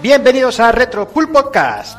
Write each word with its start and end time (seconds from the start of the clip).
bienvenidos 0.00 0.58
a 0.58 0.72
Retro 0.72 1.06
Pool 1.06 1.30
Podcast. 1.30 1.98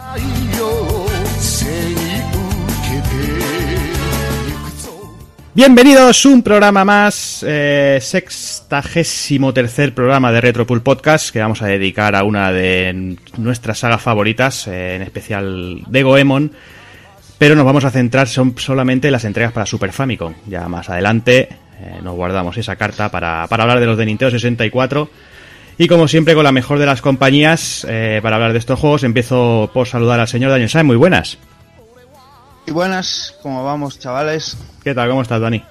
Bienvenidos 5.54 6.26
un 6.26 6.42
programa 6.42 6.84
más, 6.84 7.46
eh, 7.48 8.00
sextagésimo 8.02 9.54
tercer 9.54 9.94
programa 9.94 10.32
de 10.32 10.42
Retro 10.42 10.66
Pool 10.66 10.82
Podcast 10.82 11.30
que 11.30 11.40
vamos 11.40 11.62
a 11.62 11.68
dedicar 11.68 12.16
a 12.16 12.24
una 12.24 12.52
de 12.52 13.16
nuestras 13.38 13.78
sagas 13.78 14.02
favoritas, 14.02 14.68
eh, 14.68 14.96
en 14.96 15.04
especial 15.04 15.84
de 15.88 16.02
Goemon, 16.02 16.52
pero 17.38 17.56
nos 17.56 17.66
vamos 17.66 17.86
a 17.86 17.92
centrar 17.92 18.28
son 18.28 18.58
solamente 18.58 19.10
en 19.10 19.12
las 19.12 19.26
entregas 19.26 19.54
para 19.54 19.68
Super 19.68 19.92
Famicom. 19.92 20.34
Ya 20.48 20.68
más 20.68 20.90
adelante 20.90 21.50
eh, 21.80 22.00
nos 22.02 22.16
guardamos 22.16 22.58
esa 22.58 22.76
carta 22.76 23.12
para, 23.12 23.46
para 23.48 23.64
hablar 23.64 23.80
de 23.80 23.86
los 23.86 23.98
de 24.00 24.06
Nintendo 24.08 24.32
64 24.32 25.37
y 25.78 25.88
como 25.88 26.08
siempre, 26.08 26.34
con 26.34 26.44
la 26.44 26.52
mejor 26.52 26.80
de 26.80 26.86
las 26.86 27.02
compañías, 27.02 27.86
eh, 27.88 28.20
para 28.24 28.38
hablar 28.38 28.54
de 28.54 28.60
estos 28.60 28.80
juegos, 28.80 29.04
empiezo 29.04 29.70
por 29.74 29.88
saludar 29.88 30.20
al 30.20 30.28
señor 30.28 30.52
Daniel 30.52 30.70
Sáenz. 30.70 30.88
Muy 30.88 30.96
buenas. 30.96 31.38
Muy 32.66 32.74
buenas, 32.74 33.36
¿cómo 33.44 33.64
vamos, 33.64 34.00
chavales? 34.00 34.58
¿Qué 34.84 34.94
tal? 34.94 35.10
¿Cómo 35.10 35.22
estás, 35.22 35.40
Dani? 35.40 35.64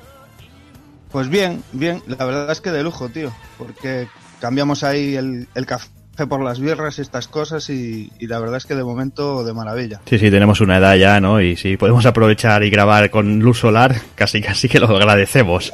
Pues 1.11 1.29
bien, 1.29 1.63
bien. 1.73 2.03
La 2.07 2.25
verdad 2.25 2.51
es 2.51 2.61
que 2.61 2.71
de 2.71 2.83
lujo, 2.83 3.09
tío. 3.09 3.33
Porque 3.59 4.07
cambiamos 4.41 4.85
ahí 4.85 5.17
el, 5.17 5.49
café 5.67 5.89
por 6.29 6.43
las 6.43 6.61
birras 6.61 6.99
y 6.99 7.03
estas 7.03 7.27
cosas 7.27 7.69
y, 7.69 8.13
y, 8.19 8.27
la 8.27 8.39
verdad 8.39 8.59
es 8.59 8.67
que 8.67 8.75
de 8.75 8.85
momento 8.85 9.45
de 9.45 9.53
maravilla. 9.53 10.01
Sí, 10.09 10.19
sí, 10.19 10.31
tenemos 10.31 10.61
una 10.61 10.79
edad 10.79 10.95
ya, 10.97 11.21
¿no? 11.21 11.41
Y 11.41 11.57
si 11.57 11.77
podemos 11.77 12.07
aprovechar 12.07 12.63
y 12.63 12.71
grabar 12.71 13.11
con 13.11 13.41
luz 13.41 13.59
solar, 13.59 13.97
casi 14.15 14.41
casi 14.41 14.69
que 14.69 14.79
lo 14.79 14.87
agradecemos. 14.89 15.73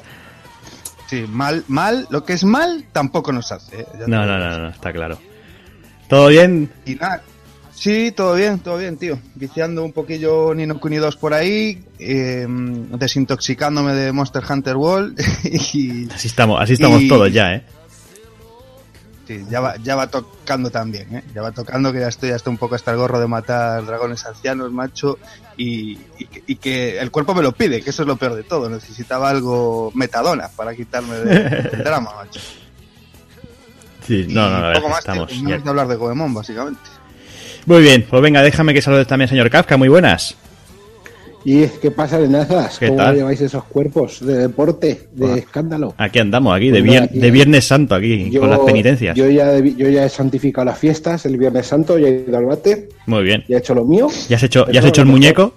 Sí, 1.13 1.27
mal, 1.29 1.63
mal, 1.69 2.07
lo 2.09 2.25
que 2.25 2.33
es 2.33 2.43
mal 2.43 2.87
tampoco 2.91 3.33
nos 3.33 3.53
hace. 3.53 3.81
¿eh? 3.81 3.87
No, 4.07 4.25
no, 4.25 4.39
no, 4.39 4.59
no, 4.59 4.69
está 4.71 4.95
claro. 4.95 5.19
¿Todo 6.09 6.29
bien? 6.29 6.71
Y 6.87 6.95
nada, 6.95 7.21
sí, 7.75 8.13
todo 8.17 8.35
bien, 8.35 8.61
todo 8.61 8.79
bien, 8.79 8.97
tío. 8.97 9.19
Viciando 9.35 9.85
un 9.85 9.93
poquillo 9.93 10.55
Nino 10.55 10.81
Kuni 10.81 10.97
2 10.97 11.17
por 11.17 11.35
ahí, 11.35 11.85
eh, 11.99 12.47
desintoxicándome 12.49 13.93
de 13.93 14.11
Monster 14.11 14.43
Hunter 14.49 14.75
World. 14.75 15.21
y, 15.45 16.09
así 16.11 16.29
estamos, 16.29 16.59
así 16.59 16.73
estamos 16.73 17.07
todos 17.07 17.31
ya, 17.31 17.57
¿eh? 17.57 17.63
Sí, 19.33 19.47
ya 19.49 19.61
va, 19.61 19.77
ya 19.77 19.97
va 19.97 20.09
tocando 20.09 20.71
también, 20.71 21.17
¿eh? 21.17 21.23
Ya 21.35 21.41
va 21.41 21.53
tocando 21.53 21.91
que 21.91 22.01
ya 22.01 22.09
estoy 22.09 22.31
hasta 22.33 22.51
un 22.51 22.59
poco 22.59 22.75
hasta 22.75 22.91
el 22.91 22.99
gorro 22.99 23.19
de 23.19 23.27
matar 23.27 23.87
dragones 23.87 24.27
ancianos, 24.27 24.71
macho, 24.73 25.19
y, 25.57 25.99
y, 26.47 26.57
que 26.57 26.99
el 26.99 27.11
cuerpo 27.11 27.35
me 27.35 27.43
lo 27.43 27.53
pide, 27.53 27.81
que 27.81 27.91
eso 27.91 28.03
es 28.03 28.09
lo 28.09 28.17
peor 28.17 28.35
de 28.35 28.43
todo. 28.43 28.69
Necesitaba 28.69 29.31
algo 29.31 29.91
metadona 29.95 30.49
para 30.49 30.75
quitarme 30.75 31.15
del 31.15 31.71
de 31.71 31.77
drama, 31.83 32.13
macho. 32.15 32.41
Sí, 34.07 34.27
no, 34.29 34.51
no, 34.51 34.69
no, 34.69 34.75
poco 34.75 34.89
más, 34.91 34.99
estamos. 34.99 35.31
Tío, 35.31 35.59
de 35.59 35.71
hablar 35.71 35.89
de 35.89 35.97
Goemon, 35.97 36.35
básicamente. 36.35 36.83
Muy 37.65 37.81
bien, 37.81 38.07
pues 38.11 38.21
venga, 38.21 38.43
déjame 38.43 38.75
que 38.75 38.83
saludes 38.83 39.07
también 39.07 39.31
señor 39.31 39.49
Kafka, 39.49 39.79
muy 39.79 39.89
buenas. 39.89 40.37
¿Y 41.45 41.67
qué 41.67 41.91
pasa, 41.91 42.19
Nenazas? 42.19 42.79
¿Cómo 42.79 42.97
tal? 42.97 43.17
lleváis 43.17 43.41
esos 43.41 43.65
cuerpos 43.65 44.25
de 44.25 44.39
deporte, 44.39 45.09
de 45.13 45.39
escándalo? 45.39 45.95
Aquí 45.97 46.19
andamos, 46.19 46.55
aquí, 46.55 46.71
de, 46.71 46.83
pues 46.83 47.13
de 47.13 47.31
Viernes 47.31 47.65
Santo, 47.67 47.95
aquí, 47.95 48.31
con 48.37 48.51
las 48.51 48.61
penitencias. 48.61 49.17
Yo 49.17 49.29
ya, 49.29 49.59
yo 49.59 49.89
ya 49.89 50.05
he 50.05 50.09
santificado 50.09 50.67
las 50.67 50.79
fiestas 50.79 51.27
el 51.27 51.37
Viernes 51.37 51.67
Santo, 51.67 51.99
ya 51.99 52.09
he 52.09 52.25
ido 52.27 52.39
al 52.39 52.47
bate. 52.47 52.89
Muy 53.07 53.25
bien. 53.25 53.45
Ya 53.49 53.57
he 53.57 53.59
hecho 53.59 53.75
lo 53.75 53.85
mío. 53.85 54.09
¿Ya 54.29 54.37
has 54.37 54.43
hecho, 54.43 54.71
¿ya 54.71 54.81
has 54.81 54.87
hecho 54.87 55.03
el 55.03 55.09
muñeco? 55.09 55.55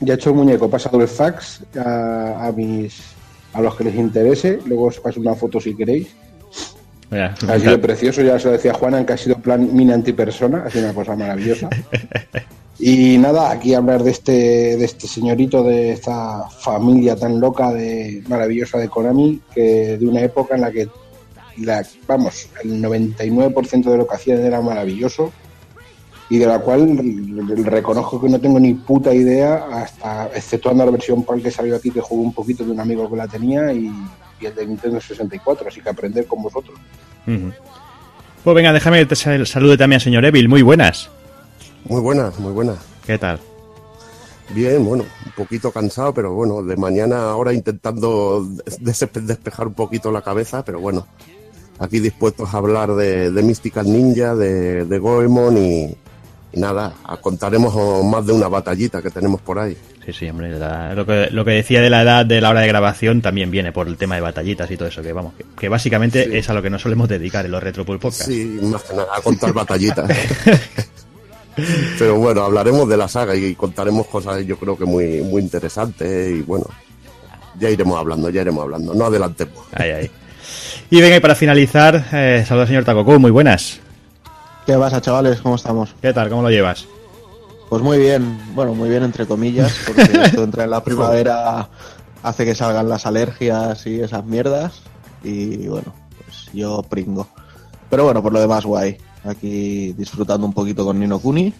Ya 0.00 0.14
he 0.14 0.16
hecho 0.16 0.30
el 0.30 0.36
muñeco, 0.36 0.66
he 0.66 0.68
pasado 0.68 1.00
el 1.00 1.08
fax 1.08 1.64
a, 1.76 2.46
a, 2.46 2.52
mis 2.52 3.00
a 3.52 3.60
los 3.60 3.74
que 3.74 3.84
les 3.84 3.94
interese, 3.96 4.60
luego 4.66 4.84
os 4.86 5.00
paso 5.00 5.20
una 5.20 5.34
foto 5.34 5.60
si 5.60 5.74
queréis. 5.74 6.08
Mira, 7.10 7.34
ha 7.48 7.58
sido 7.58 7.80
precioso, 7.80 8.22
ya 8.22 8.38
se 8.38 8.46
lo 8.46 8.52
decía 8.52 8.74
Juanan, 8.74 9.06
que 9.06 9.12
ha 9.12 9.16
sido 9.16 9.38
plan 9.38 9.68
mini 9.74 9.92
antipersona, 9.92 10.64
ha 10.64 10.70
sido 10.70 10.84
una 10.84 10.94
cosa 10.94 11.14
maravillosa. 11.14 11.68
Y 12.78 13.16
nada, 13.16 13.50
aquí 13.50 13.72
hablar 13.72 14.02
de 14.02 14.10
este, 14.10 14.32
de 14.76 14.84
este 14.84 15.08
señorito, 15.08 15.62
de 15.62 15.92
esta 15.92 16.46
familia 16.50 17.16
tan 17.16 17.40
loca, 17.40 17.72
de 17.72 18.22
maravillosa 18.28 18.76
de 18.76 18.88
Konami, 18.88 19.40
que 19.54 19.96
de 19.96 20.06
una 20.06 20.20
época 20.20 20.56
en 20.56 20.60
la 20.60 20.70
que, 20.70 20.88
la, 21.56 21.86
vamos, 22.06 22.50
el 22.62 22.82
99% 22.82 23.82
de 23.90 23.96
lo 23.96 24.06
que 24.06 24.14
hacían 24.14 24.44
era 24.44 24.60
maravilloso 24.60 25.32
y 26.28 26.38
de 26.38 26.46
la 26.46 26.58
cual 26.58 26.98
reconozco 27.64 28.20
que 28.20 28.28
no 28.28 28.40
tengo 28.40 28.60
ni 28.60 28.74
puta 28.74 29.14
idea, 29.14 29.64
hasta 29.72 30.26
exceptuando 30.34 30.84
la 30.84 30.90
versión 30.90 31.22
PAL 31.22 31.40
que 31.40 31.50
salió 31.50 31.76
aquí, 31.76 31.90
que 31.90 32.02
jugó 32.02 32.22
un 32.22 32.34
poquito 32.34 32.62
de 32.62 32.72
un 32.72 32.80
amigo 32.80 33.08
que 33.08 33.16
la 33.16 33.28
tenía 33.28 33.72
y, 33.72 33.90
y 34.40 34.46
el 34.46 34.54
de 34.54 34.66
Nintendo 34.66 35.00
64, 35.00 35.68
así 35.68 35.80
que 35.80 35.88
aprender 35.88 36.26
con 36.26 36.42
vosotros. 36.42 36.78
Pues 38.44 38.54
venga, 38.54 38.72
déjame 38.72 38.98
que 38.98 39.06
te 39.06 39.46
salude 39.46 39.76
también 39.76 39.96
al 39.96 40.02
señor 40.02 40.24
Evil, 40.24 40.48
muy 40.48 40.62
buenas. 40.62 41.10
Muy 41.84 42.00
buenas, 42.00 42.38
muy 42.38 42.52
buenas. 42.52 42.78
¿Qué 43.06 43.18
tal? 43.18 43.40
Bien, 44.54 44.84
bueno, 44.84 45.04
un 45.24 45.32
poquito 45.32 45.72
cansado, 45.72 46.14
pero 46.14 46.32
bueno, 46.32 46.62
de 46.62 46.76
mañana 46.76 47.30
ahora 47.30 47.52
intentando 47.52 48.46
despejar 48.80 49.66
un 49.66 49.74
poquito 49.74 50.12
la 50.12 50.22
cabeza, 50.22 50.64
pero 50.64 50.78
bueno, 50.78 51.06
aquí 51.80 51.98
dispuestos 51.98 52.54
a 52.54 52.58
hablar 52.58 52.94
de, 52.94 53.32
de 53.32 53.42
Mystical 53.42 53.86
Ninja, 53.86 54.36
de, 54.36 54.84
de 54.84 54.98
Goemon 54.98 55.58
y, 55.58 55.96
nada, 56.56 56.92
contaremos 57.20 58.04
más 58.04 58.26
de 58.26 58.32
una 58.32 58.48
batallita 58.48 59.00
que 59.02 59.10
tenemos 59.10 59.40
por 59.40 59.58
ahí. 59.58 59.76
Sí, 60.04 60.12
sí, 60.12 60.28
hombre, 60.28 60.58
la, 60.58 60.94
lo, 60.94 61.04
que, 61.04 61.28
lo 61.30 61.44
que 61.44 61.52
decía 61.52 61.80
de 61.80 61.90
la 61.90 62.02
edad 62.02 62.24
de 62.24 62.40
la 62.40 62.50
hora 62.50 62.60
de 62.60 62.68
grabación 62.68 63.22
también 63.22 63.50
viene 63.50 63.72
por 63.72 63.88
el 63.88 63.96
tema 63.96 64.14
de 64.14 64.20
batallitas 64.20 64.70
y 64.70 64.76
todo 64.76 64.88
eso, 64.88 65.02
que 65.02 65.12
vamos, 65.12 65.34
que, 65.34 65.44
que 65.56 65.68
básicamente 65.68 66.24
sí. 66.24 66.36
es 66.36 66.48
a 66.48 66.54
lo 66.54 66.62
que 66.62 66.70
nos 66.70 66.82
solemos 66.82 67.08
dedicar 67.08 67.44
en 67.44 67.52
los 67.52 67.62
Retropul 67.62 67.98
Podcast. 67.98 68.28
Sí, 68.28 68.58
más 68.62 68.82
que 68.82 68.94
nada, 68.94 69.08
a 69.16 69.20
contar 69.20 69.52
batallitas. 69.52 70.08
Pero 71.98 72.16
bueno, 72.16 72.42
hablaremos 72.42 72.88
de 72.88 72.96
la 72.96 73.08
saga 73.08 73.34
y 73.34 73.54
contaremos 73.54 74.06
cosas 74.06 74.44
yo 74.44 74.58
creo 74.58 74.76
que 74.76 74.84
muy, 74.84 75.22
muy 75.22 75.42
interesantes 75.42 76.30
y 76.30 76.42
bueno, 76.42 76.66
ya 77.58 77.70
iremos 77.70 77.98
hablando, 77.98 78.28
ya 78.30 78.42
iremos 78.42 78.62
hablando, 78.62 78.94
no 78.94 79.06
adelantemos. 79.06 79.64
Ahí, 79.72 79.90
ahí. 79.90 80.10
Y 80.90 81.00
venga, 81.00 81.16
y 81.16 81.20
para 81.20 81.34
finalizar, 81.34 82.06
eh, 82.12 82.44
saludos 82.46 82.68
señor 82.68 82.84
Takoku, 82.84 83.18
muy 83.18 83.30
buenas. 83.30 83.80
¿Qué 84.66 84.76
pasa, 84.76 85.00
chavales? 85.00 85.40
¿Cómo 85.40 85.54
estamos? 85.54 85.94
¿Qué 86.02 86.12
tal? 86.12 86.28
¿Cómo 86.28 86.42
lo 86.42 86.50
llevas? 86.50 86.88
Pues 87.68 87.82
muy 87.82 87.98
bien, 87.98 88.36
bueno, 88.52 88.74
muy 88.74 88.88
bien 88.88 89.04
entre 89.04 89.24
comillas, 89.24 89.72
porque 89.86 90.02
esto 90.24 90.42
entra 90.42 90.64
en 90.64 90.70
la 90.70 90.82
primavera 90.82 91.68
hace 92.24 92.44
que 92.44 92.56
salgan 92.56 92.88
las 92.88 93.06
alergias 93.06 93.86
y 93.86 94.00
esas 94.00 94.24
mierdas 94.24 94.82
y 95.22 95.68
bueno, 95.68 95.94
pues 96.18 96.50
yo 96.52 96.82
pringo. 96.82 97.28
Pero 97.88 98.02
bueno, 98.04 98.20
por 98.24 98.32
lo 98.32 98.40
demás 98.40 98.64
guay 98.64 98.98
aquí 99.22 99.92
disfrutando 99.92 100.44
un 100.44 100.52
poquito 100.52 100.84
con 100.84 100.98
Nino 100.98 101.20
Kuni 101.20 101.54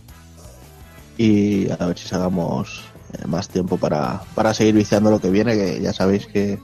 y 1.17 1.71
a 1.71 1.77
ver 1.77 1.97
si 1.97 2.09
sacamos 2.09 2.83
eh, 3.12 3.27
más 3.28 3.49
tiempo 3.49 3.77
para, 3.77 4.21
para 4.34 4.53
seguir 4.53 4.75
viciando 4.75 5.12
lo 5.12 5.21
que 5.21 5.31
viene, 5.31 5.55
que 5.55 5.81
ya 5.81 5.93
sabéis 5.93 6.27
que 6.27 6.59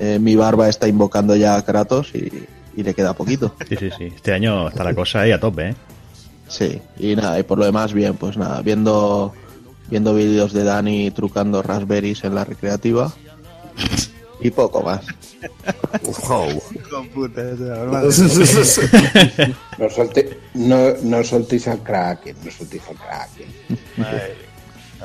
eh, 0.00 0.18
mi 0.18 0.36
barba 0.36 0.68
está 0.68 0.86
invocando 0.86 1.34
ya 1.34 1.56
a 1.56 1.64
Kratos 1.64 2.14
y, 2.14 2.30
y, 2.76 2.82
le 2.82 2.94
queda 2.94 3.14
poquito. 3.14 3.54
Sí, 3.68 3.76
sí, 3.76 3.90
sí. 3.96 4.04
Este 4.14 4.32
año 4.32 4.68
está 4.68 4.84
la 4.84 4.94
cosa 4.94 5.20
ahí 5.20 5.32
a 5.32 5.40
tope, 5.40 5.70
¿eh? 5.70 5.74
Sí, 6.48 6.80
y 6.98 7.14
nada, 7.14 7.38
y 7.38 7.44
por 7.44 7.58
lo 7.58 7.64
demás 7.64 7.92
bien, 7.92 8.16
pues 8.16 8.36
nada, 8.36 8.60
viendo 8.62 9.32
viendo 9.88 10.14
vídeos 10.14 10.52
de 10.52 10.64
Dani 10.64 11.10
trucando 11.10 11.62
raspberries 11.62 12.24
en 12.24 12.34
la 12.34 12.44
recreativa 12.44 13.12
y 14.40 14.50
poco 14.50 14.82
más. 14.82 15.04
Wow. 16.28 16.50
no, 19.78 19.90
solte, 19.90 20.38
no, 20.54 20.94
no 21.02 21.24
soltéis 21.24 21.68
al 21.68 21.82
Kraken, 21.82 22.36
no 22.44 22.50
soltéis 22.50 22.82
al 22.88 22.96
Kraken. 22.96 23.46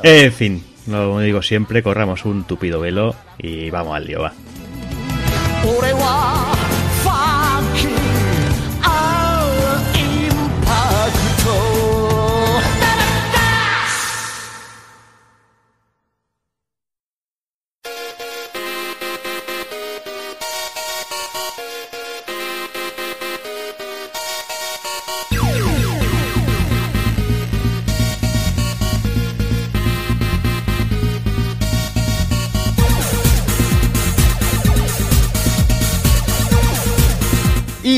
En 0.03 0.31
fin, 0.31 0.63
lo 0.87 1.19
digo 1.19 1.41
siempre, 1.41 1.83
corramos 1.83 2.23
un 2.25 2.45
tupido 2.45 2.79
velo 2.79 3.15
y 3.37 3.69
vamos 3.69 3.95
al 3.95 4.05
lío, 4.05 4.21
va. 4.21 4.33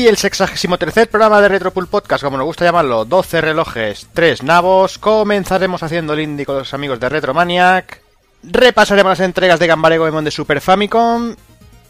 El 0.08 0.16
sexagésimo 0.16 0.78
tercer 0.78 1.10
programa 1.10 1.40
de 1.42 1.48
Retropool 1.48 1.86
Podcast, 1.86 2.24
como 2.24 2.38
nos 2.38 2.46
gusta 2.46 2.64
llamarlo, 2.64 3.04
12 3.04 3.42
relojes, 3.42 4.08
3 4.14 4.42
nabos. 4.42 4.96
Comenzaremos 4.96 5.82
haciendo 5.82 6.14
el 6.14 6.20
indie 6.20 6.46
con 6.46 6.56
los 6.56 6.72
amigos 6.72 6.98
de 6.98 7.10
Retromaniac. 7.10 8.00
Repasaremos 8.42 9.10
las 9.10 9.20
entregas 9.20 9.60
de 9.60 9.66
Gambare 9.66 9.98
Goemon 9.98 10.24
de 10.24 10.30
Super 10.30 10.62
Famicom. 10.62 11.34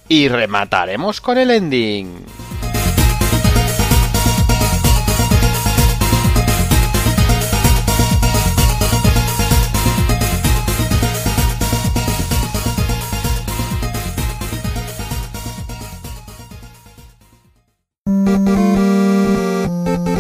Y 0.09 0.29
remataremos 0.29 1.21
con 1.21 1.39
el 1.39 1.51
ending. 1.53 2.25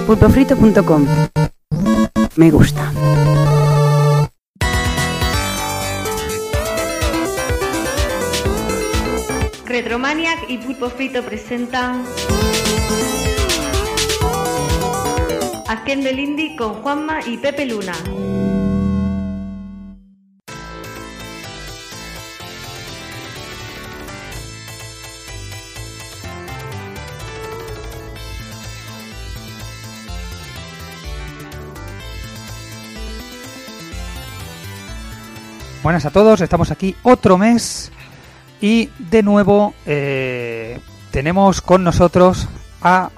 pulpofrito.com. 0.08 1.06
Me 2.37 2.50
gusta. 2.50 2.90
Retromaniac 9.66 10.49
y 10.49 10.56
Pulpo 10.56 10.88
Frito 10.88 11.22
presentan 11.22 12.05
Haciendo 15.69 16.08
el 16.08 16.19
Indie 16.20 16.56
con 16.56 16.72
Juanma 16.76 17.20
y 17.26 17.37
Pepe 17.37 17.66
Luna. 17.66 17.93
Buenas 35.88 36.05
a 36.05 36.11
todos, 36.11 36.43
estamos 36.43 36.70
aquí 36.70 36.94
otro 37.02 37.38
mes 37.38 37.90
y 38.61 38.90
de 38.99 39.23
nuevo 39.23 39.73
eh, 39.87 40.81
tenemos 41.11 41.62
con 41.62 41.82
nosotros 41.82 42.46
a 42.82 43.08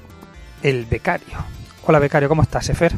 el 0.63 0.85
becario. 0.85 1.37
Hola 1.85 1.99
becario, 1.99 2.29
¿cómo 2.29 2.43
estás, 2.43 2.69
Efer? 2.69 2.93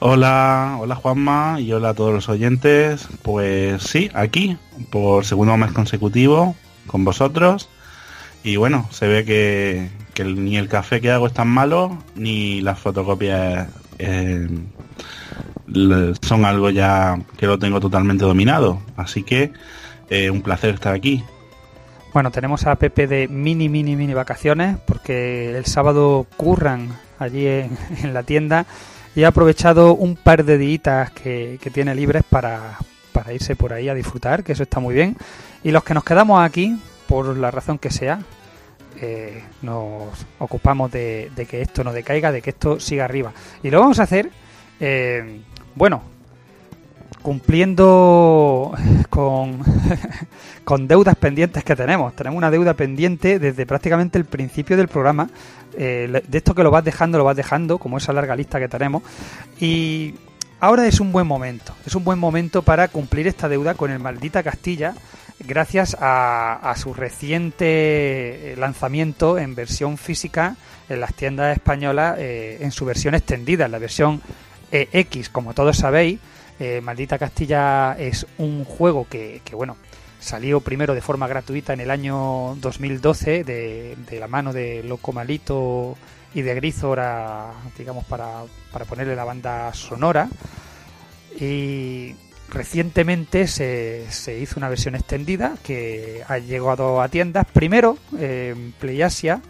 Hola, 0.00 0.76
hola 0.80 0.96
Juanma 0.96 1.58
y 1.62 1.72
hola 1.72 1.88
a 1.88 1.94
todos 1.94 2.12
los 2.12 2.28
oyentes. 2.28 3.08
Pues 3.22 3.84
sí, 3.84 4.10
aquí 4.12 4.58
por 4.90 5.24
segundo 5.24 5.56
mes 5.56 5.72
consecutivo 5.72 6.54
con 6.86 7.06
vosotros. 7.06 7.70
Y 8.44 8.56
bueno, 8.56 8.86
se 8.90 9.08
ve 9.08 9.24
que, 9.24 10.24
ni 10.24 10.58
el 10.58 10.68
café 10.68 11.00
que 11.00 11.10
hago 11.10 11.26
es 11.26 11.32
tan 11.32 11.48
malo, 11.48 11.96
ni 12.16 12.60
las 12.60 12.78
fotocopias 12.78 13.66
eh, 13.98 14.46
son 16.22 16.44
algo 16.44 16.70
ya 16.70 17.18
que 17.36 17.46
lo 17.46 17.58
tengo 17.58 17.80
totalmente 17.80 18.24
dominado. 18.24 18.80
Así 18.96 19.22
que 19.22 19.52
eh, 20.10 20.30
un 20.30 20.42
placer 20.42 20.74
estar 20.74 20.94
aquí. 20.94 21.22
Bueno, 22.12 22.30
tenemos 22.30 22.66
a 22.66 22.74
Pepe 22.76 23.06
de 23.06 23.28
mini, 23.28 23.68
mini, 23.68 23.94
mini 23.94 24.14
vacaciones 24.14 24.78
porque 24.86 25.56
el 25.56 25.66
sábado 25.66 26.26
curran 26.36 26.88
allí 27.18 27.46
en, 28.02 28.14
la 28.14 28.22
tienda 28.22 28.66
y 29.14 29.24
ha 29.24 29.28
aprovechado 29.28 29.94
un 29.94 30.16
par 30.16 30.44
de 30.44 30.58
días 30.58 31.10
que, 31.10 31.58
que 31.60 31.70
tiene 31.70 31.94
libres 31.94 32.22
para, 32.28 32.78
para 33.12 33.32
irse 33.32 33.56
por 33.56 33.72
ahí 33.72 33.88
a 33.88 33.94
disfrutar, 33.94 34.44
que 34.44 34.52
eso 34.52 34.62
está 34.62 34.80
muy 34.80 34.94
bien. 34.94 35.16
Y 35.62 35.70
los 35.70 35.84
que 35.84 35.94
nos 35.94 36.04
quedamos 36.04 36.40
aquí, 36.40 36.80
por 37.06 37.36
la 37.36 37.50
razón 37.50 37.78
que 37.78 37.90
sea, 37.90 38.20
eh, 39.00 39.44
nos 39.62 40.26
ocupamos 40.38 40.90
de, 40.90 41.30
de 41.34 41.46
que 41.46 41.60
esto 41.60 41.84
no 41.84 41.92
decaiga, 41.92 42.32
de 42.32 42.42
que 42.42 42.50
esto 42.50 42.80
siga 42.80 43.04
arriba. 43.04 43.32
Y 43.62 43.70
lo 43.70 43.80
vamos 43.80 44.00
a 44.00 44.04
hacer, 44.04 44.30
eh, 44.80 45.40
bueno, 45.78 46.02
cumpliendo 47.22 48.74
con, 49.10 49.62
con 50.64 50.88
deudas 50.88 51.16
pendientes 51.16 51.64
que 51.64 51.76
tenemos. 51.76 52.14
Tenemos 52.14 52.36
una 52.36 52.50
deuda 52.50 52.74
pendiente 52.74 53.38
desde 53.38 53.64
prácticamente 53.64 54.18
el 54.18 54.24
principio 54.24 54.76
del 54.76 54.88
programa. 54.88 55.30
Eh, 55.76 56.22
de 56.26 56.38
esto 56.38 56.54
que 56.54 56.64
lo 56.64 56.72
vas 56.72 56.84
dejando, 56.84 57.16
lo 57.16 57.24
vas 57.24 57.36
dejando, 57.36 57.78
como 57.78 57.98
esa 57.98 58.12
larga 58.12 58.34
lista 58.34 58.58
que 58.58 58.68
tenemos. 58.68 59.02
Y 59.60 60.14
ahora 60.58 60.86
es 60.86 60.98
un 60.98 61.12
buen 61.12 61.26
momento. 61.26 61.72
Es 61.86 61.94
un 61.94 62.02
buen 62.02 62.18
momento 62.18 62.62
para 62.62 62.88
cumplir 62.88 63.28
esta 63.28 63.48
deuda 63.48 63.74
con 63.74 63.92
el 63.92 64.00
maldita 64.00 64.42
Castilla. 64.42 64.94
Gracias 65.38 65.96
a, 66.00 66.54
a 66.54 66.74
su 66.74 66.92
reciente 66.92 68.54
lanzamiento 68.58 69.38
en 69.38 69.54
versión 69.54 69.96
física 69.96 70.56
en 70.88 71.00
las 71.00 71.14
tiendas 71.14 71.56
españolas, 71.56 72.16
eh, 72.18 72.58
en 72.60 72.72
su 72.72 72.84
versión 72.84 73.14
extendida, 73.14 73.66
en 73.66 73.72
la 73.72 73.78
versión 73.78 74.20
EX, 74.70 75.28
como 75.28 75.54
todos 75.54 75.76
sabéis. 75.76 76.20
Eh, 76.60 76.80
Maldita 76.80 77.18
Castilla 77.18 77.96
es 77.98 78.26
un 78.38 78.64
juego 78.64 79.06
que, 79.08 79.40
bueno, 79.52 79.76
salió 80.18 80.60
primero 80.60 80.94
de 80.94 81.00
forma 81.00 81.28
gratuita 81.28 81.72
en 81.72 81.80
el 81.80 81.90
año 81.90 82.56
2012 82.56 83.44
de, 83.44 83.96
la 84.18 84.26
mano 84.26 84.52
de 84.52 84.82
Loco 84.82 85.12
Malito 85.12 85.96
y 86.34 86.42
de 86.42 86.54
Grizor 86.54 87.00
a, 87.00 87.52
digamos, 87.76 88.04
para, 88.06 88.42
para 88.72 88.84
ponerle 88.84 89.14
la 89.14 89.24
banda 89.24 89.72
sonora. 89.72 90.28
Y 91.38 92.16
recientemente 92.50 93.46
se, 93.46 94.06
se 94.10 94.38
hizo 94.38 94.58
una 94.58 94.68
versión 94.68 94.96
extendida 94.96 95.54
que 95.62 96.24
ha 96.26 96.38
llegado 96.38 97.00
a 97.00 97.08
tiendas. 97.08 97.46
Primero 97.52 97.98
eh, 98.18 98.54
en 98.56 98.72
PlayAsia, 98.72 99.40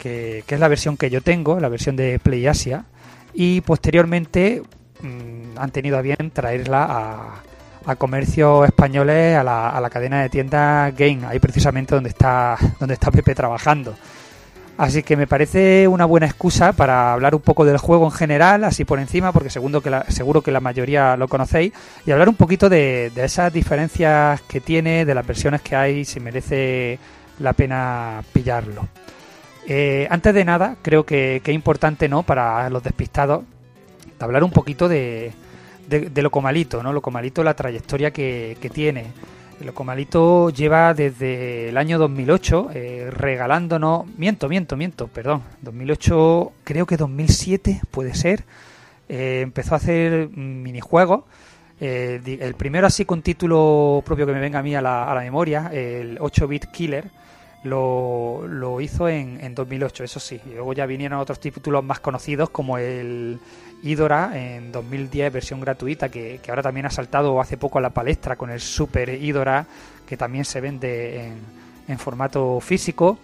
que, 0.00 0.42
que 0.46 0.54
es 0.56 0.60
la 0.60 0.68
versión 0.68 0.96
que 0.96 1.10
yo 1.10 1.20
tengo, 1.20 1.60
la 1.60 1.68
versión 1.68 1.94
de 1.94 2.18
PlayAsia. 2.18 2.86
Y 3.34 3.60
posteriormente 3.60 4.62
mmm, 5.02 5.58
han 5.58 5.70
tenido 5.70 5.98
a 5.98 6.02
bien 6.02 6.30
traerla 6.32 6.86
a, 6.88 7.42
a 7.84 7.96
comercios 7.96 8.66
españoles, 8.66 9.36
a 9.36 9.44
la, 9.44 9.70
a 9.70 9.80
la, 9.80 9.90
cadena 9.90 10.22
de 10.22 10.28
tiendas 10.28 10.94
Game, 10.96 11.26
ahí 11.26 11.38
precisamente 11.38 11.94
donde 11.94 12.10
está, 12.10 12.56
donde 12.78 12.94
está 12.94 13.10
Pepe 13.10 13.34
trabajando. 13.34 13.94
Así 14.76 15.02
que 15.02 15.14
me 15.14 15.26
parece 15.26 15.86
una 15.88 16.06
buena 16.06 16.24
excusa 16.24 16.72
para 16.72 17.12
hablar 17.12 17.34
un 17.34 17.42
poco 17.42 17.66
del 17.66 17.76
juego 17.76 18.06
en 18.06 18.12
general, 18.12 18.64
así 18.64 18.86
por 18.86 18.98
encima, 18.98 19.30
porque 19.30 19.50
seguro 19.50 19.82
que 19.82 19.90
la, 19.90 20.04
seguro 20.08 20.40
que 20.40 20.50
la 20.50 20.60
mayoría 20.60 21.18
lo 21.18 21.28
conocéis, 21.28 21.74
y 22.06 22.10
hablar 22.12 22.30
un 22.30 22.34
poquito 22.34 22.70
de, 22.70 23.12
de 23.14 23.24
esas 23.24 23.52
diferencias 23.52 24.40
que 24.42 24.60
tiene, 24.60 25.04
de 25.04 25.14
las 25.14 25.26
versiones 25.26 25.60
que 25.60 25.76
hay, 25.76 26.06
si 26.06 26.18
merece 26.18 26.98
la 27.40 27.52
pena 27.52 28.22
pillarlo. 28.32 28.88
Eh, 29.72 30.08
antes 30.10 30.34
de 30.34 30.44
nada, 30.44 30.74
creo 30.82 31.06
que, 31.06 31.36
es 31.36 31.54
importante 31.54 32.08
¿no? 32.08 32.24
para 32.24 32.68
los 32.70 32.82
despistados 32.82 33.44
hablar 34.18 34.42
un 34.42 34.50
poquito 34.50 34.88
de, 34.88 35.30
de, 35.88 36.10
de 36.10 36.22
Locomalito, 36.22 36.82
¿no? 36.82 36.92
Locomalito, 36.92 37.44
la 37.44 37.54
trayectoria 37.54 38.10
que, 38.10 38.56
que 38.60 38.68
tiene. 38.68 39.12
Locomalito 39.60 40.50
lleva 40.50 40.92
desde 40.92 41.68
el 41.68 41.76
año 41.76 42.00
2008 42.00 42.70
eh, 42.74 43.10
regalándonos, 43.12 44.06
miento, 44.18 44.48
miento, 44.48 44.76
miento, 44.76 45.06
perdón, 45.06 45.42
2008, 45.62 46.52
creo 46.64 46.84
que 46.84 46.96
2007 46.96 47.82
puede 47.92 48.14
ser, 48.14 48.42
eh, 49.08 49.40
empezó 49.42 49.74
a 49.74 49.76
hacer 49.76 50.30
minijuegos. 50.30 51.22
Eh, 51.80 52.20
el 52.40 52.54
primero 52.54 52.88
así 52.88 53.04
con 53.04 53.22
título 53.22 54.02
propio 54.04 54.26
que 54.26 54.32
me 54.32 54.40
venga 54.40 54.58
a 54.58 54.62
mí 54.64 54.74
a 54.74 54.82
la, 54.82 55.04
a 55.04 55.14
la 55.14 55.20
memoria, 55.20 55.70
el 55.72 56.18
8-bit 56.18 56.66
Killer, 56.72 57.10
lo, 57.64 58.46
lo 58.46 58.80
hizo 58.80 59.08
en, 59.08 59.42
en, 59.42 59.54
2008, 59.54 60.04
eso 60.04 60.20
sí. 60.20 60.40
Y 60.46 60.54
luego 60.54 60.72
ya 60.72 60.86
vinieron 60.86 61.18
otros 61.18 61.40
títulos 61.40 61.84
más 61.84 62.00
conocidos 62.00 62.50
como 62.50 62.78
el 62.78 63.38
Idora 63.82 64.32
en 64.34 64.72
2010, 64.72 65.32
versión 65.32 65.60
gratuita, 65.60 66.08
que, 66.08 66.40
que, 66.42 66.50
ahora 66.50 66.62
también 66.62 66.86
ha 66.86 66.90
saltado 66.90 67.40
hace 67.40 67.56
poco 67.56 67.78
a 67.78 67.82
la 67.82 67.90
palestra 67.90 68.36
con 68.36 68.50
el 68.50 68.60
Super 68.60 69.08
Idora, 69.10 69.66
que 70.06 70.16
también 70.16 70.44
se 70.44 70.60
vende 70.60 71.26
en, 71.26 71.34
en 71.88 71.98
formato 71.98 72.60
físico. 72.60 73.18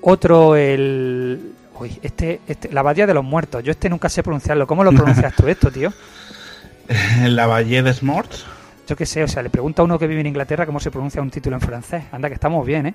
Otro, 0.00 0.56
el. 0.56 1.52
Uy, 1.78 1.98
este, 2.02 2.40
este, 2.46 2.72
la 2.72 2.80
Abadía 2.80 3.06
de 3.06 3.14
los 3.14 3.24
Muertos. 3.24 3.62
Yo 3.64 3.70
este 3.70 3.88
nunca 3.88 4.08
sé 4.08 4.22
pronunciarlo. 4.22 4.66
¿Cómo 4.66 4.84
lo 4.84 4.92
pronuncias 4.92 5.34
tú 5.34 5.48
esto, 5.48 5.70
tío? 5.70 5.92
La 7.22 7.46
Valle 7.46 7.82
de 7.82 7.94
Morts. 8.02 8.44
Yo 8.86 8.96
qué 8.96 9.06
sé, 9.06 9.22
o 9.22 9.28
sea, 9.28 9.42
le 9.42 9.50
pregunta 9.50 9.82
a 9.82 9.84
uno 9.84 9.98
que 9.98 10.06
vive 10.06 10.20
en 10.20 10.26
Inglaterra 10.26 10.66
cómo 10.66 10.80
se 10.80 10.90
pronuncia 10.90 11.22
un 11.22 11.30
título 11.30 11.56
en 11.56 11.62
francés. 11.62 12.04
Anda, 12.12 12.28
que 12.28 12.34
estamos 12.34 12.66
bien, 12.66 12.86
¿eh? 12.86 12.94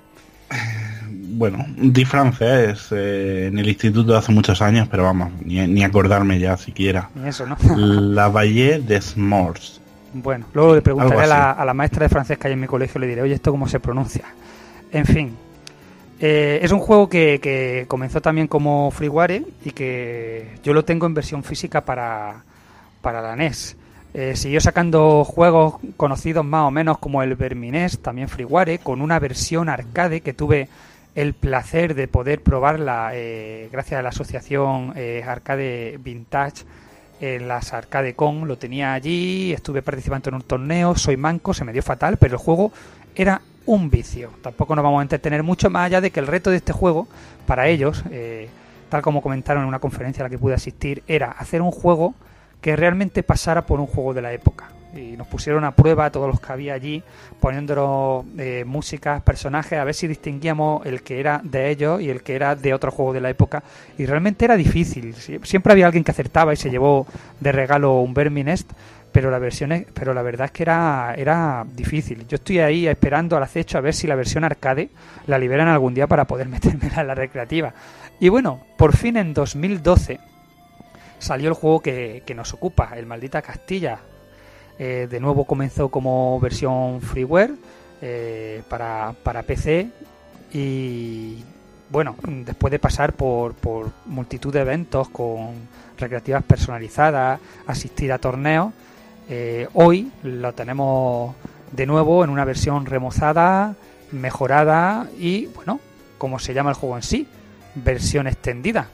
Bueno, 1.10 1.66
di 1.76 2.04
francés 2.04 2.88
eh, 2.90 3.46
en 3.46 3.58
el 3.58 3.68
instituto 3.68 4.16
hace 4.16 4.32
muchos 4.32 4.60
años, 4.60 4.88
pero 4.90 5.04
vamos, 5.04 5.30
ni, 5.44 5.64
ni 5.68 5.84
acordarme 5.84 6.38
ya 6.38 6.56
siquiera. 6.56 7.10
Ni 7.14 7.28
eso, 7.28 7.46
¿no? 7.46 7.56
La 7.76 8.28
Valle 8.28 8.80
de 8.80 9.00
Smorts. 9.00 9.80
Bueno, 10.14 10.46
luego 10.54 10.74
le 10.74 10.82
preguntaré 10.82 11.22
a 11.22 11.26
la, 11.26 11.50
a 11.52 11.64
la, 11.64 11.74
maestra 11.74 12.04
de 12.04 12.08
francés 12.08 12.38
que 12.38 12.48
hay 12.48 12.54
en 12.54 12.60
mi 12.60 12.66
colegio, 12.66 13.00
le 13.00 13.06
diré, 13.06 13.22
oye, 13.22 13.34
¿esto 13.34 13.50
cómo 13.50 13.68
se 13.68 13.78
pronuncia? 13.78 14.24
En 14.90 15.04
fin, 15.04 15.36
eh, 16.20 16.58
es 16.62 16.72
un 16.72 16.80
juego 16.80 17.08
que, 17.08 17.38
que, 17.40 17.84
comenzó 17.86 18.20
también 18.20 18.48
como 18.48 18.90
freeware 18.90 19.44
y 19.64 19.70
que 19.70 20.58
yo 20.64 20.72
lo 20.72 20.84
tengo 20.84 21.06
en 21.06 21.14
versión 21.14 21.44
física 21.44 21.84
para, 21.84 22.42
para 23.00 23.22
la 23.22 23.36
NES. 23.36 23.76
Eh, 24.14 24.36
siguió 24.36 24.60
sacando 24.60 25.22
juegos 25.24 25.74
conocidos 25.96 26.44
más 26.44 26.66
o 26.66 26.70
menos 26.70 26.98
como 26.98 27.22
el 27.22 27.34
Vermines, 27.36 27.98
también 28.00 28.28
freeware, 28.28 28.80
con 28.80 29.02
una 29.02 29.18
versión 29.18 29.68
arcade 29.68 30.22
que 30.22 30.32
tuve 30.32 30.68
el 31.14 31.34
placer 31.34 31.94
de 31.94 32.08
poder 32.08 32.42
probarla 32.42 33.10
eh, 33.12 33.68
gracias 33.72 33.98
a 33.98 34.02
la 34.02 34.10
asociación 34.10 34.92
eh, 34.94 35.24
Arcade 35.26 35.98
Vintage 35.98 36.64
en 37.20 37.48
las 37.48 37.72
Arcade 37.72 38.14
Con. 38.14 38.46
Lo 38.46 38.56
tenía 38.56 38.92
allí, 38.92 39.52
estuve 39.52 39.82
participando 39.82 40.30
en 40.30 40.36
un 40.36 40.42
torneo, 40.42 40.96
soy 40.96 41.16
manco, 41.16 41.52
se 41.52 41.64
me 41.64 41.72
dio 41.72 41.82
fatal, 41.82 42.16
pero 42.18 42.34
el 42.34 42.38
juego 42.38 42.72
era 43.14 43.42
un 43.66 43.90
vicio. 43.90 44.30
Tampoco 44.42 44.74
nos 44.74 44.82
vamos 44.82 45.00
a 45.00 45.02
entretener 45.02 45.42
mucho 45.42 45.70
más 45.70 45.86
allá 45.86 46.00
de 46.00 46.10
que 46.10 46.20
el 46.20 46.26
reto 46.26 46.50
de 46.50 46.56
este 46.56 46.72
juego, 46.72 47.08
para 47.46 47.68
ellos, 47.68 48.04
eh, 48.10 48.48
tal 48.88 49.02
como 49.02 49.20
comentaron 49.20 49.64
en 49.64 49.68
una 49.68 49.80
conferencia 49.80 50.22
a 50.22 50.26
la 50.26 50.30
que 50.30 50.38
pude 50.38 50.54
asistir, 50.54 51.02
era 51.06 51.32
hacer 51.32 51.62
un 51.62 51.70
juego 51.70 52.14
que 52.60 52.76
realmente 52.76 53.22
pasara 53.22 53.64
por 53.66 53.80
un 53.80 53.86
juego 53.86 54.14
de 54.14 54.22
la 54.22 54.32
época. 54.32 54.70
y 54.96 55.16
nos 55.18 55.26
pusieron 55.26 55.64
a 55.64 55.72
prueba 55.76 56.06
a 56.06 56.10
todos 56.10 56.26
los 56.28 56.40
que 56.40 56.50
había 56.50 56.72
allí, 56.72 57.02
poniéndonos 57.40 58.24
eh, 58.38 58.64
personajes, 59.24 59.78
a 59.78 59.84
ver 59.84 59.94
si 59.94 60.06
distinguíamos 60.08 60.84
el 60.86 61.02
que 61.02 61.20
era 61.20 61.40
de 61.44 61.70
ellos 61.70 62.00
y 62.00 62.08
el 62.10 62.22
que 62.22 62.34
era 62.34 62.56
de 62.56 62.72
otro 62.74 62.90
juego 62.90 63.12
de 63.12 63.20
la 63.20 63.30
época. 63.30 63.62
Y 63.98 64.06
realmente 64.06 64.44
era 64.46 64.56
difícil. 64.56 65.14
Sie- 65.14 65.44
Siempre 65.44 65.72
había 65.72 65.86
alguien 65.86 66.04
que 66.04 66.10
acertaba 66.10 66.52
y 66.52 66.56
se 66.56 66.70
llevó 66.70 67.06
de 67.38 67.52
regalo 67.52 68.00
un 68.00 68.14
Verminest, 68.14 68.70
pero 69.12 69.30
la 69.30 69.38
versión 69.38 69.72
es- 69.72 69.86
pero 69.94 70.14
la 70.14 70.22
verdad 70.22 70.46
es 70.46 70.52
que 70.52 70.62
era, 70.62 71.14
era 71.16 71.66
difícil. 71.74 72.26
Yo 72.26 72.36
estoy 72.36 72.60
ahí 72.60 72.86
esperando 72.88 73.36
al 73.36 73.42
acecho 73.42 73.78
a 73.78 73.82
ver 73.82 73.94
si 73.94 74.06
la 74.06 74.14
versión 74.16 74.42
arcade 74.44 74.88
la 75.26 75.38
liberan 75.38 75.68
algún 75.68 75.92
día 75.94 76.06
para 76.06 76.24
poder 76.26 76.48
meterme 76.48 76.90
en 76.96 77.06
la 77.06 77.14
recreativa. 77.14 77.72
Y 78.20 78.30
bueno, 78.30 78.60
por 78.78 78.96
fin 78.96 79.16
en 79.18 79.34
2012 79.34 80.18
salió 81.18 81.48
el 81.48 81.54
juego 81.54 81.80
que, 81.80 82.22
que 82.24 82.34
nos 82.34 82.52
ocupa, 82.54 82.92
el 82.96 83.06
Maldita 83.06 83.42
Castilla. 83.42 84.00
Eh, 84.78 85.08
de 85.10 85.20
nuevo 85.20 85.44
comenzó 85.44 85.88
como 85.88 86.38
versión 86.38 87.00
freeware 87.00 87.52
eh, 88.00 88.62
para, 88.68 89.12
para 89.24 89.42
PC 89.42 89.90
y 90.52 91.42
bueno, 91.90 92.14
después 92.44 92.70
de 92.70 92.78
pasar 92.78 93.12
por, 93.14 93.54
por 93.54 93.90
multitud 94.06 94.52
de 94.52 94.60
eventos 94.60 95.08
con 95.08 95.68
recreativas 95.98 96.44
personalizadas, 96.44 97.40
asistir 97.66 98.12
a 98.12 98.18
torneos, 98.18 98.72
eh, 99.28 99.66
hoy 99.74 100.12
lo 100.22 100.52
tenemos 100.54 101.34
de 101.72 101.86
nuevo 101.86 102.22
en 102.22 102.30
una 102.30 102.44
versión 102.44 102.86
remozada, 102.86 103.74
mejorada 104.12 105.08
y 105.18 105.46
bueno, 105.46 105.80
como 106.18 106.38
se 106.38 106.54
llama 106.54 106.70
el 106.70 106.76
juego 106.76 106.96
en 106.96 107.02
sí, 107.02 107.26
versión 107.74 108.28
extendida. 108.28 108.88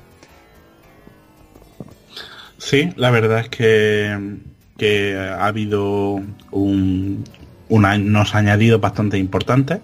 Sí, 2.65 2.89
la 2.97 3.11
verdad 3.11 3.41
es 3.41 3.49
que, 3.51 4.37
que 4.79 5.15
ha 5.19 5.47
habido 5.47 6.23
un, 6.51 7.23
una- 7.69 7.95
unos 7.97 8.35
añadidos 8.35 8.81
bastante 8.81 9.19
importantes. 9.19 9.81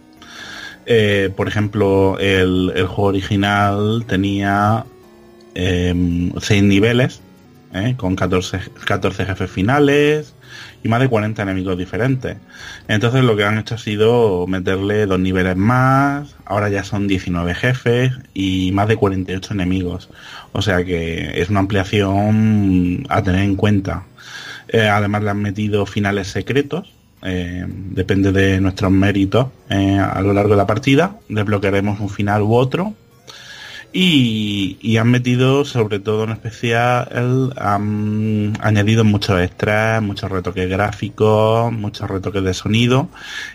Eh, 0.87 1.29
por 1.37 1.47
ejemplo, 1.47 2.19
el, 2.19 2.73
el 2.75 2.87
juego 2.87 3.11
original 3.11 4.05
tenía 4.09 4.87
6 5.55 6.63
niveles, 6.63 7.21
eh, 7.75 7.95
con 7.99 8.17
14, 8.17 8.61
14 8.87 9.27
jefes 9.27 9.51
finales 9.51 10.35
y 10.83 10.89
más 10.89 11.01
de 11.01 11.09
40 11.09 11.43
enemigos 11.43 11.77
diferentes. 11.77 12.37
Entonces 12.89 13.23
lo 13.25 13.37
que 13.37 13.45
han 13.45 13.59
hecho 13.59 13.75
ha 13.75 13.79
sido 13.79 14.47
meterle 14.47 15.07
dos 15.07 15.21
niveles 15.21 15.57
más, 15.57 16.37
ahora 16.45 16.69
ya 16.69 16.85
son 16.85 17.07
19 17.07 17.55
jefes 17.55 18.13
y 18.35 18.73
más 18.73 18.89
de 18.89 18.97
48 18.97 19.55
enemigos. 19.55 20.09
O 20.53 20.63
sea 20.63 20.85
que 20.85 21.41
es 21.41 21.51
una 21.51 21.61
ampliación 21.61 23.07
a 23.09 23.23
tener 23.23 23.43
en 23.43 23.57
cuenta. 23.57 24.05
Eh, 24.69 24.89
además 24.89 25.23
le 25.23 25.31
han 25.31 25.43
metido 25.43 25.87
finales 25.87 26.29
secretos. 26.29 26.93
eh, 27.23 27.67
depende 27.69 28.33
de 28.33 28.61
nuestros 28.63 28.91
méritos 28.91 29.49
eh, 29.69 29.99
a 29.99 30.23
lo 30.23 30.33
largo 30.33 30.53
de 30.53 30.57
la 30.57 30.67
partida. 30.67 31.17
Desbloquearemos 31.29 32.01
un 32.01 32.09
final 32.09 32.43
u 32.43 32.55
otro. 32.55 32.95
Y, 33.93 34.97
han 34.99 35.11
metido, 35.11 35.65
sobre 35.65 35.99
todo 35.99 36.25
en 36.25 36.31
especial, 36.31 37.53
han 37.57 38.53
añadido 38.61 39.05
muchos 39.05 39.41
extras, 39.41 40.01
muchos 40.03 40.31
retoques 40.31 40.69
gráficos, 40.69 41.73
muchos 41.73 42.09
retoques 42.09 42.45
de 42.45 42.55
sonido 42.55 43.09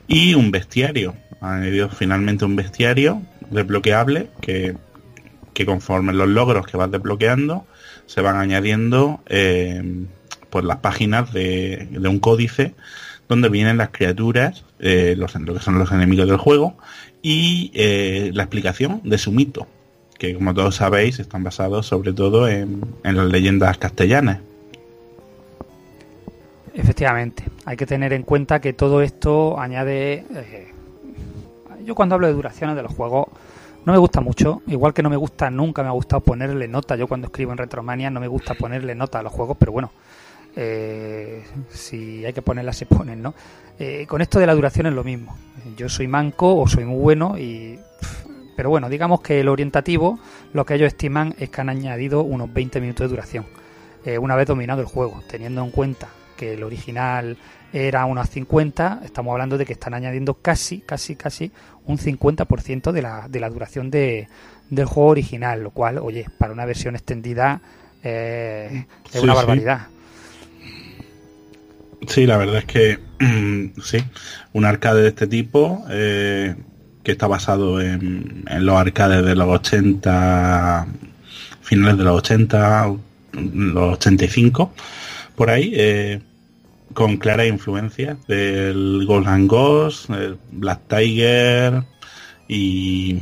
y 0.08 0.34
un 0.34 0.52
bestiario. 0.52 1.16
Han 1.40 1.62
añadido 1.62 1.90
finalmente 1.90 2.44
un 2.44 2.56
bestiario 2.56 3.22
desbloqueable 3.50 4.30
que, 4.42 4.76
que 5.54 5.66
conforme 5.66 6.12
los 6.12 6.28
logros 6.28 6.68
que 6.68 6.78
vas 6.78 6.92
desbloqueando 6.92 7.66
se 8.06 8.22
van 8.22 8.36
añadiendo 8.36 9.22
eh, 9.28 10.06
pues 10.50 10.66
las 10.66 10.78
páginas 10.78 11.32
de, 11.32 11.88
de 11.92 12.08
un 12.10 12.20
códice 12.20 12.76
donde 13.30 13.50
vienen 13.50 13.78
las 13.78 13.90
criaturas, 13.90 14.66
eh, 14.80 15.16
los, 15.18 15.34
lo 15.36 15.54
que 15.54 15.60
son 15.60 15.80
los 15.80 15.92
enemigos 15.92 16.28
del 16.28 16.38
juego 16.38 16.78
y 17.22 17.72
eh, 17.74 18.32
la 18.34 18.44
explicación 18.44 19.02
de 19.04 19.18
su 19.18 19.32
mito 19.32 19.68
que 20.18 20.34
como 20.34 20.54
todos 20.54 20.76
sabéis 20.76 21.20
están 21.20 21.44
basados 21.44 21.88
sobre 21.88 22.14
todo 22.14 22.48
en, 22.48 22.82
en 23.04 23.18
las 23.18 23.28
leyendas 23.28 23.78
castellanas. 23.78 24.40
Efectivamente, 26.74 27.44
hay 27.66 27.78
que 27.78 27.86
tener 27.86 28.12
en 28.14 28.24
cuenta 28.24 28.60
que 28.60 28.74
todo 28.74 29.02
esto 29.02 29.60
añade... 29.60 30.26
eh, 30.36 30.68
yo 31.86 31.96
cuando 31.96 32.16
hablo 32.16 32.28
de 32.28 32.34
duraciones 32.34 32.76
de 32.76 32.84
los 32.84 32.94
juegos 32.94 33.28
no 33.86 33.94
me 33.94 34.00
gusta 34.00 34.20
mucho, 34.20 34.62
igual 34.68 34.94
que 34.94 35.04
no 35.04 35.10
me 35.10 35.16
gusta, 35.16 35.50
nunca 35.52 35.84
me 35.84 35.90
ha 35.90 35.92
gustado 35.92 36.22
ponerle 36.22 36.68
nota, 36.68 36.96
yo 36.96 37.08
cuando 37.08 37.28
escribo 37.28 37.52
en 37.52 37.60
Retromania 37.60 38.10
no 38.10 38.20
me 38.20 38.28
gusta 38.28 38.56
ponerle 38.56 38.96
nota 38.96 39.20
a 39.20 39.24
los 39.24 39.32
juegos, 39.32 39.56
pero 39.60 39.72
bueno, 39.72 39.92
eh, 40.56 41.44
si 41.70 42.26
hay 42.26 42.34
que 42.34 42.42
ponerla 42.42 42.74
se 42.74 42.88
ponen, 42.88 43.22
¿no? 43.22 43.36
Eh, 43.78 44.06
con 44.08 44.22
esto 44.22 44.40
de 44.40 44.48
la 44.48 44.56
duración 44.56 44.88
es 44.88 44.94
lo 44.94 45.04
mismo, 45.04 45.38
yo 45.78 45.88
soy 45.88 46.08
manco 46.08 46.58
o 46.58 46.68
soy 46.68 46.86
muy 46.86 47.00
bueno 47.00 47.38
y... 47.38 47.80
Pero 48.56 48.70
bueno, 48.70 48.90
digamos 48.90 49.22
que 49.22 49.42
el 49.42 49.50
orientativo, 49.50 50.20
lo 50.54 50.66
que 50.66 50.76
ellos 50.76 50.88
estiman 50.88 51.36
es 51.38 51.50
que 51.50 51.62
han 51.62 51.70
añadido 51.70 52.22
unos 52.22 52.54
20 52.54 52.80
minutos 52.82 53.06
de 53.06 53.10
duración, 53.10 53.46
eh, 54.06 54.18
una 54.18 54.36
vez 54.36 54.48
dominado 54.48 54.82
el 54.82 54.88
juego, 54.88 55.22
teniendo 55.30 55.64
en 55.64 55.72
cuenta 55.72 56.08
que 56.38 56.54
el 56.54 56.64
original 56.64 57.38
era 57.74 58.06
unos 58.06 58.30
50, 58.30 59.02
estamos 59.04 59.32
hablando 59.34 59.58
de 59.58 59.66
que 59.66 59.74
están 59.74 59.94
añadiendo 59.94 60.36
casi, 60.36 60.80
casi, 60.80 61.16
casi 61.16 61.52
un 61.86 61.98
50% 61.98 62.92
de 62.92 63.02
la, 63.02 63.28
de 63.28 63.40
la 63.40 63.50
duración 63.50 63.92
de, 63.92 64.28
del 64.70 64.86
juego 64.86 65.10
original, 65.10 65.62
lo 65.62 65.72
cual, 65.72 65.98
oye, 65.98 66.26
para 66.38 66.54
una 66.54 66.66
versión 66.66 66.96
extendida 66.96 67.62
eh, 68.04 68.86
es 69.06 69.12
Sí, 69.12 69.20
una 69.20 69.34
barbaridad. 69.34 69.88
Sí, 72.08 72.26
la 72.26 72.38
verdad 72.38 72.58
es 72.58 72.66
que 72.66 73.00
sí, 73.82 73.98
un 74.54 74.66
arcade 74.66 75.02
de 75.02 75.08
este 75.10 75.28
tipo 75.28 75.84
eh, 75.90 76.56
que 77.06 77.14
está 77.14 77.28
basado 77.28 77.80
en, 77.80 78.44
en 78.50 78.66
los 78.66 78.76
arcades 78.76 79.24
de 79.24 79.36
los 79.36 79.48
80, 79.48 80.88
finales 81.62 81.98
de 81.98 82.04
los 82.04 82.18
80, 82.18 82.94
los 83.34 83.94
85, 83.94 84.74
por 85.36 85.50
ahí, 85.50 85.72
eh, 85.76 86.20
con 86.94 87.18
claras 87.18 87.48
influencias 87.48 88.18
del 88.28 89.06
Ghost 89.06 89.28
and 89.28 89.48
Ghost, 89.50 90.10
el 90.10 90.38
Black 90.52 90.80
Tiger 90.90 91.84
y, 92.48 93.20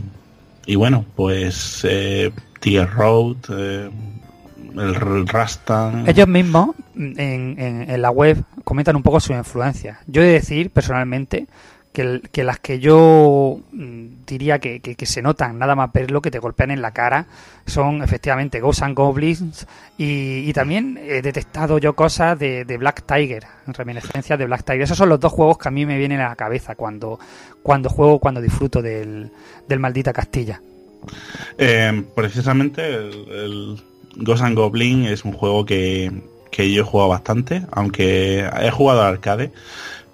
y 0.65 0.75
bueno, 0.75 1.05
pues 1.15 1.81
eh, 1.89 2.31
Tiger 2.59 2.89
Road, 2.89 3.37
eh, 3.49 3.89
el 4.75 5.25
Rastan. 5.27 6.07
Ellos 6.07 6.27
mismos 6.27 6.75
en, 6.95 7.19
en- 7.59 7.89
en 7.89 8.01
la 8.01 8.09
web 8.11 8.43
comentan 8.63 8.95
un 8.95 9.03
poco 9.03 9.19
sus 9.19 9.35
influencias. 9.35 9.97
Yo 10.07 10.21
he 10.21 10.25
de 10.25 10.31
decir 10.33 10.69
personalmente 10.69 11.47
que, 11.93 12.43
las 12.43 12.59
que 12.59 12.79
yo 12.79 13.59
mm, 13.71 14.25
diría 14.25 14.59
que, 14.59 14.79
que- 14.81 15.05
se 15.05 15.21
notan 15.21 15.59
nada 15.59 15.75
más 15.75 15.93
verlo, 15.93 16.21
que 16.21 16.31
te 16.31 16.39
golpean 16.39 16.71
en 16.71 16.81
la 16.81 16.91
cara, 16.91 17.27
son 17.67 18.01
efectivamente 18.01 18.59
Ghosts 18.59 18.81
and 18.81 18.95
Goblins 18.95 19.67
y, 19.97 20.51
también 20.53 20.99
he 21.01 21.21
detectado 21.21 21.77
yo 21.77 21.93
cosas 21.93 22.37
de, 22.39 22.65
Black 22.79 23.03
Tiger, 23.05 23.43
reminiscencias 23.67 24.37
de 24.39 24.45
Black 24.45 24.63
Tiger. 24.63 24.81
Esos 24.81 24.97
son 24.97 25.09
los 25.09 25.19
dos 25.19 25.31
juegos 25.31 25.57
que 25.57 25.67
a 25.67 25.71
mí 25.71 25.85
me 25.85 25.97
vienen 25.97 26.19
a 26.19 26.29
la 26.29 26.35
cabeza 26.35 26.75
cuando, 26.75 27.19
cuando 27.61 27.89
juego, 27.89 28.19
cuando 28.19 28.41
disfruto 28.41 28.81
del, 28.81 29.29
del 29.67 29.79
Maldita 29.79 30.11
Castilla. 30.13 30.59
Eh, 31.57 32.03
precisamente 32.15 32.87
el, 32.87 33.27
el 33.29 33.83
Ghost 34.15 34.43
and 34.43 34.57
Goblin 34.57 35.05
es 35.05 35.25
un 35.25 35.33
juego 35.33 35.65
que, 35.65 36.11
que 36.51 36.71
yo 36.71 36.83
he 36.83 36.85
jugado 36.85 37.09
bastante, 37.09 37.63
aunque 37.71 38.47
he 38.61 38.71
jugado 38.71 39.01
al 39.01 39.13
arcade, 39.13 39.51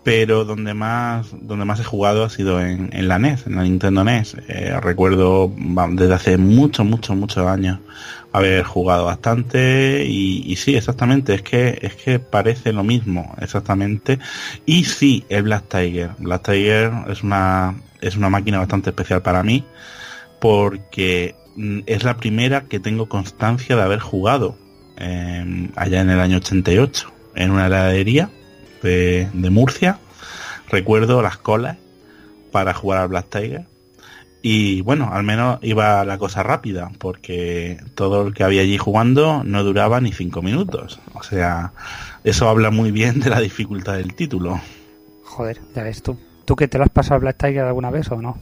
pero 0.10 0.44
donde 0.44 0.74
más 0.74 1.28
donde 1.39 1.66
más 1.66 1.80
he 1.80 1.84
jugado 1.84 2.24
ha 2.24 2.32
sido 2.32 2.60
en, 2.60 2.89
en 2.94 3.08
la 3.08 3.20
NES, 3.20 3.46
en 3.46 3.58
la 3.58 3.62
Nintendo 3.62 4.04
NES. 4.04 4.38
Eh, 4.48 4.75
recuerdo 4.82 5.54
desde 5.92 6.13
hace 6.16 6.38
muchos, 6.38 6.84
muchos, 6.84 7.16
muchos 7.16 7.46
años 7.46 7.78
haber 8.32 8.63
jugado 8.63 9.06
bastante 9.06 10.04
y, 10.08 10.56
sí, 10.56 10.75
exactamente, 10.75 11.36
es 11.36 11.44
que 11.44 11.78
es 11.84 11.94
que 11.94 12.18
parece 12.18 12.74
lo 12.74 12.84
mismo, 12.84 13.36
exactamente. 13.39 14.18
Y 14.66 14.86
sí, 14.86 15.25
el 15.30 15.44
Black 15.44 15.66
Tiger. 15.70 16.10
Black 16.18 16.42
Tiger 16.42 16.92
es 17.08 17.22
una 17.22 17.75
es 18.01 18.16
una 18.16 18.32
máquina 18.32 18.58
bastante 18.58 18.89
especial 18.89 19.22
para 19.22 19.44
mí 19.44 19.63
porque 20.42 21.36
mm, 21.56 21.82
es 21.86 22.04
la 22.04 22.18
primera 22.18 22.62
que 22.62 22.80
tengo 22.80 23.08
constancia 23.10 23.75
de 23.75 23.84
haber 23.84 24.00
jugado 24.00 24.58
eh, 24.98 25.70
allá 25.75 26.01
en 26.01 26.10
el 26.10 26.20
año 26.20 26.38
88 26.38 27.13
en 27.36 27.51
una 27.51 27.68
heladería 27.68 28.32
de, 28.84 29.30
de 29.34 29.50
Murcia. 29.50 30.00
Recuerdo 30.70 31.22
las 31.22 31.38
colas 31.38 31.78
para 32.52 32.74
jugar 32.74 33.00
al 33.00 33.08
Black 33.10 33.30
Tiger. 33.30 33.66
Y 34.42 34.82
bueno, 34.82 35.10
al 35.12 35.24
menos 35.24 35.60
iba 35.62 36.04
la 36.06 36.18
cosa 36.18 36.44
rápida, 36.44 36.92
porque 36.98 37.78
todo 37.96 38.26
el 38.28 38.34
que 38.34 38.44
había 38.44 38.62
allí 38.62 38.78
jugando 38.78 39.44
no 39.44 39.64
duraba 39.64 40.00
ni 40.00 40.14
cinco 40.14 40.42
minutos. 40.42 41.00
O 41.14 41.24
sea, 41.24 41.74
eso 42.24 42.48
habla 42.48 42.72
muy 42.72 42.92
bien 42.92 43.20
de 43.20 43.30
la 43.30 43.42
dificultad 43.42 43.98
del 43.98 44.14
título. 44.16 44.62
Joder, 45.24 45.60
ya 45.76 45.84
ves 45.84 46.02
tú. 46.02 46.18
¿Tú 46.46 46.56
que 46.56 46.68
te 46.70 46.78
lo 46.78 46.86
has 46.86 46.90
pasado 46.90 47.16
al 47.16 47.22
Black 47.22 47.38
Tiger 47.38 47.66
alguna 47.66 47.90
vez 47.92 48.10
o 48.12 48.22
no? 48.22 48.38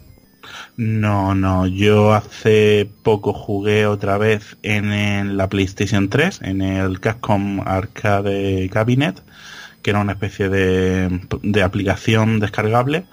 No, 0.77 1.33
no, 1.35 1.65
yo 1.67 2.13
hace 2.13 2.89
poco 3.03 3.33
jugué 3.33 3.85
otra 3.87 4.17
vez 4.17 4.55
en 4.63 4.91
el- 4.93 5.35
la 5.35 5.49
PlayStation 5.49 6.09
3, 6.09 6.41
en 6.43 6.61
el 6.61 6.99
Capcom 6.99 7.59
Arcade 7.65 8.69
Cabinet, 8.71 9.21
que 9.87 9.91
era 9.91 10.01
una 10.01 10.11
especie 10.11 10.49
de, 10.49 11.21
de 11.43 11.63
aplicación 11.63 12.41
descargable 12.41 13.05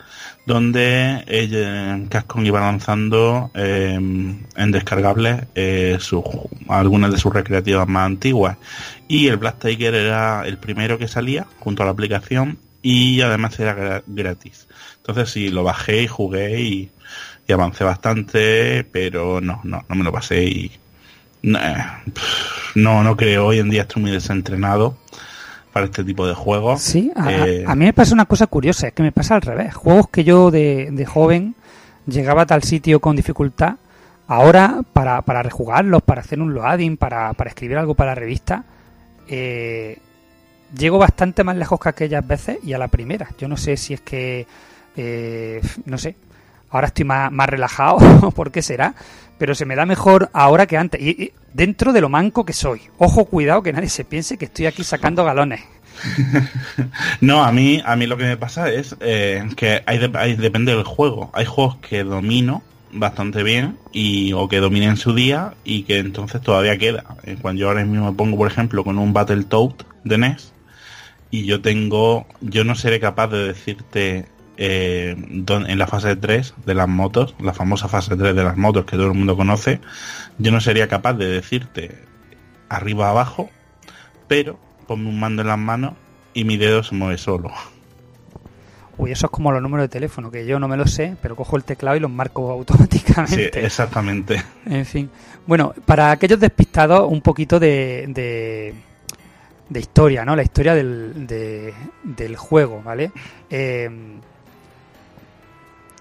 donde 0.45 2.09
Capcom 2.11 2.45
iba 2.45 2.59
lanzando 2.59 3.52
eh, 3.54 3.95
en 3.95 4.71
descargables 4.73 5.45
eh, 5.54 5.99
sus- 6.00 6.25
algunas 6.69 7.12
de 7.12 7.19
sus 7.19 7.33
recreativas 7.33 7.87
más 7.87 8.07
antiguas. 8.07 8.57
Y 9.07 9.28
el 9.28 9.37
Black 9.37 9.61
Tiger 9.61 9.95
era 9.95 10.43
el 10.45 10.59
primero 10.59 10.99
que 10.99 11.07
salía 11.07 11.47
junto 11.61 11.85
a 11.85 11.87
la 11.87 11.93
aplicación 11.93 12.59
y 12.83 13.21
además 13.21 13.57
era 13.61 13.76
gra- 13.76 14.02
gratis. 14.09 14.66
Entonces 14.97 15.31
sí 15.31 15.50
lo 15.50 15.62
bajé 15.62 16.02
y 16.02 16.07
jugué 16.09 16.61
y, 16.61 16.90
avancé 17.52 17.85
bastante 17.85 18.83
pero 18.90 19.40
no 19.40 19.61
no 19.62 19.85
no 19.88 19.95
me 19.95 20.02
lo 20.02 20.11
pasé 20.11 20.43
y 20.45 20.73
no 22.75 23.02
no 23.04 23.16
creo. 23.16 23.47
Hoy 23.47 23.59
en 23.61 23.71
día 23.71 23.83
estoy 23.83 24.02
muy 24.02 24.11
desentrenado 24.11 24.97
para 25.75 25.87
este 25.87 26.04
tipo 26.04 26.25
de 26.25 26.35
juegos 26.35 26.81
Sí, 26.81 27.11
a, 27.16 27.33
Eh, 27.33 27.64
a 27.66 27.75
mí 27.75 27.85
me 27.85 27.93
pasa 27.93 28.14
una 28.14 28.26
cosa 28.26 28.47
curiosa, 28.47 28.87
es 28.87 28.93
que 28.93 29.02
me 29.02 29.11
pasa 29.11 29.35
al 29.35 29.43
revés. 29.43 29.75
Juegos 29.75 30.09
que 30.09 30.23
yo 30.23 30.52
de, 30.52 30.88
de 30.93 31.04
joven 31.04 31.57
llegaba 32.07 32.43
a 32.43 32.47
tal 32.47 32.62
sitio 32.62 33.00
con 33.00 33.16
dificultad, 33.16 33.75
ahora 34.28 34.83
para, 34.93 35.23
para 35.23 35.43
rejugarlos, 35.43 36.00
para 36.02 36.21
hacer 36.21 36.40
un 36.40 36.54
loading, 36.54 36.97
para, 36.97 37.33
para 37.33 37.50
escribir 37.50 37.76
algo 37.76 37.95
para 37.95 38.12
la 38.12 38.14
revista, 38.14 38.62
eh, 39.26 39.99
llego 40.78 40.99
bastante 40.99 41.43
más 41.43 41.57
lejos 41.57 41.81
que 41.81 41.88
aquellas 41.88 42.25
veces 42.25 42.59
y 42.62 42.73
a 42.73 42.78
la 42.78 42.87
primera. 42.87 43.28
Yo 43.37 43.49
no 43.49 43.57
sé 43.57 43.76
si 43.76 43.95
es 43.95 44.00
que, 44.00 44.47
eh, 44.97 45.61
no 45.87 45.99
sé, 45.99 46.14
ahora 46.71 46.87
estoy 46.87 47.04
más, 47.04 47.33
más 47.33 47.49
relajado, 47.49 47.99
¿por 48.37 48.52
qué 48.52 48.62
será? 48.62 48.95
Pero 49.38 49.54
se 49.54 49.64
me 49.66 49.74
da 49.76 49.84
mejor 49.86 50.30
ahora 50.32 50.66
que 50.66 50.76
antes. 50.76 51.00
Y, 51.00 51.32
dentro 51.52 51.92
de 51.92 52.00
lo 52.00 52.08
manco 52.08 52.44
que 52.44 52.52
soy. 52.52 52.82
Ojo, 52.98 53.24
cuidado, 53.24 53.62
que 53.62 53.72
nadie 53.72 53.88
se 53.88 54.04
piense 54.04 54.38
que 54.38 54.44
estoy 54.46 54.66
aquí 54.66 54.84
sacando 54.84 55.24
galones. 55.24 55.60
No, 57.20 57.44
a 57.44 57.52
mí, 57.52 57.80
a 57.84 57.96
mí 57.96 58.06
lo 58.06 58.16
que 58.16 58.24
me 58.24 58.36
pasa 58.36 58.70
es 58.70 58.96
eh, 59.00 59.44
que 59.56 59.82
hay, 59.86 60.10
hay- 60.14 60.36
depende 60.36 60.74
del 60.74 60.84
juego. 60.84 61.30
Hay 61.32 61.44
juegos 61.44 61.76
que 61.76 62.04
domino 62.04 62.62
bastante 62.92 63.42
bien 63.42 63.76
y 63.92 64.32
o 64.34 64.48
que 64.48 64.58
dominé 64.60 64.86
en 64.86 64.96
su 64.96 65.14
día 65.14 65.54
y 65.64 65.82
que 65.84 65.98
entonces 65.98 66.40
todavía 66.40 66.78
queda. 66.78 67.04
Eh, 67.24 67.36
Cuando 67.40 67.60
yo 67.60 67.68
ahora 67.68 67.84
mismo 67.84 68.10
me 68.10 68.16
pongo, 68.16 68.36
por 68.36 68.46
ejemplo, 68.50 68.84
con 68.84 68.98
un 68.98 69.12
Battletoad 69.12 69.74
de 70.04 70.18
NES 70.18 70.52
y 71.30 71.44
yo 71.44 71.60
tengo, 71.60 72.26
yo 72.40 72.64
no 72.64 72.74
seré 72.74 73.00
capaz 73.00 73.28
de 73.28 73.48
decirte 73.48 74.26
eh, 74.56 75.16
en 75.16 75.78
la 75.78 75.87
fase 75.87 76.16
3 76.16 76.54
de 76.64 76.75
las 76.75 76.88
motos, 76.88 77.34
la 77.40 77.52
famosa 77.54 77.88
fase 77.88 78.16
3 78.16 78.34
de 78.34 78.44
las 78.44 78.56
motos 78.56 78.84
que 78.84 78.96
todo 78.96 79.06
el 79.06 79.14
mundo 79.14 79.37
conoce, 79.37 79.80
yo 80.38 80.50
no 80.52 80.61
sería 80.61 80.88
capaz 80.88 81.14
de 81.14 81.26
decirte 81.28 81.99
arriba 82.68 83.11
abajo, 83.11 83.50
pero 84.28 84.58
ponme 84.87 85.08
un 85.08 85.18
mando 85.20 85.42
en 85.42 85.49
las 85.49 85.58
manos 85.58 85.94
y 86.34 86.44
mi 86.44 86.56
dedo 86.56 86.82
se 86.82 86.94
mueve 86.94 87.18
solo. 87.18 87.50
Uy, 88.96 89.11
eso 89.11 89.26
es 89.26 89.30
como 89.32 89.50
los 89.50 89.61
números 89.61 89.84
de 89.84 89.88
teléfono, 89.88 90.30
que 90.30 90.46
yo 90.46 90.61
no 90.61 90.68
me 90.68 90.76
lo 90.76 90.87
sé, 90.87 91.16
pero 91.20 91.34
cojo 91.34 91.56
el 91.56 91.64
teclado 91.64 91.96
y 91.96 92.00
los 92.00 92.11
marco 92.11 92.46
Sí, 92.46 92.52
automáticamente. 92.58 93.64
exactamente. 93.67 94.43
En 94.67 94.86
fin. 94.86 95.10
Bueno, 95.47 95.75
para 95.84 96.12
aquellos 96.12 96.38
despistados, 96.38 97.10
un 97.10 97.21
poquito 97.21 97.58
de, 97.58 98.04
de, 98.08 98.73
de 99.69 99.80
historia, 99.80 100.25
¿no? 100.25 100.36
La 100.36 100.45
historia 100.45 100.75
del, 100.76 101.26
de- 101.26 101.75
del 102.04 102.36
juego, 102.36 102.82
¿vale? 102.84 103.10
Eh, 103.50 103.90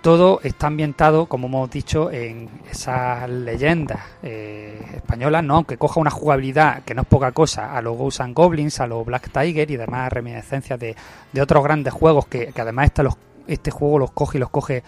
todo 0.04 0.42
está 0.44 0.68
ambientado, 0.68 1.26
como 1.26 1.48
hemos 1.48 1.72
dicho, 1.72 2.12
en 2.12 2.50
esas 2.70 3.28
leyendas 3.30 4.02
eh, 4.22 4.80
españolas, 4.98 5.44
¿no? 5.44 5.56
Aunque 5.56 5.78
coja 5.78 6.00
una 6.00 6.12
jugabilidad 6.12 6.84
que 6.84 6.94
no 6.94 7.02
es 7.04 7.08
poca 7.08 7.32
cosa 7.32 7.76
a 7.76 7.82
los 7.82 7.98
Ghosts 7.98 8.22
Goblins, 8.34 8.80
a 8.82 8.86
los 8.86 9.06
Black 9.06 9.32
Tiger 9.32 9.72
y 9.72 9.78
demás 9.78 10.12
reminiscencias 10.14 10.78
de, 10.78 10.96
de 11.32 11.42
otros 11.42 11.64
grandes 11.64 11.94
juegos 11.94 12.28
que, 12.28 12.48
que 12.54 12.62
además 12.62 12.86
esta 12.88 13.02
los- 13.02 13.18
este 13.48 13.72
juego 13.72 14.00
los 14.00 14.12
coge 14.12 14.38
y 14.38 14.42
los 14.42 14.50
coge 14.50 14.84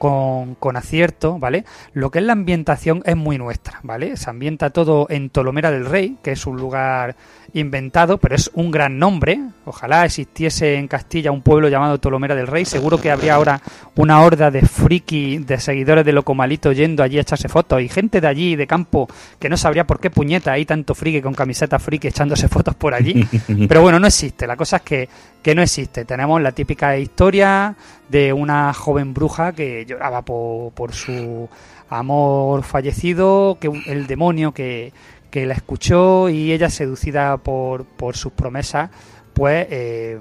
con, 0.00 0.54
con 0.54 0.78
acierto, 0.78 1.38
¿vale? 1.38 1.66
Lo 1.92 2.10
que 2.10 2.20
es 2.20 2.24
la 2.24 2.32
ambientación 2.32 3.02
es 3.04 3.16
muy 3.16 3.36
nuestra, 3.36 3.80
¿vale? 3.82 4.16
Se 4.16 4.30
ambienta 4.30 4.70
todo 4.70 5.06
en 5.10 5.28
Tolomera 5.28 5.70
del 5.70 5.84
Rey, 5.84 6.16
que 6.22 6.32
es 6.32 6.46
un 6.46 6.56
lugar 6.56 7.16
inventado, 7.52 8.16
pero 8.16 8.34
es 8.34 8.50
un 8.54 8.70
gran 8.70 8.98
nombre. 8.98 9.38
Ojalá 9.66 10.06
existiese 10.06 10.76
en 10.76 10.88
Castilla 10.88 11.32
un 11.32 11.42
pueblo 11.42 11.68
llamado 11.68 12.00
Tolomera 12.00 12.34
del 12.34 12.46
Rey. 12.46 12.64
Seguro 12.64 12.98
que 12.98 13.10
habría 13.10 13.34
ahora 13.34 13.60
una 13.94 14.22
horda 14.22 14.50
de 14.50 14.62
friki, 14.62 15.36
de 15.36 15.60
seguidores 15.60 16.06
de 16.06 16.14
Locomalito 16.14 16.72
yendo 16.72 17.02
allí 17.02 17.18
a 17.18 17.20
echarse 17.20 17.50
fotos 17.50 17.82
y 17.82 17.88
gente 17.90 18.22
de 18.22 18.26
allí, 18.26 18.56
de 18.56 18.66
campo, 18.66 19.06
que 19.38 19.50
no 19.50 19.58
sabría 19.58 19.86
por 19.86 20.00
qué 20.00 20.08
puñeta 20.08 20.52
hay 20.52 20.64
tanto 20.64 20.94
friki 20.94 21.20
con 21.20 21.34
camiseta 21.34 21.78
friki 21.78 22.08
echándose 22.08 22.48
fotos 22.48 22.74
por 22.74 22.94
allí. 22.94 23.28
Pero 23.68 23.82
bueno, 23.82 24.00
no 24.00 24.06
existe. 24.06 24.46
La 24.46 24.56
cosa 24.56 24.76
es 24.76 24.82
que, 24.82 25.08
que 25.42 25.54
no 25.54 25.60
existe. 25.60 26.06
Tenemos 26.06 26.40
la 26.40 26.52
típica 26.52 26.96
historia 26.96 27.76
de 28.08 28.32
una 28.32 28.72
joven 28.74 29.14
bruja 29.14 29.52
que 29.52 29.86
lloraba 29.90 30.22
por, 30.22 30.72
por 30.72 30.92
su 30.92 31.48
amor 31.88 32.62
fallecido, 32.62 33.58
que 33.60 33.70
el 33.86 34.06
demonio 34.06 34.52
que, 34.52 34.92
que 35.30 35.46
la 35.46 35.54
escuchó 35.54 36.28
y 36.28 36.52
ella 36.52 36.70
seducida 36.70 37.36
por, 37.36 37.84
por 37.84 38.16
sus 38.16 38.32
promesas, 38.32 38.90
pues 39.34 39.66
eh, 39.70 40.18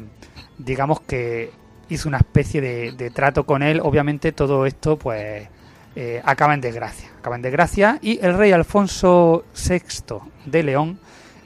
digamos 0.57 1.01
que 1.01 1.51
hizo 1.89 2.07
una 2.07 2.17
especie 2.17 2.61
de, 2.61 2.91
de 2.91 3.09
trato 3.09 3.45
con 3.45 3.63
él. 3.63 3.79
Obviamente 3.83 4.31
todo 4.31 4.65
esto 4.65 4.97
pues 4.97 5.47
eh, 5.95 6.21
acaba 6.23 6.53
en 6.53 6.61
desgracia. 6.61 7.09
Acaba 7.19 7.35
en 7.35 7.41
desgracia 7.41 7.99
y 8.01 8.23
el 8.23 8.37
rey 8.37 8.51
Alfonso 8.51 9.45
VI 9.53 10.17
de 10.45 10.63
León 10.63 10.99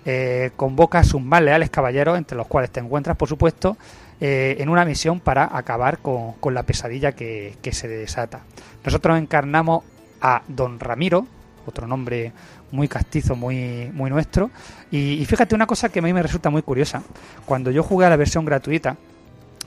eh, 0.06 0.52
convoca 0.58 1.00
a 1.00 1.04
sus 1.04 1.22
más 1.22 1.42
leales 1.42 1.70
caballeros, 1.70 2.18
entre 2.18 2.38
los 2.38 2.48
cuales 2.48 2.70
te 2.72 2.82
encuentras, 2.82 3.16
por 3.16 3.30
supuesto, 3.30 3.78
eh, 4.22 4.58
en 4.60 4.70
una 4.70 4.86
misión 4.86 5.20
para 5.20 5.56
acabar 5.56 6.00
con, 6.00 6.34
con 6.34 6.54
la 6.54 6.64
pesadilla 6.64 7.14
que, 7.14 7.56
que 7.62 7.72
se 7.74 7.88
desata. 7.88 8.42
Nosotros 8.84 9.18
encarnamos 9.18 9.84
a 10.22 10.42
Don 10.48 10.80
Ramiro, 10.80 11.28
otro 11.66 11.88
nombre 11.88 12.32
muy 12.72 12.88
castizo, 12.88 13.36
muy, 13.36 13.90
muy 13.94 14.10
nuestro. 14.10 14.50
Y, 14.92 15.14
y 15.14 15.26
fíjate 15.26 15.56
una 15.56 15.68
cosa 15.68 15.90
que 15.90 16.00
a 16.00 16.02
mí 16.02 16.12
me 16.14 16.24
resulta 16.24 16.50
muy 16.50 16.62
curiosa. 16.62 17.04
Cuando 17.46 17.72
yo 17.72 17.84
jugué 17.84 18.06
a 18.06 18.10
la 18.10 18.16
versión 18.16 18.46
gratuita, 18.46 18.98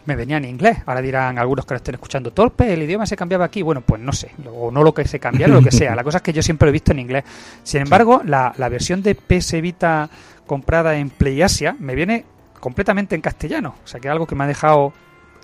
me 0.07 0.17
venía 0.17 0.39
en 0.39 0.45
inglés. 0.45 0.79
Ahora 0.87 1.03
dirán 1.03 1.39
algunos 1.39 1.67
que 1.67 1.75
lo 1.75 1.77
estén 1.77 1.95
escuchando, 1.95 2.31
torpe, 2.33 2.73
el 2.73 2.83
idioma 2.83 3.07
se 3.07 3.17
cambiaba 3.17 3.45
aquí. 3.45 3.63
Bueno, 3.63 3.83
pues 3.83 4.01
no 4.01 4.13
sé, 4.13 4.31
o 4.51 4.71
no 4.71 4.83
lo 4.83 4.95
que 4.95 5.07
se 5.07 5.19
cambiara, 5.21 5.53
lo 5.53 5.63
que 5.63 5.71
sea. 5.71 5.95
La 5.95 6.05
cosa 6.05 6.19
es 6.19 6.23
que 6.23 6.33
yo 6.33 6.43
siempre 6.43 6.67
lo 6.67 6.71
he 6.71 6.73
visto 6.73 6.93
en 6.93 7.01
inglés. 7.01 7.25
Sin 7.63 7.83
embargo, 7.83 8.23
la, 8.25 8.55
la 8.57 8.69
versión 8.69 9.03
de 9.03 9.15
PS 9.15 9.61
Vita 9.61 10.09
comprada 10.47 10.97
en 10.97 11.11
PlayAsia 11.11 11.77
me 11.79 11.95
viene 11.95 12.25
completamente 12.61 13.15
en 13.15 13.21
castellano. 13.21 13.75
O 13.85 13.87
sea, 13.87 14.01
que 14.01 14.09
es 14.09 14.13
algo 14.13 14.27
que 14.27 14.35
me 14.35 14.45
ha 14.45 14.47
dejado 14.47 14.93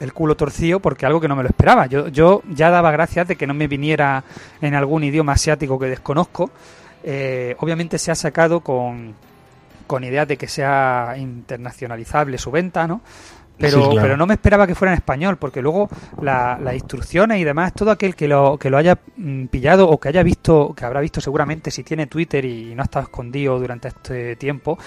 el 0.00 0.12
culo 0.12 0.34
torcido 0.36 0.80
porque 0.80 1.06
algo 1.06 1.20
que 1.20 1.28
no 1.28 1.36
me 1.36 1.42
lo 1.42 1.48
esperaba. 1.48 1.86
Yo, 1.86 2.08
yo 2.08 2.42
ya 2.50 2.70
daba 2.70 2.90
gracias 2.90 3.28
de 3.28 3.36
que 3.36 3.46
no 3.46 3.54
me 3.54 3.68
viniera 3.68 4.24
en 4.60 4.74
algún 4.74 5.04
idioma 5.04 5.32
asiático 5.32 5.78
que 5.78 5.86
desconozco. 5.86 6.50
Eh, 7.04 7.54
obviamente 7.60 7.98
se 7.98 8.10
ha 8.10 8.14
sacado 8.14 8.60
con, 8.60 9.14
con 9.86 10.02
ideas 10.04 10.26
de 10.26 10.36
que 10.36 10.48
sea 10.48 11.14
internacionalizable 11.18 12.38
su 12.38 12.50
venta, 12.50 12.86
¿no? 12.86 13.00
Pero, 13.58 13.82
Sí, 13.82 13.90
claro. 13.90 14.00
pero 14.02 14.16
no 14.16 14.26
me 14.26 14.34
esperaba 14.34 14.66
que 14.66 14.74
fuera 14.74 14.92
en 14.92 14.96
español, 14.98 15.36
porque 15.36 15.60
luego 15.62 15.88
la- 16.20 16.58
las 16.60 16.74
instrucciones 16.74 17.38
y 17.38 17.44
demás, 17.44 17.72
todo 17.74 17.90
aquel 17.92 18.16
que 18.16 18.26
lo, 18.26 18.56
que 18.58 18.70
lo 18.70 18.78
haya 18.78 18.98
mm, 19.16 19.44
pillado 19.46 19.88
o 19.88 20.00
que 20.00 20.08
haya 20.08 20.22
visto, 20.22 20.72
que 20.74 20.84
habrá 20.84 21.00
visto 21.00 21.20
seguramente 21.20 21.70
si 21.70 21.84
tiene 21.84 22.06
Twitter 22.06 22.44
y 22.44 22.74
no 22.74 22.82
ha 22.82 22.84
estado 22.84 23.04
escondido 23.04 23.60
durante 23.60 23.88
este 23.88 24.34
tiempo, 24.36 24.78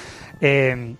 eh, 0.42 0.96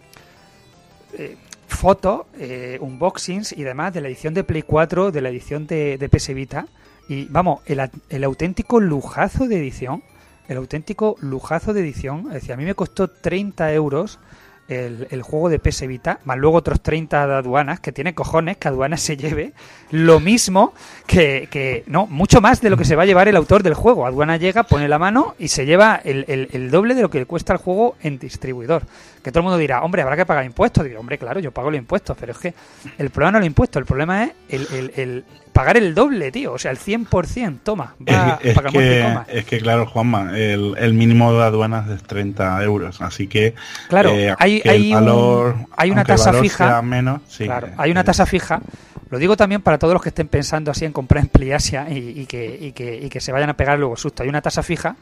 eh, 1.18 1.38
fotos, 1.68 2.22
eh, 2.40 2.78
unboxings 2.82 3.52
y 3.54 3.64
demás 3.64 3.94
de 3.94 4.02
la 4.02 4.08
edición 4.08 4.34
de 4.34 4.44
Play 4.44 4.62
4, 4.62 5.12
de 5.12 5.22
la 5.22 5.30
edición 5.30 5.68
de, 5.68 5.98
de 5.98 6.10
PS 6.10 6.34
Vita. 6.34 6.68
Y 7.08 7.26
vamos, 7.26 7.62
el, 7.66 8.24
auténtico 8.24 8.80
lujazo 8.80 9.48
de 9.48 9.58
edición, 9.58 10.04
el 10.48 10.58
auténtico 10.58 11.18
lujazo 11.22 11.74
de 11.74 11.82
edición, 11.82 12.28
es 12.28 12.34
decir, 12.34 12.54
a 12.54 12.58
mí 12.58 12.66
me 12.66 12.74
costó 12.74 13.08
30 13.08 13.74
euros 13.74 14.20
el, 14.68 15.22
juego 15.22 15.50
de 15.50 15.60
PS 15.60 15.86
Vita, 15.86 16.20
más 16.26 16.40
luego 16.40 16.58
otros 16.58 16.82
30 16.82 17.28
de 17.28 17.34
aduanas, 17.36 17.80
que 17.80 17.92
tiene 17.92 18.16
cojones 18.16 18.58
que 18.58 18.68
aduanas 18.68 19.02
se 19.02 19.16
lleve 19.16 19.54
lo 19.92 20.20
mismo 20.20 20.74
que, 21.06 21.84
no, 21.86 22.08
mucho 22.08 22.42
más 22.42 22.62
de 22.62 22.72
lo 22.72 22.78
que 22.78 22.86
se 22.86 22.96
va 22.96 23.04
a 23.04 23.06
llevar 23.06 23.28
el 23.28 23.36
autor 23.36 23.62
del 23.62 23.76
juego. 23.76 24.08
Aduana 24.08 24.38
llega, 24.38 24.64
pone 24.64 24.88
la 24.88 24.98
mano 24.98 25.36
y 25.38 25.50
se 25.50 25.68
lleva 25.68 26.02
el 26.04 26.72
doble 26.72 26.96
de 26.96 27.04
lo 27.04 27.12
que 27.12 27.20
le 27.20 27.26
cuesta 27.28 27.54
el 27.54 27.60
juego 27.60 27.96
en 28.02 28.18
distribuidor. 28.18 28.84
Que 29.26 29.32
todo 29.32 29.40
el 29.40 29.46
mundo 29.46 29.58
dirá, 29.58 29.82
hombre, 29.82 30.04
habrá 30.04 30.16
que 30.16 30.24
pagar 30.24 30.46
impuestos. 30.46 30.86
Digo, 30.86 31.00
hombre, 31.00 31.18
claro, 31.18 31.40
yo 31.40 31.52
pago 31.52 31.72
los 31.72 31.80
impuestos, 31.80 32.16
pero 32.20 32.32
es 32.34 32.38
que 32.38 32.54
el 33.00 33.10
problema 33.10 33.32
no 33.32 33.38
es 33.40 33.42
el 33.42 33.48
impuesto, 33.48 33.80
el 33.80 33.86
problema 33.86 34.24
es 34.26 34.32
el, 34.50 34.68
el- 34.72 34.92
el 34.96 35.26
pagar 35.52 35.78
el 35.78 35.96
doble, 35.96 36.32
tío. 36.32 36.54
O 36.54 36.60
sea, 36.60 36.70
el 36.70 36.78
100%, 36.78 37.58
toma, 37.64 37.96
va, 38.08 38.38
Es, 38.44 38.50
es 38.50 38.56
paga 38.56 38.70
que, 38.70 39.02
coma. 39.04 39.26
es 39.28 39.46
que, 39.46 39.58
claro, 39.60 39.88
Juanma, 39.88 40.38
el, 40.38 40.76
el 40.78 40.94
mínimo 40.94 41.34
de 41.34 41.42
aduanas 41.44 41.90
es 41.90 42.04
30 42.04 42.62
euros, 42.64 43.02
así 43.02 43.26
que 43.28 43.56
Claro, 43.90 44.12
eh, 44.12 44.36
hay, 44.38 44.62
hay, 44.64 44.92
el 44.92 44.98
un- 45.00 45.06
valor, 45.06 45.56
hay 45.76 45.90
una 45.90 46.04
tasa 46.04 46.32
fija. 46.34 46.82
menos, 46.84 47.22
sí, 47.28 47.46
Claro, 47.46 47.66
eh, 47.68 47.74
hay 47.78 47.90
una 47.90 48.02
eh, 48.02 48.04
tasa 48.04 48.28
fija. 48.28 48.62
Lo 49.10 49.18
digo 49.18 49.36
también 49.36 49.62
para 49.64 49.80
todos 49.80 49.94
los 49.94 50.04
que 50.04 50.10
estén 50.10 50.28
pensando 50.28 50.70
así 50.70 50.86
en 50.86 50.92
comprar 50.92 51.24
en 51.24 51.30
Pliasia 51.30 51.90
y, 51.90 51.98
y 52.22 52.26
que, 52.28 52.58
y, 52.62 52.72
que, 52.74 52.96
y 52.98 53.10
que 53.10 53.20
se 53.22 53.32
vayan 53.32 53.50
a 53.50 53.54
pegar 53.56 53.80
luego 53.80 53.98
susto. 53.98 54.22
Hay 54.22 54.30
una 54.30 54.42
tasa 54.44 54.62
fija 54.62 54.96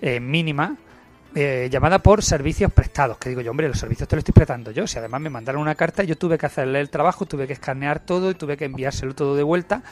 eh, 0.00 0.18
mínima 0.18 0.74
eh, 1.34 1.68
llamada 1.70 1.98
por 2.00 2.22
servicios 2.22 2.72
prestados. 2.72 3.18
Que 3.18 3.28
digo 3.30 3.40
yo, 3.40 3.50
hombre, 3.50 3.68
los 3.68 3.78
servicios 3.78 4.08
te 4.08 4.16
los 4.16 4.20
estoy 4.20 4.32
prestando 4.32 4.70
yo. 4.70 4.86
Si 4.86 4.98
además 4.98 5.20
me 5.20 5.30
mandaron 5.30 5.60
una 5.62 5.74
carta, 5.74 6.02
yo 6.04 6.16
tuve 6.16 6.36
que 6.38 6.46
hacerle 6.46 6.80
el 6.80 6.90
trabajo, 6.90 7.26
tuve 7.26 7.46
que 7.46 7.52
escanear 7.54 8.00
todo 8.00 8.30
y 8.30 8.34
tuve 8.34 8.56
que 8.56 8.64
enviárselo 8.66 9.14
todo 9.14 9.34
de 9.36 9.42
vuelta. 9.42 9.82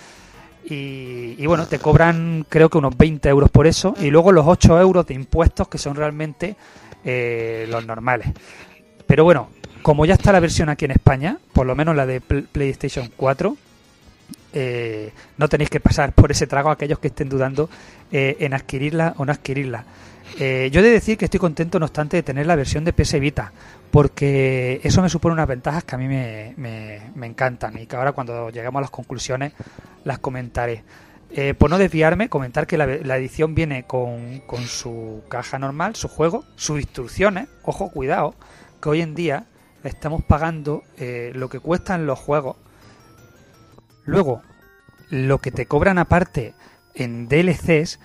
Y, 0.62 1.44
bueno, 1.46 1.66
te 1.66 1.78
cobran 1.78 2.44
creo 2.48 2.68
que 2.68 2.76
unos 2.78 2.96
20 2.96 3.28
euros 3.28 3.50
por 3.50 3.66
eso. 3.66 3.94
Y 4.00 4.10
luego 4.10 4.30
los 4.32 4.46
8 4.46 4.80
euros 4.80 5.06
de 5.06 5.14
impuestos 5.14 5.68
que 5.68 5.78
son 5.78 5.96
realmente 5.96 6.54
eh, 7.04 7.66
los 7.70 7.84
normales. 7.86 8.28
Pero 9.06 9.24
bueno, 9.24 9.48
como 9.82 10.04
ya 10.04 10.14
está 10.14 10.32
la 10.32 10.40
versión 10.40 10.68
aquí 10.68 10.84
en 10.84 10.90
España, 10.92 11.38
por 11.54 11.66
lo 11.66 11.74
menos 11.74 11.96
la 11.96 12.04
de 12.06 12.20
Pl- 12.20 12.42
PlayStation 12.52 13.10
4, 13.16 13.56
eh, 14.52 15.12
no 15.38 15.48
tenéis 15.48 15.70
que 15.70 15.80
pasar 15.80 16.12
por 16.12 16.30
ese 16.30 16.46
trago 16.46 16.70
aquellos 16.70 16.98
que 16.98 17.08
estén 17.08 17.28
dudando 17.28 17.70
eh, 18.12 18.36
en 18.40 18.52
adquirirla 18.52 19.14
o 19.16 19.24
no 19.24 19.32
adquirirla. 19.32 19.84
Eh, 20.38 20.70
yo 20.72 20.80
he 20.80 20.82
de 20.84 20.90
decir 20.90 21.18
que 21.18 21.24
estoy 21.26 21.40
contento, 21.40 21.78
no 21.78 21.86
obstante, 21.86 22.16
de 22.16 22.22
tener 22.22 22.46
la 22.46 22.56
versión 22.56 22.84
de 22.84 22.92
PS 22.92 23.18
Vita, 23.20 23.52
porque 23.90 24.80
eso 24.84 25.02
me 25.02 25.08
supone 25.08 25.32
unas 25.34 25.48
ventajas 25.48 25.84
que 25.84 25.94
a 25.94 25.98
mí 25.98 26.06
me, 26.08 26.54
me- 26.56 27.26
encantan 27.26 27.76
y 27.78 27.86
que 27.86 27.96
ahora 27.96 28.12
cuando 28.12 28.50
lleguemos 28.50 28.78
a 28.78 28.82
las 28.82 28.90
conclusiones 28.90 29.52
las 30.04 30.18
comentaré. 30.18 30.84
Eh, 31.32 31.54
por 31.54 31.70
no 31.70 31.78
desviarme, 31.78 32.28
comentar 32.28 32.66
que 32.66 32.76
la, 32.78 33.16
edición 33.16 33.54
viene 33.54 33.84
con, 33.84 34.40
con 34.46 34.64
su 34.64 35.22
caja 35.28 35.58
normal, 35.58 35.94
su 35.94 36.08
juego, 36.08 36.44
sus 36.56 36.80
instrucciones. 36.80 37.48
Ojo, 37.64 37.90
cuidado, 37.90 38.34
que 38.82 38.88
hoy 38.88 39.00
en 39.00 39.14
día 39.14 39.46
estamos 39.84 40.22
pagando 40.24 40.82
eh, 40.98 41.32
lo 41.34 41.48
que 41.48 41.60
cuestan 41.60 42.06
los 42.06 42.18
juegos. 42.18 42.56
Luego, 44.04 44.42
lo 45.08 45.38
que 45.38 45.50
te 45.52 45.66
cobran 45.66 45.98
aparte 45.98 46.54
en 46.94 47.28
DLCs, 47.28 48.00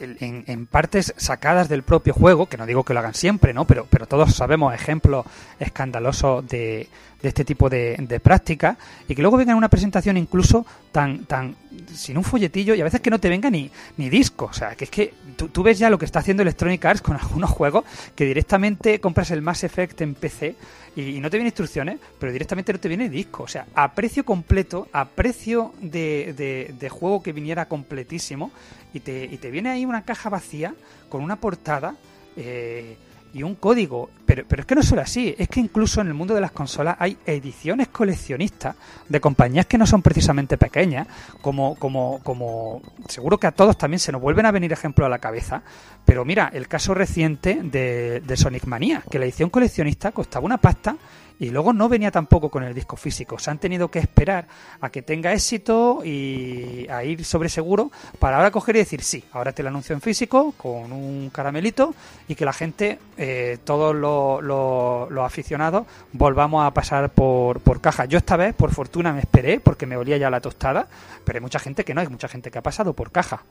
en, 0.00 0.44
en 0.46 0.66
partes 0.66 1.14
sacadas 1.16 1.68
del 1.68 1.82
propio 1.82 2.14
juego, 2.14 2.46
que 2.46 2.56
no 2.56 2.66
digo 2.66 2.84
que 2.84 2.94
lo 2.94 3.00
hagan 3.00 3.14
siempre, 3.14 3.52
¿no? 3.52 3.66
Pero, 3.66 3.86
pero 3.88 4.06
todos 4.06 4.34
sabemos 4.34 4.74
ejemplos 4.74 5.26
escandalosos 5.58 6.46
de, 6.48 6.88
de 7.22 7.28
este 7.28 7.44
tipo 7.44 7.68
de, 7.68 7.96
de 7.98 8.20
prácticas 8.20 8.76
y 9.08 9.14
que 9.14 9.22
luego 9.22 9.36
venga 9.36 9.52
en 9.52 9.58
una 9.58 9.68
presentación 9.68 10.16
incluso 10.16 10.64
tan, 10.92 11.24
tan 11.26 11.54
sin 11.94 12.16
un 12.16 12.24
folletillo 12.24 12.74
y 12.74 12.80
a 12.80 12.84
veces 12.84 13.00
que 13.00 13.10
no 13.10 13.18
te 13.18 13.28
venga 13.28 13.50
ni, 13.50 13.70
ni 13.96 14.08
disco. 14.08 14.46
O 14.46 14.52
sea, 14.52 14.74
que 14.74 14.84
es 14.84 14.90
que 14.90 15.14
tú, 15.36 15.48
tú 15.48 15.62
ves 15.62 15.78
ya 15.78 15.90
lo 15.90 15.98
que 15.98 16.04
está 16.04 16.20
haciendo 16.20 16.42
Electronic 16.42 16.84
Arts 16.84 17.02
con 17.02 17.16
algunos 17.16 17.50
juegos 17.50 17.84
que 18.14 18.24
directamente 18.24 19.00
compras 19.00 19.30
el 19.30 19.42
Mass 19.42 19.64
Effect 19.64 20.00
en 20.00 20.14
PC 20.14 20.56
y, 20.96 21.02
y 21.16 21.20
no 21.20 21.30
te 21.30 21.36
viene 21.36 21.48
instrucciones, 21.48 21.98
pero 22.18 22.32
directamente 22.32 22.72
no 22.72 22.80
te 22.80 22.88
viene 22.88 23.08
disco. 23.08 23.42
O 23.44 23.48
sea, 23.48 23.66
a 23.74 23.92
precio 23.94 24.24
completo, 24.24 24.88
a 24.92 25.04
precio 25.08 25.72
de, 25.80 26.34
de- 26.36 26.74
de 26.78 26.88
juego 26.88 27.22
que 27.22 27.32
viniera 27.32 27.66
completísimo 27.68 28.50
y 28.92 29.00
te, 29.00 29.24
y 29.24 29.36
te 29.38 29.50
viene 29.50 29.70
ahí 29.70 29.84
una 29.84 30.04
caja 30.04 30.28
vacía 30.30 30.74
con 31.08 31.22
una 31.22 31.36
portada. 31.36 31.96
eh, 32.36 32.96
y 33.32 33.42
un 33.42 33.54
código. 33.54 34.10
Pero, 34.26 34.44
pero 34.46 34.62
es 34.62 34.66
que 34.66 34.74
no 34.74 34.82
solo 34.82 35.02
así, 35.02 35.34
es 35.38 35.48
que 35.48 35.60
incluso 35.60 36.00
en 36.00 36.08
el 36.08 36.14
mundo 36.14 36.34
de 36.34 36.40
las 36.40 36.52
consolas 36.52 36.96
hay 36.98 37.16
ediciones 37.26 37.88
coleccionistas 37.88 38.76
de 39.08 39.20
compañías 39.20 39.66
que 39.66 39.78
no 39.78 39.86
son 39.86 40.02
precisamente 40.02 40.56
pequeñas, 40.56 41.08
como, 41.40 41.74
como, 41.76 42.20
como 42.22 42.80
seguro 43.08 43.38
que 43.38 43.48
a 43.48 43.52
todos 43.52 43.76
también 43.76 43.98
se 43.98 44.12
nos 44.12 44.20
vuelven 44.20 44.46
a 44.46 44.52
venir 44.52 44.72
ejemplos 44.72 45.06
a 45.06 45.08
la 45.08 45.18
cabeza. 45.18 45.62
Pero 46.04 46.24
mira, 46.24 46.50
el 46.52 46.68
caso 46.68 46.94
reciente 46.94 47.60
de, 47.62 48.20
de 48.20 48.36
Sonic 48.36 48.66
Manía, 48.66 49.02
que 49.10 49.18
la 49.18 49.24
edición 49.24 49.50
coleccionista 49.50 50.12
costaba 50.12 50.46
una 50.46 50.58
pasta 50.58 50.96
y 51.40 51.50
luego 51.50 51.72
no 51.72 51.88
venía 51.88 52.10
tampoco 52.12 52.50
con 52.50 52.62
el 52.62 52.74
disco 52.74 52.96
físico. 52.96 53.38
Se 53.38 53.50
han 53.50 53.58
tenido 53.58 53.90
que 53.90 53.98
esperar 53.98 54.46
a 54.80 54.90
que 54.90 55.02
tenga 55.02 55.32
éxito 55.32 56.02
y 56.04 56.86
a 56.88 57.02
ir 57.02 57.24
sobre 57.24 57.48
seguro 57.48 57.90
para 58.18 58.36
ahora 58.36 58.50
coger 58.52 58.76
y 58.76 58.80
decir 58.80 59.02
sí, 59.02 59.24
ahora 59.32 59.50
te 59.52 59.62
lo 59.62 59.70
anuncio 59.70 59.94
en 59.94 60.02
físico 60.02 60.52
con 60.56 60.92
un 60.92 61.30
caramelito 61.30 61.94
y 62.28 62.34
que 62.34 62.44
la 62.44 62.52
gente, 62.52 62.98
eh, 63.16 63.58
todos 63.64 63.94
los, 63.96 64.42
los- 64.44 65.24
aficionados, 65.24 65.86
volvamos 66.12 66.64
a 66.66 66.70
pasar 66.72 67.10
por, 67.10 67.60
por 67.60 67.80
caja. 67.80 68.04
Yo 68.04 68.18
esta 68.18 68.36
vez, 68.36 68.54
por 68.54 68.72
fortuna, 68.72 69.12
me 69.12 69.20
esperé 69.20 69.60
porque 69.60 69.86
me 69.86 69.96
olía 69.96 70.16
ya 70.18 70.28
la 70.30 70.40
tostada, 70.40 70.86
pero 71.24 71.38
hay 71.38 71.40
mucha 71.42 71.58
gente 71.58 71.84
que 71.84 71.94
no, 71.94 72.00
hay 72.02 72.08
mucha 72.08 72.28
gente 72.28 72.50
que 72.50 72.58
ha 72.58 72.62
pasado 72.62 72.92
por 72.92 73.10
caja. 73.12 73.42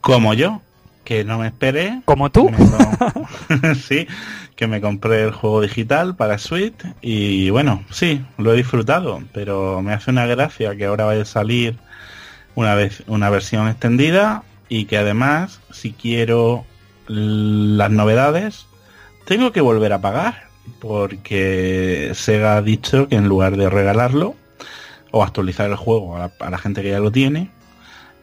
Como 0.00 0.34
yo, 0.34 0.60
que 1.06 1.24
no 1.24 1.38
me 1.38 1.46
esperé. 1.46 2.02
Como 2.04 2.30
tú. 2.30 2.50
Me 2.50 3.74
sí, 3.76 4.08
que 4.56 4.66
me 4.66 4.82
compré 4.82 5.22
el 5.22 5.30
juego 5.30 5.62
digital 5.62 6.16
para 6.16 6.36
Switch 6.36 6.74
y 7.00 7.48
bueno, 7.50 7.84
sí, 7.90 8.22
lo 8.36 8.52
he 8.52 8.56
disfrutado, 8.56 9.22
pero 9.32 9.80
me 9.82 9.94
hace 9.94 10.10
una 10.10 10.26
gracia 10.26 10.76
que 10.76 10.84
ahora 10.84 11.04
vaya 11.04 11.22
a 11.22 11.26
salir 11.26 11.78
una 12.56 12.74
vez 12.74 13.04
una 13.06 13.30
versión 13.30 13.68
extendida 13.68 14.42
y 14.68 14.86
que 14.86 14.98
además, 14.98 15.60
si 15.70 15.92
quiero 15.92 16.66
las 17.06 17.90
novedades, 17.92 18.66
tengo 19.26 19.52
que 19.52 19.60
volver 19.60 19.92
a 19.92 20.00
pagar 20.00 20.48
porque 20.80 22.10
Sega 22.14 22.56
ha 22.56 22.62
dicho 22.62 23.06
que 23.06 23.14
en 23.14 23.28
lugar 23.28 23.56
de 23.56 23.70
regalarlo 23.70 24.34
o 25.12 25.22
actualizar 25.22 25.70
el 25.70 25.76
juego 25.76 26.16
a 26.16 26.18
la, 26.18 26.32
a 26.40 26.50
la 26.50 26.58
gente 26.58 26.82
que 26.82 26.90
ya 26.90 26.98
lo 26.98 27.12
tiene, 27.12 27.52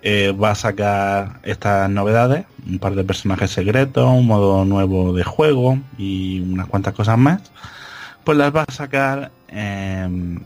eh, 0.06 0.34
va 0.34 0.52
a 0.52 0.56
sacar 0.56 1.40
estas 1.44 1.90
novedades, 1.90 2.46
un 2.68 2.78
par 2.78 2.94
de 2.94 3.06
personajes 3.06 3.52
secretos, 3.52 4.06
un 4.06 4.28
modo 4.28 4.66
nuevo 4.66 5.14
de 5.14 5.24
juego 5.24 5.80
y 5.98 6.42
unas 6.42 6.68
cuantas 6.68 6.94
cosas 6.94 7.18
más, 7.18 7.42
pues 8.26 8.38
las 8.38 8.54
va 8.54 8.66
a 8.68 8.72
sacar 8.74 9.32
em, 9.48 10.42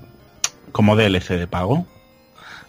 como 0.71 0.95
DLC 0.95 1.37
de 1.37 1.47
pago. 1.47 1.87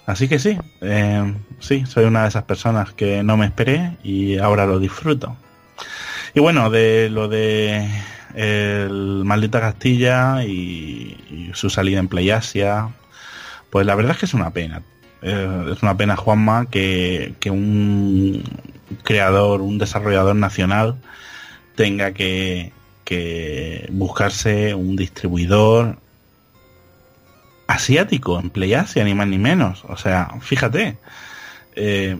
Así 0.06 0.28
que 0.28 0.38
sí, 0.38 0.58
em, 0.80 1.36
sí, 1.60 1.84
soy 1.86 2.06
una 2.06 2.22
de 2.22 2.28
esas 2.28 2.44
personas 2.44 2.92
que 2.94 3.22
no 3.22 3.36
me 3.36 3.46
esperé 3.46 3.98
y 4.02 4.38
ahora 4.38 4.66
lo 4.66 4.78
disfruto. 4.78 5.36
Y 6.34 6.40
bueno, 6.40 6.70
de 6.70 7.10
lo 7.10 7.28
de 7.28 7.86
el 8.34 9.24
Maldita 9.24 9.60
Castilla 9.60 10.44
y, 10.44 11.50
y 11.50 11.50
su 11.54 11.68
salida 11.70 11.98
en 11.98 12.08
PlayAsia, 12.08 12.88
pues 13.70 13.86
la 13.86 13.94
verdad 13.94 14.12
es 14.12 14.18
que 14.18 14.26
es 14.26 14.34
una 14.34 14.50
pena. 14.50 14.82
Eh, 15.22 15.72
es 15.72 15.82
una 15.82 15.96
pena, 15.96 16.16
Juanma, 16.16 16.66
que, 16.66 17.34
que 17.40 17.50
un 17.50 18.42
creador, 19.02 19.60
un 19.60 19.78
desarrollador 19.78 20.36
nacional 20.36 20.96
tenga 21.74 22.12
que, 22.12 22.72
que 23.04 23.88
buscarse 23.92 24.74
un 24.74 24.96
distribuidor 24.96 25.98
asiático 27.66 28.40
en 28.40 28.50
PlayAsia, 28.50 29.04
ni 29.04 29.14
más 29.14 29.28
ni 29.28 29.38
menos. 29.38 29.84
O 29.88 29.96
sea, 29.96 30.30
fíjate. 30.40 30.98
Eh, 31.76 32.16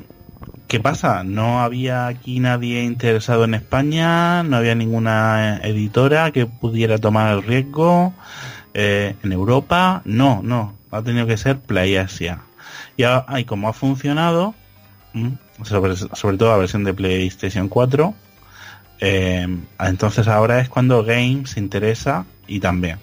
¿Qué 0.68 0.80
pasa? 0.80 1.24
No 1.24 1.60
había 1.60 2.06
aquí 2.06 2.40
nadie 2.40 2.82
interesado 2.82 3.44
en 3.44 3.54
España, 3.54 4.42
no 4.42 4.56
había 4.58 4.74
ninguna 4.74 5.60
editora 5.62 6.30
que 6.30 6.46
pudiera 6.46 6.98
tomar 6.98 7.34
el 7.34 7.42
riesgo. 7.42 8.12
Eh, 8.74 9.16
en 9.22 9.32
Europa, 9.32 10.02
no, 10.04 10.40
no, 10.42 10.74
ha 10.90 11.02
tenido 11.02 11.26
que 11.26 11.38
ser 11.38 11.58
PlayAsia. 11.58 12.42
Y, 12.96 13.02
a- 13.04 13.24
y 13.38 13.44
como 13.44 13.68
ha 13.68 13.72
funcionado, 13.72 14.54
mm, 15.14 15.28
sobre, 15.64 15.96
sobre 15.96 16.36
todo 16.36 16.50
la 16.50 16.56
versión 16.58 16.84
de 16.84 16.94
PlayStation 16.94 17.68
4, 17.68 18.14
eh, 19.00 19.46
entonces 19.80 20.26
ahora 20.28 20.60
es 20.60 20.68
cuando 20.68 21.04
Game 21.04 21.42
se 21.46 21.60
interesa 21.60 22.26
y 22.46 22.60
también. 22.60 22.98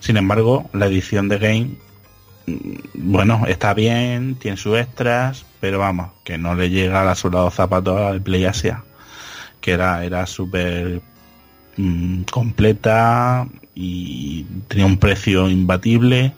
Sin 0.00 0.16
embargo, 0.16 0.68
la 0.72 0.86
edición 0.86 1.28
de 1.28 1.38
Game, 1.38 1.70
mm, 2.46 2.78
bueno, 2.94 3.44
está 3.46 3.74
bien, 3.74 4.36
tiene 4.36 4.56
sus 4.56 4.78
extras, 4.78 5.44
pero 5.60 5.78
vamos, 5.78 6.10
que 6.24 6.38
no 6.38 6.54
le 6.54 6.70
llega 6.70 7.00
a 7.00 7.04
la 7.04 7.14
soldado 7.14 7.50
zapato 7.50 7.96
a 7.96 8.00
la 8.00 8.12
de 8.14 8.20
PlayAsia, 8.20 8.82
que 9.60 9.72
era, 9.72 10.04
era 10.04 10.26
súper 10.26 11.00
mm, 11.76 12.22
completa 12.30 13.46
y 13.74 14.44
tenía 14.68 14.86
un 14.86 14.98
precio 14.98 15.48
imbatible. 15.50 16.32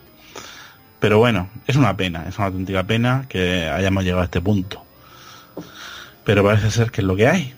Pero 0.99 1.17
bueno, 1.17 1.49
es 1.65 1.75
una 1.75 1.95
pena, 1.95 2.25
es 2.27 2.37
una 2.37 2.47
auténtica 2.47 2.83
pena 2.83 3.25
que 3.29 3.69
hayamos 3.69 4.03
llegado 4.03 4.21
a 4.21 4.25
este 4.25 4.41
punto. 4.41 4.83
Pero 6.25 6.43
parece 6.43 6.69
ser 6.71 6.91
que 6.91 7.01
es 7.01 7.07
lo 7.07 7.15
que 7.15 7.27
hay. 7.27 7.53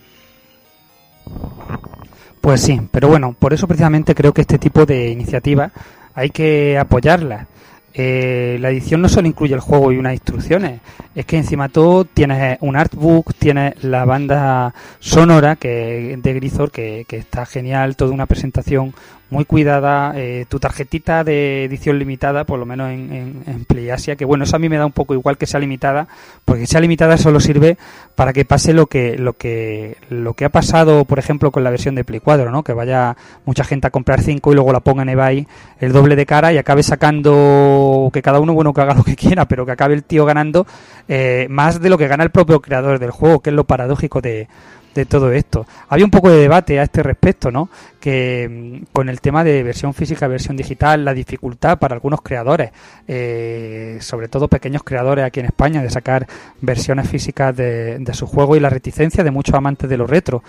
Pues 2.40 2.62
sí, 2.62 2.82
pero 2.92 3.08
bueno, 3.08 3.36
por 3.38 3.54
eso 3.54 3.68
precisamente 3.68 4.16
creo 4.16 4.34
que 4.34 4.42
este 4.42 4.58
tipo 4.58 4.86
de 4.86 5.10
iniciativas 5.10 5.72
hay 6.14 6.30
que 6.30 6.78
apoyarlas. 6.78 7.48
Eh, 7.94 8.58
la 8.62 8.70
edición 8.70 9.02
no 9.02 9.10
solo 9.10 9.28
incluye 9.28 9.54
el 9.54 9.60
juego 9.60 9.92
y 9.92 9.98
unas 9.98 10.14
instrucciones, 10.14 10.80
es 11.14 11.26
que 11.26 11.38
encima 11.38 11.68
todo 11.68 12.06
tienes 12.06 12.58
un 12.62 12.78
artbook, 12.78 13.34
tienes 13.34 13.84
la 13.84 14.06
banda 14.06 14.74
sonora 15.00 15.58
que 15.58 16.18
de 16.18 16.34
Grisor 16.34 16.72
que 16.72 17.06
está 17.10 17.46
genial, 17.46 17.98
toda 17.98 18.12
una 18.12 18.28
presentación 18.28 18.94
muy 19.32 19.46
cuidada, 19.46 20.12
eh, 20.16 20.46
tu 20.48 20.60
tarjetita 20.60 21.24
de 21.24 21.64
edición 21.64 21.98
limitada, 21.98 22.44
por 22.44 22.60
lo 22.60 22.66
menos 22.66 22.92
en, 22.92 23.14
en, 23.14 23.44
en 23.48 23.66
PlayAsia, 23.66 24.18
que 24.18 24.26
bueno, 24.26 24.44
eso 24.44 24.58
a 24.58 24.60
mí 24.60 24.68
me 24.68 24.78
da 24.78 24.86
un 24.86 24.92
poco 24.92 25.14
igual 25.14 25.38
que 25.38 25.48
sea 25.48 25.60
limitada, 25.62 26.08
porque 26.44 26.68
sea 26.68 26.82
limitada 26.82 27.18
solo 27.18 27.40
sirve 27.40 27.78
para 28.16 28.34
que 28.34 28.44
pase 28.44 28.74
lo 28.74 28.88
que 28.88 29.18
lo 29.18 29.34
que 29.34 29.96
lo 30.10 30.34
que 30.34 30.44
ha 30.44 30.50
pasado, 30.50 31.06
por 31.06 31.18
ejemplo, 31.18 31.50
con 31.52 31.64
la 31.64 31.70
versión 31.70 31.96
de 31.96 32.04
Play 32.04 32.20
4, 32.20 32.52
¿no? 32.52 32.64
Que 32.64 32.74
vaya 32.74 33.16
mucha 33.46 33.64
gente 33.64 33.88
a 33.88 33.90
comprar 33.90 34.22
5 34.22 34.52
y 34.52 34.56
luego 34.56 34.74
la 34.74 34.82
ponga 34.82 35.04
en 35.04 35.10
eBay 35.10 35.48
el 35.80 35.94
doble 35.94 36.18
de 36.18 36.26
cara 36.26 36.52
y 36.52 36.58
acabe 36.58 36.84
sacando 36.84 38.10
que 38.12 38.22
cada 38.22 38.42
uno 38.42 38.54
bueno 38.54 38.74
que 38.74 38.82
haga 38.82 38.96
lo 38.96 39.04
que 39.06 39.16
quiera, 39.16 39.48
pero 39.48 39.66
que 39.66 39.72
acabe 39.72 39.94
el 39.94 40.04
tío 40.04 40.26
ganando 40.26 40.68
eh, 41.08 41.48
más 41.50 41.80
de 41.80 41.90
lo 41.90 41.98
que 41.98 42.10
gana 42.10 42.26
el 42.26 42.32
propio 42.32 42.62
creador 42.62 43.00
del 43.00 43.12
juego, 43.12 43.40
que 43.40 43.50
es 43.50 43.56
lo 43.56 43.64
paradójico 43.64 44.20
de 44.20 44.50
de 44.94 45.06
todo 45.06 45.32
esto. 45.32 45.66
Había 45.90 46.06
un 46.06 46.12
poco 46.12 46.30
de 46.30 46.38
debate 46.38 46.80
a 46.80 46.84
este 46.84 47.02
respecto, 47.04 47.50
¿no? 47.52 47.70
Que 48.00 48.48
mm, 48.82 48.86
con 48.94 49.08
el 49.10 49.22
tema 49.22 49.44
de 49.44 49.64
versión 49.64 49.94
física, 49.94 50.28
versión 50.28 50.58
digital, 50.58 51.06
la 51.06 51.14
dificultad 51.14 51.80
para 51.80 51.94
algunos 51.96 52.22
creadores, 52.22 52.72
eh, 53.08 53.98
sobre 54.02 54.28
todo 54.28 54.48
pequeños 54.48 54.84
creadores 54.84 55.26
aquí 55.26 55.40
en 55.40 55.46
España, 55.48 55.82
de 55.82 55.90
sacar 55.90 56.28
versiones 56.62 57.08
físicas 57.10 57.56
de, 57.56 58.00
de 58.00 58.14
su 58.14 58.28
juego 58.28 58.56
y 58.56 58.60
la 58.60 58.70
reticencia 58.70 59.24
de 59.24 59.32
muchos 59.32 59.56
amantes 59.56 59.90
de 59.90 59.98
los 59.98 60.10
retro 60.10 60.44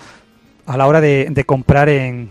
a 0.67 0.77
la 0.77 0.87
hora 0.87 1.01
de, 1.01 1.29
de 1.31 1.45
comprar 1.45 1.89
en, 1.89 2.31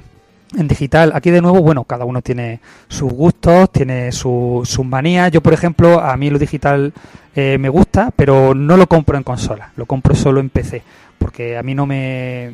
digital. 0.53 1.11
Aquí 1.15 1.31
de 1.31 1.41
nuevo, 1.41 1.61
bueno, 1.61 1.85
cada 1.85 2.03
uno 2.05 2.21
tiene 2.21 2.59
sus 2.89 3.11
gustos, 3.11 3.71
tiene 3.71 4.11
su- 4.11 4.61
sus 4.65 4.85
manías. 4.85 5.31
Yo, 5.31 5.41
por 5.41 5.53
ejemplo, 5.53 5.99
a 6.01 6.15
mí 6.17 6.29
lo 6.29 6.37
digital 6.39 6.93
eh, 7.35 7.57
me 7.57 7.69
gusta, 7.69 8.11
pero 8.15 8.53
no 8.53 8.75
lo 8.75 8.87
compro 8.87 9.17
en 9.17 9.23
consola, 9.23 9.71
lo 9.77 9.85
compro 9.85 10.13
solo 10.15 10.41
en 10.41 10.49
PC, 10.49 10.83
porque 11.21 11.55
a 11.55 11.61
mí 11.63 11.75
no 11.75 11.85
me... 11.85 12.51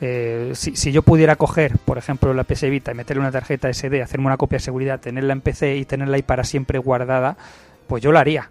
eh, 0.00 0.52
si, 0.54 0.90
yo 0.90 1.02
pudiera 1.02 1.36
coger, 1.36 1.76
por 1.84 1.98
ejemplo, 1.98 2.32
la 2.32 2.44
PS 2.44 2.70
Vita 2.70 2.92
y 2.92 2.94
meterle 2.94 3.20
una 3.20 3.30
tarjeta 3.30 3.72
SD, 3.72 4.02
hacerme 4.02 4.26
una 4.26 4.38
copia 4.38 4.56
de 4.56 4.64
seguridad, 4.64 5.00
tenerla 5.00 5.34
en 5.34 5.42
PC 5.42 5.76
y 5.76 5.84
tenerla 5.84 6.16
ahí 6.16 6.22
para 6.22 6.42
siempre 6.44 6.78
guardada, 6.78 7.36
pues 7.86 8.02
yo 8.02 8.10
lo 8.10 8.18
haría. 8.18 8.50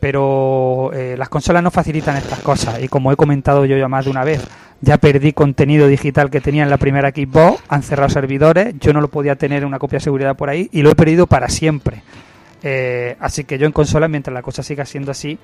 Pero 0.00 0.90
eh, 0.92 1.14
las 1.18 1.30
consolas 1.30 1.62
no 1.62 1.70
facilitan 1.70 2.16
estas 2.16 2.40
cosas 2.40 2.82
y 2.82 2.88
como 2.88 3.10
he 3.10 3.16
comentado 3.16 3.64
yo 3.64 3.76
ya 3.76 3.88
más 3.88 4.04
de 4.04 4.10
una 4.10 4.24
vez, 4.24 4.46
ya 4.82 4.98
perdí 4.98 5.32
contenido 5.32 5.88
digital 5.88 6.30
que 6.30 6.40
tenía 6.40 6.62
en 6.62 6.70
la 6.70 6.78
primera 6.78 7.10
Xbox, 7.10 7.62
han 7.68 7.82
cerrado 7.82 8.10
servidores, 8.10 8.74
yo 8.80 8.92
no 8.92 9.00
lo 9.00 9.08
podía 9.08 9.36
tener 9.36 9.62
en 9.62 9.68
una 9.68 9.78
copia 9.78 9.98
de 9.98 10.04
seguridad 10.04 10.36
por 10.36 10.50
ahí 10.50 10.68
y 10.72 10.82
lo 10.82 10.90
he 10.90 10.94
perdido 10.94 11.26
para 11.26 11.48
siempre. 11.48 12.02
Eh, 12.62 13.16
así 13.20 13.44
que 13.44 13.58
yo 13.58 13.66
en 13.66 13.72
consola, 13.72 14.08
mientras 14.08 14.34
la 14.34 14.42
cosa 14.42 14.62
siga 14.62 14.84
siendo 14.84 15.10
así, 15.10 15.38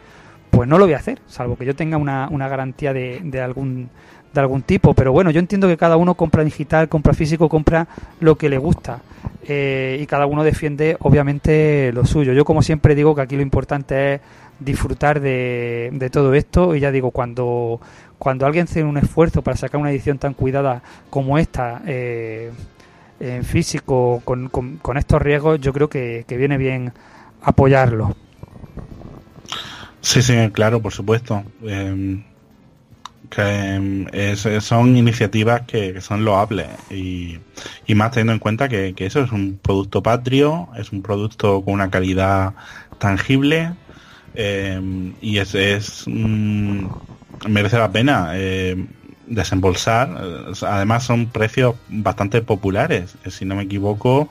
pues 0.56 0.68
no 0.68 0.78
lo 0.78 0.86
voy 0.86 0.94
a 0.94 0.98
hacer, 0.98 1.18
salvo 1.26 1.56
que 1.56 1.66
yo 1.66 1.76
tenga 1.76 1.98
una, 1.98 2.28
una 2.30 2.48
garantía 2.48 2.94
de, 2.94 3.20
de 3.22 3.40
algún 3.42 3.90
de 4.32 4.40
algún 4.40 4.62
tipo. 4.62 4.94
Pero 4.94 5.12
bueno, 5.12 5.30
yo 5.30 5.38
entiendo 5.40 5.66
que 5.68 5.76
cada 5.76 5.96
uno 5.96 6.14
compra 6.14 6.44
digital, 6.44 6.88
compra 6.88 7.12
físico, 7.12 7.48
compra 7.48 7.86
lo 8.20 8.36
que 8.36 8.48
le 8.48 8.58
gusta. 8.58 9.00
Eh, 9.48 9.98
y 10.00 10.06
cada 10.06 10.26
uno 10.26 10.44
defiende, 10.44 10.96
obviamente, 11.00 11.90
lo 11.92 12.04
suyo. 12.04 12.32
Yo, 12.32 12.44
como 12.44 12.62
siempre, 12.62 12.94
digo 12.94 13.14
que 13.14 13.22
aquí 13.22 13.36
lo 13.36 13.42
importante 13.42 14.14
es 14.14 14.20
disfrutar 14.60 15.20
de, 15.20 15.90
de 15.92 16.10
todo 16.10 16.34
esto. 16.34 16.74
Y 16.74 16.80
ya 16.80 16.90
digo, 16.90 17.10
cuando, 17.12 17.80
cuando 18.18 18.44
alguien 18.46 18.64
hace 18.64 18.82
un 18.84 18.96
esfuerzo 18.98 19.40
para 19.42 19.56
sacar 19.56 19.80
una 19.80 19.90
edición 19.90 20.18
tan 20.18 20.34
cuidada 20.34 20.82
como 21.10 21.38
esta, 21.38 21.80
eh, 21.86 22.50
en 23.20 23.44
físico, 23.44 24.20
con, 24.24 24.48
con- 24.48 24.76
con 24.78 24.96
estos 24.98 25.20
riesgos, 25.22 25.60
yo 25.60 25.72
creo 25.72 25.88
que, 25.88 26.24
que 26.28 26.36
viene 26.36 26.58
bien 26.58 26.92
apoyarlo. 27.42 28.14
Sí, 30.10 30.22
sí, 30.22 30.34
claro, 30.52 30.80
por 30.82 30.92
supuesto. 30.92 31.44
Eh, 33.38 34.06
es- 34.12 34.64
son 34.64 34.96
iniciativas 34.96 35.62
que, 35.66 35.92
que 35.94 36.00
son 36.00 36.24
loables 36.24 36.78
y, 36.88 37.38
y 37.86 37.94
más 37.94 38.10
teniendo 38.12 38.32
en 38.34 38.38
cuenta 38.38 38.68
que, 38.68 38.94
que 38.94 39.06
eso 39.06 39.20
es 39.22 39.32
un 39.32 39.58
producto 39.58 40.02
patrio, 40.02 40.68
es 40.76 40.92
un 40.92 41.02
producto 41.02 41.64
con 41.64 41.74
una 41.74 41.90
calidad 41.90 42.54
tangible 42.98 43.76
eh, 44.34 44.80
y 45.20 45.38
es, 45.38 45.54
es 45.54 46.04
mm, 46.06 46.86
merece 47.48 47.78
la 47.78 47.92
pena 47.92 48.32
eh, 48.34 48.76
desembolsar. 49.26 50.10
Eh, 50.20 50.52
Además 50.66 51.04
son 51.04 51.26
precios 51.26 51.76
bastante 51.88 52.42
populares. 52.42 53.16
Eh, 53.24 53.30
Si 53.30 53.44
no 53.44 53.54
me 53.54 53.64
equivoco, 53.64 54.28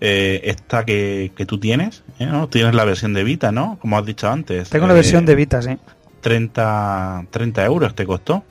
eh, 0.00 0.40
esta 0.44 0.84
que, 0.84 1.32
que 1.36 1.46
tú 1.46 1.58
tienes, 1.58 2.04
¿eh? 2.18 2.26
¿no? 2.26 2.48
tienes 2.48 2.74
la 2.74 2.84
versión 2.84 3.14
de 3.14 3.24
Vita, 3.24 3.52
¿no? 3.52 3.78
Como 3.80 3.98
has 3.98 4.06
dicho 4.06 4.30
antes. 4.30 4.70
Tengo 4.70 4.86
la 4.86 4.94
versión 4.94 5.24
de 5.26 5.34
Vita, 5.34 5.62
sí. 5.62 5.76
30, 6.20 7.26
30 7.30 7.64
euros 7.64 7.94
te 7.94 8.06
costó. 8.06 8.44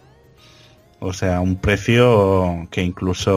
O 0.99 1.11
sea, 1.11 1.41
un 1.41 1.57
precio 1.57 2.67
que 2.71 2.81
incluso 2.81 3.35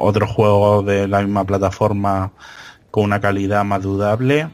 otros 0.00 0.30
juegos 0.30 0.86
de 0.86 1.06
la 1.06 1.20
misma 1.20 1.44
plataforma 1.44 2.32
con 2.90 3.04
una 3.04 3.20
calidad 3.20 3.62
más 3.64 3.82
dudable 3.82 4.48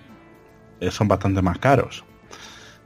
son 0.90 1.06
bastante 1.06 1.42
más 1.42 1.58
caros. 1.58 2.04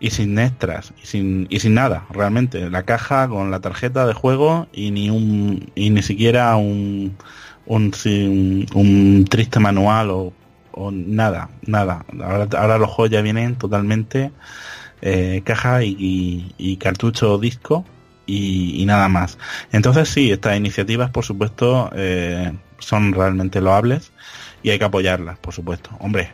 Y 0.00 0.10
sin 0.10 0.38
extras, 0.38 0.92
y 1.02 1.06
sin, 1.06 1.46
y 1.50 1.58
sin 1.60 1.74
nada, 1.74 2.06
realmente. 2.10 2.70
La 2.70 2.84
caja 2.84 3.28
con 3.28 3.50
la 3.50 3.60
tarjeta 3.60 4.06
de 4.06 4.14
juego 4.14 4.68
y 4.72 4.92
ni 4.92 5.10
un 5.10 5.72
y 5.74 5.90
ni 5.90 6.02
siquiera 6.02 6.54
un 6.56 7.16
un, 7.66 7.92
un, 8.06 8.66
un 8.74 9.24
triste 9.28 9.58
manual 9.60 10.10
o, 10.10 10.32
o 10.72 10.90
nada, 10.92 11.50
nada. 11.66 12.04
Ahora, 12.22 12.48
ahora 12.58 12.78
los 12.78 12.90
juegos 12.90 13.10
ya 13.10 13.22
vienen 13.22 13.56
totalmente 13.56 14.30
eh, 15.02 15.42
caja 15.44 15.82
y, 15.84 15.96
y- 15.98 16.54
y 16.58 16.76
cartucho 16.76 17.38
disco 17.38 17.84
y, 18.26 18.80
y 18.82 18.86
nada 18.86 19.08
más. 19.08 19.38
Entonces 19.72 20.08
sí, 20.08 20.30
estas 20.30 20.56
iniciativas 20.56 21.10
por 21.10 21.24
supuesto 21.24 21.90
eh, 21.94 22.52
son 22.78 23.12
realmente 23.12 23.60
loables 23.60 24.12
y 24.62 24.70
hay 24.70 24.78
que 24.78 24.84
apoyarlas, 24.84 25.38
por 25.38 25.54
supuesto. 25.54 25.90
Hombre, 26.00 26.32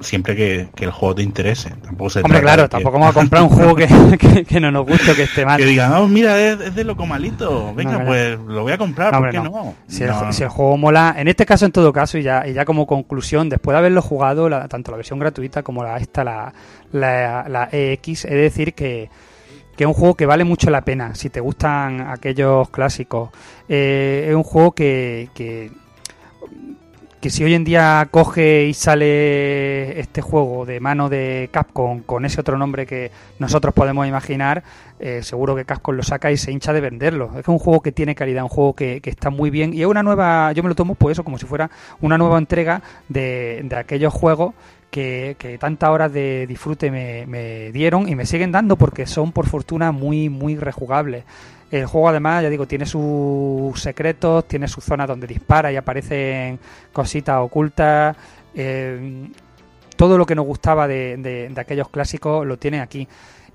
siempre 0.00 0.36
que, 0.36 0.68
que 0.74 0.84
el 0.84 0.90
juego 0.90 1.14
te 1.14 1.22
interese. 1.22 1.70
Tampoco 1.82 2.10
se 2.10 2.20
Hombre, 2.20 2.40
claro, 2.40 2.68
tampoco 2.68 2.98
vamos 2.98 3.10
a 3.16 3.18
comprar 3.18 3.42
un 3.42 3.48
juego 3.48 3.74
que, 3.74 3.86
que- 4.18 4.44
que 4.44 4.60
no 4.60 4.70
nos 4.70 4.86
guste 4.86 5.12
o 5.12 5.14
que 5.14 5.22
esté 5.24 5.44
mal. 5.46 5.58
que 5.58 5.64
digan, 5.66 5.92
oh, 5.94 6.06
mira, 6.06 6.38
es, 6.40 6.60
es 6.60 6.74
de 6.74 6.84
loco 6.84 7.06
malito. 7.06 7.74
Venga, 7.74 7.98
No, 7.98 8.04
pues 8.06 8.38
lo 8.38 8.62
voy 8.62 8.72
a 8.72 8.78
comprar, 8.78 9.12
No, 9.12 9.20
¿por 9.20 9.30
qué 9.30 9.36
no. 9.38 9.44
no? 9.44 9.74
Si, 9.88 10.02
el, 10.04 10.12
si 10.32 10.44
juego 10.44 10.76
mola, 10.76 11.14
en 11.16 11.28
este 11.28 11.46
caso 11.46 11.64
en 11.66 11.72
todo 11.72 11.92
caso, 11.92 12.18
y 12.18 12.22
ya, 12.22 12.46
y 12.46 12.52
ya 12.52 12.64
como 12.64 12.86
conclusión, 12.86 13.48
después 13.48 13.74
de 13.74 13.78
haberlo 13.78 14.02
jugado, 14.02 14.48
la- 14.48 14.68
tanto 14.68 14.90
la 14.90 14.96
versión 14.98 15.18
gratuita 15.18 15.62
como 15.62 15.82
la 15.82 15.96
esta, 15.98 16.22
la, 16.24 16.52
la, 16.92 17.46
la 17.48 17.68
EX, 17.72 18.24
he 18.26 18.30
de 18.34 18.36
decir 18.42 18.74
que, 18.74 19.08
que 19.76 19.84
es 19.84 19.88
un 19.88 19.94
juego 19.94 20.14
que 20.14 20.26
vale 20.26 20.44
mucho 20.44 20.70
la 20.70 20.82
pena, 20.82 21.14
si 21.14 21.30
te 21.30 21.40
gustan 21.40 22.00
aquellos 22.02 22.68
clásicos. 22.70 23.30
Eh, 23.68 24.26
es 24.28 24.34
un 24.34 24.42
juego 24.42 24.72
que, 24.72 25.28
que, 27.26 27.30
si 27.30 27.42
hoy 27.42 27.54
en 27.54 27.64
día 27.64 28.06
coge 28.12 28.66
y 28.66 28.72
sale 28.74 29.98
este 29.98 30.22
juego 30.22 30.64
de 30.64 30.78
mano 30.78 31.08
de 31.08 31.48
Capcom 31.50 32.00
con 32.02 32.24
ese 32.24 32.40
otro 32.40 32.56
nombre 32.56 32.86
que 32.86 33.10
nosotros 33.40 33.74
podemos 33.74 34.06
imaginar, 34.06 34.62
eh, 35.00 35.24
seguro 35.24 35.56
que 35.56 35.64
Capcom 35.64 35.96
lo 35.96 36.04
saca 36.04 36.30
y 36.30 36.36
se 36.36 36.52
hincha 36.52 36.72
de 36.72 36.80
venderlo. 36.80 37.32
Es 37.36 37.48
un 37.48 37.58
juego 37.58 37.80
que 37.80 37.90
tiene 37.90 38.14
calidad, 38.14 38.44
un 38.44 38.48
juego 38.48 38.74
que, 38.74 39.00
que 39.00 39.10
está 39.10 39.30
muy 39.30 39.50
bien 39.50 39.74
y 39.74 39.80
es 39.80 39.88
una 39.88 40.04
nueva, 40.04 40.52
yo 40.52 40.62
me 40.62 40.68
lo 40.68 40.76
tomo 40.76 40.94
pues 40.94 41.16
eso, 41.16 41.24
como 41.24 41.36
si 41.36 41.46
fuera 41.46 41.68
una 42.00 42.16
nueva 42.16 42.38
entrega 42.38 42.80
de, 43.08 43.60
de 43.64 43.76
aquellos 43.76 44.14
juegos 44.14 44.54
que, 44.90 45.36
tantas 45.60 45.90
horas 45.90 46.12
de 46.12 46.46
disfrute 46.46 46.90
me, 46.90 47.26
me 47.26 47.70
dieron 47.72 48.08
y 48.08 48.14
me 48.14 48.26
siguen 48.26 48.52
dando 48.52 48.76
porque 48.76 49.06
son 49.06 49.32
por 49.32 49.46
fortuna 49.46 49.92
muy, 49.92 50.28
muy 50.28 50.56
rejugables. 50.56 51.24
El 51.70 51.86
juego 51.86 52.08
además, 52.08 52.42
ya 52.44 52.48
digo, 52.50 52.66
tiene 52.66 52.86
sus 52.86 53.80
secretos, 53.80 54.46
tiene 54.46 54.68
sus 54.68 54.84
zonas 54.84 55.08
donde 55.08 55.26
dispara 55.26 55.72
y 55.72 55.76
aparecen 55.76 56.58
cositas 56.92 57.38
ocultas. 57.40 58.16
eh, 58.54 59.28
todo 59.96 60.18
lo 60.18 60.26
que 60.26 60.34
nos 60.34 60.44
gustaba 60.44 60.86
de, 60.86 61.16
de- 61.16 61.48
de 61.48 61.60
aquellos 61.60 61.88
clásicos 61.88 62.46
lo 62.46 62.58
tiene 62.58 62.80
aquí. 62.80 63.08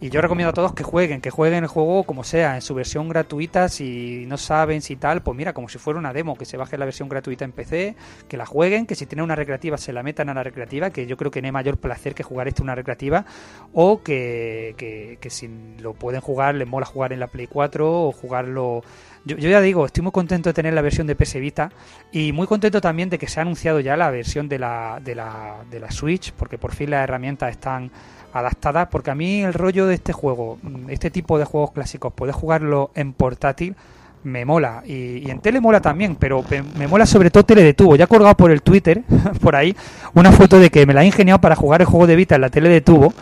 Y 0.04 0.10
yo 0.10 0.20
recomiendo 0.20 0.50
a 0.50 0.54
todos 0.54 0.74
que 0.74 0.82
jueguen, 0.82 1.22
que 1.22 1.30
jueguen 1.30 1.64
el 1.64 1.68
juego 1.68 2.04
como 2.06 2.24
sea, 2.24 2.56
en 2.56 2.64
su 2.64 2.74
versión 2.74 3.08
gratuita, 3.08 3.70
si 3.70 4.26
no 4.26 4.36
saben 4.38 4.82
si 4.82 4.96
tal, 4.96 5.22
pues 5.22 5.38
mira, 5.38 5.54
como 5.54 5.70
si 5.70 5.78
fuera 5.78 6.00
una 6.00 6.12
demo, 6.12 6.36
que 6.36 6.46
se 6.46 6.58
baje 6.58 6.76
la 6.76 6.86
versión 6.86 7.08
gratuita 7.08 7.46
en 7.46 7.52
PC, 7.52 7.96
que 8.28 8.36
la 8.36 8.48
jueguen, 8.48 8.88
que 8.88 8.96
si 8.96 9.06
tienen 9.06 9.26
una 9.26 9.36
recreativa 9.36 9.78
se 9.78 9.94
la 9.94 10.02
metan 10.02 10.28
a 10.30 10.34
la 10.34 10.42
recreativa, 10.42 10.90
que 10.90 11.06
yo 11.06 11.18
creo 11.18 11.30
que 11.30 11.40
no 11.44 11.50
hay 11.50 11.52
mayor 11.52 11.78
placer 11.78 12.16
que 12.16 12.24
jugar 12.24 12.48
este 12.48 12.64
una 12.64 12.74
recreativa, 12.74 13.26
o 13.74 14.02
que, 14.02 14.74
que, 14.76 15.20
que 15.22 15.30
si 15.30 15.48
lo 15.80 15.94
pueden 15.94 16.20
jugar, 16.20 16.56
les 16.56 16.68
mola 16.68 16.88
jugar 16.88 17.14
en 17.14 17.20
la 17.20 17.28
Play 17.28 17.46
4 17.46 18.08
o 18.08 18.12
jugarlo... 18.12 18.82
Yo, 19.24 19.38
yo 19.38 19.52
ya 19.52 19.62
digo, 19.62 19.86
estoy 19.86 20.02
muy 20.02 20.12
contento 20.12 20.50
de 20.50 20.54
tener 20.54 20.74
la 20.74 20.82
versión 20.82 21.06
de 21.06 21.16
PS 21.16 21.36
Vita 21.36 21.72
y 22.12 22.32
muy 22.32 22.48
contento 22.48 22.82
también 22.82 23.12
de 23.12 23.20
que 23.20 23.28
se 23.28 23.40
ha 23.40 23.44
anunciado 23.44 23.80
ya 23.80 23.96
la 23.96 24.10
versión 24.10 24.50
de 24.50 24.58
la, 24.58 25.00
de 25.00 25.14
la, 25.14 25.58
de 25.70 25.80
la 25.80 25.92
Switch, 25.92 26.34
porque 26.34 26.58
por 26.58 26.74
fin 26.74 26.90
las 26.90 27.04
herramientas 27.04 27.52
están 27.52 27.92
adaptadas, 28.34 28.88
porque 28.92 29.12
a 29.12 29.16
mí 29.16 29.42
el 29.42 29.54
rollo 29.54 29.86
de 29.88 29.96
este 29.96 30.14
juego, 30.14 30.58
este 30.90 31.12
tipo 31.12 31.38
de 31.38 31.46
juegos 31.46 31.72
clásicos, 31.72 32.14
poder 32.14 32.34
jugarlo 32.34 32.92
en 32.96 33.14
portátil, 33.14 33.76
me 34.24 34.46
mola. 34.46 34.84
Y, 34.86 35.18
y 35.28 35.32
en 35.32 35.40
tele 35.40 35.60
mola 35.60 35.82
también, 35.82 36.16
pero 36.16 36.44
me, 36.78 36.88
mola 36.88 37.06
sobre 37.06 37.32
todo 37.32 37.44
tele 37.44 37.64
de 37.64 37.74
tubo. 37.74 37.96
Ya 37.96 38.06
he 38.06 38.08
colgado 38.08 38.36
por 38.36 38.52
el 38.52 38.62
Twitter, 38.62 39.02
por 39.42 39.56
ahí, 39.56 39.76
una 40.14 40.32
foto 40.32 40.60
de 40.60 40.70
que 40.70 40.86
me 40.86 40.94
la 40.94 41.04
he 41.04 41.08
ingeniado 41.08 41.42
para 41.42 41.56
jugar 41.56 41.82
el 41.82 41.88
juego 41.88 42.08
de 42.08 42.16
Vita 42.16 42.36
en 42.36 42.42
la 42.42 42.50
tele 42.50 42.70
de 42.70 42.82
tubo, 42.82 43.14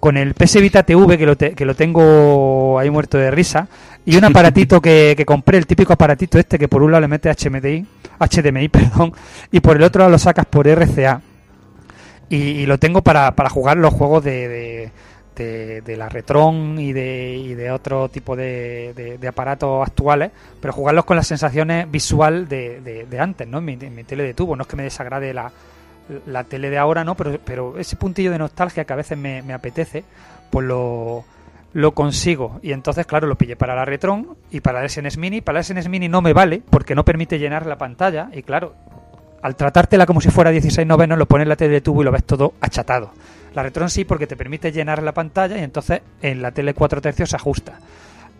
con 0.00 0.16
el 0.16 0.34
PS 0.34 0.60
Vita 0.60 0.82
TV 0.82 1.16
que 1.18 1.26
lo, 1.26 1.36
te- 1.36 1.54
que 1.54 1.64
lo 1.64 1.74
tengo 1.74 2.78
ahí 2.78 2.90
muerto 2.90 3.18
de 3.18 3.30
risa, 3.30 3.66
y 4.04 4.16
un 4.16 4.24
aparatito 4.26 4.80
que, 4.80 5.14
que 5.16 5.24
compré, 5.24 5.58
el 5.58 5.66
típico 5.66 5.92
aparatito 5.94 6.38
este 6.38 6.58
que 6.58 6.68
por 6.68 6.82
un 6.82 6.92
lado 6.92 7.00
le 7.02 7.08
metes 7.08 7.36
HMDI, 7.42 7.86
HDMI, 8.20 8.68
perdón, 8.70 9.12
y 9.50 9.60
por 9.60 9.76
el 9.76 9.82
otro 9.82 10.00
lado 10.00 10.10
lo 10.12 10.18
sacas 10.18 10.46
por 10.46 10.66
RCA. 10.68 11.20
Y, 12.28 12.36
y 12.36 12.66
lo 12.66 12.78
tengo 12.78 13.02
para, 13.02 13.32
para 13.36 13.50
jugar 13.50 13.76
los 13.76 13.92
juegos 13.94 14.24
de, 14.24 14.90
de, 15.36 15.80
de- 15.82 15.96
la 15.96 16.08
Retron 16.08 16.78
y 16.78 16.92
de, 16.92 17.34
y 17.36 17.54
de 17.54 17.70
otro 17.70 18.08
tipo 18.08 18.34
de, 18.36 19.18
de- 19.20 19.28
aparatos 19.28 19.86
actuales, 19.86 20.30
pero 20.60 20.72
jugarlos 20.72 21.04
con 21.04 21.16
las 21.16 21.26
sensaciones 21.26 21.90
visual 21.90 22.48
de, 22.48 23.06
antes, 23.18 23.46
¿no? 23.48 23.60
Mi, 23.60 23.76
tele 23.76 24.22
de 24.24 24.34
tubo. 24.34 24.56
No 24.56 24.62
es 24.62 24.68
que 24.68 24.76
me 24.76 24.82
desagrade 24.84 25.34
la, 25.34 25.50
la 26.26 26.44
tele 26.44 26.70
de 26.70 26.78
ahora, 26.78 27.04
¿no? 27.04 27.14
Pero, 27.14 27.38
pero 27.44 27.78
ese 27.78 27.96
puntillo 27.96 28.30
de 28.30 28.38
nostalgia 28.38 28.84
que 28.84 28.92
a 28.92 28.96
veces 28.96 29.18
me, 29.18 29.42
me 29.42 29.52
apetece, 29.52 30.04
pues 30.50 30.66
lo, 30.66 31.24
lo 31.72 31.92
consigo. 31.92 32.60
Y 32.62 32.72
entonces, 32.72 33.04
claro, 33.06 33.26
lo 33.26 33.36
pillé 33.36 33.56
para 33.56 33.74
la 33.74 33.84
Retron 33.84 34.36
y 34.50 34.60
para 34.60 34.80
la 34.82 34.88
SNES 34.88 35.18
Mini. 35.18 35.40
Para 35.40 35.58
la 35.58 35.62
SNES 35.64 35.88
Mini 35.88 36.08
no 36.08 36.22
me 36.22 36.32
vale 36.32 36.62
porque 36.70 36.94
no 36.94 37.04
permite 37.04 37.38
llenar 37.38 37.66
la 37.66 37.76
pantalla. 37.76 38.30
Y 38.32 38.42
claro, 38.42 38.74
al 39.44 39.56
tratártela 39.56 40.06
como 40.06 40.22
si 40.22 40.30
fuera 40.30 40.50
16 40.50 40.86
novenos, 40.86 41.18
lo 41.18 41.26
pones 41.26 41.44
en 41.44 41.50
la 41.50 41.56
tele 41.56 41.74
de 41.74 41.80
tubo 41.82 42.00
y 42.00 42.04
lo 42.06 42.10
ves 42.10 42.24
todo 42.24 42.54
achatado. 42.62 43.10
La 43.54 43.62
Retron 43.62 43.90
sí 43.90 44.06
porque 44.06 44.26
te 44.26 44.36
permite 44.36 44.72
llenar 44.72 45.02
la 45.02 45.12
pantalla 45.12 45.58
y 45.58 45.62
entonces 45.62 46.00
en 46.22 46.40
la 46.40 46.50
tele 46.52 46.72
4 46.72 47.02
tercios 47.02 47.28
se 47.28 47.36
ajusta. 47.36 47.78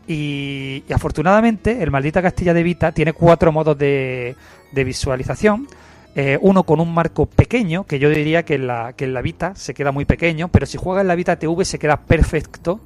Y, 0.07 0.83
afortunadamente 0.91 1.83
el 1.83 1.91
maldita 1.91 2.23
Castilla 2.23 2.55
de 2.55 2.63
Vita 2.63 2.93
tiene 2.93 3.13
cuatro 3.13 3.53
modos 3.53 3.77
de, 3.77 4.35
visualización. 4.73 5.69
Eh, 6.17 6.39
uno 6.41 6.63
con 6.63 6.81
un 6.81 6.95
marco 6.95 7.27
pequeño, 7.27 7.85
que 7.85 7.99
yo 7.99 8.09
diría 8.09 8.47
que 8.47 8.55
en, 8.55 8.67
la, 8.67 8.95
que 8.95 9.05
en 9.05 9.13
la 9.13 9.21
Vita 9.21 9.55
se 9.57 9.75
queda 9.75 9.93
muy 9.93 10.07
pequeño, 10.07 10.49
pero 10.49 10.65
si 10.65 10.79
juegas 10.79 11.03
en 11.03 11.09
la 11.09 11.17
Vita 11.17 11.37
TV 11.37 11.67
se 11.67 11.79
queda 11.79 11.99
perfecto. 11.99 12.81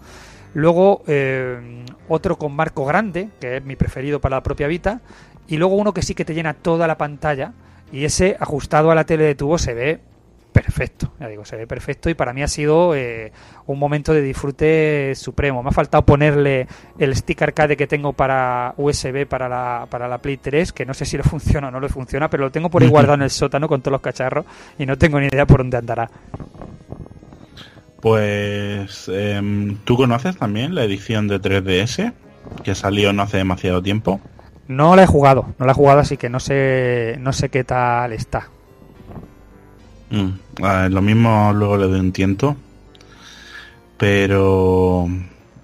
Luego 0.54 1.04
eh, 1.06 1.84
otro 2.08 2.36
con 2.36 2.52
marco 2.52 2.84
grande, 2.84 3.28
que 3.40 3.58
es 3.58 3.64
mi 3.64 3.76
preferido 3.76 4.20
para 4.20 4.38
la 4.38 4.42
propia 4.42 4.66
Vita. 4.66 5.02
Y 5.46 5.56
luego 5.56 5.76
uno 5.76 5.94
que 5.94 6.02
sí 6.02 6.16
que 6.16 6.24
te 6.24 6.34
llena 6.34 6.54
toda 6.54 6.88
la 6.88 6.98
pantalla. 6.98 7.52
Y 7.92 8.04
ese 8.04 8.36
ajustado 8.38 8.90
a 8.90 8.94
la 8.94 9.04
tele 9.04 9.24
de 9.24 9.34
tubo 9.34 9.58
se 9.58 9.74
ve 9.74 10.00
perfecto, 10.52 11.12
ya 11.20 11.28
digo, 11.28 11.44
se 11.44 11.56
ve 11.56 11.66
perfecto 11.66 12.10
y 12.10 12.14
para 12.14 12.32
mí 12.32 12.42
ha 12.42 12.48
sido 12.48 12.94
eh, 12.94 13.32
un 13.66 13.78
momento 13.78 14.12
de 14.12 14.22
disfrute 14.22 15.14
supremo. 15.14 15.62
Me 15.62 15.68
ha 15.68 15.72
faltado 15.72 16.04
ponerle 16.04 16.66
el 16.98 17.14
stick 17.14 17.42
arcade 17.42 17.76
que 17.76 17.86
tengo 17.86 18.12
para 18.12 18.74
USB 18.76 19.26
para 19.26 19.48
la, 19.48 19.86
para 19.88 20.08
la 20.08 20.18
Play 20.18 20.38
3, 20.38 20.72
que 20.72 20.84
no 20.84 20.94
sé 20.94 21.04
si 21.04 21.16
lo 21.16 21.24
funciona 21.24 21.68
o 21.68 21.70
no 21.70 21.80
le 21.80 21.88
funciona, 21.88 22.28
pero 22.28 22.44
lo 22.44 22.50
tengo 22.50 22.70
por 22.70 22.82
ahí 22.82 22.88
guardado 22.88 23.14
en 23.14 23.22
el 23.22 23.30
sótano 23.30 23.68
con 23.68 23.80
todos 23.82 23.92
los 23.92 24.00
cacharros 24.00 24.46
y 24.78 24.86
no 24.86 24.98
tengo 24.98 25.20
ni 25.20 25.26
idea 25.26 25.46
por 25.46 25.58
dónde 25.58 25.76
andará. 25.76 26.10
Pues 28.00 29.08
em, 29.08 29.76
tú 29.84 29.96
conoces 29.96 30.36
también 30.36 30.74
la 30.74 30.84
edición 30.84 31.28
de 31.28 31.40
3DS 31.40 32.12
que 32.62 32.74
salió 32.74 33.12
no 33.12 33.22
hace 33.22 33.38
demasiado 33.38 33.82
tiempo. 33.82 34.20
No 34.68 34.94
la 34.96 35.04
he 35.04 35.06
jugado, 35.06 35.54
no 35.58 35.66
la 35.66 35.72
he 35.72 35.74
jugado, 35.74 36.00
así 36.00 36.16
que 36.16 36.28
no 36.28 36.40
sé, 36.40 37.16
no 37.20 37.32
sé 37.32 37.48
qué 37.48 37.64
tal 37.64 38.12
está. 38.12 38.48
Mm, 40.10 40.28
lo 40.90 41.02
mismo 41.02 41.52
luego 41.54 41.76
le 41.76 41.86
doy 41.86 42.00
un 42.00 42.12
tiento. 42.12 42.56
Pero 43.96 45.08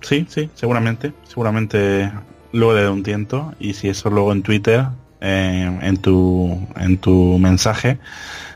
sí, 0.01 0.27
sí, 0.29 0.51
seguramente. 0.55 1.13
Seguramente 1.25 2.11
luego 2.53 2.75
le 2.75 2.83
doy 2.83 2.93
un 2.93 3.03
tiento. 3.03 3.55
Y 3.61 3.75
si 3.75 3.89
eso 3.89 4.11
luego 4.11 4.33
en 4.33 4.43
Twitter, 4.43 4.87
eh, 5.21 5.79
en, 5.83 5.97
tu, 5.99 6.67
en 6.77 6.99
tu 6.99 7.39
mensaje, 7.39 7.99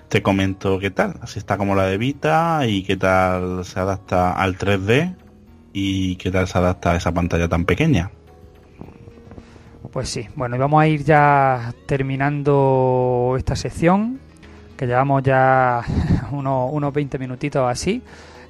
te 0.09 0.23
comento 0.23 0.79
qué 0.79 0.91
tal. 0.91 1.15
Así 1.23 1.39
está 1.39 1.57
como 1.57 1.75
la 1.75 1.85
de 1.85 1.99
Vita 1.99 2.67
y 2.67 2.83
qué 2.83 2.97
tal 2.97 3.65
se 3.65 3.79
adapta 3.81 4.33
al 4.33 4.59
3D 4.59 5.15
y 5.73 6.17
qué 6.17 6.31
tal 6.31 6.49
se 6.49 6.59
adapta 6.59 6.93
a 6.93 6.97
esa 6.97 7.13
pantalla 7.13 7.49
tan 7.49 7.65
pequeña. 7.65 8.11
Pues 9.93 10.09
sí, 10.09 10.29
bueno, 10.37 10.57
y 10.57 10.59
vamos 10.59 10.81
a 10.83 10.87
ir 10.87 11.03
ya 11.03 11.73
terminando 11.87 13.35
esta 13.39 13.57
sección, 13.57 14.21
que 14.77 14.87
llevamos 14.87 15.23
ya 15.23 15.83
unos, 16.31 16.71
unos 16.73 16.93
20 16.93 17.19
minutitos 17.19 17.69
así. 17.69 18.03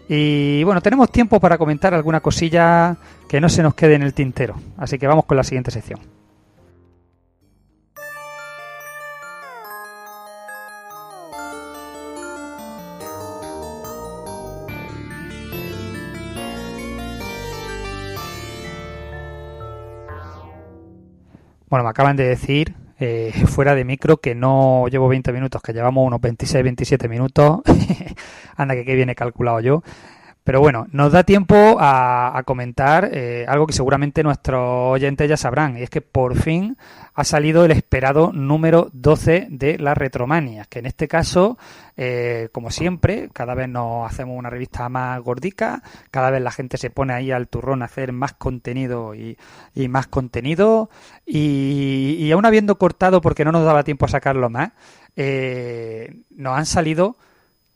Y 0.09 0.65
bueno, 0.65 0.81
tenemos 0.81 1.13
tiempo 1.13 1.39
para 1.39 1.59
comentar 1.59 1.95
alguna 1.95 2.21
cosilla 2.21 2.97
que 3.29 3.41
no 3.41 3.49
se 3.49 3.63
nos 3.63 3.75
quede 3.75 3.95
en 3.95 4.03
el 4.03 4.15
tintero. 4.15 4.55
Así 4.79 4.99
que 4.99 5.07
vamos 5.07 5.27
con 5.27 5.37
la 5.37 5.45
siguiente 5.45 5.71
sección. 5.71 6.18
Bueno, 21.69 21.85
me 21.85 21.91
acaban 21.91 22.17
de 22.17 22.27
decir 22.27 22.75
eh, 22.99 23.33
fuera 23.47 23.75
de 23.75 23.85
micro 23.85 24.19
que 24.19 24.35
no 24.35 24.87
llevo 24.89 25.09
20 25.09 25.33
minutos, 25.33 25.63
que 25.63 25.73
llevamos 25.73 26.07
unos 26.07 26.21
26, 26.21 26.65
27 26.65 27.09
minutos. 27.09 27.61
Anda 28.57 28.75
que 28.75 28.85
qué 28.85 28.95
viene 28.95 29.15
calculado 29.15 29.61
yo. 29.61 29.83
Pero 30.45 30.61
bueno, 30.61 30.87
nos 30.93 31.13
da 31.13 31.25
tiempo 31.25 31.77
a, 31.79 32.37
a 32.37 32.43
comentar 32.45 33.11
eh, 33.13 33.45
algo 33.47 33.67
que 33.67 33.75
seguramente 33.75 34.23
nuestros 34.23 34.95
oyentes 34.95 35.29
ya 35.29 35.37
sabrán, 35.37 35.77
y 35.77 35.83
es 35.83 35.91
que 35.91 36.01
por 36.01 36.37
fin 36.37 36.79
ha 37.19 37.25
salido 37.25 37.65
el 37.65 37.73
esperado 37.73 38.31
número 38.33 38.91
12 38.93 39.49
de 39.51 39.77
la 39.77 39.93
Retromania, 39.95 40.67
que 40.67 40.79
en 40.79 40.87
este 40.87 41.09
caso, 41.09 41.59
eh, 41.97 42.49
como 42.53 42.71
siempre, 42.71 43.29
cada 43.33 43.57
vez 43.57 43.69
nos 43.69 44.09
hacemos 44.09 44.39
una 44.39 44.51
revista 44.51 44.89
más 44.89 45.21
gordica, 45.21 45.83
cada 46.13 46.31
vez 46.31 46.41
la 46.41 46.53
gente 46.53 46.77
se 46.77 46.91
pone 46.91 47.15
ahí 47.15 47.33
al 47.33 47.49
turrón 47.49 47.83
a 47.83 47.87
hacer 47.87 48.13
más 48.13 48.35
contenido 48.35 49.17
y, 49.17 49.37
más 49.89 50.07
contenido, 50.07 50.91
y, 51.27 52.19
y 52.21 52.31
aún 52.31 52.47
habiendo 52.47 52.79
cortado 52.79 53.21
porque 53.21 53.45
no 53.45 53.51
nos 53.51 53.65
daba 53.65 53.83
tiempo 53.83 54.07
a 54.07 54.11
sacarlo 54.11 54.49
más, 54.49 54.71
eh, 55.17 56.23
nos 56.37 56.57
han 56.57 56.67
salido 56.67 57.17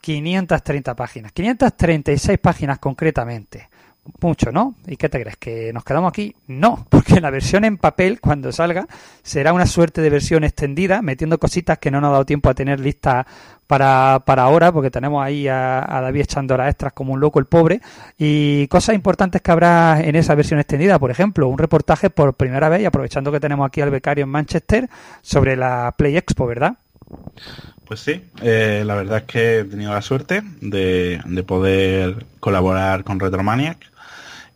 530 0.03 0.95
páginas, 0.95 1.33
536 1.33 2.39
páginas 2.39 2.79
concretamente. 2.79 3.72
Mucho, 4.21 4.51
¿no? 4.51 4.75
¿Y 4.87 4.97
qué 4.97 5.09
te 5.09 5.21
crees? 5.21 5.37
¿Que 5.37 5.73
nos 5.73 5.85
quedamos 5.85 6.09
aquí? 6.09 6.35
No, 6.49 6.87
porque 6.91 7.21
la 7.21 7.31
versión 7.31 7.65
en 7.65 7.79
papel, 7.79 8.21
cuando 8.21 8.51
salga, 8.51 8.87
será 9.23 9.53
una 9.53 9.67
suerte 9.67 10.01
de 10.01 10.11
versión 10.11 10.43
extendida, 10.43 11.03
metiendo 11.03 11.39
cositas 11.39 11.79
que 11.79 11.91
no 11.91 12.01
nos 12.01 12.09
ha 12.09 12.13
dado 12.13 12.27
tiempo 12.27 12.51
a 12.51 12.55
tener 12.55 12.81
listas 12.81 13.27
para, 13.69 14.21
para 14.27 14.43
ahora, 14.43 14.73
porque 14.73 14.91
tenemos 14.91 15.25
ahí 15.25 15.47
a, 15.47 15.87
David 15.89 16.23
echando 16.23 16.55
horas 16.55 16.71
extras 16.71 16.93
como 16.93 17.13
un 17.13 17.21
loco 17.21 17.39
el 17.39 17.47
pobre, 17.47 17.81
y 18.19 18.67
cosas 18.67 18.97
importantes 18.97 19.41
que 19.41 19.53
habrá 19.53 20.01
en 20.01 20.17
esa 20.17 20.35
versión 20.35 20.59
extendida, 20.59 20.99
por 20.99 21.13
ejemplo, 21.13 21.49
un 21.49 21.59
reportaje 21.59 22.11
por 22.11 22.35
primera 22.35 22.69
vez, 22.69 22.83
y 22.83 22.87
aprovechando 22.87 23.31
que 23.31 23.41
tenemos 23.41 23.67
aquí 23.67 23.81
al 23.81 23.91
becario 23.91 24.25
en 24.25 24.31
Manchester, 24.31 24.89
sobre 25.21 25.57
la 25.57 25.95
Play 25.97 26.17
Expo, 26.17 26.47
¿verdad? 26.47 26.77
Pues 27.87 28.01
sí, 28.01 28.25
eh, 28.43 28.83
la 28.85 28.95
verdad 28.95 29.19
es 29.19 29.25
que 29.25 29.59
he 29.61 29.65
tenido 29.65 29.93
la 29.93 30.03
suerte 30.03 30.43
de, 30.61 31.21
de 31.25 31.43
poder 31.43 32.27
colaborar 32.41 33.05
con 33.05 33.21
Retromaniac 33.21 33.92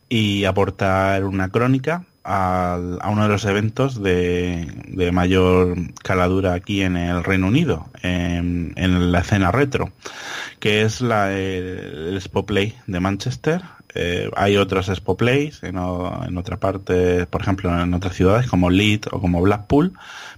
y 0.09 0.45
aportar 0.45 1.25
una 1.25 1.49
crónica 1.51 2.05
al- 2.25 2.99
a 3.03 3.09
uno 3.11 3.23
de 3.25 3.29
los 3.29 3.45
eventos 3.45 4.03
de, 4.03 4.67
de 4.89 5.13
mayor 5.13 5.77
caladura 6.03 6.55
aquí 6.55 6.83
en 6.83 6.97
el 6.97 7.23
Reino 7.25 7.47
Unido, 7.49 7.87
en, 8.03 8.73
en 8.77 9.13
la 9.13 9.21
escena 9.21 9.53
retro, 9.53 9.93
que 10.59 10.83
es 10.83 11.01
la, 11.01 11.33
el, 11.33 12.15
Expo 12.17 12.45
Play 12.47 12.75
de 12.87 13.01
Manchester. 13.01 13.63
Eh, 13.99 14.29
hay 14.37 14.57
otros 14.59 14.89
Expo 14.91 15.17
Plays 15.17 15.63
en, 15.63 15.79
o- 15.79 16.25
en 16.27 16.37
otra 16.37 16.59
parte, 16.59 17.27
por 17.27 17.41
ejemplo, 17.43 17.81
en 17.81 17.95
otras 17.95 18.15
ciudades 18.15 18.47
como 18.49 18.71
Leeds 18.71 19.09
o 19.13 19.21
como 19.21 19.41
Blackpool, 19.41 19.93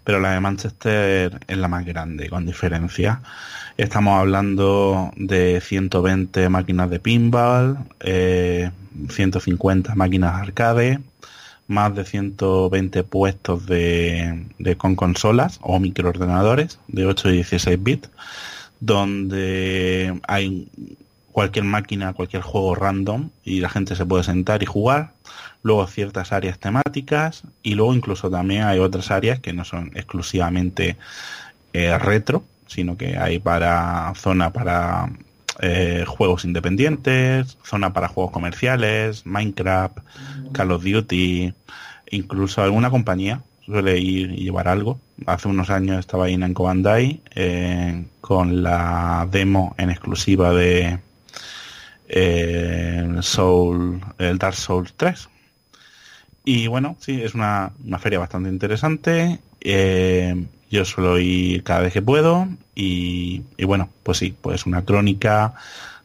pero 0.04 0.20
la 0.20 0.32
de 0.32 0.40
Manchester 0.40 1.40
es 1.46 1.56
la 1.58 1.68
más 1.68 1.84
grande, 1.84 2.28
con 2.28 2.46
diferencia. 2.46 3.20
Estamos 3.78 4.18
hablando 4.18 5.12
de 5.14 5.60
120 5.60 6.48
máquinas 6.48 6.90
de 6.90 6.98
pinball, 6.98 7.78
eh, 8.00 8.72
150 9.08 9.94
máquinas 9.94 10.34
arcade, 10.34 10.98
más 11.68 11.94
de 11.94 12.04
120 12.04 13.04
puestos 13.04 13.66
de 13.66 14.48
con 14.78 14.96
consolas 14.96 15.60
o 15.62 15.78
microordenadores 15.78 16.80
de 16.88 17.06
8 17.06 17.30
y 17.30 17.32
16 17.34 17.80
bits, 17.80 18.10
donde 18.80 20.20
hay 20.26 20.68
cualquier 21.30 21.64
máquina, 21.64 22.14
cualquier 22.14 22.42
juego 22.42 22.74
random 22.74 23.30
y 23.44 23.60
la 23.60 23.68
gente 23.68 23.94
se 23.94 24.04
puede 24.04 24.24
sentar 24.24 24.60
y 24.60 24.66
jugar. 24.66 25.12
Luego 25.62 25.86
ciertas 25.86 26.32
áreas 26.32 26.58
temáticas 26.58 27.44
y 27.62 27.76
luego 27.76 27.94
incluso 27.94 28.28
también 28.28 28.64
hay 28.64 28.80
otras 28.80 29.12
áreas 29.12 29.38
que 29.38 29.52
no 29.52 29.64
son 29.64 29.92
exclusivamente 29.94 30.96
eh, 31.74 31.96
retro, 31.96 32.42
sino 32.68 32.96
que 32.96 33.18
hay 33.18 33.40
para 33.40 34.12
zona 34.14 34.52
para 34.52 35.10
eh, 35.60 36.04
juegos 36.06 36.44
independientes, 36.44 37.58
zona 37.64 37.92
para 37.92 38.08
juegos 38.08 38.30
comerciales, 38.30 39.26
Minecraft, 39.26 39.98
Call 40.52 40.70
of 40.70 40.84
Duty, 40.84 41.52
incluso 42.10 42.62
alguna 42.62 42.90
compañía 42.90 43.42
suele 43.66 43.98
ir 43.98 44.32
y 44.32 44.44
llevar 44.44 44.68
algo. 44.68 45.00
Hace 45.26 45.48
unos 45.48 45.70
años 45.70 45.98
estaba 45.98 46.26
ahí 46.26 46.34
en 46.34 46.40
Namco 46.40 46.70
eh, 47.34 48.04
con 48.20 48.62
la 48.62 49.28
demo 49.30 49.74
en 49.78 49.90
exclusiva 49.90 50.52
de 50.52 50.98
eh, 52.08 53.16
Soul, 53.20 54.00
el 54.18 54.38
Dark 54.38 54.54
Souls 54.54 54.94
3. 54.96 55.28
Y 56.44 56.66
bueno, 56.66 56.96
sí, 56.98 57.20
es 57.20 57.34
una, 57.34 57.72
una 57.84 57.98
feria 57.98 58.18
bastante 58.18 58.48
interesante. 58.48 59.38
Eh, 59.60 60.46
yo 60.70 60.84
suelo 60.84 61.18
ir 61.18 61.62
cada 61.64 61.80
vez 61.80 61.92
que 61.92 62.02
puedo. 62.02 62.48
Y, 62.74 63.42
y 63.56 63.64
bueno, 63.64 63.88
pues 64.02 64.18
sí, 64.18 64.34
pues 64.40 64.66
una 64.66 64.84
crónica 64.84 65.54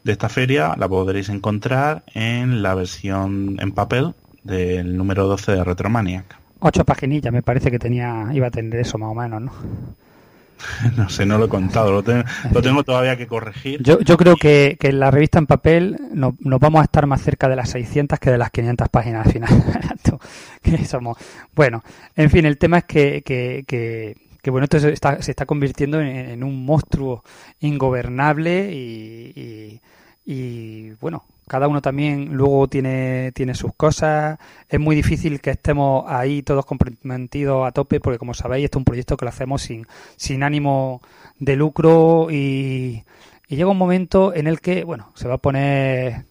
de 0.04 0.12
esta 0.12 0.30
feria 0.30 0.76
la 0.78 0.88
podréis 0.90 1.30
encontrar 1.30 2.04
en 2.14 2.62
la 2.64 2.76
versión 2.76 3.58
en 3.60 3.72
papel 3.72 4.14
del 4.44 4.98
número 4.98 5.28
12 5.28 5.52
de 5.54 5.64
Retromaniac. 5.64 6.38
Ocho 6.60 6.84
paginillas 6.86 7.32
me 7.34 7.42
parece 7.44 7.70
que 7.72 7.80
tenía, 7.80 8.28
iba 8.34 8.48
a 8.48 8.52
tener 8.52 8.80
eso 8.80 8.98
más 8.98 9.10
o 9.12 9.16
menos, 9.16 9.42
¿no? 9.42 9.52
No 10.98 11.10
sé, 11.10 11.26
no 11.26 11.38
lo 11.38 11.46
he 11.46 11.50
contado, 11.50 11.92
lo, 11.92 12.04
tengo, 12.04 12.24
lo 12.54 12.62
tengo 12.62 12.84
todavía 12.84 13.18
que 13.18 13.28
corregir. 13.28 13.82
Yo, 13.84 14.00
yo 14.00 14.16
creo 14.18 14.36
que, 14.38 14.78
que 14.80 14.90
en 14.90 15.00
la 15.00 15.12
revista 15.12 15.40
en 15.40 15.46
papel 15.48 15.98
no- 16.14 16.36
nos 16.40 16.60
vamos 16.60 16.82
a 16.82 16.86
estar 16.86 17.06
más 17.06 17.22
cerca 17.22 17.50
de 17.50 17.56
las 17.56 17.70
600 17.70 18.20
que 18.20 18.32
de 18.32 18.38
las 18.38 18.52
500 18.52 18.88
páginas 18.90 19.26
al 19.26 19.32
final. 19.34 19.50
que 20.62 20.86
somos. 20.86 21.18
Bueno, 21.56 21.84
en 22.16 22.30
fin, 22.30 22.46
el 22.46 22.58
tema 22.58 22.78
es 22.80 22.84
que, 22.86 23.22
que, 23.24 23.66
que, 23.68 24.16
que, 24.44 24.52
bueno, 24.52 24.66
esto 24.66 24.78
se 24.78 24.92
está, 24.92 25.46
convirtiendo 25.46 26.02
en, 26.02 26.44
un 26.44 26.66
monstruo 26.66 27.24
ingobernable 27.62 28.74
y, 28.74 29.80
y, 30.26 30.92
bueno, 31.00 31.24
cada 31.48 31.70
uno 31.70 31.82
también 31.82 32.34
luego 32.34 32.68
tiene, 32.68 33.32
tiene 33.32 33.56
sus 33.56 33.74
cosas. 33.74 34.38
Es 34.68 34.82
muy 34.82 34.98
difícil 34.98 35.40
que 35.40 35.52
estemos 35.52 36.04
ahí 36.10 36.44
todos 36.44 36.66
comprometidos 36.66 37.66
a 37.66 37.72
tope 37.72 38.02
porque 38.02 38.20
como 38.20 38.34
sabéis, 38.34 38.66
este 38.66 38.78
es 38.78 38.80
un 38.80 38.86
proyecto 38.86 39.16
que 39.16 39.24
lo 39.24 39.30
hacemos 39.30 39.62
sin, 39.62 39.88
sin 40.18 40.44
ánimo 40.44 41.02
de 41.40 41.56
lucro 41.56 42.28
y, 42.30 43.06
y 43.48 43.56
llega 43.56 43.70
un 43.70 43.78
momento 43.78 44.34
en 44.36 44.48
el 44.48 44.60
que, 44.60 44.84
bueno, 44.84 45.12
se 45.16 45.30
va 45.30 45.36
a 45.36 45.38
poner, 45.38 46.26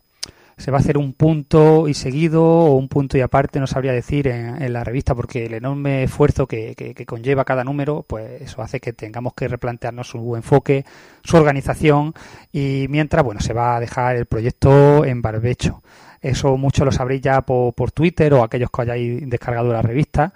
se 0.62 0.70
va 0.70 0.78
a 0.78 0.80
hacer 0.80 0.96
un 0.96 1.12
punto 1.12 1.88
y 1.88 1.94
seguido 1.94 2.44
o 2.44 2.76
un 2.76 2.86
punto 2.86 3.18
y 3.18 3.20
aparte, 3.20 3.58
no 3.58 3.66
sabría 3.66 3.90
decir 3.90 4.28
en, 4.28 4.72
la 4.72 4.84
revista, 4.84 5.12
porque 5.12 5.46
el 5.46 5.54
enorme 5.54 6.04
esfuerzo 6.04 6.46
que, 6.46 6.76
conlleva 7.04 7.44
cada 7.44 7.64
número, 7.64 8.04
pues 8.06 8.40
eso 8.42 8.62
hace 8.62 8.78
que 8.78 8.92
tengamos 8.92 9.34
que 9.34 9.48
replantearnos 9.48 10.06
su 10.06 10.36
enfoque, 10.36 10.84
su 11.24 11.36
organización 11.36 12.14
y 12.52 12.86
mientras, 12.88 13.24
bueno, 13.24 13.40
se 13.40 13.52
va 13.52 13.74
a 13.74 13.80
dejar 13.80 14.14
el 14.14 14.26
proyecto 14.26 15.04
en 15.04 15.20
barbecho. 15.20 15.82
Eso 16.20 16.56
mucho 16.56 16.84
lo 16.84 16.92
sabréis 16.92 17.22
ya 17.22 17.40
por, 17.40 17.74
por 17.74 17.90
Twitter 17.90 18.32
o 18.32 18.44
aquellos 18.44 18.70
que 18.70 18.82
hayáis 18.82 19.28
descargado 19.28 19.72
la 19.72 19.82
revista 19.82 20.32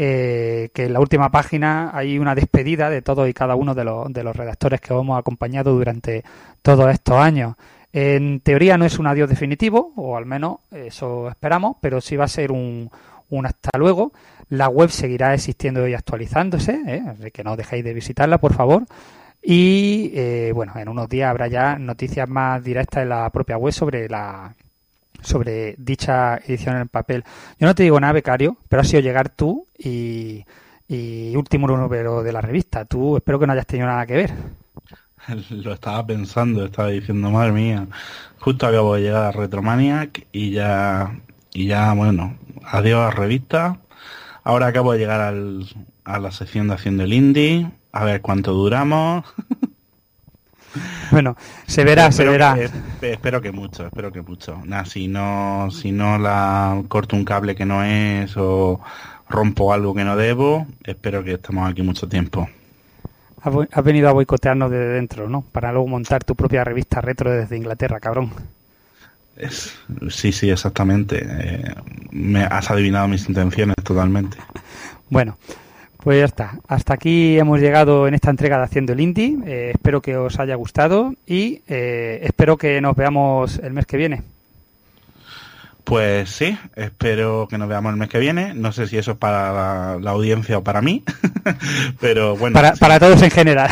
eh, 0.00 0.70
que 0.72 0.84
en 0.84 0.92
la 0.92 1.00
última 1.00 1.28
página 1.32 1.90
hay 1.92 2.20
una 2.20 2.36
despedida 2.36 2.88
de 2.88 3.02
todos 3.02 3.28
y 3.28 3.34
cada 3.34 3.56
uno 3.56 3.74
de 3.74 3.82
los, 3.82 4.12
de 4.12 4.22
los 4.22 4.36
redactores 4.36 4.80
que 4.80 4.94
os 4.94 5.02
hemos 5.02 5.18
acompañado 5.18 5.72
durante 5.72 6.22
todos 6.62 6.88
estos 6.92 7.16
años. 7.16 7.56
En 7.92 8.40
teoría 8.40 8.76
no 8.76 8.84
es 8.84 8.98
un 8.98 9.06
adiós 9.06 9.28
definitivo, 9.28 9.92
o 9.96 10.16
al 10.16 10.26
menos 10.26 10.58
eso 10.70 11.28
esperamos, 11.28 11.76
pero 11.80 12.00
sí 12.00 12.16
va 12.16 12.24
a 12.24 12.28
ser 12.28 12.52
un, 12.52 12.90
un 13.30 13.46
hasta 13.46 13.78
luego. 13.78 14.12
La 14.50 14.68
web 14.68 14.90
seguirá 14.90 15.34
existiendo 15.34 15.86
y 15.86 15.94
actualizándose, 15.94 16.80
¿eh? 16.86 17.30
que 17.32 17.44
no 17.44 17.56
dejéis 17.56 17.84
de 17.84 17.94
visitarla, 17.94 18.38
por 18.38 18.54
favor. 18.54 18.84
Y 19.42 20.10
eh, 20.14 20.52
bueno, 20.54 20.72
en 20.76 20.88
unos 20.88 21.08
días 21.08 21.30
habrá 21.30 21.48
ya 21.48 21.78
noticias 21.78 22.28
más 22.28 22.62
directas 22.62 23.02
en 23.02 23.10
la 23.10 23.30
propia 23.30 23.56
web 23.56 23.72
sobre 23.72 24.08
la 24.08 24.54
sobre 25.20 25.74
dicha 25.78 26.36
edición 26.36 26.76
en 26.76 26.88
papel. 26.88 27.24
Yo 27.58 27.66
no 27.66 27.74
te 27.74 27.82
digo 27.82 27.98
nada, 27.98 28.12
becario, 28.12 28.56
pero 28.68 28.82
ha 28.82 28.84
sido 28.84 29.00
llegar 29.00 29.30
tú 29.30 29.66
y, 29.76 30.44
y 30.86 31.34
último 31.34 31.66
número 31.66 32.22
de 32.22 32.32
la 32.32 32.40
revista. 32.40 32.84
Tú 32.84 33.16
espero 33.16 33.38
que 33.38 33.46
no 33.46 33.52
hayas 33.52 33.66
tenido 33.66 33.88
nada 33.88 34.06
que 34.06 34.14
ver. 34.14 34.32
Lo 35.50 35.72
estaba 35.72 36.06
pensando, 36.06 36.64
estaba 36.64 36.88
diciendo, 36.88 37.30
madre 37.30 37.52
mía, 37.52 37.86
justo 38.38 38.66
acabo 38.66 38.94
de 38.94 39.02
llegar 39.02 39.24
a 39.24 39.32
Retromaniac 39.32 40.26
y 40.32 40.50
ya, 40.52 41.18
y 41.52 41.66
ya, 41.66 41.92
bueno, 41.92 42.36
adiós 42.64 43.00
a 43.00 43.10
revista. 43.10 43.78
Ahora 44.44 44.68
acabo 44.68 44.92
de 44.92 44.98
llegar 44.98 45.20
al, 45.20 45.66
a 46.04 46.18
la 46.18 46.30
sección 46.32 46.68
de 46.68 46.74
Haciendo 46.74 47.04
el 47.04 47.12
Indie, 47.12 47.70
a 47.92 48.04
ver 48.04 48.20
cuánto 48.20 48.52
duramos. 48.52 49.24
Bueno, 51.10 51.36
se 51.66 51.82
verá, 51.84 52.12
se 52.12 52.24
verá. 52.26 52.54
que- 53.00 53.12
espero 53.12 53.40
que 53.40 53.50
mucho, 53.50 53.86
espero 53.86 54.12
que 54.12 54.20
mucho. 54.20 54.60
Nah, 54.66 54.84
si 54.84 55.08
no, 55.08 55.70
si 55.70 55.90
no 55.92 56.18
la 56.18 56.82
corto 56.88 57.16
un 57.16 57.24
cable 57.24 57.54
que 57.54 57.64
no 57.64 57.82
es 57.82 58.36
o 58.36 58.78
rompo 59.30 59.72
algo 59.72 59.94
que 59.94 60.04
no 60.04 60.16
debo, 60.16 60.66
espero 60.84 61.24
que 61.24 61.32
estemos 61.32 61.68
aquí 61.70 61.80
mucho 61.80 62.06
tiempo. 62.08 62.48
Has 63.42 63.84
venido 63.84 64.08
a 64.08 64.12
boicotearnos 64.12 64.70
desde 64.70 64.88
dentro, 64.94 65.28
¿no? 65.28 65.42
Para 65.52 65.72
luego 65.72 65.86
montar 65.88 66.24
tu 66.24 66.34
propia 66.34 66.64
revista 66.64 67.00
retro 67.00 67.30
desde 67.30 67.56
Inglaterra, 67.56 68.00
cabrón. 68.00 68.30
Es- 69.36 69.78
sí, 70.10 70.32
sí, 70.32 70.50
exactamente. 70.50 71.24
Eh, 71.24 71.74
me 72.10 72.42
has 72.44 72.70
adivinado 72.70 73.06
mis 73.08 73.28
intenciones 73.28 73.76
totalmente. 73.84 74.36
Bueno, 75.10 75.38
pues 76.02 76.18
ya 76.18 76.24
está. 76.24 76.58
Hasta 76.66 76.94
aquí 76.94 77.38
hemos 77.38 77.60
llegado 77.60 78.08
en 78.08 78.14
esta 78.14 78.30
entrega 78.30 78.58
de 78.58 78.64
Haciendo 78.64 78.92
el 78.92 79.00
Indie. 79.00 79.36
Eh, 79.46 79.70
espero 79.74 80.00
que 80.02 80.16
os 80.16 80.38
haya 80.40 80.56
gustado 80.56 81.14
y 81.26 81.62
eh, 81.68 82.20
espero 82.24 82.56
que 82.56 82.80
nos 82.80 82.96
veamos 82.96 83.58
el 83.60 83.72
mes 83.72 83.86
que 83.86 83.96
viene. 83.96 84.22
Pues 85.88 86.28
sí, 86.28 86.58
espero 86.76 87.48
que 87.48 87.56
nos 87.56 87.66
veamos 87.66 87.92
el 87.92 87.98
mes 87.98 88.10
que 88.10 88.18
viene. 88.18 88.52
No 88.52 88.72
sé 88.72 88.86
si 88.86 88.98
eso 88.98 89.12
es 89.12 89.16
para 89.16 89.52
la, 89.52 89.98
la 89.98 90.10
audiencia 90.10 90.58
o 90.58 90.62
para 90.62 90.82
mí, 90.82 91.02
pero 92.00 92.36
bueno. 92.36 92.52
Para, 92.52 92.74
sí. 92.74 92.80
para 92.80 93.00
todos 93.00 93.22
en 93.22 93.30
general. 93.30 93.70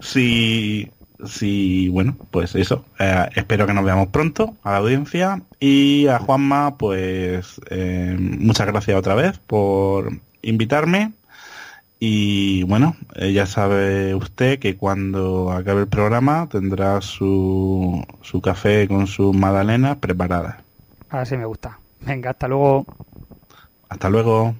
Sí, 0.00 0.90
sí, 1.26 1.88
bueno, 1.88 2.16
pues 2.30 2.54
eso. 2.54 2.84
Eh, 2.98 3.28
espero 3.34 3.66
que 3.66 3.74
nos 3.74 3.84
veamos 3.84 4.08
pronto 4.08 4.56
a 4.62 4.72
la 4.72 4.76
audiencia 4.78 5.42
y 5.58 6.06
a 6.06 6.18
Juanma, 6.18 6.76
pues 6.78 7.60
eh, 7.70 8.16
muchas 8.18 8.66
gracias 8.66 8.96
otra 8.96 9.14
vez 9.14 9.38
por 9.46 10.10
invitarme. 10.42 11.12
Y 12.02 12.62
bueno, 12.62 12.96
ya 13.14 13.44
sabe 13.44 14.14
usted 14.14 14.58
que 14.58 14.78
cuando 14.78 15.52
acabe 15.52 15.82
el 15.82 15.88
programa 15.88 16.48
tendrá 16.50 17.02
su, 17.02 18.02
su 18.22 18.40
café 18.40 18.88
con 18.88 19.06
sus 19.06 19.36
magdalenas 19.36 19.98
preparadas. 19.98 20.56
Así 21.10 21.36
me 21.36 21.44
gusta. 21.44 21.78
Venga, 22.00 22.30
hasta 22.30 22.48
luego. 22.48 22.86
Hasta 23.90 24.08
luego. 24.08 24.54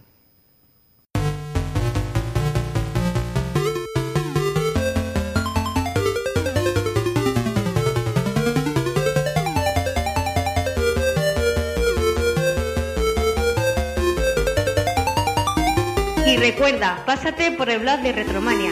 Recuerda, 16.61 17.02
pásate 17.06 17.52
por 17.52 17.70
el 17.70 17.78
blog 17.78 18.00
de 18.00 18.12
Retromania. 18.12 18.70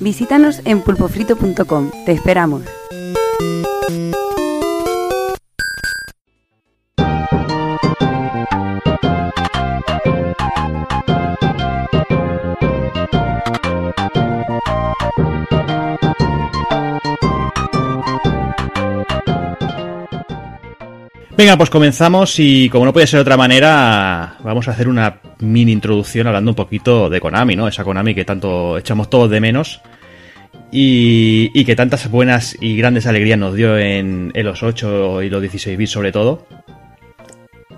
Visítanos 0.00 0.60
en 0.66 0.82
pulpofrito.com. 0.82 1.90
Te 2.04 2.12
esperamos. 2.12 2.62
Venga, 21.38 21.56
pues 21.56 21.70
comenzamos 21.70 22.34
y 22.40 22.68
como 22.68 22.84
no 22.84 22.92
puede 22.92 23.06
ser 23.06 23.18
de 23.18 23.22
otra 23.22 23.36
manera, 23.36 24.38
vamos 24.42 24.66
a 24.66 24.72
hacer 24.72 24.88
una 24.88 25.20
mini 25.38 25.70
introducción 25.70 26.26
hablando 26.26 26.50
un 26.50 26.56
poquito 26.56 27.08
de 27.08 27.20
Konami, 27.20 27.54
¿no? 27.54 27.68
Esa 27.68 27.84
Konami 27.84 28.12
que 28.12 28.24
tanto 28.24 28.76
echamos 28.76 29.08
todos 29.08 29.30
de 29.30 29.40
menos 29.40 29.80
y, 30.72 31.64
que 31.64 31.76
tantas 31.76 32.10
buenas 32.10 32.56
y 32.60 32.76
grandes 32.76 33.06
alegrías 33.06 33.38
nos 33.38 33.54
dio 33.54 33.78
en, 33.78 34.32
en 34.34 34.46
los 34.46 34.64
8 34.64 35.22
y 35.22 35.30
los 35.30 35.40
16 35.40 35.78
bits 35.78 35.92
sobre 35.92 36.10
todo. 36.10 36.44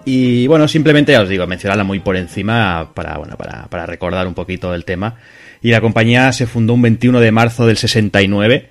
Y 0.07 0.47
bueno, 0.47 0.67
simplemente 0.67 1.13
ya 1.13 1.21
os 1.21 1.29
digo, 1.29 1.47
mencionarla 1.47 1.85
muy 1.85 2.01
por 2.01 2.17
encima 2.17 2.93
para, 2.95 3.19
bueno, 3.19 3.37
para, 3.37 3.67
para 3.67 3.85
recordar 3.85 4.27
un 4.27 4.33
poquito 4.33 4.73
el 4.73 4.87
tema. 4.87 5.17
Y 5.61 5.71
la 5.71 5.83
compañía 5.83 6.33
se 6.33 6.47
fundó 6.47 6.73
un 6.73 6.81
21 6.81 7.21
de 7.21 7.31
marzo 7.31 7.67
del 7.67 7.77
69 7.77 8.70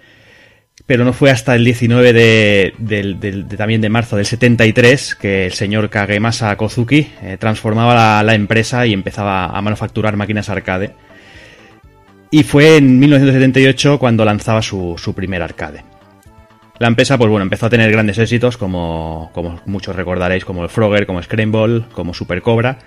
pero 0.89 1.05
no 1.05 1.13
fue 1.13 1.29
hasta 1.29 1.53
el 1.53 1.63
19 1.63 2.13
de, 2.13 2.73
de- 2.79 3.43
también 3.55 3.79
de 3.79 3.89
marzo 3.89 4.15
del 4.15 4.25
73 4.25 5.13
que 5.13 5.45
el 5.45 5.53
señor 5.53 5.87
Kagemasa 5.91 6.55
Kozuki 6.57 7.07
eh, 7.21 7.37
transformaba 7.39 7.93
la, 7.93 8.23
la 8.23 8.33
empresa 8.33 8.87
y 8.87 8.93
empezaba 8.93 9.45
a 9.55 9.61
manufacturar 9.61 10.15
máquinas 10.17 10.49
arcade. 10.49 10.95
Y 12.31 12.41
fue 12.41 12.77
en 12.77 12.97
1978 12.97 13.99
cuando 13.99 14.25
lanzaba 14.25 14.63
su, 14.63 14.95
su 14.97 15.13
primer 15.13 15.43
arcade. 15.43 15.83
La 16.79 16.87
empresa, 16.87 17.19
pues 17.19 17.29
bueno, 17.29 17.43
empezó 17.43 17.67
a 17.67 17.69
tener 17.69 17.91
grandes 17.91 18.17
éxitos, 18.17 18.57
como, 18.57 19.29
como 19.31 19.61
muchos 19.67 19.95
recordaréis, 19.95 20.43
como 20.43 20.63
el 20.63 20.69
Frogger, 20.69 21.05
como 21.05 21.21
Scramble, 21.21 21.83
como 21.91 22.15
Super 22.15 22.41
Cobra. 22.41 22.79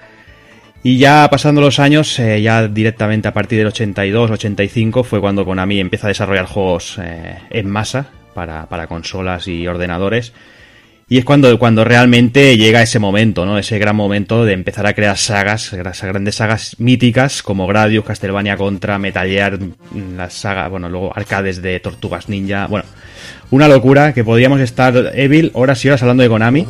Y 0.85 0.99
ya 0.99 1.29
pasando 1.31 1.61
los 1.61 1.79
años, 1.79 2.19
eh, 2.19 2.43
ya 2.43 2.67
directamente 2.67 3.29
a 3.29 3.33
partir 3.33 3.59
del 3.59 3.73
82-85 3.73 5.05
fue 5.05 5.21
cuando 5.21 5.45
Konami 5.45 5.79
empieza 5.79 6.09
a 6.09 6.09
desarrollar 6.09 6.47
juegos 6.47 6.99
eh, 7.01 7.39
en 7.51 7.71
masa 7.71 8.07
para, 8.35 8.67
para 8.67 8.89
consolas 8.89 9.47
y 9.47 9.67
ordenadores. 9.69 10.33
Y 11.09 11.19
es 11.19 11.25
cuando, 11.25 11.59
cuando 11.59 11.85
realmente 11.85 12.57
llega 12.57 12.83
ese 12.83 12.99
momento, 12.99 13.45
¿no? 13.45 13.59
Ese 13.59 13.79
gran 13.79 13.95
momento 13.95 14.45
de 14.45 14.55
empezar 14.55 14.87
a 14.87 14.95
crear 14.95 15.19
sagas, 15.19 15.71
grandes 15.73 16.37
sagas 16.37 16.77
míticas 16.79 17.43
como 17.43 17.67
Gradius, 17.67 18.05
Castlevania 18.05 18.57
Contra, 18.57 18.99
Metal 18.99 19.29
Gear, 19.29 19.59
mm, 19.61 20.17
las 20.17 20.33
sagas, 20.33 20.71
bueno, 20.71 20.89
luego 20.89 21.13
arcades 21.15 21.61
de 21.61 21.79
Tortugas 21.81 22.29
Ninja, 22.31 22.67
bueno, 22.67 22.87
una 23.51 23.69
locura 23.69 24.15
que 24.15 24.25
podíamos 24.25 24.61
estar 24.61 25.13
Evil 25.15 25.51
horas 25.53 25.85
y 25.85 25.89
horas 25.89 26.03
hablando 26.03 26.23
de 26.23 26.31
Konami. 26.31 26.67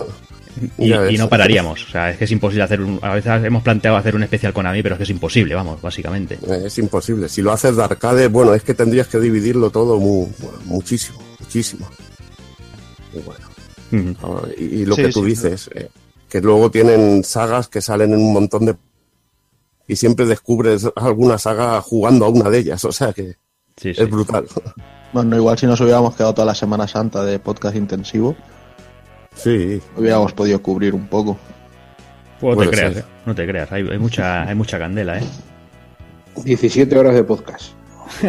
Y, 0.79 1.17
no 1.17 1.29
pararíamos. 1.29 1.85
O 1.85 1.91
sea, 1.91 2.11
es 2.11 2.19
que 2.19 2.25
es 2.25 2.31
imposible 2.31 2.65
hacer 2.65 2.81
un. 2.81 2.99
A 3.03 3.15
veces 3.15 3.45
hemos 3.45 3.63
planteado 3.63 3.97
hacer 3.97 4.15
un 4.15 4.23
especial 4.23 4.53
con 4.53 4.67
Ami, 4.67 4.83
pero 4.83 4.95
es 4.95 4.99
que 4.99 5.05
es 5.05 5.11
imposible, 5.11 5.55
vamos, 5.55 5.81
básicamente. 5.81 6.35
Eh, 6.47 6.63
Es 6.67 6.79
imposible. 6.79 7.29
Si 7.29 7.41
lo 7.43 7.53
haces 7.53 7.77
de 7.77 7.83
arcade, 7.83 8.29
bueno, 8.29 8.55
es 8.55 8.63
que 8.63 8.75
tendrías 8.75 9.09
que 9.09 9.19
dividirlo 9.19 9.71
todo 9.71 9.99
bueno, 9.99 10.33
muchísimo, 10.67 11.19
muchísimo. 11.41 11.89
Y 13.15 13.21
bueno, 13.21 14.43
y, 14.59 14.65
y 14.65 14.85
lo 14.85 14.95
Sí, 14.95 15.03
que 15.03 15.09
tú 15.11 15.21
sí, 15.23 15.27
dices, 15.31 15.71
eh, 15.75 15.89
que 16.29 16.41
luego 16.41 16.71
tienen 16.71 17.25
sagas 17.25 17.69
que 17.69 17.81
salen 17.81 18.13
en 18.13 18.21
un 18.21 18.33
montón 18.33 18.67
de... 18.67 18.77
Y 19.89 19.97
siempre 19.97 20.25
descubres 20.27 20.87
alguna 20.97 21.39
saga 21.39 21.81
jugando 21.83 22.25
a 22.27 22.29
una 22.29 22.49
de 22.51 22.59
ellas, 22.59 22.85
o 22.85 22.93
sea 22.93 23.13
que 23.13 23.37
Sí, 23.77 23.95
sí. 23.95 24.03
es 24.03 24.11
brutal. 24.11 24.47
Bueno, 25.13 25.37
igual 25.37 25.59
si 25.59 25.67
nos 25.67 25.81
hubiéramos 25.81 26.15
quedado 26.15 26.35
toda 26.35 26.47
la 26.47 26.55
Semana 26.55 26.87
Santa 26.87 27.25
de 27.25 27.39
podcast 27.39 27.75
intensivo, 27.77 28.37
Sí, 29.35 29.81
hubiéramos 29.97 30.33
podido 30.33 30.61
cubrir 30.63 30.95
un 30.95 31.07
poco. 31.07 31.37
Pues 32.41 32.57
no 32.57 32.65
te 32.65 32.71
creas, 32.71 32.95
ser. 32.95 33.03
eh. 33.03 33.07
no 33.27 33.35
te 33.35 33.47
creas. 33.47 33.73
Hay, 33.73 33.89
hay 33.89 33.99
mucha, 33.99 34.43
hay 34.49 34.55
mucha 34.55 34.79
candela, 34.79 35.19
¿eh? 35.19 35.25
17 36.45 36.99
horas 36.99 37.15
de 37.15 37.25
podcast. 37.25 37.73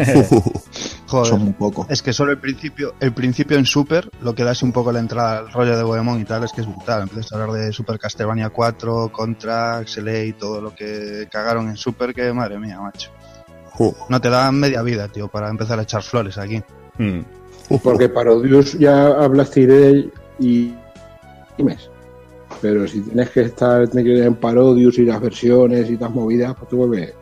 Joder. 1.06 1.26
Son 1.28 1.42
muy 1.44 1.52
poco. 1.52 1.86
Es 1.90 2.02
que 2.02 2.12
solo 2.12 2.32
el 2.32 2.38
principio, 2.38 2.94
el 3.00 3.12
principio 3.12 3.58
en 3.58 3.66
Super, 3.66 4.08
lo 4.22 4.34
que 4.34 4.42
da 4.42 4.52
así 4.52 4.64
un 4.64 4.72
poco 4.72 4.90
la 4.92 4.98
entrada 5.00 5.38
al 5.38 5.52
rollo 5.52 5.76
de 5.76 5.82
Goemon 5.82 6.20
y 6.20 6.24
tal, 6.24 6.44
es 6.44 6.52
que 6.52 6.62
es 6.62 6.66
brutal. 6.66 7.02
Empiezas 7.02 7.32
a 7.32 7.42
hablar 7.42 7.52
de 7.60 7.72
Super 7.72 7.98
Castlevania 7.98 8.50
4, 8.50 9.10
Contra, 9.12 9.82
XLA 9.86 10.24
y 10.24 10.32
todo 10.32 10.60
lo 10.60 10.74
que 10.74 11.28
cagaron 11.30 11.68
en 11.68 11.76
Super, 11.76 12.14
que 12.14 12.32
madre 12.32 12.58
mía, 12.58 12.80
macho. 12.80 13.10
Uh, 13.78 13.92
No 14.08 14.20
te 14.20 14.30
dan 14.30 14.58
media 14.58 14.82
vida, 14.82 15.08
tío, 15.08 15.28
para 15.28 15.50
empezar 15.50 15.78
a 15.78 15.82
echar 15.82 16.02
flores 16.02 16.38
aquí. 16.38 16.62
Mm. 16.98 17.20
Porque 17.82 18.08
Parodius 18.08 18.78
ya 18.78 19.06
hablaste 19.06 19.66
de 19.66 19.88
él 19.88 20.12
y. 20.38 20.74
Pero 22.60 22.86
si 22.86 23.00
tienes 23.00 23.30
que 23.30 23.42
estar 23.42 23.92
metido 23.94 24.22
en 24.24 24.34
Parodius 24.36 24.98
y 24.98 25.04
las 25.04 25.20
versiones 25.20 25.90
y 25.90 25.96
las 25.96 26.10
movidas, 26.10 26.54
pues 26.56 26.68
tú 26.68 26.76
vuelves. 26.78 27.14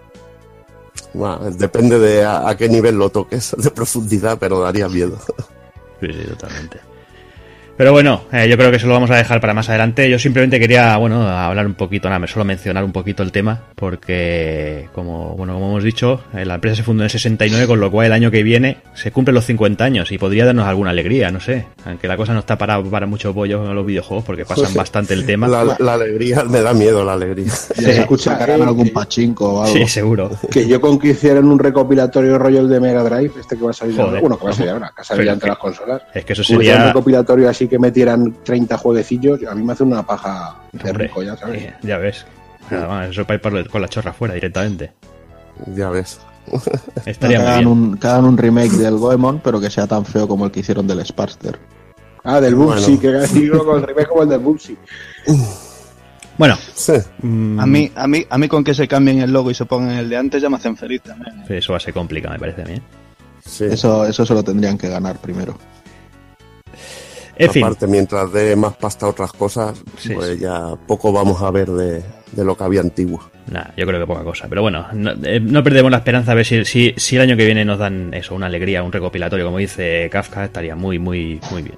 bueno, 1.15 1.51
depende 1.51 1.99
de 1.99 2.25
a, 2.25 2.49
a 2.49 2.57
qué 2.57 2.69
nivel 2.69 2.97
lo 2.97 3.11
toques 3.11 3.55
de 3.59 3.71
profundidad, 3.71 4.39
pero 4.39 4.61
daría 4.61 4.89
miedo. 4.89 5.19
Sí, 6.01 6.07
sí, 6.13 6.29
totalmente. 6.29 6.92
Pero 7.77 7.93
bueno, 7.93 8.23
eh, 8.33 8.47
yo 8.49 8.57
creo 8.57 8.71
que 8.71 8.77
eso 8.77 8.87
lo 8.87 8.93
vamos 8.95 9.11
a 9.11 9.17
dejar 9.17 9.41
para 9.41 9.55
más 9.55 9.69
adelante. 9.69 10.09
Yo 10.09 10.19
simplemente 10.19 10.61
quería, 10.61 10.97
bueno, 10.99 11.27
hablar 11.27 11.67
un 11.67 11.75
poquito, 11.75 12.09
nada, 12.09 12.25
solo 12.27 12.45
mencionar 12.45 12.85
un 12.85 12.93
poquito 12.93 13.23
el 13.23 13.33
tema, 13.33 13.61
porque, 13.75 14.89
como, 14.93 15.35
bueno, 15.37 15.55
como 15.55 15.71
hemos 15.71 15.83
dicho, 15.85 16.21
eh, 16.35 16.45
la 16.45 16.57
empresa 16.57 16.77
se 16.77 16.83
fundó 16.83 17.03
en 17.03 17.07
el 17.07 17.11
69, 17.11 17.67
con 17.67 17.81
lo 17.81 17.91
cual 17.91 18.07
el 18.07 18.13
año 18.13 18.31
que 18.31 18.43
viene 18.43 18.79
se 18.95 19.11
cumplen 19.11 19.35
los 19.35 19.45
50 19.47 19.83
años 19.85 20.13
y 20.13 20.19
podría 20.19 20.45
darnos 20.45 20.67
alguna 20.67 20.91
alegría, 20.91 21.31
no 21.31 21.41
sé. 21.41 21.67
Aunque 21.85 22.07
la 22.09 22.17
cosa 22.17 22.33
no 22.35 22.41
está 22.41 22.57
para, 22.59 22.81
para 22.83 23.07
mucho 23.07 23.33
pollo 23.35 23.65
en 23.69 23.75
los 23.75 23.87
videojuegos, 23.87 24.25
porque 24.25 24.45
pasan 24.45 24.67
José, 24.67 24.79
bastante 24.79 25.15
el 25.15 25.25
tema. 25.27 25.49
La, 25.49 25.77
la 25.79 25.95
alegría, 25.95 26.45
me 26.45 26.61
da 26.61 26.75
miedo 26.75 27.05
la 27.05 27.15
alegría. 27.15 27.53
Ya 27.83 27.93
se 27.95 28.01
escucha, 28.03 28.37
algún 28.37 28.91
pachinko 28.91 29.55
o 29.55 29.63
algo. 29.65 29.75
Sí, 29.75 29.87
seguro. 29.89 30.31
Que 30.51 30.69
yo 30.69 30.81
con 30.81 30.99
que 30.99 31.09
hicieran 31.09 31.47
un 31.47 31.59
recopilatorio 31.59 32.39
rollo 32.39 32.67
de 32.69 32.79
Mega 32.81 33.03
Drive, 33.03 33.33
este 33.41 33.57
que 33.57 33.65
va 33.65 33.71
a 33.71 33.75
salir 33.75 33.95
Joder. 33.97 34.09
ahora, 34.09 34.21
bueno, 34.21 34.39
que 34.39 34.45
va 34.45 34.51
a 34.51 34.55
salir 34.55 34.71
ahora, 34.71 34.93
que 34.95 35.01
ha 35.01 35.05
salido 35.05 35.23
Pero 35.25 35.33
entre 35.33 35.47
que- 35.47 35.51
las 35.51 35.59
consolas. 35.59 36.03
Es 36.15 36.25
que 36.25 36.33
eso 36.35 36.43
un 36.43 36.47
sería... 36.47 36.87
recopilatorio 36.87 37.49
así 37.49 37.62
que 37.69 37.79
metieran 37.79 38.37
30 38.45 38.77
jueguecillos, 38.79 39.41
a 39.49 39.55
mí 39.55 39.63
me 39.63 39.73
hace 39.73 39.83
una 39.85 40.05
paja 40.05 40.57
de 40.73 40.91
Hombre, 40.91 41.07
rico, 41.09 41.23
ya 41.23 41.37
sabes. 41.37 41.63
eh, 41.63 41.75
ya 41.83 41.99
ves. 41.99 42.25
Nada 42.71 42.89
más, 42.89 43.11
eso 43.11 43.27
para 43.27 43.61
ir 43.61 43.69
con 43.69 43.83
la 43.83 43.89
chorra 43.89 44.13
fuera 44.13 44.35
directamente. 44.35 44.93
Ya 45.75 45.91
ves. 45.91 46.21
Estaría 47.07 47.39
que, 47.39 47.47
hagan 47.47 47.67
un, 47.67 47.99
que 47.99 48.07
hagan 48.07 48.25
un 48.25 48.37
remake 48.39 48.73
del 48.73 48.97
Goemon, 48.97 49.41
pero 49.45 49.61
que 49.61 49.71
sea 49.71 49.87
tan 49.87 50.05
feo 50.05 50.27
como 50.27 50.47
el 50.47 50.51
que 50.51 50.61
hicieron 50.61 50.87
del 50.87 51.05
Sparster. 51.05 51.59
Ah, 52.25 52.41
del 52.41 52.55
Bueno. 52.55 52.73
Bubsy, 52.81 52.99
que 52.99 53.11
digo 53.33 53.65
con 53.65 53.79
el 53.81 53.87
remake 53.87 54.09
como 54.09 54.23
el 54.23 54.29
del 54.29 54.41
Bubsy. 54.41 54.77
Bueno, 56.39 56.57
Sí. 56.75 56.95
mm, 57.21 57.61
A 57.61 57.67
mí, 57.67 57.93
a 57.95 58.07
mí, 58.07 58.25
a 58.29 58.39
mí 58.39 58.49
con 58.49 58.65
que 58.65 58.75
se 58.75 58.89
cambien 58.89 59.21
el 59.21 59.31
logo 59.31 59.51
y 59.51 59.55
se 59.55 59.67
pongan 59.67 59.97
el 59.99 60.09
de 60.09 60.17
antes 60.17 60.41
ya 60.41 60.49
me 60.49 60.57
hacen 60.57 60.77
feliz 60.79 61.03
también. 61.03 61.43
¿eh? 61.47 61.59
eso 61.59 61.73
va 61.73 61.77
a 61.77 61.81
ser 61.81 61.93
complicado, 61.93 62.33
me 62.33 62.41
parece 62.41 62.63
a 62.63 62.65
mí. 62.65 62.73
¿eh? 62.75 62.83
sí. 63.45 63.65
Eso, 63.67 64.07
eso 64.07 64.25
se 64.25 64.33
lo 64.35 64.43
tendrían 64.43 64.79
que 64.79 64.89
ganar 64.89 65.19
primero. 65.19 65.59
En 67.37 67.51
fin, 67.51 67.65
Aparte, 67.65 67.87
mientras 67.87 68.31
dé 68.33 68.55
más 68.57 68.75
pasta 68.77 69.07
a 69.07 69.09
otras 69.09 69.33
cosas, 69.33 69.83
Sí, 69.97 70.11
pues 70.15 70.29
sí. 70.35 70.39
ya 70.41 70.75
poco 70.87 71.13
vamos 71.13 71.41
a 71.43 71.51
ver 71.51 71.69
de, 71.71 72.03
de 72.33 72.45
lo 72.45 72.57
que 72.57 72.65
había 72.65 72.81
antiguo. 72.81 73.21
Nada, 73.51 73.73
yo 73.77 73.87
creo 73.87 73.99
que 73.99 74.07
poca 74.07 74.23
cosa. 74.23 74.47
Pero 74.49 74.63
bueno, 74.63 74.87
no, 74.93 75.13
eh, 75.25 75.41
no 75.41 75.65
perdemos 75.65 75.91
la 75.91 75.97
esperanza 75.99 76.33
a 76.33 76.35
ver 76.35 76.45
si, 76.45 76.65
si, 76.65 76.95
si 76.97 77.17
el 77.17 77.23
año 77.23 77.37
que 77.37 77.45
viene 77.47 77.65
nos 77.65 77.79
dan 77.79 78.13
eso, 78.15 78.35
una 78.35 78.47
alegría, 78.47 78.83
un 78.83 78.93
recopilatorio, 78.93 79.45
como 79.47 79.59
dice 79.59 80.09
Kafka, 80.13 80.45
estaría 80.45 80.77
muy, 80.77 80.99
muy, 80.99 81.41
muy 81.51 81.63
bien. 81.63 81.77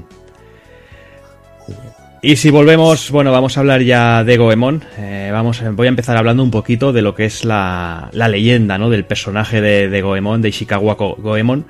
Y 2.20 2.36
si 2.36 2.50
volvemos, 2.50 3.10
bueno, 3.10 3.30
vamos 3.32 3.56
a 3.56 3.60
hablar 3.60 3.82
ya 3.82 4.24
de 4.24 4.38
Goemon. 4.38 4.82
Eh, 4.98 5.28
vamos, 5.30 5.62
voy 5.72 5.86
a 5.86 5.90
empezar 5.90 6.16
hablando 6.16 6.42
un 6.42 6.50
poquito 6.50 6.92
de 6.92 7.02
lo 7.02 7.14
que 7.14 7.26
es 7.26 7.44
la, 7.44 8.08
la 8.12 8.28
leyenda, 8.28 8.78
¿no? 8.78 8.88
Del 8.88 9.04
personaje 9.04 9.60
de, 9.60 9.88
de 9.90 10.02
Goemon, 10.02 10.40
de 10.40 10.48
Ishikawa 10.48 10.94
Go- 10.94 11.16
Goemon, 11.18 11.66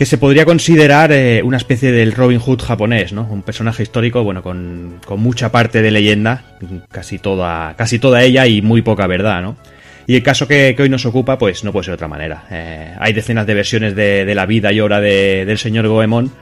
que 0.00 0.06
se 0.06 0.16
podría 0.16 0.46
considerar 0.46 1.12
eh, 1.12 1.42
una 1.44 1.58
especie 1.58 1.92
del 1.92 2.12
Robin 2.12 2.38
Hood 2.38 2.62
japonés, 2.62 3.12
¿no? 3.12 3.28
Un 3.30 3.42
personaje 3.42 3.82
histórico, 3.82 4.24
bueno, 4.24 4.42
con, 4.42 4.94
con 5.04 5.20
mucha 5.20 5.52
parte 5.52 5.82
de 5.82 5.90
leyenda, 5.90 6.56
casi 6.90 7.18
toda, 7.18 7.74
casi 7.76 7.98
toda 7.98 8.22
ella 8.22 8.46
y 8.46 8.62
muy 8.62 8.80
poca 8.80 9.06
verdad, 9.06 9.42
¿no? 9.42 9.58
Y 10.06 10.16
el 10.16 10.22
caso 10.22 10.48
que, 10.48 10.72
que 10.74 10.84
hoy 10.84 10.88
nos 10.88 11.04
ocupa, 11.04 11.36
pues 11.36 11.64
no 11.64 11.70
puede 11.72 11.84
ser 11.84 11.92
de 11.92 11.96
otra 11.96 12.08
manera. 12.08 12.44
Eh, 12.50 12.94
hay 12.98 13.12
decenas 13.12 13.46
de 13.46 13.52
versiones 13.52 13.94
de, 13.94 14.24
de 14.24 14.34
la 14.34 14.46
vida 14.46 14.72
y 14.72 14.80
obra 14.80 15.02
de- 15.02 15.44
del 15.44 15.58
señor 15.58 15.86
Goemon, 15.86 16.32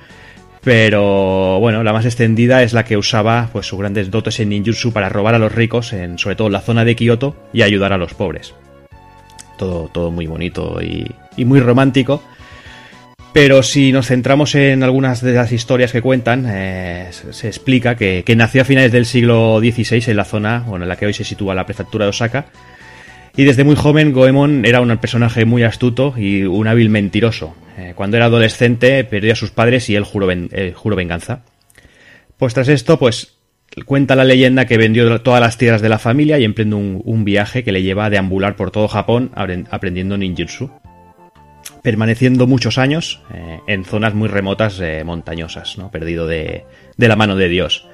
pero 0.62 1.58
bueno, 1.58 1.82
la 1.82 1.92
más 1.92 2.04
extendida 2.04 2.62
es 2.62 2.72
la 2.72 2.84
que 2.84 2.96
usaba 2.96 3.48
pues 3.52 3.66
sus 3.66 3.80
grandes 3.80 4.08
dotes 4.12 4.38
en 4.38 4.50
ninjutsu 4.50 4.92
para 4.92 5.08
robar 5.08 5.34
a 5.34 5.40
los 5.40 5.52
ricos, 5.52 5.92
en, 5.92 6.16
sobre 6.16 6.36
todo 6.36 6.46
en 6.46 6.52
la 6.52 6.60
zona 6.60 6.84
de 6.84 6.94
Kioto, 6.94 7.34
y 7.52 7.62
ayudar 7.62 7.92
a 7.92 7.98
los 7.98 8.14
pobres. 8.14 8.54
Todo, 9.56 9.88
todo 9.92 10.12
muy 10.12 10.28
bonito 10.28 10.78
y, 10.80 11.10
y 11.36 11.44
muy 11.44 11.58
romántico. 11.58 12.22
Pero 13.40 13.62
si 13.62 13.92
nos 13.92 14.08
centramos 14.08 14.56
en 14.56 14.82
algunas 14.82 15.22
de 15.22 15.32
las 15.32 15.52
historias 15.52 15.92
que 15.92 16.02
cuentan, 16.02 16.44
eh, 16.48 17.10
se, 17.12 17.46
explica 17.46 17.94
que, 17.94 18.24
nació 18.36 18.62
a 18.62 18.64
finales 18.64 18.90
del 18.90 19.06
siglo 19.06 19.60
XVI 19.60 20.10
en 20.10 20.16
la 20.16 20.24
zona 20.24 20.64
bueno, 20.66 20.84
en 20.84 20.88
la 20.88 20.96
que 20.96 21.06
hoy 21.06 21.14
se 21.14 21.22
sitúa 21.22 21.54
la 21.54 21.64
prefectura 21.64 22.04
de 22.04 22.08
Osaka. 22.08 22.46
Y 23.36 23.44
desde 23.44 23.62
muy 23.62 23.76
joven 23.76 24.12
Goemon 24.12 24.64
era 24.64 24.80
un 24.80 24.88
personaje 24.98 25.44
muy 25.44 25.62
astuto 25.62 26.14
y 26.16 26.42
un 26.42 26.66
hábil 26.66 26.90
mentiroso. 26.90 27.54
Eh, 27.78 27.92
cuando 27.94 28.16
era 28.16 28.26
adolescente 28.26 29.04
perdió 29.04 29.34
a 29.34 29.36
sus 29.36 29.52
padres 29.52 29.88
y 29.88 29.94
él 29.94 30.04
eh, 30.50 30.72
juró 30.74 30.96
venganza. 30.96 31.44
Pues 32.38 32.54
tras 32.54 32.66
esto, 32.66 32.98
pues 32.98 33.36
cuenta 33.86 34.16
la 34.16 34.24
leyenda 34.24 34.66
que 34.66 34.78
vendió 34.78 35.20
todas 35.20 35.40
las 35.40 35.58
tierras 35.58 35.80
de 35.80 35.88
la 35.88 36.00
familia 36.00 36.40
y 36.40 36.44
emprende 36.44 36.74
un, 36.74 37.24
viaje 37.24 37.62
que 37.62 37.70
le 37.70 37.84
lleva 37.84 38.06
a 38.06 38.10
deambular 38.10 38.56
por 38.56 38.72
todo 38.72 38.88
Japón 38.88 39.30
apren- 39.36 39.68
aprendiendo 39.70 40.18
ninjutsu 40.18 40.72
permaneciendo 41.82 42.46
muchos 42.46 42.78
años 42.78 43.20
eh, 43.32 43.60
en 43.66 43.84
zonas 43.84 44.14
muy 44.14 44.28
remotas 44.28 44.80
eh, 44.80 45.02
montañosas, 45.04 45.78
¿no? 45.78 45.90
perdido 45.90 46.26
de, 46.26 46.64
la 46.96 47.16
mano 47.16 47.36
de 47.36 47.48
Dios. 47.48 47.86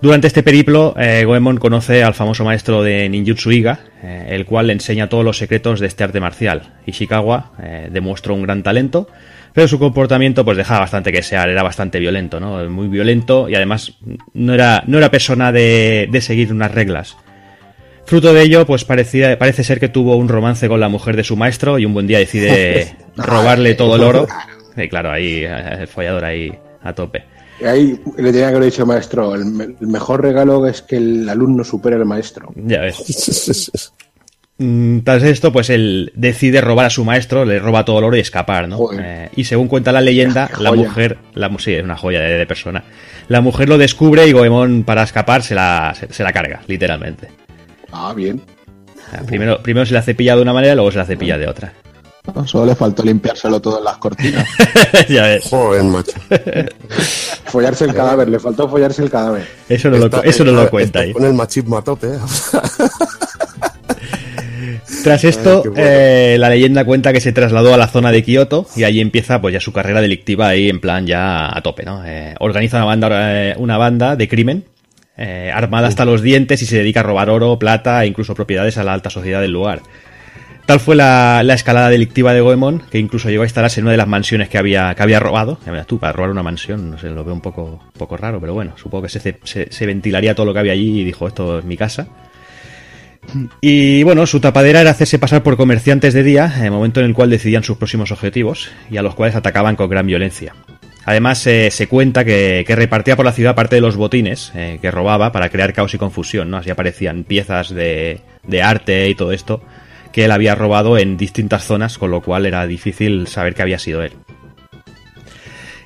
Durante 0.00 0.26
este 0.26 0.42
periplo, 0.42 0.94
eh, 0.98 1.24
Goemon 1.24 1.58
conoce 1.58 2.02
al 2.02 2.14
famoso 2.14 2.44
maestro 2.44 2.82
de 2.82 3.08
ninjutsu 3.08 3.52
Iga, 3.52 3.78
el 4.02 4.44
cual 4.46 4.66
le 4.66 4.72
enseña 4.72 5.08
todos 5.08 5.24
los 5.24 5.38
secretos 5.38 5.78
de 5.78 5.86
este 5.86 6.02
arte 6.02 6.18
marcial. 6.18 6.74
Ishikawa 6.86 7.52
demostró 7.88 8.34
un 8.34 8.42
gran 8.42 8.64
talento, 8.64 9.06
pero 9.52 9.68
su 9.68 9.78
comportamiento 9.78 10.44
pues 10.44 10.56
dejaba 10.56 10.80
bastante 10.80 11.12
que 11.12 11.18
desear, 11.18 11.48
era 11.48 11.62
bastante 11.62 12.00
violento, 12.00 12.40
¿no? 12.40 12.68
Muy 12.68 12.88
violento 12.88 13.48
y 13.48 13.54
además 13.54 13.92
no 14.34 14.54
era, 14.54 14.82
no 14.88 14.98
era 14.98 15.08
persona 15.12 15.52
de 15.52 16.18
seguir 16.20 16.52
unas 16.52 16.72
reglas. 16.72 17.16
Fruto 18.12 18.34
de 18.34 18.42
ello, 18.42 18.66
pues 18.66 18.84
parecía, 18.84 19.38
parece 19.38 19.64
ser 19.64 19.80
que 19.80 19.88
tuvo 19.88 20.16
un 20.16 20.28
romance 20.28 20.68
con 20.68 20.78
la 20.80 20.90
mujer 20.90 21.16
de 21.16 21.24
su 21.24 21.34
maestro 21.34 21.78
y 21.78 21.86
un 21.86 21.94
buen 21.94 22.06
día 22.06 22.18
decide 22.18 22.94
robarle 23.16 23.74
todo 23.74 23.96
el 23.96 24.02
oro. 24.02 24.26
Y 24.76 24.86
claro, 24.90 25.10
ahí 25.10 25.44
eh, 25.46 25.78
el 25.80 25.88
follador 25.88 26.22
ahí 26.26 26.52
a 26.82 26.92
tope. 26.92 27.24
Y 27.58 27.64
ahí 27.64 27.98
le 28.18 28.30
tenía 28.30 28.50
que 28.50 28.56
haber 28.56 28.64
dicho 28.70 28.84
maestro, 28.84 29.34
el, 29.34 29.46
me- 29.46 29.64
el 29.80 29.86
mejor 29.86 30.20
regalo 30.20 30.66
es 30.66 30.82
que 30.82 30.98
el 30.98 31.26
alumno 31.26 31.64
supere 31.64 31.96
al 31.96 32.04
maestro. 32.04 32.52
Ya 32.54 32.82
ves. 32.82 33.90
Mm, 34.58 35.00
Tras 35.00 35.22
esto, 35.24 35.50
pues 35.50 35.70
él 35.70 36.12
decide 36.14 36.60
robar 36.60 36.84
a 36.86 36.90
su 36.90 37.04
maestro, 37.04 37.44
le 37.46 37.58
roba 37.58 37.84
todo 37.86 37.98
el 37.98 38.04
oro 38.04 38.16
y 38.16 38.20
escapar, 38.20 38.68
¿no? 38.68 38.90
Eh, 38.96 39.30
y 39.34 39.44
según 39.44 39.66
cuenta 39.66 39.90
la 39.90 40.02
leyenda, 40.02 40.48
la 40.60 40.70
mujer, 40.72 41.16
la, 41.34 41.50
sí, 41.58 41.72
es 41.72 41.82
una 41.82 41.96
joya 41.96 42.20
de, 42.20 42.34
de 42.34 42.46
persona. 42.46 42.84
La 43.28 43.40
mujer 43.40 43.68
lo 43.70 43.78
descubre 43.78 44.26
y 44.26 44.32
Goemon, 44.32 44.84
para 44.84 45.02
escapar, 45.04 45.42
se 45.42 45.54
la, 45.54 45.94
se, 45.98 46.12
se 46.12 46.22
la 46.22 46.32
carga, 46.32 46.60
literalmente. 46.68 47.28
Ah, 47.92 48.12
bien. 48.14 48.40
Primero, 49.26 49.62
primero 49.62 49.84
se 49.86 49.92
la 49.94 50.02
cepilla 50.02 50.34
de 50.36 50.42
una 50.42 50.52
manera, 50.54 50.74
luego 50.74 50.90
se 50.90 50.98
la 50.98 51.04
cepilla 51.04 51.36
de 51.38 51.46
otra. 51.46 51.72
No, 52.34 52.46
Solo 52.46 52.66
le 52.66 52.74
faltó 52.76 53.02
limpiárselo 53.02 53.60
todo 53.60 53.78
en 53.78 53.84
las 53.84 53.96
cortinas. 53.98 54.48
ya 55.08 55.24
ves. 55.24 55.44
Joder, 55.50 55.82
macho. 55.82 56.12
Follarse 57.46 57.84
el 57.84 57.92
cadáver, 57.94 58.28
le 58.28 58.38
faltó 58.38 58.68
follarse 58.68 59.02
el 59.02 59.10
cadáver. 59.10 59.46
Eso 59.68 59.90
no, 59.90 59.98
lo, 59.98 60.22
eso 60.22 60.44
no 60.44 60.52
lo 60.52 60.70
cuenta 60.70 61.00
ahí. 61.00 61.12
Con 61.12 61.24
el 61.24 61.34
machismo 61.34 61.76
a 61.76 61.82
tope, 61.84 62.06
¿eh? 62.06 62.18
Tras 65.04 65.24
esto, 65.24 65.56
Ay, 65.56 65.62
qué 65.64 65.68
bueno. 65.70 65.84
eh, 65.84 66.36
la 66.38 66.48
leyenda 66.48 66.84
cuenta 66.84 67.12
que 67.12 67.20
se 67.20 67.32
trasladó 67.32 67.74
a 67.74 67.76
la 67.76 67.88
zona 67.88 68.12
de 68.12 68.22
Kioto 68.22 68.66
y 68.76 68.84
allí 68.84 69.00
empieza 69.00 69.40
pues 69.40 69.52
ya 69.52 69.58
su 69.60 69.72
carrera 69.72 70.00
delictiva 70.00 70.46
ahí 70.48 70.68
en 70.68 70.80
plan 70.80 71.06
ya 71.08 71.48
a 71.56 71.60
tope, 71.60 71.82
¿no? 71.84 72.04
Eh, 72.06 72.34
organiza 72.38 72.76
una 72.76 72.86
banda, 72.86 73.08
eh, 73.50 73.54
una 73.58 73.78
banda 73.78 74.14
de 74.14 74.28
crimen, 74.28 74.64
eh, 75.22 75.50
armada 75.54 75.88
hasta 75.88 76.04
los 76.04 76.20
dientes 76.20 76.60
y 76.62 76.66
se 76.66 76.76
dedica 76.76 77.00
a 77.00 77.04
robar 77.04 77.30
oro, 77.30 77.58
plata 77.58 78.02
e 78.02 78.08
incluso 78.08 78.34
propiedades 78.34 78.76
a 78.76 78.84
la 78.84 78.92
alta 78.92 79.08
sociedad 79.08 79.40
del 79.40 79.52
lugar. 79.52 79.80
Tal 80.66 80.78
fue 80.78 80.94
la, 80.94 81.42
la 81.42 81.54
escalada 81.54 81.88
delictiva 81.88 82.32
de 82.32 82.40
Goemon, 82.40 82.82
que 82.90 82.98
incluso 82.98 83.28
llegó 83.28 83.42
a 83.42 83.46
instalarse 83.46 83.80
en 83.80 83.84
una 83.84 83.92
de 83.92 83.96
las 83.96 84.06
mansiones 84.06 84.48
que 84.48 84.58
había, 84.58 84.94
que 84.94 85.02
había 85.02 85.18
robado. 85.18 85.58
Ya 85.66 85.84
tú, 85.84 85.98
para 85.98 86.12
robar 86.12 86.30
una 86.30 86.42
mansión, 86.42 86.90
no 86.90 86.98
sé, 86.98 87.10
lo 87.10 87.24
veo 87.24 87.34
un 87.34 87.40
poco, 87.40 87.82
poco 87.98 88.16
raro, 88.16 88.40
pero 88.40 88.54
bueno, 88.54 88.74
supongo 88.76 89.02
que 89.04 89.08
se, 89.08 89.38
se, 89.42 89.72
se 89.72 89.86
ventilaría 89.86 90.34
todo 90.34 90.46
lo 90.46 90.52
que 90.52 90.60
había 90.60 90.72
allí 90.72 91.00
y 91.00 91.04
dijo, 91.04 91.26
esto 91.26 91.58
es 91.58 91.64
mi 91.64 91.76
casa. 91.76 92.06
Y 93.60 94.02
bueno, 94.02 94.26
su 94.26 94.40
tapadera 94.40 94.80
era 94.80 94.90
hacerse 94.90 95.18
pasar 95.18 95.42
por 95.42 95.56
comerciantes 95.56 96.14
de 96.14 96.22
día, 96.22 96.52
en 96.58 96.64
el 96.64 96.70
momento 96.70 97.00
en 97.00 97.06
el 97.06 97.14
cual 97.14 97.30
decidían 97.30 97.64
sus 97.64 97.76
próximos 97.76 98.12
objetivos, 98.12 98.70
y 98.90 98.96
a 98.96 99.02
los 99.02 99.14
cuales 99.14 99.36
atacaban 99.36 99.76
con 99.76 99.90
gran 99.90 100.06
violencia. 100.06 100.54
Además, 101.04 101.46
eh, 101.46 101.70
se 101.70 101.88
cuenta 101.88 102.24
que, 102.24 102.64
repartía 102.68 103.16
por 103.16 103.24
la 103.24 103.32
ciudad 103.32 103.54
parte 103.54 103.76
de 103.76 103.82
los 103.82 103.96
botines 103.96 104.52
eh, 104.54 104.78
que 104.80 104.90
robaba 104.90 105.32
para 105.32 105.48
crear 105.48 105.72
caos 105.72 105.94
y 105.94 105.98
confusión, 105.98 106.50
¿no? 106.50 106.58
Así 106.58 106.70
aparecían 106.70 107.24
piezas 107.24 107.70
de, 107.70 108.20
de 108.44 108.62
arte 108.62 109.08
y 109.08 109.14
todo 109.14 109.32
esto 109.32 109.62
que 110.12 110.26
él 110.26 110.30
había 110.30 110.54
robado 110.54 110.98
en 110.98 111.16
distintas 111.16 111.64
zonas, 111.64 111.98
con 111.98 112.10
lo 112.10 112.20
cual 112.20 112.46
era 112.46 112.66
difícil 112.66 113.26
saber 113.26 113.54
que 113.54 113.62
había 113.62 113.78
sido 113.78 114.02
él. 114.02 114.12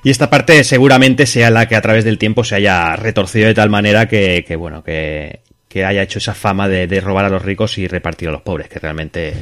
Y 0.03 0.11
esta 0.11 0.31
parte 0.31 0.63
seguramente 0.65 1.27
sea 1.27 1.51
la 1.51 1.67
que 1.67 1.77
a 1.77 1.81
través 1.81 2.05
del 2.05 2.19
tiempo 2.19 2.45
se 2.45 2.57
haya 2.57 2.95
retorcido 2.97 3.49
de 3.49 3.55
tal 3.55 3.71
manera 3.71 4.07
que, 4.07 4.45
que 4.47 4.57
bueno, 4.57 4.85
que, 4.85 5.41
haya 5.85 6.03
hecho 6.03 6.21
esa 6.21 6.33
fama 6.33 6.69
de, 6.69 7.01
robar 7.01 7.27
a 7.27 7.29
los 7.29 7.43
ricos 7.43 7.77
y 7.77 7.87
repartir 7.87 8.29
a 8.29 8.33
los 8.33 8.41
pobres, 8.41 8.69
que 8.69 8.79
realmente 8.79 9.35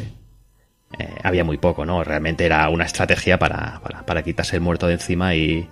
eh, 0.99 1.09
había 1.23 1.45
muy 1.45 1.59
poco, 1.59 1.85
¿no? 1.85 2.05
Realmente 2.05 2.45
era 2.45 2.69
una 2.69 2.85
estrategia 2.85 3.39
para, 3.39 3.81
para, 4.07 4.23
quitarse 4.23 4.57
el 4.57 4.63
muerto 4.63 4.87
de 4.87 4.95
encima 4.95 5.35
y, 5.35 5.67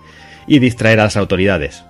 y 0.47 0.59
distraer 0.59 1.01
a 1.01 1.05
las 1.05 1.17
autoridades. 1.17 1.85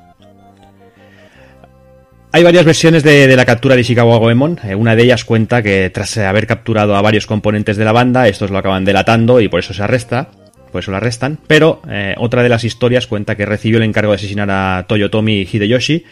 Hay 2.35 2.43
varias 2.45 2.65
versiones 2.65 3.03
de, 3.03 3.37
la 3.37 3.45
captura 3.45 3.75
de 3.75 3.83
Ishikawa 3.83 4.17
Goemon. 4.17 4.59
Eh, 4.65 4.75
una 4.75 4.97
de 4.97 5.03
ellas 5.03 5.25
cuenta 5.25 5.63
que 5.63 5.91
tras 5.91 6.17
haber 6.17 6.47
capturado 6.47 6.97
a 6.97 7.03
varios 7.03 7.27
componentes 7.27 7.77
de 7.77 7.85
la 7.85 7.93
banda, 7.93 8.27
estos 8.27 8.51
lo 8.51 8.57
acaban 8.57 8.87
delatando 8.87 9.41
y 9.43 9.49
por 9.49 9.61
eso 9.61 9.75
se 9.75 9.83
arresta. 9.83 10.31
Por 10.71 10.81
eso 10.81 10.91
lo 10.91 10.97
arrestan. 10.97 11.39
Pero 11.47 11.83
eh, 11.91 12.15
otra 12.17 12.43
de 12.43 12.49
las 12.49 12.65
historias 12.65 13.07
cuenta 13.07 13.37
que 13.37 13.45
recibió 13.45 13.77
el 13.77 13.85
encargo 13.85 14.13
de 14.13 14.17
asesinar 14.17 14.51
a 14.51 14.87
Toyotomi 14.89 15.43
Hideyoshi, 15.43 16.05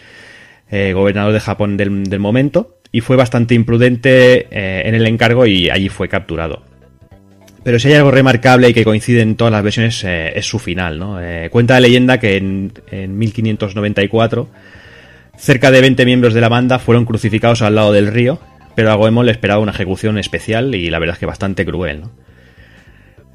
gobernador 0.92 1.32
de 1.32 1.40
Japón 1.40 1.76
del, 1.76 2.20
momento, 2.20 2.76
y 2.92 3.00
fue 3.00 3.16
bastante 3.16 3.54
imprudente 3.54 4.46
en 4.50 4.94
el 4.94 5.06
encargo 5.06 5.46
y 5.46 5.68
allí 5.68 5.88
fue 5.88 6.08
capturado. 6.08 6.62
Pero 7.62 7.78
si 7.78 7.88
hay 7.88 7.94
algo 7.94 8.11
remarcable 8.11 8.70
y 8.70 8.74
que 8.74 8.84
coincide 8.84 9.20
en 9.20 9.36
todas 9.36 9.52
las 9.52 9.62
versiones 9.62 10.02
eh, 10.04 10.32
es 10.34 10.46
su 10.46 10.58
final. 10.58 10.98
¿no? 10.98 11.18
cuenta 11.50 11.74
la 11.74 11.80
leyenda 11.80 12.18
que 12.18 12.36
en, 12.36 12.72
en 12.90 13.18
1594 13.18 14.48
Cerca 15.40 15.70
de 15.70 15.80
20 15.80 16.04
miembros 16.04 16.34
de 16.34 16.42
la 16.42 16.50
banda 16.50 16.78
fueron 16.78 17.06
crucificados 17.06 17.62
al 17.62 17.74
lado 17.74 17.94
del 17.94 18.08
río, 18.08 18.38
pero 18.74 18.90
a 18.90 18.94
Goemon 18.94 19.24
le 19.24 19.32
esperaba 19.32 19.62
una 19.62 19.72
ejecución 19.72 20.18
especial 20.18 20.74
y 20.74 20.90
la 20.90 20.98
verdad 20.98 21.14
es 21.14 21.18
que 21.18 21.24
bastante 21.24 21.64
cruel. 21.64 22.02
¿no? 22.02 22.11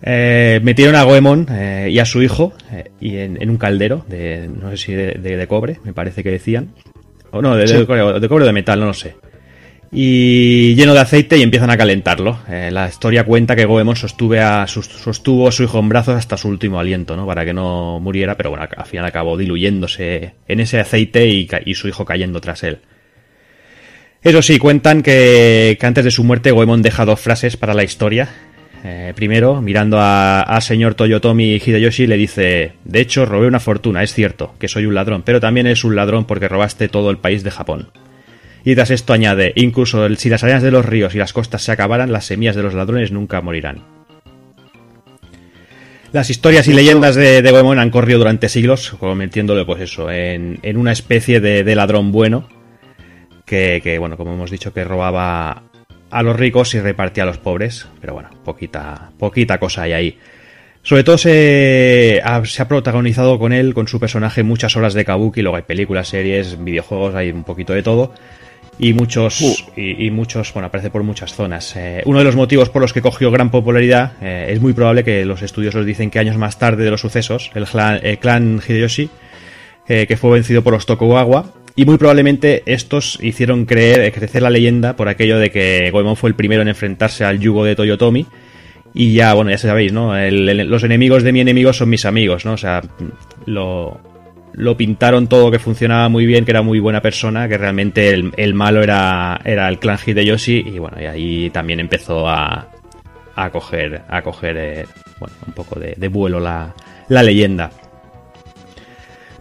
Eh, 0.04 0.60
metieron 0.62 0.94
a 0.94 1.02
Goemon 1.02 1.48
eh, 1.50 1.90
y 1.92 1.98
a 1.98 2.06
su 2.06 2.22
hijo 2.22 2.54
eh, 2.72 2.92
y 3.00 3.18
en, 3.18 3.42
en, 3.42 3.50
un 3.50 3.58
caldero, 3.58 4.06
de, 4.08 4.48
no 4.48 4.70
sé 4.70 4.78
si 4.78 4.94
de, 4.94 5.14
de, 5.14 5.36
de, 5.36 5.48
cobre, 5.48 5.80
me 5.84 5.94
parece 5.94 6.22
que 6.22 6.30
decían. 6.30 6.76
O 7.32 7.42
no, 7.42 7.56
de, 7.56 7.68
sí. 7.68 7.76
de, 7.76 7.88
cobre, 7.88 8.20
de 8.20 8.30
cobre 8.30 8.44
o 8.44 8.48
de 8.48 8.54
metal, 8.54 8.80
no 8.80 8.86
lo 8.86 8.94
sé 8.94 9.16
y 9.98 10.76
lleno 10.76 10.94
de 10.94 11.00
aceite 11.00 11.38
y 11.38 11.42
empiezan 11.42 11.70
a 11.70 11.78
calentarlo. 11.78 12.40
Eh, 12.50 12.70
la 12.70 12.90
historia 12.90 13.24
cuenta 13.24 13.56
que 13.56 13.64
Goemon 13.64 13.96
sostuvo 13.96 14.38
a 14.38 14.68
su 14.68 15.64
hijo 15.64 15.80
en 15.80 15.88
brazos 15.88 16.16
hasta 16.18 16.36
su 16.36 16.50
último 16.50 16.82
aliento, 16.82 17.16
¿no? 17.16 17.26
Para 17.26 17.46
que 17.46 17.54
no 17.54 18.02
muriera, 18.02 18.36
pero 18.36 18.50
bueno, 18.50 18.68
al 18.76 18.86
final 18.86 19.06
acabó 19.06 19.38
diluyéndose 19.38 20.34
en 20.50 20.60
ese 20.60 20.82
aceite 20.82 21.28
y, 21.28 21.76
su 21.76 21.88
hijo 21.88 22.04
cayendo 22.04 22.42
tras 22.42 22.64
él. 22.64 22.80
Eso 24.22 24.42
sí, 24.42 24.60
cuentan 24.60 25.02
que, 25.02 25.78
que, 25.80 25.86
antes 25.86 26.04
de 26.04 26.12
su 26.12 26.26
muerte 26.26 26.52
Goemon 26.52 26.82
deja 26.82 27.06
dos 27.06 27.22
frases 27.22 27.56
para 27.56 27.74
la 27.74 27.86
historia. 27.86 28.28
Eh, 28.84 29.14
primero, 29.16 29.62
mirando 29.62 29.98
a, 30.02 30.42
a, 30.42 30.60
señor 30.60 30.96
Toyotomi 30.96 31.56
Hideyoshi, 31.56 32.06
le 32.06 32.18
dice: 32.18 32.74
De 32.84 33.00
hecho, 33.00 33.26
robé 33.26 33.48
una 33.48 33.62
fortuna, 33.62 34.04
es 34.04 34.14
cierto, 34.14 34.56
que 34.60 34.68
soy 34.68 34.88
un 34.88 34.94
ladrón, 34.94 35.24
pero 35.24 35.40
también 35.40 35.68
es 35.68 35.86
un 35.86 35.96
ladrón 35.96 36.26
porque 36.26 36.50
robaste 36.50 36.90
todo 36.90 37.12
el 37.12 37.18
país 37.18 37.44
de 37.44 37.52
Japón. 37.52 37.88
Y 38.66 38.74
tras 38.74 38.90
esto 38.90 39.14
añade, 39.14 39.54
incluso 39.56 40.10
si 40.16 40.28
las 40.28 40.44
arenas 40.44 40.64
de 40.64 40.72
los 40.72 40.84
ríos 40.84 41.14
y 41.14 41.20
las 41.20 41.34
costas 41.34 41.62
se 41.62 41.72
acabaran, 41.72 42.12
las 42.12 42.26
semillas 42.26 42.56
de 42.56 42.64
los 42.64 42.74
ladrones 42.74 43.12
nunca 43.12 43.40
morirán. 43.40 43.84
Las 46.12 46.32
historias 46.32 46.68
y 46.68 46.74
leyendas 46.74 47.14
de, 47.16 47.44
de 47.44 47.52
Goemon 47.52 47.78
han 47.78 47.92
corrido 47.92 48.20
durante 48.20 48.50
siglos, 48.50 48.96
convirtiéndolo, 49.00 49.68
pues 49.68 49.82
eso, 49.82 50.10
en, 50.10 50.58
en 50.64 50.78
una 50.78 50.92
especie 50.92 51.40
de, 51.40 51.64
de 51.64 51.76
ladrón 51.76 52.12
bueno, 52.12 52.50
que, 53.46 53.82
que, 53.84 54.00
bueno, 54.00 54.18
como 54.18 54.34
hemos 54.34 54.50
dicho, 54.50 54.74
que 54.74 54.84
robaba 54.84 55.62
a 56.10 56.24
los 56.24 56.36
ricos 56.36 56.74
y 56.74 56.80
repartía 56.80 57.22
a 57.22 57.28
los 57.28 57.38
pobres, 57.38 57.88
pero 58.02 58.16
bueno, 58.16 58.30
poquita, 58.44 59.12
poquita 59.20 59.60
cosa 59.60 59.84
hay 59.84 59.94
ahí. 59.94 60.18
Sobre 60.82 61.04
todo 61.04 61.20
se 61.20 62.20
ha, 62.24 62.44
se 62.46 62.62
ha, 62.64 62.68
protagonizado 62.68 63.38
con 63.38 63.54
él, 63.54 63.76
con 63.76 63.88
su 63.88 64.00
personaje, 64.00 64.42
muchas 64.42 64.76
horas 64.76 64.96
de 64.96 65.06
kabuki, 65.06 65.44
luego 65.44 65.58
hay 65.58 65.64
películas, 65.64 66.08
series, 66.08 66.64
videojuegos, 66.64 67.14
hay 67.14 67.30
un 67.30 67.44
poquito 67.44 67.74
de 67.74 67.84
todo 67.84 68.14
y 68.78 68.94
muchos 68.94 69.42
uh. 69.42 69.56
y, 69.76 70.06
y, 70.06 70.12
muchos 70.12 70.54
bueno 70.54 70.68
aparece 70.68 70.90
por 70.90 71.04
muchas 71.04 71.34
zonas. 71.34 71.76
Eh, 71.76 72.02
uno 72.06 72.20
de 72.20 72.26
los 72.26 72.36
motivos 72.36 72.70
por 72.70 72.82
los 72.82 72.94
que 72.94 73.02
cogió 73.02 73.32
gran 73.32 73.50
popularidad 73.50 74.14
eh, 74.22 74.48
es 74.50 74.60
muy 74.60 74.74
probable 74.74 75.04
que 75.04 75.26
los 75.26 75.42
estudiosos 75.42 75.86
dicen 75.86 76.10
que 76.10 76.20
años 76.20 76.38
más 76.38 76.60
tarde 76.60 76.84
de 76.84 76.92
los 76.92 77.02
sucesos 77.02 77.52
el 77.56 77.66
clan, 77.66 78.00
el 78.04 78.18
clan 78.18 78.62
Hideyoshi 78.66 79.10
eh, 79.88 80.06
que 80.08 80.18
fue 80.18 80.32
vencido 80.32 80.64
por 80.64 80.74
los 80.74 80.86
Tokugawa 80.86 81.54
y 81.76 81.86
muy 81.86 81.98
probablemente 81.98 82.64
estos 82.66 83.20
hicieron 83.22 83.66
creer 83.66 84.12
crecer 84.12 84.42
la 84.42 84.50
leyenda 84.50 84.96
por 84.96 85.08
aquello 85.10 85.38
de 85.38 85.52
que 85.52 85.90
Goemon 85.92 86.16
fue 86.16 86.30
el 86.30 86.36
primero 86.36 86.62
en 86.62 86.68
enfrentarse 86.68 87.24
al 87.24 87.40
yugo 87.40 87.64
de 87.64 87.76
Toyotomi 87.76 88.26
y 88.94 89.14
ya 89.14 89.34
bueno 89.34 89.52
ya 89.52 89.58
sabéis 89.58 89.92
no 89.92 90.18
el, 90.18 90.48
el, 90.48 90.70
los 90.70 90.84
enemigos 90.84 91.24
de 91.24 91.34
mi 91.34 91.42
enemigo 91.42 91.74
son 91.74 91.90
mis 91.90 92.06
amigos 92.06 92.46
no 92.46 92.54
o 92.54 92.58
sea 92.58 92.82
lo 93.46 94.00
lo 94.58 94.78
pintaron 94.78 95.28
todo 95.28 95.52
que 95.52 95.60
funcionaba 95.60 96.08
muy 96.10 96.26
bien, 96.26 96.46
que 96.46 96.52
era 96.52 96.62
muy 96.62 96.80
buena 96.80 97.02
persona, 97.02 97.48
que 97.48 97.58
realmente 97.58 98.10
el, 98.10 98.34
el 98.38 98.54
malo 98.54 98.82
era, 98.82 99.40
era 99.44 99.68
el 99.68 99.80
clan 99.80 100.00
Hideyoshi 100.04 100.64
y 100.66 100.80
bueno, 100.80 101.02
y 101.02 101.06
ahí 101.06 101.50
también 101.50 101.80
empezó 101.82 102.28
a, 102.28 102.70
a 103.36 103.50
coger, 103.50 104.04
a 104.08 104.22
coger 104.22 104.58
eh, 104.58 104.86
bueno, 105.20 105.36
un 105.46 105.54
poco 105.54 105.80
de, 105.80 105.96
de 105.98 106.08
vuelo 106.08 106.40
la, 106.40 106.74
la, 107.10 107.22
leyenda. 107.22 107.70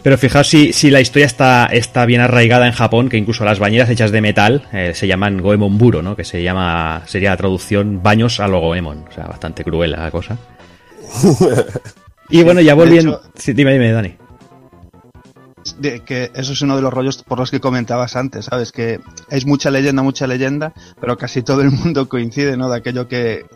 Pero 0.03 0.19
fijaos 0.19 0.49
si, 0.49 0.73
si 0.73 0.91
la 0.91 1.01
historia 1.01 1.27
está, 1.27 1.67
está, 1.67 2.05
bien 2.07 2.21
arraigada 2.21 2.67
en 2.67 2.73
Japón, 2.73 3.09
que 3.09 3.17
incluso 3.17 3.45
las 3.45 3.61
bañeras 3.61 3.89
hechas 3.89 4.11
de 4.11 4.21
metal 4.21 4.67
eh, 4.73 4.93
se 4.95 5.07
llaman 5.07 5.41
Goemon 5.41 5.79
Buro, 5.79 6.03
¿no? 6.03 6.17
Que 6.17 6.25
se 6.25 6.43
llama, 6.43 7.03
sería 7.07 7.31
la 7.31 7.37
traducción 7.37 8.03
baños 8.03 8.41
a 8.41 8.49
lo 8.49 8.61
Goemon. 8.61 9.05
O 9.09 9.13
sea, 9.13 9.27
bastante 9.27 9.65
cruel 9.65 9.93
la 9.93 10.11
cosa. 10.11 10.37
y 12.29 12.43
bueno, 12.43 12.61
ya 12.61 12.75
volviendo... 12.75 13.13
Hecho... 13.13 13.33
Sí, 13.37 13.53
dime, 13.55 13.73
dime, 13.73 13.93
Dani 13.93 14.24
de 15.79 16.01
que 16.01 16.31
eso 16.35 16.53
es 16.53 16.63
uno 16.63 16.77
de 16.77 16.83
los 16.83 16.93
rollos 16.93 17.23
por 17.23 17.39
los 17.39 17.51
que 17.51 17.61
comentabas 17.61 18.17
antes, 18.17 18.47
¿sabes? 18.47 18.73
Que 18.73 19.01
es 19.31 19.47
mucha 19.47 19.71
leyenda, 19.71 20.03
mucha 20.03 20.27
leyenda, 20.27 20.73
pero 21.01 21.17
casi 21.17 21.43
todo 21.43 21.63
el 21.63 21.71
mundo 21.71 22.09
coincide, 22.09 22.57
¿no? 22.57 22.69
De 22.69 22.77
aquello 22.77 23.09
que 23.09 23.47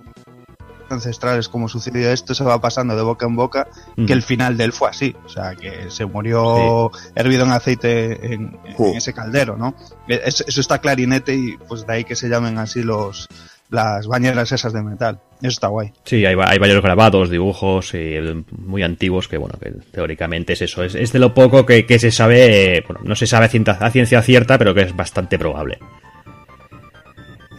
ancestrales 0.90 1.48
como 1.48 1.68
sucedió 1.68 2.10
esto 2.10 2.34
se 2.34 2.44
va 2.44 2.60
pasando 2.60 2.96
de 2.96 3.02
boca 3.02 3.26
en 3.26 3.36
boca 3.36 3.68
mm. 3.96 4.06
que 4.06 4.12
el 4.14 4.22
final 4.22 4.56
de 4.56 4.64
él 4.64 4.72
fue 4.72 4.88
así 4.88 5.14
o 5.24 5.28
sea 5.28 5.54
que 5.54 5.90
se 5.90 6.06
murió 6.06 6.90
sí. 6.94 7.10
hervido 7.14 7.44
en 7.44 7.52
aceite 7.52 8.34
en, 8.34 8.58
en, 8.64 8.96
ese 8.96 9.12
caldero 9.12 9.58
no 9.58 9.74
eso, 10.08 10.44
eso 10.46 10.60
está 10.60 10.78
clarinete 10.78 11.34
y 11.34 11.58
pues 11.68 11.86
de 11.86 11.92
ahí 11.92 12.04
que 12.04 12.16
se 12.16 12.30
llamen 12.30 12.56
así 12.56 12.82
los 12.82 13.28
las 13.70 14.06
bañeras 14.06 14.50
esas 14.52 14.72
de 14.72 14.82
metal. 14.82 15.20
Eso 15.40 15.48
está 15.48 15.68
guay. 15.68 15.92
Sí, 16.04 16.24
hay, 16.24 16.36
hay 16.38 16.58
varios 16.58 16.82
grabados, 16.82 17.30
dibujos 17.30 17.94
y, 17.94 18.16
muy 18.50 18.82
antiguos 18.82 19.28
que, 19.28 19.36
bueno, 19.36 19.56
que 19.60 19.72
teóricamente 19.92 20.54
es 20.54 20.62
eso. 20.62 20.82
Es, 20.82 21.12
de 21.12 21.18
lo 21.18 21.34
poco 21.34 21.64
que, 21.64 21.86
que 21.86 21.98
se 21.98 22.10
sabe, 22.10 22.82
bueno, 22.86 23.02
no 23.04 23.14
se 23.14 23.26
sabe 23.26 23.46
a 23.46 23.48
ciencia, 23.48 23.90
ciencia, 23.90 24.22
cierta, 24.22 24.58
pero 24.58 24.74
que 24.74 24.82
es 24.82 24.96
bastante 24.96 25.38
probable. 25.38 25.78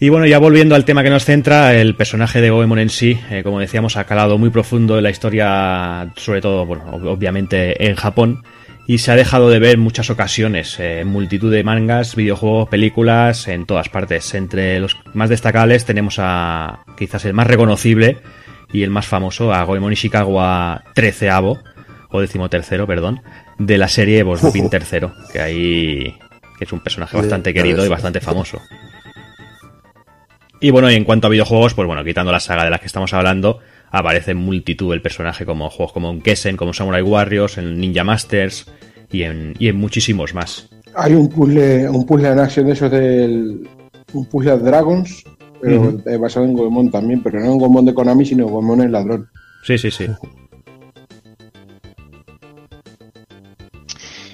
Y 0.01 0.09
bueno, 0.09 0.25
ya 0.25 0.39
volviendo 0.39 0.75
al 0.75 0.85
tema 0.85 1.03
que 1.03 1.09
nos 1.09 1.25
centra, 1.25 1.73
el 1.75 1.95
personaje 1.95 2.39
de 2.39 2.49
Goemon 2.49 2.79
en 2.79 2.89
sí, 2.89 3.19
eh, 3.29 3.43
como 3.43 3.59
decíamos, 3.59 3.97
ha 3.97 4.05
calado 4.05 4.37
muy 4.37 4.49
profundo 4.49 4.97
en 4.97 5.03
la 5.03 5.09
historia, 5.09 6.13
sobre 6.15 6.39
todo, 6.39 6.65
bueno, 6.65 6.85
obviamente 6.91 7.85
en 7.85 7.95
Japón 7.95 8.43
y 8.89 8.97
se 8.97 9.11
ha 9.11 9.15
dejado 9.15 9.51
de 9.51 9.59
ver 9.59 9.75
en 9.75 9.81
muchas 9.81 10.09
ocasiones, 10.09 10.79
eh, 10.79 11.03
multitud 11.05 11.51
de 11.51 11.63
mangas, 11.63 12.15
videojuegos, 12.15 12.69
películas, 12.69 13.47
en 13.47 13.67
todas 13.67 13.87
partes. 13.87 14.33
Entre 14.33 14.79
los 14.79 14.97
más 15.13 15.29
destacables 15.29 15.85
tenemos 15.85 16.15
a 16.17 16.85
quizás 16.97 17.23
el 17.25 17.35
más 17.35 17.45
reconocible 17.45 18.17
y 18.73 18.81
el 18.81 18.89
más 18.89 19.05
famoso, 19.05 19.53
a 19.53 19.63
Goemon 19.63 19.93
Ishikawa 19.93 20.85
treceavo, 20.95 21.59
o 22.09 22.19
decimotercero, 22.19 22.87
perdón, 22.87 23.21
de 23.59 23.77
la 23.77 23.89
serie 23.89 24.23
Bosbin 24.23 24.69
tercero, 24.71 25.13
que 25.31 25.39
ahí 25.39 26.17
que 26.57 26.65
es 26.65 26.73
un 26.73 26.79
personaje 26.79 27.15
bastante 27.15 27.53
querido 27.53 27.85
y 27.85 27.89
bastante 27.89 28.21
famoso. 28.21 28.59
Y 30.59 30.71
bueno, 30.71 30.89
y 30.89 30.95
en 30.95 31.03
cuanto 31.03 31.27
a 31.27 31.29
videojuegos, 31.29 31.75
pues 31.75 31.85
bueno, 31.85 32.03
quitando 32.03 32.31
la 32.31 32.39
saga 32.39 32.63
de 32.63 32.71
la 32.71 32.79
que 32.79 32.87
estamos 32.87 33.13
hablando, 33.13 33.59
aparece 33.91 34.31
en 34.31 34.37
multitud 34.37 34.93
el 34.93 35.01
personaje 35.01 35.45
como 35.45 35.69
juegos 35.69 35.93
como 35.93 36.11
en 36.11 36.21
Kessen, 36.21 36.57
como 36.57 36.73
Samurai 36.73 37.01
Warriors, 37.01 37.57
en 37.57 37.79
Ninja 37.79 38.03
Masters 38.03 38.71
y 39.11 39.23
en, 39.23 39.55
y 39.59 39.67
en 39.67 39.77
muchísimos 39.77 40.33
más. 40.33 40.69
Hay 40.95 41.13
un 41.13 41.29
puzzle, 41.29 41.89
un 41.89 42.05
puzzle 42.05 42.29
en 42.29 42.39
acción 42.39 42.65
de 42.67 42.73
esos 42.73 42.91
del. 42.91 43.67
Un 44.13 44.25
puzzle 44.25 44.57
de 44.57 44.63
Dragons, 44.63 45.23
pero 45.61 46.01
eh, 46.05 46.17
basado 46.17 46.45
en 46.45 46.53
Goemon 46.53 46.89
también, 46.89 47.21
pero 47.21 47.39
no 47.39 47.51
en 47.51 47.57
Goemon 47.59 47.85
de 47.85 47.93
Konami, 47.93 48.25
sino 48.25 48.47
Goemon 48.47 48.81
el 48.81 48.91
ladrón. 48.91 49.29
Sí, 49.63 49.77
sí, 49.77 49.91
sí. 49.91 50.07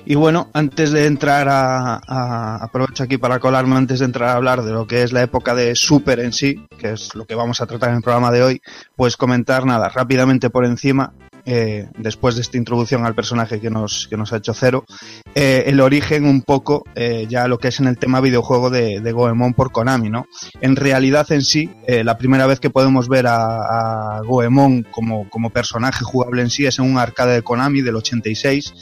Y 0.07 0.13
bueno, 0.13 0.49
antes 0.53 0.91
de 0.91 1.07
entrar 1.07 1.47
a, 1.49 1.95
a- 2.05 2.63
aprovecho 2.63 3.03
aquí 3.03 3.17
para 3.17 3.39
colarme 3.39 3.75
antes 3.75 3.99
de 3.99 4.05
entrar 4.05 4.29
a 4.29 4.33
hablar 4.33 4.61
de 4.61 4.71
lo 4.71 4.85
que 4.85 5.01
es 5.01 5.11
la 5.11 5.23
época 5.23 5.55
de 5.55 5.75
Super 5.75 6.19
en 6.19 6.31
sí, 6.31 6.63
que 6.77 6.91
es 6.91 7.15
lo 7.15 7.25
que 7.25 7.33
vamos 7.33 7.59
a 7.59 7.65
tratar 7.65 7.89
en 7.89 7.95
el 7.97 8.01
programa 8.03 8.29
de 8.31 8.43
hoy, 8.43 8.61
pues 8.95 9.17
comentar 9.17 9.65
nada 9.65 9.89
rápidamente 9.89 10.51
por 10.51 10.63
encima, 10.65 11.11
eh, 11.45 11.87
después 11.97 12.35
de 12.35 12.41
esta 12.41 12.57
introducción 12.57 13.05
al 13.05 13.15
personaje 13.15 13.59
que 13.59 13.69
nos, 13.69 14.07
que 14.09 14.17
nos 14.17 14.33
ha 14.33 14.37
hecho 14.37 14.53
Cero, 14.53 14.85
eh, 15.33 15.63
el 15.67 15.79
origen 15.79 16.25
un 16.25 16.41
poco 16.41 16.83
eh, 16.95 17.27
ya 17.29 17.47
lo 17.47 17.57
que 17.57 17.67
es 17.67 17.79
en 17.79 17.87
el 17.87 17.97
tema 17.97 18.21
videojuego 18.21 18.69
de, 18.69 18.99
de 18.99 19.11
Goemon 19.11 19.53
por 19.53 19.71
Konami, 19.71 20.09
¿no? 20.09 20.27
En 20.61 20.75
realidad 20.75 21.31
en 21.31 21.41
sí, 21.41 21.69
eh, 21.87 22.03
la 22.03 22.17
primera 22.17 22.47
vez 22.47 22.59
que 22.59 22.69
podemos 22.69 23.07
ver 23.07 23.27
a, 23.27 24.17
a 24.17 24.21
Goemon 24.21 24.83
como, 24.83 25.29
como 25.29 25.49
personaje 25.49 26.03
jugable 26.03 26.41
en 26.41 26.49
sí 26.49 26.65
es 26.65 26.79
en 26.79 26.85
un 26.85 26.97
arcade 26.97 27.33
de 27.33 27.41
Konami 27.41 27.81
del 27.81 27.95
86, 27.95 28.73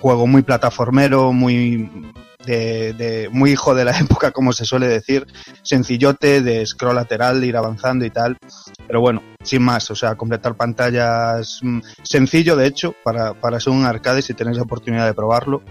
juego 0.00 0.26
muy 0.26 0.42
plataformero, 0.42 1.32
muy 1.32 1.90
de, 2.50 3.28
muy 3.32 3.52
hijo 3.52 3.74
de 3.74 3.84
la 3.84 3.92
época, 3.98 4.32
como 4.32 4.52
se 4.52 4.64
suele 4.64 4.88
decir, 4.88 5.26
sencillote, 5.62 6.42
de 6.42 6.66
scroll 6.66 6.96
lateral, 6.96 7.44
ir 7.44 7.56
avanzando 7.56 8.04
y 8.04 8.10
tal. 8.10 8.36
Pero 8.86 9.00
bueno, 9.00 9.22
sin 9.42 9.62
más, 9.62 9.90
o 9.90 9.94
sea, 9.94 10.14
completar 10.14 10.56
pantallas 10.56 11.60
mm, 11.62 11.80
sencillo, 12.02 12.56
de 12.56 12.66
hecho, 12.66 12.94
para, 13.02 13.34
para 13.34 13.60
ser 13.60 13.72
un 13.72 13.84
arcade 13.84 14.22
si 14.22 14.34
tenéis 14.34 14.56
la 14.56 14.64
oportunidad 14.64 15.06
de 15.06 15.14
probarlo. 15.14 15.62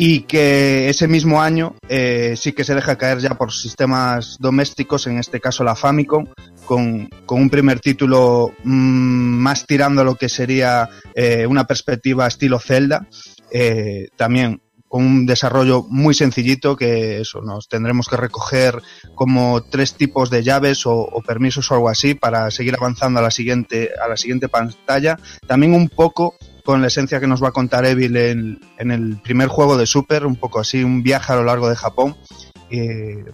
Y 0.00 0.20
que 0.20 0.88
ese 0.88 1.08
mismo 1.08 1.42
año 1.42 1.74
eh, 1.88 2.34
sí 2.36 2.52
que 2.52 2.62
se 2.62 2.76
deja 2.76 2.96
caer 2.96 3.18
ya 3.18 3.30
por 3.30 3.52
sistemas 3.52 4.36
domésticos, 4.38 5.08
en 5.08 5.18
este 5.18 5.40
caso 5.40 5.64
la 5.64 5.74
Famicom, 5.74 6.26
con, 6.64 7.08
con 7.26 7.40
un 7.40 7.50
primer 7.50 7.80
título 7.80 8.52
mm, 8.62 8.70
más 8.70 9.66
tirando 9.66 10.04
lo 10.04 10.14
que 10.14 10.28
sería 10.28 10.88
eh, 11.16 11.48
una 11.48 11.66
perspectiva 11.66 12.28
estilo 12.28 12.60
Zelda, 12.60 13.08
eh, 13.50 14.08
también 14.14 14.60
con 14.88 15.04
un 15.04 15.26
desarrollo 15.26 15.84
muy 15.88 16.14
sencillito 16.14 16.76
que 16.76 17.20
eso 17.20 17.42
nos 17.42 17.68
tendremos 17.68 18.08
que 18.08 18.16
recoger 18.16 18.80
como 19.14 19.62
tres 19.62 19.94
tipos 19.94 20.30
de 20.30 20.42
llaves 20.42 20.82
o, 20.86 21.22
permisos 21.26 21.70
o 21.70 21.74
algo 21.74 21.88
así 21.88 22.14
para 22.14 22.50
seguir 22.50 22.74
avanzando 22.76 23.20
a 23.20 23.22
la 23.22 23.30
siguiente 23.30 23.90
a 24.02 24.08
la 24.08 24.16
siguiente 24.16 24.48
pantalla. 24.48 25.18
También 25.46 25.74
un 25.74 25.88
poco 25.88 26.36
con 26.64 26.80
la 26.80 26.88
esencia 26.88 27.20
que 27.20 27.26
nos 27.26 27.42
va 27.42 27.48
a 27.48 27.52
contar 27.52 27.86
Evil 27.86 28.16
en, 28.16 28.60
el 28.78 29.20
primer 29.22 29.48
juego 29.48 29.76
de 29.76 29.86
Super 29.86 30.26
un 30.26 30.36
poco 30.36 30.60
así 30.60 30.82
un 30.82 31.02
viaje 31.02 31.32
a 31.32 31.36
lo 31.36 31.44
largo 31.44 31.68
de 31.68 31.76
Japón 31.76 32.16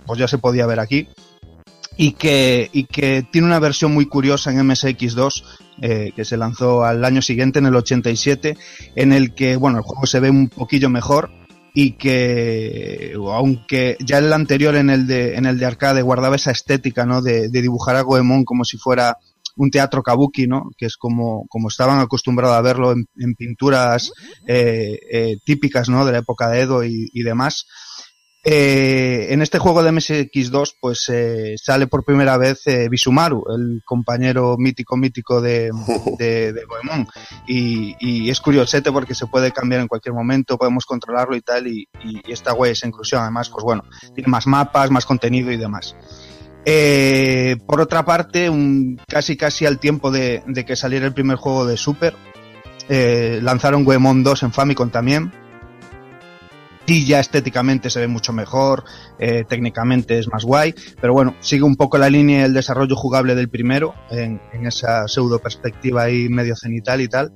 pues 0.07 0.19
ya 0.19 0.29
se 0.29 0.39
podía 0.39 0.67
ver 0.67 0.81
aquí. 0.81 1.09
Y 1.97 2.13
que, 2.13 2.71
y 2.73 2.87
que 2.87 3.25
tiene 3.31 3.47
una 3.47 3.61
versión 3.61 3.95
muy 3.95 4.07
curiosa 4.07 4.51
en 4.51 4.59
MSX2 4.59 5.45
eh, 5.81 6.13
que 6.17 6.25
se 6.25 6.37
lanzó 6.37 6.85
al 6.85 7.05
año 7.05 7.23
siguiente 7.23 7.61
en 7.61 7.67
el 7.67 7.77
87 7.77 8.57
en 8.97 9.13
el 9.13 9.33
que 9.33 9.55
bueno 9.55 9.79
el 9.79 9.85
juego 9.85 10.07
se 10.07 10.19
ve 10.19 10.31
un 10.31 10.49
poquillo 10.49 10.89
mejor 10.89 11.31
y 11.77 11.93
que 11.93 13.12
aunque 13.16 13.97
ya 13.99 14.18
el 14.18 14.33
anterior 14.33 14.77
en 14.77 14.89
el 14.89 15.07
de 15.09 15.35
en 15.35 15.45
el 15.45 15.59
de 15.59 15.66
arcade 15.66 16.03
guardaba 16.03 16.37
esa 16.37 16.53
estética 16.53 17.05
no 17.05 17.20
de, 17.20 17.49
de 17.49 17.62
dibujar 17.62 17.97
a 17.97 18.03
Goemon 18.03 18.45
como 18.45 18.64
si 18.64 18.79
fuera 18.79 19.18
un 19.57 19.70
teatro 19.70 20.03
kabuki, 20.03 20.47
¿no? 20.47 20.70
Que 20.77 20.87
es 20.87 20.97
como, 20.97 21.47
como 21.49 21.68
estaban 21.68 22.01
acostumbrados 22.01 22.57
a 22.57 22.62
verlo 22.62 22.93
en, 22.93 23.07
en 23.16 23.35
pinturas 23.35 24.12
eh, 24.47 24.99
eh, 25.11 25.37
típicas, 25.45 25.89
¿no? 25.89 26.05
De 26.05 26.12
la 26.12 26.18
época 26.18 26.49
de 26.49 26.61
Edo 26.61 26.85
y, 26.85 27.11
y 27.12 27.22
demás. 27.22 27.66
Eh, 28.47 29.29
en 29.31 29.41
este 29.41 29.59
juego 29.59 29.83
de 29.83 29.91
MSX2 29.91 30.75
pues 30.79 31.09
eh, 31.09 31.55
sale 31.57 31.87
por 31.87 32.05
primera 32.05 32.37
vez 32.37 32.67
eh, 32.67 32.91
Bisumaru, 32.91 33.43
el 33.57 33.81
compañero 33.87 34.57
mítico 34.59 34.99
mítico 34.99 35.41
de, 35.41 35.71
de, 36.19 36.53
de 36.53 36.65
Goemon. 36.65 37.09
Y, 37.47 37.97
y 37.99 38.29
es 38.29 38.41
curiosete 38.41 38.93
porque 38.93 39.15
se 39.15 39.27
puede 39.27 39.51
cambiar 39.51 39.81
en 39.81 39.89
cualquier 39.89 40.15
momento, 40.15 40.59
podemos 40.59 40.85
controlarlo 40.85 41.35
y 41.37 41.41
tal 41.41 41.67
y, 41.67 41.89
y, 42.05 42.21
y 42.29 42.33
está 42.33 42.53
guay 42.53 42.73
esa 42.73 42.87
inclusión. 42.87 43.23
Además 43.23 43.49
pues 43.49 43.65
bueno, 43.65 43.83
tiene 44.15 44.29
más 44.29 44.47
mapas, 44.47 44.91
más 44.91 45.07
contenido 45.07 45.51
y 45.51 45.57
demás. 45.57 45.97
Eh, 46.67 47.57
por 47.67 47.81
otra 47.81 48.05
parte, 48.05 48.51
un, 48.51 49.01
casi 49.09 49.39
casi 49.39 49.65
al 49.65 49.79
tiempo 49.79 50.11
de, 50.11 50.43
de 50.47 50.67
que 50.67 50.77
saliera 50.77 51.07
el 51.07 51.15
primer 51.15 51.39
juego 51.39 51.65
de 51.65 51.79
Super, 51.79 52.15
lanzaron 52.89 53.85
Goemon 53.85 54.23
2 54.23 54.43
en 54.43 54.53
Famicom 54.53 54.91
también, 54.91 55.33
ya 56.87 57.20
estéticamente 57.20 57.91
se 57.91 58.01
ve 58.01 58.09
mucho 58.09 58.32
mejor, 58.32 58.85
eh, 59.18 59.45
técnicamente 59.49 60.18
es 60.18 60.28
más 60.28 60.45
guay, 60.45 60.74
pero 61.01 61.12
bueno, 61.12 61.35
sigue 61.41 61.62
un 61.62 61.76
poco 61.76 61.99
la 61.99 62.11
línea 62.11 62.43
del 62.43 62.55
desarrollo 62.55 62.97
jugable 62.97 63.35
del 63.35 63.49
primero, 63.49 63.95
en, 64.11 64.41
en 64.53 64.66
esa 64.66 65.09
pseudo 65.09 65.39
perspectiva 65.39 66.03
ahí 66.03 66.28
medio 66.28 66.57
cenital 66.57 67.01
y 67.01 67.09
tal. 67.09 67.32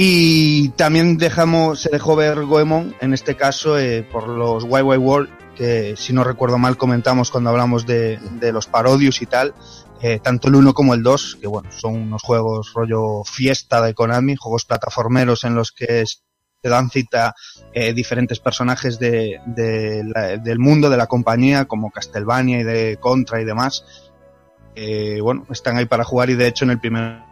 Y 0.00 0.68
también 0.70 1.18
dejamos, 1.18 1.80
se 1.80 1.90
dejó 1.90 2.14
ver 2.14 2.44
Goemon, 2.44 2.94
en 3.00 3.14
este 3.14 3.34
caso, 3.34 3.78
eh, 3.78 4.04
por 4.04 4.28
los 4.28 4.64
YY 4.64 4.96
World, 4.96 5.28
que 5.56 5.96
si 5.96 6.12
no 6.12 6.22
recuerdo 6.22 6.56
mal 6.56 6.76
comentamos 6.76 7.32
cuando 7.32 7.50
hablamos 7.50 7.84
de, 7.84 8.18
de 8.38 8.52
los 8.52 8.68
parodios 8.68 9.20
y 9.22 9.26
tal, 9.26 9.54
eh, 10.00 10.20
tanto 10.22 10.46
el 10.48 10.54
1 10.54 10.72
como 10.72 10.94
el 10.94 11.02
2, 11.02 11.38
que 11.40 11.48
bueno, 11.48 11.70
son 11.72 11.96
unos 11.96 12.22
juegos 12.22 12.72
rollo 12.72 13.24
fiesta 13.24 13.82
de 13.82 13.94
Konami, 13.94 14.36
juegos 14.36 14.64
plataformeros 14.64 15.42
en 15.42 15.56
los 15.56 15.72
que 15.72 16.04
se 16.62 16.68
dan 16.68 16.90
cita 16.90 17.34
eh, 17.72 17.92
diferentes 17.92 18.40
personajes 18.40 18.98
de, 18.98 19.40
de 19.46 20.02
la- 20.04 20.36
del 20.38 20.58
mundo 20.58 20.90
de 20.90 20.96
la 20.96 21.06
compañía, 21.06 21.66
como 21.66 21.90
Castlevania 21.90 22.60
y 22.60 22.64
de 22.64 22.96
Contra 23.00 23.40
y 23.40 23.44
demás. 23.44 23.84
Eh, 24.74 25.20
bueno, 25.20 25.46
están 25.50 25.76
ahí 25.76 25.86
para 25.86 26.04
jugar 26.04 26.30
y 26.30 26.34
de 26.34 26.46
hecho 26.46 26.64
en 26.64 26.70
el 26.72 26.80
primer 26.80 27.26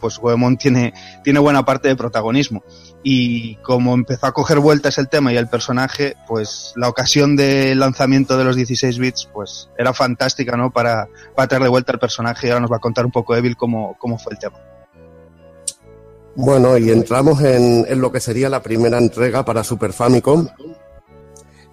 pues 0.00 0.18
Goemon 0.18 0.56
tiene, 0.56 0.92
tiene 1.24 1.40
buena 1.40 1.64
parte 1.64 1.88
de 1.88 1.96
protagonismo. 1.96 2.62
Y 3.02 3.56
como 3.56 3.94
empezó 3.94 4.26
a 4.26 4.32
coger 4.32 4.60
vueltas 4.60 4.98
el 4.98 5.08
tema 5.08 5.32
y 5.32 5.36
el 5.36 5.48
personaje, 5.48 6.14
pues 6.28 6.72
la 6.76 6.88
ocasión 6.88 7.34
del 7.34 7.80
lanzamiento 7.80 8.38
de 8.38 8.44
los 8.44 8.54
16 8.54 9.00
bits, 9.00 9.28
pues 9.32 9.68
era 9.76 9.92
fantástica, 9.92 10.56
¿no? 10.56 10.70
Para, 10.70 11.08
para 11.34 11.48
traer 11.48 11.64
de 11.64 11.70
vuelta 11.70 11.90
el 11.90 11.98
personaje 11.98 12.46
y 12.46 12.50
ahora 12.50 12.60
nos 12.60 12.70
va 12.70 12.76
a 12.76 12.80
contar 12.80 13.04
un 13.04 13.10
poco 13.10 13.34
Evil 13.34 13.56
cómo, 13.56 13.96
cómo 13.98 14.16
fue 14.16 14.34
el 14.34 14.38
tema. 14.38 14.58
Bueno, 16.42 16.78
y 16.78 16.90
entramos 16.90 17.42
en, 17.42 17.84
lo 18.00 18.10
que 18.10 18.18
sería 18.18 18.48
la 18.48 18.62
primera 18.62 18.96
entrega 18.96 19.44
para 19.44 19.62
Super 19.62 19.92
Famicom. 19.92 20.48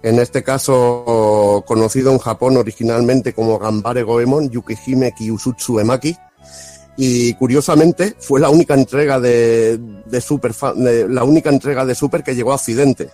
En 0.02 0.18
este 0.18 0.42
caso, 0.42 1.64
conocido 1.66 2.12
en 2.12 2.18
Japón 2.18 2.58
originalmente 2.58 3.32
como 3.32 3.58
Gambare 3.58 4.02
Goemon 4.02 4.50
Yukihime 4.50 5.14
Kyusutsu 5.16 5.80
Emaki. 5.80 6.14
Y 6.98 7.32
curiosamente 7.34 8.14
fue 8.18 8.40
la 8.40 8.50
única 8.50 8.74
entrega 8.74 9.18
de, 9.18 9.80
Super 10.20 10.52
la 11.08 11.24
única 11.24 11.48
entrega 11.48 11.86
de 11.86 11.94
Super 11.94 12.22
que 12.22 12.34
llegó 12.34 12.52
a 12.52 12.56
Occidente. 12.56 13.08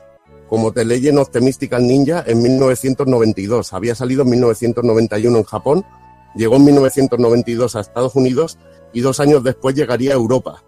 Como 0.48 0.72
The 0.72 0.84
Legend 0.84 1.18
of 1.20 1.30
the 1.30 1.40
Mystical 1.40 1.86
Ninja 1.86 2.24
en 2.26 2.42
1992. 2.42 3.72
Había 3.72 3.94
salido 3.94 4.22
en 4.22 4.30
1991 4.30 5.38
en 5.38 5.44
Japón, 5.44 5.86
llegó 6.34 6.57
en 6.57 6.64
1992 6.64 7.76
a 7.76 7.80
Estados 7.80 8.16
Unidos 8.16 8.59
y 8.92 9.02
dos 9.02 9.20
años 9.20 9.44
después 9.44 9.76
llegaría 9.76 10.11
a 10.11 10.16
Europa. 10.16 10.64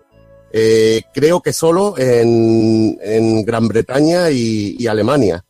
Eh, 0.53 1.03
creo 1.13 1.41
que 1.41 1.53
solo 1.53 1.95
en, 1.99 2.99
en 3.03 3.45
Gran 3.45 3.69
Bretaña 3.69 4.31
y, 4.31 4.77
y 4.79 4.87
Alemania, 4.87 5.45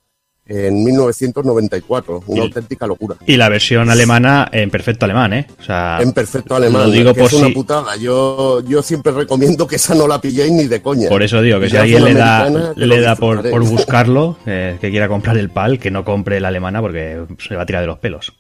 en 0.49 0.83
1994. 0.85 2.23
Una 2.27 2.39
Y- 2.39 2.47
auténtica 2.47 2.87
locura. 2.87 3.17
Y 3.27 3.37
la 3.37 3.49
versión 3.49 3.91
alemana 3.91 4.49
en 4.53 4.71
perfecto 4.71 5.05
alemán, 5.05 5.33
¿eh? 5.33 5.47
O 5.61 5.63
sea, 5.63 5.99
En 6.01 6.13
perfecto 6.13 6.55
alemán. 6.55 6.85
Lo 6.85 6.91
digo 6.91 7.13
que 7.15 7.21
por 7.21 7.29
es 7.33 7.35
una 7.35 7.53
putada. 7.53 7.97
Yo, 7.97 8.61
yo 8.63 8.83
siempre 8.83 9.13
recomiendo 9.13 9.67
que 9.67 9.77
esa 9.77 9.95
no 9.95 10.07
la 10.07 10.21
pilléis 10.21 10.53
ni 10.53 10.67
de 10.67 10.81
coña. 10.83 11.09
por 11.09 11.23
eso 11.23 11.41
digo 11.43 11.59
que 11.61 11.69
si 11.71 11.77
alguien 11.77 12.05
le 12.05 12.15
da, 12.15 12.49
le 12.77 13.01
da 13.01 13.17
por, 13.17 13.49
por 13.51 13.65
buscarlo, 13.69 14.39
eh, 14.47 14.79
que 14.81 14.91
quiera 14.91 15.09
comprar 15.09 15.37
el 15.37 15.51
PAL, 15.51 15.79
que 15.79 15.91
no 15.91 16.05
compre 16.05 16.39
la 16.41 16.49
alemana 16.49 16.81
porque 16.81 17.25
se 17.47 17.57
va 17.57 17.63
a 17.63 17.67
tirar 17.67 17.83
de 17.83 17.89
los 17.89 17.99
pelos. 17.99 18.33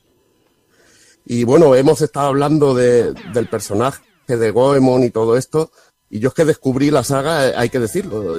Y 1.26 1.42
bueno, 1.42 1.74
hemos 1.74 2.00
estado 2.02 2.28
hablando 2.28 2.72
de, 2.74 3.12
del 3.34 3.48
personaje 3.48 4.00
de 4.28 4.50
Goemon 4.52 5.02
y 5.02 5.10
todo 5.10 5.36
esto. 5.36 5.70
Y 6.08 6.20
yo 6.20 6.28
es 6.28 6.34
que 6.34 6.44
descubrí 6.44 6.90
la 6.90 7.02
saga, 7.02 7.48
eh, 7.48 7.54
hay 7.56 7.68
que 7.68 7.80
decirlo. 7.80 8.36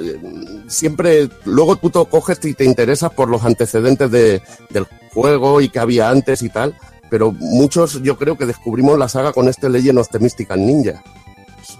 Siempre, 0.67 1.29
luego 1.45 1.75
tú 1.75 1.89
te 1.89 2.05
coges 2.05 2.43
y 2.45 2.53
te 2.53 2.63
interesas 2.63 3.11
por 3.11 3.29
los 3.29 3.43
antecedentes 3.43 4.09
de, 4.09 4.41
del 4.69 4.85
juego 5.13 5.59
y 5.59 5.69
que 5.69 5.79
había 5.79 6.09
antes 6.09 6.41
y 6.41 6.49
tal. 6.49 6.75
Pero 7.09 7.31
muchos 7.31 8.01
yo 8.01 8.17
creo 8.17 8.37
que 8.37 8.45
descubrimos 8.45 8.97
la 8.97 9.09
saga 9.09 9.33
con 9.33 9.47
este 9.47 9.69
Legend 9.69 9.99
of 9.99 10.09
the 10.09 10.55
Ninja. 10.57 11.03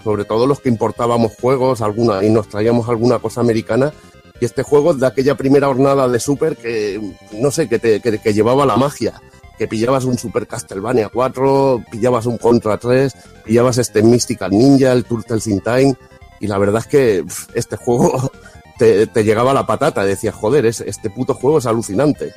Sobre 0.04 0.24
todo 0.24 0.46
los 0.46 0.60
que 0.60 0.68
importábamos 0.68 1.32
juegos 1.40 1.80
alguna, 1.80 2.22
y 2.22 2.30
nos 2.30 2.48
traíamos 2.48 2.88
alguna 2.88 3.18
cosa 3.18 3.40
americana. 3.40 3.92
Y 4.40 4.44
este 4.44 4.62
juego 4.62 4.94
de 4.94 5.06
aquella 5.06 5.36
primera 5.36 5.66
jornada 5.66 6.06
de 6.06 6.20
Super 6.20 6.56
que, 6.56 7.00
no 7.32 7.50
sé, 7.50 7.68
que, 7.68 7.78
te, 7.78 8.00
que, 8.00 8.18
que 8.18 8.34
llevaba 8.34 8.66
la 8.66 8.76
magia 8.76 9.20
que 9.58 9.68
pillabas 9.68 10.04
un 10.04 10.16
Super 10.16 10.46
Castlevania 10.46 11.08
4, 11.08 11.84
pillabas 11.90 12.26
un 12.26 12.38
Contra 12.38 12.78
3, 12.78 13.12
pillabas 13.44 13.78
este 13.78 14.02
Mystical 14.02 14.52
Ninja, 14.52 14.92
el 14.92 15.04
Turtles 15.04 15.46
in 15.48 15.60
Time, 15.60 15.96
y 16.40 16.46
la 16.46 16.58
verdad 16.58 16.82
es 16.82 16.86
que 16.86 17.24
este 17.54 17.76
juego 17.84 18.30
te, 18.78 19.06
te 19.08 19.24
llegaba 19.24 19.52
la 19.52 19.66
patata, 19.66 20.04
decías, 20.04 20.34
joder, 20.34 20.64
es, 20.64 20.80
este 20.80 21.10
puto 21.10 21.34
juego 21.34 21.58
es 21.58 21.66
alucinante. 21.66 22.32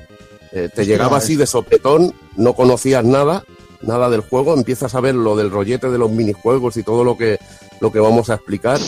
Eh, 0.52 0.70
te 0.74 0.86
llegaba 0.86 1.18
así 1.18 1.38
de 1.38 1.46
sopetón, 1.46 2.14
no 2.36 2.54
conocías 2.54 3.06
nada, 3.06 3.44
nada 3.82 4.10
del 4.10 4.22
juego, 4.22 4.54
empiezas 4.54 4.96
a 4.96 5.00
ver 5.00 5.16
lo 5.16 5.38
del 5.38 5.50
rollete 5.50 5.90
de 5.90 5.98
los 5.98 6.12
minijuegos 6.12 6.76
y 6.76 6.84
todo 6.84 7.06
lo 7.06 7.18
que, 7.18 7.40
lo 7.80 7.92
que 7.92 8.00
vamos 8.00 8.30
a 8.30 8.36
explicar, 8.36 8.80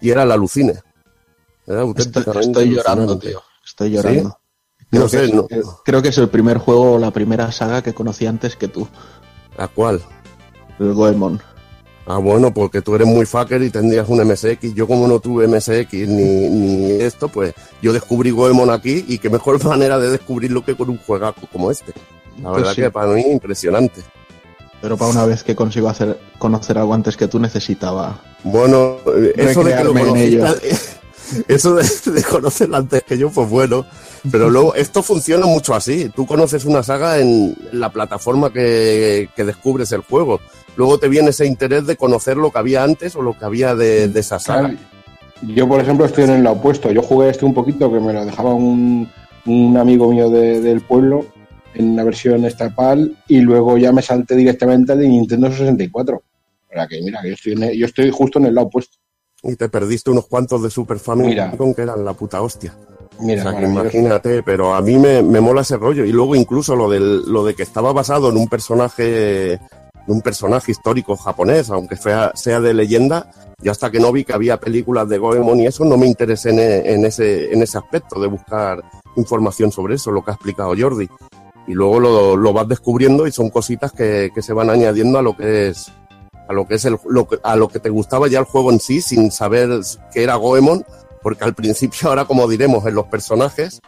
y 0.00 0.10
era 0.10 0.22
el 0.22 0.32
alucine. 0.32 0.80
Era 1.66 1.84
Estoy, 1.96 2.24
estoy 2.40 2.70
llorando, 2.70 3.18
tío. 3.18 3.42
Estoy 3.64 3.90
llorando. 3.90 4.39
Creo, 4.90 5.08
sé, 5.08 5.18
que 5.18 5.24
es, 5.26 5.32
no- 5.34 5.46
creo 5.84 6.02
que 6.02 6.08
es 6.08 6.18
el 6.18 6.28
primer 6.28 6.58
juego 6.58 6.92
o 6.94 6.98
la 6.98 7.10
primera 7.10 7.50
saga 7.52 7.82
que 7.82 7.94
conocí 7.94 8.26
antes 8.26 8.56
que 8.56 8.68
tú, 8.68 8.88
¿A 9.56 9.68
cuál? 9.68 10.00
el 10.78 10.92
Goemon. 10.94 11.40
Ah, 12.06 12.16
bueno, 12.18 12.52
porque 12.52 12.82
tú 12.82 12.94
eres 12.96 13.06
muy 13.06 13.24
fucker 13.26 13.62
y 13.62 13.70
tendrías 13.70 14.08
un 14.08 14.18
MSX. 14.26 14.74
Yo 14.74 14.88
como 14.88 15.06
no 15.06 15.20
tuve 15.20 15.46
MSX 15.46 15.92
ni, 16.08 16.48
ni 16.48 16.90
esto, 16.92 17.28
pues 17.28 17.54
yo 17.82 17.92
descubrí 17.92 18.30
Goemon 18.32 18.70
aquí 18.70 19.04
y 19.06 19.18
qué 19.18 19.30
mejor 19.30 19.62
manera 19.64 19.98
de 19.98 20.10
descubrirlo 20.10 20.64
que 20.64 20.74
con 20.74 20.90
un 20.90 20.98
juegazo 20.98 21.42
como 21.52 21.70
este. 21.70 21.92
La 22.42 22.48
Pues 22.50 22.62
verdad 22.62 22.74
sí. 22.74 22.80
que 22.82 22.90
para 22.90 23.12
mí 23.12 23.20
impresionante. 23.20 24.02
Pero 24.80 24.96
para 24.96 25.10
una 25.10 25.26
vez 25.26 25.44
que 25.44 25.54
consigo 25.54 25.88
hacer 25.90 26.18
conocer 26.38 26.78
algo 26.78 26.94
antes 26.94 27.16
que 27.16 27.28
tú 27.28 27.38
necesitaba. 27.38 28.18
Bueno, 28.42 28.96
eh, 29.14 29.34
eso 29.36 29.62
de 29.62 29.76
que 29.76 29.84
lo 29.84 29.92
conociste- 29.94 30.78
eso 31.48 31.74
de, 31.76 31.86
de 32.12 32.22
conocerlo 32.24 32.76
antes 32.78 33.02
que 33.04 33.18
yo, 33.18 33.30
pues 33.30 33.48
bueno. 33.48 33.84
Pero 34.30 34.50
luego, 34.50 34.74
esto 34.74 35.02
funciona 35.02 35.46
mucho 35.46 35.74
así. 35.74 36.10
Tú 36.14 36.26
conoces 36.26 36.64
una 36.64 36.82
saga 36.82 37.18
en 37.18 37.56
la 37.72 37.90
plataforma 37.90 38.52
que, 38.52 39.28
que 39.34 39.44
descubres 39.44 39.92
el 39.92 40.00
juego. 40.02 40.40
Luego 40.76 40.98
te 40.98 41.08
viene 41.08 41.30
ese 41.30 41.46
interés 41.46 41.86
de 41.86 41.96
conocer 41.96 42.36
lo 42.36 42.50
que 42.50 42.58
había 42.58 42.82
antes 42.84 43.16
o 43.16 43.22
lo 43.22 43.38
que 43.38 43.44
había 43.44 43.74
de, 43.74 44.08
de 44.08 44.20
esa 44.20 44.38
saga. 44.38 44.74
Yo, 45.42 45.66
por 45.66 45.80
ejemplo, 45.80 46.04
estoy 46.04 46.24
en 46.24 46.30
el 46.30 46.46
opuesto. 46.46 46.90
Yo 46.92 47.02
jugué 47.02 47.30
este 47.30 47.44
un 47.46 47.54
poquito 47.54 47.90
que 47.90 47.98
me 47.98 48.12
lo 48.12 48.24
dejaba 48.26 48.52
un, 48.54 49.08
un 49.46 49.76
amigo 49.78 50.12
mío 50.12 50.28
de- 50.28 50.60
del 50.60 50.82
pueblo 50.82 51.24
en 51.74 51.90
una 51.92 52.04
versión 52.04 52.44
estatal 52.44 53.16
y 53.26 53.40
luego 53.40 53.78
ya 53.78 53.90
me 53.92 54.02
salté 54.02 54.34
directamente 54.36 54.92
al 54.92 54.98
de 54.98 55.08
Nintendo 55.08 55.50
64. 55.50 56.16
O 56.16 56.72
sea 56.72 56.86
que 56.86 57.00
mira, 57.02 57.22
que 57.22 57.28
yo 57.28 57.34
estoy, 57.34 57.52
en 57.54 57.62
el- 57.62 57.78
yo 57.78 57.86
estoy 57.86 58.10
justo 58.10 58.38
en 58.38 58.46
el 58.46 58.54
lado 58.54 58.66
opuesto. 58.66 58.98
Y 59.42 59.56
te 59.56 59.70
perdiste 59.70 60.10
unos 60.10 60.26
cuantos 60.26 60.62
de 60.62 60.68
Super 60.68 60.98
Famicom 60.98 61.30
Mira. 61.30 61.74
que 61.74 61.82
eran 61.82 62.04
la 62.04 62.12
puta 62.12 62.42
hostia. 62.42 62.74
Mira, 63.20 63.40
o 63.42 63.50
sea, 63.50 63.52
que 63.58 63.66
maravilloso. 63.66 63.96
imagínate, 63.98 64.42
pero 64.42 64.74
a 64.74 64.80
mí 64.80 64.96
me, 64.98 65.22
me 65.22 65.40
mola 65.40 65.60
ese 65.62 65.76
rollo. 65.76 66.04
Y 66.04 66.12
luego 66.12 66.34
incluso 66.36 66.74
lo, 66.76 66.88
del, 66.90 67.22
lo 67.30 67.44
de 67.44 67.54
que 67.54 67.62
estaba 67.62 67.92
basado 67.92 68.30
en 68.30 68.36
un 68.36 68.48
personaje 68.48 69.54
en 69.54 70.14
un 70.14 70.22
personaje 70.22 70.72
histórico 70.72 71.14
japonés, 71.16 71.70
aunque 71.70 71.94
sea, 71.96 72.32
sea 72.34 72.58
de 72.60 72.72
leyenda, 72.74 73.30
yo 73.62 73.70
hasta 73.70 73.90
que 73.90 74.00
no 74.00 74.10
vi 74.10 74.24
que 74.24 74.32
había 74.32 74.56
películas 74.58 75.08
de 75.08 75.18
Goemon 75.18 75.60
y 75.60 75.66
eso, 75.66 75.84
no 75.84 75.96
me 75.98 76.06
interesé 76.06 76.50
en, 76.50 76.58
en 76.58 77.04
ese, 77.04 77.52
en 77.52 77.62
ese 77.62 77.76
aspecto 77.78 78.18
de 78.18 78.26
buscar 78.26 78.82
información 79.16 79.70
sobre 79.70 79.96
eso, 79.96 80.10
lo 80.10 80.24
que 80.24 80.30
ha 80.30 80.34
explicado 80.34 80.72
Jordi. 80.76 81.08
Y 81.66 81.74
luego 81.74 82.00
lo, 82.00 82.36
lo 82.36 82.52
vas 82.54 82.66
descubriendo 82.66 83.26
y 83.26 83.32
son 83.32 83.50
cositas 83.50 83.92
que, 83.92 84.30
que 84.34 84.40
se 84.42 84.54
van 84.54 84.70
añadiendo 84.70 85.18
a 85.18 85.22
lo 85.22 85.36
que 85.36 85.68
es 85.68 85.92
a 86.48 86.52
lo 86.52 86.66
que 86.66 86.74
es 86.76 86.84
el, 86.86 86.96
lo 87.08 87.28
que- 87.28 87.38
a 87.44 87.54
lo 87.54 87.68
que 87.68 87.78
te 87.78 87.90
gustaba 87.90 88.26
ya 88.26 88.40
el 88.40 88.44
juego 88.46 88.72
en 88.72 88.80
sí, 88.80 89.00
sin 89.00 89.30
saber 89.30 89.68
que 90.12 90.22
era 90.24 90.34
Goemon, 90.34 90.82
porque 91.22 91.44
al 91.44 91.54
principio, 91.54 92.08
ahora 92.08 92.24
como 92.24 92.48
diremos 92.48 92.86
en 92.86 92.94
los 92.94 93.06
personajes, 93.06 93.80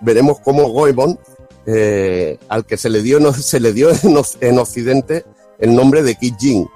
veremos 0.00 0.40
cómo 0.40 0.68
Goemon, 0.70 1.18
eh, 1.66 2.38
al 2.48 2.64
que 2.66 2.76
se 2.76 2.90
le 2.90 3.02
dio, 3.02 3.18
en- 3.18 3.32
se 3.34 3.60
le 3.60 3.72
dio 3.72 3.90
en, 3.90 4.16
Oc- 4.16 4.36
en 4.40 4.58
Occidente 4.58 5.24
el 5.58 5.74
nombre 5.74 6.02
de 6.02 6.14
Kid 6.16 6.34
Jin. 6.38 6.68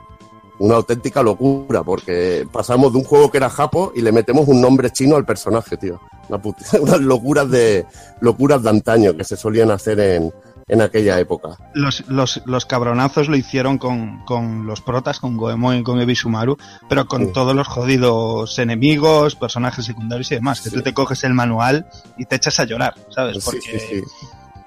Una 0.59 0.77
auténtica 0.77 1.23
locura, 1.23 1.83
porque 1.83 2.47
pasamos 2.51 2.91
de 2.93 2.99
un 2.99 3.05
juego 3.05 3.31
que 3.31 3.37
era 3.37 3.51
Japo 3.51 3.93
y 3.95 4.01
le 4.01 4.11
metemos 4.11 4.49
un 4.49 4.61
nombre 4.61 4.91
chino 4.91 5.17
al 5.17 5.27
personaje, 5.27 5.77
tío. 5.77 6.01
Una 6.31 6.41
unas 6.81 7.01
locuras 7.01 7.51
de, 7.51 7.85
locuras 8.21 8.63
de 8.63 8.71
antaño 8.71 9.15
que 9.17 9.25
se 9.25 9.37
solían 9.37 9.71
hacer 9.71 10.01
en, 10.01 10.33
en 10.69 10.81
aquella 10.81 11.19
época. 11.21 11.57
Los, 11.75 12.03
los, 12.09 12.43
los 12.45 12.67
cabronazos 12.67 13.29
lo 13.29 13.37
hicieron 13.37 13.79
con, 13.79 14.25
con 14.25 14.67
los 14.67 14.81
protas, 14.81 15.21
con 15.21 15.37
Goemon 15.37 15.77
y 15.77 15.83
con 15.85 16.01
Ebisumaru, 16.01 16.57
pero 16.89 17.07
con 17.07 17.27
Sí. 17.27 17.33
todos 17.33 17.55
los 17.55 17.69
jodidos 17.69 18.59
enemigos, 18.59 19.37
personajes 19.37 19.85
secundarios 19.85 20.33
y 20.33 20.37
demás. 20.37 20.61
Que 20.61 20.71
Sí. 20.71 20.77
tú 20.77 20.83
te 20.83 20.93
coges 20.93 21.23
el 21.25 21.35
manual 21.35 21.87
y 22.19 22.25
te 22.25 22.35
echas 22.37 22.59
a 22.59 22.65
llorar, 22.65 22.95
¿sabes? 23.11 23.45
Porque, 23.45 24.03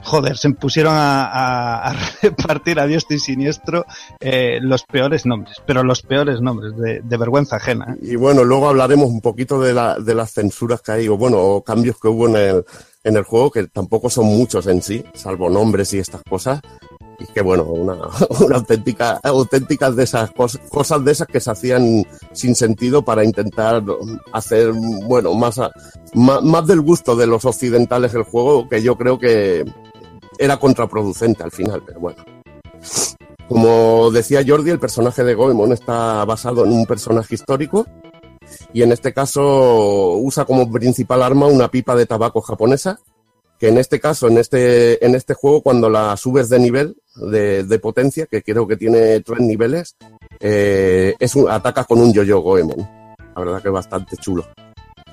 joder, 0.02 0.38
se 0.38 0.50
pusieron 0.52 0.94
a, 0.96 1.26
a- 1.26 1.90
a 1.90 1.94
repartir 2.22 2.80
a 2.80 2.86
diestro 2.88 3.18
y 3.18 3.20
siniestro 3.20 3.86
eh, 4.22 4.60
los 4.62 4.84
peores 4.84 5.26
nombres, 5.26 5.58
pero 5.66 5.84
los 5.84 6.02
peores 6.02 6.40
nombres, 6.40 6.78
de, 6.78 7.02
de 7.02 7.18
vergüenza 7.18 7.58
ajena. 7.58 7.96
¿eh? 7.96 8.14
Y 8.14 8.16
bueno, 8.16 8.46
luego 8.46 8.70
hablaremos 8.70 9.08
un 9.10 9.20
poquito 9.20 9.60
de, 9.62 9.74
la, 9.74 10.00
de 10.00 10.16
las 10.16 10.32
censuras 10.32 10.80
que 10.82 10.94
hay, 10.94 11.08
o 11.10 11.18
bueno, 11.18 11.40
o 11.40 11.62
cambios 11.62 11.98
que 12.02 12.08
hubo 12.08 12.30
en 12.30 12.36
el, 12.38 12.66
en 13.04 13.16
el 13.16 13.24
juego, 13.24 13.52
que 13.52 13.68
tampoco 13.68 14.10
son 14.10 14.26
muchos 14.26 14.68
en 14.68 14.82
sí, 14.82 15.04
salvo 15.14 15.50
nombres 15.50 15.94
y 15.94 16.00
estas 16.00 16.22
cosas. 16.24 16.62
Y 17.20 17.26
que 17.28 17.42
bueno, 17.42 17.64
una, 17.64 17.98
una 18.46 18.58
auténtica, 18.58 19.20
auténticas 19.24 19.96
de 19.96 20.04
esas 20.04 20.32
cosas, 20.32 20.62
cosas 20.70 21.04
de 21.04 21.12
esas 21.12 21.28
que 21.28 21.40
se 21.40 21.52
hacían 21.52 22.06
sin 22.32 22.56
sentido 22.56 23.04
para 23.04 23.24
intentar 23.24 23.84
hacer, 24.32 24.72
bueno, 25.06 25.34
más, 25.34 25.60
más, 26.14 26.44
más 26.44 26.68
del 26.68 26.82
gusto 26.82 27.16
de 27.16 27.28
los 27.28 27.46
occidentales 27.46 28.14
el 28.14 28.24
juego, 28.24 28.70
que 28.70 28.82
yo 28.82 28.98
creo 28.98 29.20
que 29.20 29.66
era 30.38 30.58
contraproducente 30.58 31.44
al 31.44 31.52
final, 31.52 31.84
pero 31.86 32.00
bueno. 32.00 32.24
Como 33.50 34.12
decía 34.12 34.44
Jordi, 34.48 34.70
el 34.70 34.80
personaje 34.80 35.24
de 35.24 35.34
Goemon 35.34 35.74
está 35.74 36.24
basado 36.24 36.66
en 36.66 36.72
un 36.72 36.86
personaje 36.86 37.34
histórico 37.34 37.86
y 38.74 38.84
en 38.84 38.92
este 38.92 39.14
caso 39.14 40.16
usa 40.18 40.46
como 40.46 40.72
principal 40.72 41.24
arma 41.24 41.48
una 41.48 41.70
pipa 41.70 41.96
de 41.96 42.06
tabaco 42.06 42.42
japonesa 42.42 43.00
que 43.60 43.68
en 43.68 43.78
este 43.78 44.00
caso, 44.00 44.30
en 44.30 44.38
este, 44.38 45.06
en 45.06 45.16
este 45.16 45.34
juego, 45.34 45.62
cuando 45.62 45.90
la 45.90 46.16
subes 46.16 46.48
de 46.48 46.60
nivel, 46.60 46.96
de, 47.16 47.80
potencia, 47.80 48.26
que 48.26 48.42
creo 48.42 48.66
que 48.66 48.78
tiene 48.78 49.20
tres 49.20 49.42
niveles, 49.42 49.98
eh, 50.40 51.14
es 51.20 51.36
un, 51.36 51.48
con 51.88 52.00
un 52.00 52.14
yo-yo 52.14 52.40
Goemon. 52.40 52.80
La 53.36 53.42
verdad 53.44 53.62
que 53.62 53.68
es 53.68 53.74
bastante 53.74 54.16
chulo. 54.16 54.48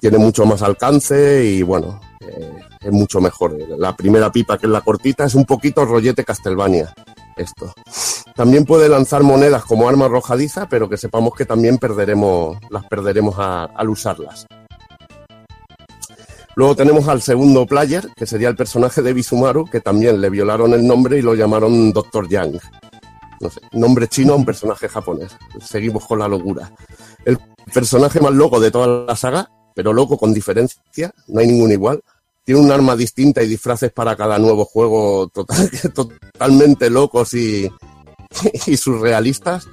Tiene 0.00 0.18
mucho 0.18 0.46
más 0.46 0.62
alcance 0.62 1.44
y 1.44 1.62
bueno, 1.62 2.00
eh, 2.20 2.52
es 2.80 2.92
mucho 2.92 3.20
mejor. 3.20 3.58
La 3.78 3.96
primera 3.96 4.30
pipa, 4.30 4.56
que 4.56 4.66
es 4.66 4.72
la 4.72 4.80
cortita, 4.80 5.24
es 5.24 5.34
un 5.34 5.44
poquito 5.44 5.84
rollete 5.84 6.24
Castlevania. 6.24 6.94
Esto. 7.36 7.72
También 8.34 8.64
puede 8.64 8.88
lanzar 8.88 9.22
monedas 9.22 9.64
como 9.64 9.88
arma 9.88 10.06
arrojadiza, 10.06 10.68
pero 10.68 10.88
que 10.88 10.96
sepamos 10.96 11.34
que 11.34 11.44
también 11.44 11.78
perderemos, 11.78 12.58
las 12.70 12.84
perderemos 12.86 13.36
al 13.38 13.88
usarlas. 13.88 14.46
Luego 16.54 16.74
tenemos 16.74 17.06
al 17.08 17.20
segundo 17.20 17.66
player, 17.66 18.08
que 18.16 18.24
sería 18.24 18.48
el 18.48 18.56
personaje 18.56 19.02
de 19.02 19.12
Bisumaru, 19.12 19.66
que 19.66 19.82
también 19.82 20.22
le 20.22 20.30
violaron 20.30 20.72
el 20.72 20.86
nombre 20.86 21.18
y 21.18 21.22
lo 21.22 21.34
llamaron 21.34 21.92
Dr. 21.92 22.28
Yang. 22.28 22.58
No 23.40 23.50
sé, 23.50 23.60
nombre 23.72 24.08
chino 24.08 24.32
a 24.32 24.36
un 24.36 24.46
personaje 24.46 24.88
japonés. 24.88 25.36
Seguimos 25.60 26.06
con 26.06 26.18
la 26.18 26.28
locura. 26.28 26.72
El 27.26 27.38
personaje 27.74 28.20
más 28.20 28.32
loco 28.32 28.58
de 28.58 28.70
toda 28.70 29.04
la 29.04 29.16
saga, 29.16 29.50
pero 29.74 29.92
loco 29.92 30.16
con 30.16 30.32
diferencia, 30.32 31.12
no 31.28 31.40
hay 31.40 31.46
ningún 31.46 31.72
igual. 31.72 32.02
Tiene 32.46 32.60
un 32.62 32.70
arma 32.70 32.96
distinta 32.96 33.42
y 33.42 33.48
disfraces 33.48 33.92
para 33.92 34.16
cada 34.16 34.38
nuevo 34.38 34.64
juego 34.64 35.28
total- 35.28 35.68
totalmente 35.94 36.88
locos 36.88 37.34
y, 37.34 37.70
y 38.66 38.76
surrealistas. 38.78 39.68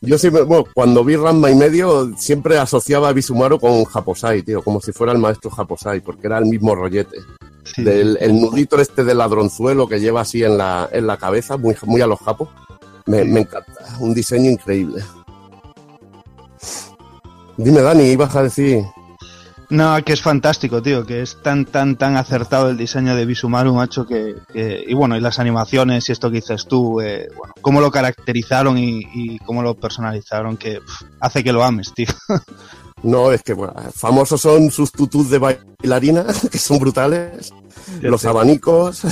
Yo 0.00 0.16
siempre, 0.18 0.42
bueno, 0.42 0.64
cuando 0.74 1.04
vi 1.04 1.16
Ranma 1.16 1.50
y 1.50 1.54
medio, 1.54 2.10
siempre 2.16 2.58
asociaba 2.58 3.08
a 3.08 3.12
Bisumaru 3.12 3.60
con 3.60 3.84
Japosai, 3.84 4.42
tío, 4.42 4.62
como 4.62 4.80
si 4.80 4.92
fuera 4.92 5.12
el 5.12 5.18
maestro 5.18 5.50
Japosai, 5.50 6.00
porque 6.00 6.26
era 6.28 6.38
el 6.38 6.46
mismo 6.46 6.74
rollete. 6.74 7.18
Sí, 7.64 7.82
Del, 7.84 8.16
el 8.20 8.40
nudito 8.40 8.80
este 8.80 9.04
de 9.04 9.14
ladronzuelo 9.14 9.86
que 9.86 10.00
lleva 10.00 10.22
así 10.22 10.42
en 10.42 10.58
la, 10.58 10.88
en 10.92 11.06
la 11.06 11.16
cabeza, 11.16 11.56
muy, 11.56 11.76
muy 11.86 12.00
a 12.00 12.06
los 12.08 12.18
japos. 12.20 12.48
Me, 13.06 13.24
me 13.24 13.40
encanta, 13.40 13.72
un 14.00 14.14
diseño 14.14 14.50
increíble. 14.50 15.02
Dime, 17.56 17.80
Dani, 17.82 18.04
ibas 18.04 18.34
a 18.36 18.42
decir. 18.44 18.82
No, 19.72 19.96
que 20.04 20.12
es 20.12 20.20
fantástico, 20.20 20.82
tío, 20.82 21.06
que 21.06 21.22
es 21.22 21.40
tan, 21.42 21.64
tan, 21.64 21.96
tan 21.96 22.16
acertado 22.18 22.68
el 22.68 22.76
diseño 22.76 23.16
de 23.16 23.24
Bisumaru, 23.24 23.72
macho, 23.72 24.06
que, 24.06 24.34
que- 24.52 24.84
y 24.86 24.92
bueno, 24.92 25.16
y 25.16 25.20
las 25.20 25.38
animaciones 25.38 26.06
y 26.08 26.12
esto 26.12 26.30
que 26.30 26.36
dices 26.42 26.66
tú, 26.66 27.00
eh, 27.00 27.28
bueno, 27.34 27.54
cómo 27.62 27.80
lo 27.80 27.90
caracterizaron 27.90 28.76
y, 28.76 29.00
y 29.14 29.38
cómo 29.38 29.62
lo 29.62 29.74
personalizaron, 29.74 30.58
que 30.58 30.80
hace 31.20 31.42
que 31.42 31.54
lo 31.54 31.64
ames, 31.64 31.92
tío. 31.94 32.08
No, 33.04 33.32
es 33.32 33.42
que 33.42 33.52
bueno, 33.52 33.74
famosos 33.96 34.40
son 34.40 34.70
sus 34.70 34.92
tutús 34.92 35.28
de 35.28 35.38
bailarina, 35.38 36.24
que 36.52 36.58
son 36.58 36.78
brutales, 36.78 37.52
los 38.00 38.24
abanicos. 38.26 39.02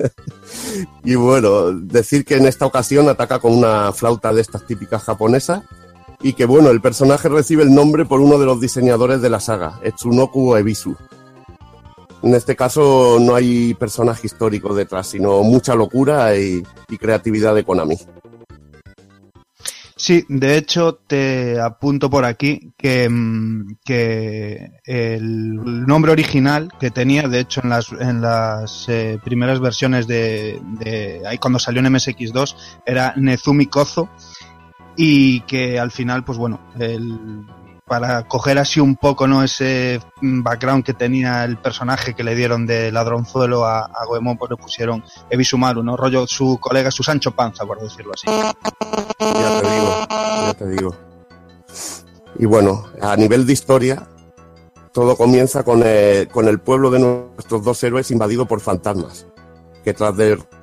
y 1.04 1.14
bueno, 1.14 1.70
decir 1.72 2.24
que 2.24 2.38
en 2.38 2.46
esta 2.46 2.66
ocasión 2.66 3.08
ataca 3.08 3.38
con 3.38 3.52
una 3.56 3.92
flauta 3.92 4.32
de 4.32 4.40
estas 4.40 4.66
típicas 4.66 5.04
japonesas. 5.04 5.62
Y 6.20 6.32
que 6.32 6.46
bueno, 6.46 6.70
el 6.70 6.80
personaje 6.80 7.28
recibe 7.28 7.62
el 7.62 7.74
nombre 7.74 8.04
por 8.04 8.20
uno 8.20 8.38
de 8.38 8.46
los 8.46 8.60
diseñadores 8.60 9.22
de 9.22 9.30
la 9.30 9.40
saga, 9.40 9.78
Etsunoku 9.82 10.56
Ebisu. 10.56 10.96
En 12.22 12.34
este 12.34 12.56
caso 12.56 13.18
no 13.20 13.34
hay 13.34 13.74
personaje 13.74 14.26
histórico 14.26 14.74
detrás, 14.74 15.08
sino 15.08 15.42
mucha 15.42 15.74
locura 15.74 16.36
y, 16.36 16.62
creatividad 16.98 17.54
de 17.54 17.64
Konami. 17.64 17.96
Sí, 19.94 20.24
de 20.28 20.56
hecho 20.56 20.94
te 20.94 21.60
apunto 21.60 22.08
por 22.08 22.24
aquí 22.24 22.72
que, 22.76 23.08
mm, 23.08 23.78
que 23.84 24.70
el 24.84 25.86
nombre 25.86 26.12
original 26.12 26.70
que 26.78 26.90
tenía, 26.90 27.26
de 27.26 27.40
hecho 27.40 27.60
en 27.64 27.70
las, 27.70 27.90
en 27.92 28.20
las 28.20 28.88
eh, 28.88 29.18
primeras 29.24 29.58
versiones 29.58 30.06
de, 30.06 30.60
de 30.80 31.22
ahí 31.26 31.38
cuando 31.38 31.58
salió 31.58 31.80
en 31.80 31.92
MSX2 31.92 32.54
era 32.86 33.12
Nezumi 33.16 33.66
Kozo 33.66 34.08
y 35.00 35.42
que 35.42 35.78
al 35.78 35.92
final 35.92 36.24
pues 36.24 36.36
bueno, 36.36 36.58
el, 36.76 37.46
para 37.86 38.26
coger 38.26 38.58
así 38.58 38.80
un 38.80 38.96
poco 38.96 39.28
no 39.28 39.44
ese 39.44 40.00
background 40.20 40.84
que 40.84 40.92
tenía 40.92 41.44
el 41.44 41.56
personaje 41.56 42.14
que 42.14 42.24
le 42.24 42.34
dieron 42.34 42.66
de 42.66 42.90
ladronzuelo 42.90 43.64
a, 43.64 43.84
a 43.84 44.06
pues 44.36 44.50
le 44.50 44.56
pusieron 44.56 45.04
Ebisumaru, 45.30 45.84
¿no? 45.84 45.96
Rollo 45.96 46.26
su 46.26 46.58
colega, 46.60 46.90
su 46.90 47.04
Sancho 47.04 47.30
Panza, 47.30 47.64
por 47.64 47.80
decirlo 47.80 48.12
así. 48.12 48.26
Ya 48.26 48.54
te 49.60 49.70
digo, 49.70 50.06
ya 50.46 50.54
te 50.54 50.68
digo. 50.68 50.96
Y 52.40 52.46
bueno, 52.46 52.86
a 53.00 53.14
nivel 53.14 53.46
de 53.46 53.52
historia, 53.52 54.08
todo 54.92 55.16
comienza 55.16 55.62
con 55.62 55.84
el, 55.84 56.26
con 56.26 56.48
el 56.48 56.58
pueblo 56.58 56.90
de 56.90 56.98
nuestros 56.98 57.62
dos 57.62 57.82
héroes 57.84 58.10
invadido 58.10 58.46
por 58.46 58.60
fantasmas, 58.60 59.26
que 59.84 59.94
tras 59.94 60.16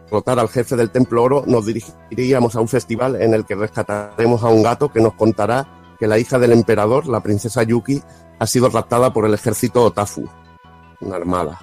derrotar 0.05 0.39
al 0.39 0.49
jefe 0.49 0.75
del 0.75 0.91
Templo 0.91 1.23
Oro 1.23 1.43
nos 1.47 1.65
dirigiríamos 1.65 2.55
a 2.55 2.61
un 2.61 2.67
festival 2.67 3.21
en 3.21 3.33
el 3.33 3.45
que 3.45 3.55
rescataremos 3.55 4.43
a 4.43 4.49
un 4.49 4.63
gato 4.63 4.89
que 4.89 5.01
nos 5.01 5.13
contará 5.13 5.67
que 5.99 6.07
la 6.07 6.19
hija 6.19 6.39
del 6.39 6.51
emperador, 6.51 7.07
la 7.07 7.21
princesa 7.21 7.63
Yuki, 7.63 8.01
ha 8.39 8.47
sido 8.47 8.69
raptada 8.69 9.13
por 9.13 9.25
el 9.25 9.33
ejército 9.33 9.83
Otafu, 9.83 10.27
una 11.01 11.15
armada. 11.15 11.59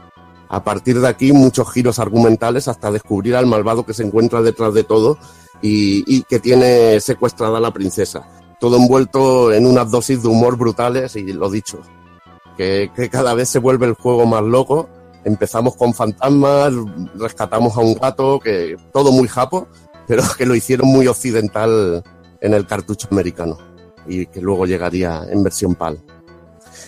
A 0.48 0.64
partir 0.64 1.00
de 1.00 1.08
aquí, 1.08 1.32
muchos 1.32 1.70
giros 1.72 1.98
argumentales 1.98 2.68
hasta 2.68 2.90
descubrir 2.90 3.36
al 3.36 3.46
malvado 3.46 3.86
que 3.86 3.94
se 3.94 4.02
encuentra 4.02 4.42
detrás 4.42 4.74
de 4.74 4.84
todo 4.84 5.18
y, 5.62 6.22
que 6.24 6.40
tiene 6.40 7.00
secuestrada 7.00 7.58
a 7.58 7.60
la 7.60 7.72
princesa. 7.72 8.28
Todo 8.60 8.76
envuelto 8.76 9.52
en 9.52 9.66
unas 9.66 9.90
dosis 9.90 10.22
de 10.22 10.28
humor 10.28 10.56
brutales 10.56 11.16
y 11.16 11.32
lo 11.32 11.50
dicho, 11.50 11.80
que 12.56 12.90
cada 13.10 13.34
vez 13.34 13.48
se 13.48 13.58
vuelve 13.60 13.86
el 13.86 13.94
juego 13.94 14.26
más 14.26 14.42
loco. 14.42 14.88
Empezamos 15.24 15.76
con 15.76 15.94
fantasmas, 15.94 16.72
rescatamos 17.14 17.76
a 17.76 17.80
un 17.80 17.94
gato, 17.94 18.40
que 18.40 18.76
todo 18.92 19.12
muy 19.12 19.28
japo, 19.28 19.68
pero 20.06 20.22
que 20.36 20.46
lo 20.46 20.54
hicieron 20.54 20.88
muy 20.88 21.06
occidental 21.06 22.02
en 22.40 22.54
el 22.54 22.66
cartucho 22.66 23.08
americano 23.10 23.58
y 24.06 24.26
que 24.26 24.40
luego 24.40 24.66
llegaría 24.66 25.24
en 25.30 25.42
versión 25.42 25.74
PAL. 25.74 26.02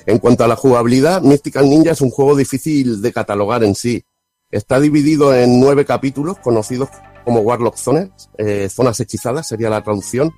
En 0.06 0.18
cuanto 0.18 0.44
a 0.44 0.48
la 0.48 0.56
jugabilidad, 0.56 1.22
Mystical 1.22 1.68
Ninja 1.68 1.92
es 1.92 2.00
un 2.00 2.10
juego 2.10 2.36
difícil 2.36 3.00
de 3.00 3.12
catalogar 3.12 3.62
en 3.64 3.74
sí. 3.74 4.04
Está 4.50 4.80
dividido 4.80 5.34
en 5.34 5.60
nueve 5.60 5.84
capítulos 5.84 6.38
conocidos 6.38 6.88
como 7.24 7.40
Warlock 7.40 7.76
Zones, 7.76 8.10
eh, 8.36 8.68
zonas 8.68 9.00
hechizadas 9.00 9.48
sería 9.48 9.70
la 9.70 9.82
traducción, 9.82 10.32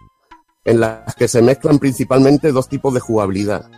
en 0.65 0.81
las 0.81 1.15
que 1.17 1.29
se 1.29 1.43
mezclan 1.43 1.79
principalmente 1.79 2.53
dos 2.53 2.69
tipos 2.69 2.95
de 2.95 3.01
jugabilidad. 3.01 3.69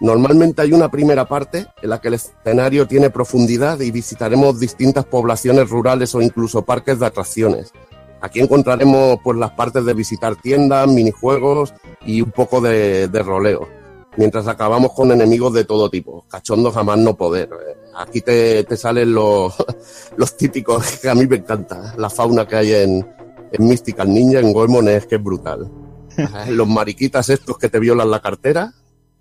Normalmente 0.00 0.62
hay 0.62 0.72
una 0.72 0.90
primera 0.90 1.26
parte 1.26 1.66
en 1.82 1.90
la 1.90 2.00
que 2.00 2.08
el 2.08 2.14
escenario 2.14 2.86
tiene 2.86 3.10
profundidad 3.10 3.80
y 3.80 3.90
visitaremos 3.90 4.60
distintas 4.60 5.04
poblaciones 5.04 5.68
rurales 5.68 6.14
o 6.14 6.22
incluso 6.22 6.62
parques 6.62 7.00
de 7.00 7.06
atracciones. 7.06 7.72
Aquí 8.20 8.40
encontraremos 8.40 9.18
pues 9.22 9.36
las 9.38 9.52
partes 9.52 9.84
de 9.84 9.94
visitar 9.94 10.36
tiendas, 10.36 10.88
minijuegos 10.88 11.74
y 12.04 12.20
un 12.20 12.30
poco 12.30 12.60
de, 12.60 13.08
de 13.08 13.22
roleo. 13.22 13.68
Mientras 14.16 14.48
acabamos 14.48 14.92
con 14.92 15.12
enemigos 15.12 15.52
de 15.52 15.64
todo 15.64 15.88
tipo, 15.88 16.24
cachondos 16.28 16.74
jamás 16.74 16.98
no 16.98 17.16
poder. 17.16 17.50
Aquí 17.96 18.20
te, 18.20 18.64
te 18.64 18.76
salen 18.76 19.14
los, 19.14 19.54
los 20.16 20.36
típicos 20.36 20.98
que 20.98 21.08
a 21.08 21.14
mí 21.14 21.26
me 21.26 21.36
encanta. 21.36 21.94
La 21.96 22.10
fauna 22.10 22.46
que 22.46 22.56
hay 22.56 22.72
en, 22.72 23.06
en 23.52 23.68
Mystical 23.68 24.12
Ninja, 24.12 24.40
en 24.40 24.52
Goemon, 24.52 24.88
es 24.88 25.06
que 25.06 25.16
es 25.16 25.22
brutal. 25.22 25.70
Los 26.48 26.66
mariquitas 26.66 27.28
estos 27.28 27.58
que 27.58 27.68
te 27.68 27.78
violan 27.78 28.10
la 28.10 28.20
cartera, 28.20 28.74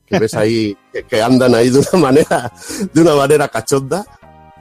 que 0.08 0.18
ves 0.20 0.34
ahí, 0.34 0.76
que, 0.92 1.04
que 1.04 1.22
andan 1.22 1.54
ahí 1.54 1.70
de 1.70 1.80
una 1.80 1.90
manera, 2.02 2.52
de 2.94 3.02
una 3.02 3.16
manera 3.16 3.48
cachonda. 3.50 4.06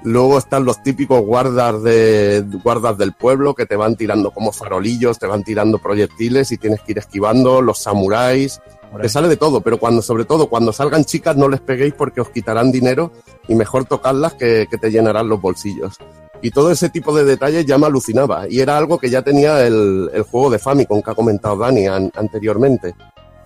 Luego 0.03 0.39
están 0.39 0.65
los 0.65 0.83
típicos 0.83 1.21
guardas 1.23 1.83
de 1.83 2.45
guardas 2.63 2.97
del 2.99 3.13
pueblo 3.15 3.55
que 3.55 3.67
te 3.67 3.75
van 3.77 3.97
tirando 3.97 4.31
como 4.31 4.53
farolillos, 4.53 5.19
te 5.19 5.27
van 5.27 5.43
tirando 5.43 5.79
proyectiles 5.79 6.53
y 6.53 6.59
tienes 6.59 6.81
que 6.83 6.93
ir 6.93 6.99
esquivando, 6.99 7.61
los 7.61 7.79
samuráis, 7.79 8.61
te 9.01 9.09
sale 9.09 9.27
de 9.27 9.37
todo, 9.37 9.63
pero 9.63 9.79
cuando, 9.79 10.03
sobre 10.03 10.25
todo 10.25 10.49
cuando 10.49 10.73
salgan 10.73 11.05
chicas 11.05 11.37
no 11.37 11.49
les 11.49 11.61
peguéis 11.61 11.93
porque 11.95 12.21
os 12.21 12.31
quitarán 12.31 12.71
dinero 12.71 13.11
y 13.49 13.55
mejor 13.57 13.85
tocarlas 13.87 14.35
que, 14.35 14.69
que 14.71 14.79
te 14.79 14.91
llenarán 14.91 15.29
los 15.29 15.41
bolsillos. 15.41 15.97
Y 16.41 16.51
todo 16.51 16.71
ese 16.71 16.89
tipo 16.91 17.17
de 17.17 17.25
detalles 17.25 17.65
ya 17.67 17.77
me 17.79 17.87
alucinaba. 17.87 18.47
Y 18.49 18.61
era 18.61 18.77
algo 18.77 18.99
que 18.99 19.11
ya 19.11 19.23
tenía 19.23 19.67
el, 19.67 20.11
el 20.13 20.23
juego 20.23 20.51
de 20.51 20.59
Famicom 20.59 21.03
que 21.03 21.11
ha 21.11 21.15
comentado 21.15 21.57
Dani 21.57 21.87
an- 21.87 22.13
anteriormente. 22.15 22.95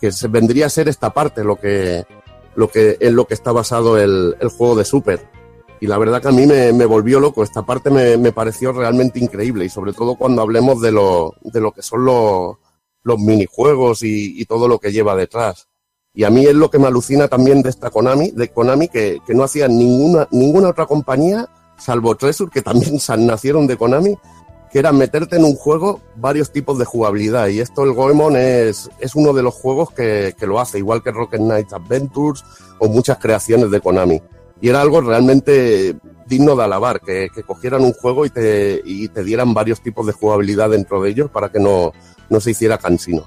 Que 0.00 0.12
se, 0.12 0.28
vendría 0.28 0.66
a 0.66 0.70
ser 0.70 0.88
esta 0.88 1.10
parte 1.10 1.44
lo 1.44 1.56
que, 1.56 2.04
lo 2.54 2.68
que, 2.68 2.96
en 3.00 3.14
lo 3.14 3.26
que 3.26 3.34
está 3.34 3.52
basado 3.52 3.98
el, 3.98 4.34
juego 4.56 4.76
de 4.76 4.84
Super. 4.84 5.28
Y 5.80 5.86
la 5.86 5.98
verdad 5.98 6.20
que 6.20 6.28
a 6.28 6.32
mí 6.32 6.46
me, 6.46 6.84
volvió 6.86 7.20
loco. 7.20 7.42
Esta 7.42 7.62
parte 7.62 7.90
me, 7.90 8.32
pareció 8.32 8.72
realmente 8.72 9.18
increíble. 9.18 9.64
Y 9.64 9.68
sobre 9.68 9.92
todo 9.92 10.16
cuando 10.16 10.42
hablemos 10.42 10.80
de 10.80 10.92
lo, 10.92 11.34
de 11.40 11.60
lo 11.60 11.72
que 11.72 11.82
son 11.82 12.04
los, 12.04 12.56
minijuegos 13.18 14.02
y, 14.02 14.44
todo 14.44 14.68
lo 14.68 14.78
que 14.78 14.92
lleva 14.92 15.16
detrás. 15.16 15.68
Y 16.12 16.24
a 16.24 16.30
mí 16.30 16.44
es 16.44 16.54
lo 16.54 16.70
que 16.70 16.78
me 16.78 16.88
alucina 16.88 17.28
también 17.28 17.62
de 17.62 17.70
esta 17.70 17.90
Konami, 17.90 18.32
de 18.32 18.48
Konami, 18.48 18.88
que, 18.88 19.20
que 19.24 19.32
no 19.32 19.44
hacía 19.44 19.68
ninguna, 19.68 20.26
ninguna 20.32 20.70
otra 20.70 20.86
compañía, 20.86 21.48
salvo 21.78 22.16
Treasure, 22.16 22.50
que 22.50 22.62
también 22.62 22.98
nacieron 23.18 23.66
de 23.66 23.76
Konami, 23.76 24.16
que 24.70 24.78
era 24.78 24.92
meterte 24.92 25.36
en 25.36 25.44
un 25.44 25.54
juego 25.54 26.00
varios 26.16 26.52
tipos 26.52 26.78
de 26.78 26.84
jugabilidad. 26.84 27.48
Y 27.48 27.60
esto, 27.60 27.82
el 27.84 27.92
Goemon, 27.92 28.36
es, 28.36 28.88
es 29.00 29.14
uno 29.14 29.32
de 29.32 29.42
los 29.42 29.54
juegos 29.54 29.90
que, 29.90 30.34
que 30.38 30.46
lo 30.46 30.60
hace, 30.60 30.78
igual 30.78 31.02
que 31.02 31.10
Rocket 31.10 31.40
Knight 31.40 31.72
Adventures 31.72 32.44
o 32.78 32.88
muchas 32.88 33.18
creaciones 33.18 33.70
de 33.70 33.80
Konami. 33.80 34.22
Y 34.60 34.68
era 34.68 34.80
algo 34.80 35.00
realmente 35.00 35.96
digno 36.26 36.54
de 36.54 36.64
alabar, 36.64 37.00
que, 37.00 37.28
que 37.34 37.42
cogieran 37.42 37.82
un 37.82 37.92
juego 37.92 38.24
y 38.24 38.30
te, 38.30 38.80
y 38.84 39.08
te 39.08 39.24
dieran 39.24 39.52
varios 39.52 39.80
tipos 39.80 40.06
de 40.06 40.12
jugabilidad 40.12 40.70
dentro 40.70 41.02
de 41.02 41.10
ellos 41.10 41.30
para 41.30 41.50
que 41.50 41.58
no, 41.58 41.92
no 42.28 42.40
se 42.40 42.52
hiciera 42.52 42.78
cansino. 42.78 43.24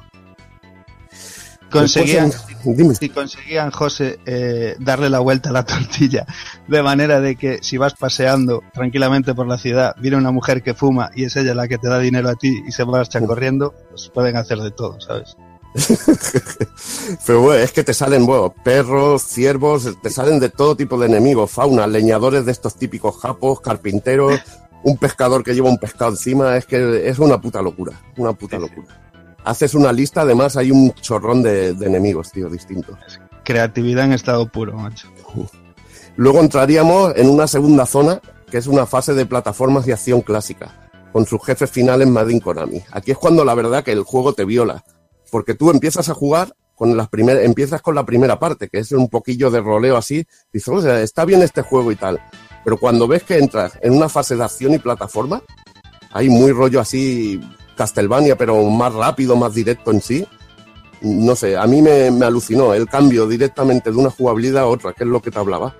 Conseguían, 1.74 2.32
dime. 2.64 2.94
si 2.94 3.10
conseguían, 3.10 3.72
José, 3.72 4.20
eh, 4.26 4.76
darle 4.80 5.10
la 5.10 5.20
vuelta 5.20 5.50
a 5.50 5.52
la 5.52 5.66
tortilla, 5.66 6.26
de 6.68 6.84
manera 6.84 7.20
de 7.20 7.36
que 7.36 7.60
si 7.64 7.78
vas 7.78 7.96
paseando 7.96 8.62
tranquilamente 8.74 9.34
por 9.34 9.48
la 9.48 9.58
ciudad, 9.58 9.96
viene 10.00 10.18
una 10.18 10.32
mujer 10.32 10.62
que 10.62 10.74
fuma 10.74 11.10
y 11.16 11.26
es 11.26 11.36
ella 11.36 11.56
la 11.56 11.68
que 11.68 11.78
te 11.78 11.90
da 11.90 12.00
dinero 12.00 12.30
a 12.30 12.36
ti 12.36 12.62
y 12.68 12.72
se 12.72 12.86
marchan 12.86 13.26
corriendo, 13.26 13.74
pues 13.90 14.10
pueden 14.14 14.38
hacer 14.38 14.60
de 14.60 14.72
todo, 14.72 15.02
¿sabes? 15.02 15.36
Pero 17.26 17.42
bueno, 17.42 17.64
es 17.64 17.72
que 17.72 17.84
te 17.84 17.96
salen, 17.96 18.26
bueno, 18.28 18.54
perros, 18.64 19.24
ciervos, 19.24 19.90
te 20.02 20.10
salen 20.12 20.40
de 20.40 20.50
todo 20.50 20.76
tipo 20.76 21.00
de 21.00 21.08
enemigos, 21.08 21.50
fauna, 21.50 21.88
leñadores 21.88 22.46
de 22.46 22.52
estos 22.52 22.76
típicos 22.76 23.18
japos, 23.18 23.60
carpinteros, 23.62 24.40
un 24.84 24.98
pescador 24.98 25.44
que 25.44 25.56
lleva 25.56 25.70
un 25.70 25.80
pescado 25.80 26.12
encima, 26.12 26.56
es 26.58 26.66
que 26.66 27.08
es 27.10 27.18
una 27.18 27.42
puta 27.42 27.62
locura, 27.62 28.00
una 28.18 28.34
puta 28.34 28.60
locura. 28.60 29.13
Haces 29.44 29.74
una 29.74 29.92
lista, 29.92 30.22
además 30.22 30.56
hay 30.58 30.72
un 30.72 30.94
chorrón 30.94 31.44
de, 31.44 31.74
de 31.74 31.86
enemigos, 31.86 32.32
tío, 32.32 32.50
distintos. 32.50 32.98
Creatividad 33.44 34.06
en 34.06 34.14
estado 34.14 34.48
puro, 34.48 34.74
macho. 34.74 35.10
Luego 36.16 36.40
entraríamos 36.40 37.14
en 37.16 37.30
una 37.30 37.48
segunda 37.48 37.86
zona, 37.86 38.22
que 38.50 38.58
es 38.58 38.68
una 38.68 38.86
fase 38.86 39.14
de 39.14 39.26
plataformas 39.26 39.88
y 39.88 39.92
acción 39.92 40.22
clásica, 40.22 40.90
con 41.12 41.26
sus 41.26 41.44
jefes 41.44 41.70
finales 41.72 42.08
Madin 42.08 42.40
Konami. 42.40 42.82
Aquí 42.92 43.12
es 43.12 43.18
cuando 43.18 43.44
la 43.44 43.56
verdad 43.56 43.84
que 43.84 43.92
el 43.92 44.04
juego 44.04 44.34
te 44.34 44.46
viola, 44.46 44.84
porque 45.32 45.56
tú 45.56 45.72
empiezas 45.72 46.10
a 46.10 46.14
jugar 46.14 46.54
con 46.76 46.96
las 46.96 47.10
primeras, 47.10 47.44
empiezas 47.44 47.82
con 47.82 47.96
la 47.96 48.06
primera 48.06 48.40
parte, 48.40 48.70
que 48.70 48.80
es 48.80 48.92
un 48.92 49.10
poquillo 49.10 49.50
de 49.50 49.62
roleo 49.62 49.98
así, 49.98 50.26
dices, 50.52 50.68
o 50.68 50.82
sea, 50.82 51.02
está 51.02 51.26
bien 51.26 51.42
este 51.42 51.62
juego 51.62 51.92
y 51.92 51.96
tal, 51.96 52.20
pero 52.64 52.78
cuando 52.78 53.08
ves 53.08 53.24
que 53.24 53.38
entras 53.38 53.78
en 53.82 53.94
una 53.94 54.10
fase 54.10 54.36
de 54.36 54.44
acción 54.44 54.74
y 54.74 54.80
plataforma, 54.80 55.42
hay 56.12 56.30
muy 56.30 56.52
rollo 56.52 56.80
así 56.80 57.42
Castlevania, 57.76 58.38
pero 58.38 58.64
más 58.64 58.94
rápido, 58.94 59.36
más 59.36 59.54
directo 59.54 59.92
en 59.92 60.02
sí. 60.02 60.26
No 61.02 61.36
sé, 61.36 61.58
a 61.58 61.66
mí 61.68 61.82
me, 61.82 62.12
me 62.12 62.26
alucinó 62.26 62.74
el 62.74 62.88
cambio 62.88 63.28
directamente 63.28 63.92
de 63.92 63.98
una 63.98 64.10
jugabilidad 64.10 64.64
a 64.64 64.68
otra, 64.68 64.94
que 64.94 65.04
es 65.04 65.10
lo 65.10 65.22
que 65.22 65.32
te 65.32 65.40
hablaba 65.40 65.76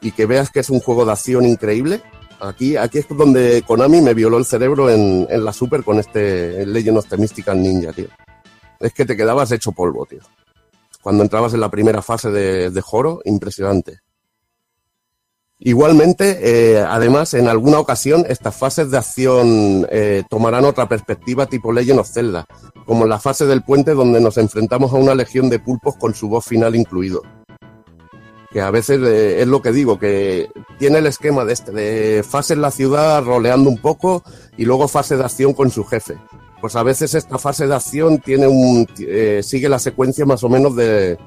y 0.00 0.12
que 0.12 0.26
veas 0.26 0.50
que 0.50 0.60
es 0.60 0.70
un 0.70 0.80
juego 0.80 1.04
de 1.04 1.12
acción 1.12 1.46
increíble. 1.46 2.02
Aquí, 2.40 2.76
aquí 2.76 2.98
es 2.98 3.06
donde 3.08 3.64
Konami 3.66 4.00
me 4.00 4.14
violó 4.14 4.38
el 4.38 4.44
cerebro 4.44 4.90
en, 4.90 5.26
en 5.28 5.44
la 5.44 5.52
Super 5.52 5.82
con 5.82 5.98
este 5.98 6.64
Legend 6.66 6.98
of 6.98 7.08
the 7.08 7.16
Mystical 7.16 7.60
Ninja, 7.60 7.92
tío. 7.92 8.08
Es 8.78 8.92
que 8.92 9.04
te 9.04 9.16
quedabas 9.16 9.50
hecho 9.50 9.72
polvo, 9.72 10.06
tío. 10.06 10.20
Cuando 11.02 11.22
entrabas 11.22 11.54
en 11.54 11.60
la 11.60 11.70
primera 11.70 12.02
fase 12.02 12.30
de, 12.30 12.70
de 12.70 12.80
Joro, 12.80 13.20
impresionante. 13.24 14.00
Igualmente, 15.60 16.38
eh, 16.40 16.80
además, 16.80 17.34
en 17.34 17.48
alguna 17.48 17.80
ocasión 17.80 18.24
estas 18.28 18.54
fases 18.54 18.90
de 18.90 18.98
acción 18.98 19.86
eh, 19.90 20.22
tomarán 20.30 20.64
otra 20.64 20.88
perspectiva 20.88 21.46
tipo 21.46 21.72
Legend 21.72 21.98
of 21.98 22.08
Zelda, 22.08 22.46
como 22.86 23.04
en 23.04 23.10
la 23.10 23.18
fase 23.18 23.44
del 23.46 23.62
puente 23.62 23.94
donde 23.94 24.20
nos 24.20 24.38
enfrentamos 24.38 24.92
a 24.92 24.96
una 24.96 25.16
legión 25.16 25.50
de 25.50 25.58
pulpos 25.58 25.96
con 25.96 26.14
su 26.14 26.28
voz 26.28 26.44
final 26.44 26.76
incluido 26.76 27.22
que 28.50 28.60
a 28.60 28.70
veces 28.70 29.00
eh, 29.02 29.42
es 29.42 29.46
lo 29.46 29.60
que 29.60 29.72
digo, 29.72 29.98
que 29.98 30.50
tiene 30.78 30.98
el 30.98 31.06
esquema 31.06 31.44
de 31.44 31.52
este, 31.52 31.72
de 31.72 32.22
fase 32.22 32.54
en 32.54 32.62
la 32.62 32.70
ciudad 32.70 33.22
roleando 33.22 33.68
un 33.68 33.78
poco 33.78 34.22
y 34.56 34.64
luego 34.64 34.88
fase 34.88 35.16
de 35.16 35.24
acción 35.24 35.52
con 35.52 35.70
su 35.70 35.84
jefe. 35.84 36.16
pues 36.60 36.74
a 36.76 36.82
veces 36.82 37.14
esta 37.14 37.38
fase 37.38 37.66
de 37.66 37.74
acción 37.74 38.18
tiene 38.18 38.46
un 38.48 38.86
eh, 38.98 39.42
sigue 39.44 39.68
la 39.68 39.78
secuencia 39.78 40.24
más 40.24 40.42
o 40.44 40.48
menos 40.48 40.74
de, 40.76 41.18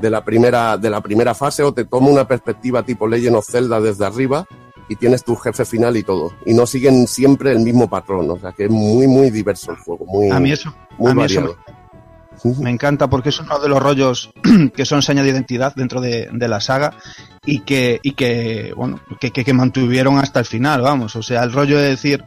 de 0.00 0.10
la 0.10 0.24
primera 0.24 0.76
de 0.76 0.90
la 0.90 1.00
primera 1.00 1.34
fase 1.34 1.62
o 1.62 1.72
te 1.72 1.84
toma 1.84 2.08
una 2.08 2.26
perspectiva 2.26 2.82
tipo 2.82 3.06
Legend 3.06 3.36
of 3.36 3.46
Zelda 3.48 3.80
desde 3.80 4.06
arriba 4.06 4.46
y 4.88 4.96
tienes 4.96 5.22
tu 5.24 5.36
jefe 5.36 5.64
final 5.64 5.96
y 5.96 6.02
todo 6.02 6.32
y 6.46 6.54
no 6.54 6.66
siguen 6.66 7.06
siempre 7.06 7.52
el 7.52 7.60
mismo 7.60 7.88
patrón, 7.88 8.30
o 8.30 8.38
sea 8.38 8.52
que 8.52 8.64
es 8.64 8.70
muy 8.70 9.06
muy 9.06 9.30
diverso 9.30 9.72
el 9.72 9.78
juego, 9.78 10.04
muy 10.06 10.30
A 10.30 10.40
mí 10.40 10.52
eso, 10.52 10.74
muy 10.98 11.12
a 11.12 11.14
mí 11.14 11.24
eso 11.24 11.40
variado. 11.40 11.56
me 12.62 12.70
encanta 12.70 13.08
porque 13.10 13.28
es 13.30 13.40
uno 13.40 13.58
de 13.58 13.68
los 13.68 13.82
rollos 13.82 14.30
que 14.74 14.84
son 14.84 15.02
seña 15.02 15.22
de 15.22 15.30
identidad 15.30 15.74
dentro 15.74 16.00
de, 16.00 16.28
de 16.32 16.48
la 16.48 16.60
saga 16.60 16.94
y 17.50 17.60
que, 17.60 17.98
y 18.02 18.12
que 18.12 18.74
bueno, 18.76 19.00
que, 19.18 19.30
que, 19.30 19.42
que 19.42 19.54
mantuvieron 19.54 20.18
hasta 20.18 20.40
el 20.40 20.44
final, 20.46 20.82
vamos. 20.82 21.16
O 21.16 21.22
sea, 21.22 21.42
el 21.44 21.52
rollo 21.52 21.78
de 21.78 21.88
decir, 21.88 22.22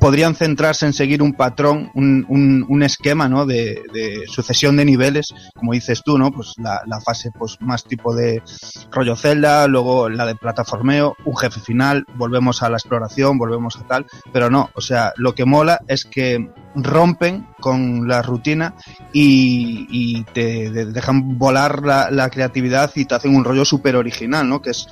podrían 0.00 0.34
centrarse 0.34 0.86
en 0.86 0.94
seguir 0.94 1.22
un 1.22 1.34
patrón, 1.34 1.90
un, 1.94 2.24
un, 2.28 2.64
un 2.66 2.82
esquema, 2.82 3.28
¿no? 3.28 3.44
De, 3.44 3.82
de 3.92 4.24
sucesión 4.28 4.76
de 4.78 4.86
niveles, 4.86 5.34
como 5.54 5.74
dices 5.74 6.02
tú, 6.02 6.16
¿no? 6.16 6.30
Pues 6.32 6.54
la, 6.56 7.00
fase, 7.04 7.30
pues 7.38 7.58
más 7.60 7.84
tipo 7.84 8.14
de 8.14 8.42
rollo 8.90 9.14
Zelda, 9.14 9.66
luego 9.66 10.08
la 10.08 10.24
de 10.24 10.36
plataformeo, 10.36 11.16
un 11.26 11.36
jefe 11.36 11.60
final, 11.60 12.06
volvemos 12.14 12.62
a 12.62 12.70
la 12.70 12.78
exploración, 12.78 13.36
volvemos 13.36 13.76
a 13.76 13.86
tal, 13.86 14.06
pero 14.32 14.48
no, 14.48 14.70
o 14.74 14.80
sea, 14.80 15.12
lo 15.16 15.34
que 15.34 15.44
mola 15.44 15.80
es 15.86 16.06
que 16.06 16.48
rompen 16.74 17.46
con 17.60 18.08
la 18.08 18.22
rutina 18.22 18.74
y, 19.12 19.86
y 19.90 20.24
te 20.24 20.70
de- 20.70 20.86
dejan 20.86 21.36
volar 21.38 21.82
la, 21.84 22.10
la 22.10 22.30
creatividad 22.30 22.90
y 22.94 23.04
te 23.04 23.14
hacen 23.14 23.36
un 23.36 23.44
rollo 23.44 23.64
súper 23.66 23.96
original, 23.96 24.48
¿no? 24.48 24.61
Que 24.62 24.70
es, 24.70 24.86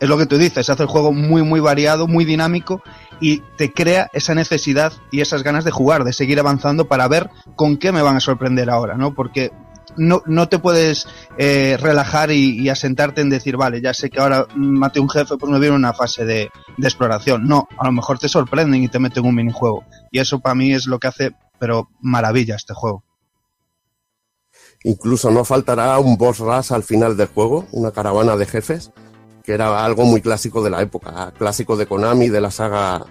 es 0.00 0.08
lo 0.08 0.18
que 0.18 0.26
tú 0.26 0.38
dices, 0.38 0.68
hace 0.70 0.82
el 0.82 0.88
juego 0.88 1.12
muy, 1.12 1.42
muy 1.42 1.60
variado, 1.60 2.06
muy 2.06 2.24
dinámico 2.24 2.82
y 3.20 3.42
te 3.56 3.72
crea 3.72 4.08
esa 4.12 4.34
necesidad 4.34 4.92
y 5.10 5.20
esas 5.20 5.42
ganas 5.42 5.64
de 5.64 5.70
jugar, 5.70 6.04
de 6.04 6.12
seguir 6.12 6.38
avanzando 6.38 6.86
para 6.86 7.08
ver 7.08 7.30
con 7.56 7.76
qué 7.76 7.92
me 7.92 8.02
van 8.02 8.16
a 8.16 8.20
sorprender 8.20 8.70
ahora, 8.70 8.96
¿no? 8.96 9.14
Porque 9.14 9.50
no, 9.96 10.22
no 10.26 10.48
te 10.48 10.58
puedes 10.58 11.08
eh, 11.36 11.76
relajar 11.80 12.30
y, 12.30 12.68
asentarte 12.68 13.20
en 13.20 13.30
decir, 13.30 13.56
vale, 13.56 13.80
ya 13.80 13.92
sé 13.92 14.10
que 14.10 14.20
ahora 14.20 14.46
maté 14.54 15.00
un 15.00 15.10
jefe, 15.10 15.36
pues 15.36 15.50
me 15.50 15.58
viene 15.58 15.74
una 15.74 15.92
fase 15.92 16.24
de, 16.24 16.50
de 16.76 16.86
exploración. 16.86 17.46
No, 17.46 17.68
a 17.76 17.86
lo 17.86 17.92
mejor 17.92 18.18
te 18.18 18.28
sorprenden 18.28 18.82
y 18.82 18.88
te 18.88 18.98
meten 18.98 19.26
un 19.26 19.34
minijuego. 19.34 19.84
Y 20.10 20.20
eso 20.20 20.38
para 20.38 20.54
mí 20.54 20.72
es 20.72 20.86
lo 20.86 20.98
que 20.98 21.08
hace, 21.08 21.32
pero 21.58 21.90
maravilla 22.00 22.54
este 22.54 22.74
juego. 22.74 23.04
Incluso 24.84 25.30
no 25.30 25.44
faltará 25.44 25.98
un 25.98 26.16
boss 26.16 26.38
rush 26.38 26.72
al 26.72 26.82
final 26.84 27.16
del 27.16 27.28
juego, 27.28 27.66
una 27.72 27.90
caravana 27.90 28.36
de 28.36 28.46
jefes, 28.46 28.92
que 29.42 29.52
era 29.52 29.84
algo 29.84 30.04
muy 30.04 30.20
clásico 30.20 30.62
de 30.62 30.70
la 30.70 30.82
época, 30.82 31.32
clásico 31.36 31.76
de 31.76 31.86
Konami, 31.86 32.28
de 32.28 32.40
la 32.40 32.50
saga 32.50 33.06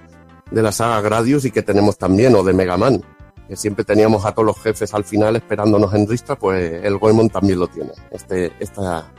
de 0.51 0.61
la 0.61 0.71
saga 0.71 1.01
Gradius 1.01 1.45
y 1.45 1.51
que 1.51 1.61
tenemos 1.61 1.97
también, 1.97 2.35
o 2.35 2.43
de 2.43 2.53
Mega 2.53 2.77
Man, 2.77 3.03
que 3.47 3.55
siempre 3.55 3.83
teníamos 3.83 4.25
a 4.25 4.31
todos 4.31 4.45
los 4.45 4.59
jefes 4.61 4.93
al 4.93 5.03
final 5.03 5.35
esperándonos 5.35 5.93
en 5.93 6.07
Ristra, 6.07 6.37
pues 6.37 6.83
el 6.83 6.97
Goemon 6.97 7.29
también 7.29 7.59
lo 7.59 7.67
tiene, 7.67 7.91
este, 8.11 8.53
esta 8.59 9.11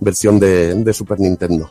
versión 0.00 0.40
de, 0.40 0.74
de 0.74 0.92
Super 0.92 1.20
Nintendo. 1.20 1.70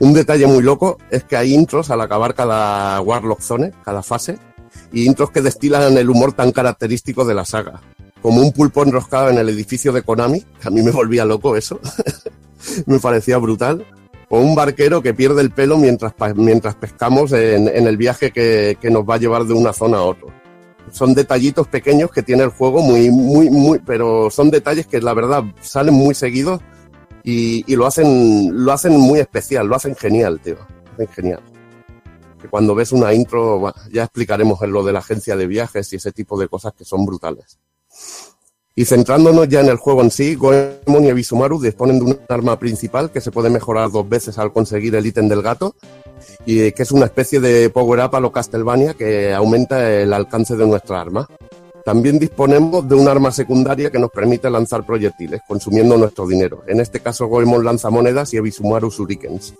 Un 0.00 0.14
detalle 0.14 0.46
muy 0.46 0.62
loco 0.62 0.98
es 1.10 1.24
que 1.24 1.36
hay 1.36 1.54
intros 1.54 1.90
al 1.90 2.00
acabar 2.00 2.34
cada 2.34 3.00
Warlock 3.00 3.40
Zone, 3.40 3.72
cada 3.84 4.02
fase, 4.02 4.38
y 4.92 5.06
intros 5.06 5.30
que 5.30 5.42
destilan 5.42 5.96
el 5.96 6.08
humor 6.08 6.32
tan 6.32 6.52
característico 6.52 7.24
de 7.24 7.34
la 7.34 7.44
saga. 7.44 7.80
Como 8.22 8.40
un 8.40 8.52
pulpo 8.52 8.82
enroscado 8.82 9.30
en 9.30 9.38
el 9.38 9.48
edificio 9.48 9.92
de 9.92 10.02
Konami, 10.02 10.40
que 10.40 10.68
a 10.68 10.70
mí 10.70 10.82
me 10.82 10.90
volvía 10.90 11.24
loco 11.24 11.56
eso, 11.56 11.80
me 12.86 12.98
parecía 12.98 13.38
brutal. 13.38 13.86
O 14.28 14.40
un 14.40 14.54
barquero 14.54 15.02
que 15.02 15.12
pierde 15.12 15.40
el 15.42 15.50
pelo 15.50 15.76
mientras, 15.76 16.14
mientras 16.36 16.76
pescamos 16.76 17.32
en, 17.32 17.66
el 17.68 17.96
viaje 17.96 18.30
que, 18.30 18.78
que 18.80 18.88
nos 18.90 19.02
va 19.02 19.14
a 19.14 19.18
llevar 19.18 19.44
de 19.44 19.54
una 19.54 19.72
zona 19.72 19.98
a 19.98 20.02
otra. 20.02 20.28
Son 20.92 21.14
detallitos 21.14 21.66
pequeños 21.66 22.10
que 22.12 22.22
tiene 22.22 22.44
el 22.44 22.50
juego 22.50 22.80
muy, 22.80 23.10
muy, 23.10 23.50
muy, 23.50 23.80
pero 23.80 24.30
son 24.30 24.50
detalles 24.50 24.86
que 24.86 25.00
la 25.00 25.14
verdad 25.14 25.42
salen 25.60 25.94
muy 25.94 26.14
seguidos 26.14 26.60
y, 27.24 27.64
y 27.72 27.76
lo 27.76 27.86
hacen, 27.86 28.64
lo 28.64 28.72
hacen 28.72 28.92
muy 28.92 29.18
especial, 29.18 29.66
lo 29.66 29.76
hacen 29.76 29.96
genial, 29.96 30.40
tío. 30.40 30.56
Lo 30.56 30.92
hacen 30.94 31.08
genial. 31.08 31.40
Que 32.40 32.48
cuando 32.48 32.74
ves 32.74 32.92
una 32.92 33.12
intro, 33.12 33.74
ya 33.92 34.04
explicaremos 34.04 34.60
lo 34.62 34.84
de 34.84 34.92
la 34.92 35.00
agencia 35.00 35.36
de 35.36 35.46
viajes 35.46 35.92
y 35.92 35.96
ese 35.96 36.12
tipo 36.12 36.38
de 36.38 36.48
cosas 36.48 36.72
que 36.72 36.84
son 36.84 37.04
brutales. 37.04 37.58
Y 38.74 38.84
centrándonos 38.84 39.48
ya 39.48 39.60
en 39.60 39.68
el 39.68 39.76
juego 39.76 40.00
en 40.00 40.10
sí, 40.10 40.36
Goemon 40.36 41.04
y 41.04 41.08
Ebisumaru 41.08 41.60
disponen 41.60 41.98
de 41.98 42.04
un 42.04 42.20
arma 42.28 42.58
principal 42.58 43.10
que 43.10 43.20
se 43.20 43.30
puede 43.30 43.50
mejorar 43.50 43.90
dos 43.90 44.08
veces 44.08 44.38
al 44.38 44.52
conseguir 44.52 44.94
el 44.94 45.04
ítem 45.04 45.28
del 45.28 45.42
gato 45.42 45.74
y 46.46 46.72
que 46.72 46.82
es 46.82 46.92
una 46.92 47.06
especie 47.06 47.40
de 47.40 47.68
power-up 47.70 48.14
a 48.14 48.20
lo 48.20 48.32
Castlevania 48.32 48.94
que 48.94 49.34
aumenta 49.34 49.90
el 49.90 50.12
alcance 50.12 50.56
de 50.56 50.66
nuestra 50.66 51.00
arma. 51.00 51.28
También 51.84 52.18
disponemos 52.18 52.88
de 52.88 52.94
un 52.94 53.08
arma 53.08 53.32
secundaria 53.32 53.90
que 53.90 53.98
nos 53.98 54.10
permite 54.10 54.48
lanzar 54.48 54.86
proyectiles, 54.86 55.40
consumiendo 55.48 55.96
nuestro 55.96 56.26
dinero. 56.26 56.62
En 56.66 56.80
este 56.80 57.00
caso, 57.00 57.26
Goemon 57.26 57.64
lanza 57.64 57.90
monedas 57.90 58.32
y 58.32 58.36
Ebisumaru 58.36 58.90
shurikens. 58.90 59.54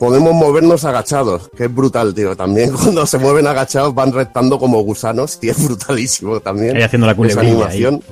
Podemos 0.00 0.32
movernos 0.32 0.86
agachados, 0.86 1.50
que 1.54 1.66
es 1.66 1.74
brutal, 1.74 2.14
tío. 2.14 2.34
También 2.34 2.72
cuando 2.82 3.04
se 3.04 3.18
mueven 3.18 3.46
agachados 3.46 3.94
van 3.94 4.12
restando 4.12 4.58
como 4.58 4.80
gusanos 4.80 5.38
y 5.42 5.50
es 5.50 5.62
brutalísimo 5.62 6.40
también. 6.40 6.74
Ahí 6.74 6.82
haciendo 6.82 7.06
la 7.06 7.12
esa 7.12 7.40
animación. 7.40 8.02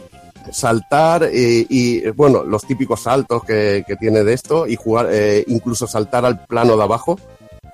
Saltar 0.53 1.31
y, 1.33 1.67
y, 1.71 2.11
bueno, 2.11 2.45
los 2.45 2.67
típicos 2.67 3.01
saltos 3.01 3.43
que, 3.43 3.85
que 3.87 3.97
tiene 3.97 4.23
de 4.23 4.35
esto 4.35 4.67
y 4.67 4.77
jugar, 4.77 5.09
eh, 5.11 5.45
incluso 5.47 5.87
saltar 5.87 6.27
al 6.27 6.45
plano 6.45 6.77
de 6.77 6.83
abajo, 6.83 7.19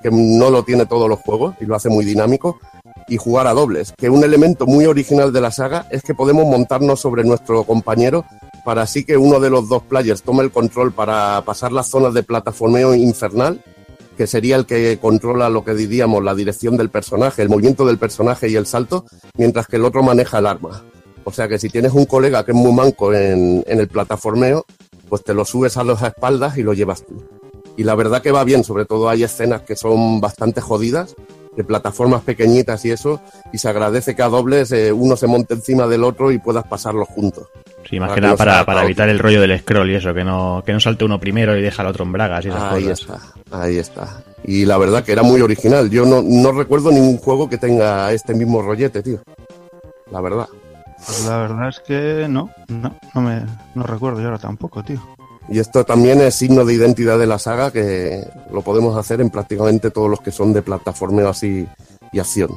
que 0.01 0.11
no 0.13 0.49
lo 0.49 0.63
tiene 0.63 0.87
todos 0.87 1.09
los 1.09 1.19
juegos 1.19 1.57
y 1.61 1.65
lo 1.65 1.75
hace 1.75 1.89
muy 1.89 2.05
dinámico, 2.05 2.61
y 3.09 3.17
jugar 3.17 3.49
a 3.49 3.53
dobles, 3.53 3.93
que 3.97 4.09
un 4.11 4.23
elemento 4.23 4.65
muy 4.67 4.87
original 4.87 5.33
de 5.33 5.41
la 5.41 5.51
saga 5.51 5.87
es 5.91 6.03
que 6.03 6.15
podemos 6.15 6.47
montarnos 6.47 7.01
sobre 7.01 7.25
nuestro 7.25 7.65
compañero 7.65 8.25
para 8.65 8.83
así 8.83 9.05
que 9.05 9.17
uno 9.17 9.41
de 9.41 9.51
los 9.51 9.69
dos 9.69 9.83
players 9.83 10.23
tome 10.23 10.43
el 10.43 10.51
control 10.51 10.93
para 10.93 11.43
pasar 11.45 11.71
las 11.73 11.89
zonas 11.89 12.15
de 12.15 12.23
plataformeo 12.23 12.95
infernal, 12.95 13.61
que 14.15 14.27
sería 14.27 14.57
el 14.57 14.67
que 14.67 14.99
controla 15.01 15.49
lo 15.49 15.65
que 15.65 15.75
diríamos 15.75 16.23
la 16.23 16.35
dirección 16.35 16.77
del 16.77 16.91
personaje, 16.91 17.43
el 17.43 17.49
movimiento 17.49 17.85
del 17.85 17.99
personaje 17.99 18.49
y 18.49 18.57
el 18.57 18.67
salto, 18.67 19.05
mientras 19.37 19.67
que 19.67 19.77
el 19.77 19.85
otro 19.85 20.03
maneja 20.03 20.39
el 20.39 20.47
arma. 20.47 20.85
O 21.25 21.33
sea 21.33 21.49
que 21.49 21.59
si 21.59 21.71
tienes 21.71 21.93
un 21.93 22.05
colega 22.05 22.45
que 22.45 22.53
es 22.53 22.57
muy 22.57 22.73
manco 22.73 23.13
en, 23.13 23.65
el 23.67 23.89
plataformeo, 23.89 24.67
pues 25.09 25.25
te 25.25 25.35
lo 25.35 25.45
subes 25.45 25.77
a 25.77 25.85
las 25.85 26.03
espaldas 26.03 26.59
y 26.59 26.63
lo 26.63 26.75
llevas 26.75 27.05
tú. 27.05 27.23
Y 27.77 27.85
la 27.85 27.95
verdad 27.95 28.23
que 28.23 28.31
va 28.31 28.45
bien, 28.45 28.63
sobre 28.63 28.85
todo 28.85 29.09
hay 29.09 29.25
escenas 29.25 29.63
que 29.63 29.75
son 29.75 30.21
bastante 30.21 30.61
jodidas, 30.61 31.15
de 31.57 31.65
plataformas 31.65 32.23
pequeñitas 32.23 32.85
y 32.85 32.91
eso, 32.91 33.21
y 33.53 33.59
se 33.59 33.69
agradece 33.69 34.15
que 34.15 34.23
a 34.23 34.29
dobles 34.29 34.71
eh, 34.73 34.93
uno 34.93 35.17
se 35.17 35.27
monte 35.27 35.55
encima 35.55 35.87
del 35.87 36.05
otro 36.05 36.31
y 36.31 36.39
puedas 36.39 36.67
pasarlos 36.67 37.09
juntos. 37.09 37.49
Sí, 37.89 38.01
más 38.01 38.09
Para 38.09 38.15
que 38.15 38.21
nada 38.23 38.37
para, 38.37 38.65
para 38.65 38.85
evitar 38.85 39.09
el 39.09 39.19
rollo 39.19 39.41
del 39.41 39.59
scroll 39.61 39.91
y 39.91 39.95
eso, 39.97 40.15
que 40.15 40.25
no, 40.25 40.63
que 40.65 40.73
no 40.73 40.81
salte 40.81 41.05
uno 41.05 41.21
primero 41.21 41.57
y 41.57 41.63
deja 41.63 41.83
al 41.83 41.89
otro 41.89 42.05
en 42.05 42.13
bragas 42.13 42.45
y 42.45 42.49
esas 42.49 42.63
Ahí 42.73 42.85
cosas. 42.85 43.01
está, 43.01 43.63
ahí 43.63 43.79
está. 43.79 44.23
Y 44.45 44.65
la 44.65 44.79
verdad 44.79 45.05
que 45.05 45.13
era 45.13 45.23
muy 45.23 45.41
original. 45.41 45.91
Yo 45.91 46.05
no, 46.05 46.23
no 46.23 46.53
recuerdo 46.53 46.91
ningún 46.91 47.19
juego 47.19 47.49
que 47.49 47.59
tenga 47.59 48.11
este 48.13 48.35
mismo 48.35 48.63
rollete, 48.63 49.03
tío. 49.03 49.21
La 50.11 50.21
verdad. 50.21 50.47
Pues 51.07 51.25
la 51.27 51.37
verdad 51.39 51.69
es 51.69 51.81
que 51.81 52.27
no, 52.29 52.51
no, 52.69 52.97
no 53.15 53.21
me 53.21 53.43
no 53.75 53.83
recuerdo 53.83 54.21
yo 54.21 54.27
ahora 54.27 54.39
tampoco, 54.39 54.83
tío. 54.83 55.01
Y 55.51 55.59
esto 55.59 55.85
también 55.85 56.23
es 56.23 56.35
signo 56.35 56.65
de 56.65 56.73
identidad 56.73 57.19
de 57.19 57.27
la 57.27 57.39
saga 57.39 57.71
que 57.71 58.27
lo 58.51 58.63
podemos 58.63 58.97
hacer 58.97 59.21
en 59.21 59.29
prácticamente 59.29 59.91
todos 59.91 60.09
los 60.09 60.21
que 60.23 60.31
son 60.31 60.55
de 60.55 60.63
plataformeo 60.63 61.29
así 61.29 61.67
y 62.13 62.19
acción. 62.19 62.49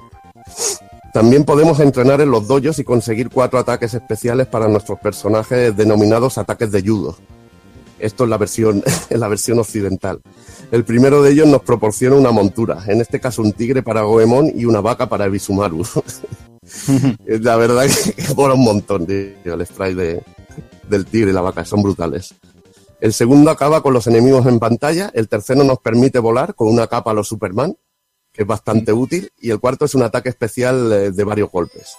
También 1.17 1.45
podemos 1.45 1.79
entrenar 1.79 2.21
en 2.21 2.29
los 2.29 2.47
dojos 2.47 2.77
y 2.77 2.83
conseguir 2.83 3.31
cuatro 3.31 3.57
ataques 3.57 3.91
especiales 3.95 4.45
para 4.45 4.67
nuestros 4.67 4.99
personajes 4.99 5.75
denominados 5.75 6.37
ataques 6.37 6.71
de 6.71 6.83
judo. 6.83 7.17
Esto 7.97 8.25
es 8.25 8.29
la 8.29 8.37
versión, 8.37 8.83
la 9.09 9.27
versión 9.27 9.57
occidental. 9.57 10.21
El 10.69 10.83
primero 10.83 11.23
de 11.23 11.31
ellos 11.31 11.47
nos 11.47 11.63
proporciona 11.63 12.17
una 12.17 12.29
montura, 12.29 12.83
en 12.85 13.01
este 13.01 13.19
caso 13.19 13.41
un 13.41 13.51
tigre 13.53 13.81
para 13.81 14.01
Goemon 14.01 14.51
y 14.53 14.65
una 14.65 14.79
vaca 14.79 15.09
para 15.09 15.25
Ebisumaru. 15.25 15.83
la 17.25 17.55
verdad 17.55 17.87
que, 17.87 18.13
que 18.13 18.33
mola 18.35 18.53
un 18.53 18.63
montón, 18.63 19.07
tío, 19.07 19.55
el 19.55 19.65
spray 19.65 19.95
de, 19.95 20.21
del 20.87 21.07
tigre 21.07 21.31
y 21.31 21.33
la 21.33 21.41
vaca, 21.41 21.65
son 21.65 21.81
brutales. 21.81 22.35
El 23.01 23.11
segundo 23.11 23.49
acaba 23.49 23.81
con 23.81 23.91
los 23.91 24.05
enemigos 24.05 24.45
en 24.45 24.59
pantalla, 24.59 25.09
el 25.15 25.27
tercero 25.27 25.63
nos 25.63 25.79
permite 25.79 26.19
volar 26.19 26.53
con 26.53 26.67
una 26.67 26.85
capa 26.85 27.09
a 27.09 27.15
los 27.15 27.27
Superman, 27.27 27.75
es 28.37 28.47
bastante 28.47 28.93
útil, 28.93 29.31
y 29.39 29.49
el 29.49 29.59
cuarto 29.59 29.85
es 29.85 29.95
un 29.95 30.03
ataque 30.03 30.29
especial 30.29 30.91
eh, 30.93 31.11
de 31.11 31.23
varios 31.23 31.51
golpes. 31.51 31.97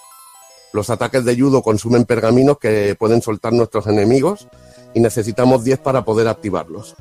Los 0.71 0.89
ataques 0.89 1.25
de 1.25 1.37
judo 1.37 1.61
consumen 1.61 2.05
pergaminos 2.05 2.59
que 2.59 2.95
pueden 2.97 3.21
soltar 3.21 3.53
nuestros 3.53 3.87
enemigos 3.87 4.47
y 4.93 4.99
necesitamos 4.99 5.63
10 5.63 5.79
para 5.79 6.05
poder 6.05 6.27
activarlos. 6.27 6.95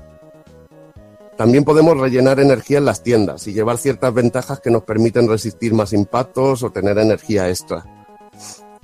También 1.37 1.65
podemos 1.65 1.97
rellenar 1.97 2.41
energía 2.41 2.79
en 2.79 2.85
las 2.85 3.03
tiendas 3.03 3.47
y 3.47 3.53
llevar 3.53 3.79
ciertas 3.79 4.13
ventajas 4.13 4.61
que 4.61 4.71
nos 4.71 4.83
permiten 4.83 5.29
resistir 5.29 5.73
más 5.73 5.93
impactos 5.93 6.63
o 6.63 6.71
tener 6.71 6.99
energía 6.99 7.49
extra. 7.49 7.85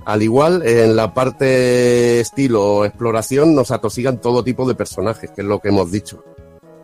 Al 0.05 0.21
igual, 0.21 0.65
en 0.65 0.95
la 0.95 1.13
parte 1.13 2.19
estilo 2.19 2.85
exploración 2.85 3.55
nos 3.55 3.71
atosigan 3.71 4.21
todo 4.21 4.43
tipo 4.43 4.67
de 4.67 4.75
personajes, 4.75 5.31
que 5.31 5.41
es 5.41 5.47
lo 5.47 5.59
que 5.59 5.69
hemos 5.69 5.91
dicho. 5.91 6.23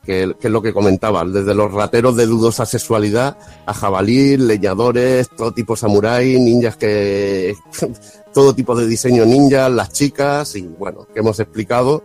Que, 0.04 0.34
que 0.40 0.48
es 0.48 0.52
lo 0.52 0.62
que 0.62 0.74
comentaba, 0.74 1.24
desde 1.26 1.54
los 1.54 1.72
rateros 1.72 2.16
de 2.16 2.26
dudosa 2.26 2.66
sexualidad 2.66 3.38
a 3.66 3.74
jabalí, 3.74 4.36
leñadores, 4.38 5.30
todo 5.30 5.54
tipo 5.54 5.76
samurái, 5.76 6.40
ninjas 6.40 6.76
que... 6.78 7.56
todo 8.34 8.56
tipo 8.56 8.76
de 8.76 8.88
diseño 8.88 9.26
ninja, 9.26 9.68
las 9.70 9.92
chicas 9.92 10.56
y 10.56 10.62
bueno, 10.62 11.06
que 11.14 11.20
hemos 11.20 11.40
explicado 11.42 12.02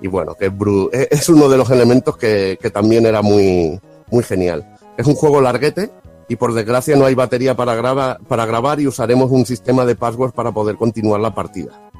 y 0.00 0.08
bueno, 0.08 0.34
que 0.34 0.46
es, 0.46 0.52
bru- 0.52 0.90
es- 0.92 1.08
es 1.10 1.28
uno 1.30 1.48
de 1.48 1.56
los 1.56 1.70
elementos 1.70 2.16
que, 2.18 2.58
que 2.60 2.68
también 2.70 3.06
era 3.06 3.22
muy, 3.22 3.80
muy 4.10 4.22
genial. 4.24 4.76
Es 4.98 5.06
un 5.06 5.14
juego 5.14 5.40
larguete 5.40 5.90
y 6.28 6.36
por 6.36 6.52
desgracia 6.52 6.96
no 6.96 7.06
hay 7.06 7.14
batería 7.14 7.56
para, 7.56 7.74
graba- 7.74 8.18
para 8.28 8.44
grabar 8.44 8.78
y 8.80 8.86
usaremos 8.86 9.30
un 9.30 9.46
sistema 9.46 9.86
de 9.86 9.96
password 9.96 10.32
para 10.32 10.52
poder 10.52 10.76
continuar 10.76 11.20
la 11.20 11.34
partida. 11.34 11.90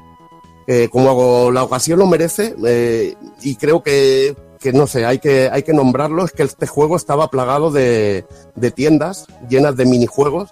Eh, 0.67 0.87
como 0.91 1.09
hago- 1.09 1.51
la 1.51 1.63
ocasión 1.63 1.97
lo 1.99 2.05
merece 2.05 2.55
eh, 2.65 3.15
y 3.41 3.55
creo 3.55 3.81
que, 3.81 4.35
que 4.59 4.73
no 4.73 4.87
sé, 4.87 5.05
hay 5.05 5.19
que, 5.19 5.49
hay 5.51 5.63
que 5.63 5.73
nombrarlo, 5.73 6.25
es 6.25 6.31
que 6.31 6.43
este 6.43 6.67
juego 6.67 6.95
estaba 6.95 7.29
plagado 7.29 7.71
de, 7.71 8.25
de 8.55 8.71
tiendas 8.71 9.27
llenas 9.49 9.75
de 9.75 9.85
minijuegos 9.85 10.49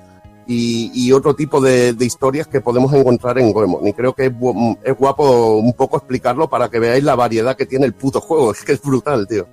y, 0.48 0.92
y 0.94 1.12
otro 1.12 1.36
tipo 1.36 1.62
de, 1.62 1.96
historias 2.00 2.48
que 2.48 2.62
podemos 2.62 2.94
encontrar 2.94 3.40
en 3.40 3.52
Goemon. 3.52 3.88
Y 3.88 3.94
creo 3.94 4.14
que 4.14 4.26
es, 4.26 4.34
es 4.84 4.98
guapo 4.98 5.56
un 5.58 5.74
poco 5.74 5.98
explicarlo 5.98 6.50
para 6.50 6.70
que 6.70 6.80
veáis 6.80 7.04
la 7.04 7.16
variedad 7.16 7.56
que 7.56 7.66
tiene 7.66 7.86
el 7.86 7.94
puto 7.94 8.22
juego. 8.22 8.52
Es 8.54 8.64
que 8.64 8.74
es 8.74 8.82
brutal, 8.82 9.28
tío. 9.28 9.48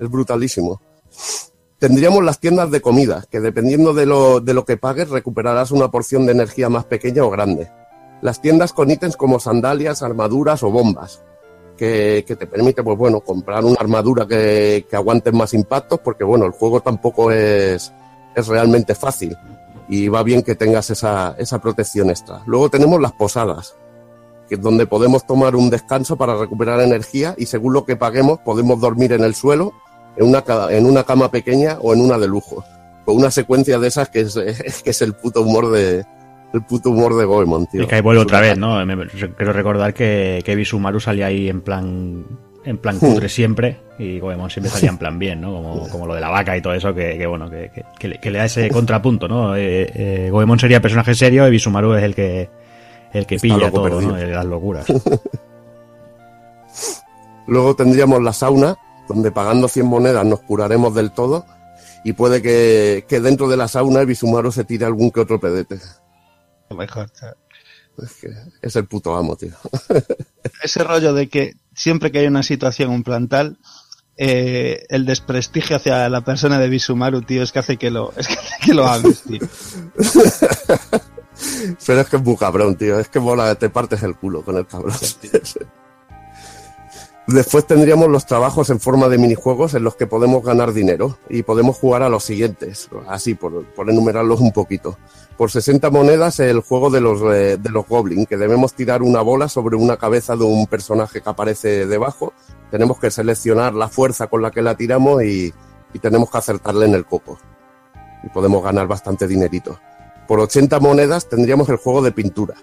Es 0.00 0.10
brutalísimo. 0.10 0.80
Tendríamos 1.78 2.22
las 2.24 2.38
tiendas 2.38 2.70
de 2.70 2.80
comida, 2.80 3.24
que 3.28 3.40
dependiendo 3.40 3.92
de 3.92 4.06
lo, 4.06 4.40
de 4.40 4.54
lo 4.54 4.64
que 4.64 4.76
pagues 4.76 5.10
recuperarás 5.10 5.72
una 5.72 5.90
porción 5.90 6.26
de 6.26 6.32
energía 6.32 6.68
más 6.68 6.84
pequeña 6.84 7.24
o 7.24 7.30
grande. 7.30 7.70
Las 8.20 8.40
tiendas 8.40 8.72
con 8.72 8.90
ítems 8.90 9.16
como 9.16 9.40
sandalias, 9.40 10.02
armaduras 10.02 10.62
o 10.62 10.70
bombas, 10.70 11.22
que, 11.82 12.36
te 12.36 12.46
permite, 12.46 12.82
pues 12.82 12.96
bueno, 12.96 13.20
comprar 13.20 13.64
una 13.64 13.76
armadura 13.80 14.26
que, 14.26 14.86
que 14.88 14.94
aguante 14.94 15.32
más 15.32 15.52
impactos, 15.52 15.98
porque 15.98 16.22
bueno, 16.22 16.46
el 16.46 16.52
juego 16.52 16.80
tampoco 16.80 17.32
es, 17.32 17.92
es 18.36 18.46
realmente 18.46 18.94
fácil 18.94 19.36
y 19.88 20.06
va 20.06 20.22
bien 20.22 20.42
que 20.42 20.54
tengas 20.54 20.90
esa, 20.90 21.34
esa 21.38 21.60
protección 21.60 22.10
extra. 22.10 22.40
Luego 22.46 22.70
tenemos 22.70 23.00
las 23.00 23.12
posadas, 23.12 23.74
que 24.48 24.54
es 24.54 24.60
donde 24.60 24.86
podemos 24.86 25.26
tomar 25.26 25.56
un 25.56 25.70
descanso 25.70 26.16
para 26.16 26.36
recuperar 26.36 26.80
energía 26.80 27.34
y 27.36 27.46
según 27.46 27.72
lo 27.72 27.84
que 27.84 27.96
paguemos 27.96 28.38
podemos 28.40 28.80
dormir 28.80 29.12
en 29.12 29.24
el 29.24 29.34
suelo, 29.34 29.72
en 30.16 30.28
una, 30.28 30.44
en 30.70 30.86
una 30.86 31.02
cama 31.02 31.32
pequeña 31.32 31.78
o 31.80 31.94
en 31.94 32.00
una 32.00 32.16
de 32.16 32.28
lujo. 32.28 32.64
Con 33.04 33.16
una 33.16 33.32
secuencia 33.32 33.80
de 33.80 33.88
esas 33.88 34.08
que 34.08 34.20
es, 34.20 34.34
que 34.84 34.90
es 34.90 35.02
el 35.02 35.14
puto 35.14 35.42
humor 35.42 35.72
de 35.72 36.06
el 36.54 36.62
puto 36.64 36.90
humor 36.90 37.16
de 37.16 37.24
Goemon, 37.24 37.66
tío. 37.66 37.82
Y 37.82 37.86
que 37.86 37.94
ahí 37.96 38.00
vuelve 38.00 38.22
otra 38.22 38.40
vez, 38.40 38.56
¿no? 38.58 38.84
Me- 38.86 39.06
Quiero 39.06 39.52
recordar 39.52 39.94
que, 39.94 40.42
que 40.44 40.54
Bisumaru 40.54 41.00
salía 41.00 41.26
ahí 41.26 41.48
en 41.48 41.60
plan 41.62 42.24
en 42.64 42.78
plan 42.78 42.96
cutre 43.00 43.28
siempre 43.28 43.80
y 43.98 44.20
Goemon 44.20 44.48
siempre 44.48 44.70
salía 44.70 44.90
en 44.90 44.98
plan 44.98 45.18
bien, 45.18 45.40
¿no? 45.40 45.52
Como, 45.52 45.88
como 45.88 46.06
lo 46.06 46.14
de 46.14 46.20
la 46.20 46.28
vaca 46.30 46.56
y 46.56 46.62
todo 46.62 46.74
eso, 46.74 46.94
que, 46.94 47.18
que 47.18 47.26
bueno, 47.26 47.50
que, 47.50 47.70
que- 47.98 48.08
le, 48.08 48.18
que 48.20 48.30
le 48.30 48.38
da 48.38 48.44
ese 48.44 48.70
contrapunto, 48.70 49.26
¿no? 49.26 49.56
Eh, 49.56 49.90
eh, 49.94 50.28
Goemon 50.30 50.58
sería 50.60 50.80
personaje 50.80 51.14
serio 51.14 51.46
y 51.48 51.50
Bisumaru 51.50 51.94
es 51.94 52.04
el 52.04 52.14
que 52.14 52.48
el 53.12 53.26
que 53.26 53.34
Está 53.34 53.42
pilla 53.48 53.70
todo, 53.70 53.82
perdido. 53.84 54.12
¿no? 54.12 54.16
Las 54.18 54.44
locuras. 54.46 54.86
Luego 57.46 57.74
tendríamos 57.74 58.22
la 58.22 58.32
sauna, 58.32 58.76
donde 59.08 59.30
pagando 59.32 59.68
100 59.68 59.86
monedas 59.86 60.24
nos 60.24 60.40
curaremos 60.40 60.94
del 60.94 61.10
todo 61.10 61.44
y 62.04 62.12
puede 62.14 62.40
que, 62.42 63.04
que 63.08 63.20
dentro 63.20 63.48
de 63.48 63.56
la 63.56 63.68
sauna 63.68 64.04
Bisumaru 64.04 64.52
se 64.52 64.64
tire 64.64 64.84
algún 64.86 65.10
que 65.10 65.20
otro 65.20 65.38
pedete. 65.40 65.78
Mejor, 66.74 67.10
chaval. 67.10 67.36
Es, 67.98 68.12
que 68.14 68.28
es 68.62 68.76
el 68.76 68.86
puto 68.86 69.14
amo, 69.14 69.36
tío. 69.36 69.52
Ese 70.62 70.82
rollo 70.82 71.12
de 71.12 71.28
que 71.28 71.56
siempre 71.74 72.10
que 72.10 72.20
hay 72.20 72.26
una 72.26 72.42
situación 72.42 72.90
un 72.90 73.02
plan 73.02 73.28
tal, 73.28 73.58
eh, 74.16 74.84
el 74.88 75.04
desprestigio 75.04 75.76
hacia 75.76 76.08
la 76.08 76.22
persona 76.22 76.58
de 76.58 76.68
Bisumaru, 76.68 77.22
tío, 77.22 77.42
es 77.42 77.52
que 77.52 77.58
hace 77.58 77.76
que 77.76 77.90
lo, 77.90 78.12
es 78.16 78.28
que 78.28 78.34
hace 78.34 78.54
que 78.64 78.74
lo 78.74 78.86
hables, 78.86 79.22
tío. 79.22 79.40
Pero 81.86 82.00
es 82.00 82.08
que 82.08 82.16
es 82.16 82.22
muy 82.22 82.36
cabrón, 82.36 82.76
tío. 82.76 82.98
Es 82.98 83.08
que 83.08 83.20
mola, 83.20 83.54
te 83.54 83.70
partes 83.70 84.02
el 84.02 84.16
culo 84.16 84.42
con 84.42 84.56
el 84.56 84.66
cabrón. 84.66 84.94
Después 87.28 87.66
tendríamos 87.66 88.08
los 88.08 88.26
trabajos 88.26 88.68
en 88.70 88.80
forma 88.80 89.08
de 89.08 89.16
minijuegos 89.16 89.74
en 89.74 89.84
los 89.84 89.94
que 89.94 90.08
podemos 90.08 90.42
ganar 90.42 90.72
dinero 90.72 91.18
y 91.28 91.44
podemos 91.44 91.76
jugar 91.78 92.02
a 92.02 92.08
los 92.08 92.24
siguientes, 92.24 92.88
así 93.06 93.34
por, 93.34 93.64
por 93.64 93.88
enumerarlos 93.88 94.40
un 94.40 94.50
poquito. 94.50 94.98
Por 95.36 95.50
60 95.50 95.88
monedas 95.90 96.40
el 96.40 96.60
juego 96.60 96.90
de 96.90 97.00
los, 97.00 97.22
eh, 97.32 97.58
de 97.58 97.70
los 97.70 97.86
Goblin, 97.86 98.26
que 98.26 98.36
debemos 98.36 98.74
tirar 98.74 99.02
una 99.02 99.22
bola 99.22 99.48
sobre 99.48 99.76
una 99.76 99.98
cabeza 99.98 100.34
de 100.34 100.42
un 100.42 100.66
personaje 100.66 101.20
que 101.20 101.30
aparece 101.30 101.86
debajo. 101.86 102.32
Tenemos 102.72 102.98
que 102.98 103.10
seleccionar 103.12 103.72
la 103.74 103.88
fuerza 103.88 104.26
con 104.26 104.42
la 104.42 104.50
que 104.50 104.60
la 104.60 104.76
tiramos 104.76 105.22
y, 105.22 105.54
y 105.94 105.98
tenemos 106.00 106.28
que 106.28 106.38
acertarle 106.38 106.86
en 106.86 106.94
el 106.94 107.06
coco. 107.06 107.38
Y 108.24 108.30
podemos 108.30 108.64
ganar 108.64 108.88
bastante 108.88 109.28
dinerito. 109.28 109.78
Por 110.26 110.40
80 110.40 110.80
monedas 110.80 111.28
tendríamos 111.28 111.68
el 111.68 111.76
juego 111.76 112.02
de 112.02 112.10
pintura, 112.10 112.54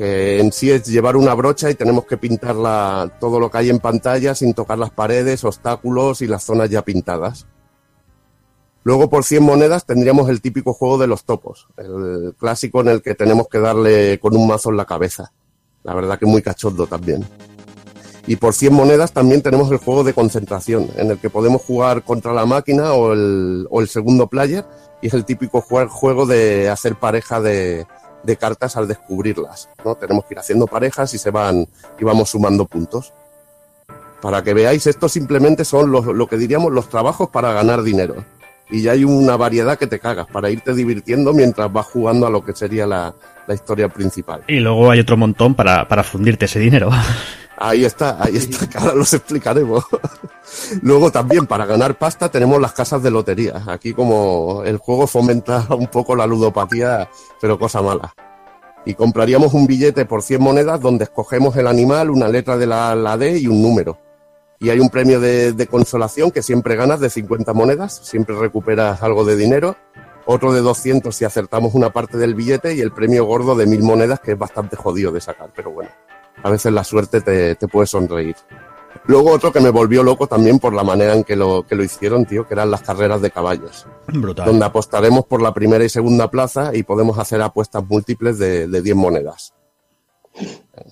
que 0.00 0.40
en 0.40 0.50
sí 0.50 0.70
es 0.70 0.86
llevar 0.86 1.14
una 1.14 1.34
brocha 1.34 1.68
y 1.70 1.74
tenemos 1.74 2.06
que 2.06 2.16
pintar 2.16 2.56
la- 2.56 3.12
todo 3.20 3.38
lo 3.38 3.50
que 3.50 3.58
hay 3.58 3.68
en 3.68 3.80
pantalla 3.80 4.34
sin 4.34 4.54
tocar 4.54 4.78
las 4.78 4.88
paredes, 4.90 5.44
obstáculos 5.44 6.22
y 6.22 6.26
las 6.26 6.42
zonas 6.42 6.70
ya 6.70 6.80
pintadas. 6.80 7.46
Luego 8.82 9.10
por 9.10 9.24
100 9.24 9.42
monedas 9.42 9.84
tendríamos 9.84 10.30
el 10.30 10.40
típico 10.40 10.72
juego 10.72 10.96
de 10.96 11.06
los 11.06 11.24
topos, 11.24 11.68
el 11.76 12.34
clásico 12.38 12.80
en 12.80 12.88
el 12.88 13.02
que 13.02 13.14
tenemos 13.14 13.46
que 13.48 13.58
darle 13.58 14.18
con 14.20 14.34
un 14.34 14.46
mazo 14.48 14.70
en 14.70 14.78
la 14.78 14.86
cabeza. 14.86 15.32
La 15.82 15.92
verdad 15.94 16.18
que 16.18 16.24
muy 16.24 16.40
cachondo 16.40 16.86
también. 16.86 17.26
Y 18.26 18.36
por 18.36 18.54
100 18.54 18.72
monedas 18.72 19.12
también 19.12 19.42
tenemos 19.42 19.70
el 19.70 19.76
juego 19.76 20.02
de 20.02 20.14
concentración, 20.14 20.88
en 20.96 21.10
el 21.10 21.18
que 21.18 21.28
podemos 21.28 21.60
jugar 21.60 22.04
contra 22.04 22.32
la 22.32 22.46
máquina 22.46 22.94
o 22.94 23.12
el, 23.12 23.66
o 23.70 23.82
el 23.82 23.88
segundo 23.88 24.28
player, 24.28 24.64
y 25.02 25.08
es 25.08 25.14
el 25.14 25.26
típico 25.26 25.60
jue- 25.62 25.88
juego 25.88 26.24
de 26.24 26.70
hacer 26.70 26.96
pareja 26.96 27.42
de, 27.42 27.86
de 28.22 28.36
cartas 28.36 28.76
al 28.76 28.86
descubrirlas. 28.88 29.68
¿no? 29.84 29.94
Tenemos 29.94 30.24
que 30.26 30.34
ir 30.34 30.38
haciendo 30.38 30.66
parejas 30.66 31.12
y 31.14 31.18
se 31.18 31.30
van 31.30 31.66
y 31.98 32.04
vamos 32.04 32.30
sumando 32.30 32.66
puntos. 32.66 33.12
Para 34.20 34.42
que 34.42 34.52
veáis, 34.52 34.86
esto 34.86 35.08
simplemente 35.08 35.64
son 35.64 35.90
los- 35.90 36.04
lo 36.06 36.26
que 36.26 36.36
diríamos 36.36 36.72
los 36.72 36.88
trabajos 36.88 37.30
para 37.30 37.52
ganar 37.52 37.82
dinero. 37.82 38.16
Y 38.68 38.82
ya 38.82 38.92
hay 38.92 39.04
una 39.04 39.36
variedad 39.36 39.78
que 39.78 39.86
te 39.86 39.98
cagas 39.98 40.26
para 40.28 40.50
irte 40.50 40.74
divirtiendo 40.74 41.32
mientras 41.32 41.72
vas 41.72 41.86
jugando 41.86 42.26
a 42.26 42.30
lo 42.30 42.44
que 42.44 42.54
sería 42.54 42.86
la, 42.86 43.14
la 43.46 43.54
historia 43.54 43.88
principal. 43.88 44.42
Y 44.46 44.60
luego 44.60 44.90
hay 44.90 45.00
otro 45.00 45.16
montón 45.16 45.54
para, 45.54 45.88
para 45.88 46.04
fundirte 46.04 46.44
ese 46.44 46.60
dinero. 46.60 46.90
Ahí 47.56 47.84
está, 47.84 48.16
ahí 48.22 48.36
está, 48.36 48.68
que 48.68 48.78
ahora 48.78 48.94
los 48.94 49.12
explicaremos. 49.12 49.84
Luego 50.82 51.10
también 51.10 51.46
para 51.46 51.66
ganar 51.66 51.98
pasta 51.98 52.30
tenemos 52.30 52.60
las 52.60 52.72
casas 52.72 53.02
de 53.02 53.10
lotería. 53.10 53.62
Aquí 53.66 53.92
como 53.92 54.62
el 54.64 54.78
juego 54.78 55.06
fomenta 55.06 55.66
un 55.70 55.86
poco 55.88 56.16
la 56.16 56.26
ludopatía, 56.26 57.08
pero 57.40 57.58
cosa 57.58 57.82
mala. 57.82 58.12
Y 58.84 58.94
compraríamos 58.94 59.52
un 59.52 59.66
billete 59.66 60.06
por 60.06 60.22
100 60.22 60.42
monedas 60.42 60.80
donde 60.80 61.04
escogemos 61.04 61.56
el 61.56 61.66
animal, 61.66 62.10
una 62.10 62.28
letra 62.28 62.56
de 62.56 62.66
la, 62.66 62.94
la 62.94 63.16
D 63.16 63.38
y 63.38 63.46
un 63.46 63.62
número. 63.62 63.98
Y 64.58 64.70
hay 64.70 64.80
un 64.80 64.90
premio 64.90 65.20
de, 65.20 65.66
consolación 65.70 66.30
que 66.30 66.42
siempre 66.42 66.76
ganas 66.76 67.00
de 67.00 67.10
50 67.10 67.52
monedas, 67.52 68.00
siempre 68.02 68.34
recuperas 68.36 69.02
algo 69.02 69.24
de 69.24 69.36
dinero. 69.36 69.76
Otro 70.26 70.52
de 70.52 70.60
200 70.60 71.14
si 71.14 71.24
acertamos 71.24 71.74
una 71.74 71.90
parte 71.90 72.18
del 72.18 72.34
billete 72.34 72.74
y 72.74 72.80
el 72.80 72.92
premio 72.92 73.24
gordo 73.24 73.54
de 73.54 73.66
1000 73.66 73.82
monedas 73.82 74.20
que 74.20 74.32
es 74.32 74.38
bastante 74.38 74.76
jodido 74.76 75.12
de 75.12 75.20
sacar, 75.20 75.50
pero 75.54 75.70
bueno 75.70 75.90
a 76.42 76.50
veces 76.50 76.72
la 76.72 76.84
suerte 76.84 77.20
te, 77.20 77.54
te 77.54 77.68
puede 77.68 77.86
sonreír. 77.86 78.36
Luego 79.10 79.32
otro 79.32 79.50
que 79.50 79.58
me 79.58 79.70
volvió 79.70 80.04
loco 80.04 80.28
también 80.28 80.60
por 80.60 80.72
la 80.72 80.84
manera 80.84 81.14
en 81.14 81.24
que 81.24 81.34
lo, 81.34 81.66
que 81.66 81.74
lo 81.74 81.82
hicieron, 81.82 82.26
tío, 82.26 82.46
que 82.46 82.54
eran 82.54 82.70
las 82.70 82.82
carreras 82.82 83.20
de 83.20 83.32
caballos. 83.32 83.84
Brutal. 84.06 84.46
Donde 84.46 84.64
apostaremos 84.64 85.24
por 85.24 85.42
la 85.42 85.52
primera 85.52 85.84
y 85.84 85.88
segunda 85.88 86.30
plaza 86.30 86.70
y 86.76 86.84
podemos 86.84 87.18
hacer 87.18 87.42
apuestas 87.42 87.82
múltiples 87.88 88.38
de, 88.38 88.68
de 88.68 88.82
10 88.82 88.94
monedas. 88.94 89.52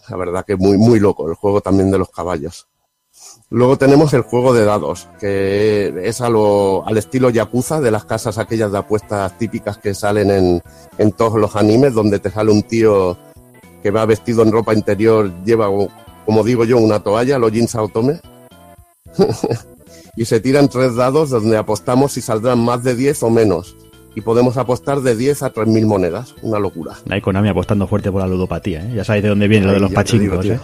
La 0.08 0.16
verdad 0.16 0.44
que 0.44 0.56
muy, 0.56 0.76
muy 0.78 0.98
loco 0.98 1.28
el 1.28 1.36
juego 1.36 1.60
también 1.60 1.92
de 1.92 1.98
los 1.98 2.10
caballos. 2.10 2.66
Luego 3.50 3.78
tenemos 3.78 4.12
el 4.12 4.22
juego 4.22 4.52
de 4.52 4.64
dados, 4.64 5.06
que 5.20 5.94
es 6.02 6.20
a 6.20 6.28
lo, 6.28 6.84
al 6.88 6.98
estilo 6.98 7.30
Yakuza, 7.30 7.80
de 7.80 7.92
las 7.92 8.04
casas 8.04 8.38
aquellas 8.38 8.72
de 8.72 8.78
apuestas 8.78 9.38
típicas 9.38 9.78
que 9.78 9.94
salen 9.94 10.32
en, 10.32 10.62
en 10.98 11.12
todos 11.12 11.38
los 11.38 11.54
animes, 11.54 11.94
donde 11.94 12.18
te 12.18 12.32
sale 12.32 12.50
un 12.50 12.64
tío 12.64 13.16
que 13.80 13.92
va 13.92 14.06
vestido 14.06 14.42
en 14.42 14.50
ropa 14.50 14.74
interior, 14.74 15.30
lleva, 15.44 15.68
como 16.28 16.44
digo 16.44 16.66
yo, 16.66 16.76
una 16.76 17.00
toalla, 17.00 17.38
lo 17.38 17.50
Jin 17.50 17.66
Saotome. 17.66 18.20
y 20.16 20.26
se 20.26 20.40
tiran 20.40 20.68
tres 20.68 20.94
dados 20.94 21.30
donde 21.30 21.56
apostamos 21.56 22.12
si 22.12 22.20
saldrán 22.20 22.58
más 22.58 22.84
de 22.84 22.94
10 22.94 23.22
o 23.22 23.30
menos. 23.30 23.74
Y 24.14 24.20
podemos 24.20 24.58
apostar 24.58 25.00
de 25.00 25.16
10 25.16 25.44
a 25.44 25.54
3.000 25.54 25.86
monedas. 25.86 26.34
Una 26.42 26.58
locura. 26.58 26.98
Hay 27.08 27.22
Konami 27.22 27.48
apostando 27.48 27.86
fuerte 27.86 28.12
por 28.12 28.20
la 28.20 28.26
ludopatía, 28.26 28.82
¿eh? 28.82 28.92
Ya 28.96 29.04
sabéis 29.04 29.22
de 29.22 29.30
dónde 29.30 29.48
viene 29.48 29.68
lo 29.68 29.72
de 29.72 29.80
los 29.80 29.88
digo, 29.88 29.98
pachincos. 29.98 30.44
¿eh? 30.44 30.60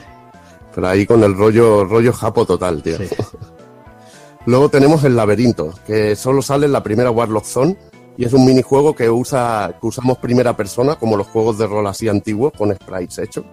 Pero 0.74 0.86
ahí 0.86 1.06
con 1.06 1.24
el 1.24 1.34
rollo, 1.34 1.86
rollo 1.86 2.12
japo 2.12 2.44
total, 2.44 2.82
tío. 2.82 2.98
Sí. 2.98 3.08
Luego 4.44 4.68
tenemos 4.68 5.02
el 5.04 5.16
laberinto, 5.16 5.72
que 5.86 6.14
solo 6.14 6.42
sale 6.42 6.66
en 6.66 6.72
la 6.72 6.82
primera 6.82 7.10
Warlock 7.10 7.46
Zone 7.46 7.74
y 8.18 8.26
es 8.26 8.34
un 8.34 8.44
minijuego 8.44 8.94
que 8.94 9.08
usa 9.08 9.78
que 9.80 9.86
usamos 9.86 10.18
primera 10.18 10.54
persona, 10.54 10.96
como 10.96 11.16
los 11.16 11.26
juegos 11.28 11.56
de 11.56 11.66
rol 11.66 11.86
así 11.86 12.06
antiguos, 12.06 12.52
con 12.52 12.70
sprites 12.74 13.18
hechos. 13.18 13.46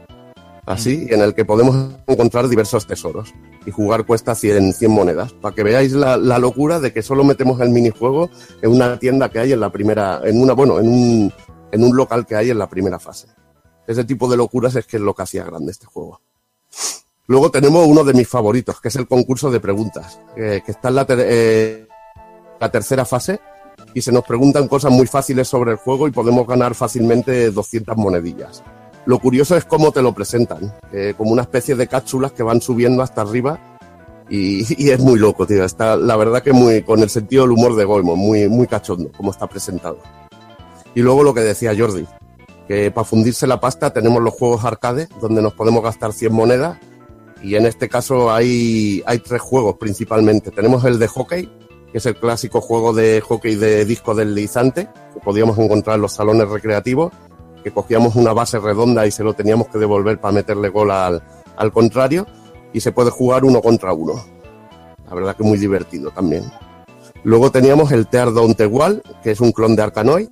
Así, 0.65 1.07
en 1.09 1.21
el 1.21 1.33
que 1.33 1.45
podemos 1.45 1.95
encontrar 2.07 2.47
diversos 2.47 2.88
tesoros. 2.88 3.33
Y 3.65 3.71
jugar 3.71 4.05
cuesta 4.05 4.33
100, 4.33 4.73
100 4.73 4.91
monedas. 4.91 5.33
Para 5.33 5.53
que 5.53 5.63
veáis 5.63 5.93
la, 5.93 6.17
locura 6.17 6.79
de 6.79 6.91
que 6.93 7.01
solo 7.01 7.23
metemos 7.23 7.59
el 7.61 7.69
minijuego 7.69 8.29
en 8.61 8.71
una 8.71 8.97
tienda 8.97 9.29
que 9.29 9.39
hay 9.39 9.51
en 9.53 9.59
la 9.59 9.71
primera, 9.71 10.21
en 10.23 10.41
una, 10.41 10.53
bueno, 10.53 10.79
en 10.79 10.88
un, 10.88 11.33
en 11.71 11.83
un 11.83 11.95
local 11.95 12.25
que 12.25 12.35
hay 12.35 12.49
en 12.49 12.57
la 12.57 12.69
primera 12.69 12.99
fase. 12.99 13.27
Ese 13.88 14.03
tipo 14.03 14.29
de 14.29 14.38
locuras 14.38 14.75
es 14.75 14.85
que 14.85 14.97
es 14.97 15.03
lo 15.03 15.13
que 15.13 15.23
hacía 15.23 15.43
grande 15.43 15.71
este 15.71 15.85
juego. 15.85 16.21
Luego 17.27 17.51
tenemos 17.51 17.88
uno 17.88 18.03
de 18.03 18.13
mis 18.13 18.27
favoritos, 18.27 18.81
que 18.81 18.89
es 18.89 18.95
el 18.95 19.07
concurso 19.07 19.51
de 19.51 19.59
preguntas, 19.59 20.19
que 20.35 20.63
está 20.67 20.89
en 20.89 21.05
eh, 21.09 21.88
la 22.59 22.71
tercera 22.71 23.05
fase 23.05 23.39
y 23.93 24.01
se 24.01 24.11
nos 24.11 24.23
preguntan 24.23 24.67
cosas 24.67 24.91
muy 24.91 25.07
fáciles 25.07 25.47
sobre 25.47 25.71
el 25.71 25.77
juego 25.77 26.07
y 26.07 26.11
podemos 26.11 26.47
ganar 26.47 26.75
fácilmente 26.75 27.51
200 27.51 27.95
monedillas. 27.97 28.63
Lo 29.06 29.19
curioso 29.19 29.56
es 29.56 29.65
cómo 29.65 29.91
te 29.91 30.02
lo 30.02 30.14
presentan, 30.14 30.73
eh, 30.91 31.14
como 31.18 31.32
una 31.32 31.41
especie 31.41 31.76
de 31.76 31.88
cápsulas 31.88 32.32
que 32.34 32.44
van 32.44 32.61
subiendo 32.61 33.02
hasta 33.02 33.22
arriba 33.22 33.60
y, 34.32 34.90
es 34.90 34.99
muy 34.99 35.19
loco, 35.19 35.45
tío. 35.45 35.65
Está, 35.65 35.98
la 35.98 36.15
verdad 36.15 36.41
que 36.41 36.53
muy 36.53 36.84
con 36.84 37.02
el 37.02 37.10
sentido 37.10 37.44
del 37.44 37.52
humor 37.52 37.76
de 37.76 37.84
Goemon, 37.84 38.18
muy, 38.18 38.48
muy 38.48 38.65
cachondo, 38.65 39.11
como 39.11 39.32
está 39.32 39.48
presentado. 39.48 39.98
Y 40.95 41.02
luego 41.02 41.23
lo 41.23 41.34
que 41.34 41.41
decía 41.41 41.76
Jordi, 41.78 42.06
que 42.68 42.91
para 42.91 43.03
fundirse 43.03 43.45
la 43.45 43.60
pasta 43.60 43.91
tenemos 43.91 44.22
los 44.22 44.34
juegos 44.34 44.64
arcade, 44.64 45.10
donde 45.19 45.41
nos 45.41 45.53
podemos 45.53 45.84
gastar 45.84 46.14
100 46.14 46.32
monedas, 46.32 46.78
y 47.44 47.56
en 47.56 47.65
este 47.65 47.90
caso 47.90 48.32
hay, 48.32 49.03
hay 49.06 49.19
tres 49.19 49.41
juegos 49.41 49.76
principalmente. 49.78 50.52
Tenemos 50.52 50.86
el 50.86 50.98
de 50.98 51.07
hockey, 51.07 51.52
que 51.91 51.98
es 51.98 52.06
el 52.06 52.15
clásico 52.15 52.61
juego 52.61 52.94
de 52.94 53.19
hockey 53.19 53.56
de 53.56 53.84
disco 53.84 54.15
deslizante, 54.15 54.88
que 55.14 55.19
podíamos 55.19 55.57
encontrar 55.57 55.98
en 55.98 56.03
los 56.03 56.14
salones 56.14 56.48
recreativos, 56.48 57.11
que 57.61 57.71
cogíamos 57.71 58.15
una 58.15 58.33
base 58.33 58.59
redonda 58.59 59.05
y 59.05 59.11
se 59.11 59.23
lo 59.23 59.33
teníamos 59.33 59.67
que 59.67 59.77
devolver 59.77 60.19
para 60.19 60.33
meterle 60.33 60.69
gol 60.69 60.91
al, 60.91 61.23
al 61.55 61.71
contrario, 61.71 62.25
y 62.73 62.81
se 62.81 62.91
puede 62.91 63.11
jugar 63.11 63.45
uno 63.45 63.61
contra 63.61 63.93
uno. 63.93 64.23
La 65.07 65.15
verdad 65.15 65.35
que 65.35 65.43
muy 65.43 65.57
divertido 65.57 66.11
también. 66.11 66.49
Luego 67.23 67.51
teníamos 67.51 67.91
el 67.91 68.07
Tear 68.07 68.33
Down 68.33 68.55
que 68.55 69.31
es 69.31 69.41
un 69.41 69.51
clon 69.51 69.75
de 69.75 69.83
Arkanoid, 69.83 70.29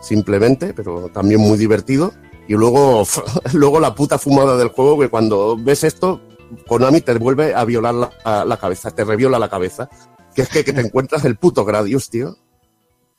simplemente, 0.00 0.74
pero 0.74 1.08
también 1.08 1.40
muy 1.40 1.56
divertido. 1.56 2.12
Y 2.46 2.54
luego, 2.54 3.04
luego 3.52 3.80
la 3.80 3.94
puta 3.94 4.18
fumada 4.18 4.56
del 4.56 4.68
juego, 4.68 4.98
que 4.98 5.08
cuando 5.08 5.56
ves 5.56 5.84
esto, 5.84 6.20
Konami 6.66 7.00
te 7.00 7.14
vuelve 7.14 7.54
a 7.54 7.64
violar 7.64 7.94
la, 7.94 8.44
la 8.44 8.56
cabeza, 8.56 8.90
te 8.90 9.04
reviola 9.04 9.38
la 9.38 9.48
cabeza. 9.48 9.88
Que 10.34 10.42
es 10.42 10.48
que, 10.48 10.64
que 10.64 10.72
te 10.72 10.80
encuentras 10.80 11.24
el 11.24 11.36
puto 11.36 11.64
Gradius, 11.64 12.10
tío. 12.10 12.36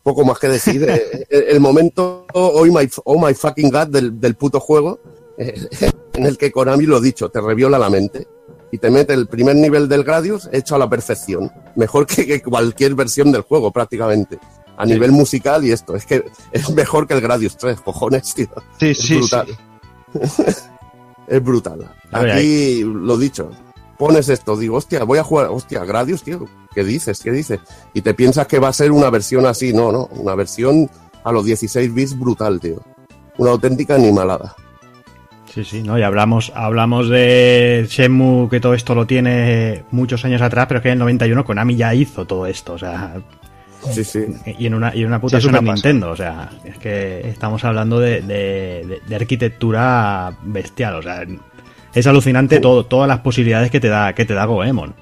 Poco 0.03 0.25
más 0.25 0.39
que 0.39 0.47
decir. 0.47 0.85
eh, 0.89 1.25
el, 1.49 1.59
momento, 1.59 2.25
oh 2.33 2.65
my, 2.65 2.89
oh 3.05 3.25
my 3.25 3.33
fucking 3.33 3.69
god, 3.69 3.87
del, 3.87 4.19
del 4.19 4.35
puto 4.35 4.59
juego, 4.59 4.99
eh, 5.37 5.67
en 6.13 6.25
el 6.25 6.37
que 6.37 6.51
Konami 6.51 6.85
lo 6.85 6.99
dicho, 6.99 7.29
te 7.29 7.41
reviola 7.41 7.79
la 7.79 7.89
mente. 7.89 8.27
Y 8.71 8.77
te 8.77 8.91
mete 8.91 9.13
el 9.13 9.27
primer 9.27 9.55
nivel 9.55 9.89
del 9.89 10.03
Gradius 10.03 10.47
hecho 10.51 10.75
a 10.75 10.77
la 10.77 10.87
perfección. 10.87 11.51
Mejor 11.75 12.05
que, 12.05 12.27
que 12.27 12.41
cualquier 12.41 12.93
versión 12.93 13.31
del 13.31 13.41
juego, 13.41 13.71
prácticamente. 13.71 14.37
A 14.77 14.85
nivel 14.85 15.11
musical 15.11 15.65
y 15.65 15.71
esto. 15.71 15.95
Es 15.95 16.05
que 16.05 16.23
es 16.51 16.69
mejor 16.69 17.07
que 17.07 17.15
el 17.15 17.21
Gradius 17.21 17.57
3, 17.57 17.81
cojones, 17.81 18.33
tío. 18.33 18.47
Sí, 18.79 18.89
es 18.89 18.99
sí, 18.99 19.17
brutal. 19.17 19.47
es 21.27 21.43
brutal. 21.43 21.91
Aquí, 22.11 22.83
lo 22.83 23.17
dicho, 23.17 23.49
pones 23.99 24.29
esto, 24.29 24.57
digo, 24.57 24.77
hostia, 24.77 25.03
voy 25.03 25.19
a 25.19 25.23
jugar, 25.23 25.47
hostia, 25.51 25.83
Gradius, 25.85 26.23
tío, 26.23 26.47
¿qué 26.73 26.83
dices? 26.83 27.19
¿Qué 27.21 27.31
dices? 27.31 27.59
Y 27.93 28.01
te 28.01 28.15
piensas 28.15 28.47
que 28.47 28.57
va 28.57 28.69
a 28.69 28.73
ser 28.73 28.91
una 28.91 29.09
versión 29.11 29.45
así, 29.45 29.73
no, 29.73 29.91
no, 29.91 30.05
una 30.13 30.33
versión 30.33 30.89
a 31.23 31.31
los 31.31 31.45
16 31.45 31.93
bits 31.93 32.17
brutal, 32.17 32.59
tío. 32.59 32.81
Una 33.37 33.51
auténtica 33.51 33.95
animalada. 33.95 34.55
Sí, 35.53 35.63
sí, 35.63 35.81
¿no? 35.81 35.97
Y 35.99 36.03
hablamos, 36.03 36.51
hablamos 36.55 37.09
de 37.09 37.85
Shenmue, 37.89 38.49
que 38.49 38.59
todo 38.59 38.73
esto 38.73 38.95
lo 38.95 39.05
tiene 39.05 39.83
muchos 39.91 40.23
años 40.23 40.41
atrás, 40.41 40.67
pero 40.67 40.77
es 40.77 40.83
que 40.83 40.89
en 40.89 40.93
el 40.93 40.99
91 40.99 41.43
Konami 41.43 41.75
ya 41.75 41.93
hizo 41.93 42.25
todo 42.25 42.45
esto, 42.45 42.73
o 42.73 42.77
sea, 42.77 43.15
Sí, 43.91 44.03
sí. 44.03 44.25
y 44.59 44.65
en 44.67 44.75
una, 44.75 44.93
y 44.95 45.01
en 45.01 45.07
una 45.07 45.19
puta 45.21 45.37
Sí, 45.39 45.45
es 45.47 45.49
una 45.49 45.59
Super. 45.59 45.73
Nintendo, 45.73 46.11
o 46.11 46.15
sea, 46.15 46.49
es 46.65 46.77
que 46.77 47.27
estamos 47.27 47.63
hablando 47.63 47.99
de, 47.99 48.21
de- 48.21 48.85
de- 48.87 49.01
de 49.07 49.15
arquitectura 49.15 50.33
bestial, 50.43 50.95
o 50.95 51.01
sea, 51.01 51.23
es 51.93 52.07
alucinante 52.07 52.59
todo, 52.59 52.85
todas 52.85 53.07
las 53.07 53.19
posibilidades 53.19 53.71
que 53.71 53.79
te 53.79 53.89
da, 53.89 54.13
que 54.13 54.25
te 54.25 54.33
da 54.33 54.45
Goemon. 54.45 54.95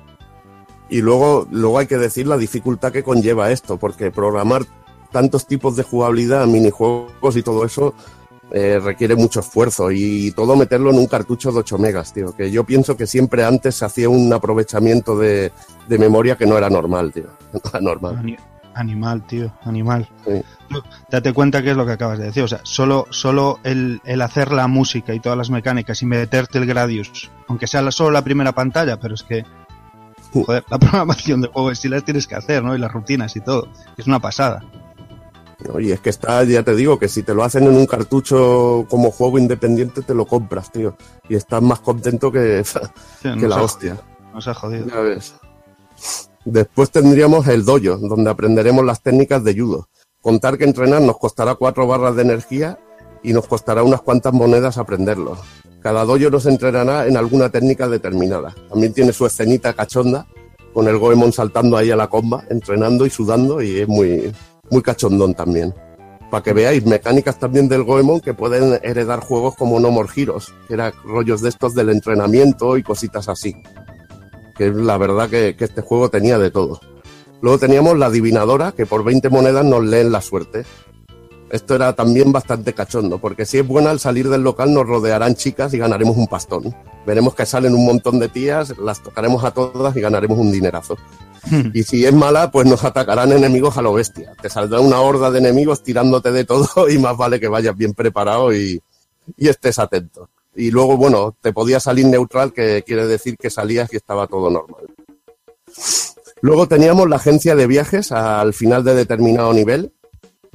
Y 0.90 1.02
luego, 1.02 1.48
luego 1.52 1.80
hay 1.80 1.88
que 1.88 1.98
decir 1.98 2.28
la 2.28 2.38
dificultad 2.38 2.92
que 2.92 3.04
conlleva 3.04 3.52
esto, 3.52 3.78
porque 3.78 4.12
programar 4.12 4.64
tantos 5.12 5.46
tipos 5.46 5.76
de 5.76 5.84
jugabilidad, 5.84 6.46
minijuegos 6.48 7.36
y 7.36 7.44
todo 7.44 7.66
eso 7.66 7.94
eh, 8.52 8.80
requiere 8.82 9.16
mucho 9.16 9.42
esfuerzo 9.42 9.92
y 9.92 10.32
todo 10.32 10.56
meterlo 10.56 10.92
en 10.92 11.00
un 11.00 11.08
cartucho 11.08 11.52
de 11.52 11.60
8 11.60 11.78
megas, 11.78 12.14
tío. 12.14 12.34
Que 12.34 12.50
yo 12.50 12.64
pienso 12.64 12.96
que 12.96 13.06
siempre 13.06 13.44
antes 13.44 13.76
se 13.76 13.86
hacía 13.86 14.08
un 14.08 14.32
aprovechamiento 14.32 15.18
de, 15.18 15.52
de 15.88 15.98
memoria 15.98 16.38
que 16.38 16.46
no 16.46 16.58
era 16.58 16.70
normal, 16.70 17.12
tío. 17.12 17.28
No 17.54 17.62
era 17.70 17.82
normal. 17.82 18.38
Ani- 18.78 18.92
Animal, 18.92 19.26
tío, 19.28 19.54
animal. 19.64 20.10
Sí. 20.26 20.42
Tú, 20.70 20.82
Date 21.10 21.34
cuenta 21.34 21.62
que 21.62 21.72
es 21.72 21.78
lo 21.78 21.86
que 21.86 21.92
acabas 21.94 22.18
de 22.20 22.26
decir. 22.26 22.44
O 22.44 22.48
sea, 22.48 22.60
solo, 22.64 23.06
solo 23.10 23.60
el, 23.64 24.02
el 24.06 24.22
hacer 24.22 24.52
la 24.52 24.68
música 24.68 25.14
y 25.14 25.20
todas 25.20 25.38
las 25.38 25.50
mecánicas 25.50 26.02
y 26.02 26.06
meterte 26.06 26.58
el 26.58 26.66
Gradius, 26.66 27.30
aunque 27.48 27.68
sea 27.68 27.82
la- 27.82 27.92
solo 27.92 28.12
la 28.12 28.22
primera 28.24 28.52
pantalla, 28.54 29.00
pero 29.00 29.16
es 29.16 29.24
que, 29.24 29.44
joder, 30.34 30.64
la 30.70 30.78
programación 30.80 31.42
de 31.42 31.48
juego 31.48 31.74
sí 31.76 31.88
las 31.90 32.04
tienes 32.04 32.28
que 32.28 32.36
hacer, 32.36 32.64
¿no? 32.64 32.76
Y 32.76 32.80
las 32.80 32.92
rutinas 32.92 33.36
y 33.36 33.42
todo. 33.42 33.68
Es 33.98 34.08
una 34.08 34.20
pasada. 34.20 34.64
¿no? 35.68 35.80
Y 35.80 35.92
es 35.92 36.00
que 36.00 36.10
está, 36.12 36.44
ya 36.44 36.62
te 36.64 36.76
digo, 36.76 37.00
que 37.00 37.08
si 37.08 37.24
te 37.24 37.34
lo 37.34 37.44
hacen 37.44 37.64
en 37.64 37.76
un 37.76 37.88
cartucho 37.88 38.86
como 38.90 39.10
juego 39.12 39.40
independiente, 39.40 40.02
te 40.04 40.14
lo 40.14 40.26
compras, 40.28 40.72
tío. 40.72 40.96
Y 41.30 41.36
estás 41.36 41.62
más 41.64 41.80
contento 41.80 42.32
que, 42.32 42.64
Sí, 43.22 43.30
que 43.40 43.48
la 43.48 43.62
hostia. 43.62 43.98
Nos 44.34 44.48
ha 44.48 44.54
jodido. 44.54 44.86
Ya 44.88 45.00
ves. 45.00 45.34
Después 46.50 46.92
tendríamos 46.92 47.46
el 47.50 47.66
dojo, 47.66 47.98
donde 47.98 48.30
aprenderemos 48.30 48.86
las 48.86 49.02
técnicas 49.02 49.44
de 49.44 49.54
judo. 49.54 49.90
Contar 50.22 50.58
que 50.58 50.64
entrenar 50.64 51.02
nos 51.02 51.18
costará 51.18 51.56
cuatro 51.56 51.86
barras 51.88 52.16
de 52.16 52.22
energía 52.22 52.80
y 53.22 53.34
nos 53.34 53.48
costará 53.48 53.84
unas 53.84 54.02
cuantas 54.02 54.32
monedas 54.32 54.78
aprenderlo. 54.78 55.38
Cada 55.82 56.06
dojo 56.06 56.30
nos 56.30 56.46
entrenará 56.46 57.06
en 57.06 57.18
alguna 57.18 57.50
técnica 57.50 57.90
determinada. 57.90 58.56
También 58.70 58.94
tiene 58.94 59.12
su 59.12 59.26
escenita 59.26 59.74
cachonda, 59.74 60.26
con 60.74 60.88
el 60.88 60.98
Goemon 60.98 61.34
saltando 61.34 61.76
ahí 61.76 61.92
a 61.92 61.98
la 61.98 62.08
comba, 62.08 62.46
entrenando 62.50 63.06
y 63.06 63.10
sudando, 63.10 63.62
y 63.62 63.82
es 63.82 63.88
muy, 63.90 64.32
muy 64.70 64.82
cachondón 64.82 65.34
también. 65.34 65.76
Para 66.32 66.44
que 66.44 66.54
veáis, 66.54 66.86
mecánicas 66.86 67.38
también 67.38 67.68
del 67.68 67.84
Goemon 67.84 68.22
que 68.22 68.34
pueden 68.34 68.80
heredar 68.84 69.20
juegos 69.20 69.58
como 69.58 69.82
No 69.82 69.92
More 69.92 70.08
Heroes, 70.16 70.54
que 70.70 70.76
eran 70.76 70.94
rollos 71.04 71.42
de 71.42 71.50
estos 71.50 71.76
del 71.76 71.90
entrenamiento 71.90 72.78
y 72.78 72.84
cositas 72.84 73.28
así 73.28 73.54
que 74.58 74.68
es 74.68 74.76
la 74.76 74.98
verdad 74.98 75.30
que, 75.30 75.56
que 75.56 75.66
este 75.66 75.82
juego 75.82 76.10
tenía 76.10 76.38
de 76.38 76.52
todo. 76.52 76.80
Luego 77.42 77.60
teníamos 77.60 77.98
la 77.98 78.08
adivinadora, 78.08 78.72
que 78.72 78.86
por 78.86 79.04
20 79.04 79.30
monedas 79.30 79.64
nos 79.64 79.84
leen 79.84 80.12
la 80.12 80.22
suerte. 80.22 80.66
Esto 81.50 81.76
era 81.76 81.94
también 81.94 82.32
bastante 82.34 82.74
cachondo, 82.74 83.20
porque 83.20 83.46
si 83.46 83.60
es 83.60 83.68
buena 83.68 83.92
al 83.92 84.00
salir 84.00 84.28
del 84.28 84.42
local 84.42 84.74
nos 84.74 84.86
rodearán 84.86 85.36
chicas 85.36 85.74
y 85.74 85.78
ganaremos 85.78 86.18
un 86.18 86.28
pastón. 86.28 86.76
Veremos 87.06 87.36
que 87.36 87.46
salen 87.46 87.74
un 87.74 87.86
montón 87.86 88.20
de 88.20 88.28
tías, 88.28 88.78
las 88.78 89.02
tocaremos 89.02 89.44
a 89.46 89.52
todas 89.52 89.96
y 89.96 90.02
ganaremos 90.02 90.38
un 90.38 90.52
dinerazo. 90.52 90.98
Y 91.74 91.84
si 91.84 92.06
es 92.06 92.14
mala, 92.14 92.52
pues 92.52 92.68
nos 92.68 92.84
atacarán 92.84 93.32
enemigos 93.32 93.78
a 93.78 93.82
lo 93.82 93.94
bestia. 93.94 94.34
Te 94.42 94.50
saldrá 94.50 94.82
una 94.82 95.00
horda 95.00 95.32
de 95.32 95.40
enemigos 95.40 95.84
tirándote 95.84 96.34
de 96.34 96.44
todo 96.44 96.90
y 96.90 96.98
más 96.98 97.16
vale 97.16 97.40
que 97.40 97.48
vayas 97.48 97.78
bien 97.78 97.94
preparado 97.94 98.54
y, 98.54 98.82
y 99.38 99.48
estés 99.48 99.80
atento. 99.80 100.30
Y 100.58 100.72
luego, 100.72 100.98
bueno, 100.98 101.36
te 101.40 101.54
podía 101.54 101.80
salir 101.80 102.08
neutral, 102.08 102.52
que 102.52 102.84
quiere 102.84 103.06
decir 103.06 103.38
que 103.38 103.52
salías 103.52 103.94
y 103.94 103.96
estaba 103.96 104.26
todo 104.26 104.50
normal. 104.50 104.88
Luego 106.42 106.68
teníamos 106.68 107.08
la 107.08 107.18
agencia 107.18 107.56
de 107.56 107.68
viajes 107.68 108.12
al 108.12 108.56
final 108.56 108.84
de 108.84 108.96
determinado 108.96 109.54
nivel. 109.54 109.94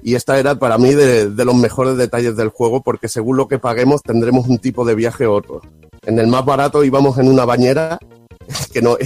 Y 0.03 0.17
esta 0.17 0.41
era 0.41 0.57
para 0.57 0.77
mí 0.77 0.93
de, 0.93 1.31
los 1.31 1.55
mejores 1.55 1.97
detalles 1.97 2.37
del 2.37 2.49
juego, 2.49 2.83
porque 2.83 3.07
según 3.09 3.37
lo 3.37 3.47
que 3.47 3.61
paguemos 3.61 4.03
tendremos 4.03 4.49
un 4.49 4.59
tipo 4.59 4.85
de 4.85 4.97
viaje 4.97 5.29
u 5.29 5.33
otro. 5.33 5.63
En 6.05 6.19
el 6.19 6.27
más 6.27 6.45
barato 6.45 6.83
íbamos 6.83 7.17
en 7.19 7.29
una 7.29 7.45
bañera 7.45 8.01
que 8.73 8.83
no 8.83 8.97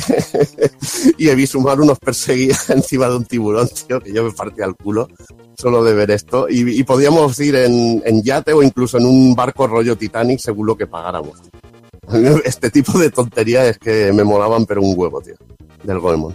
y 1.19 1.29
Ebisumaru 1.29 1.85
nos 1.85 1.99
perseguía 1.99 2.57
encima 2.71 3.11
de 3.11 3.17
un 3.17 3.27
tiburón, 3.27 3.69
tío, 3.69 4.01
que 4.01 4.15
yo 4.15 4.25
me 4.25 4.33
partía 4.33 4.65
el 4.65 4.75
culo 4.75 5.09
solo 5.57 5.83
de 5.83 5.95
ver 5.95 6.11
esto. 6.11 6.47
Y, 6.49 6.83
podíamos 6.85 7.39
ir 7.41 7.57
en, 7.57 8.23
yate 8.23 8.53
o 8.53 8.63
incluso 8.63 8.99
en 8.99 9.07
un 9.07 9.35
barco 9.35 9.67
rollo 9.67 9.97
Titanic 9.97 10.39
según 10.39 10.67
lo 10.67 10.77
que 10.77 10.87
pagáramos. 10.87 11.39
Este 12.45 12.71
tipo 12.71 12.99
de 12.99 13.11
tonterías 13.11 13.67
es 13.67 13.79
que 13.79 14.13
me 14.13 14.23
molaban, 14.23 14.65
pero 14.65 14.81
un 14.81 14.95
huevo, 14.97 15.21
tío, 15.21 15.35
del 15.83 15.99
Goemon. 15.99 16.35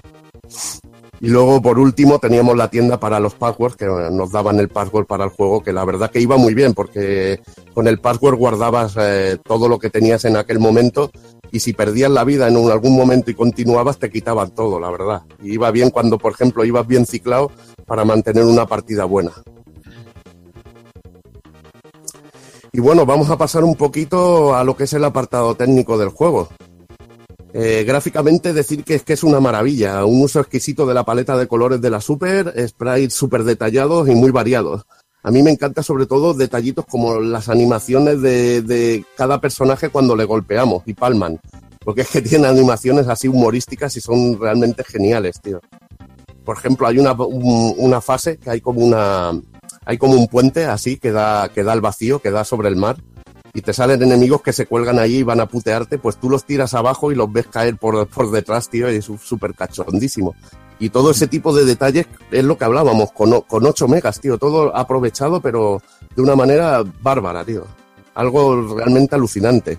Y 1.23 1.29
luego, 1.29 1.61
por 1.61 1.77
último, 1.77 2.17
teníamos 2.17 2.57
la 2.57 2.69
tienda 2.69 2.99
para 2.99 3.19
los 3.19 3.35
passwords, 3.35 3.75
que 3.75 3.85
nos 3.85 4.31
daban 4.31 4.59
el 4.59 4.69
password 4.69 5.05
para 5.05 5.23
el 5.23 5.29
juego, 5.29 5.61
que 5.61 5.71
la 5.71 5.85
verdad 5.85 6.09
que 6.09 6.19
iba 6.19 6.35
muy 6.35 6.55
bien, 6.55 6.73
porque 6.73 7.39
con 7.75 7.87
el 7.87 7.99
password 7.99 8.37
guardabas 8.37 8.95
eh, 8.99 9.37
todo 9.43 9.69
lo 9.69 9.77
que 9.77 9.91
tenías 9.91 10.25
en 10.25 10.35
aquel 10.35 10.57
momento, 10.57 11.11
y 11.51 11.59
si 11.59 11.73
perdías 11.73 12.09
la 12.09 12.23
vida 12.23 12.47
en 12.47 12.55
algún 12.71 12.95
momento 12.95 13.29
y 13.29 13.35
continuabas, 13.35 13.99
te 13.99 14.09
quitaban 14.09 14.51
todo, 14.55 14.79
la 14.79 14.89
verdad. 14.89 15.21
Y 15.43 15.53
iba 15.53 15.69
bien 15.69 15.91
cuando, 15.91 16.17
por 16.17 16.31
ejemplo, 16.31 16.65
ibas 16.65 16.87
bien 16.87 17.05
ciclado 17.05 17.51
para 17.91 18.05
mantener 18.05 18.45
una 18.45 18.65
partida 18.65 19.03
buena. 19.03 19.33
Y 22.71 22.79
bueno, 22.79 23.05
vamos 23.05 23.29
a 23.29 23.37
pasar 23.37 23.65
un 23.65 23.75
poquito 23.75 24.55
a 24.55 24.63
lo 24.63 24.77
que 24.77 24.85
es 24.85 24.93
el 24.93 25.03
apartado 25.03 25.55
técnico 25.55 25.97
del 25.97 26.07
juego. 26.07 26.47
Eh, 27.53 27.83
gráficamente 27.85 28.53
decir 28.53 28.85
que 28.85 28.95
es 28.95 29.03
que 29.03 29.11
es 29.11 29.25
una 29.25 29.41
maravilla, 29.41 30.05
un 30.05 30.23
uso 30.23 30.39
exquisito 30.39 30.85
de 30.85 30.93
la 30.93 31.03
paleta 31.03 31.35
de 31.37 31.49
colores 31.49 31.81
de 31.81 31.89
la 31.89 31.99
Super, 31.99 32.55
sprites 32.65 33.13
súper 33.13 33.43
detallados 33.43 34.07
y 34.07 34.15
muy 34.15 34.31
variados. 34.31 34.85
A 35.21 35.29
mí 35.29 35.43
me 35.43 35.51
encanta 35.51 35.83
sobre 35.83 36.05
todo 36.05 36.33
detallitos 36.33 36.85
como 36.85 37.19
las 37.19 37.49
animaciones 37.49 38.21
de, 38.21 38.61
de 38.61 39.03
cada 39.17 39.41
personaje 39.41 39.89
cuando 39.89 40.15
le 40.15 40.23
golpeamos 40.23 40.83
y 40.85 40.93
palman, 40.93 41.41
porque 41.83 42.03
es 42.03 42.09
que 42.09 42.21
tiene 42.21 42.47
animaciones 42.47 43.09
así 43.09 43.27
humorísticas 43.27 43.97
y 43.97 43.99
son 43.99 44.39
realmente 44.39 44.85
geniales, 44.85 45.41
tío. 45.41 45.59
Por 46.45 46.57
ejemplo, 46.57 46.87
hay 46.87 46.97
una, 46.99 47.13
un- 47.13 47.75
una 47.77 48.01
fase 48.01 48.37
que 48.37 48.49
hay 48.49 48.61
como 48.61 48.81
una 48.81 49.31
hay 49.85 49.97
como 49.97 50.13
un 50.13 50.27
puente 50.27 50.65
así 50.65 50.97
que 50.97 51.11
da, 51.11 51.49
que 51.49 51.63
da 51.63 51.71
al 51.73 51.81
vacío, 51.81 52.19
que 52.19 52.29
da 52.31 52.43
sobre 52.43 52.67
el 52.69 52.75
mar, 52.75 52.97
y 53.53 53.61
te 53.61 53.73
salen 53.73 54.01
enemigos 54.03 54.41
que 54.41 54.53
se 54.53 54.65
cuelgan 54.67 54.99
allí 54.99 55.17
y 55.19 55.23
van 55.23 55.39
a 55.39 55.47
putearte, 55.47 55.97
pues 55.97 56.17
tú 56.17 56.29
los 56.29 56.45
tiras 56.45 56.73
abajo 56.73 57.11
y 57.11 57.15
los 57.15 57.31
ves 57.31 57.47
caer 57.47 57.77
por, 57.77 58.07
por 58.07 58.29
detrás, 58.31 58.69
tío, 58.69 58.91
y 58.91 58.97
es 58.97 59.09
súper 59.23 59.55
cachondísimo. 59.55 60.35
Y 60.79 60.89
todo 60.89 61.11
ese 61.11 61.27
tipo 61.27 61.53
de 61.53 61.65
detalles 61.65 62.05
es 62.31 62.43
lo 62.43 62.57
que 62.57 62.65
hablábamos, 62.65 63.11
con, 63.11 63.41
con 63.41 63.65
8 63.65 63.87
megas, 63.87 64.19
tío, 64.19 64.37
todo 64.37 64.75
aprovechado, 64.75 65.41
pero 65.41 65.81
de 66.15 66.21
una 66.21 66.35
manera 66.35 66.83
bárbara, 67.01 67.43
tío. 67.43 67.65
Algo 68.13 68.75
realmente 68.75 69.15
alucinante. 69.15 69.77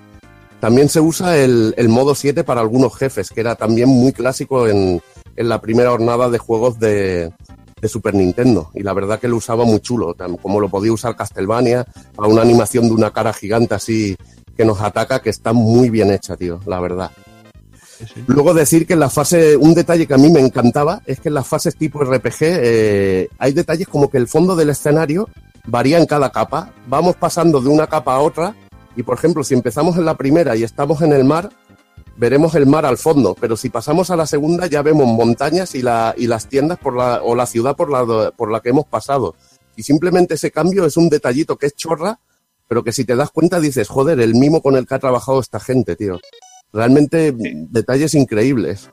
También 0.60 0.89
se 0.89 1.01
usa 1.01 1.36
el, 1.39 1.74
el 1.76 1.89
modo 1.89 2.14
7 2.14 2.44
para 2.44 2.60
algunos 2.60 2.94
jefes, 2.97 3.30
que 3.30 3.40
era 3.40 3.56
también 3.56 3.89
muy 3.89 4.12
clásico 4.12 4.68
en, 4.68 5.01
en 5.36 5.48
la 5.48 5.60
primera 5.60 5.90
jornada 5.90 6.28
de 6.28 6.38
juegos 6.38 6.78
de, 6.78 7.32
de 7.80 7.88
Super 7.88 8.14
Nintendo. 8.14 8.70
Y 8.74 8.82
la 8.82 8.92
verdad 8.92 9.18
que 9.18 9.28
lo 9.28 9.36
usaba 9.36 9.64
muy 9.64 9.80
chulo, 9.80 10.14
como 10.40 10.60
lo 10.60 10.68
podía 10.68 10.92
usar 10.92 11.16
Castlevania, 11.16 11.84
a 12.16 12.26
una 12.26 12.42
animación 12.42 12.86
de 12.86 12.94
una 12.94 13.10
cara 13.10 13.32
gigante 13.32 13.74
así 13.74 14.16
que 14.56 14.64
nos 14.64 14.80
ataca, 14.80 15.20
que 15.20 15.30
está 15.30 15.52
muy 15.52 15.90
bien 15.90 16.10
hecha, 16.10 16.36
tío, 16.36 16.60
la 16.66 16.78
verdad. 16.80 17.10
Luego 18.26 18.54
decir 18.54 18.86
que 18.86 18.94
en 18.94 19.00
la 19.00 19.10
fase, 19.10 19.56
un 19.56 19.74
detalle 19.74 20.06
que 20.06 20.14
a 20.14 20.18
mí 20.18 20.30
me 20.30 20.40
encantaba 20.40 21.02
es 21.06 21.20
que 21.20 21.28
en 21.28 21.34
las 21.34 21.46
fases 21.46 21.76
tipo 21.76 22.02
RPG 22.02 22.36
eh, 22.40 23.28
hay 23.38 23.52
detalles 23.52 23.88
como 23.88 24.10
que 24.10 24.18
el 24.18 24.28
fondo 24.28 24.56
del 24.56 24.70
escenario 24.70 25.28
varía 25.66 25.98
en 25.98 26.06
cada 26.06 26.30
capa. 26.30 26.72
Vamos 26.86 27.16
pasando 27.16 27.60
de 27.60 27.68
una 27.68 27.86
capa 27.86 28.14
a 28.14 28.20
otra 28.20 28.54
y, 28.96 29.02
por 29.02 29.16
ejemplo, 29.16 29.44
si 29.44 29.54
empezamos 29.54 29.96
en 29.96 30.04
la 30.04 30.16
primera 30.16 30.56
y 30.56 30.64
estamos 30.64 31.02
en 31.02 31.12
el 31.12 31.24
mar, 31.24 31.50
veremos 32.16 32.55
el 32.55 32.66
mar 32.66 32.86
al 32.86 32.98
fondo, 32.98 33.36
pero 33.40 33.56
si 33.56 33.68
pasamos 33.68 34.10
a 34.10 34.16
la 34.16 34.26
segunda 34.26 34.66
ya 34.66 34.82
vemos 34.82 35.06
montañas 35.06 35.74
y, 35.74 35.82
la, 35.82 36.14
y 36.16 36.26
las 36.26 36.48
tiendas 36.48 36.78
por 36.78 36.97
la, 36.97 37.22
o 37.22 37.34
la 37.34 37.47
ciudad 37.47 37.76
por 37.76 37.90
la, 37.90 38.30
por 38.30 38.51
la 38.51 38.60
que 38.60 38.70
hemos 38.70 38.86
pasado. 38.86 39.34
Y 39.76 39.82
simplemente 39.82 40.34
ese 40.34 40.51
cambio 40.51 40.84
es 40.84 40.97
un 40.97 41.09
detallito 41.09 41.56
que 41.56 41.66
es 41.66 41.74
chorra, 41.74 42.20
pero 42.68 42.84
que 42.84 42.93
si 42.93 43.05
te 43.05 43.16
das 43.16 43.30
cuenta 43.30 43.60
dices, 43.60 43.89
joder, 43.89 44.20
el 44.20 44.34
mimo 44.34 44.62
con 44.62 44.76
el 44.76 44.86
que 44.86 44.94
ha 44.94 44.98
trabajado 44.98 45.40
esta 45.40 45.60
gente, 45.60 45.97
tío. 45.97 46.20
Realmente 46.72 47.34
detalles 47.36 48.14
increíbles. 48.14 48.90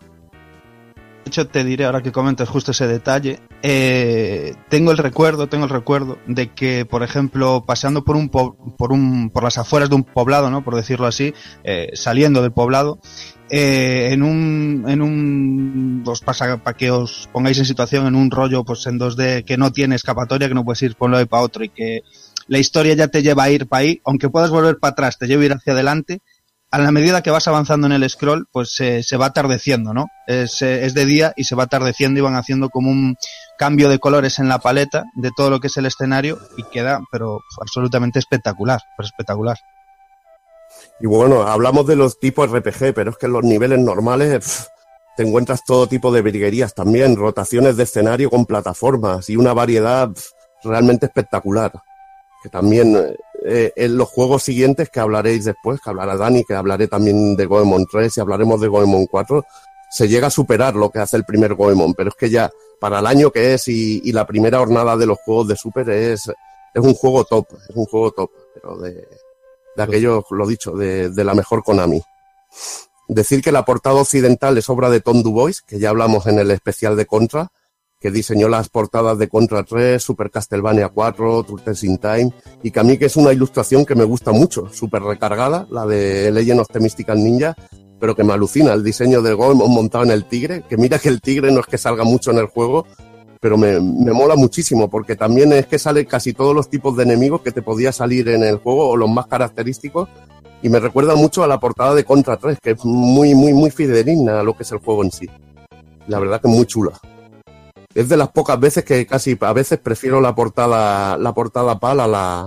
De 1.30 1.42
hecho, 1.44 1.48
te 1.48 1.64
diré, 1.64 1.86
ahora 1.86 2.02
que 2.02 2.12
comentas 2.12 2.50
justo 2.50 2.72
ese 2.72 2.88
detalle, 2.88 3.40
eh, 3.62 4.56
tengo 4.68 4.90
el 4.90 4.98
recuerdo, 4.98 5.46
tengo 5.48 5.66
el 5.66 5.70
recuerdo 5.70 6.18
de 6.26 6.52
que, 6.56 6.86
por 6.86 7.04
ejemplo, 7.04 7.64
paseando 7.68 8.04
por 8.04 8.16
un, 8.16 8.30
po- 8.30 8.58
por 8.80 8.92
un, 8.92 9.30
por 9.30 9.44
las 9.44 9.60
afueras 9.60 9.90
de 9.92 9.96
un 9.98 10.04
poblado, 10.06 10.50
¿no? 10.50 10.64
Por 10.64 10.74
decirlo 10.76 11.06
así, 11.06 11.36
eh, 11.64 11.92
saliendo 11.94 12.42
del 12.42 12.52
poblado, 12.52 12.98
eh, 13.52 14.10
en 14.12 14.24
un, 14.24 14.86
en 14.88 15.04
un, 15.04 16.04
os 16.08 16.22
pasa 16.22 16.58
para 16.64 16.76
que 16.76 16.90
os 16.90 17.30
pongáis 17.32 17.60
en 17.60 17.66
situación 17.66 18.08
en 18.08 18.16
un 18.16 18.32
rollo, 18.32 18.64
pues 18.64 18.88
en 18.88 18.98
2D 18.98 19.44
que 19.44 19.56
no 19.56 19.72
tiene 19.72 19.94
escapatoria, 19.98 20.48
que 20.48 20.56
no 20.56 20.66
puedes 20.66 20.82
ir 20.82 20.96
por 20.96 21.10
un 21.10 21.12
lado 21.12 21.24
y 21.24 21.28
para 21.28 21.44
otro 21.44 21.64
y 21.64 21.70
que 21.70 22.02
la 22.48 22.58
historia 22.58 22.96
ya 22.96 23.08
te 23.08 23.22
lleva 23.22 23.44
a 23.44 23.52
ir 23.52 23.68
para 23.68 23.82
ahí, 23.82 24.02
aunque 24.04 24.30
puedas 24.30 24.50
volver 24.50 24.80
para 24.80 24.94
atrás, 24.94 25.20
te 25.20 25.28
lleva 25.28 25.44
a 25.44 25.46
ir 25.46 25.54
hacia 25.54 25.74
adelante, 25.74 26.22
a 26.72 26.80
la 26.80 26.92
medida 26.92 27.22
que 27.22 27.32
vas 27.32 27.48
avanzando 27.48 27.88
en 27.88 27.94
el 27.94 28.10
scroll, 28.10 28.48
pues 28.52 28.74
se 28.76 29.04
se 29.04 29.18
va 29.18 29.28
atardeciendo, 29.28 29.94
¿no? 29.94 30.08
Es, 30.28 30.62
eh, 30.62 30.86
es 30.86 30.94
de 30.94 31.06
día 31.06 31.34
y 31.36 31.46
se 31.46 31.56
va 31.56 31.64
atardeciendo 31.64 32.20
y 32.20 32.24
van 32.24 32.36
haciendo 32.36 32.70
como 32.70 32.92
un 32.92 33.16
cambio 33.58 33.90
de 33.90 34.00
colores 34.00 34.40
en 34.40 34.48
la 34.48 34.60
paleta 34.60 35.06
de 35.16 35.32
todo 35.36 35.50
lo 35.50 35.60
que 35.60 35.68
es 35.68 35.78
el 35.78 35.86
escenario 35.86 36.38
y 36.58 36.64
queda, 36.64 37.02
pero 37.12 37.40
absolutamente 37.60 38.20
espectacular, 38.20 38.82
pero 38.96 39.08
espectacular. 39.08 39.58
Y 41.00 41.08
bueno, 41.08 41.44
hablamos 41.44 41.88
de 41.88 41.96
los 41.96 42.20
tipos 42.20 42.52
RPG, 42.52 42.94
pero 42.94 43.12
es 43.12 43.18
que 43.18 43.26
en 43.26 43.34
los 43.34 43.44
niveles 43.44 43.80
normales 43.80 44.34
pf, 44.34 44.68
te 45.18 45.24
encuentras 45.24 45.64
todo 45.66 45.88
tipo 45.88 46.12
de 46.12 46.22
virguerías 46.22 46.74
también, 46.74 47.16
rotaciones 47.16 47.78
de 47.78 47.84
escenario 47.84 48.30
con 48.30 48.46
plataformas 48.46 49.30
y 49.30 49.36
una 49.36 49.54
variedad 49.54 50.10
realmente 50.64 51.08
espectacular. 51.08 51.72
Que 52.42 52.50
también 52.50 52.96
eh, 53.46 53.72
en 53.76 53.98
los 53.98 54.10
juegos 54.10 54.44
siguientes 54.44 54.90
que 54.90 55.00
hablaréis 55.00 55.46
después, 55.46 55.80
que 55.80 55.90
hablará 55.90 56.18
Dani, 56.18 56.44
que 56.44 56.56
hablaré 56.56 56.88
también 56.88 57.36
de 57.36 57.46
Goemon 57.46 57.86
3 57.90 58.18
y 58.18 58.20
hablaremos 58.20 58.60
de 58.60 58.68
Goemon 58.68 59.06
4, 59.06 59.44
se 59.90 60.08
llega 60.08 60.28
a 60.28 60.32
superar 60.32 60.76
lo 60.76 60.90
que 60.90 61.00
hace 61.00 61.18
el 61.18 61.24
primer 61.24 61.56
Goemon, 61.56 61.94
pero 61.94 62.10
es 62.10 62.16
que 62.16 62.30
ya 62.30 62.52
para 62.80 63.00
el 63.00 63.08
año 63.08 63.32
que 63.32 63.54
es 63.54 63.68
y, 63.68 64.12
la 64.12 64.28
primera 64.28 64.60
jornada 64.60 64.98
de 64.98 65.06
los 65.06 65.20
juegos 65.20 65.48
de 65.48 65.56
Super 65.56 65.90
es, 65.90 66.28
es 66.74 66.84
un 66.84 66.94
juego 66.94 67.24
top, 67.24 67.48
es 67.70 67.76
un 67.76 67.86
juego 67.86 68.12
top, 68.12 68.32
pero 68.54 68.78
de, 68.78 69.08
aquello, 69.78 70.26
lo 70.32 70.46
dicho, 70.46 70.72
de, 70.72 71.10
de 71.10 71.24
la 71.24 71.34
mejor 71.34 71.64
Konami. 71.64 72.02
Decir 73.08 73.42
que 73.42 73.52
la 73.52 73.66
portada 73.66 73.96
occidental 73.96 74.58
es 74.58 74.70
obra 74.70 74.90
de 74.90 75.02
Tom 75.02 75.24
Dubois, 75.24 75.62
que 75.62 75.80
ya 75.80 75.90
hablamos 75.90 76.28
en 76.28 76.40
el 76.40 76.52
especial 76.52 76.96
de 76.96 77.06
Contra, 77.06 77.52
que 78.00 78.12
diseñó 78.12 78.48
las 78.48 78.70
portadas 78.70 79.18
de 79.18 79.28
Contra 79.28 79.64
3, 79.64 80.02
Super 80.02 80.32
Castlevania 80.32 80.90
4, 80.90 81.44
Turtles 81.44 81.84
in 81.84 81.98
Time, 81.98 82.32
y 82.64 82.72
que 82.72 82.80
a 82.80 82.84
mí 82.84 82.98
que 82.98 83.06
es 83.06 83.18
una 83.18 83.34
ilustración 83.34 83.86
que 83.86 83.96
me 83.96 84.06
gusta 84.06 84.32
mucho, 84.32 84.70
súper 84.72 85.04
recargada, 85.04 85.68
la 85.70 85.86
de 85.86 86.32
Legend 86.32 86.62
of 86.62 86.68
the 86.72 86.80
Mystical 86.80 87.22
Ninja, 87.22 87.56
pero 88.00 88.16
que 88.16 88.24
me 88.24 88.32
alucina 88.32 88.74
el 88.74 88.84
diseño 88.84 89.22
de 89.22 89.34
Goemon 89.34 89.72
montado 89.72 90.06
en 90.06 90.12
el 90.12 90.26
tigre, 90.26 90.64
que 90.70 90.78
mira 90.78 90.98
que 91.00 91.10
el 91.10 91.20
tigre 91.20 91.52
no 91.52 91.60
es 91.60 91.66
que 91.66 91.78
salga 91.78 92.06
mucho 92.06 92.32
en 92.32 92.38
el 92.38 92.46
juego, 92.46 92.88
pero 93.42 93.58
me, 93.58 93.80
me 93.82 94.14
mola 94.14 94.38
muchísimo, 94.38 94.90
porque 94.90 95.18
también 95.18 95.52
es 95.52 95.68
que 95.68 95.78
sale 95.78 96.06
casi 96.06 96.34
todos 96.34 96.56
los 96.56 96.70
tipos 96.70 96.96
de 96.96 97.04
enemigos 97.04 97.42
que 97.42 97.52
te 97.52 97.62
podía 97.62 97.92
salir 97.92 98.30
en 98.30 98.44
el 98.44 98.58
juego, 98.58 98.90
o 98.90 98.98
los 98.98 99.10
más 99.10 99.28
característicos, 99.28 100.08
y 100.62 100.70
me 100.70 100.80
recuerda 100.80 101.16
mucho 101.16 101.44
a 101.44 101.48
la 101.48 101.60
portada 101.60 101.96
de 101.96 102.06
Contra 102.06 102.38
3, 102.38 102.60
que 102.62 102.72
es 102.72 102.86
muy, 102.86 103.36
muy, 103.36 103.54
muy 103.54 103.72
fidedigna 103.72 104.40
a 104.40 104.44
lo 104.44 104.56
que 104.56 104.64
es 104.64 104.72
el 104.72 104.80
juego 104.80 105.04
en 105.04 105.12
sí. 105.12 105.30
La 106.08 106.20
verdad 106.20 106.42
que 106.42 106.48
muy 106.48 106.66
chula. 106.66 106.94
Es 107.96 108.08
de 108.08 108.18
las 108.18 108.30
pocas 108.30 108.60
veces 108.60 108.84
que 108.84 109.06
casi 109.08 109.38
a 109.42 109.54
veces 109.54 109.80
prefiero 109.80 110.22
la 110.22 110.36
portada, 110.36 111.18
la 111.18 111.34
portada 111.34 111.80
PAL 111.80 112.00
a 112.02 112.08
la, 112.08 112.40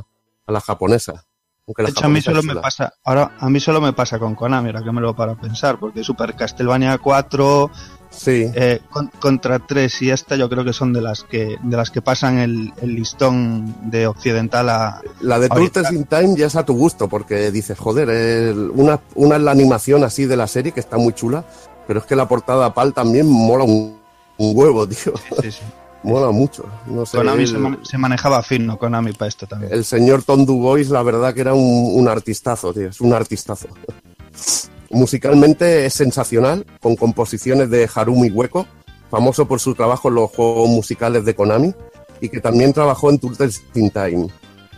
a 0.46 0.52
la 0.52 0.60
japonesa. 0.60 1.24
De 1.66 1.84
hecho, 1.90 2.06
a 2.06 2.08
mí 2.08 2.20
solo 2.20 2.42
me 2.42 2.56
pasa, 2.56 2.92
ahora 3.04 3.36
a 3.38 3.48
mí 3.48 3.60
solo 3.60 3.80
me 3.80 3.92
pasa 3.92 4.18
con 4.18 4.34
Konami, 4.34 4.68
ahora 4.68 4.82
que 4.82 4.92
me 4.92 5.00
lo 5.00 5.14
para 5.14 5.34
pensar, 5.40 5.78
porque 5.78 6.02
Super 6.04 6.34
Castlevania 6.34 6.98
4, 6.98 7.70
Sí, 8.10 8.44
eh, 8.54 8.80
con- 8.90 9.08
contra 9.20 9.58
3 9.58 10.02
y 10.02 10.10
esta 10.10 10.36
yo 10.36 10.46
creo 10.50 10.64
que 10.64 10.74
son 10.74 10.92
de 10.92 11.00
las 11.00 11.22
que 11.24 11.56
de 11.62 11.76
las 11.78 11.90
que 11.90 12.02
pasan 12.02 12.38
el, 12.40 12.70
el 12.82 12.94
listón 12.94 13.74
de 13.90 14.06
occidental 14.06 14.68
a 14.68 15.00
La 15.20 15.38
de. 15.38 15.48
Turtles 15.48 15.92
in 15.92 16.04
Time 16.04 16.36
ya 16.36 16.46
es 16.48 16.56
a 16.56 16.64
tu 16.66 16.74
gusto, 16.74 17.08
porque 17.08 17.50
dices, 17.50 17.78
joder, 17.78 18.10
el- 18.10 18.70
una, 18.74 19.00
una 19.14 19.36
es 19.36 19.42
la 19.42 19.52
animación 19.52 20.04
así 20.04 20.26
de 20.26 20.36
la 20.36 20.46
serie, 20.46 20.72
que 20.72 20.80
está 20.80 20.98
muy 20.98 21.14
chula, 21.14 21.44
pero 21.86 22.00
es 22.00 22.06
que 22.06 22.14
la 22.16 22.28
portada 22.28 22.74
PAL 22.74 22.92
también 22.92 23.26
mola 23.30 23.64
un, 23.64 24.01
un 24.38 24.56
huevo, 24.56 24.86
tío. 24.88 25.12
sí, 25.42 25.50
sí. 25.52 25.60
mola 26.04 26.30
mucho. 26.32 26.64
No 26.86 27.06
sé, 27.06 27.16
Konami 27.18 27.42
el, 27.42 27.48
se, 27.48 27.58
man- 27.58 27.78
se 27.82 27.96
manejaba 27.98 28.42
fino 28.42 28.76
Konami 28.78 29.12
para 29.12 29.28
esto 29.28 29.46
también. 29.46 29.72
el 29.72 29.84
señor 29.84 30.22
Tom 30.24 30.44
Dubois, 30.44 30.88
la 30.90 31.02
verdad 31.02 31.32
que 31.32 31.42
era 31.42 31.54
un, 31.54 31.90
un 31.94 32.08
artistazo, 32.08 32.72
tío, 32.74 32.88
es 32.88 33.00
un 33.00 33.12
artistazo. 33.12 33.68
Musicalmente 34.90 35.86
es 35.86 35.94
sensacional, 35.94 36.66
con 36.80 36.96
composiciones 36.96 37.70
de 37.70 37.88
Harumi 37.94 38.30
Hueco, 38.30 38.66
famoso 39.10 39.46
por 39.46 39.58
su 39.60 39.74
trabajo 39.74 40.08
en 40.08 40.16
los 40.16 40.30
juegos 40.30 40.68
musicales 40.68 41.24
de 41.24 41.34
Konami, 41.34 41.72
y 42.20 42.28
que 42.28 42.40
también 42.40 42.72
trabajó 42.72 43.10
en 43.10 43.18
Turtles 43.18 43.62
in 43.74 43.90
Time. 43.90 44.26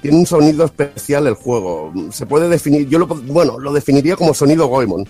Tiene 0.02 0.18
un 0.18 0.26
sonido 0.26 0.64
especial 0.66 1.26
el 1.26 1.34
juego. 1.34 1.92
Se 2.10 2.26
puede 2.26 2.48
definir, 2.48 2.88
yo 2.88 2.98
lo, 2.98 3.06
bueno, 3.06 3.58
lo 3.58 3.72
definiría 3.72 4.16
como 4.16 4.34
sonido 4.34 4.66
Goemon, 4.66 5.06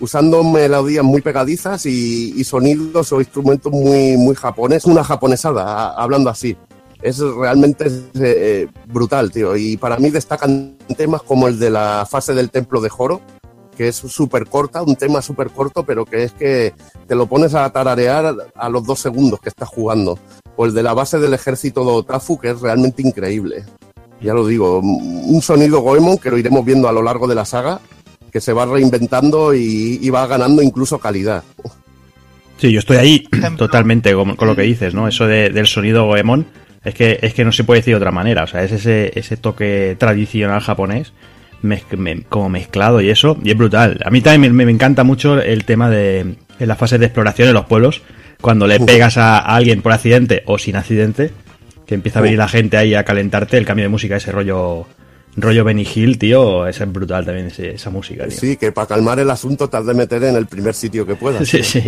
usando 0.00 0.42
melodías 0.44 1.04
muy 1.04 1.20
pegadizas 1.22 1.86
y, 1.86 2.32
y 2.36 2.44
sonidos 2.44 3.12
o 3.12 3.20
instrumentos 3.20 3.72
muy, 3.72 4.16
muy 4.16 4.34
japonés, 4.34 4.84
una 4.84 5.04
japonesada, 5.04 5.64
a- 5.64 5.94
hablando 6.02 6.30
así. 6.30 6.56
Es 7.02 7.18
realmente 7.18 7.86
eh, 8.14 8.68
brutal, 8.86 9.32
tío. 9.32 9.56
Y 9.56 9.76
para 9.76 9.96
mí 9.98 10.10
destacan 10.10 10.76
temas 10.96 11.22
como 11.22 11.48
el 11.48 11.58
de 11.58 11.70
la 11.70 12.06
fase 12.08 12.32
del 12.32 12.50
templo 12.50 12.80
de 12.80 12.88
Joro, 12.88 13.20
que 13.76 13.88
es 13.88 13.96
súper 13.96 14.46
corta, 14.48 14.82
un 14.82 14.94
tema 14.96 15.20
súper 15.22 15.50
corto, 15.50 15.82
pero 15.84 16.04
que 16.04 16.24
es 16.24 16.32
que 16.32 16.74
te 17.08 17.14
lo 17.14 17.26
pones 17.26 17.54
a 17.54 17.68
tararear 17.70 18.34
a 18.54 18.68
los 18.68 18.84
dos 18.86 19.00
segundos 19.00 19.40
que 19.40 19.48
estás 19.48 19.68
jugando. 19.68 20.18
O 20.56 20.66
el 20.66 20.74
de 20.74 20.82
la 20.82 20.92
base 20.94 21.18
del 21.18 21.34
ejército 21.34 21.84
de 21.84 21.90
Otafu, 21.90 22.38
que 22.38 22.50
es 22.50 22.60
realmente 22.60 23.02
increíble. 23.02 23.64
Ya 24.20 24.34
lo 24.34 24.46
digo, 24.46 24.78
un 24.78 25.40
sonido 25.42 25.80
Goemon 25.80 26.18
que 26.18 26.30
lo 26.30 26.38
iremos 26.38 26.64
viendo 26.64 26.86
a 26.88 26.92
lo 26.92 27.02
largo 27.02 27.26
de 27.26 27.34
la 27.34 27.44
saga, 27.44 27.80
que 28.32 28.40
se 28.40 28.52
va 28.52 28.64
reinventando 28.66 29.54
y, 29.54 29.98
y 30.00 30.10
va 30.10 30.26
ganando 30.26 30.62
incluso 30.62 30.98
calidad. 30.98 31.42
Sí, 32.58 32.72
yo 32.72 32.78
estoy 32.78 32.96
ahí 32.96 33.28
totalmente 33.58 34.14
con, 34.14 34.36
con 34.36 34.48
lo 34.48 34.56
que 34.56 34.62
dices, 34.62 34.94
¿no? 34.94 35.06
Eso 35.08 35.26
de- 35.26 35.50
del 35.50 35.66
sonido 35.66 36.06
Goemon. 36.06 36.46
Es 36.84 36.94
que, 36.94 37.18
es 37.22 37.34
que 37.34 37.44
no 37.44 37.52
se 37.52 37.62
puede 37.64 37.80
decir 37.80 37.92
de 37.92 37.98
otra 37.98 38.10
manera. 38.10 38.44
O 38.44 38.46
sea, 38.46 38.62
es 38.64 38.72
ese, 38.72 39.12
ese 39.18 39.36
toque 39.36 39.96
tradicional 39.98 40.60
japonés 40.60 41.12
mez- 41.62 41.84
me- 41.96 42.22
como 42.22 42.48
mezclado 42.48 43.00
y 43.00 43.10
eso. 43.10 43.36
Y 43.44 43.50
es 43.50 43.56
brutal. 43.56 44.00
A 44.04 44.10
mí 44.10 44.20
también 44.20 44.54
me, 44.54 44.64
me 44.64 44.72
encanta 44.72 45.04
mucho 45.04 45.40
el 45.40 45.64
tema 45.64 45.90
de 45.90 46.20
en 46.20 46.68
las 46.68 46.78
fases 46.78 46.98
de 47.00 47.06
exploración 47.06 47.48
en 47.48 47.54
los 47.54 47.66
pueblos. 47.66 48.02
Cuando 48.40 48.66
le 48.66 48.80
pegas 48.80 49.16
a, 49.18 49.38
a 49.38 49.54
alguien 49.56 49.82
por 49.82 49.92
accidente 49.92 50.42
o 50.46 50.58
sin 50.58 50.74
accidente, 50.76 51.30
que 51.86 51.94
empieza 51.94 52.18
a 52.18 52.22
venir 52.22 52.38
la 52.38 52.48
gente 52.48 52.76
ahí 52.76 52.94
a 52.94 53.04
calentarte, 53.04 53.56
el 53.58 53.64
cambio 53.64 53.84
de 53.84 53.88
música, 53.88 54.16
ese 54.16 54.32
rollo 54.32 54.86
rollo 55.36 55.64
Benny 55.64 55.86
Hill, 55.94 56.18
tío, 56.18 56.66
es 56.66 56.78
brutal 56.92 57.24
también 57.24 57.46
ese- 57.48 57.74
esa 57.74 57.90
música, 57.90 58.26
tío. 58.28 58.38
Sí, 58.38 58.56
que 58.56 58.72
para 58.72 58.86
calmar 58.86 59.18
el 59.18 59.30
asunto 59.30 59.68
te 59.68 59.76
has 59.76 59.86
de 59.86 59.94
meter 59.94 60.22
en 60.24 60.36
el 60.36 60.46
primer 60.46 60.74
sitio 60.74 61.06
que 61.06 61.14
puedas. 61.14 61.46
Sí, 61.48 61.62
sí. 61.62 61.82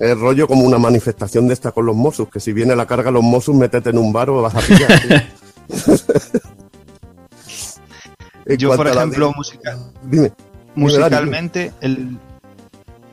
Es 0.00 0.18
rollo 0.18 0.48
como 0.48 0.64
una 0.64 0.78
manifestación 0.78 1.46
de 1.46 1.54
esta 1.54 1.70
con 1.70 1.86
los 1.86 1.94
Mossos, 1.94 2.28
que 2.28 2.40
si 2.40 2.52
viene 2.52 2.74
la 2.74 2.86
carga 2.86 3.12
los 3.12 3.22
Mossos, 3.22 3.54
métete 3.54 3.90
en 3.90 3.98
un 3.98 4.12
bar 4.12 4.28
o 4.30 4.42
vas 4.42 4.54
a 4.56 4.60
pillar. 4.60 5.24
Yo, 8.58 8.74
por 8.76 8.86
la 8.86 8.92
ejemplo, 8.92 9.32
Dime. 10.02 10.32
musicalmente, 10.74 11.72
el, 11.80 12.18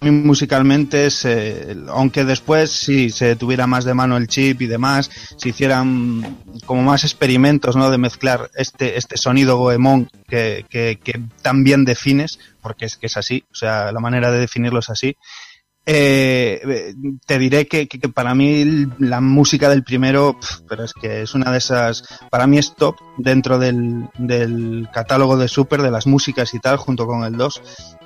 mí 0.01 0.11
musicalmente, 0.11 1.07
el- 1.25 1.85
aunque 1.89 2.25
después 2.25 2.71
sí 2.71 3.09
se 3.11 3.35
tuviera 3.35 3.67
más 3.67 3.85
de 3.85 3.93
mano 3.93 4.17
el 4.17 4.27
chip 4.27 4.61
y 4.61 4.67
demás, 4.67 5.09
se 5.37 5.49
hicieran 5.49 6.37
como 6.65 6.81
más 6.81 7.03
experimentos, 7.03 7.75
¿no? 7.75 7.89
De 7.91 7.97
mezclar 7.99 8.49
este, 8.55 8.97
este 8.97 9.17
sonido 9.17 9.57
goemon 9.57 10.09
que, 10.27 10.65
que, 10.69 10.99
que 11.03 11.21
tan 11.43 11.63
bien 11.63 11.85
defines, 11.85 12.39
porque 12.61 12.85
es 12.85 12.97
que 12.97 13.05
es 13.07 13.17
así, 13.17 13.43
o 13.51 13.55
sea, 13.55 13.91
la 13.91 13.99
manera 13.99 14.31
de 14.31 14.39
definirlo 14.39 14.79
es 14.79 14.89
así. 14.89 15.15
Eh, 15.85 16.93
te 17.25 17.39
diré 17.39 17.67
que, 17.67 17.87
que- 17.87 17.99
que 17.99 18.09
para 18.09 18.35
mí 18.35 18.85
la 18.99 19.19
música 19.19 19.67
del 19.67 19.83
primero, 19.83 20.37
pf, 20.39 20.61
pero 20.69 20.83
es 20.83 20.93
que 20.93 21.23
es 21.23 21.33
una 21.33 21.51
de 21.51 21.57
esas, 21.57 22.03
para 22.29 22.45
mí 22.47 22.59
es 22.59 22.75
top 22.75 22.95
dentro 23.17 23.57
del, 23.57 24.07
del 24.17 24.87
catálogo 24.93 25.37
de 25.37 25.47
Super, 25.47 25.81
de 25.81 25.89
las 25.91 26.05
músicas 26.05 26.53
y 26.53 26.59
tal, 26.59 26.77
junto 26.77 27.07
con 27.07 27.23
el 27.23 27.35
2. 27.35 27.61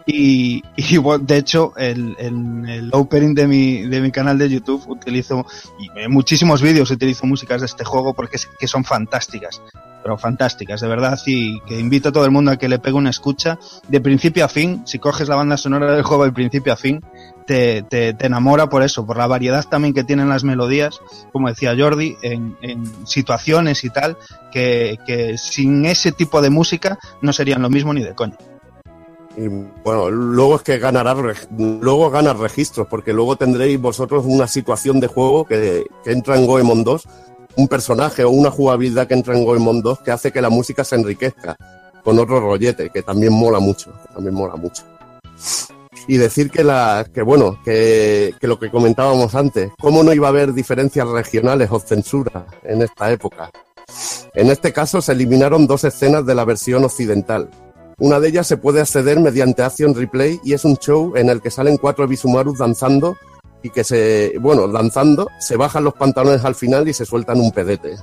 Y, 0.07 0.63
y, 0.75 0.99
de 1.21 1.37
hecho, 1.37 1.73
el, 1.77 2.15
en 2.19 2.67
el 2.67 2.89
opening 2.93 3.33
de 3.33 3.47
mi, 3.47 3.81
de 3.87 4.01
mi 4.01 4.11
canal 4.11 4.37
de 4.37 4.49
YouTube 4.49 4.87
utilizo, 4.87 5.45
y 5.79 5.89
en 5.99 6.11
muchísimos 6.11 6.61
vídeos 6.61 6.91
utilizo 6.91 7.25
músicas 7.25 7.61
de 7.61 7.65
este 7.65 7.83
juego 7.83 8.13
porque 8.13 8.37
que 8.59 8.67
son 8.67 8.83
fantásticas, 8.83 9.61
pero 10.03 10.19
fantásticas, 10.19 10.81
de 10.81 10.87
verdad, 10.87 11.19
y 11.25 11.59
que 11.61 11.79
invito 11.79 12.09
a 12.09 12.11
todo 12.11 12.25
el 12.25 12.31
mundo 12.31 12.51
a 12.51 12.57
que 12.57 12.69
le 12.69 12.77
pegue 12.77 12.95
una 12.95 13.09
escucha 13.09 13.57
de 13.87 13.99
principio 13.99 14.45
a 14.45 14.47
fin, 14.47 14.83
si 14.85 14.99
coges 14.99 15.27
la 15.27 15.35
banda 15.35 15.57
sonora 15.57 15.91
del 15.95 16.03
juego 16.03 16.25
de 16.25 16.31
principio 16.31 16.73
a 16.73 16.75
fin, 16.75 17.03
te, 17.47 17.81
te, 17.81 18.13
te 18.13 18.25
enamora 18.27 18.69
por 18.69 18.83
eso, 18.83 19.07
por 19.07 19.17
la 19.17 19.25
variedad 19.25 19.65
también 19.67 19.95
que 19.95 20.03
tienen 20.03 20.29
las 20.29 20.43
melodías, 20.43 20.99
como 21.31 21.49
decía 21.49 21.75
Jordi, 21.75 22.17
en, 22.21 22.55
en 22.61 23.07
situaciones 23.07 23.83
y 23.83 23.89
tal, 23.89 24.17
que, 24.51 24.99
que 25.07 25.39
sin 25.39 25.85
ese 25.85 26.11
tipo 26.11 26.43
de 26.43 26.51
música 26.51 26.99
no 27.23 27.33
serían 27.33 27.63
lo 27.63 27.71
mismo 27.71 27.91
ni 27.91 28.03
de 28.03 28.13
coña. 28.13 28.37
Y 29.37 29.47
bueno, 29.83 30.09
luego 30.09 30.55
es 30.55 30.61
que 30.61 30.77
ganará, 30.77 31.15
luego 31.57 32.09
gana 32.09 32.33
registros, 32.33 32.87
porque 32.87 33.11
luego 33.11 33.35
tendréis 33.35 33.79
vosotros 33.79 34.23
una 34.25 34.47
situación 34.47 34.99
de 34.99 35.07
juego 35.07 35.45
que, 35.45 35.85
que 36.03 36.11
entra 36.11 36.37
en 36.37 36.47
Goemon 36.47 36.83
2, 36.83 37.03
un 37.57 37.67
personaje 37.67 38.23
o 38.23 38.29
una 38.29 38.51
jugabilidad 38.51 39.07
que 39.07 39.13
entra 39.13 39.35
en 39.35 39.43
Goemon 39.43 39.81
2 39.81 39.99
que 39.99 40.11
hace 40.11 40.31
que 40.31 40.41
la 40.41 40.49
música 40.49 40.83
se 40.83 40.95
enriquezca 40.95 41.57
con 42.03 42.19
otro 42.19 42.39
rollete, 42.39 42.89
que 42.91 43.01
también 43.01 43.33
mola 43.33 43.59
mucho, 43.59 43.91
también 44.13 44.35
mola 44.35 44.55
mucho. 44.55 44.83
Y 46.07 46.17
decir 46.17 46.51
que 46.51 46.63
la, 46.63 47.05
que 47.11 47.23
bueno, 47.23 47.59
que, 47.65 48.35
que 48.39 48.47
lo 48.47 48.59
que 48.59 48.69
comentábamos 48.69 49.33
antes, 49.33 49.71
cómo 49.79 50.03
no 50.03 50.13
iba 50.13 50.27
a 50.27 50.29
haber 50.29 50.53
diferencias 50.53 51.07
regionales 51.07 51.69
o 51.71 51.79
censura 51.79 52.45
en 52.63 52.83
esta 52.83 53.11
época. 53.11 53.49
En 54.35 54.51
este 54.51 54.71
caso 54.71 55.01
se 55.01 55.13
eliminaron 55.13 55.65
dos 55.65 55.83
escenas 55.83 56.25
de 56.25 56.35
la 56.35 56.45
versión 56.45 56.83
occidental, 56.83 57.49
una 57.97 58.19
de 58.19 58.27
ellas 58.29 58.47
se 58.47 58.57
puede 58.57 58.81
acceder 58.81 59.19
mediante 59.19 59.63
Action 59.63 59.95
Replay 59.95 60.39
y 60.43 60.53
es 60.53 60.65
un 60.65 60.77
show 60.77 61.13
en 61.15 61.29
el 61.29 61.41
que 61.41 61.51
salen 61.51 61.77
cuatro 61.77 62.07
Bisumarus 62.07 62.57
danzando 62.57 63.17
y 63.63 63.69
que 63.69 63.83
se, 63.83 64.33
bueno, 64.39 64.67
danzando, 64.67 65.29
se 65.39 65.55
bajan 65.55 65.83
los 65.83 65.93
pantalones 65.93 66.43
al 66.43 66.55
final 66.55 66.87
y 66.87 66.93
se 66.93 67.05
sueltan 67.05 67.39
un 67.39 67.51
pedete. 67.51 67.95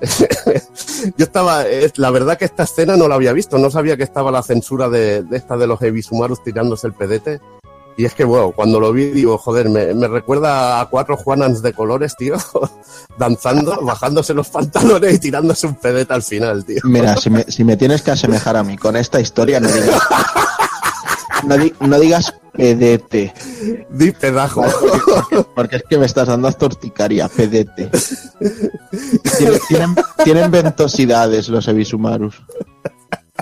Yo 1.16 1.24
estaba, 1.24 1.66
eh, 1.66 1.90
la 1.96 2.10
verdad 2.10 2.38
que 2.38 2.44
esta 2.44 2.62
escena 2.62 2.96
no 2.96 3.08
la 3.08 3.16
había 3.16 3.32
visto, 3.32 3.58
no 3.58 3.70
sabía 3.70 3.96
que 3.96 4.02
estaba 4.02 4.30
la 4.30 4.42
censura 4.42 4.88
de, 4.88 5.22
de 5.22 5.36
esta 5.36 5.56
de 5.56 5.66
los 5.66 5.80
Ebisumarus 5.82 6.42
tirándose 6.42 6.86
el 6.86 6.92
pedete. 6.92 7.40
Y 8.00 8.06
es 8.06 8.14
que, 8.14 8.24
bueno, 8.24 8.52
cuando 8.52 8.80
lo 8.80 8.94
vi, 8.94 9.10
digo, 9.10 9.36
joder, 9.36 9.68
me, 9.68 9.92
me 9.92 10.08
recuerda 10.08 10.80
a 10.80 10.88
cuatro 10.88 11.18
Juanans 11.18 11.60
de 11.60 11.74
colores, 11.74 12.16
tío, 12.16 12.36
danzando, 13.18 13.78
bajándose 13.82 14.32
los 14.32 14.48
pantalones 14.48 15.16
y 15.16 15.18
tirándose 15.18 15.66
un 15.66 15.74
pedete 15.74 16.14
al 16.14 16.22
final, 16.22 16.64
tío. 16.64 16.78
Mira, 16.84 17.14
si 17.18 17.28
me, 17.28 17.42
si 17.44 17.62
me 17.62 17.76
tienes 17.76 18.00
que 18.00 18.12
asemejar 18.12 18.56
a 18.56 18.62
mí 18.64 18.78
con 18.78 18.96
esta 18.96 19.20
historia, 19.20 19.60
no 19.60 19.68
digas. 19.68 20.00
No, 21.44 21.58
di- 21.58 21.74
no 21.80 22.00
digas 22.00 22.34
pedete. 22.54 23.34
Di 23.90 24.12
pedajo. 24.12 24.62
Porque, 24.62 25.44
porque 25.54 25.76
es 25.76 25.82
que 25.88 25.98
me 25.98 26.06
estás 26.06 26.28
dando 26.28 26.48
hasta 26.48 26.64
urticaria, 26.64 27.28
pedete. 27.28 27.90
Tienen, 29.36 29.60
tienen, 29.68 29.94
tienen 30.24 30.50
ventosidades 30.50 31.48
los 31.50 31.68
Ebisumarus. 31.68 32.40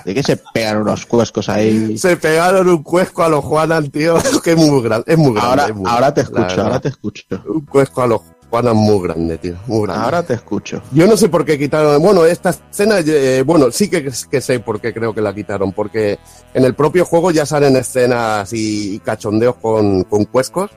De 0.05 0.13
que 0.13 0.23
se 0.23 0.37
pegan 0.53 0.81
unos 0.81 1.05
cuescos 1.05 1.49
ahí. 1.49 1.97
Se 1.97 2.17
pegaron 2.17 2.67
un 2.67 2.83
cuesco 2.83 3.23
a 3.23 3.29
los 3.29 3.43
Juanan, 3.43 3.89
tío, 3.89 4.17
que 4.43 4.51
es 4.51 4.57
muy 4.57 4.81
grande. 4.81 5.11
Es 5.11 5.17
muy 5.17 5.33
grande. 5.33 5.61
Ahora, 5.61 5.73
muy 5.73 5.89
ahora 5.89 6.13
te 6.13 6.21
escucho, 6.21 6.61
ahora 6.61 6.79
te 6.79 6.89
escucho. 6.89 7.23
Un 7.47 7.65
cuesco 7.65 8.01
a 8.01 8.07
los 8.07 8.21
Juanan 8.49 8.75
muy 8.75 9.07
grande, 9.07 9.37
tío. 9.37 9.55
Muy 9.67 9.83
grande. 9.83 10.03
Ahora 10.03 10.23
te 10.23 10.33
escucho. 10.33 10.81
Yo 10.91 11.05
no 11.07 11.15
sé 11.15 11.29
por 11.29 11.45
qué 11.45 11.57
quitaron. 11.59 12.01
Bueno, 12.01 12.25
esta 12.25 12.49
escena, 12.49 12.99
eh, 12.99 13.43
bueno, 13.45 13.71
sí 13.71 13.89
que, 13.89 14.11
que 14.29 14.41
sé 14.41 14.59
por 14.59 14.81
qué 14.81 14.93
creo 14.93 15.13
que 15.13 15.21
la 15.21 15.33
quitaron. 15.33 15.71
Porque 15.71 16.19
en 16.53 16.65
el 16.65 16.73
propio 16.73 17.05
juego 17.05 17.31
ya 17.31 17.45
salen 17.45 17.75
escenas 17.75 18.51
y, 18.53 18.95
y 18.95 18.99
cachondeos 18.99 19.55
con, 19.55 20.03
con 20.03 20.25
cuescos. 20.25 20.71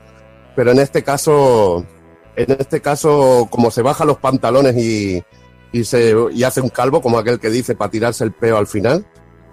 Pero 0.55 0.73
en 0.73 0.81
este 0.81 1.03
caso, 1.03 1.87
en 2.37 2.53
este 2.53 2.81
caso, 2.81 3.49
como 3.51 3.71
se 3.71 3.83
baja 3.83 4.05
los 4.05 4.19
pantalones 4.19 4.77
y, 4.77 5.23
y, 5.73 5.85
se, 5.85 6.15
hace 6.45 6.61
un 6.61 6.69
calvo, 6.69 7.01
como 7.01 7.19
aquel 7.19 7.41
que 7.41 7.51
dice, 7.51 7.75
para 7.75 7.91
tirarse 7.91 8.25
el 8.25 8.33
peo 8.33 8.59
al 8.59 8.67
final, 8.67 9.07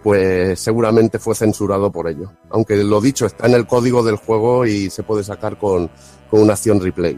pues 0.04 0.60
seguramente 0.60 1.18
fue 1.18 1.34
censurado 1.34 1.92
por 1.92 2.08
ello. 2.10 2.32
Aunque 2.50 2.76
lo 2.84 3.02
dicho, 3.02 3.26
está 3.26 3.48
en 3.48 3.54
el 3.54 3.66
código 3.66 4.04
del 4.04 4.18
juego 4.18 4.66
y 4.66 4.90
se 4.90 5.04
puede 5.04 5.24
sacar 5.24 5.58
con, 5.58 5.90
con 6.30 6.42
una 6.42 6.54
acción 6.54 6.82
replay. 6.82 7.18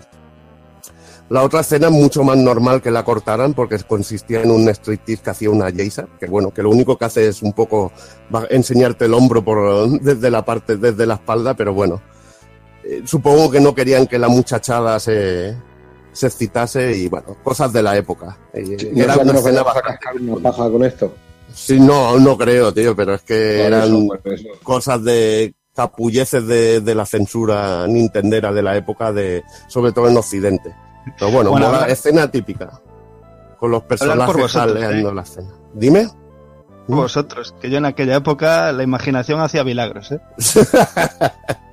La 1.30 1.44
otra 1.44 1.62
escena 1.62 1.88
es 1.88 1.94
mucho 1.94 2.24
más 2.24 2.38
normal 2.38 2.82
que 2.82 2.92
la 2.92 3.06
cortaran 3.06 3.54
porque 3.54 3.80
consistía 3.80 4.42
en 4.42 4.52
un 4.52 4.68
striptease 4.68 5.24
que 5.24 5.30
hacía 5.30 5.50
una 5.50 5.72
Jason, 5.72 6.10
que 6.20 6.26
bueno, 6.26 6.52
que 6.52 6.62
lo 6.62 6.70
único 6.70 6.98
que 6.98 7.06
hace 7.06 7.28
es 7.28 7.42
un 7.42 7.54
poco 7.54 7.94
enseñarte 8.50 9.06
el 9.06 9.14
hombro 9.14 9.42
por 9.42 9.90
desde 10.02 10.30
la 10.30 10.44
parte, 10.44 10.76
desde 10.76 11.06
la 11.06 11.16
espalda, 11.16 11.54
pero 11.54 11.74
bueno. 11.74 12.02
Eh, 12.84 13.04
supongo 13.06 13.50
que 13.50 13.62
no 13.62 13.74
querían 13.74 14.08
que 14.08 14.20
la 14.20 14.28
muchachada 14.28 15.00
se, 15.00 15.56
se 16.14 16.28
excitase 16.28 16.96
y 16.98 17.08
bueno, 17.10 17.36
cosas 17.44 17.72
de 17.74 17.82
la 17.84 17.96
época. 17.98 18.38
Eh, 18.54 18.92
No 18.94 19.04
era 19.04 19.16
una 19.18 19.34
nos 19.34 19.42
escena 19.42 19.62
a 19.62 19.64
bastante- 19.64 19.90
cascar 19.90 20.16
una 20.22 20.50
paja 20.52 20.70
con 20.70 20.84
esto. 20.84 21.14
Sí, 21.54 21.80
no, 21.80 22.18
no 22.20 22.38
creo, 22.38 22.74
tío, 22.74 22.96
pero 22.96 23.14
es 23.16 23.22
que 23.24 23.58
Por 23.64 23.66
eran 23.74 23.84
eso, 23.84 24.08
por 24.24 24.34
eso. 24.34 24.48
cosas 24.64 25.04
de 25.04 25.54
capulleces 25.76 26.46
de, 26.48 26.82
de 26.82 26.96
la 26.96 27.06
censura 27.06 27.86
nintendera 27.88 28.52
de 28.54 28.62
la 28.62 28.76
época, 28.78 29.12
de 29.12 29.44
sobre 29.68 29.92
todo 29.92 30.08
en 30.10 30.18
Occidente. 30.18 30.74
Pero 31.18 31.32
bueno, 31.32 31.52
Bueno, 31.52 31.68
mola- 31.68 31.88
escena 31.88 32.30
típica. 32.30 32.80
Con 33.60 33.72
los 33.72 33.84
personajes 33.84 34.36
vosotros, 34.36 34.84
¿eh? 34.84 35.04
la 35.14 35.22
escena. 35.22 35.50
Dime. 35.74 36.08
Vosotros, 36.88 37.54
que 37.62 37.70
yo 37.70 37.78
en 37.78 37.86
aquella 37.86 38.16
época 38.18 38.72
la 38.72 38.84
imaginación 38.84 39.40
hacía 39.40 39.64
milagros, 39.64 40.12
¿eh? 40.12 40.20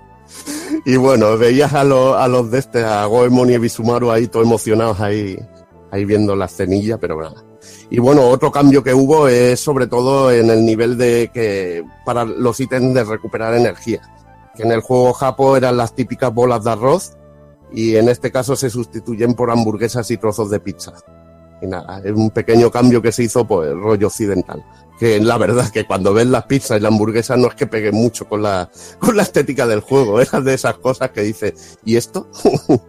Y 0.84 0.96
bueno, 0.96 1.36
veías 1.36 1.72
a, 1.74 1.84
los 1.84 2.16
a 2.16 2.28
los 2.28 2.50
de 2.50 2.58
este, 2.58 2.84
a 2.84 3.04
Goemon 3.06 3.50
y 3.50 3.54
a 3.54 3.58
Bisumaru 3.58 4.10
ahí, 4.10 4.26
todos 4.26 4.46
emocionados 4.46 5.00
ahí, 5.00 5.38
ahí 5.90 6.04
viendo 6.04 6.36
la 6.36 6.48
cenilla, 6.48 6.98
pero 6.98 7.20
nada. 7.20 7.44
Y 7.90 7.98
bueno, 7.98 8.28
otro 8.28 8.52
cambio 8.52 8.82
que 8.82 8.94
hubo 8.94 9.28
es 9.28 9.60
sobre 9.60 9.86
todo 9.86 10.30
en 10.30 10.50
el 10.50 10.64
nivel 10.64 10.96
de 10.98 11.30
que 11.32 11.84
para 12.04 12.24
los 12.24 12.60
ítems 12.60 12.94
de 12.94 13.04
recuperar 13.04 13.54
energía. 13.54 14.00
Que 14.54 14.62
en 14.62 14.72
el 14.72 14.80
juego 14.80 15.12
Japo 15.12 15.56
eran 15.56 15.76
las 15.76 15.94
típicas 15.94 16.32
bolas 16.32 16.64
de 16.64 16.70
arroz 16.70 17.16
y 17.72 17.96
en 17.96 18.08
este 18.08 18.30
caso 18.30 18.56
se 18.56 18.70
sustituyen 18.70 19.34
por 19.34 19.50
hamburguesas 19.50 20.10
y 20.10 20.16
trozos 20.16 20.50
de 20.50 20.60
pizza. 20.60 20.94
Y 21.60 21.66
nada, 21.66 22.00
es 22.04 22.12
un 22.12 22.30
pequeño 22.30 22.70
cambio 22.70 23.02
que 23.02 23.12
se 23.12 23.24
hizo 23.24 23.46
por 23.46 23.66
el 23.66 23.80
rollo 23.80 24.06
occidental. 24.06 24.64
Que 24.98 25.20
la 25.20 25.38
verdad 25.38 25.70
que 25.70 25.86
cuando 25.86 26.12
ves 26.12 26.26
las 26.26 26.44
pizzas 26.44 26.78
y 26.78 26.80
la 26.80 26.88
hamburguesa 26.88 27.36
no 27.36 27.48
es 27.48 27.54
que 27.54 27.66
peguen 27.66 27.94
mucho 27.94 28.28
con 28.28 28.42
la, 28.42 28.70
con 28.98 29.16
la 29.16 29.22
estética 29.22 29.66
del 29.66 29.80
juego. 29.80 30.20
Es 30.20 30.30
de 30.32 30.54
esas 30.54 30.78
cosas 30.78 31.10
que 31.10 31.22
dice, 31.22 31.54
¿y 31.84 31.96
esto? 31.96 32.28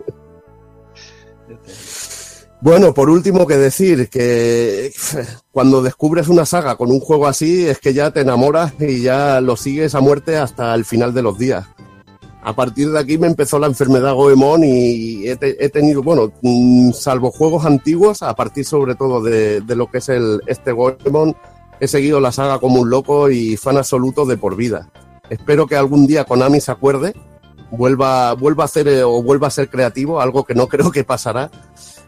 bueno, 2.61 2.93
por 2.93 3.09
último 3.09 3.47
que 3.47 3.57
decir 3.57 4.09
que 4.09 4.91
cuando 5.51 5.81
descubres 5.81 6.27
una 6.27 6.45
saga 6.45 6.75
con 6.75 6.91
un 6.91 6.99
juego 6.99 7.27
así 7.27 7.67
es 7.67 7.79
que 7.79 7.93
ya 7.93 8.11
te 8.11 8.21
enamoras 8.21 8.73
y 8.79 9.01
ya 9.01 9.41
lo 9.41 9.55
sigues 9.55 9.95
a 9.95 9.99
muerte 9.99 10.37
hasta 10.37 10.73
el 10.75 10.85
final 10.85 11.13
de 11.13 11.21
los 11.21 11.37
días. 11.37 11.65
A 12.41 12.55
partir 12.55 12.89
de 12.91 12.99
aquí 12.99 13.17
me 13.17 13.27
empezó 13.27 13.59
la 13.59 13.67
enfermedad 13.67 14.13
Goemon 14.13 14.63
y 14.63 15.27
he, 15.27 15.35
te- 15.35 15.63
he 15.63 15.69
tenido, 15.69 16.01
bueno, 16.01 16.31
mm, 16.41 16.91
salvo 16.93 17.31
juegos 17.31 17.65
antiguos, 17.65 18.23
a 18.23 18.33
partir 18.35 18.63
sobre 18.65 18.95
todo 18.95 19.21
de, 19.21 19.61
lo 19.67 19.91
que 19.91 19.97
es 19.97 20.07
el 20.09 20.41
este 20.47 20.71
Goemon, 20.71 21.35
he 21.81 21.87
seguido 21.87 22.19
la 22.21 22.31
saga 22.31 22.59
como 22.59 22.79
un 22.81 22.89
loco 22.89 23.29
y 23.29 23.57
fan 23.57 23.77
absoluto 23.77 24.25
de 24.25 24.37
por 24.37 24.55
vida. 24.55 24.89
Espero 25.29 25.67
que 25.67 25.75
algún 25.75 26.07
día 26.07 26.23
Konami 26.23 26.61
se 26.61 26.71
acuerde, 26.71 27.13
vuelva, 27.71 28.33
vuelva 28.33 28.63
a 28.63 28.65
hacer 28.65 28.87
eh, 28.87 29.03
o 29.03 29.21
vuelva 29.21 29.47
a 29.47 29.51
ser 29.51 29.69
creativo, 29.69 30.21
algo 30.21 30.45
que 30.45 30.55
no 30.55 30.67
creo 30.69 30.91
que 30.91 31.03
pasará, 31.03 31.51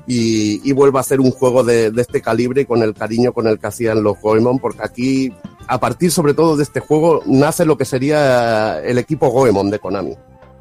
y, 0.08 0.68
y 0.68 0.72
vuelva 0.72 1.00
a 1.00 1.02
hacer 1.02 1.20
un 1.20 1.32
juego 1.32 1.64
de, 1.64 1.92
de 1.92 2.02
este 2.02 2.22
calibre 2.22 2.62
y 2.62 2.66
con 2.66 2.82
el 2.84 2.94
cariño 2.94 3.34
con 3.34 3.48
el 3.48 3.60
que 3.60 3.68
hacían 3.68 4.02
los 4.02 4.20
Goemon, 4.20 4.60
porque 4.60 4.82
aquí, 4.84 5.34
a 5.72 5.80
partir 5.80 6.12
sobre 6.12 6.34
todo 6.34 6.58
de 6.58 6.64
este 6.64 6.82
juego, 6.82 7.22
nace 7.26 7.64
lo 7.64 7.78
que 7.78 7.86
sería 7.86 8.84
el 8.84 8.98
equipo 8.98 9.30
Goemon 9.30 9.70
de 9.70 9.80
Konami. 9.80 10.18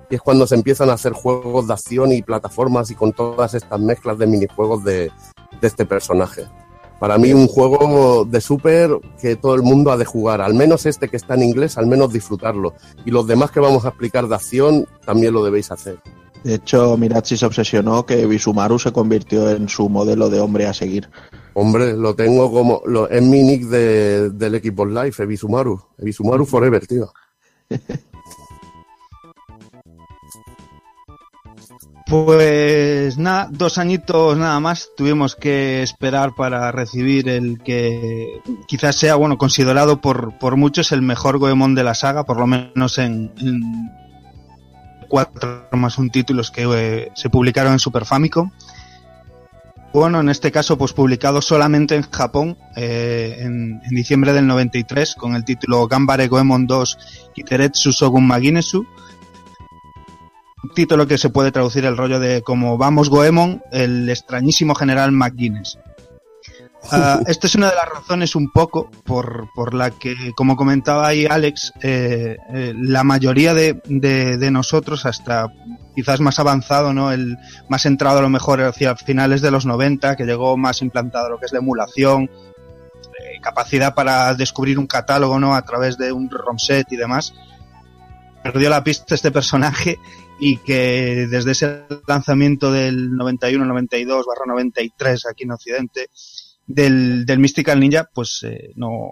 Y 0.09 0.15
es 0.15 0.21
cuando 0.21 0.47
se 0.47 0.55
empiezan 0.55 0.89
a 0.89 0.93
hacer 0.93 1.15
juegos 1.15 1.67
de 1.67 1.73
acción 1.73 2.13
y 2.13 2.23
plataformas 2.23 2.93
y 2.93 2.95
con 2.95 3.13
todas 3.13 3.55
estas 3.55 3.81
mezclas 3.81 4.19
de 4.19 4.29
minijuegos 4.29 4.85
de, 4.85 5.11
de 5.61 5.67
este 5.67 5.85
personaje. 5.85 6.47
Para 7.01 7.19
mí 7.19 7.33
un 7.33 7.49
juego 7.49 8.25
de 8.25 8.41
Super 8.41 9.01
que 9.21 9.35
todo 9.35 9.57
el 9.57 9.63
mundo 9.63 9.91
ha 9.91 9.97
de 9.97 10.05
jugar, 10.05 10.41
al 10.41 10.55
menos 10.55 10.87
este 10.87 11.09
que 11.09 11.17
está 11.17 11.35
en 11.35 11.43
inglés, 11.43 11.77
al 11.77 11.89
menos 11.89 12.13
disfrutarlo. 12.13 12.75
Y 13.05 13.11
los 13.11 13.27
demás 13.27 13.51
que 13.51 13.59
vamos 13.59 13.85
a 13.85 13.89
explicar 13.89 14.29
de 14.29 14.37
acción 14.37 14.87
también 15.05 15.35
lo 15.35 15.43
debéis 15.43 15.73
hacer. 15.73 15.99
De 16.45 16.55
hecho, 16.55 16.97
Mirachi 16.97 17.37
se 17.37 17.47
obsesionó 17.47 18.07
que 18.07 18.25
Bisumaru 18.27 18.79
se 18.79 18.93
convirtió 18.93 19.51
en 19.51 19.69
su 19.69 19.89
modelo 19.89 20.31
de 20.31 20.41
hombre 20.41 20.67
a 20.67 20.73
seguir. 20.73 21.09
Hombre, 21.55 21.95
lo 21.95 22.15
tengo 22.15 22.51
como. 22.51 22.83
Lo, 22.87 23.09
es 23.09 23.23
mi 23.23 23.43
nick 23.43 23.65
de, 23.65 24.31
del 24.31 24.63
Xbox 24.63 24.91
Live, 24.91 25.15
Ebisumaru. 25.19 25.81
Ebisumaru 25.99 26.47
Forever, 26.47 26.87
tío. 26.87 27.13
Pues 32.11 33.19
nada, 33.19 33.49
dos 33.53 33.79
añitos 33.79 34.37
nada 34.37 34.59
más 34.59 34.91
tuvimos 34.97 35.37
que 35.37 35.81
esperar 35.85 36.35
para 36.35 36.73
recibir 36.73 37.29
el 37.29 37.63
que 37.63 38.41
quizás 38.67 38.97
sea, 38.97 39.15
bueno, 39.15 39.39
considerado 39.39 40.01
por, 40.01 40.37
por 40.37 40.57
muchos 40.57 40.91
el 40.91 41.03
mejor 41.03 41.39
Goemon 41.39 41.77
de 41.77 41.85
la 41.85 41.95
saga, 41.95 42.25
por 42.25 42.37
lo 42.41 42.49
menos 42.49 42.99
en, 42.99 43.31
en 43.39 43.63
cuatro 45.11 45.69
más 45.73 45.99
un 45.99 46.09
títulos 46.09 46.51
que 46.51 46.63
eh, 46.63 47.13
se 47.15 47.29
publicaron 47.29 47.75
en 47.75 47.79
Super 47.79 48.07
Famicom. 48.07 48.51
Bueno, 49.93 50.21
en 50.21 50.29
este 50.29 50.53
caso, 50.53 50.79
pues 50.79 50.93
publicado 50.93 51.43
solamente 51.43 51.97
en 51.97 52.09
Japón 52.09 52.57
eh, 52.77 53.39
en, 53.41 53.81
diciembre 53.91 54.33
del 54.33 54.47
93 54.47 55.17
con 55.17 55.35
el 55.35 55.45
título 55.45 55.89
Gambare 55.89 56.29
Goemon 56.29 56.69
2 56.69 56.99
Kiteretsu 57.35 57.91
Shogun 57.91 58.25
Maginesu 58.25 58.87
título 60.75 61.07
que 61.07 61.19
se 61.19 61.31
puede 61.31 61.53
traducir 61.53 61.85
el 61.85 61.97
rollo 61.97 62.21
de 62.21 62.43
como 62.43 62.77
vamos 62.79 63.09
Goemon, 63.09 63.63
el 63.73 64.09
extrañísimo 64.09 64.75
general 64.75 65.13
McGuinness. 65.13 65.79
Ah, 66.91 67.21
esta 67.27 67.47
es 67.47 67.55
una 67.55 67.69
de 67.71 67.77
las 67.77 67.89
razones 67.89 68.35
un 68.35 68.51
poco 68.51 68.91
por, 69.05 69.49
por 69.55 69.75
la 69.75 69.91
que, 69.91 70.15
como 70.37 70.57
comentaba 70.57 71.07
ahí 71.09 71.27
Alex, 71.27 71.73
eh, 71.83 72.37
eh, 72.53 72.75
la 72.77 73.05
mayoría 73.05 73.55
de, 73.55 73.81
de- 73.87 74.37
de 74.39 74.51
nosotros, 74.51 75.07
hasta 75.07 75.47
quizás 75.95 76.21
más 76.21 76.39
avanzado, 76.39 76.93
¿no? 76.95 77.13
El 77.13 77.37
más 77.69 77.85
entrado 77.87 78.19
a 78.19 78.23
lo 78.23 78.29
mejor 78.31 78.61
hacia 78.63 78.97
finales 78.97 79.41
de 79.43 79.51
los 79.51 79.67
90, 79.67 80.17
que 80.17 80.25
llegó 80.25 80.57
más 80.57 80.83
implantado 80.83 81.29
lo 81.29 81.39
que 81.39 81.47
es 81.47 81.53
la 81.53 81.59
emulación, 81.59 82.25
eh, 82.25 83.41
capacidad 83.43 83.95
para 83.95 84.33
descubrir 84.35 84.79
un 84.79 84.87
catálogo, 84.87 85.39
¿no? 85.39 85.55
A 85.55 85.63
través 85.63 85.99
de 85.99 86.13
un 86.13 86.31
ROM 86.31 86.59
set 86.59 86.91
y 86.93 86.97
demás. 86.97 87.35
Perdió 88.43 88.71
la 88.71 88.83
pista 88.83 89.15
este 89.15 89.31
personaje 89.31 89.99
y 90.39 90.57
que 90.57 91.27
desde 91.31 91.51
ese 91.51 91.83
lanzamiento 92.09 92.73
del 92.73 93.11
91-92 93.11 94.25
barra 94.27 94.47
93 94.47 95.27
aquí 95.27 95.45
en 95.45 95.51
Occidente 95.53 96.09
del, 96.75 97.27
del 97.27 97.39
Mystical 97.39 97.81
Ninja, 97.81 98.09
pues 98.13 98.45
eh, 98.45 98.71
no 98.77 99.11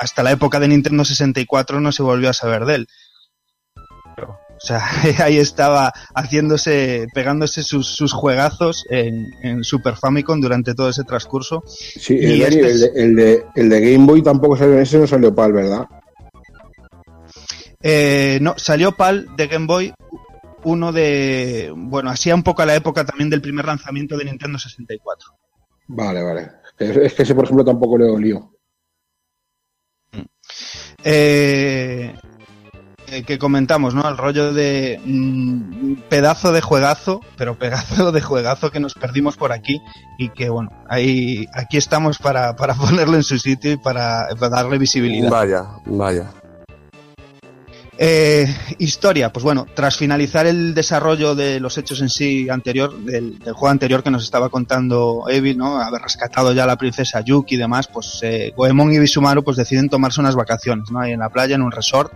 hasta 0.00 0.22
la 0.22 0.32
época 0.32 0.60
de 0.60 0.68
Nintendo 0.68 1.04
64 1.04 1.80
no 1.80 1.92
se 1.92 2.02
volvió 2.02 2.30
a 2.30 2.34
saber 2.34 2.64
de 2.64 2.74
él. 2.76 2.88
Pero, 4.14 4.30
o 4.30 4.60
sea, 4.60 4.82
ahí 5.24 5.38
estaba 5.38 5.92
haciéndose, 6.14 7.06
pegándose 7.12 7.62
sus, 7.62 7.88
sus 7.88 8.12
juegazos 8.12 8.86
en, 8.90 9.32
en 9.42 9.64
Super 9.64 9.96
Famicom 9.96 10.40
durante 10.40 10.74
todo 10.74 10.88
ese 10.88 11.04
transcurso. 11.04 11.64
Sí, 11.66 12.14
Y 12.14 12.42
el, 12.42 12.54
este 12.54 12.70
el, 12.70 12.80
de, 12.80 12.90
el, 12.94 13.16
de, 13.16 13.46
el 13.56 13.68
de 13.68 13.92
Game 13.92 14.06
Boy 14.06 14.22
tampoco 14.22 14.56
salió, 14.56 14.78
ese 14.78 14.98
no 14.98 15.06
salió 15.06 15.34
PAL, 15.34 15.52
¿verdad? 15.52 15.86
Eh, 17.82 18.38
no, 18.40 18.54
salió 18.56 18.92
PAL 18.92 19.34
de 19.36 19.48
Game 19.48 19.66
Boy, 19.66 19.92
uno 20.62 20.92
de, 20.92 21.72
bueno, 21.74 22.10
hacía 22.10 22.36
un 22.36 22.44
poco 22.44 22.62
a 22.62 22.66
la 22.66 22.76
época 22.76 23.04
también 23.04 23.28
del 23.28 23.42
primer 23.42 23.64
lanzamiento 23.64 24.16
de 24.16 24.26
Nintendo 24.26 24.56
64. 24.56 25.32
Vale, 25.88 26.22
vale. 26.22 26.61
Es, 26.90 27.14
que 27.14 27.22
ese, 27.22 27.34
por 27.34 27.44
ejemplo, 27.44 27.64
tampoco 27.64 27.98
le 27.98 28.06
dolió. 28.06 28.50
Eh, 31.04 32.14
eh, 33.12 33.24
que 33.24 33.38
comentamos, 33.38 33.94
¿no? 33.94 34.08
El 34.08 34.16
rollo 34.16 34.54
de 34.54 35.00
mm, 35.04 36.08
pedazo 36.08 36.52
de 36.52 36.60
juegazo, 36.60 37.20
pero 37.36 37.58
pedazo 37.58 38.10
de 38.10 38.20
juegazo 38.22 38.70
que 38.70 38.80
nos 38.80 38.94
perdimos 38.94 39.36
por 39.36 39.52
aquí 39.52 39.82
y 40.18 40.30
que, 40.30 40.48
bueno, 40.48 40.70
ahí, 40.88 41.46
aquí 41.52 41.76
estamos 41.76 42.18
para, 42.18 42.56
para 42.56 42.74
ponerlo 42.74 43.16
en 43.16 43.22
su 43.22 43.38
sitio 43.38 43.72
y 43.72 43.76
para, 43.76 44.28
para 44.38 44.48
darle 44.48 44.78
visibilidad. 44.78 45.30
Vaya, 45.30 45.66
vaya. 45.84 46.30
Eh, 48.04 48.52
historia, 48.80 49.32
pues 49.32 49.44
bueno, 49.44 49.64
tras 49.76 49.96
finalizar 49.96 50.44
el 50.44 50.74
desarrollo 50.74 51.36
de 51.36 51.60
los 51.60 51.78
hechos 51.78 52.00
en 52.00 52.08
sí 52.08 52.48
anterior, 52.50 52.98
del, 52.98 53.38
del 53.38 53.52
juego 53.52 53.68
anterior 53.68 54.02
que 54.02 54.10
nos 54.10 54.24
estaba 54.24 54.48
contando 54.48 55.26
Evi, 55.28 55.54
¿no? 55.54 55.80
Haber 55.80 56.02
rescatado 56.02 56.52
ya 56.52 56.64
a 56.64 56.66
la 56.66 56.76
princesa 56.76 57.20
Yuki 57.20 57.54
y 57.54 57.58
demás, 57.58 57.86
pues 57.86 58.18
eh, 58.22 58.52
Goemon 58.56 58.92
y 58.92 58.98
Bisumaru 58.98 59.44
pues 59.44 59.56
deciden 59.56 59.88
tomarse 59.88 60.20
unas 60.20 60.34
vacaciones, 60.34 60.90
¿no? 60.90 60.98
Ahí 60.98 61.12
en 61.12 61.20
la 61.20 61.28
playa, 61.28 61.54
en 61.54 61.62
un 61.62 61.70
resort. 61.70 62.12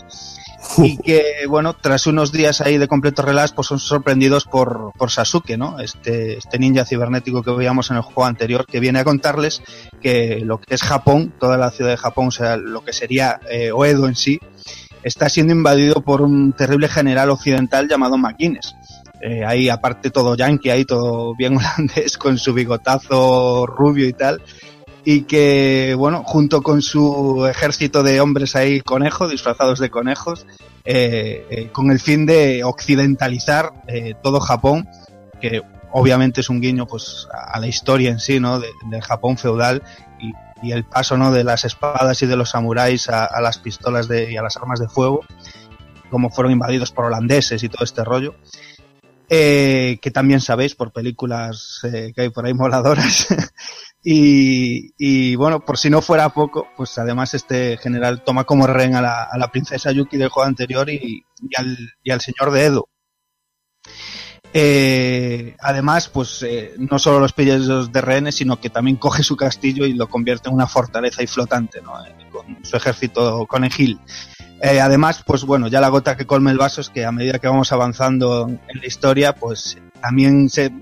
Y 0.78 0.96
que, 0.98 1.46
bueno, 1.48 1.76
tras 1.80 2.08
unos 2.08 2.32
días 2.32 2.60
ahí 2.60 2.78
de 2.78 2.88
completo 2.88 3.22
relax, 3.22 3.52
pues 3.52 3.68
son 3.68 3.78
sorprendidos 3.78 4.44
por, 4.44 4.90
por 4.98 5.12
Sasuke, 5.12 5.56
¿no? 5.56 5.78
Este, 5.78 6.38
este 6.38 6.58
ninja 6.58 6.84
cibernético 6.84 7.44
que 7.44 7.52
veíamos 7.52 7.92
en 7.92 7.98
el 7.98 8.02
juego 8.02 8.24
anterior, 8.24 8.66
que 8.66 8.80
viene 8.80 8.98
a 8.98 9.04
contarles 9.04 9.62
que 10.02 10.40
lo 10.42 10.60
que 10.60 10.74
es 10.74 10.82
Japón, 10.82 11.32
toda 11.38 11.56
la 11.56 11.70
ciudad 11.70 11.92
de 11.92 11.96
Japón, 11.96 12.26
o 12.26 12.32
sea, 12.32 12.56
lo 12.56 12.84
que 12.84 12.92
sería 12.92 13.38
eh, 13.48 13.70
Oedo 13.70 14.08
en 14.08 14.16
sí, 14.16 14.40
está 15.02 15.28
siendo 15.28 15.52
invadido 15.52 16.00
por 16.02 16.22
un 16.22 16.52
terrible 16.52 16.88
general 16.88 17.30
occidental 17.30 17.88
llamado 17.88 18.16
McGuinness. 18.18 18.74
Eh, 19.20 19.44
ahí 19.46 19.68
aparte 19.68 20.10
todo 20.10 20.36
yankee, 20.36 20.70
ahí 20.70 20.84
todo 20.84 21.34
bien 21.36 21.56
holandés 21.56 22.18
con 22.18 22.38
su 22.38 22.52
bigotazo 22.52 23.66
rubio 23.66 24.08
y 24.08 24.12
tal. 24.12 24.42
Y 25.04 25.22
que, 25.22 25.94
bueno, 25.96 26.22
junto 26.24 26.62
con 26.62 26.82
su 26.82 27.46
ejército 27.46 28.02
de 28.02 28.20
hombres 28.20 28.56
ahí 28.56 28.80
conejo, 28.80 29.28
disfrazados 29.28 29.78
de 29.78 29.88
conejos, 29.88 30.46
eh, 30.84 31.46
eh, 31.48 31.68
con 31.72 31.90
el 31.92 32.00
fin 32.00 32.26
de 32.26 32.64
occidentalizar 32.64 33.72
todo 34.22 34.40
Japón, 34.40 34.88
que 35.40 35.62
obviamente 35.92 36.40
es 36.40 36.50
un 36.50 36.60
guiño 36.60 36.86
pues 36.86 37.28
a, 37.32 37.56
a 37.56 37.60
la 37.60 37.68
historia 37.68 38.10
en 38.10 38.18
sí, 38.18 38.40
¿no? 38.40 38.58
De- 38.58 38.68
del 38.90 39.00
Japón 39.02 39.38
feudal 39.38 39.82
y, 40.66 40.72
el 40.72 40.84
paso, 40.84 41.16
¿no? 41.16 41.32
De 41.32 41.44
las 41.44 41.64
espadas 41.64 42.22
y 42.22 42.26
de 42.26 42.36
los 42.36 42.50
samuráis 42.50 43.08
a, 43.08 43.40
las 43.40 43.58
pistolas 43.58 44.08
de, 44.08 44.32
y 44.32 44.36
a 44.36 44.42
las 44.42 44.56
armas 44.56 44.80
de 44.80 44.88
fuego, 44.88 45.24
como 46.10 46.30
fueron 46.30 46.52
invadidos 46.52 46.92
por 46.92 47.06
holandeses 47.06 47.62
y 47.62 47.68
todo 47.68 47.84
este 47.84 48.04
rollo. 48.04 48.34
Eh, 49.28 49.98
que 50.00 50.12
también 50.12 50.40
sabéis 50.40 50.76
por 50.76 50.92
películas 50.92 51.80
eh, 51.82 52.12
que 52.14 52.22
hay 52.22 52.28
por 52.30 52.46
ahí 52.46 52.54
moladoras. 52.54 53.26
y, 54.02 55.34
bueno, 55.36 55.64
por 55.64 55.78
si 55.78 55.90
no 55.90 56.00
fuera 56.00 56.28
poco, 56.28 56.68
pues 56.76 56.96
además 56.98 57.34
este 57.34 57.76
general 57.78 58.22
toma 58.22 58.44
como 58.44 58.66
rehén 58.66 58.94
a 58.94 59.02
la, 59.02 59.24
a 59.24 59.36
la 59.36 59.50
princesa 59.50 59.90
Yuki 59.90 60.16
del 60.16 60.28
juego 60.28 60.48
anterior 60.48 60.88
y 60.90 61.24
al, 61.56 61.76
y 62.02 62.10
al 62.10 62.20
señor 62.20 62.52
de 62.52 62.64
Edo. 62.64 62.88
Eh, 64.58 65.54
además, 65.60 66.08
pues 66.08 66.42
eh, 66.42 66.72
no 66.78 66.98
solo 66.98 67.20
los 67.20 67.34
pillos 67.34 67.92
de 67.92 68.00
rehenes, 68.00 68.36
sino 68.36 68.58
que 68.58 68.70
también 68.70 68.96
coge 68.96 69.22
su 69.22 69.36
castillo 69.36 69.84
y 69.84 69.92
lo 69.92 70.08
convierte 70.08 70.48
en 70.48 70.54
una 70.54 70.66
fortaleza 70.66 71.22
y 71.22 71.26
flotante, 71.26 71.82
¿no? 71.82 71.92
Eh, 72.02 72.14
con 72.32 72.64
su 72.64 72.74
ejército 72.74 73.44
conejil. 73.46 74.00
Eh, 74.62 74.80
además, 74.80 75.22
pues 75.26 75.44
bueno, 75.44 75.68
ya 75.68 75.82
la 75.82 75.90
gota 75.90 76.16
que 76.16 76.24
colme 76.24 76.52
el 76.52 76.56
vaso 76.56 76.80
es 76.80 76.88
que 76.88 77.04
a 77.04 77.12
medida 77.12 77.38
que 77.38 77.48
vamos 77.48 77.70
avanzando 77.70 78.48
en 78.48 78.80
la 78.80 78.86
historia, 78.86 79.34
pues 79.34 79.76
también 80.00 80.48
se, 80.48 80.72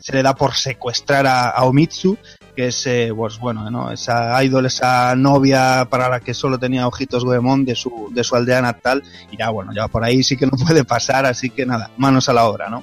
se 0.00 0.12
le 0.14 0.24
da 0.24 0.34
por 0.34 0.54
secuestrar 0.54 1.24
a, 1.24 1.48
a 1.50 1.62
Omitsu, 1.62 2.18
que 2.54 2.68
es, 2.68 2.86
eh, 2.86 3.12
pues 3.14 3.38
bueno, 3.38 3.70
¿no? 3.70 3.90
esa 3.90 4.42
idol, 4.44 4.66
esa 4.66 5.14
novia 5.16 5.86
para 5.90 6.08
la 6.08 6.20
que 6.20 6.34
solo 6.34 6.58
tenía 6.58 6.86
ojitos 6.86 7.24
Goemon 7.24 7.64
de 7.64 7.74
su, 7.74 8.10
de 8.12 8.24
su 8.24 8.36
aldea 8.36 8.60
natal, 8.60 9.02
y 9.30 9.38
ya 9.38 9.50
bueno, 9.50 9.72
ya 9.74 9.88
por 9.88 10.04
ahí 10.04 10.22
sí 10.22 10.36
que 10.36 10.46
no 10.46 10.52
puede 10.66 10.84
pasar, 10.84 11.26
así 11.26 11.50
que 11.50 11.66
nada, 11.66 11.90
manos 11.96 12.28
a 12.28 12.32
la 12.32 12.44
obra, 12.44 12.68
¿no? 12.68 12.82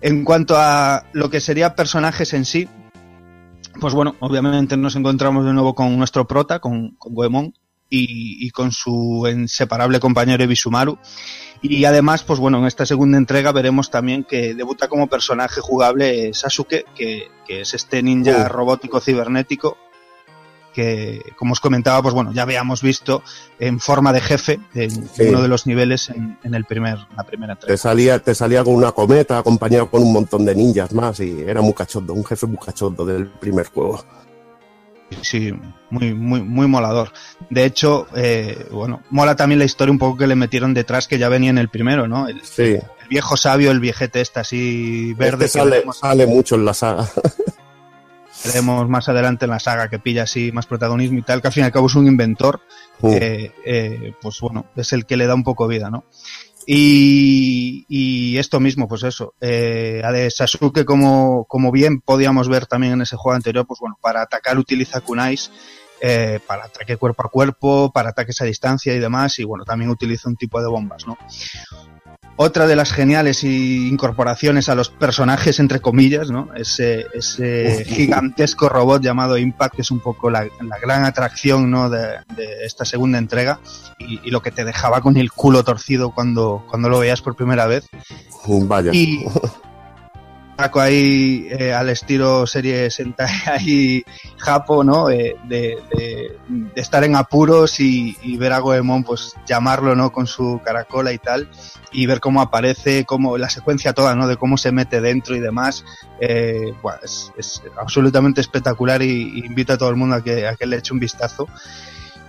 En 0.00 0.24
cuanto 0.24 0.56
a 0.56 1.04
lo 1.12 1.30
que 1.30 1.40
sería 1.40 1.76
personajes 1.76 2.32
en 2.32 2.44
sí, 2.44 2.68
pues 3.80 3.94
bueno, 3.94 4.16
obviamente 4.20 4.76
nos 4.76 4.96
encontramos 4.96 5.44
de 5.44 5.52
nuevo 5.52 5.74
con 5.74 5.96
nuestro 5.96 6.26
prota, 6.26 6.58
con, 6.58 6.90
con 6.96 7.14
Goemon, 7.14 7.54
y, 7.92 8.46
y 8.46 8.50
con 8.50 8.72
su 8.72 9.28
inseparable 9.30 10.00
compañero 10.00 10.42
Ebisumaru. 10.42 10.98
Y 11.62 11.84
además, 11.84 12.24
pues 12.24 12.40
bueno, 12.40 12.58
en 12.58 12.66
esta 12.66 12.84
segunda 12.84 13.16
entrega 13.18 13.52
veremos 13.52 13.88
también 13.90 14.24
que 14.24 14.52
debuta 14.54 14.88
como 14.88 15.06
personaje 15.06 15.60
jugable 15.60 16.34
Sasuke, 16.34 16.84
que, 16.94 17.28
que 17.46 17.60
es 17.60 17.72
este 17.74 18.02
ninja 18.02 18.46
Uh. 18.46 18.48
robótico 18.48 19.00
cibernético 19.00 19.78
que, 20.74 21.20
como 21.36 21.52
os 21.52 21.60
comentaba, 21.60 22.00
pues 22.02 22.14
bueno, 22.14 22.32
ya 22.32 22.42
habíamos 22.42 22.80
visto 22.82 23.22
en 23.58 23.78
forma 23.78 24.12
de 24.12 24.20
jefe 24.22 24.58
en 24.74 24.90
Sí. 24.90 25.24
uno 25.28 25.42
de 25.42 25.48
los 25.48 25.66
niveles 25.66 26.08
en, 26.08 26.38
en 26.42 26.54
el 26.54 26.64
primer, 26.64 26.96
la 27.14 27.24
primera 27.24 27.52
entrega. 27.52 27.74
Te 27.74 27.76
salía, 27.78 28.18
te 28.18 28.34
salía 28.34 28.64
con 28.64 28.74
una 28.74 28.90
cometa 28.92 29.36
acompañado 29.38 29.90
con 29.90 30.02
un 30.02 30.12
montón 30.14 30.44
de 30.46 30.54
ninjas 30.54 30.92
más 30.94 31.20
y 31.20 31.42
era 31.42 31.60
muy 31.60 31.74
cachondo, 31.74 32.14
un 32.14 32.24
jefe 32.24 32.46
muy 32.46 32.56
cachondo 32.56 33.04
del 33.04 33.28
primer 33.28 33.66
juego. 33.68 34.02
Sí, 35.20 35.52
muy, 35.90 36.14
muy, 36.14 36.42
muy 36.42 36.66
molador. 36.66 37.12
De 37.50 37.64
hecho, 37.64 38.06
eh, 38.14 38.66
bueno, 38.70 39.02
mola 39.10 39.36
también 39.36 39.58
la 39.58 39.64
historia 39.64 39.92
un 39.92 39.98
poco 39.98 40.18
que 40.18 40.26
le 40.26 40.34
metieron 40.34 40.74
detrás 40.74 41.08
que 41.08 41.18
ya 41.18 41.28
venía 41.28 41.50
en 41.50 41.58
el 41.58 41.68
primero, 41.68 42.08
¿no? 42.08 42.28
El, 42.28 42.42
Sí, 42.44 42.62
el 42.62 43.08
viejo 43.08 43.36
sabio, 43.36 43.70
el 43.70 43.80
viejete 43.80 44.20
este 44.20 44.40
así 44.40 45.14
verde 45.14 45.46
este 45.46 45.58
que 45.58 45.64
sale, 45.64 45.70
veremos, 45.70 45.98
sale 45.98 46.26
mucho 46.26 46.54
en 46.54 46.64
la 46.64 46.74
saga. 46.74 47.08
veremos 48.44 48.88
más 48.88 49.08
adelante 49.08 49.44
en 49.44 49.50
la 49.50 49.60
saga 49.60 49.88
que 49.88 49.98
pilla 49.98 50.24
así 50.24 50.50
más 50.52 50.66
protagonismo 50.66 51.18
y 51.18 51.22
tal, 51.22 51.40
que 51.40 51.48
al 51.48 51.52
fin 51.52 51.62
y 51.62 51.66
al 51.66 51.72
cabo 51.72 51.86
es 51.86 51.94
un 51.94 52.06
inventor 52.06 52.60
Uh, 53.02 53.14
eh, 53.14 53.52
eh, 53.64 54.14
pues 54.20 54.38
bueno, 54.40 54.66
es 54.76 54.92
el 54.92 55.06
que 55.06 55.16
le 55.16 55.26
da 55.26 55.34
un 55.34 55.42
poco 55.42 55.66
vida, 55.66 55.90
¿no? 55.90 56.04
Y, 56.66 57.84
y 57.88 58.38
esto 58.38 58.60
mismo, 58.60 58.86
pues 58.88 59.02
eso, 59.02 59.34
eh, 59.40 60.00
a 60.04 60.12
de 60.12 60.30
Sasuke, 60.30 60.84
como, 60.84 61.44
como 61.46 61.72
bien 61.72 62.00
podíamos 62.00 62.48
ver 62.48 62.66
también 62.66 62.94
en 62.94 63.02
ese 63.02 63.16
juego 63.16 63.36
anterior, 63.36 63.66
pues 63.66 63.80
bueno, 63.80 63.98
para 64.00 64.22
atacar 64.22 64.58
utiliza 64.58 65.00
kunais, 65.00 65.50
eh, 66.00 66.40
para 66.46 66.64
ataque 66.64 66.96
cuerpo 66.96 67.26
a 67.26 67.30
cuerpo, 67.30 67.92
para 67.92 68.10
ataques 68.10 68.40
a 68.40 68.44
distancia 68.44 68.94
y 68.94 68.98
demás, 68.98 69.38
y 69.38 69.44
bueno, 69.44 69.64
también 69.64 69.90
utiliza 69.90 70.28
un 70.28 70.36
tipo 70.36 70.60
de 70.60 70.68
bombas, 70.68 71.06
¿no? 71.06 71.16
Otra 72.36 72.66
de 72.66 72.76
las 72.76 72.92
geniales 72.92 73.44
incorporaciones 73.44 74.68
a 74.68 74.74
los 74.74 74.88
personajes, 74.88 75.60
entre 75.60 75.80
comillas, 75.80 76.30
¿no? 76.30 76.48
Ese, 76.54 77.06
ese 77.12 77.84
gigantesco 77.84 78.68
robot 78.68 79.02
llamado 79.02 79.36
Impact, 79.36 79.76
que 79.76 79.82
es 79.82 79.90
un 79.90 80.00
poco 80.00 80.30
la, 80.30 80.44
la 80.44 80.78
gran 80.80 81.04
atracción, 81.04 81.70
¿no? 81.70 81.90
De, 81.90 82.18
de 82.34 82.64
esta 82.64 82.84
segunda 82.84 83.18
entrega 83.18 83.60
y, 83.98 84.20
y 84.24 84.30
lo 84.30 84.40
que 84.40 84.50
te 84.50 84.64
dejaba 84.64 85.00
con 85.00 85.16
el 85.16 85.30
culo 85.30 85.62
torcido 85.62 86.10
cuando, 86.10 86.64
cuando 86.68 86.88
lo 86.88 86.98
veías 86.98 87.20
por 87.20 87.36
primera 87.36 87.66
vez. 87.66 87.86
vaya. 88.66 88.92
Y 88.92 89.24
saco 90.56 90.80
ahí 90.80 91.48
eh, 91.50 91.72
al 91.72 91.88
estilo 91.88 92.46
serie 92.46 92.90
Sentai 92.90 93.30
ahí 93.46 94.04
Japo, 94.38 94.84
¿no? 94.84 95.10
Eh, 95.10 95.36
de, 95.44 95.78
estar 96.74 97.04
en 97.04 97.16
apuros 97.16 97.80
y, 97.80 98.16
ver 98.36 98.52
a 98.52 98.58
Goemon 98.58 99.04
pues 99.04 99.34
llamarlo, 99.46 99.94
¿no? 99.94 100.12
Con 100.12 100.26
su 100.26 100.60
caracola 100.64 101.12
y 101.12 101.18
tal 101.18 101.48
y 101.92 102.06
ver 102.06 102.20
cómo 102.20 102.40
aparece, 102.40 103.04
cómo 103.04 103.36
la 103.38 103.50
secuencia 103.50 103.92
toda, 103.92 104.14
¿no? 104.14 104.26
De 104.26 104.36
cómo 104.36 104.56
se 104.56 104.72
mete 104.72 105.00
dentro 105.00 105.36
y 105.36 105.40
demás. 105.40 105.84
Eh, 106.20 106.72
es 107.36 107.62
absolutamente 107.78 108.40
espectacular 108.40 109.02
y, 109.02 109.40
y 109.40 109.46
invito 109.46 109.72
a 109.72 109.78
todo 109.78 109.90
el 109.90 109.96
mundo 109.96 110.16
a 110.16 110.24
que, 110.24 110.46
a 110.46 110.56
que 110.56 110.66
le 110.66 110.76
eche 110.76 110.92
un 110.92 111.00
vistazo. 111.00 111.48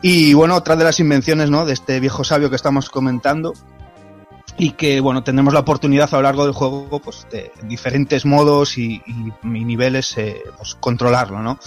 Y 0.02 0.34
bueno, 0.34 0.56
otra 0.56 0.76
de 0.76 0.84
las 0.84 1.00
invenciones, 1.00 1.50
¿no? 1.50 1.66
De 1.66 1.74
este 1.74 2.00
viejo 2.02 2.26
sabio 2.26 2.50
que 2.50 2.58
estamos 2.58 2.90
comentando 2.90 3.54
y 4.58 4.72
que 4.72 5.00
bueno 5.00 5.24
tendremos 5.24 5.54
la 5.54 5.62
oportunidad 5.62 6.08
a 6.14 6.18
lo 6.18 6.24
largo 6.24 6.46
del 6.46 6.54
juego 6.54 7.02
pues 7.04 7.26
de 7.32 7.52
diferentes 7.64 8.24
modos 8.26 8.78
y, 8.78 9.02
y- 9.06 9.34
y 9.44 9.66
niveles 9.66 10.16
eh, 10.18 10.42
pues, 10.58 10.76
controlarlo 10.80 11.40
no 11.42 11.58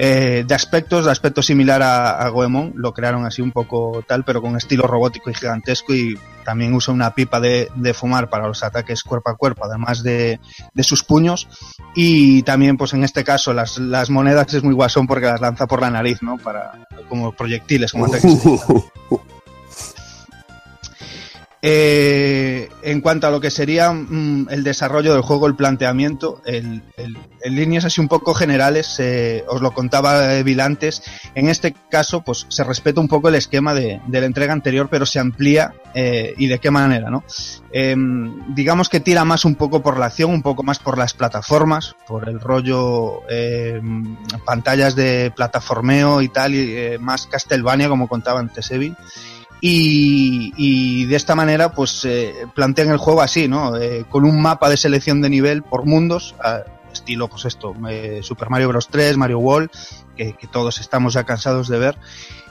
Eh, 0.00 0.44
de 0.46 0.54
aspectos 0.54 1.04
de 1.06 1.10
aspecto 1.10 1.42
similar 1.42 1.82
a, 1.82 2.10
a 2.22 2.28
Goemon 2.28 2.72
lo 2.76 2.92
crearon 2.94 3.26
así 3.26 3.42
un 3.42 3.50
poco 3.50 4.04
tal 4.06 4.22
pero 4.24 4.40
con 4.40 4.56
estilo 4.56 4.86
robótico 4.86 5.28
y 5.30 5.34
gigantesco 5.34 5.92
y 5.92 6.16
también 6.44 6.72
usa 6.72 6.94
una 6.94 7.12
pipa 7.14 7.40
de, 7.40 7.68
de 7.74 7.92
fumar 7.92 8.30
para 8.30 8.46
los 8.46 8.62
ataques 8.62 9.02
cuerpo 9.02 9.30
a 9.30 9.36
cuerpo 9.36 9.64
además 9.64 10.02
de, 10.04 10.38
de 10.72 10.82
sus 10.82 11.02
puños. 11.04 11.46
Y 11.94 12.42
también 12.44 12.76
pues 12.78 12.94
en 12.94 13.02
este 13.04 13.22
caso 13.24 13.52
las, 13.52 13.76
las 13.78 14.08
monedas 14.08 14.54
es 14.54 14.62
muy 14.62 14.72
guasón 14.74 15.06
porque 15.06 15.26
las 15.26 15.40
lanza 15.40 15.66
por 15.66 15.80
la 15.82 15.90
nariz 15.90 16.22
no 16.22 16.38
para 16.38 16.86
como 17.08 17.32
proyectiles 17.32 17.90
como 17.92 18.06
ataques 18.06 18.32
Eh, 21.60 22.68
en 22.82 23.00
cuanto 23.00 23.26
a 23.26 23.30
lo 23.32 23.40
que 23.40 23.50
sería 23.50 23.92
mm, 23.92 24.46
el 24.50 24.62
desarrollo 24.62 25.12
del 25.12 25.22
juego, 25.22 25.48
el 25.48 25.56
planteamiento, 25.56 26.40
el- 26.46 26.82
el- 26.96 27.18
en 27.42 27.54
líneas 27.56 27.84
así 27.84 28.00
un 28.00 28.06
poco 28.06 28.32
generales, 28.32 28.94
eh, 29.00 29.44
os 29.48 29.60
lo 29.60 29.72
contaba 29.72 30.34
eh, 30.36 30.44
Bill 30.44 30.60
antes, 30.60 31.02
en 31.34 31.48
este 31.48 31.74
caso 31.90 32.22
pues 32.22 32.46
se 32.48 32.62
respeta 32.62 33.00
un 33.00 33.08
poco 33.08 33.28
el 33.28 33.34
esquema 33.34 33.74
de, 33.74 34.00
de 34.06 34.20
la 34.20 34.26
entrega 34.26 34.52
anterior, 34.52 34.88
pero 34.88 35.04
se 35.04 35.18
amplía 35.18 35.74
eh, 35.94 36.34
y 36.38 36.46
de 36.46 36.60
qué 36.60 36.70
manera, 36.70 37.10
¿no? 37.10 37.24
Em, 37.72 38.54
digamos 38.54 38.88
que 38.88 39.00
tira 39.00 39.24
más 39.24 39.44
un 39.44 39.56
poco 39.56 39.82
por 39.82 39.98
la 39.98 40.06
acción, 40.06 40.30
un 40.30 40.42
poco 40.42 40.62
más 40.62 40.78
por 40.78 40.96
las 40.96 41.12
plataformas, 41.12 41.96
por 42.06 42.28
el 42.28 42.38
rollo 42.40 43.28
em, 43.28 44.16
pantallas 44.44 44.94
de 44.94 45.32
plataformeo 45.34 46.22
y 46.22 46.28
tal, 46.28 46.54
y 46.54 46.76
eh, 46.76 46.98
más 47.00 47.26
Castlevania, 47.26 47.88
como 47.88 48.06
contaba 48.08 48.38
antes 48.40 48.70
Evil. 48.70 48.96
Y, 49.60 50.52
y 50.56 51.06
de 51.06 51.16
esta 51.16 51.34
manera, 51.34 51.72
pues 51.72 52.04
eh, 52.04 52.34
plantean 52.54 52.90
el 52.90 52.98
juego 52.98 53.22
así, 53.22 53.48
¿no? 53.48 53.76
Eh, 53.76 54.04
con 54.08 54.24
un 54.24 54.40
mapa 54.40 54.68
de 54.68 54.76
selección 54.76 55.20
de 55.20 55.30
nivel 55.30 55.62
por 55.62 55.84
mundos, 55.84 56.34
estilo, 56.92 57.28
pues 57.28 57.44
esto, 57.44 57.74
eh, 57.88 58.20
Super 58.22 58.50
Mario 58.50 58.68
Bros. 58.68 58.88
3, 58.88 59.16
Mario 59.16 59.38
World, 59.38 59.70
que, 60.16 60.34
que 60.34 60.46
todos 60.46 60.80
estamos 60.80 61.14
ya 61.14 61.24
cansados 61.24 61.68
de 61.68 61.78
ver, 61.78 61.98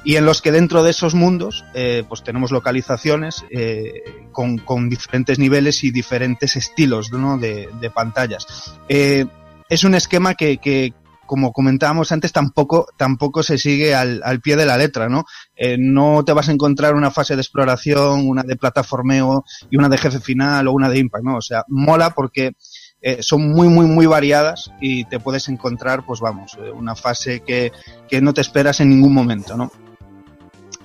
y 0.04 0.16
en 0.16 0.26
los 0.26 0.42
que 0.42 0.54
dentro 0.54 0.84
de 0.84 0.92
esos 0.92 1.16
mundos, 1.16 1.66
eh, 1.74 2.04
pues 2.08 2.24
tenemos 2.24 2.52
localizaciones 2.52 3.44
eh, 3.50 4.04
con, 4.32 4.58
con 4.58 4.90
diferentes 4.90 5.38
niveles 5.38 5.84
y 5.84 5.92
diferentes 5.92 6.56
estilos, 6.56 7.12
¿no? 7.12 7.38
De, 7.38 7.70
de 7.82 7.90
pantallas. 7.90 8.74
Eh, 8.88 9.26
es 9.68 9.84
un 9.84 9.96
esquema 9.96 10.36
que, 10.36 10.60
que, 10.60 10.94
como 11.28 11.52
comentábamos 11.54 12.12
antes, 12.12 12.32
tampoco, 12.34 12.88
tampoco 12.98 13.44
se 13.44 13.60
sigue 13.60 13.94
al, 13.94 14.22
al 14.24 14.42
pie 14.42 14.56
de 14.56 14.66
la 14.66 14.78
letra, 14.78 15.10
¿no? 15.10 15.26
Eh, 15.56 15.78
no 15.80 16.26
te 16.26 16.34
vas 16.34 16.50
a 16.50 16.52
encontrar 16.52 16.96
una 16.96 17.12
fase 17.12 17.36
de 17.36 17.42
exploración, 17.42 18.28
una 18.28 18.42
de 18.42 18.56
plataformeo 18.56 19.46
y 19.70 19.78
una 19.78 19.90
de 19.90 20.00
jefe 20.00 20.20
final 20.20 20.68
o 20.68 20.72
una 20.72 20.90
de 20.90 20.98
impact, 20.98 21.24
¿no? 21.24 21.38
O 21.38 21.42
sea, 21.42 21.64
mola 21.68 22.16
porque 22.16 22.54
eh, 23.02 23.22
son 23.22 23.52
muy, 23.52 23.68
muy, 23.68 23.86
muy 23.86 24.08
variadas 24.08 24.72
y 24.82 25.06
te 25.06 25.20
puedes 25.20 25.48
encontrar, 25.50 26.04
pues 26.04 26.20
vamos, 26.20 26.58
eh, 26.60 26.72
una 26.72 26.96
fase 26.96 27.42
que, 27.42 27.72
que 28.10 28.22
no 28.22 28.34
te 28.34 28.42
esperas 28.42 28.80
en 28.80 28.90
ningún 28.90 29.14
momento, 29.14 29.56
¿no? 29.56 29.72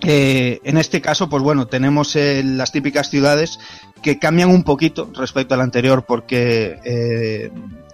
Eh, 0.05 0.61
en 0.65 0.79
este 0.79 1.01
caso, 1.01 1.29
pues 1.29 1.43
bueno, 1.43 1.67
tenemos 1.67 2.17
eh, 2.17 2.43
las 2.45 2.73
típicas 2.73 3.09
ciudades 3.09 3.61
que 4.03 4.19
cambian 4.19 4.51
un 4.51 4.65
poquito 4.65 5.09
respecto 5.15 5.55
al 5.55 5.61
anterior 5.61 6.05
porque 6.07 6.81
eh, 6.85 7.53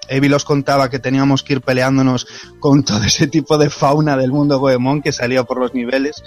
Evi 0.09 0.33
os 0.33 0.45
contaba 0.45 0.91
que 0.91 0.99
teníamos 0.99 1.43
que 1.43 1.55
ir 1.55 1.61
peleándonos 1.61 2.27
con 2.61 2.83
todo 2.85 3.05
ese 3.05 3.27
tipo 3.27 3.59
de 3.59 3.71
fauna 3.71 4.17
del 4.17 4.33
mundo 4.33 4.59
Goemon 4.59 5.03
que 5.03 5.13
salía 5.13 5.45
por 5.45 5.59
los 5.59 5.75
niveles 5.75 6.23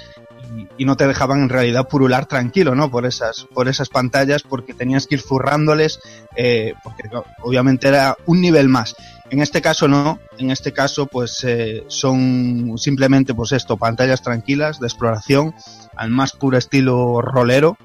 y, 0.56 0.84
y 0.84 0.86
no 0.86 0.98
te 0.98 1.08
dejaban 1.08 1.42
en 1.42 1.50
realidad 1.50 1.88
purular 1.88 2.26
tranquilo, 2.26 2.76
¿no? 2.76 2.92
Por 2.92 3.06
esas, 3.06 3.46
por 3.54 3.68
esas 3.68 3.90
pantallas 3.90 4.44
porque 4.44 4.74
tenías 4.74 5.08
que 5.08 5.16
ir 5.16 5.22
zurrándoles 5.22 6.00
eh, 6.36 6.74
porque 6.84 7.10
obviamente 7.42 7.88
era 7.88 8.18
un 8.26 8.42
nivel 8.42 8.70
más. 8.70 8.96
En 9.30 9.42
este 9.42 9.62
caso 9.62 9.88
no, 9.88 10.20
en 10.38 10.52
este 10.52 10.74
caso 10.74 11.06
pues 11.06 11.44
eh, 11.46 11.86
son 11.88 12.78
simplemente 12.78 13.34
pues 13.34 13.54
esto, 13.54 13.78
pantallas 13.78 14.22
tranquilas 14.22 14.80
de 14.80 14.88
exploración 14.88 15.56
al 15.96 16.10
más 16.10 16.34
puro 16.34 16.58
estilo 16.58 17.22
rolero. 17.22 17.78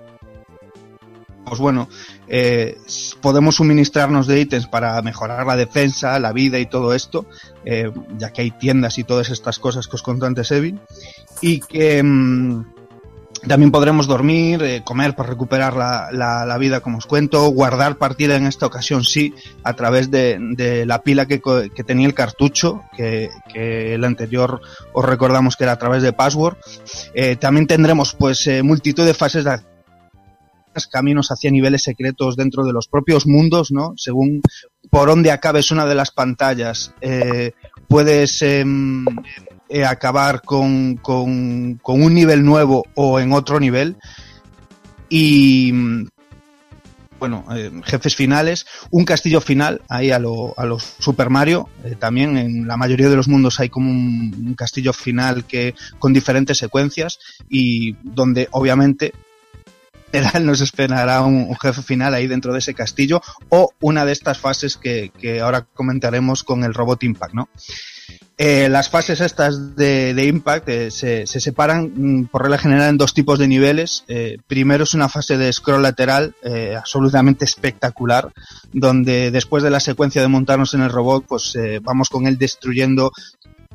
Pues 1.46 1.60
bueno, 1.60 1.88
eh, 2.26 2.76
podemos 3.20 3.54
suministrarnos 3.54 4.26
de 4.26 4.40
ítems 4.40 4.66
para 4.66 5.00
mejorar 5.02 5.46
la 5.46 5.54
defensa, 5.54 6.18
la 6.18 6.32
vida 6.32 6.58
y 6.58 6.66
todo 6.66 6.92
esto, 6.92 7.26
eh, 7.64 7.92
ya 8.18 8.32
que 8.32 8.42
hay 8.42 8.50
tiendas 8.50 8.98
y 8.98 9.04
todas 9.04 9.30
estas 9.30 9.60
cosas 9.60 9.86
que 9.86 9.94
os 9.94 10.02
conté 10.02 10.26
antes 10.26 10.50
Evil, 10.50 10.80
y 11.40 11.60
que 11.60 12.02
mm, 12.02 12.64
también 13.46 13.70
podremos 13.70 14.08
dormir, 14.08 14.60
eh, 14.64 14.82
comer 14.84 15.14
para 15.14 15.28
recuperar 15.28 15.76
la, 15.76 16.08
la- 16.10 16.58
vida, 16.58 16.80
como 16.80 16.98
os 16.98 17.06
cuento, 17.06 17.46
guardar 17.50 17.96
partida 17.96 18.34
en 18.34 18.46
esta 18.46 18.66
ocasión 18.66 19.04
sí, 19.04 19.32
a 19.62 19.74
través 19.74 20.10
de, 20.10 20.82
la 20.84 21.02
pila 21.02 21.26
que, 21.26 21.40
que 21.40 21.84
tenía 21.84 22.08
el 22.08 22.14
cartucho, 22.14 22.82
que, 22.96 23.30
que 23.52 23.94
el 23.94 24.02
anterior 24.02 24.60
os 24.92 25.04
recordamos 25.04 25.54
que 25.56 25.62
era 25.62 25.74
a 25.74 25.78
través 25.78 26.02
de 26.02 26.12
password. 26.12 26.56
También 27.38 27.68
tendremos 27.68 28.14
pues 28.14 28.48
multitud 28.64 29.04
de 29.04 29.14
fases 29.14 29.44
de 29.44 29.60
caminos 30.86 31.30
hacia 31.30 31.50
niveles 31.50 31.82
secretos 31.82 32.36
dentro 32.36 32.64
de 32.64 32.72
los 32.74 32.88
propios 32.88 33.26
mundos, 33.26 33.72
¿no? 33.72 33.94
Según 33.96 34.42
por 34.90 35.08
dónde 35.08 35.30
acabes 35.30 35.70
una 35.70 35.86
de 35.86 35.94
las 35.94 36.10
pantallas, 36.10 36.92
eh, 37.00 37.52
puedes 37.88 38.42
em, 38.42 39.06
eh, 39.68 39.84
acabar 39.84 40.42
con, 40.42 40.96
con, 40.96 41.80
un 41.82 42.14
nivel 42.14 42.44
nuevo 42.44 42.84
o 42.94 43.18
en 43.18 43.32
otro 43.32 43.58
nivel. 43.58 43.96
Y, 45.08 45.72
bueno, 47.18 47.44
eh, 47.54 47.70
jefes 47.84 48.14
finales, 48.14 48.66
un 48.90 49.04
castillo 49.04 49.40
final 49.40 49.80
ahí 49.88 50.10
a 50.10 50.18
los 50.18 50.52
a 50.58 50.66
lo 50.66 50.78
Super 50.78 51.30
Mario. 51.30 51.68
también 51.98 52.36
en 52.36 52.66
la 52.66 52.76
mayoría 52.76 53.08
de 53.08 53.16
los 53.16 53.28
mundos 53.28 53.58
hay 53.60 53.70
como 53.70 53.90
un, 53.90 54.34
un 54.46 54.54
castillo 54.54 54.92
final 54.92 55.44
que 55.44 55.74
con 55.98 56.12
diferentes 56.12 56.58
secuencias 56.58 57.18
y 57.48 57.94
donde 58.02 58.48
obviamente 58.50 59.14
él 60.16 60.46
nos 60.46 60.60
esperará 60.60 61.22
un, 61.22 61.54
jefe 61.56 61.82
final 61.82 62.14
ahí 62.14 62.26
dentro 62.26 62.52
de 62.52 62.58
ese 62.58 62.74
castillo 62.74 63.20
o 63.48 63.70
una 63.80 64.04
de 64.04 64.12
estas 64.12 64.38
fases 64.38 64.76
que, 64.76 65.10
que 65.18 65.40
ahora 65.40 65.66
comentaremos 65.74 66.42
con 66.42 66.64
el 66.64 66.74
Robot 66.74 67.02
Impact, 67.02 67.34
¿no? 67.34 67.48
Eh, 68.38 68.68
las 68.68 68.90
fases 68.90 69.22
estas 69.22 69.76
de, 69.76 70.26
Impact 70.26 70.68
eh, 70.68 70.90
se, 70.90 71.26
se 71.26 71.40
separan 71.40 71.90
mm, 71.94 72.26
por 72.26 72.42
regla 72.42 72.58
general 72.58 72.90
en 72.90 72.98
dos 72.98 73.14
tipos 73.14 73.38
de 73.38 73.48
niveles. 73.48 74.04
Eh, 74.08 74.36
primero 74.46 74.84
es 74.84 74.92
una 74.92 75.08
fase 75.08 75.38
de 75.38 75.50
scroll 75.52 75.82
lateral 75.82 76.34
absolutamente 76.76 77.44
espectacular, 77.44 78.32
donde 78.72 79.30
después 79.30 79.62
de 79.62 79.70
la 79.70 79.80
secuencia 79.80 80.20
de 80.20 80.28
montarnos 80.28 80.74
en 80.74 80.82
el 80.82 80.90
robot, 80.90 81.24
pues 81.26 81.56
vamos 81.82 82.08
con 82.08 82.26
él 82.26 82.38
destruyendo 82.38 83.10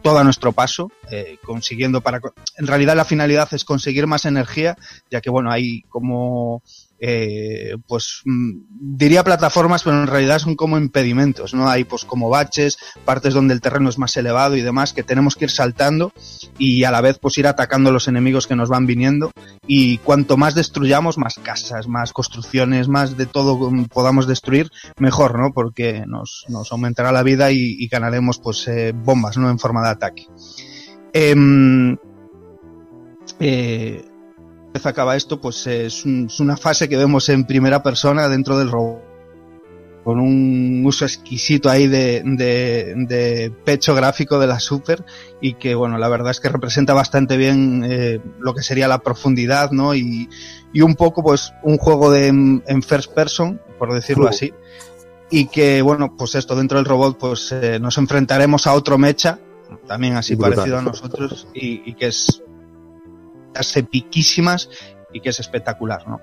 todo 0.01 0.17
a 0.17 0.23
nuestro 0.23 0.51
paso, 0.51 0.91
eh, 1.09 1.37
consiguiendo 1.43 2.01
para... 2.01 2.19
En 2.57 2.67
realidad 2.67 2.95
la 2.95 3.05
finalidad 3.05 3.47
es 3.53 3.63
conseguir 3.63 4.07
más 4.07 4.25
energía, 4.25 4.77
ya 5.09 5.21
que 5.21 5.29
bueno, 5.29 5.51
hay 5.51 5.81
como... 5.83 6.63
eh, 7.03 7.77
pues 7.87 8.21
mm, 8.25 8.59
diría 8.69 9.23
plataformas, 9.23 9.81
pero 9.81 9.99
en 9.99 10.07
realidad 10.07 10.37
son 10.37 10.55
como 10.55 10.77
impedimentos, 10.77 11.55
¿no? 11.55 11.67
Hay 11.67 11.83
pues 11.83 12.05
como 12.05 12.29
baches, 12.29 12.77
partes 13.05 13.33
donde 13.33 13.55
el 13.55 13.61
terreno 13.61 13.89
es 13.89 13.97
más 13.97 14.15
elevado 14.17 14.55
y 14.55 14.61
demás 14.61 14.93
que 14.93 15.01
tenemos 15.01 15.35
que 15.35 15.45
ir 15.45 15.51
saltando 15.51 16.13
y 16.59 16.83
a 16.83 16.91
la 16.91 17.01
vez 17.01 17.17
pues 17.17 17.39
ir 17.39 17.47
atacando 17.47 17.91
los 17.91 18.07
enemigos 18.07 18.45
que 18.45 18.55
nos 18.55 18.69
van 18.69 18.85
viniendo 18.85 19.31
y 19.65 19.97
cuanto 19.97 20.37
más 20.37 20.53
destruyamos, 20.53 21.17
más 21.17 21.39
casas, 21.41 21.87
más 21.87 22.13
construcciones, 22.13 22.87
más 22.87 23.17
de 23.17 23.25
todo 23.25 23.59
podamos 23.91 24.27
destruir, 24.27 24.69
mejor, 24.99 25.39
¿no? 25.39 25.53
Porque 25.53 26.05
nos, 26.05 26.45
nos 26.49 26.71
aumentará 26.71 27.11
la 27.11 27.23
vida 27.23 27.51
y, 27.51 27.77
y 27.79 27.87
ganaremos 27.87 28.37
pues 28.37 28.67
eh, 28.67 28.93
bombas, 28.95 29.37
¿no? 29.37 29.49
En 29.49 29.57
forma 29.57 29.81
de 29.81 29.89
ataque. 29.89 30.27
Em, 31.13 31.97
eh, 33.39 34.05
vez 34.73 34.85
acaba 34.85 35.15
esto, 35.15 35.39
pues 35.41 35.65
es, 35.67 36.05
un- 36.05 36.27
es 36.27 36.39
una 36.39 36.57
fase 36.57 36.87
que 36.89 36.97
vemos 36.97 37.27
en 37.29 37.45
primera 37.45 37.81
persona 37.83 38.27
dentro 38.29 38.57
del 38.57 38.69
robot 38.71 39.09
con 40.03 40.19
un 40.19 40.81
uso 40.83 41.05
exquisito 41.05 41.69
ahí 41.69 41.85
de, 41.87 42.23
de, 42.25 42.95
de 43.07 43.51
pecho 43.63 43.93
gráfico 43.93 44.39
de 44.39 44.47
la 44.47 44.59
Super 44.59 45.05
y 45.39 45.53
que 45.53 45.75
bueno 45.75 45.99
la 45.99 46.09
verdad 46.09 46.31
es 46.31 46.39
que 46.39 46.49
representa 46.49 46.95
bastante 46.95 47.37
bien 47.37 47.83
eh, 47.87 48.19
lo 48.39 48.55
que 48.55 48.63
sería 48.63 48.87
la 48.87 48.97
profundidad 48.97 49.69
no 49.69 49.93
y, 49.93 50.27
y 50.73 50.81
un 50.81 50.95
poco 50.95 51.21
pues 51.21 51.53
un 51.61 51.77
juego 51.77 52.09
de 52.09 52.29
en, 52.29 52.63
en 52.65 52.81
first 52.81 53.13
person 53.13 53.61
por 53.77 53.93
decirlo 53.93 54.25
Uh. 54.25 54.29
así 54.29 54.51
y 55.29 55.45
que 55.49 55.83
bueno 55.83 56.15
pues 56.17 56.33
esto 56.33 56.55
dentro 56.55 56.79
del 56.79 56.85
robot 56.85 57.19
pues 57.19 57.51
eh, 57.51 57.77
nos 57.79 57.99
enfrentaremos 57.99 58.65
a 58.65 58.73
otro 58.73 58.97
mecha 58.97 59.37
también 59.85 60.15
así 60.17 60.33
Brutal. 60.33 60.53
parecido 60.55 60.77
a 60.79 60.81
nosotros 60.81 61.47
y, 61.53 61.83
y 61.85 61.93
que 61.93 62.07
es 62.07 62.41
epiquísimas 63.75 64.69
y 65.13 65.19
que 65.19 65.29
es 65.29 65.39
espectacular 65.39 66.07
no 66.07 66.19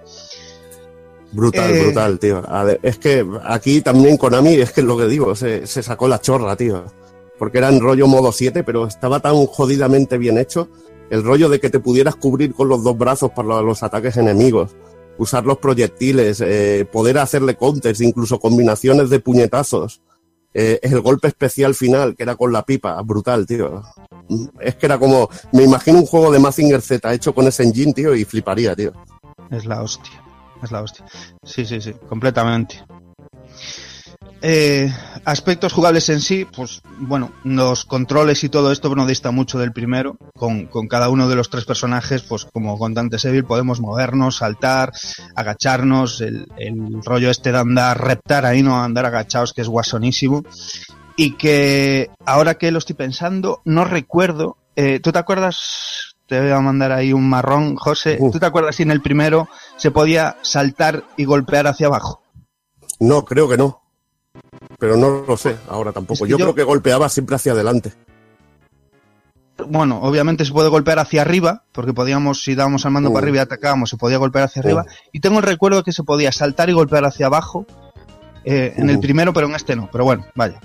Brutal, 1.30 1.70
Eh. 1.74 1.82
brutal, 1.84 2.18
tío. 2.18 2.42
Es 2.82 2.98
que 2.98 3.26
aquí 3.44 3.82
también 3.82 4.16
Konami, 4.16 4.55
es 4.55 4.72
que 4.72 4.80
es 4.80 4.86
lo 4.86 4.96
que 4.96 5.06
digo, 5.06 5.34
se, 5.34 5.66
se 5.66 5.82
sacó 5.82 6.09
la 6.09 6.20
chorra, 6.20 6.56
tío. 6.56 6.84
Porque 7.38 7.59
era 7.59 7.68
en 7.68 7.80
rollo 7.80 8.06
modo 8.06 8.32
7, 8.32 8.64
pero 8.64 8.86
estaba 8.86 9.20
tan 9.20 9.34
jodidamente 9.46 10.16
bien 10.16 10.38
hecho. 10.38 10.68
El 11.10 11.22
rollo 11.22 11.48
de 11.48 11.60
que 11.60 11.70
te 11.70 11.80
pudieras 11.80 12.16
cubrir 12.16 12.55
con 12.55 12.68
los 12.68 12.82
dos 12.82 12.96
brazos 12.96 13.30
para 13.32 13.60
los 13.62 13.82
ataques 13.82 14.16
enemigos. 14.16 14.74
Usar 15.18 15.44
los 15.44 15.59
proyectiles, 15.59 16.40
eh, 16.40 16.86
poder 16.90 17.18
hacerle 17.18 17.56
counters, 17.56 18.00
incluso 18.00 18.40
combinaciones 18.40 19.10
de 19.10 19.20
puñetazos. 19.20 20.00
Eh, 20.54 20.80
el 20.82 21.00
golpe 21.00 21.28
especial 21.28 21.74
final, 21.74 22.16
que 22.16 22.22
era 22.22 22.36
con 22.36 22.52
la 22.52 22.64
pipa, 22.64 23.00
brutal, 23.02 23.46
tío. 23.46 23.82
Es 24.60 24.74
que 24.76 24.86
era 24.86 24.98
como, 24.98 25.28
me 25.52 25.64
imagino 25.64 25.98
un 25.98 26.06
juego 26.06 26.30
de 26.30 26.38
Mazinger 26.38 26.80
Z 26.80 27.12
hecho 27.12 27.34
con 27.34 27.46
ese 27.46 27.62
engine, 27.62 27.92
tío, 27.92 28.14
y 28.14 28.24
fliparía, 28.24 28.74
tío. 28.74 28.92
Es 29.50 29.66
la 29.66 29.82
hostia. 29.82 30.22
Es 30.62 30.72
la 30.72 30.82
hostia. 30.82 31.04
Sí, 31.44 31.64
sí, 31.64 31.80
sí, 31.80 31.94
completamente. 32.08 32.82
Eh, 34.40 34.93
aspectos 35.24 35.73
jugables 35.73 36.09
en 36.10 36.20
sí, 36.20 36.44
pues 36.44 36.81
bueno, 36.98 37.32
los 37.43 37.85
controles 37.85 38.44
y 38.44 38.48
todo 38.48 38.70
esto 38.70 38.94
no 38.94 39.06
dista 39.06 39.31
mucho 39.31 39.59
del 39.59 39.73
primero. 39.73 40.16
Con, 40.35 40.66
con 40.66 40.86
cada 40.86 41.09
uno 41.09 41.28
de 41.28 41.35
los 41.35 41.51
tres 41.51 41.65
personajes, 41.65 42.23
pues 42.23 42.44
como 42.44 42.78
con 42.78 42.94
Dante 42.94 43.19
Seville 43.19 43.44
podemos 43.47 43.81
movernos, 43.81 44.36
saltar, 44.36 44.93
agacharnos, 45.35 46.20
el, 46.20 46.47
el 46.56 47.02
rollo 47.05 47.31
este 47.31 47.51
de 47.51 47.59
andar, 47.59 48.01
reptar 48.01 48.47
ahí, 48.47 48.62
no 48.62 48.82
andar 48.82 49.06
agachados, 49.06 49.52
que 49.52 49.62
es 49.62 49.69
guasonísimo. 49.69 50.44
Y 51.16 51.36
que 51.36 52.10
ahora 52.24 52.55
que 52.55 52.70
lo 52.70 52.78
estoy 52.78 52.94
pensando, 52.94 53.60
no 53.65 53.85
recuerdo. 53.85 54.56
Eh, 54.77 55.01
¿Tú 55.01 55.10
te 55.10 55.19
acuerdas? 55.19 56.15
Te 56.28 56.40
voy 56.40 56.51
a 56.51 56.60
mandar 56.60 56.93
ahí 56.93 57.12
un 57.12 57.28
marrón, 57.28 57.74
José. 57.74 58.19
Uh. 58.20 58.31
¿Tú 58.31 58.39
te 58.39 58.47
acuerdas 58.47 58.77
si 58.77 58.85
en 58.85 58.93
el 58.93 59.02
primero 59.02 59.48
se 59.77 59.90
podía 59.90 60.36
saltar 60.43 61.02
y 61.16 61.24
golpear 61.24 61.66
hacia 61.66 61.89
abajo? 61.89 62.23
No, 63.01 63.24
creo 63.24 63.48
que 63.48 63.56
no. 63.56 63.82
Pero 64.78 64.97
no 64.97 65.24
lo 65.27 65.36
sé 65.36 65.56
ahora 65.69 65.93
tampoco. 65.93 66.15
Es 66.15 66.20
que 66.23 66.28
yo, 66.28 66.39
yo- 66.39 66.44
creo 66.47 66.55
que 66.55 66.62
golpeaba 66.62 67.09
siempre 67.09 67.36
hacia 67.36 67.52
adelante. 67.52 67.93
Bueno, 69.66 70.01
obviamente 70.02 70.44
se 70.44 70.52
puede 70.52 70.69
golpear 70.69 71.01
hacia 71.01 71.23
arriba, 71.23 71.65
porque 71.73 71.93
podíamos, 71.93 72.43
si 72.44 72.55
dábamos 72.55 72.86
al 72.86 72.93
mando 72.93 73.10
Uh. 73.10 73.12
para 73.15 73.24
arriba 73.24 73.39
y 73.39 73.40
atacábamos, 73.40 73.90
se 73.90 73.97
podía 73.97 74.16
golpear 74.16 74.44
hacia 74.44 74.60
Uh. 74.62 74.65
arriba. 74.65 74.85
Y 75.12 75.19
tengo 75.20 75.39
el 75.39 75.43
recuerdo 75.44 75.82
que 75.82 75.90
se 75.93 76.05
podía 76.05 76.31
saltar 76.31 76.70
y 76.70 76.74
golpear 76.74 77.05
hacia 77.05 77.27
abajo 77.27 77.66
eh, 78.44 78.74
en 78.77 78.89
el 78.89 78.98
Uh. 78.98 79.01
primero, 79.01 79.32
pero 79.32 79.48
en 79.48 79.56
este 79.56 79.74
no. 79.74 79.89
Pero 79.90 80.05
bueno, 80.05 80.24
vaya. 80.36 80.60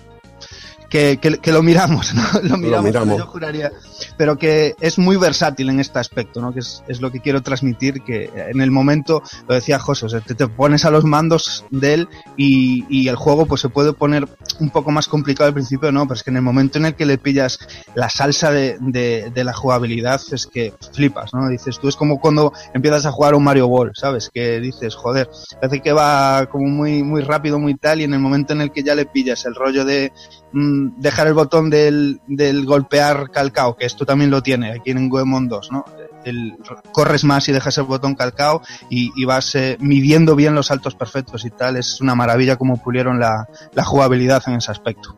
Que, 0.94 1.18
que- 1.18 1.40
que 1.40 1.52
lo 1.52 1.64
miramos, 1.64 2.14
¿no? 2.14 2.22
Lo 2.44 2.56
miramos, 2.56 2.92
pero 2.92 3.06
miramos. 3.06 3.18
yo 3.18 3.26
juraría. 3.26 3.72
Pero 4.16 4.38
que 4.38 4.76
es 4.80 5.00
muy 5.00 5.18
versátil 5.18 5.70
en 5.70 5.80
este 5.80 5.98
aspecto, 5.98 6.40
¿no? 6.40 6.54
Que 6.54 6.60
es, 6.60 6.84
es 6.88 7.02
lo 7.02 7.12
que 7.12 7.20
quiero 7.20 7.42
transmitir, 7.42 8.04
que 8.04 8.30
en 8.36 8.62
el 8.62 8.70
momento, 8.70 9.24
lo 9.48 9.56
decía 9.56 9.80
José, 9.80 10.06
o 10.06 10.10
sea, 10.10 10.20
te, 10.22 10.36
te 10.36 10.48
pones 10.48 10.86
a 10.86 10.92
los 10.92 11.04
mandos 11.04 11.66
de 11.72 11.96
él 11.96 12.10
y, 12.38 12.86
y 12.96 13.08
el 13.08 13.16
juego 13.16 13.48
pues 13.48 13.62
se 13.62 13.70
puede 13.70 13.94
poner 13.94 14.28
un 14.60 14.70
poco 14.70 14.92
más 14.92 15.08
complicado 15.08 15.48
al 15.48 15.56
principio, 15.56 15.92
¿no? 15.92 16.04
Pero 16.04 16.14
es 16.14 16.22
que 16.24 16.30
en 16.30 16.36
el 16.38 16.44
momento 16.44 16.78
en 16.78 16.86
el 16.86 16.94
que 16.94 17.08
le 17.08 17.18
pillas 17.18 17.58
la 17.96 18.10
salsa 18.12 18.52
de, 18.52 18.78
de, 18.80 19.32
de 19.34 19.44
la 19.44 19.54
jugabilidad 19.54 20.22
es 20.32 20.46
que 20.46 20.76
flipas, 20.94 21.34
¿no? 21.34 21.50
Dices, 21.50 21.80
tú 21.80 21.88
es 21.88 21.96
como 21.96 22.20
cuando 22.20 22.54
empiezas 22.76 23.08
a 23.08 23.12
jugar 23.12 23.34
un 23.34 23.44
Mario 23.44 23.68
Ball, 23.68 23.94
¿sabes? 23.96 24.30
Que 24.32 24.60
dices, 24.60 24.94
joder, 24.94 25.28
parece 25.60 25.82
que 25.82 25.92
va 25.92 26.46
como 26.52 26.68
muy, 26.68 27.02
muy 27.02 27.24
rápido, 27.24 27.58
muy 27.58 27.74
tal, 27.74 28.00
y 28.00 28.04
en 28.04 28.14
el 28.14 28.20
momento 28.20 28.54
en 28.54 28.62
el 28.62 28.72
que 28.72 28.84
ya 28.84 28.94
le 28.94 29.08
pillas 29.08 29.44
el 29.46 29.56
rollo 29.56 29.86
de 29.86 30.12
mm, 30.54 31.02
dejar 31.02 31.28
el 31.28 31.34
botón 31.34 31.70
del, 31.70 32.22
del 32.28 32.66
golpear 32.66 33.30
calcao, 33.32 33.76
que 33.76 33.86
esto 33.86 34.06
también 34.06 34.32
lo 34.32 34.42
tiene 34.42 34.72
aquí 34.72 34.92
en 34.92 35.10
Goemon 35.10 35.48
2, 35.48 35.72
¿no? 35.72 35.86
El, 36.24 36.56
corres 36.94 37.26
más 37.26 37.50
y 37.50 37.52
dejas 37.52 37.78
el 37.78 37.84
botón 37.84 38.16
calcao 38.16 38.62
y, 38.90 39.26
vas 39.26 39.56
eh, 39.56 39.78
midiendo 39.82 40.36
bien 40.38 40.56
los 40.56 40.68
saltos 40.68 40.96
perfectos 40.96 41.44
y 41.44 41.50
tal. 41.50 41.76
Es 41.76 42.00
una 42.00 42.16
maravilla 42.16 42.56
como 42.56 42.82
pulieron 42.82 43.20
la, 43.20 43.48
la 43.74 43.84
jugabilidad 43.84 44.42
en 44.48 44.54
ese 44.54 44.72
aspecto. 44.72 45.18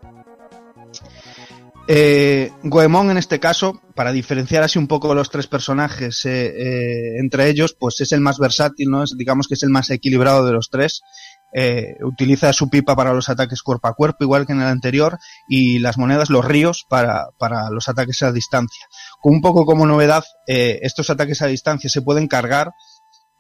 Eh, 1.87 2.51
Goemon 2.63 3.11
en 3.11 3.17
este 3.17 3.39
caso, 3.39 3.79
para 3.93 4.11
diferenciar 4.11 4.63
así 4.63 4.79
un 4.79 4.87
poco 4.87 5.13
los 5.13 5.29
tres 5.29 5.45
personajes 5.45 6.25
eh, 6.25 6.47
eh, 6.47 7.19
entre 7.19 7.47
ellos, 7.47 7.75
pues 7.79 8.01
es 8.01 8.11
el 8.11 8.21
más 8.21 8.39
versátil, 8.39 8.89
¿no? 8.89 9.03
Es, 9.03 9.15
digamos 9.15 9.47
que 9.47 9.53
es 9.53 9.61
el 9.61 9.69
más 9.69 9.91
equilibrado 9.91 10.45
de 10.45 10.53
los 10.53 10.69
tres. 10.69 11.03
Eh, 11.57 11.95
utiliza 12.03 12.51
su 12.51 12.69
pipa 12.69 12.95
para 12.97 13.13
los 13.13 13.29
ataques 13.29 13.61
cuerpo 13.61 13.87
a 13.87 13.93
cuerpo, 13.93 14.25
igual 14.25 14.45
que 14.45 14.51
en 14.51 14.61
el 14.61 14.67
anterior, 14.67 15.17
y 15.47 15.79
las 15.79 15.97
monedas, 15.97 16.29
los 16.29 16.43
ríos, 16.43 16.85
para, 16.89 17.27
para 17.39 17.69
los 17.69 17.87
ataques 17.87 18.21
a 18.23 18.33
distancia. 18.33 18.85
Con 19.21 19.35
un 19.35 19.41
poco 19.41 19.65
como 19.65 19.85
novedad, 19.85 20.23
eh, 20.47 20.79
estos 20.81 21.09
ataques 21.09 21.41
a 21.41 21.47
distancia 21.47 21.89
se 21.89 22.01
pueden 22.01 22.27
cargar. 22.27 22.71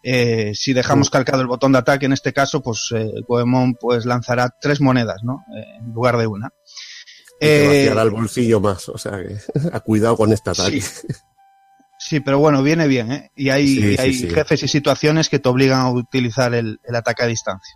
eh, 0.07 0.51
si 0.53 0.71
dejamos 0.73 1.09
calcado 1.09 1.41
el 1.41 1.47
botón 1.47 1.71
de 1.73 1.79
ataque, 1.79 2.05
en 2.05 2.13
este 2.13 2.31
caso, 2.31 2.61
pues 2.61 2.89
eh, 2.95 3.09
Goemon 3.27 3.73
pues 3.79 4.05
lanzará 4.05 4.49
tres 4.61 4.79
monedas, 4.79 5.21
¿no? 5.23 5.43
Eh, 5.57 5.65
en 5.79 5.91
lugar 5.93 6.17
de 6.17 6.27
una. 6.27 6.49
Eh, 7.41 7.65
vaciará 7.67 8.03
el 8.03 8.11
bolsillo 8.11 8.59
más. 8.61 8.87
O 8.87 8.97
sea 8.97 9.13
que, 9.21 9.35
a 9.73 9.79
cuidado 9.81 10.15
con 10.15 10.31
este 10.31 10.51
ataque. 10.51 10.79
Sí. 10.79 11.07
Sí, 11.97 12.19
pero 12.19 12.37
bueno, 12.39 12.61
viene 12.61 12.87
bien, 12.87 13.11
¿eh? 13.11 13.31
Y 13.35 13.49
hay, 13.49 13.67
Sí, 13.67 13.79
y 13.93 13.95
sí, 13.95 14.01
hay 14.01 14.13
sí. 14.13 14.29
jefes 14.29 14.61
y 14.63 14.67
situaciones 14.67 15.27
que 15.27 15.39
te 15.39 15.49
obligan 15.49 15.79
a 15.79 15.89
utilizar 15.89 16.53
el, 16.53 16.79
el 16.83 16.95
ataque 16.95 17.23
a 17.23 17.27
distancia. 17.27 17.73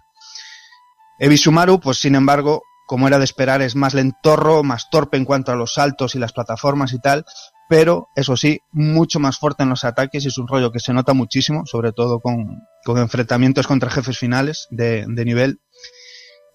Ebisumaru, 1.19 1.79
pues 1.79 1.97
sin 1.97 2.15
embargo, 2.15 2.63
como 2.87 3.07
era 3.07 3.19
de 3.19 3.25
esperar, 3.25 3.61
es 3.61 3.75
más 3.75 3.93
lentorro, 3.93 4.63
más 4.63 4.89
torpe 4.89 5.17
en 5.17 5.25
cuanto 5.25 5.51
a 5.51 5.55
los 5.55 5.75
saltos 5.75 6.15
y 6.15 6.19
las 6.19 6.33
plataformas 6.33 6.93
y 6.93 6.99
tal, 6.99 7.23
pero 7.69 8.07
eso 8.15 8.35
sí, 8.35 8.61
mucho 8.71 9.19
más 9.19 9.37
fuerte 9.37 9.61
en 9.61 9.69
los 9.69 9.83
ataques 9.83 10.25
y 10.25 10.29
es 10.29 10.39
un 10.39 10.47
rollo 10.47 10.71
que 10.71 10.79
se 10.79 10.91
nota 10.91 11.13
muchísimo, 11.13 11.67
sobre 11.67 11.91
todo 11.91 12.19
con, 12.19 12.63
enfrentamientos 12.97 13.67
contra 13.67 13.91
jefes 13.91 14.17
finales 14.17 14.67
de, 14.71 15.05
de 15.07 15.25
nivel. 15.25 15.59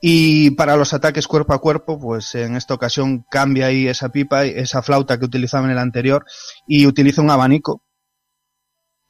Y 0.02 0.50
para 0.50 0.76
los 0.76 0.92
ataques 0.92 1.28
cuerpo 1.28 1.54
a 1.54 1.60
cuerpo, 1.60 2.00
pues 2.00 2.34
en 2.34 2.56
esta 2.56 2.74
ocasión 2.74 3.24
cambia 3.30 3.66
ahí 3.66 3.86
esa 3.86 4.08
pipa, 4.08 4.44
esa 4.44 4.82
flauta 4.82 5.18
que 5.18 5.24
utilizaba 5.24 5.66
en 5.66 5.70
el 5.70 5.78
anterior 5.78 6.24
y 6.66 6.86
utiliza 6.86 7.22
un 7.22 7.30
abanico 7.30 7.83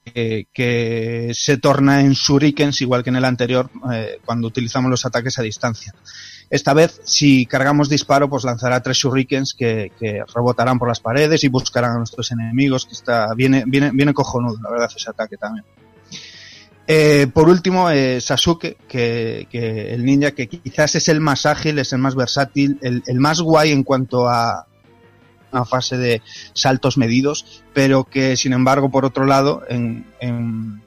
que, 0.04 0.46
que 0.52 1.32
se 1.34 1.56
torna 1.56 2.00
en 2.00 2.12
shurikens 2.12 2.80
igual 2.80 3.02
que 3.02 3.10
en 3.10 3.16
el 3.16 3.24
anterior 3.24 3.70
eh, 3.92 4.18
cuando 4.24 4.48
utilizamos 4.48 4.90
los 4.90 5.04
ataques 5.06 5.38
a 5.38 5.42
distancia. 5.42 5.94
Esta 6.50 6.74
vez, 6.74 7.00
si 7.04 7.46
cargamos 7.46 7.88
disparo, 7.88 8.28
pues 8.28 8.44
lanzará 8.44 8.82
tres 8.82 8.98
shurikens 8.98 9.54
que, 9.54 9.90
que 9.98 10.22
rebotarán 10.34 10.78
por 10.78 10.88
las 10.88 11.00
paredes 11.00 11.42
y 11.42 11.48
buscarán 11.48 11.92
a 11.92 11.98
nuestros 11.98 12.30
enemigos, 12.30 12.86
que 12.86 12.92
está, 12.92 13.34
viene, 13.34 13.64
viene, 13.66 13.90
viene 13.92 14.12
cojonudo, 14.12 14.58
la 14.62 14.70
verdad, 14.70 14.90
ese 14.94 15.10
ataque 15.10 15.36
también. 15.36 15.64
Eh, 16.86 17.28
por 17.32 17.48
último, 17.48 17.90
eh, 17.90 18.20
Sasuke, 18.20 18.76
que, 18.86 19.48
que 19.50 19.94
el 19.94 20.04
ninja 20.04 20.32
que 20.32 20.48
quizás 20.48 20.94
es 20.94 21.08
el 21.08 21.20
más 21.20 21.46
ágil, 21.46 21.78
es 21.78 21.94
el 21.94 21.98
más 21.98 22.14
versátil, 22.14 22.78
el, 22.82 23.02
el 23.06 23.20
más 23.20 23.40
guay 23.40 23.72
en 23.72 23.82
cuanto 23.82 24.28
a 24.28 24.66
una 25.54 25.64
fase 25.64 25.96
de 25.96 26.20
saltos 26.52 26.98
medidos, 26.98 27.62
pero 27.72 28.04
que 28.04 28.36
sin 28.36 28.52
embargo, 28.52 28.90
por 28.90 29.04
otro 29.04 29.24
lado, 29.24 29.62
en, 29.68 30.04
en, 30.20 30.82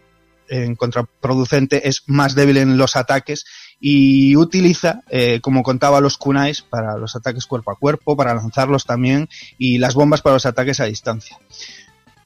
en 0.49 0.75
contraproducente 0.75 1.87
es 1.87 2.03
más 2.07 2.35
débil 2.35 2.57
en 2.57 2.77
los 2.77 2.95
ataques 2.95 3.45
y 3.79 4.35
utiliza, 4.35 5.01
eh, 5.09 5.39
como 5.41 5.63
contaba, 5.63 6.01
los 6.01 6.17
kunais 6.17 6.61
para 6.61 6.97
los 6.97 7.15
ataques 7.15 7.45
cuerpo 7.45 7.71
a 7.71 7.75
cuerpo, 7.75 8.17
para 8.17 8.33
lanzarlos 8.33 8.85
también, 8.85 9.29
y 9.57 9.77
las 9.77 9.93
bombas 9.93 10.21
para 10.21 10.35
los 10.35 10.45
ataques 10.45 10.79
a 10.79 10.85
distancia. 10.85 11.37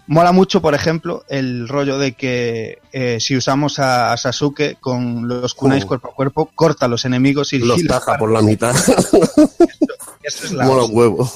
Mola 0.07 0.31
mucho, 0.31 0.61
por 0.61 0.73
ejemplo, 0.73 1.23
el 1.29 1.67
rollo 1.67 1.97
de 1.97 2.13
que 2.13 2.79
eh, 2.91 3.19
si 3.19 3.35
usamos 3.35 3.79
a, 3.79 4.11
a, 4.11 4.17
Sasuke 4.17 4.77
con 4.79 5.27
los 5.27 5.53
kunais 5.53 5.83
Oh. 5.83 5.87
cuerpo 5.87 6.09
a 6.09 6.15
cuerpo, 6.15 6.49
corta 6.55 6.85
a 6.85 6.89
los 6.89 7.05
enemigos 7.05 7.53
y 7.53 7.59
Los 7.59 7.83
taja 7.85 8.17
por 8.17 8.31
la 8.31 8.41
mitad. 8.41 8.75
Eso 10.23 10.45
es 10.45 10.51
la 10.51 10.65
Mola 10.65 10.83
hostia. 10.83 10.93
un 10.93 10.97
huevo. 10.97 11.31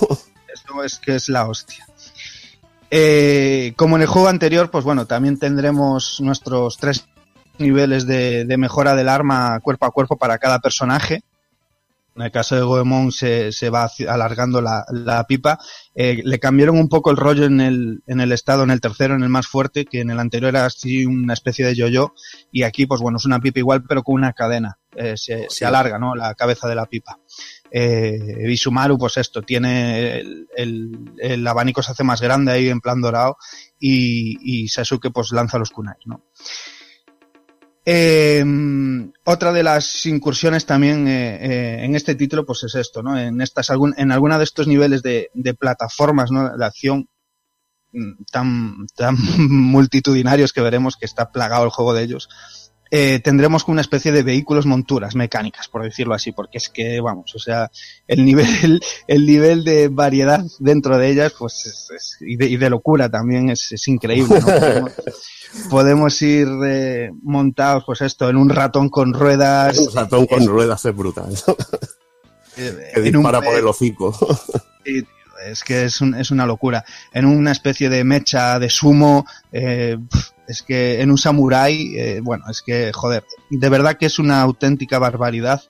Es 0.84 1.00
que 1.00 1.16
es 1.16 1.30
la 1.30 1.48
hostia. 1.48 1.86
Eh, 2.92 3.74
como 3.76 3.96
en 3.96 4.04
el 4.04 4.08
juego 4.08 4.28
anterior, 4.28 4.70
pues 4.70 4.84
bueno, 4.86 5.06
también 5.06 5.40
tendremos 5.40 6.22
nuestros 6.22 6.78
tres 6.78 7.08
niveles 7.58 8.06
de, 8.06 8.46
de 8.46 8.58
mejora 8.58 8.96
del 8.96 9.10
arma 9.10 9.60
cuerpo 9.62 9.86
a 9.86 9.92
cuerpo 9.92 10.18
para 10.18 10.38
cada 10.38 10.60
personaje. 10.60 11.24
En 12.16 12.22
el 12.22 12.32
caso 12.32 12.56
de 12.56 12.62
Goemon 12.62 13.12
se, 13.12 13.52
se 13.52 13.70
va 13.70 13.92
alargando 14.08 14.62
la, 14.62 14.86
la 14.90 15.26
pipa. 15.26 15.60
Eh, 15.94 16.22
le 16.24 16.40
cambiaron 16.40 16.78
un 16.78 16.88
poco 16.88 17.12
el 17.12 17.18
rollo 17.18 17.44
en 17.44 17.60
el, 17.60 18.04
en 18.08 18.22
el 18.22 18.32
estado, 18.32 18.64
en 18.64 18.72
el 18.72 18.80
tercero, 18.80 19.16
en 19.16 19.24
el 19.24 19.28
más 19.30 19.48
fuerte, 19.48 19.84
que 19.84 20.00
en 20.00 20.10
el 20.10 20.20
anterior 20.22 20.50
era 20.50 20.66
así 20.66 21.06
una 21.06 21.34
especie 21.34 21.66
de 21.66 21.76
yo-yo. 21.76 22.14
Y 22.54 22.64
aquí, 22.64 22.86
pues 22.86 23.02
bueno, 23.02 23.18
es 23.18 23.26
una 23.26 23.42
pipa 23.42 23.60
igual, 23.60 23.84
pero 23.84 24.02
con 24.02 24.16
una 24.16 24.32
cadena. 24.32 24.78
Eh, 24.96 25.18
se, 25.18 25.48
se 25.50 25.66
alarga, 25.66 26.00
¿no? 26.00 26.16
La 26.16 26.36
cabeza 26.36 26.70
de 26.70 26.76
la 26.76 26.86
pipa. 26.86 27.20
Eh, 27.78 28.36
Bisumaru, 28.48 28.98
pues 28.98 29.18
esto, 29.18 29.42
tiene 29.42 30.20
el, 30.20 30.48
el- 30.56 31.12
el 31.20 31.46
abanico 31.46 31.84
se 31.84 31.92
hace 31.92 32.06
más 32.06 32.22
grande 32.22 32.54
ahí 32.54 32.70
en 32.70 32.80
plan 32.80 33.02
dorado 33.02 33.36
y, 33.78 34.38
y 34.64 34.70
Sasuke 34.70 35.12
pues 35.12 35.32
lanza 35.34 35.58
los 35.60 35.72
kunais, 35.72 36.00
¿no? 36.06 36.24
Eh, 37.88 38.44
otra 39.26 39.52
de 39.54 39.62
las 39.64 40.06
incursiones 40.06 40.66
también 40.66 41.08
eh, 41.08 41.36
eh, 41.42 41.86
en 41.86 41.96
este 41.96 42.16
título 42.16 42.46
pues 42.46 42.64
es 42.64 42.76
esto, 42.76 43.04
¿no? 43.04 43.20
En 43.20 43.42
estas 43.42 43.70
algún, 43.70 43.94
en 43.98 44.12
alguna 44.12 44.38
de 44.38 44.46
estos 44.46 44.68
niveles 44.68 45.04
de, 45.04 45.30
de 45.34 45.54
plataformas, 45.54 46.32
¿no? 46.32 46.58
De 46.58 46.66
acción 46.66 47.10
mm, 47.92 48.24
tan, 48.32 48.88
tan 48.96 49.18
multitudinarios 49.50 50.54
que 50.54 50.62
veremos 50.62 50.96
que 50.98 51.06
está 51.06 51.32
plagado 51.32 51.66
el 51.66 51.70
juego 51.72 51.94
de 51.94 52.04
ellos, 52.04 52.30
eh, 52.92 53.20
tendremos 53.24 53.64
como 53.64 53.74
una 53.74 53.82
especie 53.82 54.12
de 54.12 54.24
vehículos 54.24 54.66
monturas 54.66 55.16
mecánicas, 55.16 55.68
por 55.68 55.84
decirlo 55.84 56.14
así, 56.14 56.32
porque 56.32 56.60
es 56.60 56.70
que, 56.70 57.02
vamos, 57.02 57.34
o 57.36 57.40
sea, 57.40 57.70
el 58.08 58.24
nivel, 58.24 58.80
el 59.08 59.26
nivel 59.26 59.64
de 59.64 59.88
variedad 59.90 60.44
dentro 60.60 60.98
de 60.98 61.10
ellas, 61.10 61.34
pues, 61.38 61.66
es- 61.66 61.90
es- 61.96 62.18
y, 62.22 62.36
de, 62.38 62.48
y 62.48 62.58
de 62.58 62.70
locura 62.70 63.10
también 63.10 63.50
es, 63.50 63.72
es 63.72 63.88
increíble, 63.88 64.40
¿no? 64.40 64.46
Podemos, 64.46 64.92
podemos 65.70 66.22
ir 66.22 66.48
eh, 66.66 67.12
montados, 67.24 67.84
pues 67.86 68.02
esto, 68.02 68.30
en 68.30 68.38
un 68.38 68.50
ratón 68.50 68.90
con 68.90 69.14
ruedas, 69.14 69.78
Un 69.80 69.94
ratón 69.94 70.26
con 70.28 70.46
ruedas 70.48 70.86
es 70.86 70.96
brutal. 70.96 71.34
eh, 72.58 72.92
que 72.94 73.00
en 73.00 73.16
un 73.18 73.24
dispara 73.24 73.42
por 73.42 73.56
el 73.58 73.66
hocico. 73.68 74.16
Es 75.46 75.64
que 75.64 75.86
es, 75.86 76.02
es 76.02 76.32
una 76.32 76.46
locura. 76.46 76.86
En 77.14 77.26
una 77.26 77.52
especie 77.52 77.90
de 77.90 78.04
mecha 78.04 78.60
de 78.60 78.70
sumo, 78.70 79.26
eh, 79.52 79.98
es 80.48 80.62
que 80.62 81.02
en 81.02 81.12
un 81.12 81.18
samurái, 81.18 81.94
eh, 81.98 82.20
bueno, 82.22 82.46
es 82.50 82.62
que, 82.62 82.92
joder, 82.94 83.26
de 83.50 83.70
verdad 83.70 83.98
que 83.98 84.06
es 84.06 84.20
una 84.20 84.42
auténtica 84.42 85.00
barbaridad. 85.00 85.62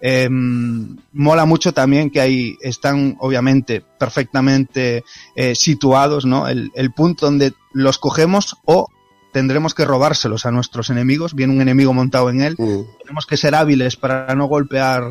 Eh, 0.00 0.28
mola 0.30 1.46
mucho 1.46 1.72
también 1.72 2.10
que 2.10 2.20
ahí 2.20 2.56
están, 2.60 3.16
obviamente, 3.20 3.82
perfectamente 3.98 5.04
eh, 5.34 5.54
situados, 5.54 6.26
¿no? 6.26 6.46
El, 6.46 6.70
el 6.74 6.92
punto 6.92 7.26
donde 7.26 7.54
los 7.72 7.98
cogemos 7.98 8.56
o 8.64 8.88
tendremos 9.34 9.74
que 9.74 9.84
robárselos 9.84 10.46
a 10.46 10.50
nuestros 10.50 10.88
enemigos. 10.88 11.34
Viene 11.34 11.52
un 11.52 11.60
enemigo 11.60 11.92
montado 11.92 12.30
en 12.30 12.40
él 12.40 12.54
Mm. 12.56 12.82
tenemos 13.02 13.26
que 13.26 13.36
ser 13.36 13.54
hábiles 13.54 13.96
para 13.96 14.34
no 14.34 14.46
golpear 14.46 15.02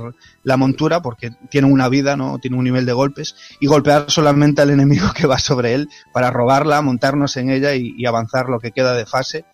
la 0.44 0.58
montura 0.58 1.02
porque 1.02 1.30
tiene 1.52 1.68
una 1.68 1.90
vida, 1.90 2.16
¿no? 2.16 2.40
Tiene 2.40 2.58
un 2.58 2.64
nivel 2.64 2.86
de 2.86 2.94
golpes 2.94 3.36
y 3.60 3.68
golpear 3.68 4.06
solamente 4.10 4.62
al 4.62 4.72
enemigo 4.72 5.08
que 5.16 5.28
va 5.28 5.38
sobre 5.38 5.74
él 5.76 5.90
para 6.14 6.32
robarla, 6.32 6.82
montarnos 6.82 7.38
en 7.38 7.50
ella 7.52 7.76
y, 7.76 7.94
y 7.98 8.06
avanzar 8.06 8.48
lo 8.50 8.60
que 8.60 8.72
queda 8.72 8.94
de 8.96 9.06
fase. 9.06 9.46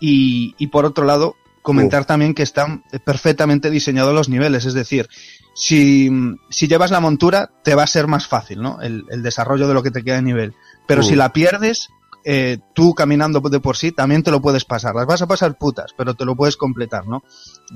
Y, 0.00 0.54
y 0.58 0.68
por 0.68 0.86
otro 0.86 1.04
lado, 1.04 1.36
comentar 1.62 2.06
también 2.06 2.32
que 2.34 2.42
están 2.42 2.82
perfectamente 3.04 3.68
diseñados 3.70 4.14
los 4.14 4.28
niveles, 4.30 4.64
es 4.64 4.72
decir, 4.72 5.08
si, 5.54 6.10
si 6.48 6.66
llevas 6.68 6.90
la 6.90 7.00
montura 7.00 7.50
te 7.62 7.74
va 7.74 7.82
a 7.82 7.86
ser 7.86 8.06
más 8.06 8.26
fácil, 8.26 8.62
¿no? 8.62 8.80
El, 8.80 9.04
el 9.10 9.22
desarrollo 9.22 9.68
de 9.68 9.74
lo 9.74 9.82
que 9.82 9.90
te 9.90 10.02
queda 10.02 10.16
de 10.16 10.22
nivel. 10.22 10.54
Pero 10.86 11.02
Mm. 11.02 11.04
si 11.04 11.16
la 11.16 11.32
pierdes, 11.34 11.88
eh, 12.24 12.58
tú 12.74 12.94
caminando 12.94 13.40
de 13.40 13.60
por 13.60 13.76
sí 13.76 13.92
también 13.92 14.22
te 14.22 14.30
lo 14.30 14.40
puedes 14.40 14.64
pasar. 14.64 14.94
Las 14.94 15.06
vas 15.06 15.22
a 15.22 15.26
pasar 15.26 15.56
putas, 15.58 15.92
pero 15.96 16.14
te 16.14 16.24
lo 16.24 16.36
puedes 16.36 16.56
completar, 16.56 17.06
¿no? 17.06 17.22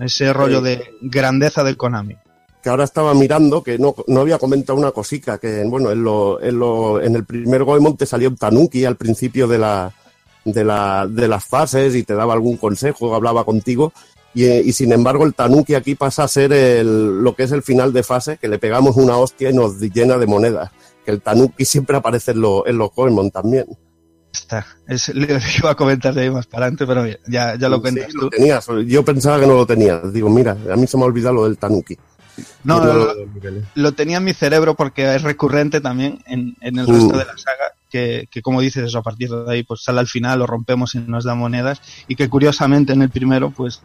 Ese 0.01 0.33
rollo 0.33 0.61
de 0.61 0.83
grandeza 1.01 1.65
del 1.65 1.77
Konami. 1.77 2.17
que 2.65 2.71
ahora 2.71 2.85
estaba 2.85 3.13
mirando 3.13 3.63
que 3.63 3.79
no, 3.79 3.95
no 4.07 4.21
había 4.23 4.39
comentado 4.39 4.79
una 4.79 4.91
cosica, 4.91 5.37
que 5.37 5.63
bueno, 5.65 5.91
en, 5.91 6.03
lo, 6.03 6.43
en, 6.43 6.59
lo, 6.59 6.99
en 6.99 7.15
el 7.15 7.25
primer 7.27 7.63
Goemon 7.63 7.95
te 7.95 8.07
salió 8.07 8.31
un 8.31 8.37
Tanuki 8.37 8.87
al 8.87 8.97
principio 8.97 9.47
de, 9.47 9.59
la, 9.59 9.93
de, 10.47 10.65
la, 10.65 11.07
de 11.07 11.29
las 11.29 11.45
fases 11.45 11.95
y 11.95 12.05
te 12.05 12.15
daba 12.15 12.33
algún 12.33 12.57
consejo, 12.57 13.15
hablaba 13.15 13.45
contigo, 13.45 13.93
y, 14.33 14.47
y 14.47 14.73
sin 14.73 14.93
embargo 14.93 15.27
el 15.27 15.35
Tanuki 15.35 15.75
aquí 15.75 15.95
pasa 15.95 16.25
a 16.25 16.29
ser 16.29 16.55
el, 16.55 17.23
lo 17.23 17.35
que 17.37 17.43
es 17.43 17.53
el 17.53 17.63
final 17.63 17.93
de 17.93 18.03
fase, 18.03 18.39
que 18.39 18.49
le 18.49 18.59
pegamos 18.59 18.97
una 18.97 19.19
hostia 19.19 19.51
y 19.51 19.53
nos 19.53 19.79
llena 19.79 20.17
de 20.17 20.27
monedas, 20.27 20.71
que 21.05 21.11
el 21.11 21.21
Tanuki 21.21 21.67
siempre 21.67 21.99
aparece 21.99 22.31
en, 22.31 22.41
lo, 22.41 22.67
en 22.67 22.79
los 22.79 22.91
Goemon 22.95 23.31
también. 23.31 23.67
Está. 24.35 24.67
Es, 24.89 25.09
le 25.15 25.39
iba 25.59 25.71
a 25.71 25.75
comentar 25.77 26.13
de 26.13 26.23
ahí 26.23 26.31
más 26.31 26.47
para 26.47 26.67
adelante, 26.67 26.87
pero 26.87 27.07
ya, 27.29 27.55
ya 27.57 27.69
lo 27.69 27.77
Sí, 27.77 27.83
cuentas 27.83 28.15
lo 28.15 28.23
tú. 28.23 28.31
tenías, 28.31 28.67
yo 28.87 29.05
pensaba 29.05 29.39
que 29.41 29.47
no 29.47 29.55
lo 29.55 29.65
tenías, 29.65 30.13
digo, 30.13 30.29
mira, 30.29 30.57
a 30.73 30.77
mí 30.77 30.87
se 30.89 30.97
me 30.97 31.05
ha 31.05 31.07
olvidado 31.07 31.35
lo 31.37 31.45
del 31.45 31.57
Tanuki. 31.57 31.97
No, 32.65 32.81
no, 32.85 32.93
lo 32.93 33.15
niveles. 33.27 33.65
lo 33.77 33.93
tenía 33.93 34.17
en 34.17 34.25
mi 34.25 34.35
cerebro 34.35 34.75
porque 34.75 35.15
es 35.15 35.23
recurrente 35.23 35.81
también 35.81 36.19
en, 36.27 36.57
en 36.61 36.79
el 36.81 36.87
Mm. 36.89 36.93
resto 36.93 37.17
de 37.17 37.25
la 37.27 37.39
saga, 37.39 37.75
que, 37.89 38.27
que 38.29 38.43
como 38.43 38.61
dices 38.61 38.87
eso, 38.89 38.99
a 38.99 39.03
partir 39.05 39.31
de 39.31 39.53
ahí 39.53 39.63
pues 39.63 39.85
sale 39.85 40.01
al 40.01 40.09
final, 40.09 40.41
lo 40.41 40.47
rompemos 40.49 40.97
y 40.97 40.99
nos 40.99 41.23
da 41.25 41.37
monedas, 41.37 41.81
y 42.09 42.17
que 42.17 42.29
curiosamente 42.29 42.93
en 42.93 43.03
el 43.03 43.11
primero 43.11 43.51
pues 43.53 43.83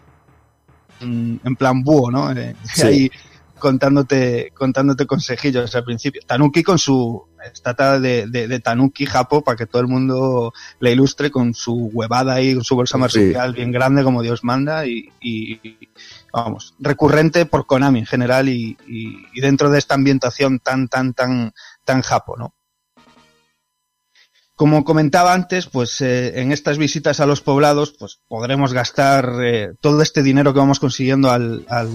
en, 1.00 1.40
en 1.44 1.56
plan 1.56 1.84
búho, 1.84 2.10
¿no? 2.10 2.32
Eh, 2.32 2.56
Sí. 2.74 2.82
Ahí 2.82 3.12
contándote, 3.60 4.52
contándote 4.56 5.06
consejillos 5.06 5.76
al 5.76 5.84
principio. 5.84 6.22
Tanuki 6.26 6.64
con 6.64 6.80
su 6.80 7.28
estatua 7.54 8.00
de, 8.00 8.28
de, 8.28 8.48
de 8.48 8.60
Tanuki 8.60 9.06
Japo 9.06 9.44
para 9.44 9.56
que 9.58 9.66
todo 9.66 9.82
el 9.82 9.88
mundo 9.88 10.54
le 10.80 10.92
ilustre 10.92 11.32
con 11.32 11.54
su 11.54 11.90
huevada 11.94 12.34
ahí, 12.34 12.54
con 12.56 12.64
su 12.64 12.76
bolsa 12.76 12.98
Sí. 12.98 13.00
marsupial 13.02 13.54
bien 13.54 13.72
grande 13.72 14.04
como 14.04 14.22
Dios 14.22 14.44
manda 14.44 14.86
y, 14.86 15.10
y- 15.22 15.60
vamos, 16.34 16.76
recurrente 16.80 17.46
por 17.46 17.66
Konami 17.66 18.00
en 18.00 18.06
general 18.06 18.50
y, 18.50 18.78
y- 18.88 19.26
y 19.34 19.42
dentro 19.42 19.70
de 19.70 19.80
esta 19.80 19.96
ambientación 19.96 20.60
tan, 20.60 20.88
tan, 20.88 21.14
tan, 21.14 21.54
tan 21.86 22.02
japo, 22.02 22.36
¿no? 22.38 22.54
Como 24.60 24.84
comentaba 24.84 25.34
antes, 25.34 25.68
pues 25.68 26.02
eh, 26.02 26.42
en 26.42 26.52
estas 26.52 26.78
visitas 26.78 27.22
a 27.22 27.26
los 27.26 27.40
poblados, 27.40 27.96
pues 27.98 28.20
podremos 28.28 28.74
gastar 28.74 29.32
eh, 29.42 29.70
todo 29.80 30.02
este 30.02 30.22
dinero 30.22 30.52
que 30.52 30.60
vamos 30.60 30.82
consiguiendo 30.82 31.32
al, 31.32 31.66
al 31.70 31.88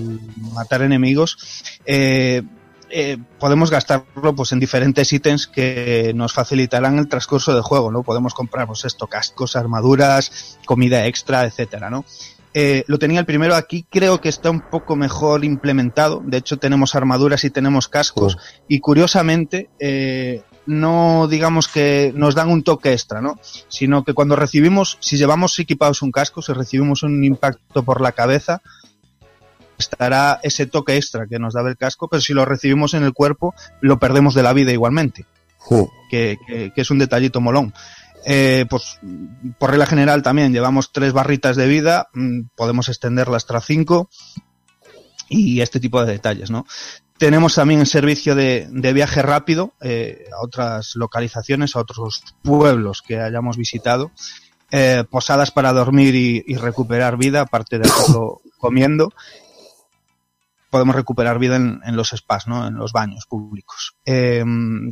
matar 0.54 0.80
enemigos. 0.80 1.36
eh, 1.84 2.40
eh, 2.88 3.18
podemos 3.38 3.70
gastarlo 3.70 4.34
pues 4.34 4.52
en 4.52 4.60
diferentes 4.60 5.12
ítems 5.12 5.46
que 5.46 6.12
nos 6.14 6.32
facilitarán 6.32 6.98
el 6.98 7.08
transcurso 7.08 7.52
del 7.52 7.62
juego, 7.62 7.90
¿no? 7.92 8.02
Podemos 8.02 8.32
comprar 8.32 8.66
pues 8.66 8.86
esto, 8.86 9.08
cascos, 9.08 9.56
armaduras, 9.56 10.58
comida 10.64 11.04
extra, 11.04 11.44
etcétera, 11.44 11.90
¿no? 11.90 12.06
Eh, 12.54 12.84
lo 12.86 12.98
tenía 12.98 13.20
el 13.20 13.26
primero 13.26 13.56
aquí, 13.56 13.84
creo 13.90 14.22
que 14.22 14.30
está 14.30 14.48
un 14.48 14.70
poco 14.70 14.96
mejor 14.96 15.44
implementado. 15.44 16.22
De 16.24 16.38
hecho, 16.38 16.56
tenemos 16.56 16.94
armaduras 16.94 17.44
y 17.44 17.50
tenemos 17.50 17.88
cascos. 17.88 18.38
Y 18.68 18.78
curiosamente, 18.78 19.68
eh, 19.80 20.42
no 20.66 21.26
digamos 21.28 21.68
que 21.68 22.12
nos 22.14 22.34
dan 22.34 22.48
un 22.50 22.62
toque 22.62 22.92
extra, 22.92 23.20
¿no? 23.20 23.38
Sino 23.68 24.04
que 24.04 24.14
cuando 24.14 24.36
recibimos, 24.36 24.96
si 25.00 25.16
llevamos 25.16 25.58
equipados 25.58 26.02
un 26.02 26.10
casco, 26.12 26.40
si 26.42 26.52
recibimos 26.52 27.02
un 27.02 27.22
impacto 27.24 27.82
por 27.82 28.00
la 28.00 28.12
cabeza, 28.12 28.62
estará 29.78 30.40
ese 30.42 30.66
toque 30.66 30.96
extra 30.96 31.26
que 31.26 31.38
nos 31.38 31.54
daba 31.54 31.68
el 31.68 31.76
casco, 31.76 32.08
pero 32.08 32.20
si 32.20 32.32
lo 32.32 32.44
recibimos 32.44 32.94
en 32.94 33.02
el 33.02 33.12
cuerpo, 33.12 33.54
lo 33.80 33.98
perdemos 33.98 34.34
de 34.34 34.42
la 34.42 34.52
vida 34.52 34.72
igualmente 34.72 35.26
que, 36.10 36.38
que- 36.46 36.72
que 36.74 36.80
es 36.80 36.90
un 36.90 36.98
detallito 36.98 37.40
molón. 37.40 37.72
Eh, 38.26 38.64
pues 38.70 38.98
por 39.58 39.70
regla 39.70 39.84
general 39.86 40.22
también 40.22 40.52
llevamos 40.52 40.92
tres 40.92 41.12
barritas 41.12 41.56
de 41.56 41.66
vida, 41.66 42.08
mm, 42.14 42.42
podemos 42.56 42.88
extenderlas 42.88 43.42
hasta 43.44 43.60
cinco 43.60 44.08
y 45.28 45.60
este 45.60 45.80
tipo 45.80 46.02
de 46.04 46.12
detalles, 46.12 46.50
¿no? 46.50 46.64
Tenemos 47.16 47.54
también 47.54 47.80
el 47.80 47.86
servicio 47.86 48.34
de, 48.34 48.66
de 48.70 48.92
viaje 48.92 49.22
rápido 49.22 49.72
eh, 49.80 50.24
a 50.32 50.44
otras 50.44 50.96
localizaciones, 50.96 51.76
a 51.76 51.80
otros 51.80 52.24
pueblos 52.42 53.02
que 53.02 53.20
hayamos 53.20 53.56
visitado, 53.56 54.10
eh, 54.72 55.04
posadas 55.08 55.52
para 55.52 55.72
dormir 55.72 56.16
y, 56.16 56.44
y 56.46 56.56
recuperar 56.56 57.16
vida, 57.16 57.42
aparte 57.42 57.78
de 57.78 57.88
hacerlo 57.88 58.40
comiendo, 58.58 59.12
podemos 60.70 60.96
recuperar 60.96 61.38
vida 61.38 61.54
en, 61.54 61.80
en, 61.84 61.94
los 61.94 62.10
spas, 62.10 62.48
¿no? 62.48 62.66
En 62.66 62.74
los 62.74 62.90
baños 62.90 63.26
públicos. 63.26 63.94
Eh, 64.04 64.44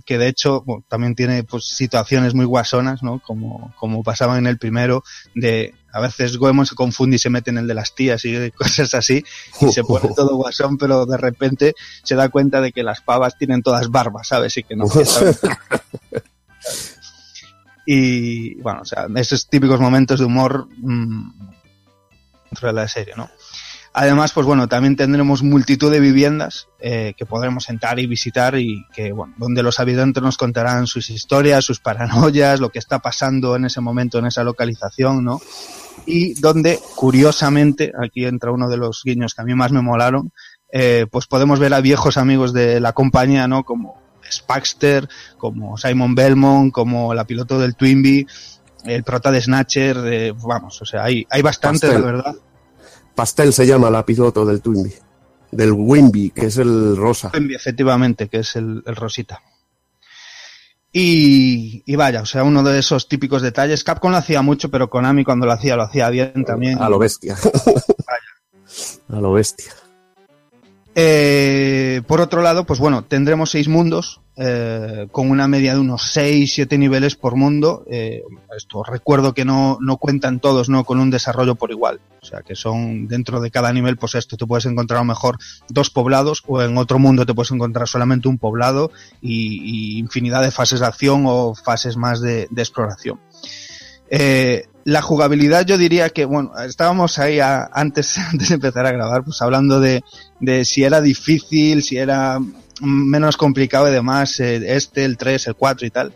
que 0.07 0.16
de 0.16 0.28
hecho 0.28 0.62
bueno, 0.65 0.85
también 0.86 1.16
tiene 1.16 1.43
pues, 1.43 1.65
situaciones 1.65 2.35
muy 2.35 2.44
guasonas, 2.44 3.03
¿no? 3.03 3.19
Como, 3.19 3.74
como 3.77 4.05
pasaban 4.05 4.39
en 4.39 4.47
el 4.47 4.59
primero, 4.59 5.03
de 5.35 5.74
a 5.93 6.01
veces 6.01 6.36
Goemon 6.36 6.66
se 6.66 6.74
confunde 6.74 7.16
y 7.16 7.19
se 7.19 7.31
mete 7.31 7.51
en 7.51 7.59
el 7.59 7.66
de 7.66 7.74
las 7.74 7.94
tías 7.94 8.24
y 8.24 8.51
cosas 8.56 8.94
así, 8.94 9.24
y 9.60 9.69
se 9.70 9.85
pone 9.85 10.09
todo 10.16 10.36
guasón, 10.36 10.78
pero 10.78 11.06
de 11.06 11.16
repente 11.16 11.74
se 12.02 12.14
da 12.14 12.28
cuenta 12.28 12.60
de 12.60 12.73
que 12.73 12.82
las 12.82 13.01
pavas 13.01 13.36
tienen 13.39 13.62
todas 13.62 13.90
barbas, 13.90 14.28
¿sabes? 14.28 14.56
Y 14.56 14.64
que 14.64 14.77
no 14.77 14.86
Y 17.85 18.55
bueno, 18.62 18.82
o 18.82 18.85
sea, 18.85 19.09
esos 19.16 19.48
típicos 19.48 19.81
momentos 19.81 20.20
de 20.20 20.27
humor 20.27 20.69
mmm, 20.78 21.31
dentro 22.44 22.69
de 22.69 22.74
la 22.74 22.86
serie, 22.86 23.14
¿no? 23.16 23.28
Además, 23.94 24.32
pues 24.32 24.47
bueno, 24.47 24.69
también 24.69 24.97
tendremos 24.97 25.43
multitud 25.43 25.90
de 25.90 26.01
viviendas 26.01 26.69
eh, 26.81 27.12
que 27.14 27.27
podremos 27.27 27.69
entrar 27.69 27.98
y 27.98 28.06
visitar 28.06 28.59
y 28.59 28.86
que, 28.94 29.12
bueno, 29.12 29.35
donde 29.36 29.62
los 29.62 29.81
habitantes 29.81 30.23
nos 30.23 30.39
contarán 30.39 30.86
sus 30.86 31.10
historias, 31.10 31.66
sus 31.66 31.78
paranoias, 31.81 32.59
lo 32.59 32.70
que 32.70 32.78
está 32.78 33.01
pasando 33.01 33.55
en 33.55 33.66
ese 33.66 33.82
momento 33.82 34.19
en 34.19 34.27
esa 34.27 34.44
localización, 34.44 35.23
¿no? 35.23 35.43
Y 36.06 36.35
donde, 36.35 36.81
curiosamente, 36.97 37.93
aquí 38.02 38.24
entra 38.24 38.51
uno 38.51 38.69
de 38.69 38.77
los 38.77 39.02
guiños 39.05 39.35
que 39.35 39.43
a 39.43 39.44
mí 39.44 39.55
más 39.55 39.73
me 39.73 39.82
molaron, 39.82 40.32
eh, 40.73 41.06
pues 41.10 41.27
podemos 41.27 41.59
ver 41.59 41.74
a 41.74 41.81
viejos 41.81 42.16
amigos 42.16 42.52
de 42.52 42.81
la 42.81 42.93
compañía, 42.93 43.47
¿no? 43.47 43.64
Como 43.64 44.01
Spaxter, 44.31 45.09
como 45.36 45.77
Simon 45.77 46.14
Belmont, 46.14 46.73
como 46.73 47.14
la 47.14 47.24
piloto 47.24 47.59
del 47.59 47.77
Twinbee, 47.77 48.27
el 48.85 49.05
prota 49.05 49.31
de 49.31 49.40
Snatcher, 49.40 49.97
eh, 50.06 50.32
vamos, 50.32 50.81
o 50.82 50.85
sea, 50.85 51.05
hay, 51.05 51.27
hay 51.31 51.43
bastante, 51.43 51.86
Pastel. 51.86 52.01
la 52.01 52.06
verdad. 52.06 52.35
Pastel 53.14 53.52
se 53.52 53.66
llama 53.66 53.90
la 53.90 54.05
piloto 54.05 54.44
del 54.44 54.60
Twinbee. 54.60 54.98
Del 55.51 55.73
Wimby, 55.73 56.31
que 56.31 56.47
es 56.47 56.56
el 56.56 56.97
rosa. 56.97 57.31
Twinbee, 57.31 57.56
efectivamente, 57.56 58.28
que 58.28 58.39
es 58.39 58.56
el, 58.56 58.82
el 58.86 58.97
rosita. 58.97 59.43
Y, 60.93 61.82
y, 61.86 61.97
vaya, 61.97 62.20
o 62.20 62.27
sea, 62.27 62.44
uno 62.44 62.62
de 62.62 62.78
esos 62.78 63.09
típicos 63.09 63.40
detalles. 63.40 63.82
Capcom 63.82 64.10
lo 64.10 64.19
hacía 64.19 64.43
mucho, 64.43 64.70
pero 64.70 64.90
Konami 64.90 65.24
cuando 65.24 65.47
lo 65.47 65.52
hacía, 65.52 65.74
lo 65.74 65.85
hacía 65.85 66.10
bien 66.10 66.44
también. 66.44 66.82
A 66.82 66.89
lo 66.90 66.98
bestia. 66.98 67.36
A 69.09 69.20
lo 69.20 69.32
bestia. 69.32 69.73
Eh, 70.94 72.02
por 72.06 72.20
otro 72.20 72.43
lado, 72.43 72.64
pues 72.64 72.78
bueno, 72.78 73.02
tendremos 73.05 73.51
seis 73.51 73.69
mundos, 73.69 74.20
eh, 74.36 75.09
con 75.12 75.31
una 75.31 75.47
media 75.47 75.74
de 75.74 75.81
unos 75.81 76.10
6, 76.12 76.52
7 76.55 76.78
niveles 76.78 77.16
por 77.16 77.36
mundo. 77.36 77.85
Eh, 77.90 78.23
esto 78.56 78.82
recuerdo 78.82 79.35
que 79.35 79.44
no, 79.44 79.78
no 79.81 79.98
cuentan 79.98 80.40
todos, 80.40 80.69
¿no? 80.69 80.85
Con 80.85 81.01
un 81.01 81.10
desarrollo 81.10 81.55
por 81.55 81.70
igual. 81.70 82.01
O 82.23 82.27
sea, 82.27 82.40
que 82.40 82.55
son 82.55 83.09
dentro 83.09 83.40
de 83.40 83.51
cada 83.51 83.73
nivel, 83.73 83.97
pues 83.97 84.14
esto, 84.14 84.36
te 84.36 84.47
puedes 84.47 84.66
encontrar 84.66 84.98
a 84.98 85.02
lo 85.02 85.09
mejor 85.09 85.39
dos 85.69 85.90
poblados 85.90 86.43
o 86.47 86.62
en 86.62 86.78
otro 86.78 86.98
mundo 86.98 87.27
te 87.27 87.35
puedes 87.35 87.51
encontrar 87.51 87.89
solamente 87.89 88.28
un 88.28 88.39
poblado 88.39 88.90
y, 89.20 89.98
infinidad 89.98 90.43
de 90.43 90.51
fases 90.51 90.81
de 90.81 90.86
acción 90.86 91.24
o 91.27 91.55
fases 91.55 91.97
más 91.97 92.20
de 92.20 92.48
exploración. 92.56 93.19
Eh, 94.14 94.66
la 94.84 95.01
jugabilidad 95.01 95.64
yo 95.64 95.78
diría 95.78 96.10
que, 96.10 96.26
bueno, 96.26 96.52
estábamos 96.66 97.18
ahí 97.18 97.39
antes, 97.40 98.18
antes 98.32 98.51
de 98.51 98.56
empezar 98.56 98.86
a 98.86 98.93
grabar, 98.93 99.24
pues 99.24 99.40
hablando 99.40 99.80
de, 99.80 100.02
de 100.39 100.64
si 100.66 100.84
era 100.84 101.01
difícil, 101.01 101.82
si 101.82 101.97
era 101.97 102.39
menos 102.82 103.36
complicado 103.36 103.89
y 103.89 103.93
demás, 103.93 104.39
eh, 104.40 104.76
este, 104.76 105.05
el 105.05 105.16
3, 105.16 105.48
el 105.48 105.55
4 105.55 105.86
y 105.86 105.90
tal. 105.90 106.12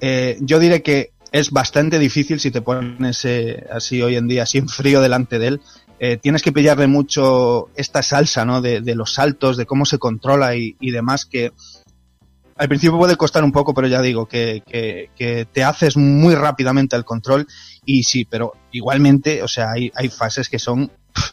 Eh, 0.00 0.36
yo 0.40 0.58
diré 0.58 0.82
que 0.82 1.12
es 1.32 1.50
bastante 1.50 1.98
difícil 1.98 2.40
si 2.40 2.50
te 2.50 2.60
pones 2.60 3.24
eh, 3.24 3.64
así 3.72 4.02
hoy 4.02 4.16
en 4.16 4.28
día, 4.28 4.42
así 4.42 4.58
en 4.58 4.68
frío 4.68 5.00
delante 5.00 5.38
de 5.38 5.46
él. 5.46 5.60
Tienes 6.20 6.42
que 6.42 6.52
pillarle 6.52 6.86
mucho 6.86 7.70
esta 7.76 8.02
salsa, 8.02 8.44
¿no? 8.44 8.60
De, 8.60 8.82
de 8.82 8.94
los 8.94 9.14
saltos, 9.14 9.56
de 9.56 9.64
cómo 9.64 9.86
se 9.86 9.96
controla 9.96 10.54
y, 10.54 10.76
y, 10.78 10.90
demás, 10.90 11.24
que 11.24 11.52
al 12.56 12.68
principio 12.68 12.98
puede 12.98 13.16
costar 13.16 13.44
un 13.44 13.52
poco, 13.52 13.74
pero 13.74 13.88
ya 13.88 14.00
digo, 14.00 14.26
que, 14.26 14.62
que, 14.66 15.10
que 15.16 15.46
te 15.50 15.64
haces 15.64 15.96
muy 15.96 16.34
rápidamente 16.34 16.96
el 16.96 17.04
control 17.04 17.46
y 17.84 18.04
sí, 18.04 18.24
pero 18.24 18.52
igualmente, 18.72 19.42
o 19.42 19.48
sea, 19.48 19.72
hay, 19.72 19.90
hay 19.94 20.08
fases 20.08 20.48
que 20.48 20.58
son 20.58 20.90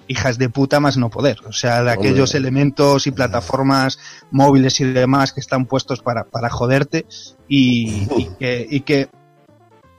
hijas 0.07 0.37
de 0.37 0.49
puta 0.49 0.79
más 0.79 0.97
no 0.97 1.09
poder. 1.09 1.39
O 1.47 1.53
sea, 1.53 1.83
de 1.83 1.91
aquellos 1.91 2.35
elementos 2.35 3.07
y 3.07 3.11
plataformas 3.11 3.99
móviles 4.31 4.79
y 4.79 4.85
demás 4.85 5.33
que 5.33 5.39
están 5.39 5.65
puestos 5.65 6.01
para, 6.01 6.23
para 6.25 6.49
joderte 6.49 7.05
y, 7.47 8.07
y, 8.17 8.29
que, 8.39 8.67
y 8.69 8.81
que 8.81 9.09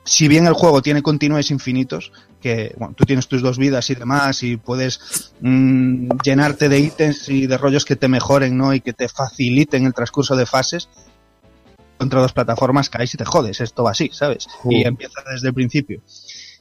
si 0.05 0.29
bien 0.29 0.47
el 0.47 0.55
juego 0.55 0.83
tiene 0.83 1.03
continuos 1.03 1.51
infinitos, 1.51 2.13
que 2.41 2.75
bueno, 2.77 2.95
tú 2.95 3.05
tienes 3.05 3.29
tus 3.29 3.41
dos 3.41 3.57
vidas 3.57 3.89
y 3.91 3.95
demás 3.95 4.43
y 4.43 4.57
puedes 4.57 5.33
mmm, 5.41 6.09
llenarte 6.25 6.69
de 6.69 6.81
ítems 6.81 7.29
y 7.29 7.47
de 7.47 7.57
rollos 7.57 7.85
que 7.85 7.97
te 7.97 8.09
mejoren, 8.09 8.57
¿no? 8.57 8.75
Y 8.75 8.81
que 8.81 8.93
te 8.93 9.09
faciliten 9.09 9.87
el 9.87 9.95
transcurso 9.95 10.35
de 10.35 10.47
fases, 10.47 10.89
contra 12.03 12.21
dos 12.21 12.33
plataformas 12.33 12.91
caes 12.91 13.15
y 13.15 13.17
te 13.17 13.25
jodes, 13.25 13.61
esto 13.61 13.85
va 13.85 13.93
así, 13.93 14.11
¿sabes? 14.13 14.49
Uh. 14.65 14.73
Y 14.73 14.83
empieza 14.83 15.23
desde 15.33 15.49
el 15.49 15.55
principio. 15.55 16.03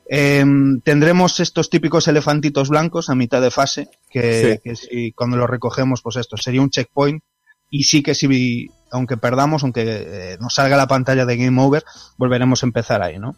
Eh, 0.08 0.46
tendremos 0.84 1.40
estos 1.40 1.72
típicos 1.72 2.08
elefantitos 2.08 2.70
blancos 2.70 3.10
a 3.10 3.16
mitad 3.16 3.42
de 3.42 3.50
fase, 3.50 3.90
que, 4.10 4.54
sí. 4.54 4.60
que 4.64 4.76
si 4.76 5.12
cuando 5.14 5.38
los 5.38 5.50
recogemos, 5.50 6.04
pues 6.04 6.18
esto 6.18 6.38
sería 6.38 6.62
un 6.62 6.70
checkpoint. 6.70 7.24
Y 7.72 7.86
sí 7.86 8.04
que 8.04 8.14
si, 8.14 8.68
aunque 8.92 9.18
perdamos, 9.18 9.64
aunque 9.64 9.84
eh, 9.86 10.38
nos 10.40 10.54
salga 10.54 10.78
la 10.78 10.88
pantalla 10.88 11.26
de 11.26 11.38
Game 11.38 11.60
Over, 11.60 11.84
volveremos 12.18 12.62
a 12.62 12.66
empezar 12.68 13.02
ahí, 13.02 13.18
¿no? 13.18 13.36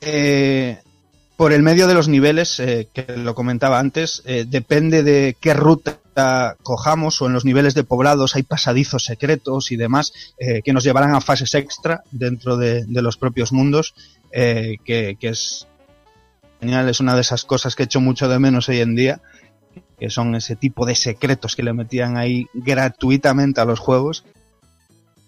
Eh, 0.00 0.78
por 1.38 1.52
el 1.52 1.62
medio 1.62 1.86
de 1.86 1.94
los 1.94 2.08
niveles, 2.08 2.58
eh, 2.58 2.88
que 2.92 3.16
lo 3.16 3.36
comentaba 3.36 3.78
antes, 3.78 4.24
eh, 4.26 4.44
depende 4.44 5.04
de 5.04 5.36
qué 5.40 5.54
ruta 5.54 6.00
cojamos 6.64 7.22
o 7.22 7.26
en 7.26 7.32
los 7.32 7.44
niveles 7.44 7.74
de 7.74 7.84
poblados 7.84 8.34
hay 8.34 8.42
pasadizos 8.42 9.04
secretos 9.04 9.70
y 9.70 9.76
demás 9.76 10.12
eh, 10.36 10.62
que 10.64 10.72
nos 10.72 10.82
llevarán 10.82 11.14
a 11.14 11.20
fases 11.20 11.54
extra 11.54 12.02
dentro 12.10 12.56
de, 12.56 12.84
los 12.88 13.16
propios 13.16 13.52
mundos, 13.52 13.94
eh, 14.32 14.78
que, 14.84 15.16
que, 15.20 15.28
es 15.28 15.68
genial, 16.58 16.88
es 16.88 16.98
una 16.98 17.14
de 17.14 17.20
esas 17.20 17.44
cosas 17.44 17.76
que 17.76 17.84
he 17.84 17.86
hecho 17.86 18.00
mucho 18.00 18.28
de 18.28 18.40
menos 18.40 18.68
hoy 18.68 18.80
en 18.80 18.96
día, 18.96 19.20
que 19.96 20.10
son 20.10 20.34
ese 20.34 20.56
tipo 20.56 20.86
de 20.86 20.96
secretos 20.96 21.54
que 21.54 21.62
le 21.62 21.72
metían 21.72 22.16
ahí 22.16 22.46
gratuitamente 22.52 23.60
a 23.60 23.64
los 23.64 23.78
juegos. 23.78 24.24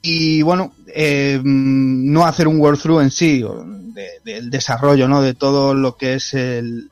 Y 0.03 0.43
bueno, 0.43 0.73
eh, 0.89 1.41
no 1.45 2.25
hacer 2.25 2.49
un 2.49 2.59
walkthrough 2.59 3.03
en 3.03 3.11
sí, 3.11 3.45
de, 3.93 4.21
de 4.25 4.43
desarrollo, 4.43 5.09
¿no? 5.09 5.23
De 5.23 5.35
todo 5.35 5.75
lo 5.75 5.97
que 5.97 6.15
es 6.15 6.35
el, 6.35 6.91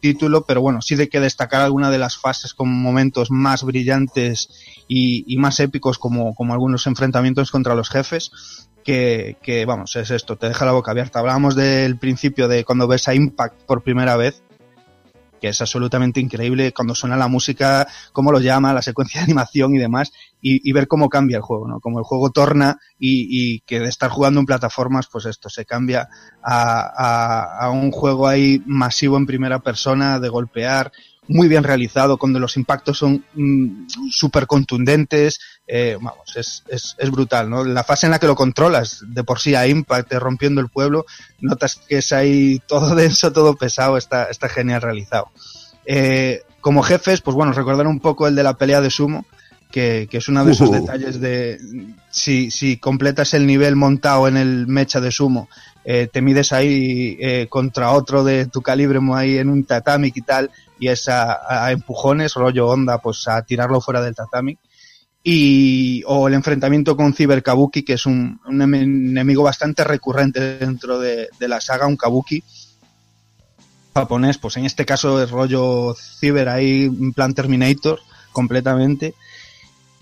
título, 0.00 0.44
pero 0.44 0.60
bueno, 0.60 0.82
sí 0.82 0.94
de 0.96 1.08
que 1.08 1.20
destacar 1.20 1.60
alguna 1.60 1.90
de 1.90 1.98
las 1.98 2.16
fases 2.16 2.54
con 2.54 2.68
momentos 2.70 3.30
más 3.30 3.62
brillantes 3.64 4.48
y, 4.86 5.24
y 5.32 5.36
más 5.38 5.60
épicos 5.60 5.98
como, 5.98 6.34
como, 6.34 6.52
algunos 6.52 6.86
enfrentamientos 6.86 7.50
contra 7.50 7.74
los 7.74 7.90
jefes, 7.90 8.30
que, 8.84 9.36
que, 9.42 9.64
vamos, 9.64 9.96
es 9.96 10.10
esto, 10.10 10.36
te 10.36 10.48
deja 10.48 10.64
la 10.64 10.72
boca 10.72 10.92
abierta. 10.92 11.18
Hablábamos 11.18 11.54
del 11.54 11.98
principio 11.98 12.48
de 12.48 12.64
cuando 12.64 12.88
ves 12.88 13.08
a 13.08 13.14
Impact 13.14 13.62
por 13.64 13.82
primera 13.82 14.16
vez, 14.16 14.42
que 15.40 15.48
es 15.48 15.60
absolutamente 15.60 16.20
increíble 16.20 16.72
cuando 16.72 16.94
suena 16.94 17.16
la 17.16 17.28
música, 17.28 17.86
cómo 18.12 18.32
lo 18.32 18.40
llama, 18.40 18.72
la 18.72 18.82
secuencia 18.82 19.20
de 19.20 19.24
animación 19.24 19.74
y 19.74 19.78
demás, 19.78 20.12
y, 20.40 20.72
ver 20.72 20.86
cómo 20.86 21.08
cambia 21.08 21.38
el 21.38 21.42
juego, 21.42 21.66
¿no? 21.66 21.80
Como 21.80 21.98
el 21.98 22.04
juego 22.04 22.30
torna 22.30 22.78
y, 22.98 23.26
y, 23.28 23.60
que 23.60 23.80
de 23.80 23.88
estar 23.88 24.10
jugando 24.10 24.38
en 24.38 24.46
plataformas, 24.46 25.08
pues 25.10 25.26
esto 25.26 25.48
se 25.48 25.64
cambia 25.64 26.08
a, 26.42 26.80
a, 26.96 27.66
a 27.66 27.70
un 27.70 27.90
juego 27.90 28.28
ahí 28.28 28.62
masivo 28.64 29.16
en 29.16 29.26
primera 29.26 29.58
persona, 29.58 30.20
de 30.20 30.28
golpear, 30.28 30.92
muy 31.28 31.46
bien 31.46 31.62
realizado, 31.62 32.16
cuando 32.16 32.38
los 32.38 32.56
impactos 32.56 32.98
son 32.98 33.24
mmm, 33.34 33.86
súper 34.10 34.46
contundentes, 34.46 35.38
eh, 35.66 35.96
vamos, 36.00 36.36
es, 36.36 36.64
es, 36.68 36.96
es, 36.98 37.10
brutal, 37.10 37.50
¿no? 37.50 37.64
La 37.64 37.84
fase 37.84 38.06
en 38.06 38.12
la 38.12 38.18
que 38.18 38.26
lo 38.26 38.34
controlas, 38.34 39.04
de 39.06 39.22
por 39.24 39.38
sí 39.38 39.54
a 39.54 39.66
Impact, 39.66 40.12
rompiendo 40.14 40.60
el 40.60 40.70
pueblo, 40.70 41.04
notas 41.40 41.76
que 41.76 41.98
es 41.98 42.12
ahí 42.12 42.60
todo 42.66 42.94
denso, 42.96 43.32
todo 43.32 43.56
pesado, 43.56 43.96
está, 43.98 44.24
está 44.24 44.48
genial 44.48 44.82
realizado. 44.82 45.30
Eh, 45.84 46.42
como 46.60 46.82
jefes, 46.82 47.20
pues 47.20 47.34
bueno, 47.34 47.52
recordar 47.52 47.86
un 47.86 48.00
poco 48.00 48.26
el 48.26 48.34
de 48.34 48.42
la 48.42 48.56
pelea 48.56 48.80
de 48.80 48.90
sumo, 48.90 49.26
que, 49.70 50.08
que 50.10 50.18
es 50.18 50.28
uno 50.28 50.44
de 50.44 50.52
esos 50.52 50.70
uh 50.70 50.72
-huh. 50.72 50.80
detalles 50.80 51.20
de 51.20 51.58
si, 52.10 52.50
si 52.50 52.78
completas 52.78 53.34
el 53.34 53.46
nivel 53.46 53.76
montado 53.76 54.28
en 54.28 54.36
el 54.36 54.66
mecha 54.66 55.00
de 55.00 55.10
sumo, 55.10 55.48
eh, 55.90 56.06
te 56.12 56.20
mides 56.20 56.52
ahí 56.52 57.16
eh, 57.18 57.46
contra 57.48 57.92
otro 57.92 58.22
de 58.22 58.44
tu 58.44 58.60
calibre 58.60 58.98
ahí 59.14 59.38
en 59.38 59.48
un 59.48 59.64
tatami 59.64 60.12
y 60.14 60.20
tal, 60.20 60.50
y 60.78 60.88
es 60.88 61.08
a, 61.08 61.72
empujones, 61.72 62.34
rollo 62.34 62.68
onda, 62.68 62.98
pues 62.98 63.26
a 63.26 63.40
tirarlo 63.40 63.80
fuera 63.80 64.02
del 64.02 64.14
tatami. 64.14 64.58
y 65.24 66.02
o 66.06 66.28
el 66.28 66.34
enfrentamiento 66.34 66.94
con 66.94 67.14
Cyber 67.14 67.42
Kabuki, 67.42 67.84
que 67.84 67.94
es 67.94 68.04
un, 68.04 68.38
enemigo 68.46 69.42
bastante 69.42 69.82
recurrente 69.82 70.58
dentro 70.58 70.98
de, 70.98 71.28
de, 71.40 71.48
la 71.48 71.58
saga, 71.58 71.86
un 71.86 71.96
Kabuki 71.96 72.44
japonés, 73.94 74.36
pues 74.36 74.58
en 74.58 74.66
este 74.66 74.84
caso 74.84 75.22
es 75.22 75.30
rollo 75.30 75.94
Cyber 75.94 76.50
ahí, 76.50 76.84
en 76.84 77.14
plan 77.14 77.32
Terminator, 77.32 77.98
completamente. 78.30 79.14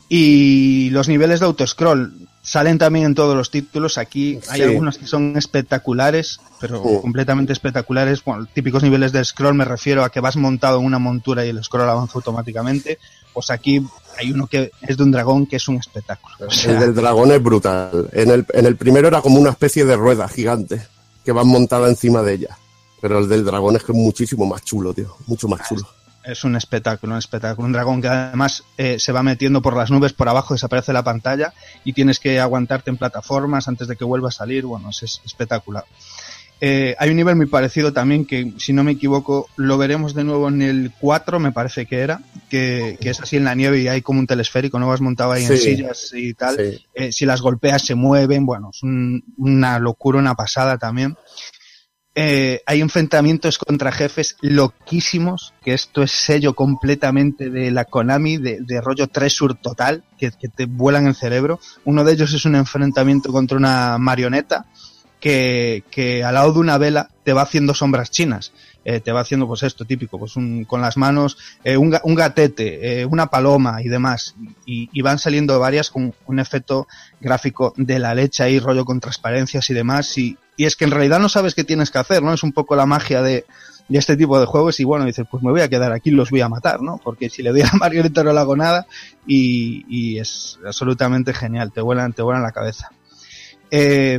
Y 0.08 0.90
los 0.90 1.06
niveles 1.06 1.38
de 1.38 1.46
autoscroll 1.46 2.25
salen 2.46 2.78
también 2.78 3.06
en 3.06 3.14
todos 3.16 3.36
los 3.36 3.50
títulos. 3.50 3.98
Aquí 3.98 4.38
hay 4.48 4.60
sí. 4.60 4.62
algunos 4.62 4.98
que 4.98 5.06
son 5.08 5.36
espectaculares, 5.36 6.40
pero 6.60 6.80
Sí. 6.82 6.98
completamente 7.02 7.52
espectaculares. 7.52 8.22
Bueno, 8.24 8.46
típicos 8.54 8.84
niveles 8.84 9.10
de 9.10 9.24
scroll 9.24 9.54
me 9.54 9.64
refiero 9.64 10.04
a 10.04 10.10
que 10.10 10.20
vas 10.20 10.36
montado 10.36 10.78
en 10.78 10.86
una 10.86 11.00
montura 11.00 11.44
y 11.44 11.48
el 11.48 11.62
scroll 11.64 11.88
avanza 11.88 12.12
automáticamente. 12.14 12.98
Pues 13.34 13.50
aquí 13.50 13.84
hay 14.16 14.30
uno 14.30 14.46
que 14.46 14.70
es 14.82 14.96
de 14.96 15.02
un 15.02 15.10
dragón 15.10 15.46
que 15.46 15.56
es 15.56 15.66
un 15.66 15.76
espectáculo. 15.76 16.36
O 16.46 16.50
sea, 16.50 16.72
El 16.72 16.78
del 16.80 16.94
dragón 16.94 17.32
es 17.32 17.42
brutal. 17.42 18.08
En 18.12 18.30
el, 18.30 18.46
en 18.54 18.64
el 18.64 18.76
primero 18.76 19.08
era 19.08 19.20
como 19.20 19.40
una 19.40 19.50
especie 19.50 19.84
de 19.84 19.96
rueda 19.96 20.28
gigante 20.28 20.86
que 21.24 21.32
van 21.32 21.48
montada 21.48 21.88
encima 21.88 22.22
de 22.22 22.34
ella. 22.34 22.56
Pero 23.00 23.18
el 23.18 23.28
del 23.28 23.44
dragón 23.44 23.74
es 23.74 23.82
que 23.82 23.90
es 23.90 23.98
muchísimo 23.98 24.46
más 24.46 24.62
chulo, 24.64 24.94
tío. 24.94 25.16
Mucho 25.26 25.48
más 25.48 25.68
chulo. 25.68 25.82
Es 26.26 26.44
un 26.44 26.56
espectáculo, 26.56 27.12
un 27.14 27.18
espectáculo. 27.18 27.66
Un 27.66 27.72
dragón 27.72 28.02
que 28.02 28.08
además 28.08 28.62
eh, 28.76 28.98
se 28.98 29.12
va 29.12 29.22
metiendo 29.22 29.62
por 29.62 29.76
las 29.76 29.90
nubes, 29.90 30.12
por 30.12 30.28
abajo 30.28 30.54
desaparece 30.54 30.92
la 30.92 31.02
pantalla 31.04 31.52
y 31.84 31.92
tienes 31.92 32.18
que 32.20 32.40
aguantarte 32.40 32.90
en 32.90 32.96
plataformas 32.96 33.68
antes 33.68 33.88
de 33.88 33.96
que 33.96 34.04
vuelva 34.04 34.28
a 34.28 34.32
salir. 34.32 34.64
Bueno, 34.66 34.90
es, 34.90 35.02
es 35.02 35.20
espectacular. 35.24 35.84
Eh, 36.58 36.96
hay 36.98 37.10
un 37.10 37.16
nivel 37.16 37.36
muy 37.36 37.44
parecido 37.44 37.92
también 37.92 38.24
que, 38.24 38.54
si 38.56 38.72
no 38.72 38.82
me 38.82 38.92
equivoco, 38.92 39.46
lo 39.56 39.76
veremos 39.76 40.14
de 40.14 40.24
nuevo 40.24 40.48
en 40.48 40.62
el 40.62 40.90
4, 40.98 41.38
me 41.38 41.52
parece 41.52 41.84
que 41.84 41.98
era, 41.98 42.22
que, 42.48 42.96
que 42.98 43.10
es 43.10 43.20
así 43.20 43.36
en 43.36 43.44
la 43.44 43.54
nieve 43.54 43.82
y 43.82 43.88
hay 43.88 44.00
como 44.00 44.20
un 44.20 44.26
telesférico, 44.26 44.78
no 44.78 44.88
vas 44.88 45.02
montado 45.02 45.32
ahí 45.32 45.42
en 45.44 45.48
sillas 45.58 46.12
y 46.14 46.32
tal. 46.32 46.56
Sí. 46.56 46.86
Eh, 46.94 47.12
si 47.12 47.26
las 47.26 47.42
golpeas 47.42 47.82
se 47.82 47.94
mueven, 47.94 48.46
bueno, 48.46 48.70
es 48.72 48.82
un- 48.82 49.22
una 49.36 49.78
locura, 49.78 50.18
una 50.18 50.34
pasada 50.34 50.78
también. 50.78 51.14
Eh, 52.18 52.62
hay 52.64 52.80
enfrentamientos 52.80 53.58
contra 53.58 53.92
jefes 53.92 54.36
loquísimos, 54.40 55.52
que 55.62 55.74
esto 55.74 56.02
es 56.02 56.12
sello 56.12 56.54
completamente 56.54 57.50
de 57.50 57.70
la 57.70 57.84
Konami, 57.84 58.38
de, 58.38 58.60
de 58.62 58.80
rollo 58.80 59.06
Treasure 59.08 59.54
total, 59.60 60.02
que, 60.18 60.30
que 60.30 60.48
te 60.48 60.64
vuelan 60.64 61.06
el 61.06 61.14
cerebro. 61.14 61.60
Uno 61.84 62.04
de 62.04 62.14
ellos 62.14 62.32
es 62.32 62.46
un 62.46 62.54
enfrentamiento 62.56 63.30
contra 63.32 63.58
una 63.58 63.98
marioneta 63.98 64.64
que, 65.20 65.84
que 65.90 66.24
al 66.24 66.34
lado 66.34 66.54
de 66.54 66.60
una 66.60 66.78
vela 66.78 67.10
te 67.22 67.34
va 67.34 67.42
haciendo 67.42 67.74
sombras 67.74 68.10
chinas. 68.10 68.52
Eh, 68.88 69.00
te 69.00 69.12
va 69.12 69.20
haciendo 69.20 69.46
pues 69.48 69.62
esto 69.64 69.84
típico, 69.84 70.18
pues 70.18 70.36
un- 70.36 70.64
con 70.64 70.80
las 70.80 70.96
manos 70.96 71.36
eh, 71.64 71.76
un, 71.76 71.94
un 72.04 72.14
gatete, 72.14 73.00
eh, 73.00 73.04
una 73.04 73.26
paloma 73.26 73.82
y 73.82 73.88
demás. 73.88 74.36
Y, 74.64 74.88
y 74.92 75.02
van 75.02 75.18
saliendo 75.18 75.58
varias 75.60 75.90
con 75.90 76.14
un 76.26 76.38
efecto 76.38 76.86
gráfico 77.20 77.74
de 77.76 77.98
la 77.98 78.14
leche 78.14 78.42
ahí, 78.42 78.58
rollo 78.58 78.86
con 78.86 79.00
transparencias 79.00 79.68
y 79.68 79.74
demás. 79.74 80.16
Y, 80.16 80.38
y 80.56 80.64
es 80.64 80.76
que 80.76 80.84
en 80.84 80.90
realidad 80.90 81.20
no 81.20 81.28
sabes 81.28 81.54
qué 81.54 81.64
tienes 81.64 81.90
que 81.90 81.98
hacer, 81.98 82.22
¿no? 82.22 82.32
Es 82.32 82.42
un 82.42 82.52
poco 82.52 82.76
la 82.76 82.86
magia 82.86 83.22
de, 83.22 83.44
de 83.88 83.98
este 83.98 84.16
tipo 84.16 84.38
de 84.40 84.46
juegos 84.46 84.80
y 84.80 84.84
bueno, 84.84 85.04
dices, 85.04 85.26
pues 85.30 85.42
me 85.42 85.50
voy 85.50 85.60
a 85.60 85.68
quedar 85.68 85.92
aquí 85.92 86.10
los 86.10 86.30
voy 86.30 86.40
a 86.40 86.48
matar, 86.48 86.82
¿no? 86.82 86.98
Porque 87.02 87.28
si 87.30 87.42
le 87.42 87.50
doy 87.50 87.62
a 87.62 87.66
la 87.72 87.78
marioneta 87.78 88.24
no 88.24 88.32
le 88.32 88.40
hago 88.40 88.56
nada 88.56 88.86
y, 89.26 89.84
y 89.88 90.18
es 90.18 90.58
absolutamente 90.66 91.34
genial, 91.34 91.72
te 91.72 91.80
vuelan, 91.80 92.12
te 92.12 92.22
vuelan 92.22 92.42
la 92.42 92.52
cabeza. 92.52 92.90
Eh, 93.70 94.18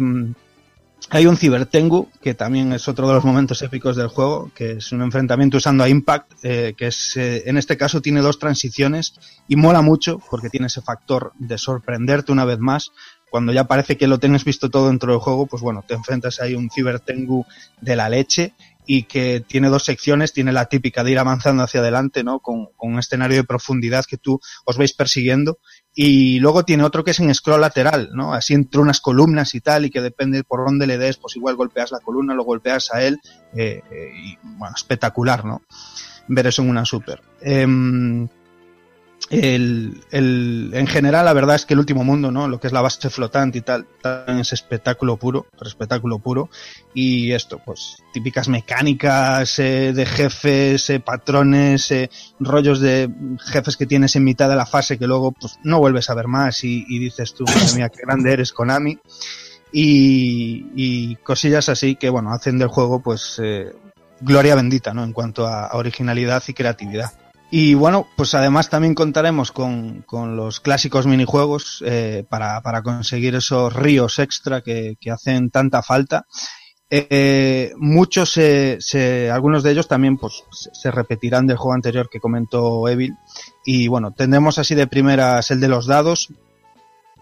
hay 1.10 1.26
un 1.26 1.38
Cybertengu, 1.38 2.10
que 2.22 2.34
también 2.34 2.74
es 2.74 2.88
otro 2.90 3.08
de 3.08 3.14
los 3.14 3.24
momentos 3.24 3.62
épicos 3.62 3.96
del 3.96 4.10
juego, 4.10 4.52
que 4.54 4.74
es 4.74 4.92
un 4.92 5.02
enfrentamiento 5.02 5.56
usando 5.56 5.86
a 5.86 5.90
Impact, 5.90 6.34
eh, 6.44 6.74
que 6.78 6.88
es, 6.88 7.16
eh, 7.16 7.44
en 7.46 7.58
este 7.58 7.78
caso 7.78 8.02
tiene 8.02 8.20
dos 8.20 8.40
transiciones 8.40 9.14
y 9.48 9.56
mola 9.56 9.82
mucho 9.82 10.20
porque 10.30 10.50
tiene 10.50 10.68
ese 10.68 10.82
factor 10.82 11.32
de 11.40 11.58
sorprenderte 11.58 12.34
una 12.34 12.44
vez 12.44 12.60
más. 12.60 12.92
Cuando 13.30 13.52
ya 13.52 13.66
parece 13.66 13.98
que 13.98 14.08
lo 14.08 14.20
tienes 14.20 14.46
visto 14.46 14.70
todo 14.70 14.88
dentro 14.88 15.12
del 15.12 15.22
juego, 15.22 15.48
pues 15.48 15.62
bueno, 15.62 15.84
te 15.88 15.94
enfrentas 15.94 16.40
ahí 16.40 16.54
a 16.54 16.58
un 16.58 16.70
Cybertengu 16.70 17.46
de 17.82 17.96
la 17.96 18.10
leche 18.10 18.54
y 18.86 19.04
que 19.04 19.44
tiene 19.46 19.68
dos 19.68 19.84
secciones, 19.84 20.32
tiene 20.32 20.54
la 20.54 20.68
típica 20.68 21.04
de 21.04 21.12
ir 21.12 21.20
avanzando 21.20 21.62
hacia 21.62 21.82
adelante, 21.82 22.24
¿no? 22.24 22.40
Con, 22.40 22.68
con 22.78 22.94
un 22.94 23.00
escenario 23.00 23.38
de 23.38 23.44
profundidad 23.44 24.06
que 24.06 24.18
tú 24.18 24.40
os 24.64 24.78
vais 24.78 24.94
persiguiendo 24.94 25.60
y 25.94 26.40
luego 26.40 26.64
tiene 26.64 26.84
otro 26.84 27.04
que 27.04 27.12
es 27.12 27.20
en 27.20 27.34
scroll 27.34 27.60
lateral, 27.60 28.12
¿no? 28.14 28.34
Así 28.34 28.54
entre 28.54 28.80
unas 28.80 29.02
columnas 29.02 29.56
y 29.56 29.62
tal, 29.62 29.86
y 29.86 29.90
que 29.90 30.00
depende 30.00 30.44
por 30.44 30.64
dónde 30.66 30.88
le 30.88 30.98
des, 30.98 31.18
pues 31.18 31.36
igual 31.36 31.56
golpeas 31.56 31.92
la 31.92 32.00
columna, 32.00 32.34
lo 32.34 32.44
golpeas 32.44 32.94
a 32.94 33.04
él, 33.04 33.20
eh, 33.56 33.82
eh, 33.92 34.12
y 34.16 34.38
bueno, 34.44 34.76
espectacular, 34.76 35.44
¿no? 35.44 35.64
Ver 36.30 36.48
eso 36.48 36.62
en 36.62 36.70
una 36.70 36.86
super. 36.86 37.22
Em, 37.42 38.28
el, 39.30 40.02
el, 40.12 40.72
en 40.74 40.88
general, 40.88 41.26
la 41.26 41.34
verdad 41.34 41.56
es 41.58 41.66
que 41.66 41.74
el 41.74 41.80
último 41.80 42.04
mundo, 42.04 42.32
¿no? 42.32 42.48
Lo 42.48 42.60
que 42.60 42.68
es 42.68 42.74
la 42.74 42.82
base 42.82 43.10
flotante 43.10 43.58
y 43.58 43.62
tal, 43.62 43.86
es 44.28 44.54
espectáculo 44.54 45.18
puro, 45.18 45.48
espectáculo 45.66 46.20
puro. 46.20 46.50
Y 46.94 47.32
esto, 47.34 47.60
pues, 47.64 47.98
típicas 48.14 48.48
mecánicas 48.48 49.60
eh, 49.60 49.92
de 49.94 50.06
jefes, 50.06 50.90
eh, 50.90 51.00
patrones, 51.00 51.92
eh, 51.92 52.10
rollos 52.40 52.80
de 52.80 53.10
jefes 53.40 53.76
que 53.76 53.86
tienes 53.86 54.16
en 54.16 54.24
mitad 54.24 54.48
de 54.48 54.56
la 54.56 54.66
fase 54.66 54.98
que 54.98 55.08
luego, 55.08 55.34
pues, 55.34 55.60
no 55.64 55.80
vuelves 55.80 56.10
a 56.10 56.16
ver 56.16 56.28
más 56.28 56.64
y, 56.64 56.86
dices 57.00 57.34
tú, 57.34 57.44
madre 57.46 57.74
mía, 57.76 57.90
qué 57.90 58.02
grande 58.04 58.32
eres, 58.32 58.54
Konami. 58.54 58.98
Y, 59.74 60.68
y 60.76 61.16
cosillas 61.18 61.68
así 61.68 61.98
que, 61.98 62.10
bueno, 62.10 62.32
hacen 62.32 62.58
del 62.58 62.70
juego, 62.70 63.02
pues, 63.02 63.42
eh, 63.44 63.74
gloria 64.22 64.56
bendita, 64.56 64.94
¿no? 64.94 65.04
En 65.04 65.12
cuanto 65.12 65.46
a 65.46 65.76
originalidad 65.76 66.42
y 66.48 66.54
creatividad. 66.54 67.12
Y 67.50 67.76
bueno, 67.76 68.08
pues 68.18 68.34
además 68.36 68.70
también 68.70 68.94
contaremos 68.94 69.52
con, 69.52 70.02
con 70.02 70.36
los 70.36 70.60
clásicos 70.60 71.08
minijuegos 71.08 71.82
eh, 71.86 72.26
para, 72.30 72.62
para 72.62 72.82
conseguir 72.82 73.36
esos 73.36 73.74
ríos 73.74 74.20
extra 74.20 74.62
que, 74.62 74.96
que 75.00 75.12
hacen 75.12 75.50
tanta 75.50 75.82
falta. 75.82 76.26
Eh, 76.90 77.74
muchos, 77.78 78.32
se, 78.32 78.78
se, 78.80 79.30
algunos 79.30 79.62
de 79.64 79.72
ellos 79.72 79.88
también 79.90 80.18
pues, 80.18 80.44
se, 80.52 80.90
repetirán 80.90 81.46
del 81.46 81.58
juego 81.58 81.74
anterior 81.74 82.10
que 82.10 82.20
comentó 82.20 82.88
Evil. 82.88 83.16
Y 83.66 83.88
bueno, 83.88 84.12
tendremos 84.12 84.58
así 84.58 84.76
de 84.76 84.88
primeras 84.88 85.52
el 85.52 85.60
de 85.60 85.68
los 85.68 85.86
dados, 85.86 86.30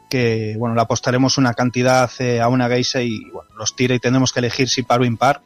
que 0.10 0.56
bueno, 0.58 0.76
le 0.76 0.82
apostaremos 0.82 1.38
una 1.38 1.54
cantidad 1.54 2.10
eh, 2.20 2.42
a 2.42 2.48
una 2.48 2.68
geisha 2.68 3.02
y 3.02 3.30
bueno, 3.32 3.50
los 3.58 3.76
tira 3.76 3.96
y 3.96 4.00
tendremos 4.00 4.32
que 4.32 4.40
elegir 4.40 4.70
si 4.70 4.84
par 4.84 5.02
o 5.02 5.06
impar. 5.06 5.44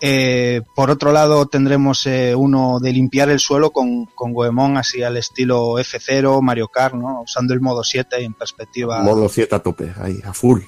Eh, 0.00 0.62
por 0.74 0.90
otro 0.90 1.12
lado 1.12 1.46
tendremos 1.46 2.06
eh, 2.06 2.34
uno 2.34 2.78
de 2.80 2.92
limpiar 2.92 3.30
el 3.30 3.38
suelo 3.38 3.70
con, 3.70 4.06
con 4.06 4.32
Goemon 4.32 4.76
así 4.76 5.02
al 5.02 5.16
estilo 5.16 5.78
F0, 5.78 6.42
Mario 6.42 6.68
Kart, 6.68 6.94
¿no? 6.94 7.22
usando 7.22 7.54
el 7.54 7.60
modo 7.60 7.84
7 7.84 8.20
y 8.20 8.24
en 8.24 8.34
perspectiva 8.34 9.02
Modo 9.02 9.28
7 9.28 9.54
a 9.54 9.60
tope, 9.60 9.92
ahí, 10.00 10.20
a 10.24 10.32
full. 10.32 10.62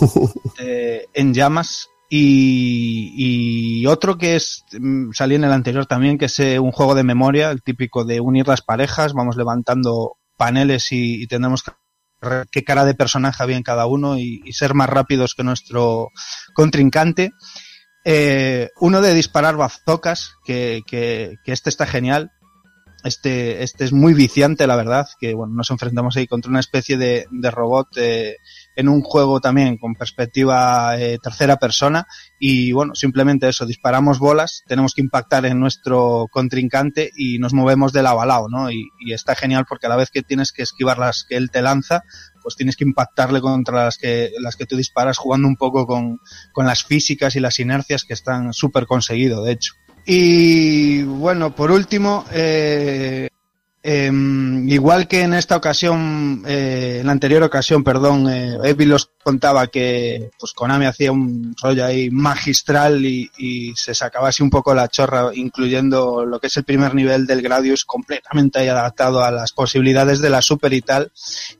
eh, 0.58 1.06
en 1.12 1.34
llamas. 1.34 1.90
Y, 2.08 3.80
y, 3.80 3.86
otro 3.86 4.16
que 4.16 4.36
es 4.36 4.64
mm, 4.78 5.10
salí 5.12 5.34
en 5.34 5.42
el 5.42 5.52
anterior 5.52 5.86
también, 5.86 6.18
que 6.18 6.26
es 6.26 6.38
un 6.38 6.70
juego 6.70 6.94
de 6.94 7.02
memoria, 7.02 7.50
el 7.50 7.62
típico 7.62 8.04
de 8.04 8.20
unir 8.20 8.46
las 8.46 8.62
parejas, 8.62 9.12
vamos 9.12 9.36
levantando 9.36 10.16
paneles 10.36 10.92
y, 10.92 11.22
y 11.22 11.26
tendremos 11.26 11.64
que 11.64 11.72
qué 12.50 12.64
cara 12.64 12.84
de 12.84 12.94
personaje 12.94 13.42
había 13.42 13.56
en 13.56 13.62
cada 13.62 13.86
uno 13.86 14.18
y, 14.18 14.42
y 14.44 14.52
ser 14.52 14.74
más 14.74 14.88
rápidos 14.88 15.34
que 15.34 15.44
nuestro 15.44 16.10
contrincante. 16.54 17.32
Eh, 18.08 18.70
uno 18.78 19.00
de 19.00 19.14
disparar 19.14 19.56
bazocas, 19.56 20.36
que, 20.44 20.82
que, 20.86 21.40
que, 21.42 21.50
este 21.50 21.68
está 21.68 21.86
genial. 21.86 22.30
Este, 23.06 23.62
este 23.62 23.84
es 23.84 23.92
muy 23.92 24.14
viciante, 24.14 24.66
la 24.66 24.74
verdad, 24.74 25.06
que 25.20 25.32
bueno, 25.34 25.54
nos 25.54 25.70
enfrentamos 25.70 26.16
ahí 26.16 26.26
contra 26.26 26.50
una 26.50 26.58
especie 26.58 26.96
de, 26.96 27.26
de 27.30 27.50
robot 27.52 27.88
eh, 27.96 28.38
en 28.74 28.88
un 28.88 29.00
juego 29.00 29.40
también 29.40 29.78
con 29.78 29.94
perspectiva 29.94 30.98
eh, 30.98 31.18
tercera 31.22 31.56
persona 31.56 32.06
y 32.40 32.72
bueno, 32.72 32.96
simplemente 32.96 33.48
eso, 33.48 33.64
disparamos 33.64 34.18
bolas, 34.18 34.64
tenemos 34.66 34.92
que 34.92 35.02
impactar 35.02 35.46
en 35.46 35.60
nuestro 35.60 36.26
contrincante 36.32 37.12
y 37.16 37.38
nos 37.38 37.54
movemos 37.54 37.92
de 37.92 38.02
lado 38.02 38.20
a 38.20 38.26
lado, 38.26 38.48
¿no? 38.48 38.72
Y, 38.72 38.88
y 38.98 39.12
está 39.12 39.36
genial 39.36 39.66
porque 39.68 39.86
a 39.86 39.90
la 39.90 39.96
vez 39.96 40.10
que 40.10 40.22
tienes 40.22 40.50
que 40.50 40.62
esquivar 40.62 40.98
las 40.98 41.24
que 41.28 41.36
él 41.36 41.50
te 41.52 41.62
lanza, 41.62 42.02
pues 42.42 42.56
tienes 42.56 42.76
que 42.76 42.84
impactarle 42.84 43.40
contra 43.40 43.84
las 43.84 43.98
que, 43.98 44.32
las 44.40 44.56
que 44.56 44.66
tú 44.66 44.76
disparas 44.76 45.16
jugando 45.16 45.46
un 45.46 45.56
poco 45.56 45.86
con, 45.86 46.20
con 46.52 46.66
las 46.66 46.84
físicas 46.84 47.36
y 47.36 47.40
las 47.40 47.60
inercias 47.60 48.04
que 48.04 48.14
están 48.14 48.52
súper 48.52 48.86
conseguido, 48.86 49.44
de 49.44 49.52
hecho. 49.52 49.74
Y 50.06 51.02
bueno, 51.02 51.50
por 51.50 51.72
último, 51.72 52.24
eh, 52.30 53.28
eh, 53.88 54.10
igual 54.66 55.06
que 55.06 55.22
en 55.22 55.32
esta 55.32 55.56
ocasión, 55.56 56.42
eh, 56.44 56.98
en 57.00 57.06
la 57.06 57.12
anterior 57.12 57.44
ocasión, 57.44 57.84
perdón, 57.84 58.28
eh, 58.28 58.58
Evil 58.64 58.94
os 58.94 59.12
contaba 59.22 59.68
que 59.68 60.28
pues 60.40 60.52
Konami 60.54 60.86
hacía 60.86 61.12
un 61.12 61.54
rollo 61.62 61.84
ahí 61.84 62.10
magistral 62.10 63.04
y, 63.06 63.30
y, 63.38 63.76
se 63.76 63.94
sacaba 63.94 64.30
así 64.30 64.42
un 64.42 64.50
poco 64.50 64.74
la 64.74 64.88
chorra, 64.88 65.30
incluyendo 65.32 66.24
lo 66.24 66.40
que 66.40 66.48
es 66.48 66.56
el 66.56 66.64
primer 66.64 66.96
nivel 66.96 67.28
del 67.28 67.42
Gradius 67.42 67.84
completamente 67.84 68.58
ahí 68.58 68.66
adaptado 68.66 69.22
a 69.22 69.30
las 69.30 69.52
posibilidades 69.52 70.18
de 70.18 70.30
la 70.30 70.42
Super 70.42 70.72
y 70.72 70.80
tal. 70.80 71.12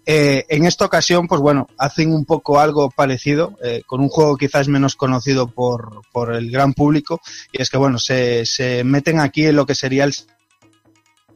Eh, 0.04 0.46
en 0.48 0.66
esta 0.66 0.84
ocasión, 0.84 1.28
pues 1.28 1.40
bueno, 1.40 1.68
hacen 1.78 2.12
un 2.12 2.24
poco 2.24 2.58
algo 2.58 2.90
parecido, 2.90 3.56
eh, 3.62 3.82
con 3.86 4.00
un 4.00 4.08
juego 4.08 4.36
quizás 4.36 4.66
menos 4.66 4.96
conocido 4.96 5.46
por, 5.46 6.02
por 6.10 6.34
el 6.34 6.50
gran 6.50 6.74
público, 6.74 7.20
y 7.52 7.62
es 7.62 7.70
que 7.70 7.78
bueno, 7.78 8.00
se, 8.00 8.44
se 8.46 8.82
meten 8.82 9.20
aquí 9.20 9.46
en 9.46 9.54
lo 9.54 9.64
que 9.64 9.76
sería 9.76 10.02
el 10.02 10.14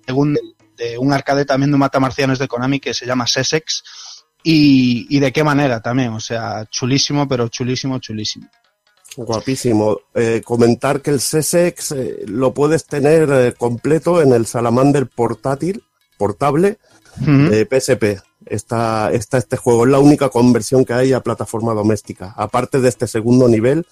segundo 0.05 0.41
de 0.81 0.99
un 0.99 1.13
arcade 1.13 1.45
también 1.45 1.71
de 1.71 1.75
un 1.75 1.81
matamarcianos 1.81 2.39
de 2.39 2.49
Konami 2.49 2.81
que 2.81 2.95
se 2.95 3.07
llama 3.07 3.27
Sessex. 3.27 3.83
Y, 4.43 5.07
y 5.15 5.21
de 5.21 5.33
qué 5.33 5.45
manera 5.45 5.83
también, 5.83 6.15
o 6.15 6.21
sea, 6.21 6.65
chulísimo, 6.71 7.29
pero 7.29 7.49
chulísimo, 7.49 7.99
chulísimo. 7.99 8.49
Guapísimo. 9.17 9.99
Eh, 10.15 10.41
comentar 10.45 11.03
que 11.03 11.11
el 11.11 11.21
Sessex 11.21 11.93
eh, 11.93 12.25
lo 12.27 12.55
puedes 12.55 12.87
tener 12.87 13.29
eh, 13.31 13.53
completo 13.53 14.23
en 14.23 14.33
el 14.33 14.47
Salamander 14.47 15.07
portátil, 15.09 15.83
portable 16.17 16.79
de 17.19 17.67
PSP. 17.67 18.23
Está, 18.47 19.11
está 19.13 19.37
este 19.37 19.57
juego, 19.59 19.85
es 19.85 19.91
la 19.91 19.99
única 19.99 20.31
conversión 20.31 20.85
que 20.87 20.95
hay 20.95 21.13
a 21.13 21.21
plataforma 21.21 21.75
doméstica. 21.75 22.33
Aparte 22.37 22.81
de 22.81 22.89
este 22.89 23.07
segundo 23.07 23.49
nivel 23.49 23.87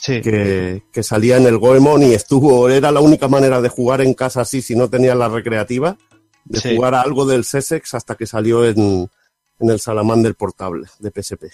Sí. 0.00 0.20
que, 0.20 0.84
que 0.92 1.02
salía 1.02 1.38
en 1.38 1.46
el 1.46 1.58
Goemon 1.58 2.04
y 2.04 2.14
estuvo, 2.14 2.68
era 2.68 2.92
la 2.92 3.00
única 3.00 3.26
manera 3.26 3.60
de 3.60 3.68
jugar 3.68 4.00
en 4.00 4.14
casa 4.14 4.42
así 4.42 4.62
si 4.62 4.76
no 4.76 4.88
tenía 4.88 5.16
la 5.16 5.28
recreativa, 5.28 5.96
de 6.48 6.60
Sí. 6.60 6.74
jugar 6.76 6.94
a 6.94 7.02
algo 7.02 7.24
del 7.26 7.44
Sessex 7.44 7.94
hasta 7.94 8.14
que 8.14 8.26
salió 8.26 8.64
en, 8.64 9.08
en 9.60 9.70
el 9.70 9.78
Salamander 9.80 10.34
portable 10.34 10.86
de 10.98 11.10
PSP. 11.10 11.44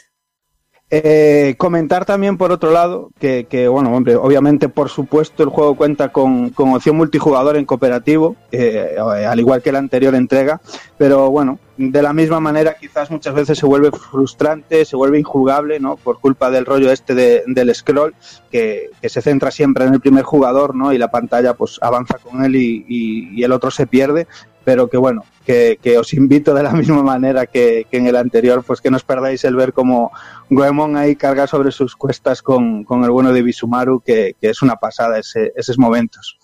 Eh, 0.91 1.55
comentar 1.59 2.05
también, 2.05 2.37
por 2.37 2.53
otro 2.53 2.71
lado, 2.71 3.11
que, 3.19 3.47
que, 3.49 3.67
bueno, 3.69 3.91
hombre, 3.97 4.15
obviamente, 4.17 4.69
por 4.69 4.91
supuesto, 4.91 5.43
el 5.43 5.49
juego 5.49 5.75
cuenta 5.77 6.13
con, 6.13 6.51
con 6.51 6.73
opción 6.75 6.97
multijugador 6.97 7.57
en 7.57 7.65
cooperativo, 7.65 8.37
eh, 8.53 8.95
al 8.99 9.41
igual 9.41 9.63
que 9.63 9.73
la 9.73 9.79
anterior 9.79 10.15
entrega, 10.15 10.61
pero 10.99 11.31
bueno, 11.31 11.59
de 11.79 12.03
la 12.03 12.13
misma 12.13 12.39
manera, 12.39 12.77
quizás 12.79 13.11
muchas 13.11 13.35
veces 13.35 13.59
se 13.59 13.67
vuelve 13.67 13.91
frustrante, 13.91 14.85
se 14.85 14.95
vuelve 14.95 15.19
injugable, 15.19 15.81
¿no? 15.81 15.97
Por 15.97 16.21
culpa 16.21 16.51
del 16.51 16.67
rollo 16.67 16.93
este 16.93 17.15
de- 17.15 17.43
del 17.47 17.75
scroll, 17.75 18.15
que, 18.53 18.91
que 19.01 19.09
se 19.09 19.23
centra 19.23 19.51
siempre 19.51 19.87
en 19.87 19.95
el 19.95 20.01
primer 20.01 20.23
jugador, 20.23 20.77
¿no? 20.77 20.93
Y 20.93 20.99
la 20.99 21.11
pantalla, 21.11 21.55
pues, 21.55 21.79
avanza 21.81 22.19
con 22.19 22.45
él 22.45 22.55
y, 22.55 22.85
y- 22.87 23.31
y 23.41 23.43
el 23.43 23.51
otro 23.53 23.71
se 23.73 23.87
pierde, 23.89 24.29
pero 24.65 24.89
que 24.89 24.97
bueno, 24.97 25.23
que, 25.45 25.79
que 25.83 25.99
os 25.99 26.13
invito 26.15 26.55
de 26.55 26.63
la 26.63 26.73
misma 26.81 27.03
manera 27.03 27.47
que, 27.47 27.87
que 27.91 27.99
en 27.99 28.07
el 28.07 28.17
anterior, 28.17 28.63
pues 28.67 28.81
que 28.81 28.91
no 28.91 28.97
os 28.97 29.05
perdáis 29.05 29.45
el 29.45 29.57
ver 29.57 29.73
cómo 29.73 30.11
Goemon 30.51 30.97
ahí 30.97 31.17
carga 31.17 31.47
sobre 31.47 31.71
sus 31.73 31.95
cuestas 31.97 32.43
con, 32.43 32.85
con 32.85 33.05
el 33.05 33.11
bueno 33.11 33.33
de 33.33 33.43
Bisumaru, 33.43 34.01
que, 34.01 34.35
que 34.41 34.51
es 34.51 34.63
una 34.63 34.77
pasada 34.77 35.19
ese- 35.19 35.53
esos 35.57 35.79
momentos. 35.79 36.39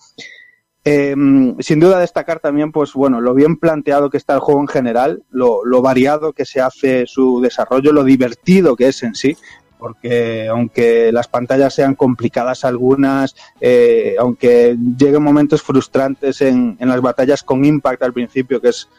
Eh, 0.83 1.15
sin 1.59 1.79
duda 1.79 1.99
destacar 1.99 2.39
también, 2.39 2.71
pues 2.71 2.93
bueno, 2.93 3.21
lo 3.21 3.35
bien 3.35 3.57
planteado 3.57 4.09
que 4.09 4.17
está 4.17 4.33
el 4.33 4.39
juego 4.39 4.61
en 4.61 4.67
general, 4.67 5.21
lo, 5.29 5.63
lo 5.63 5.83
variado 5.83 6.33
que 6.33 6.43
se 6.43 6.59
hace 6.59 7.05
su 7.05 7.39
desarrollo, 7.39 7.93
lo 7.93 8.03
divertido 8.03 8.75
que 8.75 8.87
es 8.87 9.03
en 9.03 9.13
sí, 9.13 9.37
porque 9.81 10.47
aunque 10.47 11.11
las 11.11 11.27
pantallas 11.27 11.73
sean 11.73 11.95
complicadas 11.95 12.65
algunas, 12.65 13.35
eh, 13.59 14.13
aunque 14.19 14.77
lleguen 14.95 15.23
momentos 15.23 15.63
frustrantes 15.63 16.39
en, 16.41 16.77
en 16.79 16.87
las 16.87 17.01
batallas 17.01 17.41
con 17.41 17.65
Impact 17.65 18.03
al 18.03 18.13
principio, 18.13 18.61
que 18.61 18.69
es, 18.69 18.89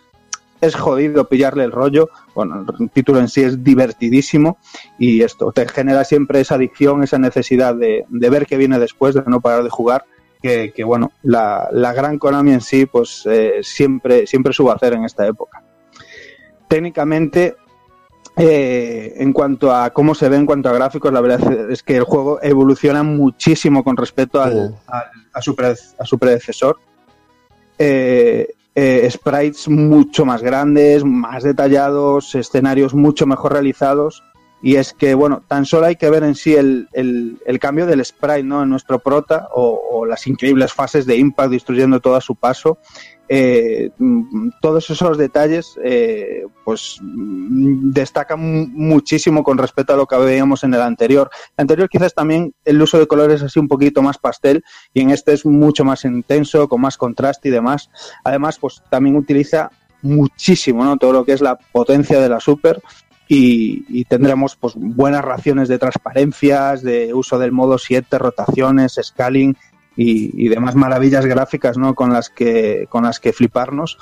es 0.61 0.75
jodido 0.75 1.29
pillarle 1.29 1.63
el 1.63 1.71
rollo, 1.71 2.09
bueno, 2.35 2.67
el 2.81 2.91
título 2.91 3.21
en 3.21 3.29
sí 3.29 3.45
es 3.45 3.63
divertidísimo 3.63 4.59
y 4.99 5.23
esto 5.23 5.53
te 5.53 5.69
genera 5.69 6.03
siempre 6.03 6.41
esa 6.41 6.57
adicción, 6.57 7.05
esa 7.05 7.21
necesidad 7.21 7.77
de, 7.77 8.05
de 8.09 8.31
ver 8.31 8.47
qué 8.47 8.57
viene 8.57 8.81
después, 8.81 9.15
de 9.15 9.23
no 9.25 9.41
parar 9.41 9.63
de 9.63 9.71
jugar. 9.71 10.05
Que, 10.43 10.73
que, 10.73 10.83
bueno, 10.83 11.13
la, 11.23 11.69
la, 11.71 11.93
gran 11.93 12.19
Konami 12.19 12.55
en 12.55 12.61
sí, 12.61 12.87
pues 12.87 13.25
eh, 13.27 13.61
siempre, 13.63 14.27
siempre 14.27 14.53
supo 14.53 14.73
hacer 14.73 14.95
en 14.95 15.05
esta 15.05 15.25
época. 15.25 15.63
Técnicamente, 16.67 17.55
eh, 18.37 19.15
en 19.19 19.33
cuanto 19.33 19.75
a 19.75 19.91
cómo 19.91 20.15
se 20.15 20.29
ve 20.29 20.37
en 20.37 20.47
cuanto 20.47 20.69
a 20.69 20.73
gráficos, 20.73 21.13
la 21.13 21.21
verdad 21.21 21.71
es 21.71 21.83
que 21.83 21.97
el 21.97 22.05
juego 22.05 22.39
evoluciona 22.43 23.03
muchísimo 23.03 23.85
con 23.85 23.97
respecto 23.97 24.41
al, 24.41 24.53
Oh. 24.73 24.79
al- 24.87 25.05
a, 25.35 25.43
su 25.43 25.55
pre- 25.55 25.75
a 25.99 26.05
su 26.05 26.19
predecesor. 26.19 26.79
Eh, 27.79 28.49
eh, 28.75 29.09
sprites 29.11 29.69
mucho 29.69 30.25
más 30.25 30.43
grandes, 30.43 31.05
más 31.05 31.43
detallados, 31.43 32.35
escenarios 32.35 32.95
mucho 32.95 33.27
mejor 33.27 33.53
realizados. 33.53 34.23
Y 34.63 34.77
es 34.77 34.93
que, 34.93 35.15
bueno, 35.15 35.43
tan 35.49 35.67
solo 35.67 35.87
hay 35.87 35.97
que 35.97 36.09
ver 36.09 36.23
en 36.23 36.37
sí 36.37 36.55
el, 36.55 36.89
el- 36.93 37.59
cambio 37.61 37.85
del 37.87 38.05
sprite 38.05 38.45
¿no? 38.45 38.63
en 38.63 38.71
nuestro 38.71 39.01
prota 39.01 39.49
o, 39.55 40.07
las 40.07 40.27
increíbles 40.27 40.73
fases 40.73 41.05
de 41.07 41.17
Impact 41.17 41.51
destruyendo 41.51 42.01
todo 42.01 42.17
a 42.17 42.21
su 42.21 42.35
paso. 42.37 42.79
Eh, 43.29 43.91
mm, 43.99 44.51
todos 44.61 44.91
esos 44.91 45.17
detalles 45.17 45.79
eh, 45.83 46.45
pues 46.65 46.99
mm, 47.01 47.91
destacan 47.93 48.41
mu- 48.41 48.67
muchísimo 48.69 49.43
con 49.43 49.59
respecto 49.59 49.95
a 49.95 49.97
lo 49.97 50.07
que 50.07 50.17
veíamos 50.17 50.65
en 50.65 50.75
el 50.75 50.81
anterior. 50.83 51.31
El 51.57 51.63
anterior 51.63 51.89
quizás 51.89 52.15
también 52.15 52.53
el 52.65 52.83
uso 52.83 52.99
de 52.99 53.07
colores 53.07 53.43
así 53.43 53.59
un 53.59 53.69
poquito 53.69 54.03
más 54.03 54.19
pastel 54.19 54.63
y 54.93 55.01
en 55.01 55.11
este 55.11 55.33
es 55.33 55.47
mucho 55.47 55.85
más 55.85 56.05
intenso, 56.05 56.69
con 56.69 56.81
más 56.83 56.97
contraste 56.99 57.49
y 57.49 57.53
demás. 57.53 57.89
Además, 58.25 58.59
pues 58.59 58.83
también 58.91 59.17
utiliza 59.17 59.71
muchísimo 60.03 60.85
¿no? 60.85 60.97
todo 60.97 61.13
lo 61.13 61.25
que 61.25 61.33
es 61.33 61.41
la 61.41 61.57
potencia 61.57 62.21
de 62.21 62.29
la 62.29 62.41
Super 62.41 62.83
y, 63.35 63.87
y 63.89 64.05
tendremos 64.05 64.57
pues 64.57 64.75
buenas 64.77 65.25
raciones 65.25 65.67
de 65.69 65.79
transparencias, 65.79 66.83
de 66.83 67.15
uso 67.15 67.39
del 67.39 67.51
modo 67.51 67.79
7, 67.79 68.19
rotaciones, 68.19 69.01
scaling 69.03 69.57
y, 69.97 70.49
demás 70.49 70.75
maravillas 70.75 71.25
gráficas 71.25 71.79
¿no? 71.79 71.95
con 71.95 72.13
las 72.13 72.29
que 72.29 72.87
con 72.91 73.05
las 73.05 73.21
que 73.21 73.33
fliparnos. 73.33 73.97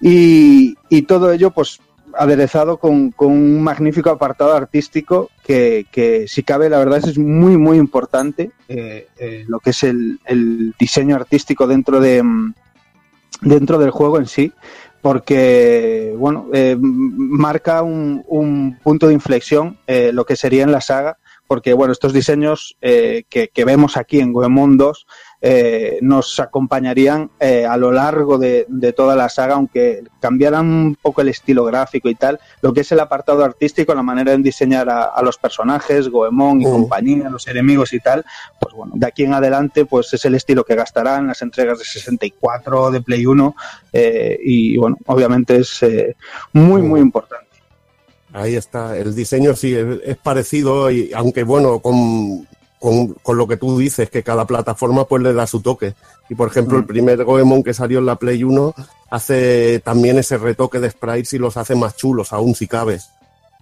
Y, 0.00 0.76
todo 1.08 1.32
ello, 1.32 1.50
pues 1.50 1.80
aderezado 2.14 2.76
con, 2.76 3.12
un 3.18 3.60
magnífico 3.60 4.10
apartado 4.10 4.54
artístico 4.54 5.30
que, 5.44 6.26
si 6.28 6.44
cabe, 6.44 6.70
la 6.70 6.78
verdad 6.78 6.98
es 7.08 7.18
muy, 7.18 7.56
muy 7.56 7.76
importante 7.76 8.52
eh, 8.68 9.08
eh, 9.18 9.44
lo 9.48 9.58
que 9.58 9.70
es 9.70 9.82
el, 9.82 10.20
el, 10.26 10.74
diseño 10.78 11.16
artístico 11.16 11.66
dentro, 11.66 11.98
de, 11.98 12.22
mm, 12.22 12.54
dentro 13.40 13.78
del 13.78 13.90
juego 13.90 14.18
en 14.18 14.26
sí, 14.26 14.52
porque, 15.08 16.14
bueno, 16.18 16.50
eh, 16.52 16.76
marca 16.78 17.80
un, 17.80 18.22
un, 18.28 18.78
punto 18.82 19.08
de 19.08 19.14
inflexión 19.14 19.78
eh, 19.86 20.10
lo 20.12 20.26
que 20.26 20.36
sería 20.36 20.64
en 20.64 20.70
la 20.70 20.82
saga, 20.82 21.16
porque, 21.46 21.72
bueno, 21.72 21.94
estos 21.94 22.12
diseños 22.12 22.76
eh, 22.82 23.24
que, 23.30 23.50
vemos 23.64 23.96
aquí 23.96 24.20
en 24.20 24.34
Goemon 24.34 24.76
2 24.76 25.06
eh, 25.40 25.98
nos 26.02 26.40
acompañarían 26.40 27.30
eh, 27.38 27.64
a 27.64 27.76
lo 27.76 27.92
largo 27.92 28.38
de, 28.38 28.66
de, 28.68 28.92
toda 28.92 29.14
la 29.14 29.28
saga, 29.28 29.54
aunque 29.54 30.02
cambiaran 30.18 30.66
un 30.66 30.96
poco 31.00 31.20
el 31.20 31.28
estilo 31.28 31.64
gráfico 31.64 32.08
y 32.08 32.16
tal, 32.16 32.40
lo 32.60 32.72
que 32.72 32.80
es 32.80 32.90
el 32.90 32.98
apartado 32.98 33.44
artístico, 33.44 33.94
la 33.94 34.02
manera 34.02 34.32
de 34.32 34.38
diseñar 34.38 34.90
a, 34.90 35.04
a 35.04 35.22
los 35.22 35.38
personajes, 35.38 36.08
Goemon 36.08 36.60
y 36.60 36.66
mm. 36.66 36.70
compañía, 36.70 37.30
los 37.30 37.46
enemigos 37.46 37.92
y 37.92 38.00
tal, 38.00 38.24
pues 38.60 38.74
bueno, 38.74 38.94
de 38.96 39.06
aquí 39.06 39.24
en 39.24 39.34
adelante 39.34 39.84
pues 39.84 40.12
es 40.12 40.24
el 40.24 40.34
estilo 40.34 40.64
que 40.64 40.74
gastarán 40.74 41.28
las 41.28 41.40
entregas 41.40 41.78
de 41.78 41.84
64, 41.84 42.90
de 42.90 43.00
Play 43.00 43.24
1 43.24 43.54
eh, 43.92 44.38
y 44.42 44.76
bueno, 44.76 44.96
obviamente 45.06 45.56
es 45.58 45.80
muy, 46.52 46.82
muy 46.82 47.00
importante. 47.00 47.46
Ahí 48.32 48.56
está, 48.56 48.96
el 48.96 49.14
diseño 49.14 49.54
sí 49.54 49.74
es 50.04 50.16
parecido, 50.18 50.90
y 50.90 51.12
aunque 51.14 51.44
bueno, 51.44 51.78
con, 51.78 52.46
con, 52.78 53.14
con, 53.14 53.36
lo 53.36 53.46
que 53.46 53.56
tú 53.56 53.78
dices, 53.78 54.10
que 54.10 54.22
cada 54.22 54.46
plataforma 54.46 55.04
pues 55.04 55.22
le 55.22 55.32
da 55.32 55.46
su 55.46 55.60
toque. 55.60 55.94
Y 56.28 56.34
por 56.34 56.48
ejemplo, 56.48 56.76
mm. 56.76 56.80
el 56.80 56.86
primer 56.86 57.24
Goemon 57.24 57.62
que 57.62 57.74
salió 57.74 57.98
en 57.98 58.06
la 58.06 58.16
Play 58.16 58.44
1 58.44 58.74
hace 59.10 59.80
también 59.80 60.18
ese 60.18 60.38
retoque 60.38 60.78
de 60.80 60.90
sprites 60.90 61.32
y 61.32 61.38
los 61.38 61.56
hace 61.56 61.74
más 61.74 61.96
chulos, 61.96 62.32
aún 62.32 62.54
si 62.54 62.66
cabe. 62.66 63.00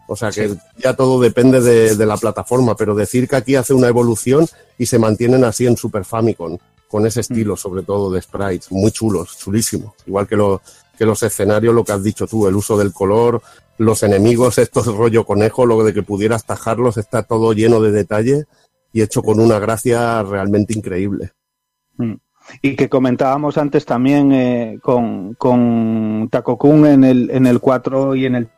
O 0.09 0.17
sea 0.17 0.31
que 0.31 0.51
sí. 0.51 0.59
ya 0.79 0.95
todo 0.95 1.21
depende 1.21 1.61
de, 1.61 1.97
de, 1.97 2.07
la 2.07 2.17
plataforma, 2.17 2.77
pero 2.77 2.95
decir 2.95 3.29
que 3.29 3.37
aquí 3.37 3.57
hace 3.57 3.75
una 3.75 3.89
evolución 3.89 4.47
y 4.79 4.87
se 4.87 4.99
mantienen 4.99 5.43
así 5.45 5.67
en 5.67 5.77
Super 5.77 6.05
Famicom, 6.05 6.59
con 6.89 7.07
ese 7.07 7.21
estilo 7.21 7.55
mm. 7.55 7.57
sobre 7.57 7.83
todo 7.83 8.11
de 8.11 8.23
sprites, 8.23 8.71
muy 8.71 8.91
chulos, 8.93 9.37
chulísimo. 9.39 9.95
Igual 10.07 10.29
que, 10.29 10.37
lo, 10.37 10.63
que 10.97 11.07
los 11.07 11.23
escenarios, 11.23 11.75
lo 11.75 11.85
que 11.85 11.93
has 11.93 12.05
dicho 12.05 12.27
tú, 12.27 12.47
el 12.47 12.55
uso 12.55 12.77
del 12.79 12.93
color, 12.93 13.43
los 13.79 14.03
enemigos, 14.03 14.59
estos 14.59 14.87
rollo 14.87 15.25
conejo, 15.25 15.67
lo 15.67 15.83
de 15.83 15.93
que 15.93 16.03
pudieras 16.03 16.45
tajarlos, 16.45 16.97
está 16.97 17.23
todo 17.23 17.53
lleno 17.53 17.81
de 17.81 17.91
detalle 17.91 18.47
y 18.97 19.03
hecho 19.03 19.23
con 19.23 19.39
una 19.39 19.59
gracia 19.59 20.23
realmente 20.23 20.73
increíble. 20.73 21.33
Mm. 21.99 22.15
Y 22.63 22.77
que 22.77 22.89
comentábamos 22.89 23.59
antes 23.59 23.85
también 23.85 24.33
eh, 24.33 24.79
con, 24.81 25.35
con 25.35 26.31
en 26.33 27.05
el, 27.05 27.31
en 27.31 27.47
el 27.47 27.61
4 27.61 28.15
y 28.15 28.25
en 28.25 28.37
el... 28.37 28.49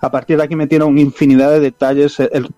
A 0.00 0.10
partir 0.10 0.38
de 0.38 0.42
aquí 0.42 0.56
metieron 0.56 0.98
infinidad 0.98 1.52
de 1.52 1.60
detalles, 1.60 2.18
el, 2.18 2.48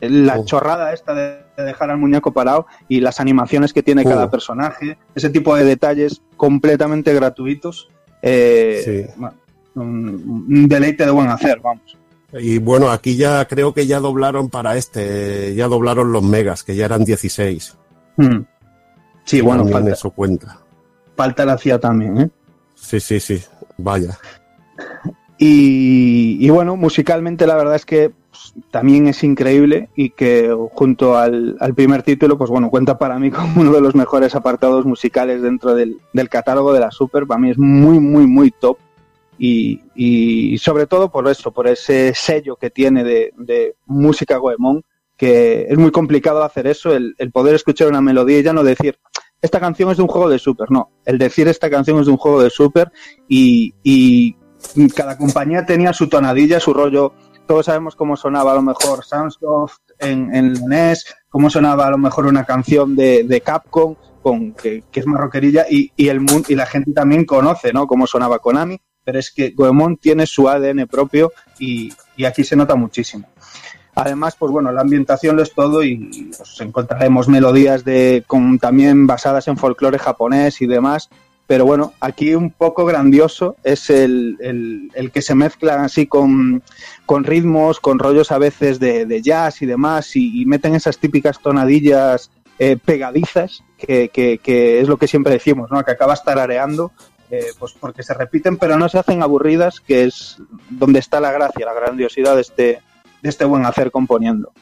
el, 0.00 0.26
la 0.26 0.38
oh. 0.38 0.44
chorrada 0.46 0.94
esta 0.94 1.12
de 1.14 1.44
dejar 1.58 1.90
al 1.90 1.98
muñeco 1.98 2.32
parado 2.32 2.66
y 2.88 3.00
las 3.00 3.20
animaciones 3.20 3.74
que 3.74 3.82
tiene 3.82 4.02
oh. 4.06 4.08
cada 4.08 4.30
personaje, 4.30 4.96
ese 5.14 5.28
tipo 5.28 5.54
de 5.54 5.64
detalles 5.64 6.22
completamente 6.38 7.12
gratuitos. 7.12 7.90
Eh, 8.22 8.80
sí. 8.84 9.12
bueno, 9.16 9.36
un, 9.74 10.46
un 10.48 10.66
deleite 10.66 11.04
de 11.04 11.10
buen 11.10 11.28
hacer, 11.28 11.60
vamos. 11.60 11.98
Y 12.32 12.58
bueno, 12.58 12.90
aquí 12.90 13.16
ya 13.16 13.46
creo 13.46 13.72
que 13.72 13.86
ya 13.86 14.00
doblaron 14.00 14.50
para 14.50 14.76
este, 14.76 15.54
ya 15.54 15.66
doblaron 15.66 16.12
los 16.12 16.22
megas, 16.22 16.62
que 16.62 16.76
ya 16.76 16.84
eran 16.84 17.04
16. 17.04 17.76
Hmm. 18.16 18.40
Sí, 19.24 19.38
y 19.38 19.40
bueno, 19.40 19.66
falta, 19.66 19.92
eso 19.92 20.10
cuenta. 20.10 20.58
Falta 21.16 21.44
la 21.44 21.56
CIA 21.56 21.78
también, 21.78 22.18
¿eh? 22.18 22.30
Sí, 22.74 23.00
sí, 23.00 23.18
sí, 23.18 23.42
vaya. 23.78 24.18
Y, 25.38 26.36
y, 26.40 26.50
bueno, 26.50 26.76
musicalmente 26.76 27.46
la 27.46 27.56
verdad 27.56 27.76
es 27.76 27.86
que 27.86 28.10
pues, 28.30 28.54
también 28.70 29.06
es 29.06 29.22
increíble 29.22 29.88
y 29.94 30.10
que 30.10 30.54
junto 30.72 31.16
al, 31.16 31.56
al, 31.60 31.74
primer 31.74 32.02
título, 32.02 32.36
pues 32.36 32.50
bueno, 32.50 32.70
cuenta 32.70 32.98
para 32.98 33.18
mí 33.18 33.30
como 33.32 33.60
uno 33.60 33.72
de 33.72 33.80
los 33.80 33.94
mejores 33.94 34.34
apartados 34.34 34.84
musicales 34.84 35.42
dentro 35.42 35.74
del, 35.74 35.98
del 36.12 36.28
catálogo 36.28 36.72
de 36.72 36.80
la 36.80 36.90
Super. 36.90 37.26
Para 37.26 37.40
mí 37.40 37.50
es 37.50 37.58
muy, 37.58 38.00
muy, 38.00 38.26
muy 38.26 38.50
top. 38.50 38.78
Y, 39.38 39.80
y, 39.94 40.58
sobre 40.58 40.86
todo 40.86 41.10
por 41.10 41.28
eso, 41.28 41.52
por 41.52 41.68
ese 41.68 42.12
sello 42.14 42.56
que 42.56 42.70
tiene 42.70 43.04
de, 43.04 43.74
música 43.86 44.36
Goemon, 44.36 44.82
que 45.16 45.66
es 45.68 45.78
muy 45.78 45.90
complicado 45.90 46.42
hacer 46.42 46.66
eso, 46.66 46.92
el, 46.92 47.14
poder 47.32 47.54
escuchar 47.54 47.88
una 47.88 48.00
melodía 48.00 48.40
y 48.40 48.42
ya 48.42 48.52
no 48.52 48.64
decir, 48.64 48.98
esta 49.40 49.60
canción 49.60 49.90
es 49.90 49.96
de 49.96 50.02
un 50.02 50.08
juego 50.08 50.28
de 50.28 50.38
Super, 50.38 50.70
no, 50.70 50.90
el 51.04 51.18
decir 51.18 51.46
esta 51.46 51.70
canción 51.70 52.00
es 52.00 52.06
de 52.06 52.12
un 52.12 52.18
juego 52.18 52.42
de 52.42 52.50
Super 52.50 52.90
y, 53.28 53.74
y 53.84 54.36
cada 54.94 55.16
compañía 55.16 55.64
tenía 55.64 55.92
su 55.92 56.08
tonadilla, 56.08 56.60
su 56.60 56.74
rollo. 56.74 57.12
Todos 57.46 57.66
sabemos 57.66 57.96
cómo 57.96 58.16
sonaba 58.16 58.52
a 58.52 58.56
lo 58.56 58.62
mejor 58.62 59.04
Sunsoft 59.04 59.78
en, 59.98 60.34
en 60.34 60.52
NES, 60.68 61.16
cómo 61.30 61.48
sonaba 61.48 61.86
a 61.86 61.90
lo 61.90 61.98
mejor 61.98 62.26
una 62.26 62.44
canción 62.44 62.94
de, 62.94 63.42
Capcom, 63.44 63.94
con, 64.22 64.52
que, 64.52 64.84
es 64.92 65.06
más 65.06 65.20
rockerilla, 65.20 65.64
y, 65.70 65.90
y, 65.96 66.08
el, 66.08 66.20
y 66.48 66.54
la 66.54 66.66
gente 66.66 66.92
también 66.92 67.24
conoce 67.24 67.72
¿no? 67.72 67.86
cómo 67.86 68.06
sonaba 68.06 68.40
Konami, 68.40 68.78
pero 69.08 69.20
es 69.20 69.30
que 69.30 69.52
Goemon 69.56 69.96
tiene 69.96 70.26
su 70.26 70.50
ADN 70.50 70.86
propio 70.86 71.32
y, 71.58 71.90
aquí 72.26 72.44
se 72.44 72.56
nota 72.56 72.74
muchísimo. 72.74 73.26
Además, 73.94 74.36
pues 74.38 74.52
bueno, 74.52 74.70
la 74.70 74.82
ambientación 74.82 75.34
lo 75.34 75.42
es 75.42 75.54
todo 75.54 75.82
y 75.82 76.30
encontraremos 76.60 77.26
melodías 77.26 77.86
de, 77.86 78.22
con, 78.26 78.58
también 78.58 79.06
basadas 79.06 79.48
en 79.48 79.56
folclore 79.56 79.98
japonés 79.98 80.60
y 80.60 80.66
demás, 80.66 81.08
pero 81.46 81.64
bueno, 81.64 81.94
aquí 82.00 82.34
un 82.34 82.50
poco 82.50 82.84
grandioso 82.84 83.56
es 83.64 83.88
el, 83.88 84.90
que 85.10 85.22
se 85.22 85.34
mezcla 85.34 85.82
así 85.82 86.06
con, 86.06 86.62
ritmos, 87.08 87.80
con 87.80 87.98
rollos 87.98 88.30
a 88.30 88.36
veces 88.36 88.78
de, 88.78 89.22
jazz 89.22 89.62
y 89.62 89.64
demás, 89.64 90.16
y, 90.16 90.44
meten 90.44 90.74
esas 90.74 90.98
típicas 90.98 91.40
tonadillas 91.40 92.30
eh, 92.58 92.76
pegadizas, 92.76 93.64
que, 93.78 94.10
es 94.44 94.86
lo 94.86 94.98
que 94.98 95.08
siempre 95.08 95.32
decimos, 95.32 95.70
¿no? 95.70 95.82
que 95.82 95.92
acabas 95.92 96.22
tarareando, 96.24 96.92
eh, 97.30 97.46
pues 97.58 97.72
porque 97.78 98.02
se 98.02 98.14
repiten, 98.14 98.56
pero 98.56 98.78
no 98.78 98.88
se 98.88 98.98
hacen 98.98 99.22
aburridas, 99.22 99.80
que 99.80 100.04
es 100.04 100.38
donde 100.70 100.98
está 100.98 101.20
la 101.20 101.32
gracia, 101.32 101.66
la 101.66 101.74
grandiosidad 101.74 102.34
de 102.34 102.40
este, 102.40 102.82
de 103.22 103.28
este 103.28 103.44
buen 103.44 103.66
hacer 103.66 103.90
componiendo. 103.90 104.52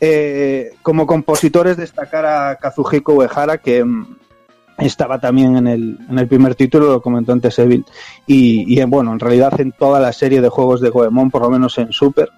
Eh, 0.00 0.72
como 0.82 1.06
compositores 1.06 1.76
destacar 1.76 2.26
a 2.26 2.56
Kazuhiko 2.56 3.14
Uehara, 3.14 3.58
que 3.58 3.84
estaba 4.78 5.20
también 5.20 5.56
en 5.56 5.66
el, 5.66 5.98
en 6.08 6.18
el 6.18 6.26
primer 6.26 6.54
título, 6.54 6.86
lo 6.86 7.02
comentó 7.02 7.32
antes 7.32 7.58
Evil, 7.58 7.84
y, 8.26 8.64
y, 8.66 8.82
bueno, 8.84 9.12
en 9.12 9.20
realidad 9.20 9.60
en 9.60 9.72
toda 9.72 10.00
la 10.00 10.12
serie 10.12 10.40
de 10.40 10.48
juegos 10.48 10.80
de 10.80 10.90
Goemon, 10.90 11.30
por 11.30 11.42
lo 11.42 11.50
menos 11.50 11.78
en 11.78 11.92
Super, 11.92 12.30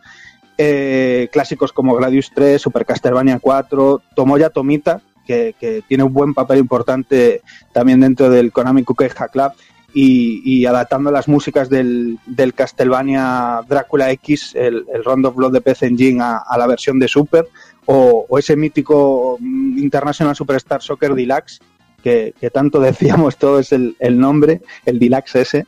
eh, 0.58 1.28
clásicos 1.32 1.72
como 1.72 1.94
Gradius 1.94 2.30
3, 2.34 2.60
Super 2.60 2.84
Castlevania 2.84 3.38
4, 3.40 4.02
Tomoya 4.14 4.50
Tomita, 4.50 5.00
que, 5.26 5.82
tiene 5.88 6.04
un 6.04 6.12
buen 6.12 6.34
papel 6.34 6.58
importante 6.58 7.42
también 7.72 8.00
dentro 8.00 8.30
del 8.30 8.52
Konami 8.52 8.84
Kukeja 8.84 9.28
Club, 9.28 9.52
y, 9.96 10.66
adaptando 10.66 11.10
las 11.10 11.28
músicas 11.28 11.70
del, 11.70 12.18
del 12.26 12.52
Castlevania 12.52 13.60
Drácula 13.68 14.10
X, 14.10 14.52
el, 14.54 14.84
el 14.92 15.04
Round 15.04 15.26
of 15.26 15.36
Blood 15.36 15.52
de 15.52 15.60
PC 15.60 15.86
Engine 15.86 16.20
a, 16.20 16.58
la 16.58 16.66
versión 16.66 16.98
de 16.98 17.06
Super, 17.06 17.48
o, 17.86 18.26
ese 18.38 18.56
mítico 18.56 19.38
International 19.40 20.34
Superstar 20.34 20.82
Soccer 20.82 21.14
Deluxe, 21.14 21.60
que, 22.02 22.34
tanto 22.52 22.80
decíamos 22.80 23.36
todo 23.36 23.60
es 23.60 23.72
el, 23.72 23.94
nombre, 24.18 24.62
el 24.84 24.98
Deluxe 24.98 25.36
ese, 25.36 25.66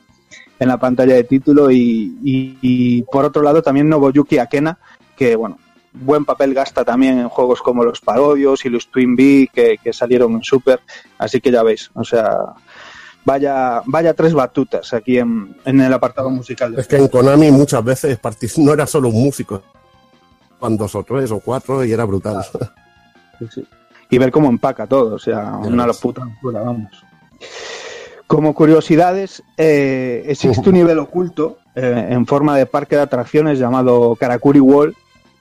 en 0.59 0.69
la 0.69 0.78
pantalla 0.78 1.15
de 1.15 1.24
título. 1.24 1.70
Y, 1.70 2.19
y, 2.23 3.03
por 3.03 3.24
otro 3.24 3.43
lado 3.43 3.62
también 3.62 3.89
Nobuyuki 3.89 4.39
Akena, 4.39 4.78
que 5.16 5.37
bueno, 5.37 5.59
buen 6.01 6.24
papel 6.24 6.55
gasta 6.55 6.85
también 6.85 7.18
en 7.18 7.28
juegos 7.28 7.62
como 7.62 7.85
los 7.85 8.01
Parodios 8.01 8.64
y 8.64 8.68
los 8.68 8.89
Twin 8.89 9.16
B 9.16 9.48
que, 9.52 9.78
que 9.82 9.93
salieron 9.93 10.32
en 10.32 10.43
Super. 10.43 10.81
Así 11.18 11.40
que 11.40 11.51
ya 11.51 11.62
veis, 11.62 11.90
o 11.94 12.05
sea, 12.05 12.55
vaya, 13.24 13.82
vaya 13.86 14.14
tres 14.14 14.35
batutas 14.35 14.93
aquí 14.94 15.18
en, 15.18 15.56
en 15.64 15.81
el 15.81 15.93
apartado 15.93 16.31
musical. 16.31 16.74
es 16.78 16.86
que 16.86 16.97
en 16.97 17.09
Konami 17.09 17.51
muchas 17.51 17.82
veces 17.85 18.18
no 18.59 18.73
era 18.73 18.86
solo 18.86 19.09
un 19.09 19.23
músico, 19.24 19.62
cuando 20.59 20.85
dos 20.85 20.94
o 20.94 21.02
tres 21.02 21.31
o 21.31 21.40
cuatro 21.40 21.85
y 21.85 21.93
era 21.93 22.05
brutal. 22.05 22.44
Sí, 23.39 23.47
sí 23.55 23.66
y 24.10 24.18
ver 24.18 24.31
cómo 24.31 24.48
empaca 24.48 24.86
todo, 24.86 25.14
o 25.14 25.18
sea, 25.18 25.59
yes. 25.62 25.73
una 25.73 25.86
puta 25.93 26.24
locura, 26.24 26.60
vamos. 26.60 27.05
Como 28.27 28.55
curiosidades, 28.55 29.43
eh, 29.56 30.24
existe 30.27 30.68
un 30.68 30.74
nivel 30.74 30.98
oculto 30.98 31.59
eh, 31.74 32.09
en 32.10 32.27
forma 32.27 32.56
de 32.56 32.66
parque 32.66 32.97
de 32.97 33.02
atracciones 33.02 33.59
llamado 33.59 34.16
Karakuri 34.16 34.60
Wall, 34.60 34.97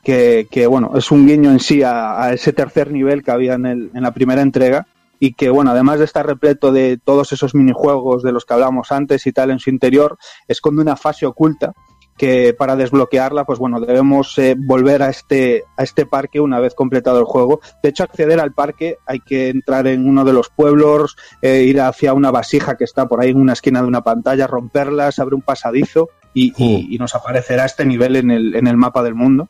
que, 0.06 0.68
bueno, 0.70 0.92
es 0.96 1.10
un 1.10 1.26
guiño 1.26 1.52
en 1.52 1.60
sí 1.60 1.82
a, 1.82 2.22
a 2.22 2.34
ese 2.34 2.54
tercer 2.54 2.92
nivel 2.92 3.24
que 3.24 3.32
había 3.32 3.56
en, 3.56 3.66
el, 3.66 3.92
en, 3.94 4.04
la 4.04 4.14
primera 4.14 4.44
entrega 4.44 4.86
y 5.20 5.34
que, 5.34 5.50
bueno, 5.50 5.72
además 5.72 5.98
de 5.98 6.06
estar 6.06 6.28
repleto 6.28 6.72
de 6.72 7.00
todos 7.04 7.34
esos 7.34 7.56
minijuegos 7.56 8.22
de 8.22 8.32
los 8.32 8.46
que 8.46 8.54
hablamos 8.54 8.92
antes 8.92 9.26
y 9.26 9.32
tal 9.32 9.50
en 9.50 9.58
su 9.58 9.72
interior, 9.72 10.20
esconde 10.48 10.84
una 10.84 10.96
fase 10.96 11.26
oculta 11.26 11.74
que 12.18 12.54
para 12.54 12.76
desbloquearla, 12.76 13.46
pues 13.46 13.60
bueno, 13.60 13.80
debemos 13.80 14.38
eh, 14.38 14.56
volver 14.58 15.04
a 15.04 15.10
este, 15.10 15.64
a 15.76 15.84
este 15.84 16.06
parque 16.06 16.40
una 16.40 16.60
vez 16.60 16.74
completado 16.74 17.20
el 17.20 17.26
juego. 17.26 17.60
De 17.84 17.90
hecho, 17.90 18.04
acceder 18.04 18.40
al 18.40 18.54
parque 18.54 18.98
hay 19.06 19.20
que 19.20 19.50
entrar 19.50 19.88
en 19.88 20.08
uno 20.08 20.24
de 20.24 20.34
los 20.34 20.50
pueblos, 20.50 21.18
eh, 21.42 21.64
ir 21.64 21.82
hacia 21.82 22.14
una 22.14 22.32
vasija 22.32 22.78
que 22.78 22.86
está 22.86 23.08
por 23.08 23.22
ahí 23.22 23.32
en 23.32 23.42
una 23.42 23.54
esquina 23.54 23.82
de 23.82 23.88
una 23.88 24.04
pantalla, 24.04 24.48
romperla, 24.48 25.12
se 25.12 25.22
abre 25.22 25.36
un 25.36 25.42
pasadizo 25.42 26.10
y, 26.34 26.54
y, 26.58 26.96
y 26.96 26.98
nos 26.98 27.16
aparecerá 27.16 27.66
este 27.66 27.86
nivel 27.86 28.16
en 28.16 28.32
el, 28.32 28.56
en 28.56 28.68
el 28.68 28.78
mapa 28.78 29.04
del 29.04 29.16
mundo. 29.16 29.48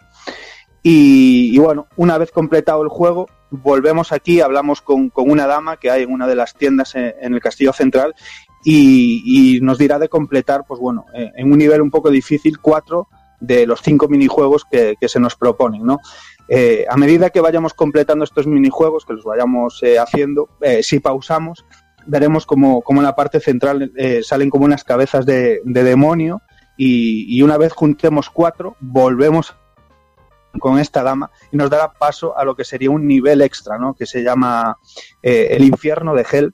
Y, 0.82 1.50
y, 1.52 1.58
bueno, 1.58 1.88
una 1.96 2.20
vez 2.20 2.32
completado 2.32 2.84
el 2.84 2.90
juego, 2.90 3.28
volvemos 3.50 4.12
aquí, 4.12 4.42
hablamos 4.42 4.82
con, 4.82 5.10
con, 5.10 5.30
una 5.32 5.48
dama 5.48 5.78
que 5.78 5.90
hay 5.90 6.04
en 6.04 6.12
una 6.12 6.28
de 6.28 6.36
las 6.36 6.54
tiendas 6.54 6.94
en, 6.94 7.14
en 7.20 7.34
el 7.34 7.42
castillo 7.42 7.74
central 7.74 8.14
y, 8.66 9.60
nos 9.62 9.78
dirá 9.78 10.00
de 10.00 10.10
completar, 10.10 10.66
pues 10.68 10.80
bueno, 10.80 11.06
eh, 11.14 11.32
en 11.36 11.52
un 11.52 11.58
nivel 11.58 11.82
un 11.82 11.92
poco 11.92 12.10
difícil, 12.10 12.60
cuatro 12.60 13.08
de 13.40 13.68
los 13.68 13.82
cinco 13.82 14.08
minijuegos 14.08 14.66
que, 14.70 14.96
que 15.00 15.08
se 15.08 15.20
nos 15.20 15.36
proponen, 15.36 15.86
¿no? 15.86 16.00
Eh, 16.48 16.86
a 16.90 16.96
medida 16.96 17.32
que 17.32 17.42
vayamos 17.42 17.74
completando 17.74 18.24
estos 18.24 18.46
minijuegos, 18.46 19.06
que 19.06 19.14
los 19.14 19.24
vayamos 19.24 19.82
eh, 19.82 19.98
haciendo, 19.98 20.50
eh, 20.62 20.84
si 20.84 21.00
pausamos, 21.00 21.66
veremos 22.06 22.46
como, 22.46 22.84
en 22.88 23.04
la 23.04 23.16
parte 23.16 23.40
central 23.40 23.92
salen 24.22 24.52
como 24.52 24.66
unas 24.66 24.84
cabezas 24.84 25.26
de, 25.26 25.62
de 25.64 25.84
demonio 25.84 26.42
y, 26.78 27.36
y, 27.36 27.42
una 27.42 27.58
vez 27.58 27.74
juntemos 27.74 28.30
cuatro, 28.30 28.76
volvemos 28.80 29.56
con 30.60 30.78
esta 30.78 31.02
dama 31.02 31.32
y 31.52 31.58
nos 31.58 31.72
dará 31.72 31.94
paso 31.94 32.38
a 32.38 32.46
lo 32.46 32.56
que 32.56 32.64
sería 32.64 32.92
un 32.92 33.08
nivel 33.08 33.42
extra, 33.42 33.80
¿no? 33.80 33.96
Que 33.96 34.06
se 34.06 34.24
llama 34.24 34.78
el 35.24 35.64
infierno 35.64 36.14
de 36.14 36.26
Hell, 36.32 36.54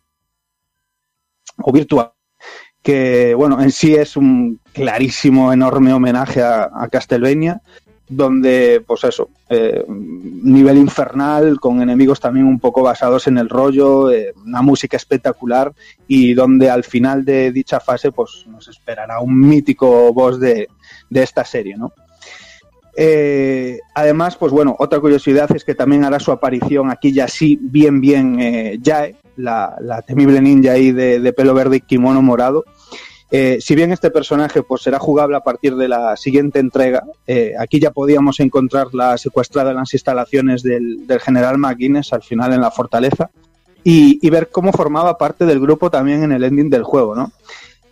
o 1.64 1.72
virtual, 1.72 2.12
que 2.82 3.34
bueno, 3.36 3.62
en 3.62 3.72
sí 3.72 3.96
es 3.96 4.18
un 4.18 4.60
clarísimo, 4.74 5.54
enorme 5.54 5.94
homenaje 5.94 6.42
a, 6.42 6.70
a 6.74 6.88
Castlevania, 6.90 7.62
donde, 8.12 8.84
pues 8.86 9.06
eso, 9.06 9.30
eh, 9.50 9.86
nivel 9.88 10.78
infernal, 10.78 11.62
con 11.62 11.82
enemigos 11.82 12.20
también 12.20 12.46
un 12.46 12.60
poco 12.60 12.84
basados 12.84 13.26
en 13.28 13.38
el 13.38 13.48
rollo, 13.48 14.12
eh, 14.12 14.34
una 14.46 14.62
música 14.62 14.98
espectacular, 14.98 15.72
y 16.08 16.34
donde 16.34 16.70
al 16.70 16.84
final 16.84 17.24
de 17.24 17.54
dicha 17.54 17.80
fase, 17.80 18.12
pues 18.12 18.46
nos 18.48 18.68
esperará 18.68 19.22
un 19.22 19.40
mítico 19.40 20.12
boss 20.12 20.42
de, 20.42 20.68
de 21.10 21.24
esta 21.24 21.46
serie, 21.46 21.78
¿no? 21.78 21.94
Eh, 22.98 23.80
además, 23.96 24.36
pues 24.36 24.52
bueno, 24.52 24.76
otra 24.78 25.00
curiosidad 25.00 25.50
es 25.56 25.64
que 25.64 25.74
también 25.74 26.04
hará 26.04 26.20
su 26.20 26.34
aparición 26.34 26.92
aquí 26.92 27.14
ya 27.14 27.30
sí, 27.30 27.58
bien, 27.62 28.02
bien 28.02 28.82
Yae, 28.84 29.16
la, 29.42 29.76
la, 29.82 30.02
temible 30.02 30.42
ninja 30.42 30.74
ahí 30.74 30.92
de, 30.92 31.20
de, 31.20 31.34
pelo 31.34 31.54
verde 31.54 31.78
y 31.78 31.82
kimono 31.82 32.22
morado. 32.22 32.64
Eh, 33.34 33.60
si 33.62 33.76
bien 33.76 33.94
este 33.94 34.12
personaje 34.12 34.62
pues 34.62 34.82
será 34.82 35.00
jugable 35.00 35.38
a 35.38 35.42
partir 35.42 35.76
de 35.78 35.88
la 35.88 36.18
siguiente 36.18 36.60
entrega, 36.60 37.04
eh, 37.26 37.54
aquí 37.58 37.80
ya 37.80 37.92
podíamos 37.92 38.42
encontrar 38.42 38.94
la 38.94 39.18
secuestrada 39.18 39.72
en 39.72 39.78
las 39.78 39.94
instalaciones 39.94 40.64
del, 40.64 41.08
del 41.08 41.20
general 41.22 41.58
McGuinness 41.58 42.12
al 42.12 42.24
final 42.24 42.52
en 42.52 42.60
la 42.60 42.72
fortaleza 42.72 43.30
y, 43.86 44.20
y, 44.22 44.30
ver 44.30 44.50
cómo 44.50 44.74
formaba 44.74 45.18
parte 45.18 45.46
del 45.46 45.62
grupo 45.62 45.90
también 45.90 46.24
en 46.24 46.34
el 46.34 46.44
ending 46.44 46.70
del 46.70 46.84
juego, 46.84 47.16
¿no? 47.16 47.32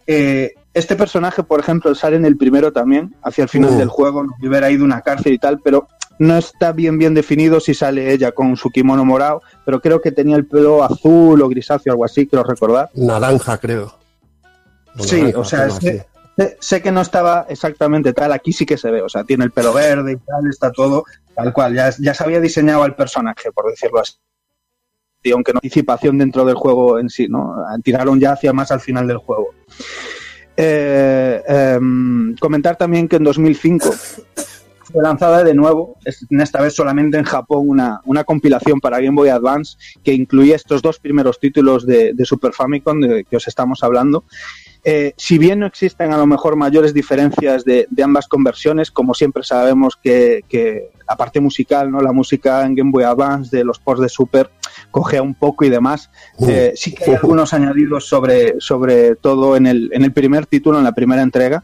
Eh, 0.06 0.54
este 0.74 0.96
personaje, 0.96 1.44
por 1.44 1.60
ejemplo, 1.60 1.96
sale 1.96 2.18
en 2.18 2.26
el 2.26 2.38
primero 2.38 2.72
también, 2.72 3.16
hacia 3.24 3.44
el 3.44 3.50
final 3.50 3.72
uh. 3.72 3.78
del 3.78 3.90
juego, 3.90 4.24
nos 4.24 4.40
hubiera 4.40 4.70
ido 4.70 4.84
a 4.84 4.86
una 4.86 5.02
cárcel 5.02 5.34
y 5.34 5.40
tal, 5.40 5.60
pero 5.60 5.88
no 6.20 6.38
está 6.38 6.72
bien 6.72 6.98
bien 6.98 7.14
definido 7.14 7.60
si 7.60 7.74
sale 7.74 8.14
ella 8.14 8.32
con 8.32 8.56
su 8.56 8.70
kimono 8.70 9.04
morado, 9.04 9.42
pero 9.66 9.82
creo 9.82 10.02
que 10.02 10.12
tenía 10.12 10.36
el 10.36 10.46
pelo 10.46 10.84
azul 10.84 11.42
o 11.42 11.50
grisáceo, 11.50 11.94
algo 11.94 12.06
así, 12.06 12.28
quiero 12.28 12.44
recordar. 12.44 12.90
Naranja, 12.94 13.58
creo. 13.58 13.94
O 14.98 15.04
sí, 15.04 15.18
naranja, 15.18 15.40
o 15.40 15.46
sea, 15.46 15.70
sé, 15.70 16.08
sé, 16.60 16.82
que 16.82 16.92
no 16.92 17.02
estaba 17.02 17.46
exactamente 17.50 18.14
tal, 18.14 18.34
aquí 18.34 18.54
sí 18.54 18.66
que 18.66 18.78
se 18.78 18.92
ve, 18.92 19.02
o 19.02 19.10
sea, 19.10 19.24
tiene 19.24 19.46
el 19.46 19.52
pelo 19.52 19.74
verde 19.74 20.14
y 20.14 20.18
tal, 20.18 20.48
está 20.50 20.72
todo 20.72 21.04
tal 21.40 21.54
cual, 21.54 21.74
ya, 21.74 21.90
ya 21.98 22.14
se 22.14 22.24
había 22.24 22.42
diseñado 22.42 22.84
al 22.84 22.96
personaje, 22.96 23.52
por 23.52 23.70
decirlo 23.70 24.02
así. 24.02 24.16
Y 25.24 25.32
aunque 25.32 25.54
no 25.54 25.58
anticipación 25.58 26.18
dentro 26.18 26.46
del 26.46 26.56
juego 26.56 27.00
en 27.00 27.10
sí, 27.10 27.28
¿no? 27.28 27.56
Tiraron 27.84 28.20
ya 28.20 28.34
hacia 28.34 28.54
más 28.54 28.72
al 28.72 28.80
final 28.80 29.08
del 29.08 29.18
juego. 29.18 29.50
Eh, 30.56 31.42
eh, 31.48 31.80
comentar 32.40 32.78
también 32.78 33.08
que 33.08 33.18
en 33.18 33.24
2005 33.24 33.90
fue 34.92 35.04
lanzada 35.04 35.44
de 35.44 35.54
nuevo, 35.54 35.98
en 36.30 36.42
esta 36.42 36.62
vez 36.62 36.74
solamente 36.76 37.18
en 37.18 37.24
Japón, 37.24 37.64
una, 37.68 38.02
una 38.06 38.24
compilación 38.24 38.80
para 38.80 39.00
Game 39.00 39.16
Boy 39.16 39.30
Advance 39.30 39.78
que 40.04 40.14
incluía 40.14 40.56
estos 40.56 40.82
dos 40.82 41.00
primeros 41.00 41.40
títulos 41.40 41.86
de, 41.86 42.14
de 42.14 42.26
Super 42.26 42.54
Famicom 42.54 43.00
de 43.00 43.24
que 43.24 43.36
os 43.38 43.48
estamos 43.48 43.84
hablando. 43.84 44.24
Eh, 44.84 45.14
si 45.18 45.38
bien 45.38 45.60
no 45.60 45.66
existen 45.66 46.14
a 46.14 46.18
lo 46.18 46.26
mejor 46.26 46.56
mayores 46.56 46.94
diferencias 46.94 47.66
de, 47.66 47.86
de 47.90 48.04
ambas 48.04 48.28
conversiones, 48.28 48.92
como 48.92 49.14
siempre 49.14 49.44
sabemos 49.44 49.98
que, 50.02 50.46
que 50.48 50.92
la 51.08 51.18
parte 51.18 51.42
musical, 51.42 51.92
no 51.92 52.02
la 52.02 52.14
música 52.14 52.66
en 52.66 52.76
Game 52.76 52.92
Boy 52.92 53.04
Advance 53.04 53.56
de 53.56 53.66
los 53.66 53.80
ports 53.80 54.02
de 54.02 54.10
Super 54.10 54.52
cogea 54.90 55.22
un 55.22 55.36
poco 55.36 55.66
y 55.66 55.70
demás, 55.70 56.10
eh, 56.48 56.72
sí 56.76 56.94
que 56.94 57.04
hay 57.06 57.16
algunos 57.16 57.54
añadidos 57.54 58.08
sobre, 58.08 58.62
sobre 58.62 59.16
todo 59.16 59.58
en 59.58 59.68
el, 59.68 59.90
en 59.94 60.04
el 60.04 60.14
primer 60.14 60.46
título, 60.46 60.78
en 60.78 60.86
la 60.86 60.94
primera 60.94 61.22
entrega. 61.22 61.64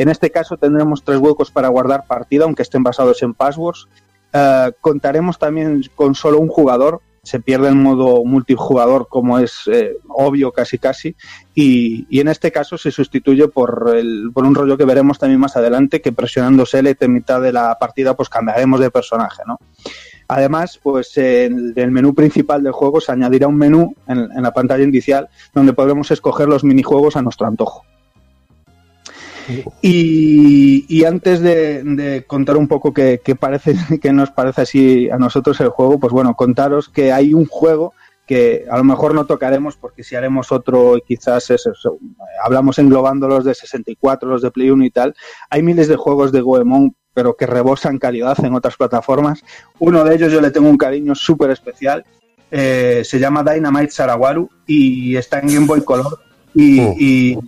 En 0.00 0.08
este 0.08 0.30
caso 0.30 0.56
tendremos 0.56 1.04
tres 1.04 1.18
huecos 1.18 1.50
para 1.50 1.68
guardar 1.68 2.06
partida, 2.06 2.44
aunque 2.44 2.62
estén 2.62 2.82
basados 2.82 3.22
en 3.22 3.34
passwords. 3.34 3.86
Eh, 4.32 4.72
contaremos 4.80 5.38
también 5.38 5.82
con 5.94 6.14
solo 6.14 6.38
un 6.38 6.48
jugador. 6.48 7.02
Se 7.22 7.38
pierde 7.38 7.68
el 7.68 7.74
modo 7.74 8.24
multijugador, 8.24 9.08
como 9.08 9.38
es 9.38 9.60
eh, 9.70 9.98
obvio 10.08 10.52
casi 10.52 10.78
casi. 10.78 11.14
Y, 11.54 12.18
en 12.18 12.28
este 12.28 12.50
caso 12.50 12.78
se 12.78 12.90
sustituye 12.90 13.48
por 13.48 13.92
un 13.92 14.54
rollo 14.54 14.78
que 14.78 14.86
veremos 14.86 15.18
también 15.18 15.38
más 15.38 15.58
adelante, 15.58 16.00
que 16.00 16.12
presionando 16.12 16.64
Select 16.64 17.02
en 17.02 17.12
mitad 17.12 17.42
de 17.42 17.52
la 17.52 17.76
partida, 17.78 18.16
pues 18.16 18.30
cambiaremos 18.30 18.80
de 18.80 18.90
personaje, 18.90 19.42
¿no? 19.46 19.58
Además, 20.28 20.80
pues 20.82 21.14
en 21.18 21.74
el 21.76 21.90
menú 21.90 22.14
principal 22.14 22.62
del 22.62 22.72
juego 22.72 23.02
se 23.02 23.12
añadirá 23.12 23.48
un 23.48 23.56
menú 23.56 23.94
en, 24.08 24.30
en 24.34 24.42
la 24.42 24.52
pantalla 24.54 24.84
inicial 24.84 25.28
donde 25.52 25.74
podremos 25.74 26.10
escoger 26.10 26.48
los 26.48 26.64
minijuegos 26.64 27.16
a 27.16 27.22
nuestro 27.22 27.46
antojo. 27.46 27.84
Y, 29.82 31.04
antes 31.04 31.40
de, 31.40 32.24
contar 32.26 32.56
un 32.56 32.68
poco 32.68 32.92
qué, 32.92 33.20
parece, 33.38 33.74
qué 34.02 34.12
nos 34.12 34.30
parece 34.30 34.62
así 34.62 35.10
a 35.10 35.16
nosotros 35.16 35.60
el 35.60 35.68
juego, 35.68 35.98
pues 35.98 36.12
bueno, 36.12 36.34
contaros 36.34 36.88
que 36.88 37.12
hay 37.12 37.34
un 37.34 37.46
juego 37.46 37.94
que 38.26 38.64
a 38.70 38.76
lo 38.76 38.84
mejor 38.84 39.12
no 39.12 39.26
tocaremos 39.26 39.76
porque 39.76 40.04
si 40.04 40.14
haremos 40.14 40.52
otro 40.52 40.96
y 40.96 41.00
quizás 41.00 41.50
es 41.50 41.66
eso, 41.66 41.98
hablamos 42.44 42.78
englobando 42.78 43.26
los 43.26 43.44
de 43.44 43.54
64, 43.54 44.28
los 44.28 44.42
de 44.42 44.52
Play 44.52 44.70
1 44.70 44.84
y 44.84 44.90
tal, 44.90 45.14
hay 45.48 45.64
miles 45.64 45.88
de 45.88 45.96
juegos 45.96 46.30
de 46.30 46.40
Goemon 46.40 46.94
pero 47.12 47.36
que 47.36 47.46
rebosan 47.46 47.98
calidad 47.98 48.42
en 48.44 48.54
otras 48.54 48.76
plataformas. 48.76 49.42
Uno 49.80 50.04
de 50.04 50.14
ellos 50.14 50.32
yo 50.32 50.40
le 50.40 50.52
tengo 50.52 50.68
un 50.68 50.78
cariño 50.78 51.14
súper 51.16 51.50
especial, 51.50 52.04
eh, 52.50 53.02
se 53.04 53.18
llama 53.18 53.42
Dynamite 53.42 53.90
Sarawaru 53.90 54.48
y 54.64 55.16
está 55.16 55.40
en 55.40 55.48
Game 55.48 55.66
Boy 55.66 55.82
Color 55.82 56.29
y, 56.54 56.80
y 56.80 57.38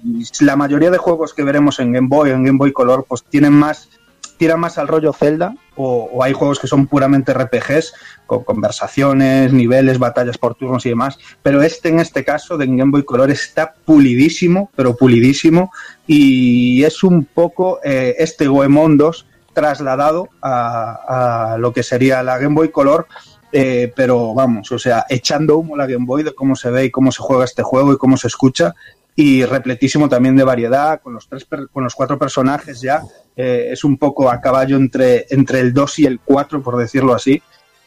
la 0.41 0.57
mayoría 0.57 0.91
de 0.91 0.99
juegos 0.99 1.35
que 1.35 1.43
veremos 1.43 1.81
en 1.81 1.93
Game 1.93 2.09
Boy 2.09 2.31
en 2.31 2.45
Game 2.45 2.59
Boy 2.59 2.73
Color 2.73 3.05
pues 3.09 3.25
tienen 3.25 3.53
más 3.53 3.89
tiran 4.37 4.59
más 4.59 4.79
al 4.79 4.89
rollo 4.89 5.13
Zelda 5.13 5.55
o, 5.77 6.11
o 6.13 6.23
hay 6.25 6.33
juegos 6.33 6.59
que 6.59 6.67
son 6.67 6.87
puramente 6.87 7.33
RPGs 7.33 7.95
con 8.27 8.43
conversaciones, 8.43 9.53
niveles, 9.53 9.99
batallas 9.99 10.37
por 10.37 10.55
turnos 10.55 10.85
y 10.85 10.89
demás, 10.89 11.19
pero 11.43 11.63
este 11.63 11.91
en 11.91 12.01
este 12.01 12.25
caso 12.25 12.59
de 12.59 12.67
Game 12.67 12.91
Boy 12.91 13.05
Color 13.05 13.31
está 13.31 13.75
pulidísimo, 13.85 14.71
pero 14.75 14.97
pulidísimo. 14.97 15.71
Y 16.07 16.83
es 16.83 17.05
un 17.05 17.25
poco 17.25 17.79
eh, 17.85 18.17
este 18.19 18.49
Goemon 18.49 18.97
2 18.97 19.27
trasladado 19.53 20.29
a, 20.41 21.53
a 21.53 21.59
lo 21.59 21.73
que 21.73 21.83
sería 21.83 22.23
la 22.23 22.39
Game 22.39 22.55
Boy 22.55 22.71
Color 22.71 23.07
eh, 23.53 23.93
pero 23.95 24.35
vamos, 24.35 24.73
o 24.73 24.79
sea, 24.79 25.05
echando 25.09 25.59
humo 25.59 25.77
la 25.77 25.87
Game 25.87 26.07
Boy 26.07 26.23
de 26.23 26.35
cómo 26.35 26.57
se 26.57 26.71
ve 26.71 26.87
y 26.87 26.91
cómo 26.91 27.13
se 27.13 27.23
juega 27.23 27.45
este 27.45 27.63
juego 27.63 27.93
y 27.93 27.99
cómo 27.99 28.17
se 28.17 28.29
escucha 28.29 28.75
y 29.15 29.45
repletísimo 29.45 30.09
también 30.09 30.37
de 30.37 30.45
variedad 30.45 31.01
con 31.03 31.13
los 31.13 31.29
tres 31.29 31.47
con 31.71 31.85
los 31.85 31.95
cuatro 31.95 32.19
personajes 32.19 32.81
ya 32.81 33.03
eh, 33.37 33.69
es 33.71 33.85
un 33.85 33.99
poco 33.99 34.31
a 34.31 34.41
caballo 34.41 34.77
entre 34.77 35.27
entre 35.29 35.61
el 35.61 35.75
2 35.75 35.99
y 35.99 36.07
el 36.07 36.19
4 36.21 36.63
por 36.63 36.79
decirlo 36.79 37.13
así 37.15 37.43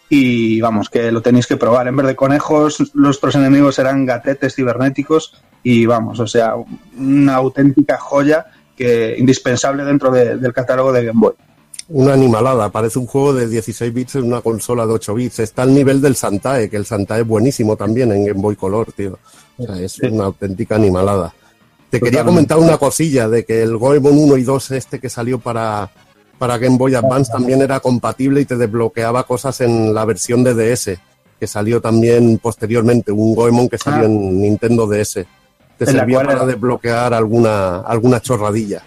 y 0.08 0.62
vamos 0.62 0.88
que 0.88 1.12
lo 1.12 1.24
tenéis 1.24 1.48
que 1.48 1.58
probar. 1.58 1.88
En 1.88 1.96
vez 1.96 2.06
de 2.06 2.16
conejos 2.16 2.92
nuestros 2.94 3.34
enemigos 3.34 3.74
serán 3.74 4.06
gatetes 4.06 4.54
cibernéticos 4.54 5.42
y 5.64 5.88
vamos 5.88 6.20
o 6.20 6.28
sea 6.28 6.54
una 6.96 7.36
auténtica 7.36 7.98
joya 7.98 8.46
que 8.78 9.16
indispensable 9.18 9.84
dentro 9.84 10.12
de- 10.12 10.38
del 10.38 10.54
catálogo 10.54 10.92
de 10.94 11.06
Game 11.06 11.20
Boy 11.20 11.34
Una 11.88 12.14
animalada, 12.14 12.70
parece 12.72 12.98
un 12.98 13.06
juego 13.06 13.34
de 13.34 13.48
16 13.48 13.94
bits 13.94 14.16
en 14.16 14.24
una 14.24 14.42
consola 14.42 14.88
de 14.88 14.94
8 14.94 15.14
bits. 15.14 15.40
Está 15.40 15.62
al 15.64 15.74
nivel 15.74 16.02
del 16.02 16.16
Santae, 16.16 16.68
que 16.70 16.78
el 16.78 16.86
Santae 16.86 17.22
es 17.22 17.28
buenísimo 17.28 17.76
también 17.76 18.12
en 18.12 18.26
Game 18.26 18.42
Boy 18.42 18.56
Color, 18.56 18.92
tío. 18.92 19.20
O 19.58 19.64
sea, 19.66 19.80
es 19.80 20.00
una 20.00 20.26
auténtica 20.26 20.76
animalada. 20.76 21.34
Te 21.92 22.02
quería 22.02 22.24
comentar 22.26 22.58
una 22.58 22.78
cosilla 22.78 23.30
de 23.30 23.46
que 23.46 23.62
el 23.62 23.78
Goemon 23.78 24.18
1 24.18 24.38
y 24.38 24.44
2 24.44 24.72
este 24.72 25.00
que 25.00 25.10
salió 25.10 25.38
para, 25.40 25.92
para 26.40 26.58
Game 26.58 26.78
Boy 26.78 26.96
Advance 26.96 27.32
también 27.32 27.62
era 27.62 27.80
compatible 27.80 28.42
y 28.42 28.46
te 28.46 28.58
desbloqueaba 28.58 29.24
cosas 29.26 29.62
en 29.62 29.94
la 29.94 30.04
versión 30.06 30.44
de 30.44 30.56
DS, 30.56 30.98
que 31.40 31.48
salió 31.48 31.82
también 31.82 32.40
posteriormente, 32.40 33.12
un 33.12 33.36
Goemon 33.36 33.70
que 33.70 33.78
salió 33.78 34.02
Ah. 34.04 34.06
en 34.08 34.42
Nintendo 34.42 34.88
DS. 34.88 35.26
Te 35.78 35.86
servía 35.86 36.24
para 36.24 36.46
desbloquear 36.48 37.14
alguna, 37.14 37.82
alguna 37.82 38.20
chorradilla. 38.22 38.82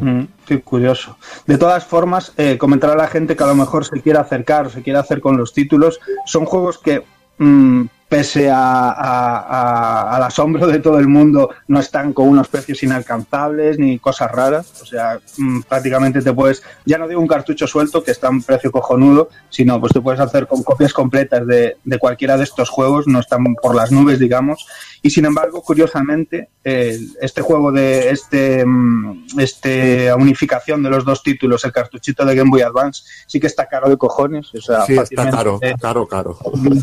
Mm, 0.00 0.22
qué 0.46 0.60
curioso. 0.60 1.16
De 1.46 1.58
todas 1.58 1.84
formas, 1.84 2.32
eh, 2.36 2.56
comentar 2.56 2.90
a 2.90 2.96
la 2.96 3.08
gente 3.08 3.36
que 3.36 3.42
a 3.42 3.48
lo 3.48 3.54
mejor 3.54 3.84
se 3.84 4.00
quiere 4.00 4.18
acercar 4.18 4.66
o 4.66 4.70
se 4.70 4.82
quiere 4.82 4.98
hacer 4.98 5.20
con 5.20 5.36
los 5.36 5.52
títulos, 5.52 5.98
son 6.24 6.44
juegos 6.44 6.78
que, 6.78 7.04
mm, 7.38 7.84
pese 8.08 8.48
a- 8.50 8.90
a- 8.90 9.38
a- 9.38 10.16
al 10.16 10.22
asombro 10.22 10.66
de 10.66 10.78
todo 10.78 10.98
el 10.98 11.08
mundo, 11.08 11.50
no 11.66 11.78
están 11.78 12.12
con 12.12 12.28
unos 12.28 12.48
precios 12.48 12.82
inalcanzables 12.82 13.78
ni 13.78 13.98
cosas 13.98 14.30
raras. 14.32 14.80
O 14.82 14.86
sea, 14.86 15.18
mm, 15.36 15.60
prácticamente 15.62 16.22
te 16.22 16.32
puedes, 16.32 16.62
ya 16.86 16.96
no 16.98 17.06
digo 17.06 17.20
un 17.20 17.26
cartucho 17.26 17.66
suelto 17.66 18.02
que 18.02 18.10
está 18.12 18.28
a 18.28 18.30
un 18.30 18.42
precio 18.42 18.72
cojonudo, 18.72 19.28
sino 19.50 19.78
pues 19.80 19.92
te 19.92 20.00
puedes 20.00 20.20
hacer 20.20 20.46
con 20.46 20.62
copias 20.62 20.92
completas 20.92 21.46
de, 21.46 21.76
de 21.84 21.98
cualquiera 21.98 22.36
de 22.36 22.44
estos 22.44 22.68
juegos, 22.70 23.06
no 23.06 23.20
están 23.20 23.44
por 23.60 23.74
las 23.74 23.92
nubes, 23.92 24.18
digamos. 24.18 24.66
Y 25.02 25.10
sin 25.10 25.26
embargo, 25.26 25.62
curiosamente, 25.62 26.48
este 26.64 27.40
juego 27.40 27.70
de 27.72 28.10
este, 28.10 28.64
mm, 28.66 29.38
este 29.38 30.12
unificación 30.14 30.82
de 30.82 30.90
los 30.90 31.04
dos 31.04 31.22
títulos, 31.22 31.64
el 31.64 31.72
cartuchito 31.72 32.24
de 32.24 32.34
Game 32.34 32.50
Boy 32.50 32.62
Advance, 32.62 33.04
sí 33.26 33.38
que 33.38 33.46
está 33.46 33.66
caro 33.66 33.88
de 33.88 33.96
cojones. 33.96 34.52
O 34.54 34.60
sea, 34.60 34.84
Sí, 34.84 34.96
está 34.96 35.30
caro, 35.30 35.60
caro, 35.80 36.06
caro. 36.08 36.38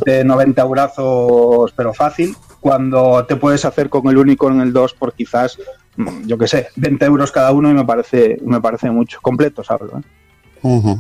de 0.06 0.24
90 0.24 0.62
eurazos, 0.62 1.15
pero 1.76 1.94
fácil, 1.94 2.36
cuando 2.60 3.26
te 3.26 3.36
puedes 3.36 3.66
hacer 3.66 3.90
con 3.90 4.08
el 4.08 4.18
único 4.18 4.50
en 4.50 4.62
el 4.62 4.74
2 4.74 4.94
por 4.94 5.14
quizás, 5.14 5.58
mm, 5.98 6.26
yo 6.28 6.38
qué 6.38 6.48
sé, 6.48 6.68
20 6.76 7.06
euros 7.06 7.32
cada 7.32 7.52
uno 7.52 7.70
y 7.70 7.74
me 7.74 7.86
parece, 7.86 8.38
me 8.46 8.60
parece 8.62 8.90
mucho. 8.92 9.20
¿eh? 10.00 10.02
Ujú. 10.62 11.00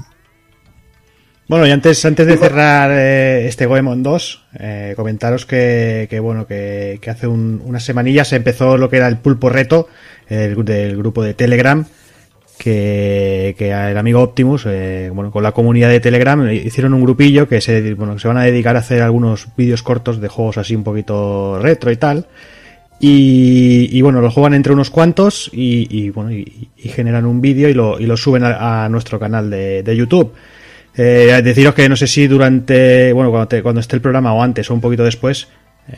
Bueno, 1.48 1.68
y 1.68 1.72
antes, 1.72 2.04
antes 2.06 2.26
de 2.26 2.38
cerrar 2.38 2.90
eh, 2.92 3.48
este 3.48 3.68
Goemon 3.68 4.02
2, 4.02 4.46
eh, 4.60 4.94
comentaros 4.96 5.46
que, 5.46 6.08
que, 6.10 6.20
bueno, 6.20 6.48
que, 6.48 7.00
hace 7.08 7.28
un- 7.28 7.62
unas 7.64 7.84
semanillas 7.84 8.30
se 8.30 8.38
empezó 8.38 8.78
lo 8.78 8.90
que 8.90 8.98
era 8.98 9.08
el 9.08 9.18
pulpo 9.20 9.50
reto 9.50 9.88
el, 10.28 10.66
del 10.66 10.98
grupo 10.98 11.22
de 11.24 11.36
Telegram, 11.36 11.86
que, 12.57 13.56
que 13.57 13.72
el 13.72 13.98
amigo 13.98 14.22
Optimus, 14.22 14.65
eh, 14.68 15.10
bueno, 15.14 15.32
con 15.32 15.44
la 15.44 15.52
comunidad 15.52 15.90
de 15.90 15.99
Telegram 15.99 16.49
hicieron 16.49 16.94
un 16.94 17.02
grupillo 17.02 17.48
que 17.48 17.61
se, 17.61 17.94
bueno, 17.94 18.18
se 18.19 18.27
van 18.27 18.38
a 18.38 18.44
dedicar 18.44 18.76
a 18.76 18.80
hacer 18.80 19.02
algunos 19.02 19.48
vídeos 19.56 19.84
cortos 19.84 20.22
de 20.22 20.27
juegos 20.27 20.57
así 20.57 20.76
un 20.76 20.84
poquito 20.84 21.60
retro 21.60 21.91
y 21.91 21.98
tal. 21.98 22.27
Y, 22.98 24.02
bueno, 24.02 24.22
lo 24.22 24.32
juegan 24.32 24.56
entre 24.56 24.73
unos 24.73 24.90
cuantos 24.90 25.52
y, 25.53 26.10
bueno, 26.10 26.32
y, 26.32 26.69
generan 26.77 27.26
un 27.26 27.40
vídeo 27.40 27.69
y 27.69 27.73
lo, 27.73 27.99
y 27.99 28.06
lo 28.06 28.18
suben 28.18 28.44
a, 28.44 28.88
nuestro 28.90 29.19
canal 29.19 29.49
de, 29.49 29.84
de 29.84 29.95
YouTube. 29.95 30.34
Eh, 30.98 31.41
deciros 31.44 31.76
que 31.76 31.90
no 31.90 31.98
sé 31.98 32.07
si 32.07 32.26
durante, 32.26 33.11
bueno, 33.11 33.30
cuando, 33.30 33.61
cuando 33.61 33.82
esté 33.82 33.98
el 33.98 34.02
programa 34.02 34.34
o 34.34 34.41
antes 34.41 34.72
o 34.72 34.73
un 34.73 34.82
poquito 34.82 35.03
después, 35.03 35.49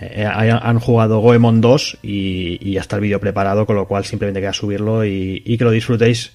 eh, 0.02 0.26
han 0.26 0.80
jugado 0.80 1.20
Goemon 1.20 1.62
2 1.62 2.00
y, 2.02 2.72
ya 2.72 2.82
está 2.82 2.98
el 2.98 3.04
vídeo 3.04 3.22
preparado, 3.22 3.66
con 3.66 3.76
lo 3.76 3.88
cual 3.88 4.04
simplemente 4.04 4.42
queda 4.42 4.54
subirlo 4.54 5.06
y 5.06 5.56
que 5.58 5.64
lo 5.64 5.72
disfrutéis. 5.72 6.34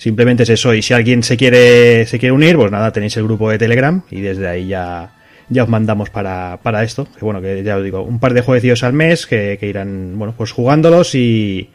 Simplemente 0.00 0.44
es 0.44 0.48
eso. 0.48 0.72
Y 0.72 0.80
si 0.80 0.94
alguien 0.94 1.22
se 1.22 1.36
quiere, 1.36 2.06
se 2.06 2.18
quiere 2.18 2.32
unir, 2.32 2.56
pues 2.56 2.72
nada, 2.72 2.90
tenéis 2.90 3.18
el 3.18 3.24
grupo 3.24 3.50
de 3.50 3.58
Telegram 3.58 4.00
y 4.10 4.22
desde 4.22 4.48
ahí 4.48 4.66
ya, 4.66 5.12
ya 5.50 5.64
os 5.64 5.68
mandamos 5.68 6.08
para, 6.08 6.58
para 6.62 6.82
esto. 6.82 7.06
Que 7.18 7.22
bueno, 7.22 7.42
que 7.42 7.62
ya 7.62 7.76
os 7.76 7.84
digo, 7.84 8.00
un 8.00 8.18
par 8.18 8.32
de 8.32 8.40
jueguecillos 8.40 8.82
al 8.82 8.94
mes 8.94 9.26
que, 9.26 9.58
que 9.60 9.66
irán, 9.66 10.14
bueno, 10.16 10.32
pues 10.34 10.52
jugándolos 10.52 11.14
y, 11.14 11.68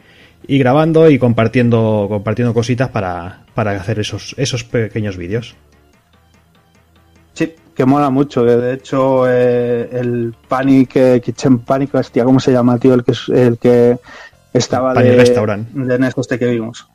y 0.44 0.58
grabando 0.58 1.08
y 1.08 1.20
compartiendo, 1.20 2.06
compartiendo 2.08 2.52
cositas 2.52 2.88
para, 2.88 3.44
para 3.54 3.70
hacer 3.76 4.00
esos, 4.00 4.34
esos 4.38 4.64
pequeños 4.64 5.16
vídeos. 5.16 5.54
Sí, 7.32 7.54
que 7.76 7.84
mola 7.84 8.10
mucho. 8.10 8.42
De 8.42 8.74
hecho, 8.74 9.24
eh, 9.28 9.88
el 9.92 10.34
Panic, 10.48 10.96
eh, 10.96 11.20
Kitchen 11.24 11.60
Panic, 11.60 11.94
hostia, 11.94 12.24
¿cómo 12.24 12.40
se 12.40 12.50
llama, 12.50 12.76
tío? 12.76 12.92
El 12.92 13.04
que, 13.04 13.12
el 13.32 13.56
que 13.58 13.98
estaba 14.52 14.94
Panic 14.94 15.12
de, 15.12 15.16
Restaurant. 15.16 15.68
de 15.68 15.96
NES 15.96 16.14
este 16.18 16.40
que 16.40 16.46
vimos. 16.46 16.88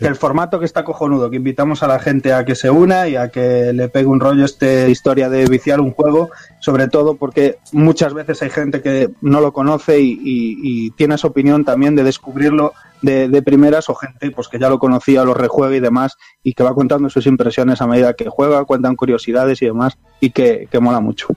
El 0.00 0.16
formato 0.16 0.58
que 0.58 0.64
está 0.64 0.84
cojonudo, 0.84 1.30
que 1.30 1.36
invitamos 1.36 1.82
a 1.82 1.88
la 1.88 1.98
gente 1.98 2.32
a 2.32 2.44
que 2.44 2.54
se 2.54 2.70
una 2.70 3.08
y 3.08 3.16
a 3.16 3.28
que 3.28 3.72
le 3.72 3.88
pegue 3.88 4.06
un 4.06 4.20
rollo 4.20 4.44
este 4.44 4.90
historia 4.90 5.28
de 5.28 5.46
viciar 5.46 5.80
un 5.80 5.92
juego, 5.92 6.30
sobre 6.58 6.88
todo 6.88 7.16
porque 7.16 7.58
muchas 7.72 8.14
veces 8.14 8.42
hay 8.42 8.50
gente 8.50 8.82
que 8.82 9.10
no 9.20 9.40
lo 9.40 9.52
conoce 9.52 9.98
y 10.00 10.90
tiene 10.92 11.14
esa 11.14 11.28
opinión 11.28 11.64
también 11.64 11.94
de 11.94 12.04
descubrirlo 12.04 12.72
de, 13.02 13.28
de, 13.28 13.42
primeras 13.42 13.88
o 13.88 13.94
gente 13.94 14.30
pues 14.30 14.48
que 14.48 14.58
ya 14.58 14.68
lo 14.68 14.78
conocía, 14.78 15.24
lo 15.24 15.34
rejuega 15.34 15.76
y 15.76 15.80
demás 15.80 16.16
y 16.42 16.54
que 16.54 16.62
va 16.62 16.74
contando 16.74 17.08
sus 17.08 17.26
impresiones 17.26 17.80
a 17.80 17.86
medida 17.86 18.14
que 18.14 18.28
juega, 18.28 18.64
cuentan 18.64 18.96
curiosidades 18.96 19.62
y 19.62 19.66
demás 19.66 19.98
y 20.20 20.30
que, 20.30 20.68
que 20.70 20.80
mola 20.80 21.00
mucho. 21.00 21.28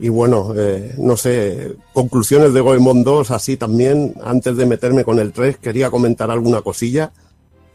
Y 0.00 0.08
bueno, 0.08 0.54
eh, 0.56 0.94
no 0.96 1.16
sé, 1.18 1.76
conclusiones 1.92 2.54
de 2.54 2.62
Goemon 2.62 3.04
2, 3.04 3.30
así 3.30 3.58
también, 3.58 4.14
antes 4.24 4.56
de 4.56 4.64
meterme 4.64 5.04
con 5.04 5.18
el 5.18 5.32
3, 5.32 5.58
quería 5.58 5.90
comentar 5.90 6.30
alguna 6.30 6.62
cosilla. 6.62 7.12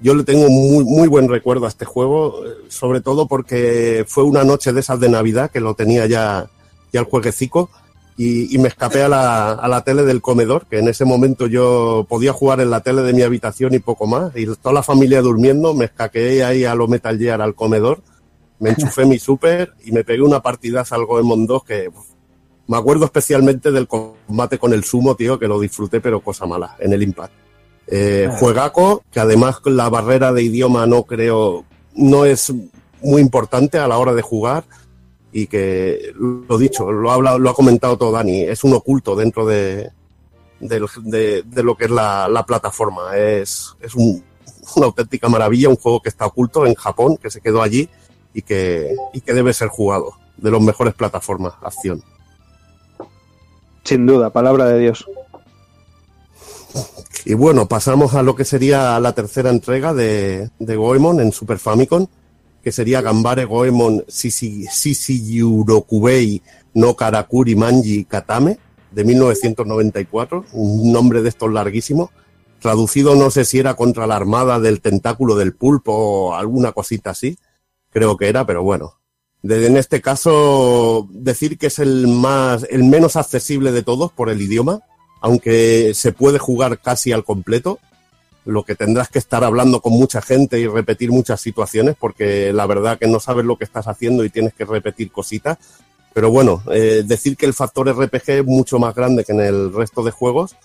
Yo 0.01 0.15
le 0.15 0.23
tengo 0.23 0.49
muy, 0.49 0.83
muy 0.83 1.07
buen 1.07 1.29
recuerdo 1.29 1.65
a 1.65 1.69
este 1.69 1.85
juego, 1.85 2.43
eh, 2.43 2.49
sobre 2.67 3.01
todo 3.01 3.27
porque 3.27 4.05
fue 4.07 4.23
una 4.23 4.43
noche 4.43 4.73
de 4.73 4.79
esas 4.79 4.99
de 4.99 5.09
Navidad 5.09 5.51
que 5.51 5.59
lo 5.59 5.75
tenía 5.75 6.07
ya, 6.07 6.49
ya 6.91 6.99
el 6.99 7.05
jueguecico 7.05 7.69
y, 8.17 8.57
me 8.57 8.69
escapé 8.69 9.03
a 9.03 9.09
la, 9.09 9.51
a 9.51 9.67
la 9.67 9.83
tele 9.83 10.03
del 10.03 10.21
comedor, 10.21 10.65
que 10.67 10.79
en 10.79 10.87
ese 10.87 11.05
momento 11.05 11.47
yo 11.47 12.07
podía 12.09 12.33
jugar 12.33 12.59
en 12.59 12.71
la 12.71 12.81
tele 12.81 13.03
de 13.03 13.13
mi 13.13 13.21
habitación 13.21 13.73
y 13.73 13.79
poco 13.79 14.07
más, 14.07 14.31
y 14.35 14.45
toda 14.45 14.73
la 14.73 14.83
familia 14.83 15.21
durmiendo, 15.21 15.73
me 15.73 15.85
escaqueé 15.85 16.43
ahí 16.43 16.65
a 16.65 16.75
lo 16.75 16.87
Metal 16.87 17.17
Gear 17.19 17.41
al 17.41 17.55
comedor, 17.55 18.01
me 18.59 18.69
enchufé 18.69 19.05
mi 19.05 19.19
super 19.19 19.73
y 19.83 19.91
me 19.91 20.03
pegué 20.03 20.21
una 20.21 20.41
partidaza 20.41 20.95
al 20.95 21.05
Goemon 21.05 21.45
2 21.45 21.63
que 21.65 21.89
me 22.67 22.77
acuerdo 22.77 23.05
especialmente 23.05 23.71
del 23.71 23.87
combate 23.87 24.57
con 24.57 24.73
el 24.73 24.83
sumo, 24.83 25.15
tío, 25.15 25.37
que 25.37 25.47
lo 25.47 25.59
disfruté, 25.59 26.01
pero 26.01 26.21
cosa 26.21 26.45
mala, 26.45 26.75
en 26.79 26.93
el 26.93 27.03
Impact. 27.03 27.33
Eh, 27.87 28.29
juegaco, 28.39 29.03
que 29.11 29.19
además 29.19 29.61
la 29.65 29.89
barrera 29.89 30.33
de 30.33 30.41
idioma 30.41 30.87
no 30.87 31.03
creo, 31.03 31.65
no 31.93 32.25
es 32.25 32.51
muy 33.01 33.21
importante 33.21 33.77
a 33.77 33.87
la 33.87 33.99
hora 33.99 34.13
de 34.13 34.23
jugar 34.23 34.63
y 35.31 35.47
que, 35.47 36.13
lo 36.17 36.57
dicho, 36.57 36.91
lo 36.91 37.11
ha, 37.11 37.15
hablado, 37.15 37.37
lo 37.37 37.49
ha 37.49 37.53
comentado 37.53 37.97
todo 37.97 38.11
Dani, 38.11 38.41
es 38.41 38.63
un 38.63 38.73
oculto 38.73 39.15
dentro 39.15 39.45
de, 39.45 39.91
de, 40.59 40.87
de, 41.03 41.43
de 41.43 41.63
lo 41.63 41.75
que 41.75 41.85
es 41.85 41.91
la, 41.91 42.27
la 42.27 42.45
plataforma. 42.45 43.15
Es, 43.15 43.75
es 43.81 43.93
un, 43.93 44.23
una 44.75 44.87
auténtica 44.87 45.29
maravilla, 45.29 45.69
un 45.69 45.75
juego 45.75 46.01
que 46.01 46.09
está 46.09 46.25
oculto 46.25 46.65
en 46.65 46.73
Japón, 46.75 47.17
que 47.17 47.29
se 47.29 47.41
quedó 47.41 47.61
allí 47.61 47.89
y 48.33 48.41
que, 48.41 48.95
y 49.13 49.21
que 49.21 49.33
debe 49.33 49.53
ser 49.53 49.67
jugado. 49.67 50.13
De 50.37 50.51
los 50.51 50.61
mejores 50.61 50.93
plataformas, 50.93 51.53
acción. 51.61 52.03
Sin 53.85 54.05
duda, 54.07 54.31
palabra 54.31 54.65
de 54.65 54.79
Dios. 54.79 55.05
Y 57.23 57.35
bueno, 57.35 57.67
pasamos 57.67 58.15
a 58.15 58.23
lo 58.23 58.35
que 58.35 58.43
sería 58.43 58.99
la 58.99 59.13
tercera 59.13 59.51
entrega 59.51 59.93
de, 59.93 60.49
de 60.57 60.75
Goemon 60.75 61.21
en 61.21 61.31
Super 61.31 61.59
Famicom, 61.59 62.07
que 62.63 62.71
sería 62.71 63.01
Gambare 63.01 63.45
Goemon 63.45 64.03
Shishiyurokubei 64.07 66.41
no 66.73 66.95
Karakuri 66.95 67.55
Manji 67.55 68.05
Katame, 68.05 68.57
de 68.91 69.03
1994, 69.03 70.45
un 70.53 70.91
nombre 70.91 71.21
de 71.21 71.29
estos 71.29 71.51
larguísimos. 71.51 72.09
Traducido 72.59 73.15
no 73.15 73.29
sé 73.29 73.45
si 73.45 73.59
era 73.59 73.75
contra 73.75 74.07
la 74.07 74.15
armada 74.15 74.59
del 74.59 74.81
tentáculo 74.81 75.35
del 75.35 75.53
pulpo 75.53 75.93
o 75.93 76.33
alguna 76.33 76.71
cosita 76.71 77.11
así, 77.11 77.37
creo 77.91 78.17
que 78.17 78.29
era, 78.29 78.47
pero 78.47 78.63
bueno, 78.63 78.95
en 79.47 79.77
este 79.77 80.01
caso, 80.01 81.07
decir 81.11 81.57
que 81.57 81.67
es 81.67 81.79
el 81.79 82.07
más, 82.07 82.65
el 82.69 82.83
menos 82.83 83.15
accesible 83.15 83.71
de 83.71 83.83
todos 83.83 84.11
por 84.11 84.29
el 84.29 84.41
idioma, 84.41 84.81
aunque 85.21 85.93
se 85.93 86.11
puede 86.11 86.39
jugar 86.39 86.79
casi 86.79 87.11
al 87.11 87.23
completo. 87.23 87.79
Lo 88.45 88.63
que 88.63 88.75
tendrás 88.75 89.09
que 89.09 89.19
estar 89.19 89.43
hablando 89.43 89.81
con 89.81 89.93
mucha 89.93 90.21
gente 90.21 90.59
y 90.59 90.67
repetir 90.67 91.11
muchas 91.11 91.41
situaciones, 91.41 91.95
porque 91.99 92.53
la 92.53 92.67
verdad 92.67 92.99
que 92.99 93.07
no 93.07 93.19
sabes 93.19 93.45
lo 93.45 93.57
que 93.57 93.63
estás 93.63 93.87
haciendo 93.87 94.23
y 94.23 94.29
tienes 94.29 94.53
que 94.53 94.65
repetir 94.65 95.11
cositas. 95.11 95.57
Pero 96.13 96.29
bueno, 96.29 96.61
eh, 96.71 97.03
decir 97.05 97.37
que 97.37 97.45
el 97.45 97.53
factor 97.53 97.89
RPG 97.89 98.29
es 98.29 98.45
mucho 98.45 98.79
más 98.79 98.93
grande 98.95 99.25
que 99.25 99.31
en 99.31 99.41
el 99.41 99.73
resto 99.73 100.03
de 100.03 100.11
juegos 100.11 100.55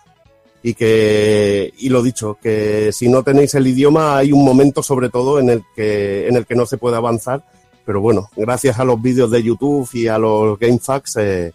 y 0.63 0.75
que 0.75 1.73
y 1.79 1.89
lo 1.89 2.03
dicho 2.03 2.37
que 2.41 2.93
si 2.93 3.09
no 3.09 3.23
tenéis 3.23 3.55
el 3.55 3.67
idioma 3.67 4.19
hay 4.19 4.31
un 4.31 4.45
momento 4.45 4.83
sobre 4.83 5.09
todo 5.09 5.39
en 5.39 5.49
el 5.49 5.63
que 5.75 6.29
en 6.29 6.37
el 6.37 6.45
que 6.45 6.55
no 6.55 6.67
se 6.67 6.77
puede 6.77 6.97
avanzar 6.97 7.43
pero 7.85 8.01
bueno, 8.01 8.31
gracias 8.37 8.79
a 8.79 8.85
los 8.85 9.01
vídeos 9.01 9.31
de 9.31 9.43
YouTube 9.43 9.89
y 9.93 10.09
a 10.09 10.19
los 10.19 10.59
GameFAQs 10.59 11.17
eh, 11.17 11.53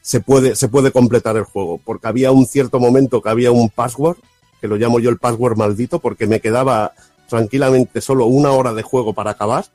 se, 0.00 0.20
puede, 0.20 0.54
se 0.54 0.68
puede 0.68 0.92
completar 0.92 1.36
el 1.36 1.44
juego, 1.44 1.80
porque 1.84 2.08
había 2.08 2.30
un 2.32 2.46
cierto 2.46 2.78
momento 2.78 3.22
que 3.22 3.28
había 3.28 3.50
un 3.50 3.70
password, 3.70 4.18
que 4.60 4.68
lo 4.68 4.76
llamo 4.76 5.00
yo 5.00 5.10
el 5.10 5.18
password 5.18 5.56
maldito, 5.56 5.98
porque 5.98 6.26
me 6.26 6.40
quedaba 6.40 6.92
tranquilamente 7.28 8.00
solo 8.00 8.26
una 8.26 8.52
hora 8.52 8.72
de 8.74 8.82
juego 8.82 9.14
para 9.14 9.32
acabar, 9.32 9.66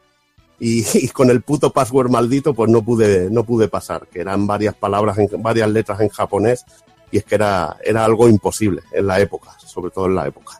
y, 0.59 0.85
y, 0.97 1.07
con 1.09 1.29
el 1.29 1.41
puto 1.41 1.71
password 1.71 2.09
maldito 2.09 2.53
pues 2.53 2.69
no 2.69 2.81
pude, 2.81 3.29
no 3.29 3.43
pude 3.43 3.67
pasar, 3.67 4.07
que 4.07 4.21
eran 4.21 4.45
varias 4.47 4.75
palabras, 4.75 5.17
en, 5.17 5.29
varias 5.41 5.69
letras 5.69 5.99
en 6.01 6.09
japonés, 6.09 6.65
y 7.11 7.17
es 7.17 7.25
que 7.25 7.35
era, 7.35 7.77
era 7.83 8.05
algo 8.05 8.29
imposible 8.29 8.81
en 8.91 9.07
la 9.07 9.19
época, 9.19 9.51
sobre 9.59 9.91
todo 9.91 10.05
en 10.05 10.15
la 10.15 10.27
época. 10.27 10.59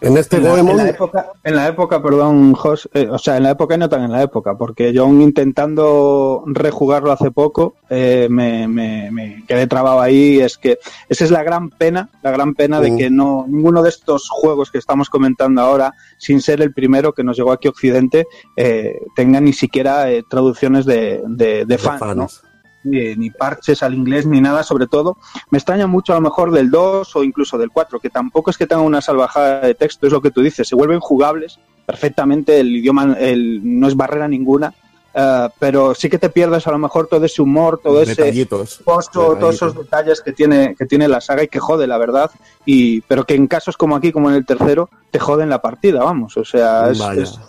En 0.00 0.16
este 0.16 0.36
en 0.36 0.44
la, 0.44 0.50
Goemon... 0.50 0.70
en 0.72 0.76
la 0.78 0.88
época, 0.90 1.32
en 1.44 1.56
la 1.56 1.68
época 1.68 2.02
perdón, 2.02 2.54
Jos, 2.54 2.88
eh, 2.94 3.08
o 3.10 3.18
sea, 3.18 3.36
en 3.36 3.42
la 3.42 3.50
época 3.50 3.74
y 3.74 3.78
no 3.78 3.88
tan 3.88 4.02
en 4.02 4.12
la 4.12 4.22
época, 4.22 4.56
porque 4.56 4.92
yo 4.92 5.04
aún 5.04 5.20
intentando 5.22 6.44
rejugarlo 6.46 7.12
hace 7.12 7.30
poco, 7.30 7.74
eh, 7.90 8.28
me, 8.30 8.68
me, 8.68 9.10
me, 9.10 9.44
quedé 9.46 9.66
trabado 9.66 10.00
ahí. 10.00 10.40
Es 10.40 10.58
que 10.58 10.78
esa 11.08 11.24
es 11.24 11.30
la 11.30 11.42
gran 11.42 11.70
pena, 11.70 12.10
la 12.22 12.30
gran 12.30 12.54
pena 12.54 12.78
mm. 12.78 12.82
de 12.82 12.96
que 12.96 13.10
no 13.10 13.46
ninguno 13.48 13.82
de 13.82 13.88
estos 13.88 14.28
juegos 14.28 14.70
que 14.70 14.78
estamos 14.78 15.10
comentando 15.10 15.60
ahora, 15.60 15.94
sin 16.18 16.40
ser 16.40 16.60
el 16.60 16.72
primero 16.72 17.12
que 17.12 17.24
nos 17.24 17.36
llegó 17.36 17.52
aquí 17.52 17.68
a 17.68 17.70
Occidente, 17.70 18.26
eh, 18.56 19.00
tenga 19.14 19.40
ni 19.40 19.52
siquiera 19.52 20.10
eh, 20.10 20.24
traducciones 20.28 20.84
de, 20.86 21.22
de, 21.26 21.64
de 21.64 21.78
fans, 21.78 22.00
fans. 22.00 22.16
¿no? 22.16 22.47
Ni, 22.84 23.16
ni, 23.16 23.30
parches 23.30 23.82
al 23.82 23.94
inglés 23.94 24.24
ni 24.24 24.40
nada, 24.40 24.62
sobre 24.62 24.86
todo. 24.86 25.18
Me 25.50 25.58
extraña 25.58 25.86
mucho 25.86 26.12
a 26.12 26.16
lo 26.16 26.22
mejor 26.22 26.52
del 26.52 26.70
2 26.70 27.16
o 27.16 27.24
incluso 27.24 27.58
del 27.58 27.70
4, 27.70 27.98
que 27.98 28.08
tampoco 28.08 28.50
es 28.50 28.56
que 28.56 28.66
tengan 28.66 28.86
una 28.86 29.00
salvajada 29.00 29.60
de 29.60 29.74
texto, 29.74 30.06
es 30.06 30.12
lo 30.12 30.22
que 30.22 30.30
tú 30.30 30.42
dices, 30.42 30.68
se 30.68 30.76
vuelven 30.76 31.00
jugables 31.00 31.58
perfectamente, 31.88 32.60
el 32.60 32.76
idioma 32.76 33.16
el, 33.18 33.62
no 33.62 33.88
es 33.88 33.96
barrera 33.96 34.28
ninguna, 34.28 34.74
uh, 35.14 35.48
pero 35.58 35.94
sí 35.94 36.10
que 36.10 36.18
te 36.18 36.28
pierdes 36.28 36.66
a 36.66 36.70
lo 36.70 36.76
mejor 36.76 37.06
todo 37.06 37.24
ese 37.24 37.40
humor, 37.40 37.80
todo 37.82 38.02
ese 38.02 38.46
posto, 38.84 39.34
todos 39.40 39.54
esos 39.54 39.74
detalles 39.74 40.20
que 40.20 40.32
tiene, 40.32 40.74
que 40.78 40.84
tiene 40.84 41.08
la 41.08 41.22
saga 41.22 41.44
y 41.44 41.48
que 41.48 41.58
jode, 41.58 41.86
la 41.86 41.96
verdad, 41.96 42.30
y 42.66 43.00
pero 43.02 43.24
que 43.24 43.34
en 43.34 43.46
casos 43.46 43.78
como 43.78 43.96
aquí, 43.96 44.12
como 44.12 44.28
en 44.28 44.36
el 44.36 44.44
tercero, 44.44 44.90
te 45.10 45.18
joden 45.18 45.48
la 45.48 45.62
partida, 45.62 46.04
vamos, 46.04 46.36
o 46.36 46.44
sea, 46.44 46.90
es, 46.90 47.40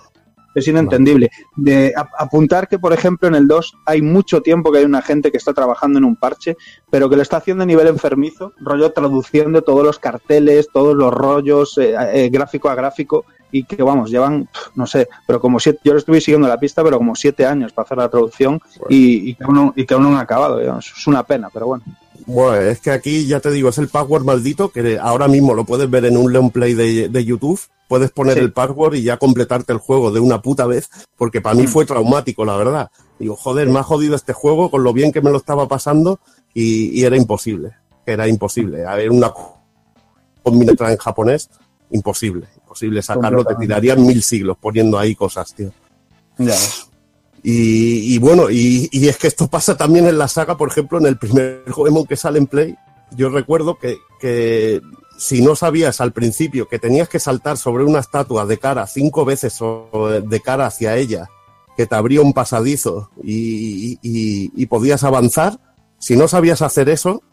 es 0.59 0.67
inentendible. 0.67 1.31
De 1.55 1.93
a, 1.95 2.07
apuntar 2.17 2.67
que, 2.67 2.79
por 2.79 2.93
ejemplo, 2.93 3.27
en 3.27 3.35
el 3.35 3.47
2 3.47 3.77
hay 3.85 4.01
mucho 4.01 4.41
tiempo 4.41 4.71
que 4.71 4.79
hay 4.79 4.85
una 4.85 5.01
gente 5.01 5.31
que 5.31 5.37
está 5.37 5.53
trabajando 5.53 5.99
en 5.99 6.05
un 6.05 6.15
parche, 6.15 6.57
pero 6.89 7.09
que 7.09 7.15
lo 7.15 7.21
está 7.21 7.37
haciendo 7.37 7.63
a 7.63 7.67
nivel 7.67 7.87
enfermizo, 7.87 8.53
rollo 8.59 8.91
traduciendo 8.91 9.61
todos 9.61 9.83
los 9.83 9.99
carteles, 9.99 10.69
todos 10.71 10.95
los 10.95 11.13
rollos, 11.13 11.77
eh, 11.77 11.95
eh, 12.13 12.29
gráfico 12.29 12.69
a 12.69 12.75
gráfico, 12.75 13.25
y 13.51 13.63
que, 13.63 13.81
vamos, 13.81 14.11
llevan, 14.11 14.47
no 14.75 14.85
sé, 14.85 15.07
pero 15.25 15.39
como 15.39 15.59
siete, 15.59 15.79
yo 15.83 15.93
lo 15.93 15.99
estuve 15.99 16.21
siguiendo 16.21 16.47
la 16.47 16.59
pista, 16.59 16.83
pero 16.83 16.97
como 16.97 17.15
siete 17.15 17.45
años 17.45 17.73
para 17.73 17.85
hacer 17.85 17.97
la 17.97 18.09
traducción 18.09 18.61
bueno. 18.77 18.87
y, 18.89 19.31
y, 19.31 19.35
que 19.35 19.43
aún 19.43 19.55
no, 19.55 19.73
y 19.75 19.85
que 19.85 19.93
aún 19.93 20.03
no 20.03 20.09
han 20.09 20.17
acabado. 20.17 20.59
Digamos. 20.59 20.93
Es 20.95 21.07
una 21.07 21.23
pena, 21.23 21.49
pero 21.51 21.67
bueno. 21.67 21.83
Bueno, 22.25 22.61
es 22.61 22.79
que 22.79 22.91
aquí 22.91 23.25
ya 23.25 23.39
te 23.39 23.51
digo, 23.51 23.69
es 23.69 23.77
el 23.77 23.87
password 23.87 24.23
maldito 24.23 24.71
que 24.71 24.97
ahora 24.99 25.27
mismo 25.27 25.53
lo 25.53 25.65
puedes 25.65 25.89
ver 25.89 26.05
en 26.05 26.17
un 26.17 26.31
Leon 26.31 26.51
Play 26.51 26.73
de, 26.73 27.09
de 27.09 27.25
YouTube. 27.25 27.59
Puedes 27.87 28.11
poner 28.11 28.35
sí. 28.35 28.41
el 28.41 28.53
password 28.53 28.95
y 28.95 29.03
ya 29.03 29.17
completarte 29.17 29.73
el 29.73 29.79
juego 29.79 30.11
de 30.11 30.19
una 30.19 30.41
puta 30.41 30.67
vez, 30.67 30.89
porque 31.17 31.41
para 31.41 31.55
mí 31.55 31.65
fue 31.65 31.85
traumático, 31.85 32.45
la 32.45 32.55
verdad. 32.55 32.91
Digo, 33.17 33.35
joder, 33.35 33.67
me 33.67 33.79
ha 33.79 33.83
jodido 33.83 34.15
este 34.15 34.33
juego 34.33 34.69
con 34.69 34.83
lo 34.83 34.93
bien 34.93 35.11
que 35.11 35.21
me 35.21 35.31
lo 35.31 35.37
estaba 35.37 35.67
pasando 35.67 36.19
y, 36.53 36.99
y 36.99 37.03
era 37.03 37.17
imposible. 37.17 37.71
Era 38.05 38.27
imposible. 38.27 38.85
A 38.85 38.95
ver, 38.95 39.09
una 39.09 39.33
combinación 40.43 40.91
en 40.91 40.97
japonés, 40.97 41.49
imposible. 41.91 42.47
Imposible 42.61 43.01
sacarlo, 43.01 43.43
te 43.43 43.55
tirarían 43.55 44.05
mil 44.05 44.21
siglos 44.21 44.57
poniendo 44.59 44.99
ahí 44.99 45.15
cosas, 45.15 45.53
tío. 45.55 45.71
Ya. 46.37 46.55
Y, 47.43 48.17
bueno, 48.19 48.49
y, 48.49 48.89
es 48.91 49.17
que 49.17 49.27
esto 49.27 49.47
pasa 49.47 49.77
también 49.77 50.07
en 50.07 50.17
la 50.17 50.27
saga, 50.27 50.57
por 50.57 50.69
ejemplo, 50.69 50.99
en 50.99 51.05
el 51.05 51.17
primer 51.17 51.63
Goemon 51.67 52.05
que 52.05 52.15
sale 52.15 52.39
en 52.39 52.47
Play. 52.47 52.75
Yo 53.15 53.29
recuerdo 53.29 53.77
que, 53.77 53.97
que, 54.19 54.81
si 55.17 55.41
no 55.41 55.55
sabías 55.55 56.01
al 56.01 56.13
principio 56.13 56.67
que 56.67 56.79
tenías 56.79 57.09
que 57.09 57.19
saltar 57.19 57.57
sobre 57.57 57.83
una 57.83 57.99
estatua 57.99 58.45
de 58.45 58.57
cara 58.57 58.87
cinco 58.87 59.25
veces 59.25 59.57
o 59.61 60.09
de 60.09 60.39
cara 60.41 60.67
hacia 60.67 60.95
ella, 60.97 61.29
que 61.75 61.85
te 61.85 61.95
abría 61.95 62.21
un 62.21 62.33
pasadizo 62.33 63.09
y, 63.23 63.97
y 64.01 64.65
podías 64.67 65.03
avanzar, 65.03 65.59
si 65.97 66.15
no 66.15 66.27
sabías 66.27 66.61
hacer 66.61 66.89
eso, 66.89 67.23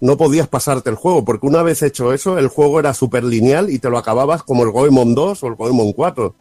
no 0.00 0.16
podías 0.16 0.48
pasarte 0.48 0.90
el 0.90 0.96
juego, 0.96 1.24
porque 1.24 1.46
una 1.46 1.62
vez 1.62 1.82
hecho 1.82 2.12
eso, 2.12 2.38
el 2.38 2.48
juego 2.48 2.80
era 2.80 2.94
súper 2.94 3.22
lineal 3.22 3.70
y 3.70 3.78
te 3.78 3.90
lo 3.90 3.98
acababas 3.98 4.42
como 4.42 4.64
el 4.64 4.70
Goemon 4.70 5.14
2 5.14 5.42
o 5.42 5.46
el 5.46 5.54
Goemon 5.54 5.92
4. 5.92 6.34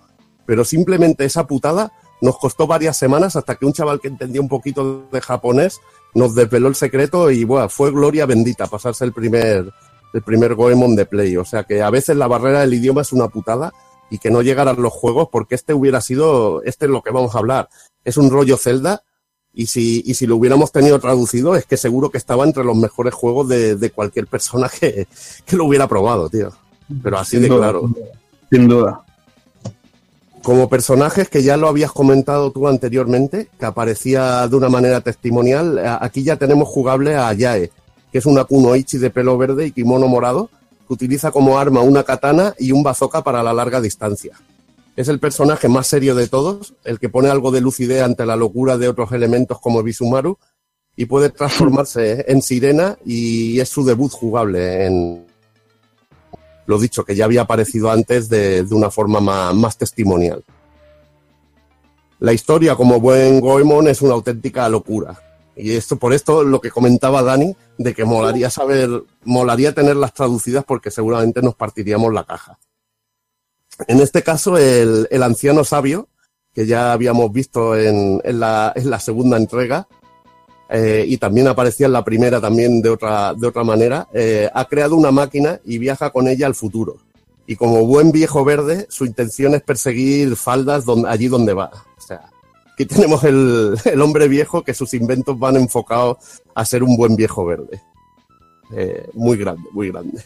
Pero 0.46 0.64
simplemente 0.64 1.26
esa 1.26 1.46
putada 1.46 1.92
nos 2.22 2.38
costó 2.38 2.68
varias 2.68 2.98
semanas 2.98 3.36
hasta 3.36 3.56
que 3.56 3.66
un 3.66 3.74
chaval 3.74 4.00
que 4.00 4.08
entendía 4.08 4.42
un 4.42 4.50
poquito 4.50 5.08
de 5.12 5.22
japonés 5.22 5.80
nos 6.14 6.36
desveló 6.36 6.68
el 6.68 6.76
secreto 6.76 7.32
y 7.32 7.44
bueno, 7.44 7.70
fue 7.70 7.92
gloria 7.92 8.26
bendita 8.26 8.68
pasarse 8.68 9.06
el 9.06 9.14
primer 9.14 9.72
el 10.14 10.22
primer 10.22 10.56
Goemon 10.56 10.96
de 10.96 11.06
Play. 11.06 11.38
O 11.38 11.46
sea 11.46 11.64
que 11.64 11.82
a 11.82 11.90
veces 11.90 12.18
la 12.18 12.28
barrera 12.28 12.62
del 12.62 12.74
idioma 12.74 13.02
es 13.02 13.14
una 13.14 13.28
putada 13.28 13.72
y 14.10 14.18
que 14.18 14.32
no 14.32 14.42
llegaran 14.42 14.82
los 14.82 14.94
juegos 14.94 15.30
porque 15.32 15.56
este 15.56 15.74
hubiera 15.74 16.02
sido, 16.02 16.64
este 16.64 16.86
es 16.86 16.92
lo 16.92 17.02
que 17.02 17.12
vamos 17.12 17.36
a 17.36 17.40
hablar. 17.40 17.70
Es 18.04 18.18
un 18.18 18.30
rollo 18.30 18.58
Zelda 18.58 19.04
y 19.54 19.68
si, 19.68 20.04
y 20.06 20.16
si 20.16 20.26
lo 20.26 20.36
hubiéramos 20.36 20.72
tenido 20.72 21.00
traducido 21.00 21.56
es 21.56 21.66
que 21.66 21.78
seguro 21.78 22.10
que 22.10 22.18
estaba 22.18 22.44
entre 22.44 22.64
los 22.64 22.76
mejores 22.76 23.14
juegos 23.14 23.48
de, 23.48 23.76
de 23.76 23.92
cualquier 23.92 24.28
persona 24.28 24.70
que, 24.70 25.08
que 25.46 25.56
lo 25.56 25.66
hubiera 25.66 25.88
probado, 25.88 26.30
tío. 26.30 26.52
Pero 27.04 27.20
así 27.20 27.32
Sin 27.32 27.42
de 27.44 27.48
duda, 27.50 27.60
claro. 27.60 27.90
Sin 28.50 28.68
duda. 28.68 29.06
Como 30.50 30.68
personajes 30.68 31.30
que 31.30 31.44
ya 31.44 31.58
lo 31.58 31.68
habías 31.68 31.92
comentado 31.92 32.52
tú 32.52 32.68
anteriormente, 32.68 33.50
que 33.60 33.66
aparecía 33.68 34.48
de 34.48 34.56
una 34.56 34.68
manera 34.68 35.00
testimonial, 35.00 35.80
aquí 36.02 36.24
ya 36.24 36.38
tenemos 36.38 36.68
jugable 36.68 37.16
a 37.16 37.32
Yae, 37.34 37.69
que 38.11 38.18
es 38.18 38.26
una 38.26 38.45
kunoichi 38.45 38.98
de 38.98 39.11
pelo 39.11 39.38
verde 39.38 39.68
y 39.68 39.72
kimono 39.72 40.08
morado, 40.08 40.50
que 40.88 40.94
utiliza 40.95 41.30
como 41.30 41.60
arma 41.60 41.82
una 41.82 42.03
katana 42.03 42.56
y 42.58 42.72
un 42.72 42.82
bazooka 42.82 43.24
para 43.24 43.44
la 43.44 43.53
larga 43.53 43.80
distancia. 43.80 44.40
Es 44.95 45.08
el 45.08 45.19
personaje 45.19 45.69
más 45.69 45.86
serio 45.86 46.16
de 46.16 46.28
todos, 46.28 46.74
el 46.84 46.98
que 46.98 47.10
pone 47.10 47.30
algo 47.30 47.52
de 47.52 47.61
lucidez 47.61 48.02
ante 48.02 48.26
la 48.26 48.36
locura 48.36 48.80
de 48.80 48.88
otros 48.88 49.11
elementos 49.11 49.60
como 49.60 49.84
Bisumaru, 49.84 50.40
y 50.95 51.06
puede 51.06 51.30
transformarse 51.30 52.26
en 52.28 52.42
sirena 52.42 52.98
y 53.06 53.60
es 53.60 53.69
su 53.69 53.86
debut 53.86 54.11
jugable 54.11 54.88
en, 54.88 55.28
lo 56.70 56.78
dicho, 56.78 57.04
que 57.04 57.16
ya 57.16 57.26
había 57.26 57.42
aparecido 57.42 57.90
antes 57.90 58.30
de, 58.30 58.64
de 58.64 58.76
una 58.76 58.92
forma 58.92 59.20
más, 59.20 59.56
más 59.56 59.76
testimonial. 59.76 60.44
La 62.20 62.32
historia, 62.32 62.76
como 62.76 63.00
buen 63.00 63.40
Goemon, 63.40 63.88
es 63.88 64.04
una 64.04 64.14
auténtica 64.14 64.70
locura. 64.70 65.20
Y 65.56 65.72
esto, 65.72 65.96
por 65.96 66.14
esto, 66.14 66.44
lo 66.44 66.62
que 66.62 66.70
comentaba 66.70 67.24
Dani, 67.24 67.56
de 67.80 67.96
que 67.96 68.06
molaría 68.06 68.52
saber, 68.52 68.88
molaría 69.24 69.74
tenerlas 69.74 70.14
traducidas 70.14 70.64
porque 70.64 70.92
seguramente 70.92 71.42
nos 71.42 71.56
partiríamos 71.56 72.14
la 72.14 72.24
caja. 72.24 72.60
En 73.88 74.00
este 74.00 74.22
caso, 74.22 74.56
el, 74.56 75.08
el 75.10 75.24
anciano 75.24 75.64
sabio, 75.64 76.08
que 76.54 76.68
ya 76.68 76.94
habíamos 76.94 77.32
visto 77.32 77.76
en, 77.76 78.22
en 78.24 78.40
la, 78.40 78.74
en 78.76 78.92
la 78.92 79.00
segunda 79.00 79.38
entrega, 79.38 79.88
eh, 80.70 81.04
y 81.08 81.18
también 81.18 81.48
aparecía 81.48 81.88
en 81.88 81.94
la 81.94 82.04
primera 82.04 82.40
también 82.40 82.82
de 82.82 82.90
otra, 82.90 83.34
de 83.34 83.48
otra 83.48 83.64
manera, 83.64 84.08
eh, 84.14 84.50
ha 84.54 84.66
creado 84.66 84.96
una 84.96 85.10
máquina 85.10 85.60
y 85.66 85.80
viaja 85.80 86.12
con 86.12 86.28
ella 86.28 86.46
al 86.46 86.54
futuro. 86.54 86.98
Y 87.48 87.56
como 87.56 87.86
buen 87.88 88.12
viejo 88.12 88.46
verde, 88.46 88.86
su 88.90 89.06
intención 89.06 89.56
es 89.56 89.64
perseguir 89.64 90.36
faldas 90.36 90.86
allí 91.08 91.28
donde 91.28 91.56
va. 91.56 91.72
O 91.98 92.02
sea, 92.02 92.30
aquí 92.72 92.86
tenemos 92.86 93.24
el, 93.24 93.76
el 93.86 94.02
hombre 94.02 94.28
viejo 94.28 94.64
que 94.64 94.76
sus 94.76 94.94
inventos 94.94 95.40
van 95.40 95.56
enfocados 95.56 96.18
a 96.54 96.64
ser 96.66 96.84
un 96.84 96.96
buen 96.96 97.16
viejo 97.16 97.44
verde. 97.46 97.82
Eh, 98.72 99.10
muy 99.14 99.38
grande, 99.38 99.68
muy 99.72 99.90
grande. 99.90 100.24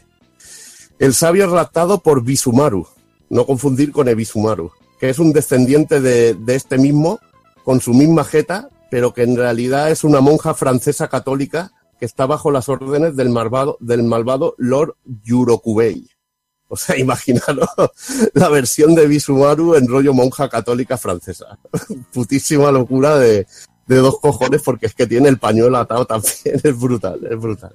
El 1.00 1.14
sabio 1.14 1.46
es 1.46 1.52
raptado 1.52 2.00
por 2.00 2.22
Bisumaru, 2.22 2.86
no 3.30 3.46
confundir 3.46 3.94
con 3.94 4.10
Ebisumaru, 4.10 4.72
que 5.00 5.10
es 5.10 5.20
un 5.20 5.32
descendiente 5.32 6.02
de, 6.02 6.34
de 6.34 6.56
este 6.56 6.78
mismo, 6.78 7.20
con 7.64 7.80
su 7.80 7.94
misma 7.94 8.26
jeta, 8.26 8.68
pero 8.94 9.12
que 9.12 9.24
en 9.24 9.36
realidad 9.36 9.90
es 9.90 10.04
una 10.04 10.22
monja 10.22 10.54
francesa 10.54 11.08
católica 11.08 11.72
que 12.00 12.06
está 12.06 12.28
bajo 12.28 12.52
las 12.52 12.70
órdenes 12.70 13.16
del 13.16 13.30
malvado, 13.30 13.76
del 13.80 14.04
malvado 14.04 14.54
Lord 14.60 14.98
Yurokubei. 15.24 16.08
O 16.68 16.78
sea, 16.78 16.96
imaginaros 17.00 17.70
la 18.36 18.50
versión 18.50 18.94
de 18.94 19.08
Bisumaru 19.08 19.74
en 19.74 19.88
rollo 19.88 20.14
monja 20.14 20.48
católica 20.48 20.96
francesa. 21.00 21.58
Putísima 22.14 22.72
locura 22.72 23.18
de, 23.18 23.48
de 23.88 23.96
dos 23.96 24.20
cojones 24.20 24.62
porque 24.62 24.86
es 24.86 24.94
que 24.94 25.08
tiene 25.08 25.28
el 25.28 25.40
pañuelo 25.40 25.80
atado 25.80 26.06
también. 26.06 26.34
Es 26.64 26.80
brutal, 26.80 27.20
es 27.28 27.40
brutal. 27.40 27.72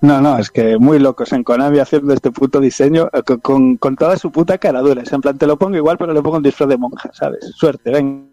No, 0.00 0.22
no, 0.22 0.38
es 0.38 0.50
que 0.50 0.78
muy 0.78 0.98
locos 0.98 1.30
en 1.34 1.44
Konami 1.44 1.78
haciendo 1.78 2.14
este 2.14 2.30
puto 2.30 2.58
diseño 2.58 3.10
eh, 3.12 3.22
con, 3.42 3.76
con, 3.76 3.96
toda 3.96 4.16
su 4.16 4.32
puta 4.32 4.56
caradura. 4.56 5.02
Es 5.02 5.12
en 5.12 5.20
plan, 5.20 5.36
te 5.36 5.46
lo 5.46 5.58
pongo 5.58 5.76
igual, 5.76 5.98
pero 5.98 6.14
le 6.14 6.22
pongo 6.22 6.38
un 6.38 6.42
disfraz 6.42 6.70
de 6.70 6.78
monja, 6.78 7.10
¿sabes? 7.12 7.52
Suerte, 7.54 7.90
ven. 7.90 8.27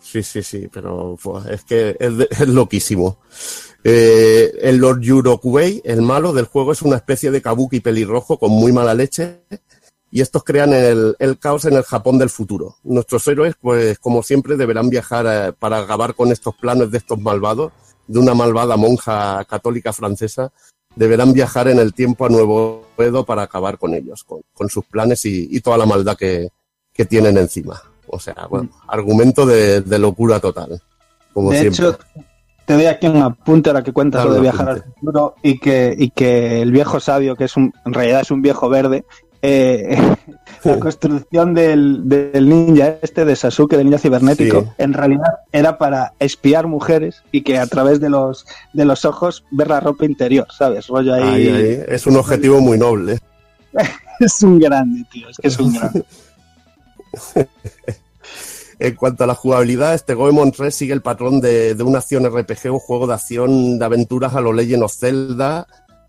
Sí, 0.00 0.22
sí, 0.22 0.42
sí, 0.42 0.68
pero 0.72 1.16
es 1.50 1.64
que 1.64 1.96
es, 1.98 2.12
es 2.30 2.48
loquísimo. 2.48 3.18
Eh, 3.88 4.52
el 4.62 4.78
Lord 4.78 5.00
Yurokubei, 5.00 5.80
el 5.84 6.02
malo 6.02 6.32
del 6.32 6.46
juego, 6.46 6.72
es 6.72 6.82
una 6.82 6.96
especie 6.96 7.30
de 7.30 7.40
kabuki 7.40 7.80
pelirrojo 7.80 8.38
con 8.38 8.50
muy 8.50 8.72
mala 8.72 8.94
leche 8.94 9.42
y 10.10 10.20
estos 10.20 10.44
crean 10.44 10.72
el, 10.72 11.16
caos 11.38 11.66
en 11.66 11.74
el 11.74 11.82
Japón 11.82 12.18
del 12.18 12.30
futuro. 12.30 12.76
Nuestros 12.82 13.26
héroes, 13.28 13.54
pues 13.60 13.98
como 13.98 14.22
siempre, 14.22 14.56
deberán 14.56 14.88
viajar 14.88 15.26
eh, 15.28 15.52
para 15.52 15.78
acabar 15.78 16.14
con 16.14 16.32
estos 16.32 16.56
planes 16.56 16.90
de 16.90 16.98
estos 16.98 17.20
malvados, 17.20 17.72
de 18.06 18.18
una 18.18 18.34
malvada 18.34 18.76
monja 18.76 19.44
católica 19.44 19.92
francesa, 19.92 20.52
deberán 20.94 21.32
viajar 21.32 21.68
en 21.68 21.78
el 21.78 21.94
tiempo 21.94 22.26
a 22.26 22.28
Nuevo 22.28 22.86
Edo 22.98 23.24
para 23.24 23.42
acabar 23.42 23.78
con 23.78 23.94
ellos, 23.94 24.24
con, 24.24 24.40
con 24.52 24.68
sus 24.68 24.84
planes 24.84 25.24
y, 25.26 25.48
y 25.50 25.60
toda 25.60 25.78
la 25.78 25.86
maldad 25.86 26.16
que, 26.16 26.48
que 26.92 27.04
tienen 27.04 27.36
encima. 27.36 27.82
O 28.08 28.18
sea, 28.18 28.46
bueno, 28.48 28.68
argumento 28.88 29.46
de, 29.46 29.80
de 29.80 29.98
locura 29.98 30.40
total. 30.40 30.80
Como 31.32 31.50
de 31.50 31.60
siempre. 31.60 31.88
hecho, 31.88 31.98
te 32.64 32.74
doy 32.74 32.86
aquí 32.86 33.06
un 33.06 33.18
apunte 33.22 33.70
ahora 33.70 33.82
que 33.84 33.92
cuentas 33.92 34.24
lo 34.24 34.34
de 34.34 34.40
viajar 34.40 34.68
al 34.70 34.82
futuro 34.82 35.34
y 35.42 35.58
que, 35.58 35.94
y 35.96 36.10
que 36.10 36.62
el 36.62 36.72
viejo 36.72 36.98
sabio, 37.00 37.36
que 37.36 37.44
es 37.44 37.56
un, 37.56 37.72
en 37.84 37.92
realidad 37.94 38.22
es 38.22 38.30
un 38.30 38.42
viejo 38.42 38.68
verde, 38.68 39.04
eh, 39.42 39.96
la 40.64 40.80
construcción 40.80 41.52
del, 41.54 42.08
del 42.08 42.48
ninja 42.48 42.96
este 43.02 43.24
de 43.24 43.36
Sasuke, 43.36 43.76
del 43.76 43.84
ninja 43.86 43.98
cibernético, 43.98 44.62
Sí. 44.62 44.68
en 44.78 44.94
realidad 44.94 45.28
era 45.52 45.78
para 45.78 46.14
espiar 46.18 46.66
mujeres 46.66 47.22
y 47.30 47.42
que 47.42 47.58
a 47.58 47.66
través 47.66 48.00
de 48.00 48.08
los, 48.08 48.46
de 48.72 48.84
los 48.86 49.04
ojos 49.04 49.44
ver 49.50 49.68
la 49.68 49.78
ropa 49.80 50.04
interior, 50.06 50.46
¿sabes? 50.56 50.86
Rollo 50.88 51.14
ahí. 51.14 51.22
Ahí, 51.22 51.48
ahí. 51.48 51.80
Es 51.86 52.06
un 52.06 52.16
objetivo 52.16 52.60
muy 52.60 52.78
noble. 52.78 53.18
Es 54.18 54.42
un 54.42 54.58
grande, 54.58 55.04
tío, 55.12 55.28
es 55.28 55.36
que 55.36 55.48
es 55.48 55.58
un 55.58 55.74
grande. 55.78 56.02
En 58.78 58.94
cuanto 58.94 59.24
a 59.24 59.26
la 59.26 59.34
jugabilidad, 59.34 59.94
este 59.94 60.14
Goemon 60.14 60.52
3 60.52 60.74
sigue 60.74 60.92
el 60.92 61.00
patrón 61.00 61.40
de, 61.40 61.74
una 61.82 61.98
acción 61.98 62.26
RPG 62.26 62.70
o 62.70 62.78
juego 62.78 63.06
de 63.06 63.14
acción 63.14 63.78
de 63.78 63.84
aventuras 63.84 64.34
a 64.34 64.42
lo 64.42 64.52
Legend 64.52 64.82
of 64.82 64.94
Zelda, 64.94 65.66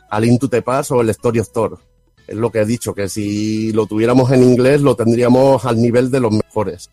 al 0.09 0.25
Into 0.25 0.49
the 0.49 0.61
Past 0.61 0.91
o 0.91 0.99
el 0.99 1.09
Story 1.09 1.39
of 1.39 1.51
Thor. 1.51 1.79
Es 2.27 2.35
lo 2.35 2.51
que 2.51 2.59
he 2.59 2.65
dicho, 2.65 2.93
que 2.93 3.07
si 3.07 3.71
lo 3.71 3.85
tuviéramos 3.85 4.31
en 4.31 4.43
inglés 4.43 4.81
lo 4.81 4.97
tendríamos 4.97 5.63
al 5.63 5.81
nivel 5.81 6.11
de 6.11 6.19
los 6.19 6.33
mejores. 6.33 6.89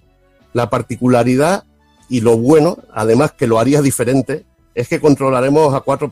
La 0.52 0.70
particularidad 0.70 1.65
y 2.08 2.20
lo 2.20 2.36
bueno, 2.36 2.78
además 2.92 3.33
que 3.33 3.49
lo 3.49 3.58
haría 3.58 3.83
diferente, 3.83 4.44
es 4.76 4.89
que 4.89 5.00
controlaremos 5.00 5.74
a 5.74 5.81
cuatro 5.81 6.08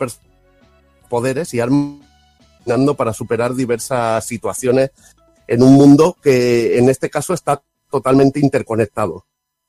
poderes 1.08 1.54
y 1.54 1.60
armas 1.60 2.00
para 2.96 3.12
superar 3.12 3.54
diversas 3.54 4.24
situaciones 4.24 4.90
en 5.46 5.62
un 5.62 5.74
mundo 5.74 6.16
que 6.20 6.78
en 6.78 6.88
este 6.88 7.10
caso 7.10 7.34
está 7.34 7.62
totalmente 7.92 8.40
interconectado. 8.40 9.26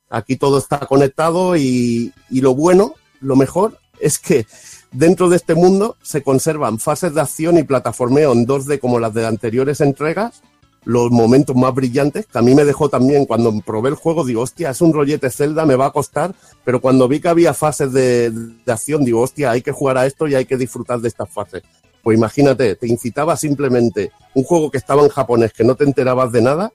Aquí 0.09 0.37
todo 0.37 0.57
está 0.57 0.79
conectado 0.79 1.55
y, 1.57 2.13
lo 2.31 2.55
bueno, 2.55 2.95
lo 3.19 3.35
mejor, 3.35 3.77
es 3.99 4.17
que 4.17 4.45
dentro 4.91 5.29
de 5.29 5.35
este 5.35 5.55
mundo 5.55 5.97
se 6.01 6.23
conservan 6.23 6.79
fases 6.79 7.13
de 7.13 7.21
acción 7.21 7.57
y 7.57 7.63
plataformeo 7.63 8.31
en 8.33 8.47
2D 8.47 8.79
como 8.79 8.99
las 8.99 9.13
de 9.13 9.25
anteriores 9.25 9.81
entregas, 9.81 10.41
los 10.85 11.11
momentos 11.11 11.55
más 11.55 11.73
brillantes, 11.73 12.25
que 12.25 12.37
a 12.37 12.41
mí 12.41 12.53
me 12.53 12.65
dejó 12.65 12.89
también 12.89 13.25
cuando 13.25 13.53
probé 13.61 13.89
el 13.89 13.95
juego, 13.95 14.25
digo, 14.25 14.41
hostia, 14.41 14.71
es 14.71 14.81
un 14.81 14.93
rollete 14.93 15.29
Zelda, 15.29 15.65
me 15.65 15.75
va 15.75 15.87
a 15.87 15.91
costar, 15.91 16.35
pero 16.65 16.81
cuando 16.81 17.07
vi 17.07 17.19
que 17.19 17.29
había 17.29 17.53
fases 17.53 17.93
de, 17.93 18.31
de 18.31 18.71
acción, 18.71 19.05
digo, 19.05 19.21
hostia, 19.21 19.51
hay 19.51 19.61
que 19.61 19.71
jugar 19.71 19.97
a 19.97 20.05
esto 20.05 20.27
y 20.27 20.35
hay 20.35 20.45
que 20.45 20.57
disfrutar 20.57 20.99
de 20.99 21.07
estas 21.07 21.29
fases. 21.29 21.63
Pues 22.03 22.17
imagínate, 22.17 22.75
te 22.75 22.87
incitaba 22.87 23.37
simplemente 23.37 24.11
un 24.33 24.43
juego 24.43 24.69
que 24.69 24.77
estaba 24.77 25.03
en 25.03 25.09
japonés, 25.09 25.53
que 25.53 25.63
no 25.63 25.75
te 25.75 25.85
enterabas 25.85 26.33
de 26.33 26.41
nada, 26.41 26.71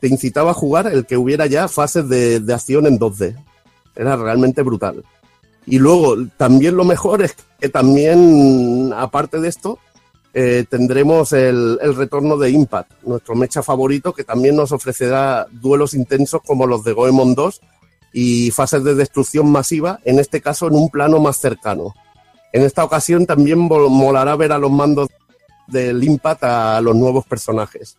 te 0.00 0.08
incitaba 0.08 0.52
a 0.52 0.54
jugar 0.54 0.86
el 0.86 1.06
que 1.06 1.16
hubiera 1.16 1.46
ya 1.46 1.68
fases 1.68 2.08
de, 2.08 2.40
de 2.40 2.54
acción 2.54 2.86
en 2.86 2.98
2D. 2.98 3.36
Era 3.96 4.16
realmente 4.16 4.62
brutal. 4.62 5.04
Y 5.66 5.78
luego, 5.78 6.16
también 6.36 6.76
lo 6.76 6.84
mejor 6.84 7.22
es 7.22 7.36
que 7.60 7.68
también, 7.68 8.92
aparte 8.96 9.40
de 9.40 9.48
esto, 9.48 9.78
eh, 10.32 10.64
tendremos 10.68 11.32
el, 11.32 11.78
el 11.82 11.96
retorno 11.96 12.36
de 12.36 12.50
Impact, 12.50 13.02
nuestro 13.02 13.34
mecha 13.34 13.62
favorito, 13.62 14.12
que 14.12 14.24
también 14.24 14.56
nos 14.56 14.72
ofrecerá 14.72 15.46
duelos 15.50 15.92
intensos 15.92 16.40
como 16.46 16.66
los 16.66 16.84
de 16.84 16.92
Goemon 16.92 17.34
2 17.34 17.60
y 18.12 18.50
fases 18.50 18.84
de 18.84 18.94
destrucción 18.94 19.50
masiva, 19.50 20.00
en 20.04 20.18
este 20.18 20.40
caso 20.40 20.68
en 20.68 20.74
un 20.74 20.88
plano 20.88 21.18
más 21.20 21.36
cercano. 21.36 21.94
En 22.52 22.62
esta 22.62 22.84
ocasión 22.84 23.26
también 23.26 23.58
molará 23.58 24.34
ver 24.36 24.52
a 24.52 24.58
los 24.58 24.70
mandos 24.70 25.08
del 25.66 26.02
Impact 26.02 26.42
a 26.44 26.80
los 26.80 26.96
nuevos 26.96 27.24
personajes. 27.26 27.96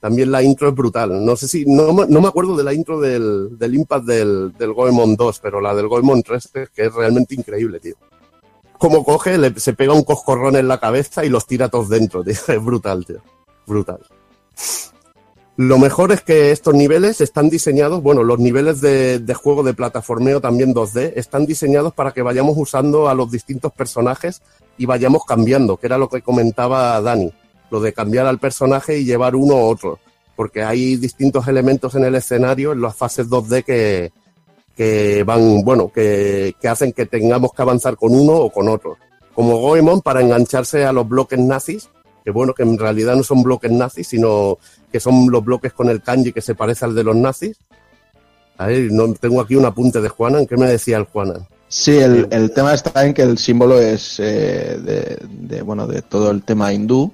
También 0.00 0.30
la 0.32 0.42
intro 0.42 0.68
es 0.70 0.74
brutal. 0.74 1.24
No 1.24 1.36
sé 1.36 1.46
si, 1.46 1.64
no, 1.66 1.92
me- 1.92 2.06
no 2.06 2.20
me 2.22 2.28
acuerdo 2.28 2.56
de 2.56 2.64
la 2.64 2.72
intro 2.72 3.00
del, 3.00 3.58
del 3.58 3.74
Impact 3.74 4.04
del, 4.06 4.52
del 4.58 4.72
Goemon 4.72 5.14
2, 5.16 5.40
pero 5.40 5.60
la 5.60 5.74
del 5.74 5.88
Goemon 5.88 6.22
3 6.22 6.50
es 6.54 6.70
que 6.70 6.86
es 6.86 6.92
realmente 6.94 7.34
increíble, 7.34 7.80
tío. 7.80 7.94
Como 8.78 9.04
coge, 9.04 9.36
le- 9.36 9.60
se 9.60 9.74
pega 9.74 9.92
un 9.92 10.04
coscorrón 10.04 10.56
en 10.56 10.68
la 10.68 10.80
cabeza 10.80 11.22
y 11.24 11.28
los 11.28 11.46
tira 11.46 11.68
todos 11.68 11.88
dentro, 11.90 12.24
tío. 12.24 12.32
Es 12.48 12.64
brutal, 12.64 13.04
tío. 13.04 13.18
Brutal. 13.66 14.00
Lo 15.56 15.78
mejor 15.78 16.10
es 16.12 16.22
que 16.22 16.52
estos 16.52 16.72
niveles 16.74 17.20
están 17.20 17.50
diseñados, 17.50 18.02
bueno, 18.02 18.22
los 18.24 18.38
niveles 18.38 18.80
de, 18.80 19.18
de 19.18 19.34
juego 19.34 19.62
de 19.62 19.74
plataformeo 19.74 20.40
también 20.40 20.72
2D 20.74 21.12
están 21.16 21.44
diseñados 21.44 21.92
para 21.92 22.12
que 22.12 22.22
vayamos 22.22 22.54
usando 22.56 23.08
a 23.10 23.14
los 23.14 23.30
distintos 23.30 23.70
personajes 23.72 24.40
y 24.78 24.86
vayamos 24.86 25.24
cambiando, 25.26 25.76
que 25.76 25.86
era 25.86 25.98
lo 25.98 26.08
que 26.08 26.22
comentaba 26.22 26.98
Dani. 27.02 27.30
Lo 27.70 27.80
de 27.80 27.92
cambiar 27.92 28.26
al 28.26 28.38
personaje 28.38 28.98
y 28.98 29.04
llevar 29.04 29.36
uno 29.36 29.54
u 29.56 29.68
otro, 29.68 29.98
porque 30.36 30.62
hay 30.62 30.96
distintos 30.96 31.46
elementos 31.48 31.94
en 31.94 32.04
el 32.04 32.14
escenario, 32.14 32.72
en 32.72 32.80
las 32.80 32.96
fases 32.96 33.28
2D 33.28 33.64
que, 33.64 34.12
que 34.76 35.22
van, 35.24 35.62
bueno, 35.62 35.90
que, 35.92 36.54
que 36.60 36.68
hacen 36.68 36.92
que 36.92 37.06
tengamos 37.06 37.52
que 37.52 37.62
avanzar 37.62 37.96
con 37.96 38.14
uno 38.14 38.32
o 38.32 38.50
con 38.50 38.68
otro. 38.68 38.96
Como 39.34 39.58
Goemon 39.58 40.00
para 40.00 40.20
engancharse 40.20 40.84
a 40.84 40.92
los 40.92 41.08
bloques 41.08 41.38
nazis, 41.38 41.88
que 42.24 42.30
bueno, 42.30 42.54
que 42.54 42.62
en 42.62 42.78
realidad 42.78 43.16
no 43.16 43.22
son 43.22 43.42
bloques 43.42 43.70
nazis, 43.70 44.08
sino 44.08 44.58
que 44.92 45.00
son 45.00 45.30
los 45.30 45.44
bloques 45.44 45.72
con 45.72 45.88
el 45.88 46.02
kanji 46.02 46.32
que 46.32 46.40
se 46.40 46.54
parece 46.54 46.84
al 46.84 46.94
de 46.94 47.04
los 47.04 47.16
nazis. 47.16 47.56
A 48.58 48.68
no, 48.68 49.14
tengo 49.14 49.40
aquí 49.40 49.56
un 49.56 49.64
apunte 49.64 50.00
de 50.02 50.08
Juanan. 50.10 50.46
¿Qué 50.46 50.56
me 50.56 50.66
decía 50.66 50.98
el 50.98 51.04
Juanan? 51.04 51.46
Sí, 51.68 51.96
el, 51.96 52.26
el 52.30 52.52
tema 52.52 52.74
está 52.74 53.06
en 53.06 53.14
que 53.14 53.22
el 53.22 53.38
símbolo 53.38 53.80
es 53.80 54.18
eh, 54.18 54.76
de, 54.82 55.62
bueno, 55.62 55.86
de 55.86 56.02
todo 56.02 56.30
el 56.30 56.42
tema 56.42 56.72
hindú, 56.72 57.12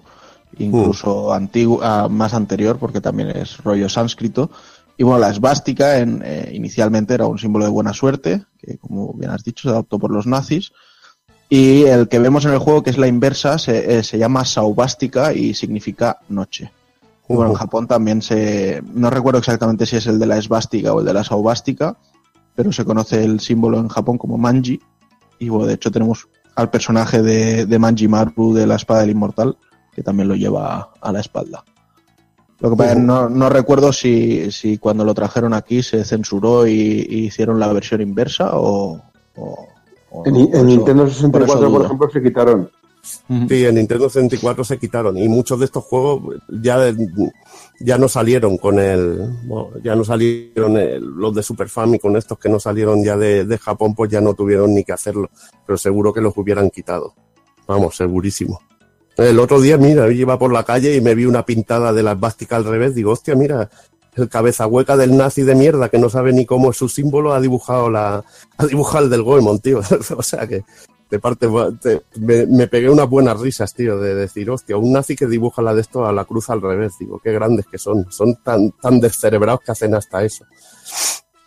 incluso 0.58 1.32
antiguo, 1.32 1.80
ah, 1.82 2.08
más 2.10 2.34
anterior, 2.34 2.78
porque 2.78 3.00
también 3.00 3.30
es 3.30 3.58
rollo 3.58 3.88
sánscrito. 3.88 4.50
Y 4.96 5.04
bueno, 5.04 5.18
la 5.18 5.30
esvástica 5.30 5.98
en, 5.98 6.22
eh, 6.24 6.50
inicialmente 6.54 7.14
era 7.14 7.26
un 7.26 7.38
símbolo 7.38 7.64
de 7.64 7.70
buena 7.70 7.92
suerte, 7.92 8.44
que 8.58 8.78
como 8.78 9.12
bien 9.12 9.30
has 9.30 9.44
dicho, 9.44 9.68
se 9.68 9.74
adoptó 9.74 9.98
por 9.98 10.10
los 10.10 10.26
nazis. 10.26 10.72
Y 11.48 11.84
el 11.84 12.08
que 12.08 12.18
vemos 12.18 12.44
en 12.44 12.52
el 12.52 12.58
juego, 12.58 12.82
que 12.82 12.90
es 12.90 12.98
la 12.98 13.06
inversa, 13.06 13.58
se, 13.58 13.98
eh, 13.98 14.02
se 14.02 14.18
llama 14.18 14.44
saubástica 14.44 15.32
y 15.32 15.54
significa 15.54 16.18
noche. 16.28 16.72
Bueno, 17.28 17.50
en 17.50 17.56
Japón 17.56 17.86
también 17.88 18.22
se. 18.22 18.82
No 18.94 19.10
recuerdo 19.10 19.38
exactamente 19.38 19.84
si 19.84 19.96
es 19.96 20.06
el 20.06 20.18
de 20.18 20.26
la 20.26 20.38
esvástica 20.38 20.92
o 20.92 21.00
el 21.00 21.06
de 21.06 21.12
la 21.12 21.24
saubástica, 21.24 21.96
pero 22.54 22.72
se 22.72 22.84
conoce 22.84 23.24
el 23.24 23.40
símbolo 23.40 23.78
en 23.78 23.88
Japón 23.88 24.16
como 24.16 24.38
manji. 24.38 24.80
Y 25.38 25.48
bueno, 25.48 25.66
de 25.66 25.74
hecho 25.74 25.90
tenemos 25.90 26.28
al 26.54 26.70
personaje 26.70 27.22
de, 27.22 27.66
de 27.66 27.78
Manji 27.78 28.08
Maru 28.08 28.54
de 28.54 28.66
la 28.66 28.76
espada 28.76 29.00
del 29.00 29.10
inmortal, 29.10 29.56
que 29.96 30.02
también 30.02 30.28
lo 30.28 30.34
lleva 30.36 30.90
a 31.00 31.10
la 31.10 31.20
espalda. 31.20 31.64
Lo 32.60 32.70
que 32.70 32.76
pasa 32.76 32.92
es 32.92 32.98
no, 32.98 33.28
no 33.30 33.48
recuerdo 33.48 33.92
si, 33.94 34.50
si 34.52 34.76
cuando 34.76 35.04
lo 35.04 35.14
trajeron 35.14 35.54
aquí 35.54 35.82
se 35.82 36.04
censuró 36.04 36.66
y, 36.66 37.06
y 37.08 37.18
hicieron 37.26 37.58
la 37.58 37.72
versión 37.72 38.02
inversa 38.02 38.50
o. 38.58 39.00
o- 39.36 39.68
o 40.10 40.22
En, 40.26 40.36
eso- 40.36 40.64
Nintendo 40.64 41.04
por 41.04 41.12
64, 41.12 41.54
eso 41.66 41.70
por, 41.72 41.84
ejemplo, 41.86 42.10
se 42.10 42.22
quitaron. 42.22 42.70
Sí, 43.02 43.64
en 43.64 43.74
Nintendo 43.76 44.08
64 44.10 44.64
se 44.64 44.78
quitaron 44.78 45.16
y 45.16 45.28
muchos 45.28 45.58
de 45.60 45.64
estos 45.66 45.84
juegos 45.84 46.34
ya, 46.48 46.78
ya 47.80 47.96
no 47.98 48.08
salieron 48.08 48.58
con 48.58 48.78
el, 48.80 49.30
ya 49.82 49.94
no 49.94 50.04
salieron 50.04 50.76
el- 50.76 51.04
los 51.04 51.34
de 51.34 51.42
Super 51.42 51.68
Famicom, 51.68 52.16
estos 52.16 52.38
que 52.38 52.48
no 52.48 52.58
salieron 52.60 53.02
ya 53.04 53.16
de, 53.16 53.44
de 53.44 53.58
Japón, 53.58 53.94
pues 53.94 54.10
ya 54.10 54.20
no 54.20 54.34
tuvieron 54.34 54.74
ni 54.74 54.82
que 54.84 54.92
hacerlo, 54.92 55.30
pero 55.64 55.78
seguro 55.78 56.12
que 56.12 56.20
los 56.20 56.36
hubieran 56.36 56.68
quitado. 56.68 57.14
Vamos, 57.66 57.96
segurísimo. 57.96 58.60
El 59.16 59.38
otro 59.38 59.60
día, 59.60 59.78
mira, 59.78 60.10
iba 60.12 60.38
por 60.38 60.52
la 60.52 60.64
calle 60.64 60.94
y 60.94 61.00
me 61.00 61.14
vi 61.14 61.24
una 61.24 61.44
pintada 61.46 61.92
de 61.92 62.02
la 62.02 62.12
esvástica 62.12 62.56
al 62.56 62.64
revés, 62.64 62.94
digo, 62.94 63.12
hostia, 63.12 63.34
mira, 63.34 63.70
el 64.14 64.28
cabeza 64.28 64.66
hueca 64.66 64.96
del 64.96 65.16
nazi 65.16 65.42
de 65.42 65.54
mierda 65.54 65.88
que 65.88 65.98
no 65.98 66.08
sabe 66.10 66.32
ni 66.32 66.44
cómo 66.46 66.70
es 66.70 66.76
su 66.76 66.88
símbolo 66.88 67.32
ha 67.34 67.40
dibujado 67.40 67.90
la, 67.90 68.22
ha 68.58 68.66
dibujado 68.66 69.04
el 69.04 69.10
del 69.10 69.22
Goemon, 69.22 69.60
tío. 69.60 69.80
o 70.16 70.22
sea 70.22 70.46
que, 70.46 70.64
de 71.10 71.18
parte, 71.18 71.48
te- 71.80 72.02
me, 72.18 72.46
me 72.46 72.66
pegué 72.66 72.90
unas 72.90 73.08
buenas 73.08 73.38
risas, 73.40 73.72
tío, 73.72 73.98
de 73.98 74.14
decir, 74.14 74.50
hostia, 74.50 74.76
un 74.76 74.92
nazi 74.92 75.16
que 75.16 75.26
dibuja 75.26 75.62
la 75.62 75.74
de 75.74 75.80
esto 75.80 76.04
a 76.06 76.12
la 76.12 76.24
cruz 76.24 76.50
al 76.50 76.60
revés, 76.60 76.94
digo, 77.00 77.18
qué 77.22 77.32
grandes 77.32 77.66
que 77.66 77.78
son, 77.78 78.06
son 78.10 78.34
tan, 78.42 78.70
tan 78.72 79.00
descerebrados 79.00 79.60
que 79.60 79.72
hacen 79.72 79.94
hasta 79.94 80.22
eso. 80.24 80.44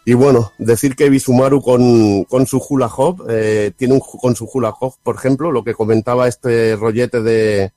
Y 0.10 0.16
bueno, 0.16 0.54
decir 0.58 0.96
que 0.96 1.08
Bisumaru 1.08 1.62
con, 1.62 2.48
su 2.48 2.58
hula 2.68 2.88
hop, 2.88 3.28
eh, 3.30 3.74
tiene 3.78 3.94
un, 3.94 4.00
con 4.00 4.36
su 4.36 4.50
hula 4.52 4.72
hop, 4.72 4.96
por 5.04 5.14
ejemplo, 5.14 5.52
lo 5.52 5.64
que 5.64 5.76
comentaba 5.76 6.28
este 6.28 6.76
rollete 6.76 7.22
de, 7.22 7.72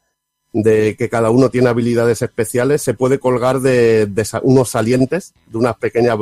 que 0.97 1.09
cada 1.11 1.29
uno 1.29 1.51
tiene 1.51 1.69
habilidades 1.69 2.23
especiales, 2.23 2.81
se 2.81 2.95
puede 2.95 3.19
colgar 3.19 3.61
de, 3.61 4.11
unos 4.45 4.71
salientes, 4.71 5.35
de 5.47 5.75
pequeñas, 5.79 6.17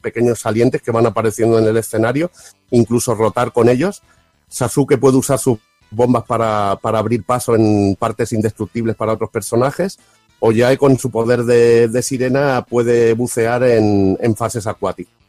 pequeños 0.00 0.40
salientes 0.40 0.82
que 0.82 0.90
van 0.90 1.06
apareciendo 1.06 1.60
en 1.60 1.66
el 1.66 1.76
escenario, 1.76 2.32
incluso 2.72 3.14
rotar 3.14 3.52
con 3.52 3.68
ellos. 3.68 4.02
Sasuke 4.48 4.98
puede 4.98 5.18
usar 5.18 5.38
sus 5.38 5.58
bombas 5.92 6.24
para, 6.24 6.72
abrir 6.72 7.22
paso 7.22 7.54
en 7.54 7.94
partes 7.96 8.32
indestructibles 8.32 8.96
para 8.96 9.12
otros 9.12 9.30
personajes. 9.30 10.00
O 10.40 10.50
Yae 10.50 10.76
con 10.76 10.98
su 10.98 11.12
poder 11.12 11.44
de, 11.44 12.02
sirena 12.02 12.66
puede 12.68 13.14
bucear 13.14 13.62
en 13.62 14.34
fases 14.36 14.66
acuáticas. 14.66 15.21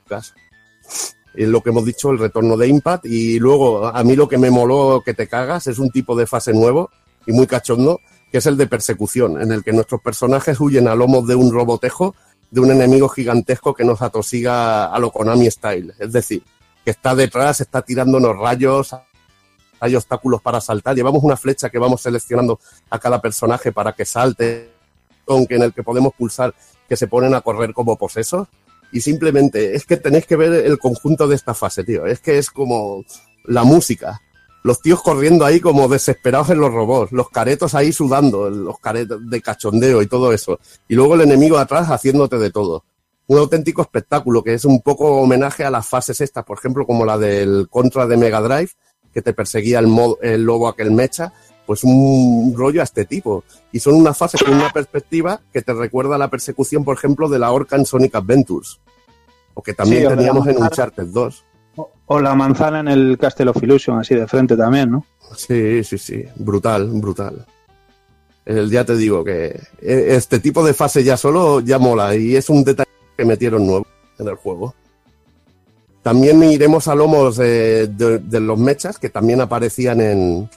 Es 1.35 1.47
lo 1.47 1.61
que 1.61 1.69
hemos 1.69 1.85
dicho, 1.85 2.11
el 2.11 2.19
retorno 2.19 2.57
de 2.57 2.67
Impact. 2.67 3.05
Y 3.05 3.39
luego, 3.39 3.87
a 3.87 4.03
mí 4.03 4.15
lo 4.15 4.27
que 4.27 4.37
me 4.37 4.51
moló 4.51 5.01
que 5.03 5.13
te 5.13 5.27
cagas 5.27 5.67
es 5.67 5.79
un 5.79 5.89
tipo 5.89 6.15
de 6.15 6.27
fase 6.27 6.53
nuevo 6.53 6.89
y 7.25 7.31
muy 7.31 7.47
cachondo, 7.47 7.99
que 8.31 8.37
es 8.39 8.45
el 8.45 8.57
de 8.57 8.67
persecución, 8.67 9.41
en 9.41 9.51
el 9.51 9.63
que 9.63 9.73
nuestros 9.73 10.01
personajes 10.01 10.59
huyen 10.59 10.87
a 10.87 10.95
lomos 10.95 11.27
de 11.27 11.35
un 11.35 11.51
robotejo 11.51 12.15
de 12.53 12.59
un 12.59 12.69
enemigo 12.69 13.09
gigantesco 13.09 13.73
que 13.73 13.83
nos 13.83 14.03
atosiga 14.03 14.85
a 14.85 14.99
lo 14.99 15.11
Konami 15.11 15.49
Style. 15.49 15.95
Es 15.97 16.13
decir, 16.13 16.43
que 16.85 16.91
está 16.91 17.15
detrás, 17.15 17.61
está 17.61 17.81
tirándonos 17.81 18.37
rayos, 18.37 18.95
hay 19.79 19.95
obstáculos 19.95 20.39
para 20.39 20.61
saltar. 20.61 20.95
Llevamos 20.95 21.23
una 21.23 21.35
flecha 21.35 21.71
que 21.71 21.79
vamos 21.79 22.01
seleccionando 22.01 22.59
a 22.91 22.99
cada 22.99 23.19
personaje 23.19 23.71
para 23.71 23.93
que 23.93 24.05
salte, 24.05 24.71
aunque 25.27 25.55
en 25.55 25.63
el 25.63 25.73
que 25.73 25.81
podemos 25.81 26.13
pulsar 26.13 26.53
que 26.87 26.95
se 26.95 27.07
ponen 27.07 27.33
a 27.33 27.41
correr 27.41 27.73
como 27.73 27.97
posesos. 27.97 28.47
Y 28.93 29.01
simplemente 29.01 29.75
es 29.75 29.85
que 29.85 29.97
tenéis 29.97 30.25
que 30.25 30.35
ver 30.35 30.53
el 30.53 30.77
conjunto 30.77 31.27
de 31.27 31.35
esta 31.35 31.53
fase, 31.53 31.83
tío. 31.83 32.05
Es 32.05 32.19
que 32.19 32.37
es 32.37 32.49
como 32.49 33.03
la 33.45 33.63
música. 33.63 34.21
Los 34.63 34.81
tíos 34.81 35.01
corriendo 35.01 35.43
ahí 35.43 35.59
como 35.59 35.89
desesperados 35.89 36.49
en 36.51 36.59
los 36.59 36.71
robots, 36.71 37.11
los 37.11 37.29
caretos 37.29 37.75
ahí 37.75 37.91
sudando, 37.91 38.49
los 38.49 38.79
caretos 38.79 39.19
de 39.29 39.41
cachondeo 39.41 40.01
y 40.01 40.07
todo 40.07 40.31
eso. 40.31 40.59
Y 40.87 40.95
luego 40.95 41.15
el 41.15 41.21
enemigo 41.21 41.57
atrás 41.57 41.89
haciéndote 41.89 42.37
de 42.37 42.51
todo. 42.51 42.85
Un 43.27 43.39
auténtico 43.39 43.81
espectáculo 43.81 44.43
que 44.43 44.53
es 44.53 44.63
un 44.63 44.81
poco 44.81 45.21
homenaje 45.21 45.65
a 45.65 45.69
las 45.71 45.87
fases 45.87 46.21
estas, 46.21 46.45
por 46.45 46.57
ejemplo, 46.57 46.85
como 46.85 47.03
la 47.03 47.17
del 47.17 47.67
Contra 47.69 48.05
de 48.05 48.15
Mega 48.15 48.41
Drive, 48.41 48.69
que 49.13 49.21
te 49.21 49.33
perseguía 49.33 49.79
el, 49.79 49.87
mo- 49.87 50.17
el 50.21 50.43
lobo 50.43 50.67
aquel 50.67 50.91
mecha, 50.91 51.33
pues 51.65 51.83
un 51.83 52.53
rollo 52.55 52.81
a 52.81 52.83
este 52.83 53.05
tipo. 53.05 53.43
Y 53.71 53.79
son 53.79 53.95
unas 53.95 54.17
fases 54.17 54.41
con 54.43 54.53
una 54.53 54.71
perspectiva 54.71 55.41
que 55.51 55.61
te 55.61 55.73
recuerda 55.73 56.15
a 56.15 56.19
la 56.19 56.29
persecución, 56.29 56.83
por 56.83 56.97
ejemplo, 56.97 57.27
de 57.29 57.39
la 57.39 57.51
orca 57.51 57.75
en 57.75 57.85
Sonic 57.85 58.15
Adventures. 58.15 58.79
O 59.53 59.61
que 59.61 59.73
también 59.73 60.03
Sí, 60.03 60.07
teníamos 60.09 60.47
en. 60.47 60.61
Uncharted 60.61 61.07
2. 61.07 61.43
O 62.05 62.19
la 62.19 62.35
manzana 62.35 62.79
en 62.81 62.87
el 62.87 63.17
Castle 63.17 63.49
of 63.49 63.61
Illusion, 63.63 63.99
así 63.99 64.13
de 64.15 64.27
frente 64.27 64.55
también, 64.57 64.91
¿no? 64.91 65.05
Sí, 65.35 65.83
sí, 65.83 65.97
sí. 65.97 66.23
Brutal, 66.35 66.87
brutal. 66.93 67.45
El- 68.45 68.69
ya 68.69 68.83
te 68.85 68.95
digo 68.97 69.23
que 69.23 69.45
eh, 69.81 70.05
este 70.09 70.39
tipo 70.39 70.63
de 70.65 70.73
fase 70.73 71.03
ya 71.03 71.15
solo 71.17 71.61
ya 71.61 71.79
mola 71.79 72.13
y 72.15 72.35
es 72.35 72.49
un 72.49 72.63
detalle 72.63 72.89
que 73.17 73.25
metieron 73.25 73.65
nuevo 73.65 73.87
en 74.19 74.27
el 74.27 74.35
juego. 74.35 74.75
También 76.01 76.43
iremos 76.43 76.87
a 76.89 76.95
lomos 76.95 77.37
de, 77.37 77.87
de- 77.87 78.19
de 78.19 78.39
los 78.41 78.59
mechas 78.59 78.99
que 78.99 79.09
también 79.09 79.39
aparecían 79.39 80.01
en, 80.01 80.49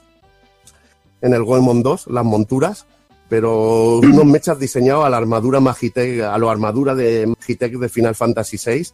en 1.21 1.33
el 1.33 1.45
Goemon 1.45 1.83
2, 1.85 2.09
las 2.09 2.25
monturas, 2.25 2.87
pero 3.29 3.99
unos 4.03 4.25
mechas 4.25 4.59
diseñados 4.59 5.05
a 5.05 5.11
la 5.11 5.17
armadura 5.17 5.61
Magitech, 5.61 6.23
a 6.23 6.39
la 6.39 6.51
armadura 6.51 6.95
de 6.95 7.27
Magitech 7.27 7.75
de 7.75 7.89
Final 7.89 8.15
Fantasy 8.15 8.57
VI, 8.65 8.89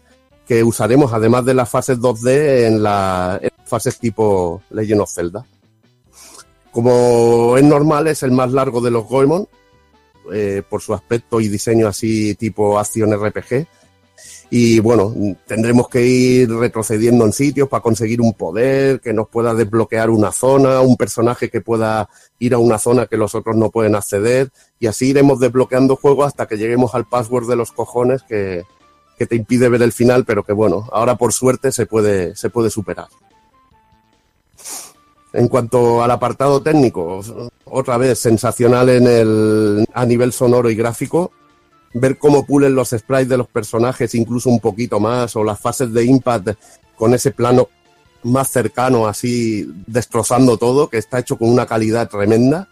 que 0.46 0.64
usaremos 0.64 1.12
además 1.12 1.44
de 1.44 1.54
las 1.54 1.70
fases 1.70 1.98
2D 1.98 2.66
en 2.66 2.82
las 2.82 3.40
fases 3.64 3.98
tipo 3.98 4.62
Legend 4.70 5.00
of 5.00 5.10
Zelda. 5.12 5.46
Como 6.70 7.56
es 7.56 7.64
normal, 7.64 8.06
es 8.06 8.22
el 8.22 8.32
más 8.32 8.50
largo 8.52 8.80
de 8.80 8.90
los 8.90 9.04
Goemon, 9.04 9.46
eh, 10.32 10.62
por 10.68 10.80
su 10.80 10.94
aspecto 10.94 11.40
y 11.40 11.48
diseño 11.48 11.88
así 11.88 12.34
tipo 12.34 12.78
acción 12.78 13.12
RPG. 13.12 13.66
Y 14.54 14.80
bueno, 14.80 15.14
tendremos 15.46 15.88
que 15.88 16.04
ir 16.04 16.50
retrocediendo 16.50 17.24
en 17.24 17.32
sitios 17.32 17.70
para 17.70 17.82
conseguir 17.82 18.20
un 18.20 18.34
poder 18.34 19.00
que 19.00 19.14
nos 19.14 19.26
pueda 19.28 19.54
desbloquear 19.54 20.10
una 20.10 20.30
zona, 20.30 20.82
un 20.82 20.98
personaje 20.98 21.48
que 21.48 21.62
pueda 21.62 22.10
ir 22.38 22.52
a 22.52 22.58
una 22.58 22.78
zona 22.78 23.06
que 23.06 23.16
los 23.16 23.34
otros 23.34 23.56
no 23.56 23.70
pueden 23.70 23.94
acceder. 23.94 24.50
Y 24.78 24.88
así 24.88 25.08
iremos 25.08 25.40
desbloqueando 25.40 25.96
juegos 25.96 26.26
hasta 26.26 26.46
que 26.46 26.58
lleguemos 26.58 26.94
al 26.94 27.08
password 27.08 27.48
de 27.48 27.56
los 27.56 27.72
cojones 27.72 28.24
que, 28.24 28.64
que 29.16 29.26
te 29.26 29.36
impide 29.36 29.70
ver 29.70 29.80
el 29.80 29.92
final, 29.92 30.26
pero 30.26 30.42
que 30.42 30.52
bueno, 30.52 30.86
ahora 30.92 31.16
por 31.16 31.32
suerte 31.32 31.72
se 31.72 31.86
puede, 31.86 32.36
se 32.36 32.50
puede 32.50 32.68
superar. 32.68 33.08
En 35.32 35.48
cuanto 35.48 36.02
al 36.02 36.10
apartado 36.10 36.62
técnico, 36.62 37.22
otra 37.64 37.96
vez 37.96 38.18
sensacional 38.18 38.90
en 38.90 39.06
el, 39.06 39.86
a 39.94 40.04
nivel 40.04 40.30
sonoro 40.34 40.68
y 40.68 40.74
gráfico. 40.74 41.32
Ver 41.94 42.18
cómo 42.18 42.46
pulen 42.46 42.74
los 42.74 42.90
sprites 42.90 43.28
de 43.28 43.36
los 43.36 43.48
personajes, 43.48 44.14
incluso 44.14 44.48
un 44.48 44.60
poquito 44.60 44.98
más, 44.98 45.36
o 45.36 45.44
las 45.44 45.60
fases 45.60 45.92
de 45.92 46.04
impact 46.04 46.50
con 46.96 47.14
ese 47.14 47.32
plano 47.32 47.68
más 48.22 48.50
cercano, 48.50 49.06
así 49.06 49.68
destrozando 49.86 50.56
todo, 50.56 50.88
que 50.88 50.98
está 50.98 51.18
hecho 51.18 51.36
con 51.36 51.50
una 51.50 51.66
calidad 51.66 52.08
tremenda. 52.08 52.68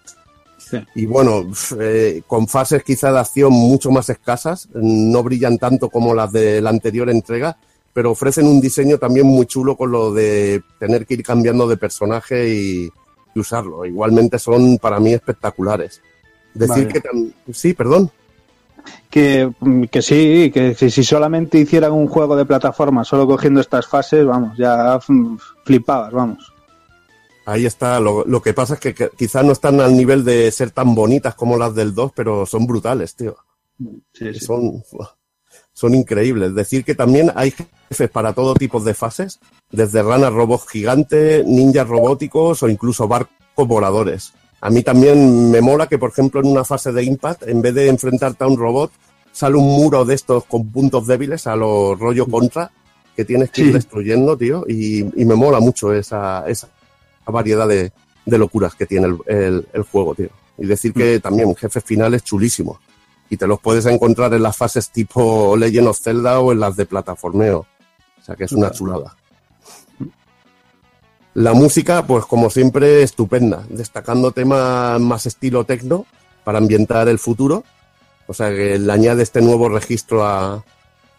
Y 0.95 1.05
bueno, 1.05 1.51
eh, 1.81 2.23
con 2.29 2.47
fases 2.47 2.85
quizá 2.85 3.11
de 3.13 3.19
acción 3.19 3.53
mucho 3.53 3.91
más 3.91 4.09
escasas, 4.09 4.69
no 4.73 5.23
brillan 5.23 5.59
tanto 5.59 5.89
como 5.89 6.15
las 6.15 6.31
de 6.31 6.61
la 6.61 6.71
anterior 6.71 7.11
entrega, 7.11 7.57
pero 7.93 8.13
ofrecen 8.13 8.47
un 8.47 8.61
diseño 8.61 8.99
también 8.99 9.27
muy 9.27 9.47
chulo 9.47 9.77
con 9.77 9.91
lo 9.91 10.13
de 10.13 10.63
tener 10.79 11.07
que 11.07 11.15
ir 11.15 11.25
cambiando 11.25 11.67
de 11.67 11.77
personaje 11.77 12.55
y, 12.55 12.91
y 13.35 13.41
usarlo. 13.41 13.85
Igualmente 13.85 14.39
son 14.39 14.79
para 14.79 15.01
mí 15.01 15.13
espectaculares. 15.13 16.01
Decir 16.55 16.87
Vale. 16.87 17.33
que 17.47 17.53
sí, 17.53 17.75
perdón. 17.75 18.11
Que, 19.11 19.51
mm, 19.61 19.85
que 19.85 20.03
sí, 20.03 20.51
que 20.53 20.75
si, 20.75 20.91
si 20.91 21.05
solamente 21.05 21.59
hicieran 21.59 21.93
un 21.93 22.07
juego 22.09 22.37
de 22.37 22.47
plataforma 22.47 23.05
solo 23.05 23.27
cogiendo 23.27 23.61
estas 23.61 23.87
fases, 23.87 24.27
vamos, 24.27 24.57
ya 24.57 24.99
flipabas, 25.65 26.13
vamos. 26.13 26.53
Ahí 27.47 27.67
está. 27.67 27.99
Lo, 28.01 28.25
lo 28.25 28.43
que 28.43 28.55
pasa 28.55 28.75
es 28.75 28.81
que, 28.81 28.95
que 28.95 29.11
quizás 29.17 29.45
no 29.45 29.53
están 29.53 29.81
al 29.81 29.97
nivel 29.97 30.25
de 30.25 30.51
ser 30.53 30.71
tan 30.71 30.95
bonitas 30.95 31.35
como 31.35 31.57
las 31.57 31.75
del 31.75 31.95
2, 31.95 32.13
pero 32.15 32.47
son 32.47 32.67
brutales, 32.67 33.17
tío. 33.17 33.37
Sí, 34.13 34.33
sí. 34.35 34.41
Son, 34.41 34.83
son 35.73 35.95
increíbles. 35.95 36.55
Decir 36.55 36.85
que 36.85 36.95
también 36.95 37.33
hay 37.35 37.53
jefes 37.89 38.11
para 38.11 38.33
todo 38.35 38.55
tipo 38.55 38.81
de 38.81 38.95
fases, 38.95 39.41
desde 39.71 40.03
ranas 40.03 40.33
robots 40.33 40.69
gigantes, 40.69 41.45
ninjas 41.47 41.89
robóticos 41.89 42.63
o 42.63 42.69
incluso 42.69 43.09
barcos 43.09 43.67
voladores. 43.67 44.33
A 44.63 44.71
mí 44.71 44.83
también 44.83 45.51
me 45.51 45.61
mola 45.61 45.87
que, 45.87 45.99
por 45.99 46.11
ejemplo, 46.11 46.41
en 46.41 46.47
una 46.47 46.65
fase 46.65 46.93
de 46.93 47.03
Impact, 47.03 47.45
en 47.49 47.63
vez 47.63 47.75
de 47.75 47.89
enfrentarte 47.89 48.45
a 48.45 48.47
un 48.47 48.59
robot, 48.59 48.91
sale 49.33 49.57
un 49.57 49.65
muro 49.67 50.05
de 50.05 50.15
estos 50.15 50.45
con 50.45 50.71
puntos 50.71 51.07
débiles 51.07 51.47
a 51.47 51.57
los 51.57 51.99
rollo 51.99 52.27
contra 52.27 52.71
que 53.17 53.25
tienes 53.25 53.51
que 53.51 53.63
ir 53.63 53.73
destruyendo, 53.73 54.37
tío, 54.37 54.65
y, 54.69 55.01
y 55.21 55.25
me 55.25 55.35
mola 55.35 55.61
mucho 55.61 55.93
esa, 55.95 56.45
esa 56.47 56.69
variedad 57.27 57.67
de, 57.69 57.93
de 58.27 58.39
locuras 58.39 58.75
que 58.75 58.87
tiene 58.87 59.07
el, 59.09 59.19
el- 59.27 59.69
el 59.73 59.83
juego, 59.83 60.15
tío. 60.15 60.29
Y 60.59 60.67
decir 60.67 60.93
que 60.93 61.21
también 61.21 61.55
jefes 61.55 61.83
finales 61.85 62.23
chulísimos. 62.23 62.79
Y 63.31 63.37
te 63.37 63.47
los 63.47 63.61
puedes 63.61 63.87
encontrar 63.87 64.35
en 64.35 64.43
las 64.43 64.57
fases 64.57 64.91
tipo 64.91 65.57
Legend 65.57 65.89
of 65.89 66.01
Zelda 66.01 66.41
o 66.41 66.53
en 66.53 66.61
las 66.61 66.77
de 66.77 66.85
plataformeo. 66.85 67.61
O 68.21 68.23
sea 68.25 68.35
que 68.37 68.45
es 68.45 68.53
una 68.53 68.71
chulada. 68.73 69.17
La 71.35 71.53
música, 71.53 72.07
pues 72.07 72.25
como 72.27 72.51
siempre, 72.51 73.03
estupenda, 73.03 73.65
destacando 73.69 74.33
temas 74.33 75.01
más 75.01 75.27
estilo 75.27 75.65
techno 75.65 76.07
para 76.45 76.59
ambientar 76.59 77.09
el 77.09 77.19
futuro. 77.19 77.65
O 78.27 78.35
sea 78.35 78.51
que 78.51 78.79
le 78.79 78.93
añade 78.93 79.23
este 79.23 79.41
nuevo 79.41 79.69
registro 79.69 80.25
a, 80.25 80.65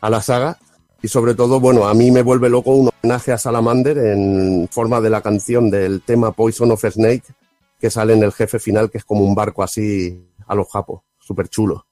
a 0.01 0.09
la 0.09 0.22
saga. 0.22 0.57
Y 1.01 1.07
sobre 1.07 1.33
todo, 1.33 1.59
bueno, 1.59 1.88
a 1.88 1.93
mí 1.93 2.11
me 2.11 2.22
vuelve 2.22 2.49
loco 2.49 2.72
un 2.72 2.90
homenaje 3.01 3.31
a 3.31 3.38
Salamander 3.38 3.98
en 3.98 4.67
forma 4.69 5.01
de 5.01 5.09
la 5.09 5.22
canción 5.22 5.72
del 5.72 6.01
tema 6.01 6.31
Poison 6.31 6.72
of 6.72 6.85
Snake 6.85 7.23
que 7.81 7.90
sale 7.90 8.14
en 8.14 8.22
el 8.22 8.31
jefe 8.31 8.59
final, 8.59 8.91
que 8.91 8.99
es 8.99 9.03
como 9.03 9.25
un 9.25 9.33
barco 9.33 9.64
así 9.64 10.23
a 10.45 10.53
los 10.53 10.69
japos, 10.69 11.01
súper 11.19 11.49
chulo. 11.49 11.88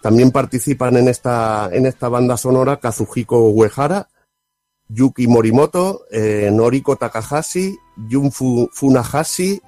También 0.00 0.30
participan 0.30 0.96
en 0.96 1.08
esta, 1.08 1.68
en 1.72 1.84
esta 1.84 2.08
banda 2.08 2.36
sonora 2.36 2.78
Kazuhiko 2.78 3.50
Uehara, 3.50 4.08
Yuki 4.92 5.26
Morimoto, 5.26 6.02
eh, 6.10 6.50
Noriko 6.52 6.96
Takahashi, 6.96 7.76
Jun 8.10 8.30
Fu- 8.32 8.68
Funahashi, 8.72 9.60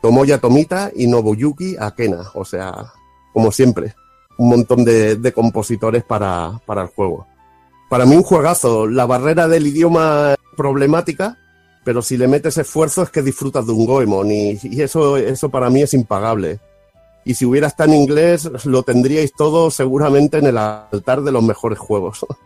Tomoya 0.00 0.38
Tomita 0.38 0.90
y 0.94 1.06
Nobuyuki 1.06 1.76
Akena. 1.78 2.30
O 2.34 2.44
sea, 2.44 2.72
como 3.32 3.52
siempre, 3.52 3.94
un 4.38 4.48
montón 4.50 4.84
de, 4.84 5.32
compositores 5.34 6.02
para, 6.04 6.60
para 6.66 6.82
el 6.82 6.88
juego. 6.88 7.26
Para 7.90 8.06
mí 8.06 8.16
un 8.16 8.22
juegazo. 8.22 8.86
La 8.86 9.04
barrera 9.06 9.48
del 9.48 9.66
idioma 9.66 10.34
problemática, 10.56 11.36
pero 11.84 12.00
si 12.02 12.16
le 12.16 12.28
metes 12.28 12.56
esfuerzo 12.56 13.02
es 13.02 13.10
que 13.10 13.22
disfrutas 13.22 13.66
de 13.66 13.72
un 13.72 13.84
Goemon 13.86 14.30
y, 14.30 14.58
y 14.62 14.80
eso, 14.82 15.16
eso 15.16 15.48
para 15.50 15.68
mí 15.70 15.82
es 15.82 15.92
impagable. 15.94 16.60
Y 17.24 17.34
si 17.34 17.44
hubiera 17.44 17.66
estado 17.66 17.92
en 17.92 18.00
inglés, 18.00 18.48
lo 18.64 18.82
tendríais 18.82 19.32
todo 19.36 19.70
seguramente 19.70 20.38
en 20.38 20.46
el 20.46 20.56
altar 20.56 21.20
de 21.22 21.32
los 21.32 21.42
mejores 21.42 21.78
juegos. 21.78 22.24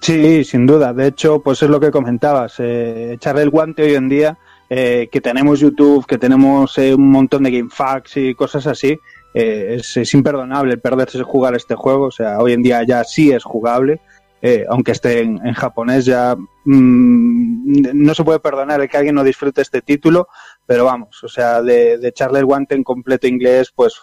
Sí, 0.00 0.44
sin 0.44 0.66
duda. 0.66 0.92
De 0.94 1.08
hecho, 1.08 1.42
pues 1.42 1.62
es 1.62 1.68
lo 1.68 1.78
que 1.80 1.90
comentabas. 1.90 2.54
Eh, 2.58 3.12
echarle 3.14 3.42
el 3.42 3.50
guante 3.50 3.82
hoy 3.82 3.94
en 3.94 4.08
día, 4.08 4.38
eh, 4.68 5.08
que 5.12 5.20
tenemos 5.20 5.60
YouTube, 5.60 6.06
que 6.06 6.16
tenemos 6.18 6.76
eh, 6.78 6.94
un 6.94 7.10
montón 7.10 7.42
de 7.42 7.50
GameFAQs 7.50 8.16
y 8.16 8.34
cosas 8.34 8.66
así, 8.66 8.98
eh, 9.34 9.76
es, 9.78 9.96
es 9.98 10.14
imperdonable 10.14 10.78
perderse 10.78 11.22
jugar 11.22 11.54
este 11.54 11.74
juego. 11.74 12.06
O 12.06 12.10
sea, 12.10 12.38
hoy 12.38 12.54
en 12.54 12.62
día 12.62 12.82
ya 12.84 13.04
sí 13.04 13.30
es 13.30 13.44
jugable. 13.44 14.00
eh, 14.42 14.64
aunque 14.70 14.92
esté 14.92 15.20
en, 15.20 15.38
japonés, 15.52 16.06
ya 16.06 16.34
mm, 16.64 17.92
no 17.94 18.14
se 18.14 18.24
puede 18.24 18.40
perdonar 18.40 18.88
que 18.88 18.96
alguien 18.96 19.14
no 19.14 19.22
disfrute 19.24 19.60
este 19.60 19.82
título, 19.82 20.28
pero 20.66 20.84
vamos, 20.86 21.22
o 21.22 21.28
sea, 21.28 21.60
de, 21.62 21.98
de 21.98 22.08
echarle 22.08 22.38
el 22.38 22.46
guante 22.46 22.74
en 22.74 22.82
completo 22.84 23.26
inglés, 23.26 23.70
pues 23.74 24.00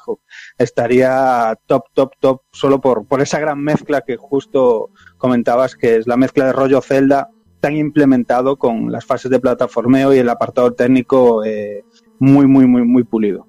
estaría 0.58 1.58
top, 1.66 1.85
top, 1.93 2.11
top, 2.19 2.42
solo 2.51 2.80
por, 2.80 3.08
por 3.08 3.22
esa 3.22 3.40
gran 3.40 3.59
mezcla 3.64 4.01
que 4.01 4.16
justo 4.17 4.92
comentabas, 5.18 5.76
que 5.76 5.98
es 5.98 6.08
la 6.08 6.18
mezcla 6.18 6.46
de 6.46 6.54
rollo 6.54 6.82
Zelda 6.82 7.30
tan 7.60 7.76
implementado 7.76 8.58
con 8.58 8.92
las 8.92 9.06
fases 9.06 9.32
de 9.32 9.40
plataformeo 9.40 10.14
y 10.14 10.20
el 10.20 10.30
apartado 10.30 10.74
técnico 10.74 11.44
eh, 11.44 11.84
muy, 12.20 12.46
muy, 12.46 12.68
muy, 12.68 12.84
muy 12.84 13.04
pulido. 13.04 13.48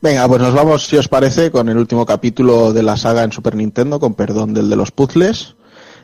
Venga, 0.00 0.26
pues 0.26 0.42
nos 0.42 0.52
vamos, 0.52 0.84
si 0.84 0.96
os 0.96 1.06
parece, 1.06 1.50
con 1.52 1.68
el 1.68 1.78
último 1.78 2.04
capítulo 2.04 2.72
de 2.72 2.82
la 2.82 2.96
saga 2.96 3.22
en 3.22 3.30
Super 3.30 3.54
Nintendo, 3.54 4.00
con 4.00 4.14
perdón 4.14 4.52
del 4.52 4.68
de 4.68 4.76
los 4.76 4.90
puzzles. 4.90 5.54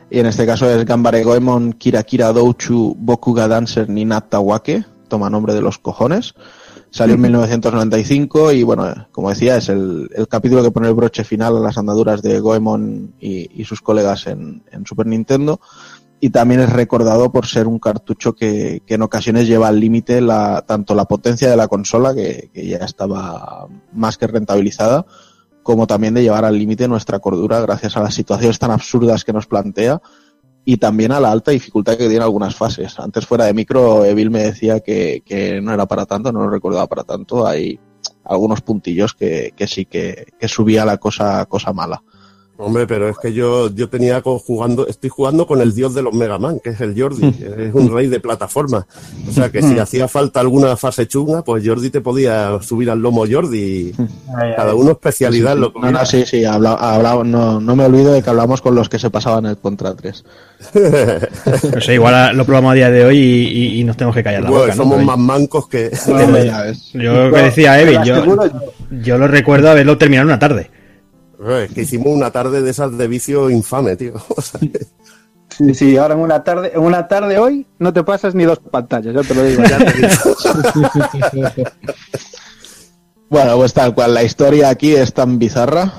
Y 0.09 0.19
en 0.19 0.25
este 0.25 0.45
caso 0.45 0.69
es 0.69 0.85
Gambare 0.85 1.23
Goemon 1.23 1.73
Kira 1.73 2.03
Kira 2.03 2.31
Douchu 2.31 2.95
Bokuga 2.97 3.47
Dancer 3.47 3.89
Ninata 3.89 4.39
Wake, 4.39 4.85
toma 5.09 5.29
nombre 5.29 5.53
de 5.53 5.61
los 5.61 5.77
cojones. 5.77 6.33
Salió 6.91 7.15
en 7.15 7.21
1995 7.21 8.51
y 8.51 8.63
bueno, 8.63 9.07
como 9.11 9.29
decía, 9.29 9.57
es 9.57 9.69
el, 9.69 10.09
el 10.15 10.27
capítulo 10.27 10.63
que 10.63 10.71
pone 10.71 10.87
el 10.87 10.95
broche 10.95 11.23
final 11.23 11.57
a 11.57 11.59
las 11.59 11.77
andaduras 11.77 12.21
de 12.23 12.39
Goemon 12.39 13.13
y, 13.19 13.61
y 13.61 13.65
sus 13.65 13.81
colegas 13.81 14.25
en, 14.25 14.63
en 14.71 14.85
Super 14.85 15.05
Nintendo. 15.05 15.61
Y 16.19 16.31
también 16.31 16.61
es 16.61 16.69
recordado 16.69 17.31
por 17.31 17.45
ser 17.45 17.67
un 17.67 17.79
cartucho 17.79 18.33
que, 18.33 18.81
que 18.85 18.95
en 18.95 19.03
ocasiones 19.03 19.47
lleva 19.47 19.67
al 19.67 19.79
límite 19.79 20.19
la, 20.19 20.63
tanto 20.67 20.95
la 20.95 21.05
potencia 21.05 21.49
de 21.49 21.55
la 21.55 21.67
consola, 21.67 22.13
que, 22.13 22.49
que 22.53 22.67
ya 22.67 22.77
estaba 22.77 23.67
más 23.93 24.17
que 24.17 24.27
rentabilizada, 24.27 25.05
como 25.63 25.87
también 25.87 26.15
de 26.15 26.23
llevar 26.23 26.43
al 26.43 26.57
límite 26.57 26.87
nuestra 26.87 27.19
cordura 27.19 27.61
gracias 27.61 27.95
a 27.95 28.01
las 28.01 28.15
situaciones 28.15 28.59
tan 28.59 28.71
absurdas 28.71 29.23
que 29.23 29.31
nos 29.31 29.45
plantea 29.45 30.01
y 30.65 30.77
también 30.77 31.11
a 31.11 31.19
la 31.19 31.31
alta 31.31 31.51
dificultad 31.51 31.97
que 31.97 32.07
tiene 32.07 32.23
algunas 32.23 32.55
fases. 32.55 32.99
Antes 32.99 33.25
fuera 33.25 33.45
de 33.45 33.53
micro, 33.53 34.05
Evil 34.05 34.29
me 34.29 34.43
decía 34.43 34.79
que, 34.81 35.23
que 35.25 35.61
no 35.61 35.73
era 35.73 35.85
para 35.85 36.05
tanto, 36.05 36.31
no 36.31 36.41
lo 36.41 36.49
recordaba 36.49 36.87
para 36.87 37.03
tanto. 37.03 37.47
Hay 37.47 37.79
algunos 38.23 38.61
puntillos 38.61 39.13
que, 39.13 39.53
que 39.55 39.67
sí 39.67 39.85
que, 39.85 40.33
que 40.39 40.47
subía 40.47 40.85
la 40.85 40.97
cosa, 40.97 41.45
cosa 41.45 41.73
mala. 41.73 42.03
Hombre, 42.61 42.85
pero 42.85 43.07
es 43.07 43.17
que 43.17 43.31
yo, 43.31 43.73
yo 43.73 43.87
tenía 43.87 44.21
jugando, 44.21 44.85
estoy 44.85 45.09
jugando 45.09 45.47
con 45.47 45.61
el 45.61 45.73
dios 45.73 45.93
de 45.93 46.01
los 46.01 46.13
Mega 46.13 46.37
Man, 46.37 46.59
que 46.61 46.71
es 46.71 46.81
el 46.81 46.99
Jordi, 46.99 47.27
es 47.57 47.73
un 47.73 47.93
rey 47.93 48.07
de 48.07 48.19
plataforma. 48.19 48.85
O 49.29 49.31
sea 49.31 49.49
que 49.49 49.61
si 49.61 49.79
hacía 49.79 50.09
falta 50.09 50.41
alguna 50.41 50.75
fase 50.75 51.07
chunga, 51.07 51.41
pues 51.41 51.65
Jordi 51.65 51.89
te 51.89 52.01
podía 52.01 52.59
subir 52.61 52.89
al 52.89 52.99
lomo 52.99 53.23
Jordi. 53.31 53.93
Cada 54.57 54.75
uno 54.75 54.91
especialidad 54.91 55.53
en 55.53 55.61
lo 55.61 55.73
que 55.73 55.79
No, 55.79 55.89
no, 55.91 56.05
sí, 56.05 56.25
sí, 56.25 56.43
habla, 56.43 56.73
habla- 56.73 57.23
no, 57.23 57.61
no 57.61 57.75
me 57.77 57.85
olvido 57.85 58.11
de 58.11 58.21
que 58.21 58.29
hablamos 58.29 58.61
con 58.61 58.75
los 58.75 58.89
que 58.89 58.99
se 58.99 59.09
pasaban 59.09 59.45
el 59.45 59.57
Contra 59.57 59.95
3. 59.95 60.23
No 61.73 61.81
sé, 61.81 61.93
igual 61.93 62.35
lo 62.35 62.45
probamos 62.45 62.71
a 62.71 62.75
día 62.75 62.91
de 62.91 63.05
hoy 63.05 63.17
y, 63.17 63.47
y- 63.47 63.79
y 63.79 63.83
nos 63.85 63.95
tenemos 63.95 64.15
que 64.15 64.23
callar 64.23 64.43
la 64.43 64.49
Bueno, 64.49 64.63
boca. 64.65 64.75
somos 64.75 64.95
Pero 64.95 65.05
más 65.07 65.17
mancos 65.17 65.67
que... 65.69 65.91
Hombre, 66.07 66.45
ya 66.47 66.61
ves. 66.63 66.91
Yo 66.93 67.13
lo 67.29 67.33
que 67.33 67.41
decía 67.43 67.79
Evi, 67.81 67.97
yo, 68.05 68.23
yo 69.01 69.17
lo 69.17 69.27
recuerdo 69.29 69.69
haberlo 69.71 69.97
terminado 69.97 70.23
en 70.23 70.27
una 70.33 70.39
tarde. 70.39 70.69
Es 71.39 71.71
que 71.73 71.81
hicimos 71.81 72.07
una 72.07 72.31
tarde 72.31 72.61
de 72.61 72.69
esas 72.69 72.97
de 72.97 73.07
vicio 73.07 73.49
infame, 73.49 73.95
tío. 73.95 74.13
Sí, 75.57 75.73
sí, 75.73 75.97
ahora 75.97 76.13
en 76.13 76.21
una 76.21 76.43
tarde, 76.43 76.71
en 76.73 76.79
una 76.79 77.07
tarde 77.07 77.37
hoy 77.37 77.65
no 77.79 77.91
te 77.91 78.03
pasas 78.03 78.33
ni 78.33 78.45
dos 78.45 78.59
pantallas, 78.59 79.13
ya 79.13 79.23
te 79.23 79.33
lo 79.33 79.43
digo. 79.43 79.63
Ya 79.63 79.77
te 79.79 79.93
digo. 79.93 81.65
Bueno, 83.29 83.57
pues 83.57 83.73
tal 83.73 83.93
cual, 83.93 84.13
la 84.13 84.23
historia 84.23 84.69
aquí 84.69 84.95
es 84.95 85.13
tan 85.13 85.37
bizarra. 85.37 85.93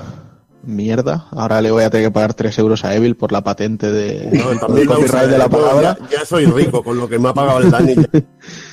Mierda, 0.63 1.27
ahora 1.31 1.61
le 1.61 1.71
voy 1.71 1.83
a 1.83 1.89
tener 1.89 2.07
que 2.07 2.11
pagar 2.11 2.33
3 2.33 2.59
euros 2.59 2.83
a 2.83 2.93
Evil 2.93 3.15
por 3.15 3.31
la 3.31 3.41
patente 3.41 3.91
de, 3.91 4.29
no, 4.31 4.59
copyright 4.59 5.29
de 5.29 5.37
la 5.37 5.45
yo 5.45 5.49
palabra. 5.49 5.97
Ya, 6.09 6.19
ya 6.19 6.25
soy 6.25 6.45
rico 6.45 6.83
con 6.83 6.97
lo 6.97 7.07
que 7.07 7.19
me 7.19 7.29
ha 7.29 7.33
pagado 7.33 7.59
el 7.59 7.71
Dani. 7.71 7.95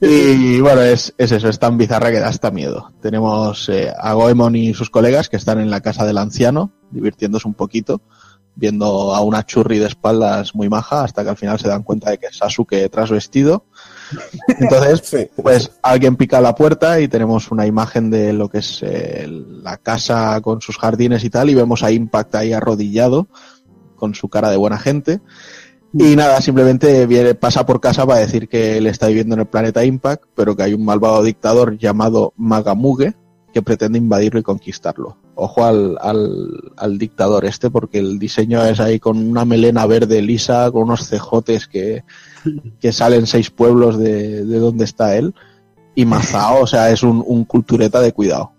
Y 0.00 0.60
bueno, 0.60 0.80
es, 0.82 1.14
es 1.18 1.32
eso, 1.32 1.48
es 1.48 1.58
tan 1.58 1.76
bizarra 1.76 2.10
que 2.10 2.20
da 2.20 2.28
hasta 2.28 2.50
miedo. 2.50 2.92
Tenemos 3.02 3.68
eh, 3.68 3.92
a 3.96 4.14
Goemon 4.14 4.56
y 4.56 4.74
sus 4.74 4.90
colegas 4.90 5.28
que 5.28 5.36
están 5.36 5.60
en 5.60 5.70
la 5.70 5.80
casa 5.80 6.06
del 6.06 6.18
anciano, 6.18 6.72
divirtiéndose 6.90 7.46
un 7.46 7.54
poquito, 7.54 8.00
viendo 8.54 9.14
a 9.14 9.20
una 9.20 9.44
churri 9.44 9.78
de 9.78 9.86
espaldas 9.86 10.54
muy 10.54 10.68
maja, 10.68 11.04
hasta 11.04 11.22
que 11.22 11.30
al 11.30 11.36
final 11.36 11.58
se 11.58 11.68
dan 11.68 11.82
cuenta 11.82 12.10
de 12.10 12.18
que 12.18 12.26
es 12.26 12.36
Sasuke 12.36 12.88
trasvestido. 12.88 13.66
Entonces, 14.48 15.30
pues 15.42 15.70
alguien 15.82 16.16
pica 16.16 16.40
la 16.40 16.54
puerta 16.54 17.00
y 17.00 17.08
tenemos 17.08 17.50
una 17.50 17.66
imagen 17.66 18.10
de 18.10 18.32
lo 18.32 18.48
que 18.48 18.58
es 18.58 18.82
eh, 18.82 19.28
la 19.28 19.76
casa 19.76 20.40
con 20.40 20.60
sus 20.60 20.78
jardines 20.78 21.22
y 21.24 21.30
tal, 21.30 21.50
y 21.50 21.54
vemos 21.54 21.82
a 21.82 21.92
Impact 21.92 22.34
ahí 22.34 22.52
arrodillado, 22.52 23.28
con 23.94 24.14
su 24.14 24.28
cara 24.28 24.50
de 24.50 24.56
buena 24.56 24.78
gente. 24.78 25.20
Y 25.92 26.16
nada, 26.16 26.40
simplemente 26.42 27.06
viene, 27.06 27.34
pasa 27.34 27.64
por 27.64 27.80
casa 27.80 28.06
para 28.06 28.20
decir 28.20 28.48
que 28.48 28.76
él 28.76 28.86
está 28.86 29.06
viviendo 29.06 29.34
en 29.34 29.40
el 29.40 29.46
planeta 29.46 29.84
Impact, 29.84 30.24
pero 30.34 30.54
que 30.54 30.62
hay 30.64 30.74
un 30.74 30.84
malvado 30.84 31.22
dictador 31.22 31.78
llamado 31.78 32.34
Magamuge 32.36 33.14
que 33.54 33.62
pretende 33.62 33.98
invadirlo 33.98 34.38
y 34.38 34.42
conquistarlo. 34.42 35.16
Ojo 35.34 35.64
al, 35.64 35.96
al, 36.02 36.72
al 36.76 36.98
dictador 36.98 37.46
este, 37.46 37.70
porque 37.70 37.98
el 37.98 38.18
diseño 38.18 38.62
es 38.64 38.80
ahí 38.80 38.98
con 39.00 39.16
una 39.16 39.46
melena 39.46 39.86
verde 39.86 40.20
lisa, 40.20 40.70
con 40.70 40.82
unos 40.82 41.08
cejotes 41.08 41.66
que, 41.66 42.04
que 42.80 42.92
salen 42.92 43.26
seis 43.26 43.50
pueblos 43.50 43.96
de, 43.98 44.44
de 44.44 44.58
donde 44.58 44.84
está 44.84 45.16
él. 45.16 45.34
y 45.94 46.04
Mazao, 46.04 46.62
o 46.62 46.66
sea, 46.66 46.90
es 46.90 47.02
un, 47.02 47.24
un 47.26 47.44
cultureta 47.44 48.00
de 48.00 48.12
cuidado. 48.12 48.52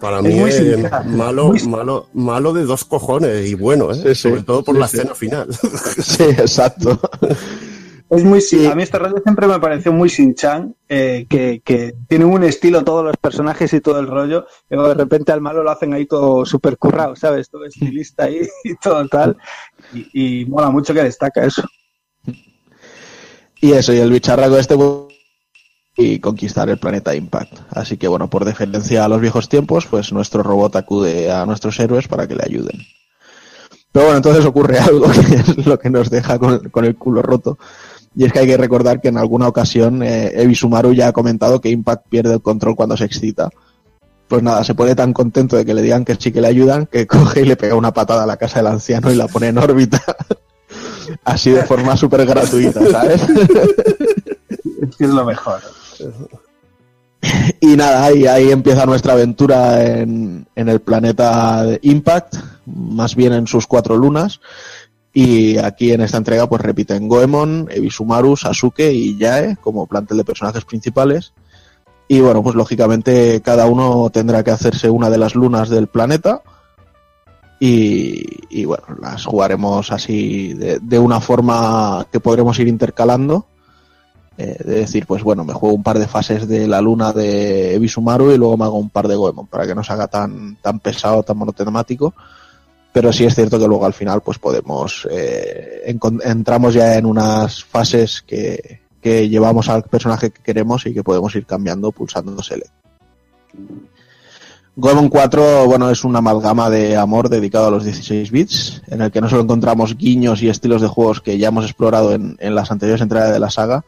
Para 0.00 0.18
Es 0.18 0.24
mí 0.24 0.34
muy 0.34 0.50
es 0.50 1.06
malo, 1.06 1.48
muy- 1.48 1.62
malo, 1.64 2.08
malo 2.14 2.52
de 2.54 2.64
dos 2.64 2.84
cojones 2.84 3.46
y 3.48 3.54
bueno, 3.54 3.90
¿eh? 3.92 3.96
Sí, 3.96 4.02
sí. 4.08 4.14
sobre 4.14 4.42
todo 4.42 4.64
por 4.64 4.74
Sí, 4.76 4.80
la 4.80 4.88
sí. 4.88 4.96
escena 4.96 5.14
final. 5.14 5.48
Sí, 6.02 6.24
exacto. 6.24 6.98
Es 8.12 8.24
muy 8.24 8.40
sin- 8.40 8.66
A 8.66 8.74
mí 8.74 8.82
este 8.82 8.98
rollo 8.98 9.18
siempre 9.22 9.46
me 9.46 9.60
pareció 9.60 9.92
muy 9.92 10.08
Shin-Chan, 10.08 10.74
eh, 10.88 11.26
que, 11.28 11.62
que 11.64 11.94
tiene 12.08 12.24
un 12.24 12.42
estilo 12.42 12.82
todos 12.82 13.04
los 13.04 13.16
personajes 13.16 13.72
y 13.72 13.80
todo 13.80 14.00
el 14.00 14.08
rollo. 14.08 14.46
Y 14.68 14.74
luego 14.74 14.88
de 14.88 14.94
repente 14.96 15.30
al 15.30 15.40
malo 15.40 15.62
lo 15.62 15.70
hacen 15.70 15.92
ahí 15.94 16.06
todo 16.06 16.44
súper 16.44 16.76
currado, 16.76 17.14
¿sabes? 17.14 17.48
Todo 17.48 17.66
estilista 17.66 18.24
ahí 18.24 18.40
y 18.64 18.74
todo 18.82 19.06
tal. 19.06 19.36
Y, 19.94 20.40
y 20.40 20.44
mola 20.46 20.70
mucho 20.70 20.92
que 20.92 21.04
destaca 21.04 21.44
eso. 21.44 21.62
Y 23.60 23.72
eso, 23.74 23.92
y 23.92 23.98
el 23.98 24.10
bicharraco 24.10 24.56
este 24.56 24.74
pues, 24.74 24.88
y 25.96 26.18
conquistar 26.20 26.68
el 26.70 26.78
planeta 26.78 27.14
Impact. 27.14 27.58
Así 27.70 27.96
que 27.96 28.08
bueno, 28.08 28.28
por 28.28 28.44
deferencia 28.44 29.04
a 29.04 29.08
los 29.08 29.20
viejos 29.20 29.48
tiempos, 29.48 29.86
pues 29.86 30.12
nuestro 30.12 30.42
robot 30.42 30.76
acude 30.76 31.30
a 31.30 31.44
nuestros 31.46 31.78
héroes 31.80 32.08
para 32.08 32.26
que 32.26 32.36
le 32.36 32.44
ayuden. 32.44 32.80
Pero 33.92 34.06
bueno, 34.06 34.18
entonces 34.18 34.44
ocurre 34.44 34.78
algo 34.80 35.10
que 35.10 35.34
es 35.34 35.66
lo 35.66 35.78
que 35.78 35.90
nos 35.90 36.10
deja 36.10 36.38
con, 36.38 36.84
el 36.84 36.96
culo 36.96 37.22
roto. 37.22 37.58
Y 38.14 38.24
es 38.24 38.32
que 38.32 38.40
hay 38.40 38.46
que 38.46 38.56
recordar 38.56 39.00
que 39.00 39.08
en 39.08 39.18
alguna 39.18 39.46
ocasión 39.46 40.02
eh, 40.02 40.32
Ebi 40.34 40.54
Sumaru 40.54 40.92
ya 40.92 41.08
ha 41.08 41.12
comentado 41.12 41.60
que 41.60 41.70
Impact 41.70 42.08
pierde 42.08 42.34
el 42.34 42.42
control 42.42 42.74
cuando 42.74 42.96
se 42.96 43.04
excita. 43.04 43.50
Pues 44.26 44.42
nada, 44.42 44.62
se 44.64 44.74
pone 44.74 44.94
tan 44.94 45.12
contento 45.12 45.56
de 45.56 45.64
que 45.64 45.74
le 45.74 45.82
digan 45.82 46.04
que 46.04 46.14
sí 46.16 46.32
que 46.32 46.40
le 46.40 46.48
ayudan 46.48 46.86
que 46.86 47.06
coge 47.08 47.42
y 47.42 47.44
le 47.44 47.56
pega 47.56 47.74
una 47.74 47.92
patada 47.92 48.24
a 48.24 48.26
la 48.26 48.36
casa 48.36 48.60
del 48.60 48.68
anciano 48.68 49.12
y 49.12 49.16
la 49.16 49.28
pone 49.28 49.48
en 49.48 49.58
órbita. 49.58 50.02
Así 51.24 51.50
de 51.50 51.64
forma 51.64 51.96
súper 51.96 52.24
gratuita, 52.24 52.80
¿sabes? 52.88 53.22
Es 54.98 55.08
lo 55.08 55.24
mejor. 55.24 55.60
Y 57.60 57.76
nada, 57.76 58.04
ahí, 58.04 58.26
ahí 58.26 58.50
empieza 58.50 58.86
nuestra 58.86 59.12
aventura 59.12 59.84
en, 59.84 60.46
el 60.54 60.80
planeta 60.80 61.66
Impact, 61.82 62.36
más 62.66 63.14
bien 63.14 63.32
en 63.32 63.46
sus 63.46 63.66
cuatro 63.66 63.96
lunas. 63.96 64.40
Y 65.12 65.58
aquí 65.58 65.92
en 65.92 66.02
esta 66.02 66.18
entrega 66.18 66.48
pues 66.48 66.62
repiten 66.62 67.08
Goemon, 67.08 67.68
Ebisumaru, 67.70 68.36
Sasuke 68.36 68.92
y 68.92 69.18
Yae 69.18 69.56
como 69.60 69.86
plantel 69.86 70.18
de 70.18 70.24
personajes 70.24 70.64
principales. 70.64 71.32
Y 72.08 72.20
bueno, 72.20 72.42
pues 72.42 72.54
lógicamente 72.54 73.40
cada 73.42 73.66
uno 73.66 74.10
tendrá 74.10 74.42
que 74.42 74.52
hacerse 74.52 74.88
una 74.88 75.10
de 75.10 75.18
las 75.18 75.34
lunas 75.34 75.68
del 75.68 75.88
planeta. 75.88 76.42
Y, 77.62 78.64
bueno, 78.64 78.84
las 79.02 79.26
jugaremos 79.26 79.92
así 79.92 80.54
de 80.54 80.98
una 80.98 81.20
forma 81.20 82.06
que 82.10 82.18
podremos 82.18 82.58
ir 82.58 82.68
intercalando. 82.68 83.46
Eh, 84.38 84.56
de 84.64 84.74
decir, 84.76 85.06
pues 85.06 85.22
bueno, 85.22 85.44
me 85.44 85.52
juego 85.52 85.74
un 85.74 85.82
par 85.82 85.98
de 85.98 86.06
fases 86.06 86.48
de 86.48 86.66
la 86.66 86.80
luna 86.80 87.12
de 87.12 87.74
Ebisumaru 87.74 88.32
y 88.32 88.38
luego 88.38 88.56
me 88.56 88.64
hago 88.64 88.78
un 88.78 88.88
par 88.88 89.06
de 89.06 89.16
Goemon 89.16 89.46
para 89.46 89.66
que 89.66 89.74
no 89.74 89.84
se 89.84 89.92
haga 89.92 90.08
tan, 90.08 90.56
tan 90.56 90.78
pesado, 90.80 91.22
tan 91.22 91.36
monotemático. 91.36 92.14
Pero 92.92 93.12
sí 93.12 93.24
es 93.24 93.34
cierto 93.34 93.58
que 93.58 93.68
luego 93.68 93.86
al 93.86 93.92
final 93.92 94.20
pues 94.22 94.38
podemos, 94.38 95.06
eh, 95.10 95.82
entramos 96.24 96.74
ya 96.74 96.96
en 96.96 97.06
unas 97.06 97.62
fases 97.62 98.22
que, 98.22 98.80
que 99.00 99.28
llevamos 99.28 99.68
al 99.68 99.84
personaje 99.84 100.30
que 100.30 100.42
queremos 100.42 100.86
y 100.86 100.94
que 100.94 101.04
podemos 101.04 101.34
ir 101.36 101.46
cambiando 101.46 101.92
pulsando 101.92 102.42
select. 102.42 102.72
Goemon 104.76 105.08
4, 105.08 105.66
bueno, 105.66 105.90
es 105.90 106.04
una 106.04 106.20
amalgama 106.20 106.70
de 106.70 106.96
amor 106.96 107.28
dedicado 107.28 107.66
a 107.66 107.70
los 107.70 107.84
16 107.84 108.30
bits, 108.30 108.82
en 108.86 109.02
el 109.02 109.10
que 109.10 109.20
no 109.20 109.28
solo 109.28 109.42
encontramos 109.42 109.96
guiños 109.96 110.42
y 110.42 110.48
estilos 110.48 110.80
de 110.80 110.88
juegos 110.88 111.20
que 111.20 111.36
ya 111.36 111.48
hemos 111.48 111.64
explorado 111.64 112.12
en, 112.12 112.36
en 112.40 112.54
las 112.54 112.70
anteriores 112.70 113.02
entregas 113.02 113.32
de 113.32 113.40
la 113.40 113.50
saga, 113.50 113.84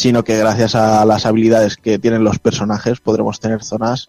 sino 0.00 0.24
que 0.24 0.38
gracias 0.38 0.74
a 0.76 1.04
las 1.04 1.26
habilidades 1.26 1.76
que 1.76 1.98
tienen 1.98 2.24
los 2.24 2.38
personajes 2.38 3.00
podremos 3.00 3.38
tener 3.38 3.62
zonas 3.62 4.08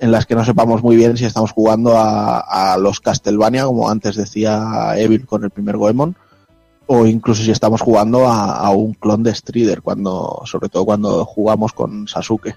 en 0.00 0.10
las 0.10 0.24
que 0.24 0.34
no 0.34 0.42
sepamos 0.46 0.82
muy 0.82 0.96
bien 0.96 1.18
si 1.18 1.26
estamos 1.26 1.52
jugando 1.52 1.98
a, 1.98 2.38
a 2.38 2.78
los 2.78 3.00
Castlevania, 3.00 3.66
como 3.66 3.90
antes 3.90 4.16
decía 4.16 4.94
Evil 4.96 5.26
con 5.26 5.44
el 5.44 5.50
primer 5.50 5.76
Goemon, 5.76 6.16
o 6.86 7.04
incluso 7.04 7.42
si 7.42 7.50
estamos 7.50 7.82
jugando 7.82 8.26
a, 8.26 8.56
a 8.56 8.70
un 8.70 8.94
clon 8.94 9.22
de 9.22 9.34
Strider, 9.34 9.82
cuando, 9.82 10.40
sobre 10.46 10.70
todo 10.70 10.86
cuando 10.86 11.26
jugamos 11.26 11.74
con 11.74 12.08
Sasuke. 12.08 12.56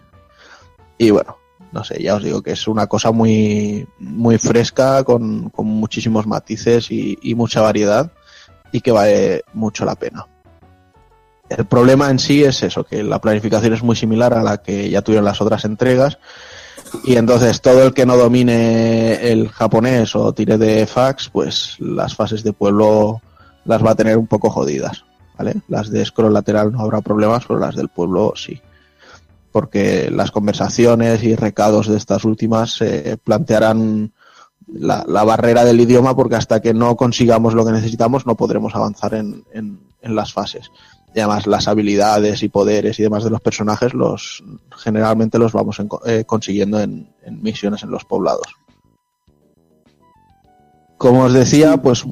Y 0.97 1.09
bueno, 1.09 1.35
no 1.73 1.83
sé, 1.83 2.01
ya 2.01 2.15
os 2.15 2.23
digo 2.23 2.41
que 2.41 2.53
es 2.53 2.65
una 2.65 2.87
cosa 2.87 3.11
muy, 3.11 3.85
muy 3.99 4.37
fresca, 4.37 5.03
con, 5.03 5.49
con 5.49 5.65
muchísimos 5.65 6.25
matices 6.27 6.91
y, 6.91 7.19
y 7.21 7.35
mucha 7.35 7.59
variedad, 7.59 8.09
y 8.71 8.79
que 8.79 8.93
vale 8.93 9.43
mucho 9.51 9.83
la 9.83 9.95
pena. 9.95 10.27
El 11.49 11.65
problema 11.65 12.09
en 12.09 12.19
sí 12.19 12.43
es 12.43 12.61
eso, 12.63 12.83
que 12.83 13.03
la 13.03 13.19
planificación 13.19 13.73
es 13.73 13.83
muy 13.83 13.95
similar 13.95 14.33
a 14.33 14.43
la 14.43 14.57
que 14.61 14.89
ya 14.89 15.01
tuvieron 15.01 15.25
las 15.25 15.41
otras 15.41 15.65
entregas, 15.65 16.19
y 17.03 17.15
entonces 17.15 17.61
todo 17.61 17.83
el 17.83 17.93
que 17.93 18.05
no 18.05 18.17
domine 18.17 19.31
el 19.31 19.49
japonés 19.49 20.15
o 20.15 20.33
tire 20.33 20.57
de 20.57 20.85
fax, 20.85 21.29
pues 21.29 21.75
las 21.79 22.15
fases 22.15 22.43
de 22.43 22.53
pueblo 22.53 23.21
las 23.65 23.83
va 23.83 23.91
a 23.91 23.95
tener 23.95 24.17
un 24.17 24.27
poco 24.27 24.49
jodidas, 24.49 25.03
¿vale? 25.37 25.55
Las 25.67 25.89
de 25.91 26.05
scroll 26.05 26.33
lateral 26.33 26.71
no 26.71 26.81
habrá 26.81 27.01
problemas, 27.01 27.45
pero 27.47 27.59
las 27.59 27.75
del 27.75 27.89
pueblo 27.89 28.33
sí. 28.35 28.61
Porque 29.51 30.09
las 30.11 30.31
conversaciones 30.31 31.23
y 31.23 31.35
recados 31.35 31.87
de 31.87 31.97
estas 31.97 32.23
últimas 32.25 32.81
eh, 32.81 33.17
plantearán 33.23 34.11
la, 34.67 35.03
la 35.07 35.23
barrera 35.23 35.65
del 35.65 35.81
idioma 35.81 36.15
porque 36.15 36.35
hasta 36.35 36.61
que 36.61 36.73
no 36.73 36.95
consigamos 36.95 37.53
lo 37.55 37.65
que 37.65 37.71
necesitamos 37.71 38.25
no 38.27 38.35
podremos 38.35 38.75
avanzar 38.75 39.15
en, 39.15 39.43
en, 39.53 39.79
en 40.01 40.15
las 40.15 40.33
fases. 40.33 40.71
Y 41.15 41.19
además 41.19 41.47
las 41.47 41.67
habilidades 41.67 42.43
y 42.43 42.49
poderes 42.49 42.99
y 42.99 43.03
demás 43.03 43.23
de 43.23 43.31
los 43.31 43.41
personajes 43.41 43.93
los 43.93 44.43
generalmente 44.77 45.39
los 45.39 45.53
vamos 45.53 45.79
en- 45.79 45.89
eh, 46.05 46.23
consiguiendo 46.25 46.79
en, 46.79 47.09
en 47.23 47.41
misiones 47.41 47.81
en 47.83 47.89
los 47.91 48.05
poblados. 48.05 48.45
Como 50.97 51.23
os 51.23 51.33
decía, 51.33 51.77
pues 51.77 52.05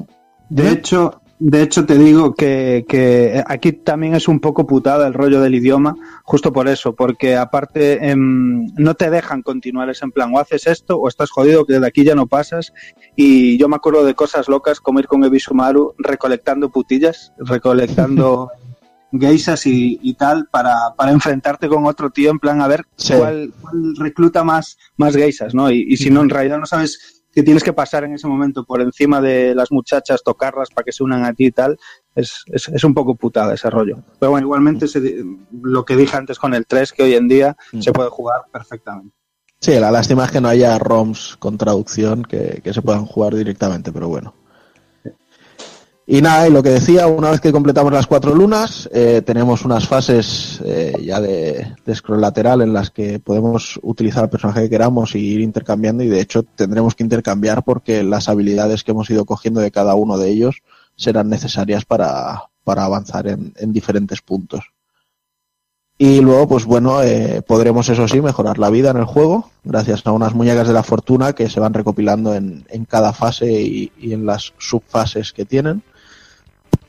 De 0.48 0.70
hecho, 0.70 1.20
de 1.38 1.62
hecho 1.62 1.84
te 1.84 1.96
digo 1.98 2.34
que, 2.34 2.86
que 2.88 3.44
aquí 3.46 3.72
también 3.72 4.14
es 4.14 4.26
un 4.28 4.40
poco 4.40 4.66
putada 4.66 5.06
el 5.06 5.12
rollo 5.14 5.40
del 5.42 5.54
idioma, 5.54 5.94
justo 6.24 6.52
por 6.54 6.68
eso, 6.68 6.94
porque 6.94 7.36
aparte 7.36 8.08
em, 8.10 8.66
no 8.76 8.94
te 8.94 9.10
dejan 9.10 9.42
continuar, 9.42 9.90
es 9.90 10.02
en 10.02 10.10
plan, 10.10 10.34
o 10.34 10.38
haces 10.40 10.66
esto 10.66 10.96
o 10.96 11.06
estás 11.06 11.30
jodido 11.30 11.66
que 11.66 11.78
de 11.78 11.86
aquí 11.86 12.02
ya 12.02 12.14
no 12.14 12.26
pasas. 12.26 12.72
Y 13.14 13.58
yo 13.58 13.68
me 13.68 13.76
acuerdo 13.76 14.04
de 14.04 14.14
cosas 14.14 14.48
locas 14.48 14.80
como 14.80 15.00
ir 15.00 15.06
con 15.06 15.22
Ebisumaru 15.22 15.94
recolectando 15.98 16.70
putillas, 16.70 17.32
recolectando 17.38 18.50
geisas 19.12 19.66
y, 19.66 19.98
y 20.02 20.14
tal 20.14 20.46
para, 20.50 20.74
para 20.96 21.12
enfrentarte 21.12 21.68
con 21.68 21.86
otro 21.86 22.10
tío 22.10 22.30
en 22.30 22.38
plan 22.38 22.60
a 22.60 22.68
ver 22.68 22.84
Sí. 22.96 23.14
cuál, 23.16 23.52
cuál 23.60 23.96
recluta 23.96 24.44
más, 24.44 24.76
más 24.96 25.14
geisas, 25.16 25.54
¿no? 25.54 25.70
Y, 25.70 25.84
y 25.88 25.96
si 25.96 26.10
no, 26.10 26.20
en 26.22 26.28
realidad 26.30 26.58
no 26.58 26.66
sabes 26.66 27.14
que 27.32 27.42
tienes 27.42 27.62
que 27.62 27.72
pasar 27.72 28.04
en 28.04 28.14
ese 28.14 28.26
momento 28.26 28.64
por 28.64 28.80
encima 28.80 29.20
de 29.20 29.54
las 29.54 29.70
muchachas, 29.70 30.22
tocarlas 30.24 30.70
para 30.70 30.84
que 30.84 30.92
se 30.92 31.04
unan 31.04 31.24
a 31.24 31.32
ti 31.32 31.46
y 31.46 31.52
tal, 31.52 31.78
es, 32.14 32.42
es, 32.46 32.68
es 32.68 32.84
un 32.84 32.94
poco 32.94 33.14
putada 33.14 33.54
ese 33.54 33.70
rollo. 33.70 33.98
Pero 34.18 34.30
bueno, 34.32 34.46
igualmente 34.46 34.88
se- 34.88 35.24
lo 35.62 35.84
que 35.84 35.94
dije 35.94 36.16
antes 36.16 36.38
con 36.38 36.52
el 36.54 36.66
3, 36.66 36.92
que 36.92 37.02
hoy 37.04 37.14
en 37.14 37.28
día 37.28 37.56
Mm. 37.72 37.80
se 37.82 37.92
puede 37.92 38.08
jugar 38.10 38.42
perfectamente. 38.52 39.14
Sí, 39.60 39.72
la 39.78 39.90
lástima 39.90 40.24
es 40.24 40.30
que 40.30 40.40
no 40.40 40.48
haya 40.48 40.78
ROMs 40.78 41.36
con 41.38 41.58
traducción 41.58 42.22
que, 42.22 42.60
que 42.62 42.72
se 42.72 42.80
puedan 42.82 43.04
jugar 43.06 43.34
directamente, 43.34 43.92
pero 43.92 44.08
bueno. 44.08 44.34
Y 46.10 46.22
nada, 46.22 46.48
y 46.48 46.50
lo 46.50 46.62
que 46.62 46.70
decía, 46.70 47.06
una 47.06 47.30
vez 47.30 47.38
que 47.38 47.52
completamos 47.52 47.92
las 47.92 48.06
cuatro 48.06 48.34
lunas, 48.34 48.88
eh, 48.94 49.20
tenemos 49.20 49.66
unas 49.66 49.86
fases 49.86 50.58
eh, 50.64 50.94
ya 51.04 51.20
de, 51.20 51.74
de 51.84 51.94
scroll 51.94 52.22
lateral 52.22 52.62
en 52.62 52.72
las 52.72 52.90
que 52.90 53.20
podemos 53.20 53.78
utilizar 53.82 54.24
el 54.24 54.30
personaje 54.30 54.62
que 54.62 54.70
queramos 54.70 55.14
y 55.14 55.18
ir 55.18 55.42
intercambiando, 55.42 56.02
y 56.02 56.08
de 56.08 56.22
hecho 56.22 56.44
tendremos 56.44 56.94
que 56.94 57.02
intercambiar 57.02 57.62
porque 57.62 58.02
las 58.04 58.30
habilidades 58.30 58.84
que 58.84 58.92
hemos 58.92 59.10
ido 59.10 59.26
cogiendo 59.26 59.60
de 59.60 59.70
cada 59.70 59.96
uno 59.96 60.16
de 60.16 60.30
ellos 60.30 60.62
serán 60.96 61.28
necesarias 61.28 61.84
para, 61.84 62.44
para 62.64 62.86
avanzar 62.86 63.28
en, 63.28 63.52
en 63.58 63.74
diferentes 63.74 64.22
puntos. 64.22 64.64
Y 65.98 66.22
luego, 66.22 66.48
pues 66.48 66.64
bueno, 66.64 67.02
eh, 67.02 67.42
podremos, 67.46 67.86
eso 67.90 68.08
sí, 68.08 68.22
mejorar 68.22 68.58
la 68.58 68.70
vida 68.70 68.92
en 68.92 68.96
el 68.96 69.04
juego, 69.04 69.50
gracias 69.62 70.06
a 70.06 70.12
unas 70.12 70.32
muñecas 70.32 70.68
de 70.68 70.72
la 70.72 70.82
fortuna 70.82 71.34
que 71.34 71.50
se 71.50 71.60
van 71.60 71.74
recopilando 71.74 72.34
en, 72.34 72.64
en 72.70 72.86
cada 72.86 73.12
fase 73.12 73.52
y 73.52 73.92
en 74.00 74.24
las 74.24 74.54
subfases 74.56 75.34
que 75.34 75.44
tienen. 75.44 75.82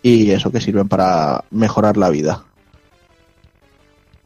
Y 0.02 0.32
eso 0.32 0.52
que 0.52 0.62
sirven 0.62 0.88
para 0.88 1.44
mejorar 1.52 1.98
la 1.98 2.10
vida. 2.10 2.44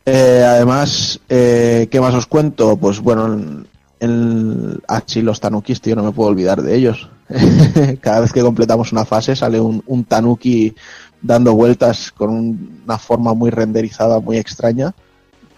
Eh, 0.05 0.43
además, 0.45 1.19
eh, 1.29 1.87
¿qué 1.89 2.01
más 2.01 2.13
os 2.13 2.25
cuento? 2.27 2.75
Pues 2.77 2.99
bueno, 2.99 3.25
en, 3.33 3.67
en 3.99 4.79
Hachi 4.87 5.21
los 5.21 5.39
tanukis, 5.39 5.79
tío, 5.81 5.95
no 5.95 6.03
me 6.03 6.11
puedo 6.11 6.29
olvidar 6.29 6.61
de 6.61 6.75
ellos. 6.75 7.09
Cada 8.01 8.19
vez 8.19 8.33
que 8.33 8.41
completamos 8.41 8.91
una 8.91 9.05
fase 9.05 9.35
sale 9.35 9.59
un, 9.59 9.81
un 9.87 10.03
tanuki 10.03 10.75
dando 11.21 11.53
vueltas 11.55 12.11
con 12.11 12.29
un- 12.29 12.81
una 12.85 12.97
forma 12.97 13.33
muy 13.33 13.49
renderizada, 13.49 14.19
muy 14.19 14.37
extraña, 14.37 14.93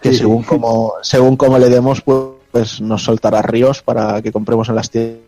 que 0.00 0.10
Sí. 0.12 0.18
según 0.18 0.44
como 0.44 0.92
según 1.02 1.36
como 1.36 1.58
le 1.58 1.68
demos, 1.68 2.00
pues, 2.02 2.18
pues 2.52 2.80
nos 2.80 3.02
soltará 3.02 3.42
ríos 3.42 3.82
para 3.82 4.22
que 4.22 4.30
compremos 4.32 4.68
en 4.68 4.76
las 4.76 4.88
tiendas. 4.90 5.20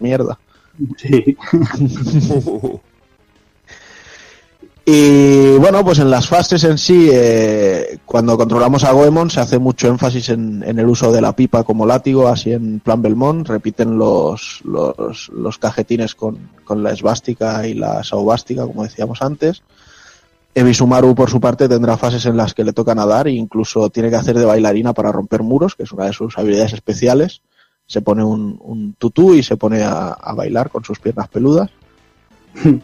Mierda. 0.00 0.38
Sí. 0.96 1.36
Y 4.90 5.58
bueno, 5.58 5.84
pues 5.84 5.98
en 5.98 6.10
las 6.10 6.28
fases 6.28 6.64
en 6.64 6.78
sí, 6.78 7.10
eh, 7.12 7.98
cuando 8.06 8.38
controlamos 8.38 8.84
a 8.84 8.92
Goemon 8.92 9.28
se 9.28 9.38
hace 9.38 9.58
mucho 9.58 9.86
énfasis 9.86 10.30
en, 10.30 10.62
el 10.62 10.86
uso 10.86 11.12
de 11.12 11.20
la 11.20 11.36
pipa 11.36 11.62
como 11.62 11.84
látigo, 11.84 12.26
así 12.26 12.52
en 12.52 12.80
plan 12.80 13.02
Belmont, 13.02 13.46
repiten 13.46 13.98
los, 13.98 14.62
los, 14.64 15.28
los 15.28 15.58
cajetines 15.58 16.14
con, 16.14 16.38
con, 16.64 16.82
la 16.82 16.92
esvástica 16.92 17.66
y 17.66 17.74
la 17.74 18.02
saubástica, 18.02 18.66
como 18.66 18.82
decíamos 18.82 19.20
antes. 19.20 19.62
Ebisumaru, 20.54 21.14
por 21.14 21.28
su 21.28 21.38
parte, 21.38 21.68
tendrá 21.68 21.98
fases 21.98 22.24
en 22.24 22.38
las 22.38 22.54
que 22.54 22.64
le 22.64 22.72
toca 22.72 22.94
nadar 22.94 23.28
e 23.28 23.32
incluso 23.32 23.90
tiene 23.90 24.08
que 24.08 24.16
hacer 24.16 24.38
de 24.38 24.46
bailarina 24.46 24.94
para 24.94 25.12
romper 25.12 25.42
muros, 25.42 25.74
que 25.74 25.82
es 25.82 25.92
una 25.92 26.06
de 26.06 26.14
sus 26.14 26.38
habilidades 26.38 26.72
especiales. 26.72 27.42
Se 27.84 28.00
pone 28.00 28.24
un, 28.24 28.94
tutú 28.96 29.34
y 29.34 29.42
se 29.42 29.58
pone 29.58 29.82
a 29.82 30.32
bailar 30.34 30.70
con 30.70 30.82
sus 30.82 30.98
piernas 30.98 31.28
peludas. 31.28 31.68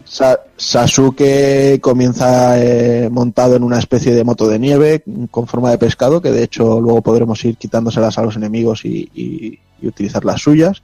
Sa 0.05 0.41
Sasuke 0.57 1.81
comienza 1.81 2.63
eh, 2.63 3.09
montado 3.11 3.57
en 3.57 3.63
una 3.63 3.79
especie 3.79 4.15
de 4.15 4.25
moto 4.25 4.47
de 4.49 4.59
nieve 4.59 5.03
con 5.31 5.47
forma 5.47 5.71
de 5.71 5.79
pescado, 5.79 6.21
que 6.23 6.31
de 6.31 6.45
hecho 6.45 6.81
luego 6.81 7.03
podremos 7.03 7.45
ir 7.45 7.57
quitándoselas 7.57 8.19
a 8.19 8.23
los 8.23 8.37
enemigos 8.37 8.85
y, 8.85 9.11
y, 9.15 9.59
y, 9.81 9.87
utilizar 9.87 10.25
las 10.25 10.43
suyas. 10.43 10.83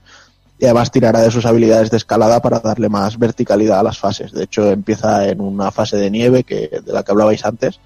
Y 0.59 0.65
además 0.65 0.91
tirará 0.91 1.21
de 1.21 1.31
sus 1.31 1.45
habilidades 1.45 1.89
de 1.89 1.97
escalada 1.97 2.39
para 2.41 2.59
darle 2.59 2.87
más 2.87 3.17
verticalidad 3.17 3.79
a 3.79 3.83
las 3.83 3.97
fases. 3.97 4.31
De 4.31 4.43
hecho, 4.43 4.69
empieza 4.69 5.27
en 5.27 5.41
una 5.41 5.71
fase 5.71 5.97
de 5.97 6.11
nieve 6.11 6.43
que, 6.43 6.81
de 6.85 6.93
la 6.93 7.01
que 7.01 7.11
hablabais 7.11 7.43
antes. 7.45 7.79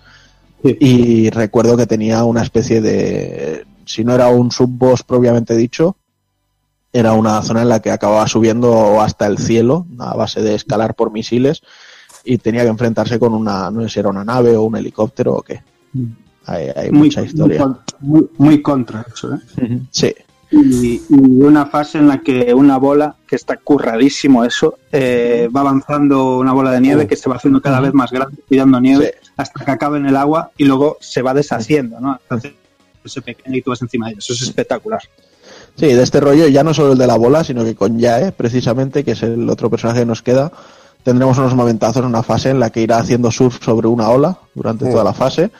Sí. 0.61 0.77
Y 0.79 1.29
recuerdo 1.29 1.77
que 1.77 1.87
tenía 1.87 2.23
una 2.25 2.41
especie 2.41 2.81
de. 2.81 3.65
Si 3.85 4.03
no 4.03 4.13
era 4.13 4.27
un 4.27 4.51
subboss 4.51 5.03
propiamente 5.03 5.55
dicho, 5.55 5.95
era 6.95 7.11
una 7.11 7.41
zona 7.41 7.61
en 7.61 7.67
la 7.67 7.81
que 7.81 7.91
acababa 7.91 8.25
subiendo 8.25 9.01
hasta 9.01 9.27
el 9.27 9.37
cielo 9.37 9.85
a 9.99 10.15
base 10.15 10.41
de 10.41 10.55
escalar 10.55 10.95
por 10.95 11.11
misiles 11.11 11.61
y 12.23 12.37
tenía 12.37 12.61
que 12.63 12.69
enfrentarse 12.69 13.19
con 13.19 13.33
una, 13.33 13.69
no 13.69 13.81
sé 13.81 13.89
si 13.89 13.99
era 13.99 14.07
una 14.07 14.23
nave 14.23 14.55
o 14.55 14.63
un 14.63 14.77
helicóptero 14.77 15.33
o 15.33 15.41
qué. 15.41 15.61
Hay, 16.45 16.69
hay 16.73 16.91
muy, 16.91 17.09
mucha 17.09 17.21
historia. 17.21 17.75
Muy, 17.99 18.29
muy, 18.37 18.61
contra 18.61 19.05
eso, 19.13 19.35
¿eh? 19.35 19.79
Sí. 19.91 20.15
Y, 20.51 21.01
y, 21.09 21.41
una 21.41 21.65
fase 21.65 21.97
en 21.97 22.07
la 22.07 22.21
que 22.21 22.53
una 22.53 22.77
bola, 22.77 23.17
que 23.27 23.35
está 23.35 23.57
curradísimo 23.57 24.45
eso, 24.45 24.77
eh, 24.89 25.49
va 25.53 25.61
avanzando 25.61 26.37
una 26.37 26.53
bola 26.53 26.71
de 26.71 26.79
nieve 26.79 27.07
que 27.07 27.17
se 27.17 27.29
va 27.29 27.35
haciendo 27.35 27.61
cada 27.61 27.81
vez 27.81 27.93
más 27.93 28.09
grande, 28.09 28.37
tirando 28.47 28.79
nieve, 28.79 29.15
sí. 29.21 29.31
hasta 29.35 29.65
que 29.65 29.71
acaba 29.71 29.97
en 29.97 30.05
el 30.05 30.15
agua 30.15 30.51
y 30.55 30.63
luego 30.63 30.95
se 31.01 31.21
va 31.21 31.33
deshaciendo, 31.33 31.99
¿no? 31.99 32.17
Entonces, 32.21 32.53
ese 33.03 33.21
pequeño 33.21 33.57
y 33.57 33.61
tú 33.61 33.71
vas 33.71 33.81
encima 33.81 34.07
de 34.07 34.13
ellos. 34.13 34.29
Eso 34.29 34.33
es 34.33 34.49
espectacular. 34.49 35.01
Sí, 35.75 35.87
de 35.87 36.03
este 36.03 36.21
rollo, 36.21 36.47
ya 36.47 36.63
no 36.63 36.73
solo 36.73 36.93
el 36.93 36.97
de 36.97 37.07
la 37.07 37.17
bola, 37.17 37.43
sino 37.43 37.63
que 37.65 37.75
con 37.75 37.99
Yae, 37.99 38.31
precisamente, 38.31 39.03
que 39.03 39.11
es 39.11 39.23
el 39.23 39.49
otro 39.49 39.69
personaje 39.69 39.99
que 39.99 40.05
nos 40.05 40.21
queda, 40.21 40.51
tendremos 41.03 41.37
unos 41.37 41.53
momentazos 41.53 41.97
en 41.97 42.05
una 42.05 42.23
fase 42.23 42.49
en 42.49 42.59
la 42.59 42.69
que 42.69 42.81
irá 42.81 42.97
haciendo 42.97 43.29
surf 43.29 43.63
sobre 43.63 43.87
una 43.87 44.09
ola 44.09 44.37
durante 44.53 44.85
sí. 44.85 44.91
toda 44.91 45.03
la 45.03 45.13
fase. 45.13 45.51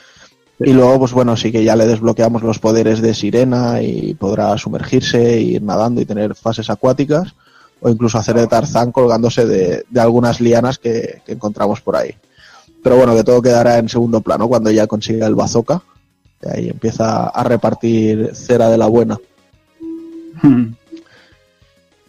Y 0.60 0.72
luego, 0.72 1.00
pues 1.00 1.12
bueno, 1.12 1.36
sí 1.36 1.52
que 1.52 1.66
ya 1.66 1.76
le 1.76 1.86
desbloqueamos 1.86 2.42
los 2.44 2.60
poderes 2.60 3.02
de 3.02 3.14
sirena 3.14 3.82
y 3.82 4.14
podrá 4.14 4.58
sumergirse, 4.58 5.42
ir 5.42 5.62
nadando 5.62 6.00
y 6.00 6.06
tener 6.06 6.34
fases 6.34 6.70
acuáticas, 6.70 7.36
o 7.82 7.90
incluso 7.90 8.18
hacer 8.18 8.38
de 8.38 8.48
Tarzán 8.48 8.94
colgándose 8.94 9.46
de, 9.46 9.86
de 9.90 10.00
algunas 10.00 10.40
lianas 10.40 10.78
que, 10.78 11.22
que, 11.26 11.34
encontramos 11.34 11.82
por 11.82 11.98
ahí. 11.98 12.16
Pero 12.82 12.96
bueno, 12.96 13.14
que 13.14 13.26
todo 13.26 13.42
quedará 13.42 13.80
en 13.80 13.90
segundo 13.90 14.22
plano 14.22 14.48
cuando 14.48 14.72
ya 14.72 14.88
consiga 14.88 15.28
el 15.28 15.36
bazooka. 15.36 15.82
Y 16.42 16.48
ahí 16.48 16.70
empieza 16.70 17.28
a 17.28 17.44
repartir 17.44 18.32
cera 18.34 18.70
de 18.70 18.78
la 18.78 18.88
buena. 18.88 19.20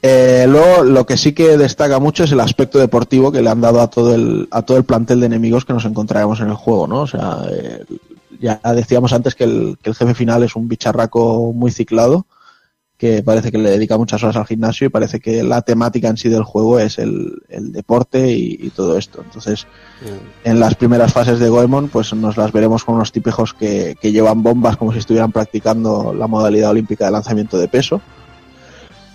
Eh, 0.08 0.46
luego, 0.48 0.84
lo 0.84 1.04
que 1.04 1.16
sí 1.16 1.32
que 1.32 1.56
destaca 1.56 1.98
mucho 1.98 2.22
es 2.22 2.30
el 2.30 2.38
aspecto 2.38 2.78
deportivo 2.78 3.32
que 3.32 3.42
le 3.42 3.50
han 3.50 3.60
dado 3.60 3.80
a 3.80 3.90
todo 3.90 4.14
el, 4.14 4.46
a 4.52 4.62
todo 4.62 4.76
el 4.76 4.84
plantel 4.84 5.18
de 5.18 5.26
enemigos 5.26 5.64
que 5.64 5.72
nos 5.72 5.84
encontraremos 5.84 6.38
en 6.38 6.48
el 6.48 6.54
juego, 6.54 6.86
¿no? 6.86 7.00
O 7.00 7.06
sea, 7.08 7.38
eh, 7.50 7.84
ya 8.38 8.60
decíamos 8.72 9.12
antes 9.12 9.34
que 9.34 9.44
el, 9.44 9.78
que 9.82 9.90
el, 9.90 9.96
jefe 9.96 10.14
final 10.14 10.44
es 10.44 10.54
un 10.54 10.68
bicharraco 10.68 11.52
muy 11.52 11.72
ciclado, 11.72 12.26
que 12.96 13.24
parece 13.24 13.50
que 13.50 13.58
le 13.58 13.70
dedica 13.70 13.98
muchas 13.98 14.22
horas 14.22 14.36
al 14.36 14.46
gimnasio 14.46 14.86
y 14.86 14.90
parece 14.90 15.18
que 15.18 15.42
la 15.42 15.62
temática 15.62 16.08
en 16.08 16.16
sí 16.16 16.28
del 16.28 16.44
juego 16.44 16.78
es 16.78 16.98
el, 16.98 17.42
el 17.48 17.72
deporte 17.72 18.30
y, 18.30 18.58
y, 18.60 18.70
todo 18.70 18.96
esto. 18.96 19.22
Entonces, 19.24 19.66
mm. 20.02 20.48
en 20.48 20.60
las 20.60 20.76
primeras 20.76 21.12
fases 21.12 21.40
de 21.40 21.48
Goemon, 21.48 21.88
pues 21.88 22.14
nos 22.14 22.36
las 22.36 22.52
veremos 22.52 22.84
con 22.84 22.94
unos 22.94 23.10
tipejos 23.10 23.54
que, 23.54 23.96
que 24.00 24.12
llevan 24.12 24.42
bombas 24.44 24.76
como 24.76 24.92
si 24.92 25.00
estuvieran 25.00 25.32
practicando 25.32 26.14
la 26.14 26.28
modalidad 26.28 26.70
olímpica 26.70 27.06
de 27.06 27.10
lanzamiento 27.10 27.58
de 27.58 27.66
peso. 27.66 28.00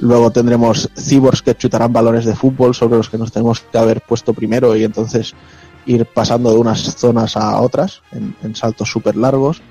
Luego 0.01 0.31
tendremos 0.31 0.89
cyborgs 0.97 1.43
que 1.43 1.55
chutarán 1.55 1.93
balones 1.93 2.25
de 2.25 2.35
fútbol 2.35 2.73
sobre 2.73 2.97
los 2.97 3.07
que 3.07 3.19
nos 3.19 3.31
tenemos 3.31 3.59
que 3.59 3.77
haber 3.77 4.01
puesto 4.01 4.33
primero 4.33 4.75
y 4.75 4.83
entonces 4.83 5.35
ir 5.85 6.07
pasando 6.07 6.51
de 6.51 6.57
unas 6.57 6.79
zonas 6.95 7.37
a 7.37 7.61
otras 7.61 8.01
en, 8.11 8.55
saltos 8.55 8.89
súper 8.89 9.15
largos. 9.15 9.61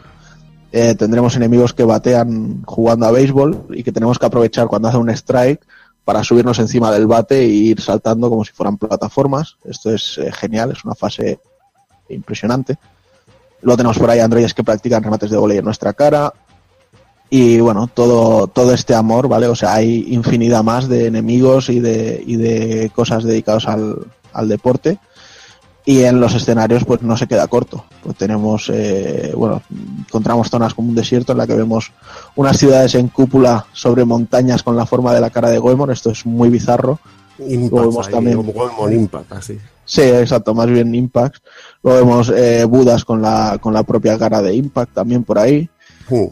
Eh, 0.70 0.94
tendremos 0.94 1.34
enemigos 1.34 1.75
que 1.75 1.83
batean 1.83 2.62
jugando 2.62 3.07
a 3.07 3.10
béisbol 3.10 3.67
y 3.70 3.83
que 3.83 3.91
tenemos 3.91 4.20
que 4.20 4.26
aprovechar 4.26 4.68
cuando 4.68 4.86
hace 4.86 4.99
un 4.99 5.10
strike 5.10 5.67
para 6.05 6.23
subirnos 6.23 6.60
encima 6.60 6.92
del 6.92 7.09
bate 7.09 7.41
e 7.41 7.47
ir 7.47 7.81
saltando 7.81 8.31
como 8.31 8.44
si 8.44 8.52
fueran 8.52 8.78
plataformas. 8.78 9.57
Esto 9.65 9.92
es 9.92 10.17
eh, 10.18 10.31
genial, 10.31 10.70
es 10.70 10.84
una 10.84 10.94
fase 10.94 11.41
impresionante. 12.09 12.78
Luego 13.62 13.78
tenemos 13.78 13.99
por 13.99 14.09
ahí 14.09 14.20
androides 14.20 14.55
que 14.55 14.62
practican 14.62 15.02
remates 15.02 15.31
de 15.31 15.36
volei 15.36 15.59
en 15.59 15.65
nuestra 15.65 15.92
cara, 15.92 16.33
y 17.31 17.60
bueno, 17.60 17.89
todo, 17.92 18.49
todo 18.49 18.75
este 18.75 18.92
amor, 18.92 19.28
¿vale? 19.28 19.47
O 19.47 19.55
sea, 19.55 19.75
hay 19.75 20.05
infinidad 20.09 20.65
más 20.65 20.89
de 20.89 21.07
enemigos 21.07 21.68
y 21.68 21.78
de, 21.78 22.23
y 22.26 22.34
de 22.34 22.91
cosas 22.92 23.23
dedicados 23.23 23.68
al, 23.68 24.05
al 24.33 24.49
deporte. 24.49 24.99
Y 25.86 26.02
en 26.02 26.20
los 26.20 26.34
escenarios, 26.34 26.84
pues 26.84 27.02
no 27.02 27.17
se 27.17 27.28
queda 27.28 27.47
corto. 27.47 27.84
Pues 28.02 28.17
tenemos, 28.17 28.68
eh, 28.73 29.33
bueno, 29.34 29.62
encontramos 30.07 30.50
zonas 30.50 30.75
como 30.75 30.89
un 30.89 30.94
desierto 30.97 31.33
en 31.33 31.39
la 31.39 31.47
que 31.47 31.55
vemos 31.55 31.92
unas 32.34 32.59
ciudades 32.59 32.97
en 32.97 33.09
cúpula 33.09 33.65
sobre 33.73 34.05
montañas 34.05 34.62
con 34.65 34.76
la 34.76 34.84
forma 34.84 35.15
de 35.15 35.20
la 35.20 35.31
cara 35.31 35.50
de 35.50 35.59
Goemon. 35.59 35.91
Esto 35.91 36.10
es 36.10 36.26
muy 36.26 36.49
bizarro. 36.49 36.99
Impact, 37.39 37.73
Luego 37.73 37.91
vemos 37.91 38.07
ahí, 38.09 38.12
también 38.12 38.36
como 38.36 38.52
Goemon 38.52 38.92
Impact, 38.92 39.33
así. 39.33 39.59
Sí, 39.84 40.02
exacto, 40.02 40.52
más 40.52 40.67
bien 40.67 40.94
Impact. 40.94 41.42
Luego 41.83 41.99
vemos 42.00 42.33
eh, 42.36 42.65
Budas 42.65 43.05
con 43.05 43.23
la, 43.23 43.59
con 43.60 43.73
la 43.73 43.84
propia 43.84 44.18
cara 44.18 44.42
de 44.42 44.55
Impact 44.55 44.94
también 44.94 45.25
por 45.25 45.39
ahí. 45.39 45.70
Uh 46.10 46.31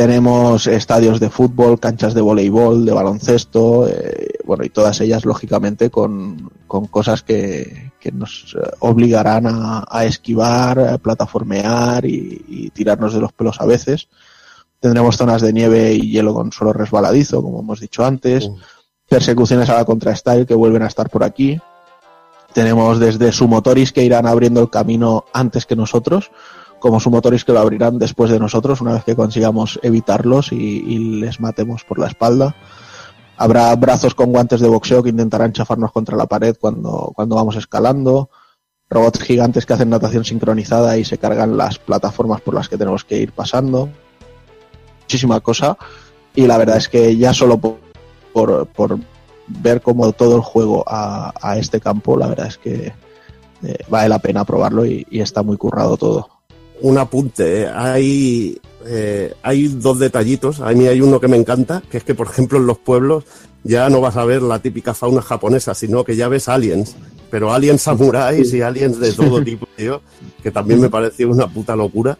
tenemos 0.00 0.66
estadios 0.66 1.20
de 1.20 1.28
fútbol, 1.28 1.78
canchas 1.78 2.14
de 2.14 2.22
voleibol, 2.22 2.86
de 2.86 2.92
baloncesto, 2.92 3.86
eh, 3.86 4.38
bueno, 4.46 4.64
y 4.64 4.70
todas 4.70 4.98
ellas, 5.02 5.26
lógicamente, 5.26 5.90
con, 5.90 6.50
con 6.66 6.86
cosas 6.86 7.22
que, 7.22 7.92
que, 8.00 8.10
nos 8.10 8.56
obligarán 8.78 9.46
a, 9.46 9.84
a 9.86 10.06
esquivar, 10.06 10.80
a 10.80 10.96
plataformear 10.96 12.06
y, 12.06 12.42
y, 12.48 12.70
tirarnos 12.70 13.12
de 13.12 13.20
los 13.20 13.34
pelos 13.34 13.60
a 13.60 13.66
veces. 13.66 14.08
Tendremos 14.80 15.18
zonas 15.18 15.42
de 15.42 15.52
nieve 15.52 15.92
y 15.92 16.10
hielo 16.10 16.32
con 16.32 16.50
suelo 16.50 16.72
resbaladizo, 16.72 17.42
como 17.42 17.60
hemos 17.60 17.78
dicho 17.78 18.02
antes. 18.02 18.46
Uh. 18.46 18.56
Persecuciones 19.06 19.68
a 19.68 19.74
la 19.74 19.84
contra-style 19.84 20.46
que 20.46 20.54
vuelven 20.54 20.82
a 20.82 20.86
estar 20.86 21.10
por 21.10 21.24
aquí. 21.24 21.60
Tenemos 22.54 23.00
desde 23.00 23.32
sumotoris 23.32 23.92
que 23.92 24.02
irán 24.02 24.26
abriendo 24.26 24.62
el 24.62 24.70
camino 24.70 25.26
antes 25.34 25.66
que 25.66 25.76
nosotros 25.76 26.30
como 26.80 26.98
sumotoris 26.98 27.44
que 27.44 27.52
lo 27.52 27.60
abrirán 27.60 27.98
después 27.98 28.30
de 28.30 28.40
nosotros 28.40 28.80
una 28.80 28.94
vez 28.94 29.04
que 29.04 29.14
consigamos 29.14 29.78
evitarlos 29.82 30.50
y, 30.50 31.20
les 31.20 31.38
matemos 31.38 31.84
por 31.84 31.98
la 31.98 32.08
espalda. 32.08 32.56
Habrá 33.36 33.74
brazos 33.76 34.14
con 34.14 34.32
guantes 34.32 34.60
de 34.60 34.68
boxeo 34.68 35.02
que 35.02 35.10
intentarán 35.10 35.52
chafarnos 35.52 35.92
contra 35.92 36.16
la 36.16 36.26
pared 36.26 36.56
cuando, 36.58 37.12
cuando 37.14 37.36
vamos 37.36 37.56
escalando. 37.56 38.30
Robots 38.88 39.20
gigantes 39.20 39.64
que 39.64 39.72
hacen 39.74 39.90
natación 39.90 40.24
sincronizada 40.24 40.98
y 40.98 41.04
se 41.04 41.18
cargan 41.18 41.56
las 41.56 41.78
plataformas 41.78 42.40
por 42.40 42.54
las 42.54 42.68
que 42.68 42.76
tenemos 42.76 43.04
que 43.04 43.18
ir 43.18 43.32
pasando. 43.32 43.88
Muchísima 45.02 45.40
cosa. 45.40 45.76
Y 46.34 46.46
la 46.46 46.58
verdad 46.58 46.78
es 46.78 46.88
que 46.88 47.16
ya 47.16 47.32
solo 47.32 47.58
por, 47.58 48.66
por, 48.66 48.98
ver 49.46 49.80
como 49.80 50.12
todo 50.12 50.36
el 50.36 50.42
juego 50.42 50.84
a, 50.86 51.56
este 51.56 51.80
campo, 51.80 52.16
la 52.16 52.28
verdad 52.28 52.46
es 52.48 52.58
que 52.58 52.92
eh, 53.62 53.78
vale 53.88 54.08
la 54.08 54.18
pena 54.18 54.44
probarlo 54.44 54.84
y 54.86 55.06
está 55.10 55.42
muy 55.42 55.56
currado 55.56 55.96
todo 55.96 56.39
un 56.82 56.98
apunte. 56.98 57.68
Hay, 57.68 58.60
eh, 58.86 59.34
hay 59.42 59.68
dos 59.68 59.98
detallitos. 59.98 60.60
A 60.60 60.72
mí 60.72 60.86
hay 60.86 61.00
uno 61.00 61.20
que 61.20 61.28
me 61.28 61.36
encanta, 61.36 61.82
que 61.90 61.98
es 61.98 62.04
que, 62.04 62.14
por 62.14 62.28
ejemplo, 62.28 62.58
en 62.58 62.66
los 62.66 62.78
pueblos 62.78 63.24
ya 63.62 63.90
no 63.90 64.00
vas 64.00 64.16
a 64.16 64.24
ver 64.24 64.42
la 64.42 64.60
típica 64.60 64.94
fauna 64.94 65.20
japonesa, 65.20 65.74
sino 65.74 66.04
que 66.04 66.16
ya 66.16 66.28
ves 66.28 66.48
aliens. 66.48 66.96
Pero 67.30 67.52
aliens 67.52 67.82
samuráis 67.82 68.52
y 68.52 68.62
aliens 68.62 68.98
de 68.98 69.12
todo 69.12 69.42
tipo, 69.44 69.66
tío, 69.76 70.00
que 70.42 70.50
también 70.50 70.80
me 70.80 70.90
pareció 70.90 71.30
una 71.30 71.46
puta 71.46 71.76
locura. 71.76 72.18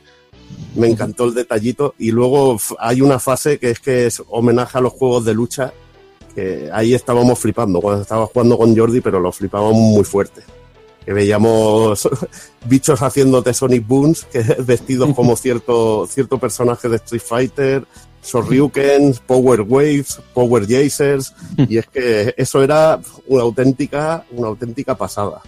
Me 0.74 0.88
encantó 0.88 1.24
el 1.24 1.34
detallito. 1.34 1.94
Y 1.98 2.10
luego 2.10 2.58
hay 2.78 3.00
una 3.00 3.18
fase 3.18 3.58
que 3.58 3.70
es 3.70 3.80
que 3.80 4.06
es 4.06 4.22
homenaje 4.28 4.78
a 4.78 4.80
los 4.80 4.92
juegos 4.92 5.24
de 5.24 5.34
lucha, 5.34 5.72
que 6.34 6.70
ahí 6.72 6.94
estábamos 6.94 7.38
flipando 7.38 7.80
cuando 7.80 8.02
estaba 8.02 8.26
jugando 8.26 8.56
con 8.56 8.76
Jordi, 8.76 9.00
pero 9.00 9.18
lo 9.18 9.32
flipábamos 9.32 9.74
muy 9.74 10.04
fuerte 10.04 10.42
que 11.04 11.12
veíamos 11.12 12.08
bichos 12.66 13.02
haciéndote 13.02 13.54
Sonic 13.54 13.86
Booms, 13.86 14.24
que 14.24 14.40
vestidos 14.58 15.12
como 15.16 15.36
cierto, 15.36 16.06
cierto 16.06 16.38
personaje 16.38 16.88
de 16.88 16.96
Street 16.96 17.22
Fighter, 17.22 17.86
Sorryukens, 18.22 19.20
Power 19.20 19.62
Waves, 19.62 20.20
Power 20.34 20.66
Jasers, 20.66 21.34
y 21.56 21.78
es 21.78 21.86
que 21.86 22.34
eso 22.36 22.62
era 22.62 23.00
una 23.26 23.42
auténtica, 23.42 24.26
una 24.32 24.48
auténtica 24.48 24.94
pasada. 24.94 25.40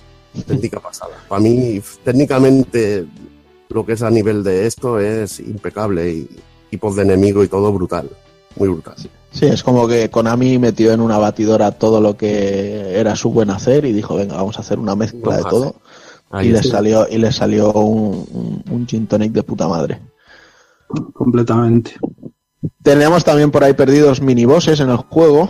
Técnica 0.46 0.80
pasada. 0.80 1.12
Para 1.28 1.42
mí, 1.42 1.82
técnicamente, 2.02 3.04
lo 3.68 3.84
que 3.84 3.92
es 3.92 4.02
a 4.02 4.08
nivel 4.08 4.42
de 4.42 4.66
esto 4.66 4.98
es 4.98 5.40
impecable 5.40 6.08
y 6.10 6.40
tipos 6.70 6.96
de 6.96 7.02
enemigo 7.02 7.44
y 7.44 7.48
todo 7.48 7.70
brutal. 7.70 8.08
Muy 8.56 8.68
brutal. 8.68 8.94
Sí, 8.96 9.10
es 9.40 9.62
como 9.62 9.88
que 9.88 10.10
Konami 10.10 10.58
metió 10.58 10.92
en 10.92 11.00
una 11.00 11.18
batidora 11.18 11.72
todo 11.72 12.00
lo 12.00 12.16
que 12.16 12.98
era 12.98 13.16
su 13.16 13.30
buen 13.30 13.50
hacer 13.50 13.84
y 13.84 13.92
dijo, 13.92 14.14
venga, 14.16 14.36
vamos 14.36 14.58
a 14.58 14.60
hacer 14.60 14.78
una 14.78 14.94
mezcla 14.94 15.38
de 15.38 15.42
todo. 15.44 15.76
y 16.42 16.48
le 16.48 16.62
salió, 16.62 17.06
y 17.08 17.18
le 17.18 17.32
salió 17.32 17.72
un, 17.72 18.26
un, 18.32 18.64
un 18.70 18.86
gin 18.86 19.06
tonic 19.06 19.32
de 19.32 19.42
puta 19.42 19.68
madre. 19.68 20.00
Completamente. 21.14 21.92
Tenemos 22.82 23.24
también 23.24 23.50
por 23.50 23.64
ahí 23.64 23.72
perdidos 23.72 24.20
minibosses 24.20 24.80
en 24.80 24.90
el 24.90 24.98
juego. 24.98 25.48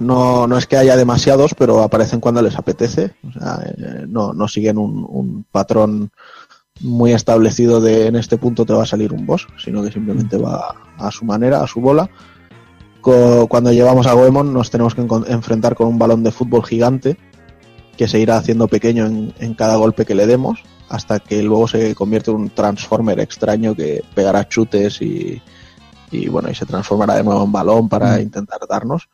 No, 0.00 0.46
no 0.46 0.58
es 0.58 0.66
que 0.66 0.76
haya 0.76 0.96
demasiados, 0.96 1.54
pero 1.54 1.82
aparecen 1.82 2.20
cuando 2.20 2.42
les 2.42 2.56
apetece. 2.56 3.14
O 3.28 3.32
sea, 3.32 3.60
eh, 3.64 4.06
no, 4.08 4.32
no 4.32 4.48
siguen 4.48 4.78
un, 4.78 5.06
un 5.08 5.44
patrón 5.50 6.10
muy 6.80 7.12
establecido 7.12 7.80
de 7.80 8.06
en 8.06 8.16
este 8.16 8.38
punto 8.38 8.64
te 8.64 8.72
va 8.72 8.84
a 8.84 8.86
salir 8.86 9.12
un 9.12 9.26
boss, 9.26 9.46
sino 9.62 9.82
que 9.82 9.92
simplemente 9.92 10.36
va 10.36 10.74
a 10.96 11.10
su 11.10 11.24
manera, 11.24 11.62
a 11.62 11.66
su 11.66 11.80
bola. 11.80 12.08
Cuando 13.48 13.72
llevamos 13.72 14.06
a 14.06 14.12
Goemon 14.12 14.52
nos 14.52 14.70
tenemos 14.70 14.94
que 14.94 15.06
enfrentar 15.28 15.74
con 15.74 15.88
un 15.88 15.98
balón 15.98 16.22
de 16.22 16.30
fútbol 16.30 16.64
gigante 16.64 17.16
que 17.96 18.08
se 18.08 18.20
irá 18.20 18.36
haciendo 18.36 18.68
pequeño 18.68 19.06
en, 19.06 19.34
en 19.38 19.54
cada 19.54 19.76
golpe 19.76 20.04
que 20.04 20.14
le 20.14 20.26
demos 20.26 20.62
hasta 20.88 21.18
que 21.18 21.42
luego 21.42 21.68
se 21.68 21.94
convierte 21.94 22.30
en 22.30 22.36
un 22.36 22.50
transformer 22.50 23.20
extraño 23.20 23.74
que 23.74 24.02
pegará 24.14 24.48
chutes 24.48 25.02
y, 25.02 25.42
y 26.10 26.28
bueno 26.28 26.50
y 26.50 26.54
se 26.54 26.66
transformará 26.66 27.14
de 27.14 27.24
nuevo 27.24 27.44
en 27.44 27.52
balón 27.52 27.88
para 27.88 28.20
intentar 28.20 28.60
darnos. 28.68 29.08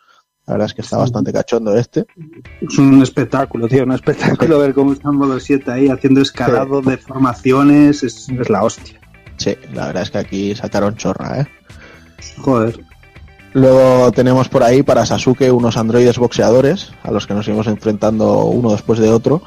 La 0.46 0.54
verdad 0.54 0.66
es 0.66 0.74
que 0.74 0.82
está 0.82 0.98
bastante 0.98 1.32
cachondo 1.32 1.74
este. 1.74 2.04
Es 2.60 2.76
un 2.78 3.02
espectáculo, 3.02 3.66
tío, 3.66 3.84
un 3.84 3.92
espectáculo 3.92 4.58
ver 4.58 4.74
cómo 4.74 4.92
están 4.92 5.18
los 5.18 5.42
siete 5.42 5.72
ahí 5.72 5.88
haciendo 5.88 6.20
escalado 6.20 6.82
de 6.82 6.98
formaciones, 6.98 8.02
es, 8.02 8.28
es 8.28 8.50
la 8.50 8.62
hostia. 8.62 9.00
Sí, 9.38 9.56
la 9.72 9.86
verdad 9.86 10.02
es 10.02 10.10
que 10.10 10.18
aquí 10.18 10.54
sacaron 10.54 10.96
chorra, 10.96 11.40
¿eh? 11.40 11.46
Joder. 12.38 12.78
Luego 13.54 14.10
tenemos 14.10 14.48
por 14.48 14.64
ahí 14.64 14.82
para 14.82 15.06
Sasuke 15.06 15.52
unos 15.52 15.76
androides 15.76 16.18
boxeadores 16.18 16.90
a 17.04 17.12
los 17.12 17.24
que 17.24 17.34
nos 17.34 17.46
iremos 17.46 17.68
enfrentando 17.68 18.46
uno 18.46 18.72
después 18.72 18.98
de 18.98 19.10
otro 19.10 19.42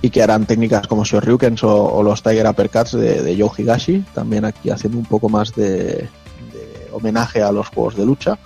y 0.00 0.10
que 0.10 0.22
harán 0.22 0.46
técnicas 0.46 0.86
como 0.86 1.04
Shoryukens 1.04 1.64
o, 1.64 1.84
o 1.84 2.02
los 2.04 2.22
Tiger 2.22 2.46
Uppercuts 2.46 2.92
de, 2.92 3.22
de 3.22 3.36
Joe 3.36 3.50
Higashi, 3.58 4.04
también 4.14 4.44
aquí 4.44 4.70
haciendo 4.70 4.98
un 4.98 5.04
poco 5.04 5.28
más 5.28 5.52
de, 5.56 5.66
de 5.66 6.88
homenaje 6.92 7.42
a 7.42 7.50
los 7.50 7.66
juegos 7.68 7.96
de 7.96 8.06
lucha. 8.06 8.38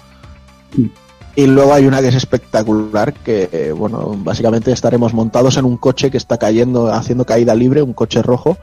Y 1.37 1.47
luego 1.49 1.75
hay 1.75 1.87
una 1.87 2.01
que 2.01 2.09
es 2.09 2.15
espectacular, 2.15 3.13
que 3.13 3.75
bueno, 3.77 4.15
básicamente 4.19 4.73
estaremos 4.73 5.13
montados 5.13 5.59
en 5.59 5.67
un 5.67 5.77
coche 5.77 6.11
que 6.11 6.17
está 6.17 6.39
cayendo, 6.39 6.93
haciendo 6.93 7.27
caída 7.27 7.55
libre, 7.55 7.83
un 7.83 7.93
coche 7.93 8.23
rojo, 8.23 8.57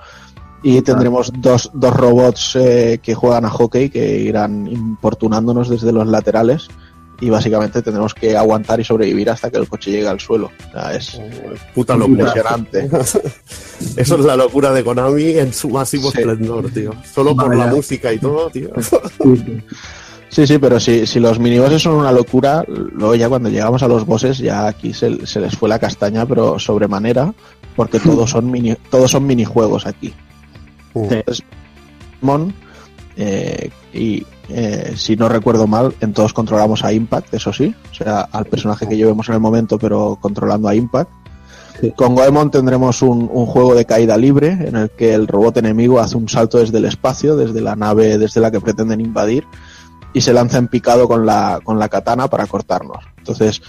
y 0.64 0.82
tendremos 0.82 1.32
dos, 1.38 1.72
dos 1.74 1.94
robots 1.96 2.56
eh, 2.56 3.00
que 3.02 3.16
juegan 3.16 3.46
a 3.46 3.50
hockey 3.50 3.90
que 3.90 4.20
irán 4.20 4.68
importunándonos 4.68 5.70
desde 5.70 5.92
los 5.92 6.08
laterales 6.08 6.68
y 7.20 7.30
básicamente 7.30 7.82
tendremos 7.84 8.14
que 8.16 8.36
aguantar 8.36 8.80
y 8.80 8.84
sobrevivir 8.84 9.30
hasta 9.30 9.52
que 9.52 9.58
el 9.58 9.68
coche 9.70 9.92
llegue 9.92 10.08
al 10.08 10.20
suelo. 10.20 10.50
O 10.70 10.72
sea, 10.72 10.94
es 10.96 11.22
Puta 11.74 11.96
locura. 11.96 12.24
impresionante. 12.24 12.90
Eso 13.98 14.16
es 14.18 14.26
la 14.26 14.36
locura 14.36 14.72
de 14.72 14.84
Konami 14.84 15.38
en 15.38 15.54
su 15.54 15.70
máximo 15.70 16.10
esplendor, 16.10 16.72
tío. 16.72 16.92
Solo 17.14 17.36
por 17.36 17.56
la 17.56 17.66
Vaya. 17.66 17.76
música 17.76 18.12
y 18.12 18.18
todo, 18.18 18.50
tío. 18.50 18.70
Sí, 20.30 20.48
sí, 20.48 20.58
pero 20.60 20.80
si, 20.80 21.06
si 21.06 21.20
los 21.20 21.40
minibosses 21.40 21.82
son 21.82 21.96
una 21.96 22.12
locura, 22.12 22.64
luego 22.68 23.16
ya 23.16 23.28
cuando 23.28 23.50
llegamos 23.50 23.84
a 23.84 23.88
los 23.90 24.06
bosses 24.06 24.38
ya 24.38 24.66
aquí 24.68 24.94
se, 24.94 25.28
se 25.28 25.42
les 25.42 25.56
fue 25.58 25.68
la 25.68 25.78
castaña, 25.78 26.26
pero 26.26 26.58
sobremanera, 26.58 27.34
porque 27.76 28.00
todos 28.00 28.30
son 28.30 28.50
mini, 28.50 28.76
todos 28.90 29.12
son 29.12 29.28
minijuegos 29.28 29.86
aquí. 29.86 30.14
Entonces, 30.94 31.44
Mon, 32.22 32.54
eh, 33.18 33.70
y 33.94 34.26
eh, 34.50 34.94
si 34.96 35.16
no 35.16 35.30
recuerdo 35.30 35.68
mal, 35.68 35.94
en 36.02 36.14
todos 36.14 36.34
controlamos 36.34 36.84
a 36.84 36.94
Impact, 36.94 37.34
eso 37.34 37.54
sí, 37.54 37.74
o 37.92 37.94
sea, 37.94 38.22
al 38.22 38.46
personaje 38.46 38.88
que 38.88 38.98
llevemos 38.98 39.28
en 39.30 39.36
el 39.36 39.42
momento, 39.42 39.78
pero 39.80 40.18
controlando 40.20 40.68
a 40.68 40.76
Impact. 40.76 41.10
Con 41.96 42.14
Goemon 42.14 42.52
tendremos 42.52 43.02
un, 43.02 43.28
un 43.32 43.48
juego 43.48 43.74
de 43.74 43.86
caída 43.86 44.16
libre 44.16 44.50
en 44.50 44.76
el 44.76 44.92
que 44.92 45.16
el 45.16 45.28
robot 45.28 45.58
enemigo 45.58 46.00
hace 46.00 46.16
un 46.16 46.30
salto 46.30 46.60
desde 46.60 46.78
el 46.78 46.86
espacio, 46.86 47.36
desde 47.36 47.60
la 47.60 47.76
nave 47.76 48.20
desde 48.20 48.40
la 48.40 48.52
que 48.52 48.62
pretenden 48.62 49.02
invadir, 49.02 49.46
y 50.14 50.22
se 50.22 50.34
lanza 50.34 50.60
en 50.60 50.68
picado 50.68 51.08
con 51.08 51.26
la, 51.26 51.60
con 51.64 51.80
la 51.80 51.90
katana 51.90 52.28
para 52.28 52.46
cortarnos. 52.46 53.04
Entonces, 53.18 53.62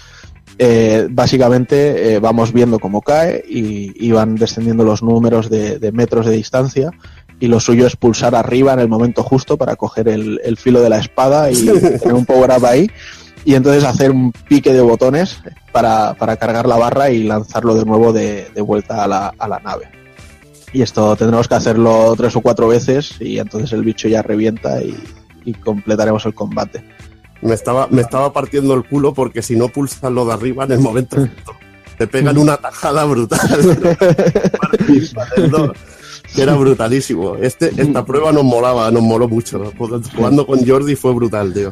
eh, 0.59 1.07
básicamente 1.09 2.13
eh, 2.13 2.19
vamos 2.19 2.53
viendo 2.53 2.79
cómo 2.79 3.01
cae 3.01 3.43
y, 3.47 3.93
y 4.05 4.11
van 4.11 4.35
descendiendo 4.35 4.83
los 4.83 5.01
números 5.01 5.49
de, 5.49 5.79
de 5.79 5.91
metros 5.91 6.25
de 6.25 6.33
distancia 6.33 6.91
y 7.39 7.47
lo 7.47 7.59
suyo 7.59 7.87
es 7.87 7.95
pulsar 7.95 8.35
arriba 8.35 8.73
en 8.73 8.79
el 8.79 8.87
momento 8.87 9.23
justo 9.23 9.57
para 9.57 9.75
coger 9.75 10.07
el, 10.07 10.39
el 10.43 10.57
filo 10.57 10.81
de 10.81 10.89
la 10.89 10.99
espada 10.99 11.51
y 11.51 11.65
tener 11.99 12.13
un 12.13 12.25
power 12.25 12.51
up 12.57 12.65
ahí 12.65 12.89
y 13.45 13.55
entonces 13.55 13.83
hacer 13.83 14.11
un 14.11 14.31
pique 14.31 14.71
de 14.71 14.81
botones 14.81 15.39
para, 15.71 16.13
para 16.13 16.37
cargar 16.37 16.67
la 16.67 16.77
barra 16.77 17.09
y 17.09 17.23
lanzarlo 17.23 17.75
de 17.75 17.85
nuevo 17.85 18.13
de, 18.13 18.47
de 18.53 18.61
vuelta 18.61 19.03
a 19.03 19.07
la, 19.07 19.33
a 19.37 19.47
la 19.47 19.59
nave. 19.59 19.89
Y 20.71 20.81
esto 20.81 21.15
tendremos 21.15 21.47
que 21.47 21.55
hacerlo 21.55 22.13
tres 22.15 22.35
o 22.35 22.41
cuatro 22.41 22.67
veces 22.67 23.15
y 23.19 23.39
entonces 23.39 23.73
el 23.73 23.83
bicho 23.83 24.07
ya 24.07 24.21
revienta 24.21 24.81
y, 24.81 24.95
y 25.45 25.53
completaremos 25.53 26.25
el 26.25 26.33
combate. 26.33 26.83
Me 27.43 27.53
estaba, 27.53 27.87
me 27.89 28.01
estaba 28.01 28.33
partiendo 28.33 28.73
el 28.73 28.83
culo 28.83 29.13
porque 29.13 29.41
si 29.41 29.55
no 29.55 29.67
pulsas 29.67 30.11
lo 30.11 30.25
de 30.25 30.33
arriba 30.33 30.63
en 30.63 30.71
el 30.71 30.79
momento 30.79 31.17
te 31.97 32.07
pegan 32.07 32.37
una 32.37 32.57
tajada 32.57 33.05
brutal. 33.05 33.39
que 36.35 36.41
era 36.41 36.55
brutalísimo. 36.55 37.35
Este, 37.35 37.71
esta 37.77 38.05
prueba 38.05 38.31
nos 38.31 38.43
molaba, 38.43 38.89
nos 38.91 39.03
moló 39.03 39.27
mucho. 39.27 39.71
Jugando 40.15 40.45
con 40.45 40.67
Jordi 40.67 40.95
fue 40.95 41.13
brutal, 41.13 41.53
tío. 41.53 41.71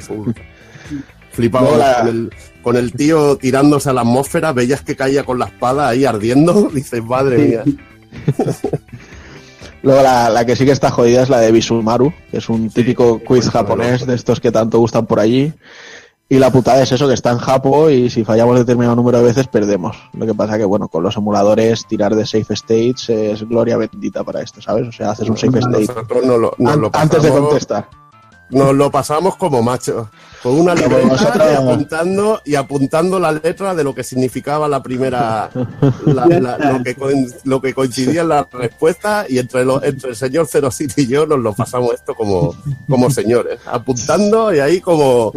Flipaba 1.31 1.71
No, 1.71 1.99
con, 1.99 2.07
el, 2.07 2.31
con 2.61 2.77
el 2.77 2.91
tío 2.91 3.37
tirándose 3.37 3.89
a 3.89 3.93
la 3.93 4.01
atmósfera, 4.01 4.51
veías 4.51 4.81
que 4.81 4.95
caía 4.95 5.23
con 5.23 5.39
la 5.39 5.45
espada 5.45 5.87
ahí 5.87 6.05
ardiendo. 6.05 6.69
Dices, 6.73 7.03
madre 7.03 7.37
mía. 7.37 7.63
Luego 9.83 10.01
la, 10.03 10.29
la 10.29 10.45
que 10.45 10.55
sí 10.55 10.65
que 10.65 10.71
está 10.71 10.91
jodida 10.91 11.23
es 11.23 11.29
la 11.29 11.39
de 11.39 11.51
Bisumaru, 11.51 12.13
que 12.29 12.37
es 12.37 12.49
un 12.49 12.69
típico 12.69 13.19
quiz 13.19 13.49
japonés 13.49 14.05
de 14.05 14.13
estos 14.15 14.39
que 14.39 14.51
tanto 14.51 14.77
gustan 14.79 15.05
por 15.07 15.19
allí. 15.19 15.53
Y 16.29 16.39
la 16.39 16.49
putada 16.49 16.81
es 16.83 16.91
eso, 16.93 17.09
que 17.09 17.13
está 17.13 17.31
en 17.31 17.39
Japo 17.39 17.89
y 17.89 18.09
si 18.09 18.23
fallamos 18.23 18.57
determinado 18.57 18.95
número 18.95 19.17
de 19.17 19.25
veces 19.25 19.47
perdemos. 19.47 19.97
Lo 20.13 20.25
que 20.25 20.33
pasa 20.33 20.57
que, 20.57 20.63
bueno, 20.63 20.87
con 20.87 21.03
los 21.03 21.17
emuladores 21.17 21.85
tirar 21.87 22.15
de 22.15 22.25
safe 22.25 22.53
states 22.53 23.09
es 23.09 23.43
gloria 23.49 23.75
bendita 23.75 24.23
para 24.23 24.41
esto, 24.41 24.61
¿sabes? 24.61 24.87
O 24.87 24.91
sea, 24.93 25.11
haces 25.11 25.27
un 25.29 25.35
safe 25.37 25.59
state 25.59 25.93
lo- 26.37 26.55
lo 26.77 26.89
antes 26.93 27.21
de 27.23 27.29
contestar. 27.49 27.89
Nos 28.51 28.73
lo 28.75 28.91
pasamos 28.91 29.35
como 29.37 29.61
machos, 29.63 30.07
con 30.43 30.59
una 30.59 30.75
libreta 30.75 31.51
y 31.51 31.55
apuntando, 31.55 32.41
y 32.45 32.55
apuntando 32.55 33.19
la 33.19 33.31
letra 33.31 33.73
de 33.73 33.83
lo 33.83 33.95
que 33.95 34.03
significaba 34.03 34.67
la 34.67 34.83
primera, 34.83 35.49
la- 36.05 36.25
la- 36.27 36.57
lo, 36.57 36.83
que, 36.83 36.95
lo 37.45 37.61
que 37.61 37.73
coincidía 37.73 38.21
en 38.21 38.29
la 38.29 38.47
respuesta, 38.51 39.25
y 39.29 39.37
entre, 39.39 39.61
entre 39.61 40.09
el 40.09 40.15
señor 40.15 40.47
City 40.47 41.01
y 41.03 41.07
yo 41.07 41.25
nos 41.25 41.39
lo 41.39 41.53
pasamos 41.53 41.93
esto 41.93 42.13
como, 42.15 42.55
como 42.89 43.09
señores, 43.09 43.59
apuntando 43.65 44.53
y 44.53 44.59
ahí 44.59 44.81
como, 44.81 45.31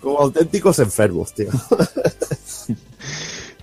como 0.00 0.18
auténticos 0.20 0.78
enfermos, 0.80 1.34
tío. 1.34 1.48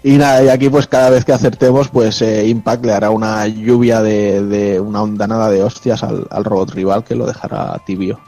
Y 0.03 0.11
nada, 0.17 0.43
y 0.43 0.47
aquí 0.49 0.69
pues 0.69 0.87
cada 0.87 1.09
vez 1.09 1.25
que 1.25 1.33
acertemos, 1.33 1.89
pues 1.89 2.21
eh, 2.21 2.47
Impact 2.47 2.85
le 2.85 2.93
hará 2.93 3.09
una 3.09 3.45
lluvia 3.47 4.01
de, 4.01 4.41
de 4.43 4.79
una 4.79 5.01
ondanada 5.01 5.49
de 5.49 5.63
hostias 5.63 6.03
al, 6.03 6.27
al 6.29 6.45
robot 6.45 6.69
rival 6.71 7.03
que 7.03 7.15
lo 7.15 7.25
dejará 7.25 7.81
tibio. 7.85 8.19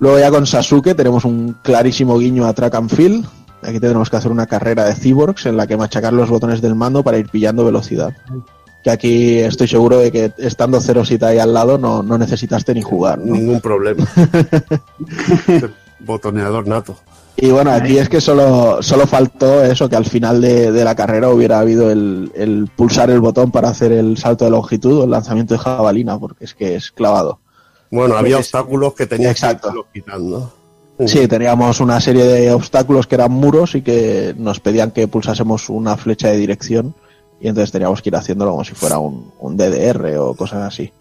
Luego 0.00 0.18
ya 0.18 0.30
con 0.30 0.46
Sasuke 0.46 0.94
tenemos 0.94 1.26
un 1.26 1.56
clarísimo 1.62 2.18
guiño 2.18 2.46
a 2.46 2.54
track 2.54 2.74
and 2.74 2.90
field. 2.90 3.26
Aquí 3.62 3.78
tendremos 3.78 4.08
que 4.08 4.16
hacer 4.16 4.32
una 4.32 4.46
carrera 4.46 4.86
de 4.86 4.94
cyborgs 4.94 5.44
en 5.44 5.58
la 5.58 5.66
que 5.66 5.76
machacar 5.76 6.14
los 6.14 6.30
botones 6.30 6.62
del 6.62 6.74
mando 6.74 7.04
para 7.04 7.18
ir 7.18 7.28
pillando 7.28 7.66
velocidad. 7.66 8.14
Que 8.82 8.90
aquí 8.90 9.38
estoy 9.38 9.68
seguro 9.68 9.98
de 9.98 10.10
que 10.10 10.32
estando 10.38 10.80
Cerosita 10.80 11.28
ahí 11.28 11.38
al 11.38 11.52
lado 11.52 11.76
no, 11.76 12.02
no 12.02 12.16
necesitaste 12.16 12.72
ni 12.72 12.80
jugar. 12.80 13.18
¿no? 13.18 13.34
Ningún 13.34 13.60
problema. 13.60 14.06
Botoneador 16.00 16.66
nato. 16.66 16.96
Y 17.36 17.50
bueno, 17.50 17.70
aquí 17.70 17.98
es 17.98 18.08
que 18.08 18.22
solo, 18.22 18.82
solo 18.82 19.06
faltó 19.06 19.62
eso, 19.62 19.88
que 19.90 19.96
al 19.96 20.06
final 20.06 20.40
de, 20.40 20.72
de 20.72 20.84
la 20.84 20.94
carrera 20.94 21.28
hubiera 21.28 21.58
habido 21.60 21.90
el, 21.90 22.32
el 22.34 22.70
pulsar 22.74 23.10
el 23.10 23.20
botón 23.20 23.50
para 23.50 23.68
hacer 23.68 23.92
el 23.92 24.16
salto 24.16 24.46
de 24.46 24.50
longitud 24.50 25.00
o 25.00 25.04
el 25.04 25.10
lanzamiento 25.10 25.54
de 25.54 25.60
jabalina, 25.60 26.18
porque 26.18 26.44
es 26.44 26.54
que 26.54 26.74
es 26.74 26.90
clavado. 26.90 27.38
Bueno, 27.90 28.16
había 28.16 28.36
Pues- 28.36 28.46
obstáculos 28.46 28.94
que 28.94 29.06
tenías 29.06 29.32
Exacto. 29.32 29.72
que 29.92 30.00
quitando. 30.00 30.52
Sí, 31.06 31.26
teníamos 31.28 31.80
una 31.80 31.98
serie 31.98 32.24
de 32.24 32.52
obstáculos 32.52 33.06
que 33.06 33.14
eran 33.14 33.32
muros 33.32 33.74
y 33.74 33.80
que 33.80 34.34
nos 34.36 34.60
pedían 34.60 34.90
que 34.90 35.08
pulsásemos 35.08 35.70
una 35.70 35.96
flecha 35.96 36.28
de 36.28 36.36
dirección 36.36 36.94
y 37.40 37.48
entonces 37.48 37.72
teníamos 37.72 38.02
que 38.02 38.10
ir 38.10 38.16
haciéndolo 38.16 38.50
como 38.50 38.64
si 38.64 38.74
fuera 38.74 38.98
un, 38.98 39.32
un 39.40 39.56
DDR 39.56 40.18
o 40.18 40.34
cosas 40.34 40.58
así. 40.66 40.92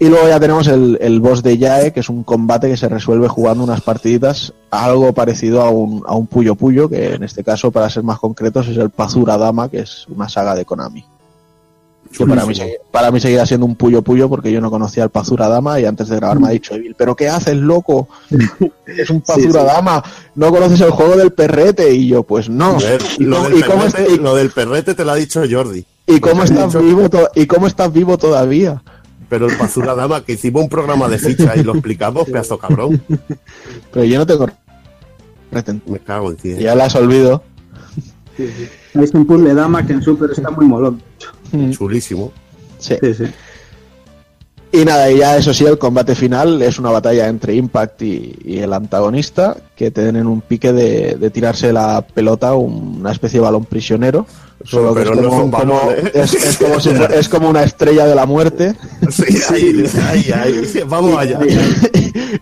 Y 0.00 0.06
luego 0.08 0.28
ya 0.28 0.40
tenemos 0.40 0.66
el, 0.68 0.96
el 1.00 1.20
boss 1.20 1.42
de 1.42 1.58
Yae, 1.58 1.92
que 1.92 2.00
es 2.00 2.08
un 2.08 2.22
combate 2.22 2.68
que 2.70 2.76
se 2.78 2.88
resuelve 2.88 3.28
jugando 3.28 3.64
unas 3.64 3.82
partiditas, 3.82 4.54
algo 4.70 5.12
parecido 5.12 5.60
a 5.62 5.68
un, 5.70 6.02
a 6.06 6.14
un 6.14 6.26
Puyo 6.26 6.54
Puyo, 6.54 6.88
que 6.88 7.14
en 7.14 7.24
este 7.24 7.44
caso, 7.44 7.70
para 7.70 7.90
ser 7.90 8.02
más 8.04 8.18
concretos, 8.18 8.68
es 8.68 8.76
el 8.78 8.88
Pazura 8.90 9.36
Dama, 9.36 9.68
que 9.68 9.80
es 9.80 10.06
una 10.08 10.28
saga 10.28 10.54
de 10.54 10.64
Konami. 10.64 11.04
Que 12.16 12.26
para 12.26 12.46
mí, 12.46 12.54
para 12.90 13.10
mí 13.10 13.20
seguirá 13.20 13.44
siendo 13.46 13.66
un 13.66 13.76
Puyo 13.76 14.02
Puyo 14.02 14.28
porque 14.28 14.50
yo 14.50 14.60
no 14.60 14.70
conocía 14.70 15.02
al 15.04 15.10
Pazura 15.10 15.46
Dama 15.48 15.78
y 15.78 15.84
antes 15.84 16.08
de 16.08 16.16
grabar 16.16 16.40
me 16.40 16.48
ha 16.48 16.50
dicho 16.50 16.74
Evil, 16.74 16.94
¿pero 16.96 17.14
qué 17.14 17.28
haces, 17.28 17.56
loco? 17.56 18.08
Es 18.86 19.10
un 19.10 19.20
Pazura 19.20 19.60
sí. 19.60 19.66
Dama, 19.66 20.02
no 20.34 20.50
conoces 20.50 20.80
el 20.80 20.90
juego 20.90 21.16
del 21.16 21.32
perrete 21.32 21.92
y 21.92 22.08
yo, 22.08 22.22
pues 22.22 22.48
no. 22.48 22.70
A 22.70 22.78
ver, 22.78 23.02
¿Y 23.18 23.24
lo, 23.24 23.36
cómo, 23.36 23.48
del 23.50 23.58
y 23.58 23.62
cómo 23.62 23.82
perrete, 23.84 24.02
est- 24.04 24.10
y- 24.12 24.22
lo 24.22 24.34
del 24.34 24.50
perrete 24.50 24.94
te 24.94 25.04
lo 25.04 25.12
ha 25.12 25.14
dicho 25.16 25.42
Jordi. 25.48 25.84
y 26.06 26.20
cómo 26.20 26.36
Te 26.36 26.40
ha 26.40 26.44
estás 26.44 26.66
dicho- 26.66 26.80
vivo 26.80 27.08
to- 27.10 27.30
y 27.34 27.46
cómo 27.46 27.66
estás 27.66 27.92
vivo 27.92 28.16
todavía? 28.18 28.82
Pero 29.28 29.46
el 29.46 29.56
Pazura 29.58 29.94
Dama, 29.94 30.24
que 30.24 30.32
hicimos 30.32 30.62
un 30.62 30.68
programa 30.70 31.06
de 31.08 31.18
ficha 31.18 31.54
y 31.54 31.62
lo 31.62 31.72
explicamos, 31.74 32.24
pedazo 32.24 32.58
cabrón. 32.58 33.02
Pero 33.92 34.04
yo 34.06 34.18
no 34.18 34.26
tengo 34.26 34.46
Me 35.86 35.98
cago 36.00 36.30
en 36.30 36.36
ti. 36.36 36.50
eh. 36.52 36.58
Ya 36.62 36.74
las 36.74 36.94
olvido. 36.94 37.42
Es 39.02 39.12
un 39.14 39.26
puzzle 39.26 39.54
dama 39.54 39.86
que 39.86 39.92
en 39.94 40.02
Super 40.02 40.30
está 40.30 40.50
muy 40.50 40.66
molón. 40.66 41.00
Chulísimo. 41.70 42.32
Sí. 42.78 42.96
Sí, 43.00 43.14
sí. 43.14 43.24
Y 44.70 44.84
nada, 44.84 45.10
y 45.10 45.18
ya 45.18 45.36
eso 45.38 45.54
sí, 45.54 45.64
el 45.64 45.78
combate 45.78 46.14
final 46.14 46.60
es 46.60 46.78
una 46.78 46.90
batalla 46.90 47.26
entre 47.28 47.54
Impact 47.54 48.02
y, 48.02 48.36
y 48.44 48.58
el 48.58 48.72
antagonista, 48.74 49.56
que 49.74 49.90
tienen 49.90 50.26
un 50.26 50.42
pique 50.42 50.74
de, 50.74 51.16
de 51.18 51.30
tirarse 51.30 51.72
la 51.72 52.02
pelota, 52.02 52.52
una 52.54 53.10
especie 53.12 53.38
de 53.40 53.44
balón 53.44 53.64
prisionero. 53.64 54.26
Solo 54.64 54.94
que 54.94 55.02
es, 55.02 55.10
no 55.10 55.14
como, 55.16 55.28
es 55.38 55.42
un 55.44 55.50
balón, 55.50 55.78
como- 55.78 55.92
¿eh? 55.92 56.10
es, 56.14 56.34
es 56.34 56.58
como 56.58 56.80
si 56.80 56.90
fue- 56.90 57.08
es 57.18 57.28
como 57.30 57.48
una 57.48 57.62
estrella 57.62 58.04
de 58.06 58.14
la 58.14 58.26
muerte. 58.26 58.74
Sí, 59.10 59.24
ahí, 59.50 59.84
ahí, 60.06 60.30
ahí. 60.32 60.62
Vamos 60.86 61.16
allá. 61.16 61.40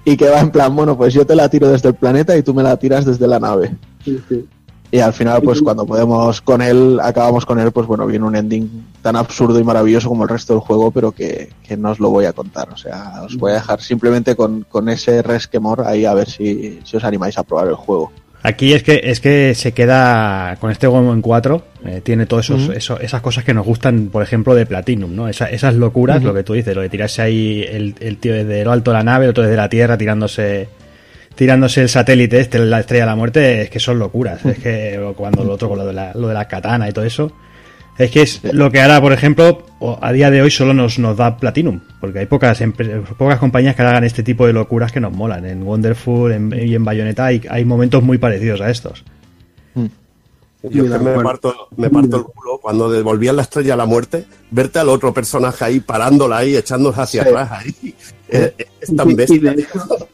y 0.05 0.17
que 0.17 0.29
va 0.29 0.41
en 0.41 0.51
plan, 0.51 0.75
bueno, 0.75 0.97
pues 0.97 1.15
yo 1.15 1.25
te 1.25 1.37
la 1.37 1.49
tiro 1.49 1.71
desde 1.71 1.91
el 1.91 1.95
planeta 1.95 2.37
y 2.37 2.43
tú 2.43 2.53
me 2.55 2.63
la 2.65 2.77
tiras 2.77 3.05
desde 3.05 3.29
la 3.29 3.39
nave. 3.39 3.73
Sí, 4.05 4.21
sí. 4.29 4.45
Y 4.91 5.01
al 5.01 5.13
final, 5.13 5.43
pues 5.43 5.61
cuando 5.63 5.85
podemos 5.85 6.41
con 6.41 6.63
él, 6.63 6.99
acabamos 7.03 7.45
con 7.45 7.59
él, 7.59 7.73
pues 7.73 7.87
bueno, 7.87 8.07
viene 8.07 8.25
un 8.25 8.37
ending 8.37 8.85
tan 9.03 9.17
absurdo 9.17 9.59
y 9.59 9.65
maravilloso 9.65 10.09
como 10.09 10.23
el 10.23 10.29
resto 10.29 10.53
del 10.53 10.61
juego, 10.61 10.91
pero 10.93 11.11
que, 11.13 11.51
que 11.67 11.77
no 11.77 11.91
os 11.91 11.99
lo 11.99 12.11
voy 12.11 12.25
a 12.27 12.33
contar. 12.33 12.69
O 12.73 12.77
sea, 12.77 13.23
os 13.25 13.37
voy 13.37 13.51
a 13.51 13.55
dejar 13.55 13.81
simplemente 13.81 14.37
con, 14.37 14.65
con 14.69 14.89
ese 14.89 15.23
resquemor 15.23 15.83
ahí 15.87 16.05
a 16.05 16.15
ver 16.15 16.31
si, 16.31 16.79
si 16.85 16.97
os 16.97 17.05
animáis 17.05 17.37
a 17.37 17.43
probar 17.43 17.67
el 17.69 17.75
juego. 17.75 18.13
Aquí 18.43 18.75
es 18.75 18.85
que 18.85 19.01
es 19.03 19.19
que 19.19 19.57
se 19.57 19.73
queda 19.73 20.57
con 20.61 20.71
este 20.71 20.87
Goemon 20.87 21.21
4, 21.21 21.63
eh, 21.85 22.01
tiene 22.05 22.27
todas 22.27 22.49
esos, 22.49 22.69
eso- 22.69 23.01
esas 23.01 23.21
cosas 23.21 23.43
que 23.43 23.53
nos 23.55 23.67
gustan, 23.67 24.09
por 24.13 24.23
ejemplo, 24.23 24.55
de 24.55 24.67
Platinum, 24.67 25.17
¿no? 25.17 25.27
Esa- 25.27 25.51
esas 25.51 25.75
locuras, 25.75 26.23
lo 26.23 26.33
que 26.33 26.45
tú 26.45 26.53
dices, 26.53 26.77
lo 26.77 26.83
de 26.83 26.89
tirarse 26.89 27.23
ahí 27.23 27.65
el, 27.69 27.97
el 27.99 28.19
tío 28.19 28.33
desde 28.35 28.65
lo 28.65 28.71
alto 28.71 28.93
de 28.93 28.99
la 28.99 29.03
nave, 29.03 29.25
el 29.25 29.31
otro 29.31 29.43
desde 29.43 29.57
la 29.57 29.69
Tierra, 29.69 29.99
tirándose 29.99 30.69
tirándose 31.37 31.83
el 31.83 31.89
satélite 31.89 32.41
este, 32.41 32.59
la 32.59 32.81
estrella 32.81 33.05
de 33.05 33.11
la 33.11 33.17
muerte, 33.17 33.63
es 33.63 33.71
que 33.71 33.79
son 33.79 33.99
locuras. 33.99 34.45
Es 34.45 34.59
que 34.59 35.01
cuando 35.17 35.45
lo 35.45 35.53
otro 35.53 35.69
con 35.69 35.79
lo 35.79 35.87
de 35.87 35.93
la, 35.93 36.13
lo 36.15 36.29
de 36.29 36.35
la 36.35 36.49
katana 36.49 36.89
y 36.89 36.93
todo 36.93 37.05
eso. 37.05 37.33
Es 37.99 38.11
que 38.11 38.21
es 38.23 38.43
lo 38.53 38.71
que 38.71 38.81
ahora, 38.83 39.01
por 39.01 39.13
ejemplo, 39.15 39.65
a 40.03 40.13
día 40.13 40.31
de 40.31 40.43
hoy 40.43 40.51
solo 40.51 40.75
nos, 40.75 40.99
nos 40.99 41.17
da 41.17 41.39
Platinum. 41.39 41.81
Porque 42.01 42.19
hay 42.19 42.27
pocas 42.27 42.63
pocas 43.17 43.39
compañías 43.39 43.75
que 43.75 43.81
hagan 43.83 44.05
este 44.05 44.23
tipo 44.23 44.47
de 44.47 44.53
locuras 44.53 44.93
que 44.93 45.01
nos 45.01 45.13
molan. 45.13 45.47
En 45.47 45.63
Wonderful 45.63 46.33
en- 46.33 46.53
y 46.53 46.75
en 46.75 46.85
Bayonetta 46.85 47.25
hay, 47.25 47.41
hay 47.49 47.65
momentos 47.65 48.03
muy 48.03 48.19
parecidos 48.19 48.61
a 48.61 48.69
estos. 48.71 49.03
Yo 50.71 50.85
es 50.85 50.91
que 50.93 50.99
me 50.99 51.23
parto, 51.23 51.55
me 51.77 51.89
parto 51.91 52.17
el 52.17 52.25
culo 52.25 52.59
cuando 52.61 52.91
devolvían 52.91 53.37
la 53.37 53.43
estrella 53.43 53.75
a 53.75 53.77
la 53.77 53.87
muerte, 53.87 54.27
verte 54.51 54.79
al 54.79 54.89
otro 54.89 55.13
personaje 55.15 55.65
ahí 55.65 55.81
parándola 55.81 56.39
ahí, 56.39 56.57
echándose 56.57 57.01
hacia 57.01 57.23
Sí. 57.23 57.29
atrás 57.29 57.51
ahí. 57.53 57.95
Es, 58.29 58.53
es 58.81 58.97
tan 58.97 59.09
Y- 59.09 59.13
y 59.13 59.15
bestia. 59.15 59.53
de 59.53 59.63
hecho, 59.63 60.09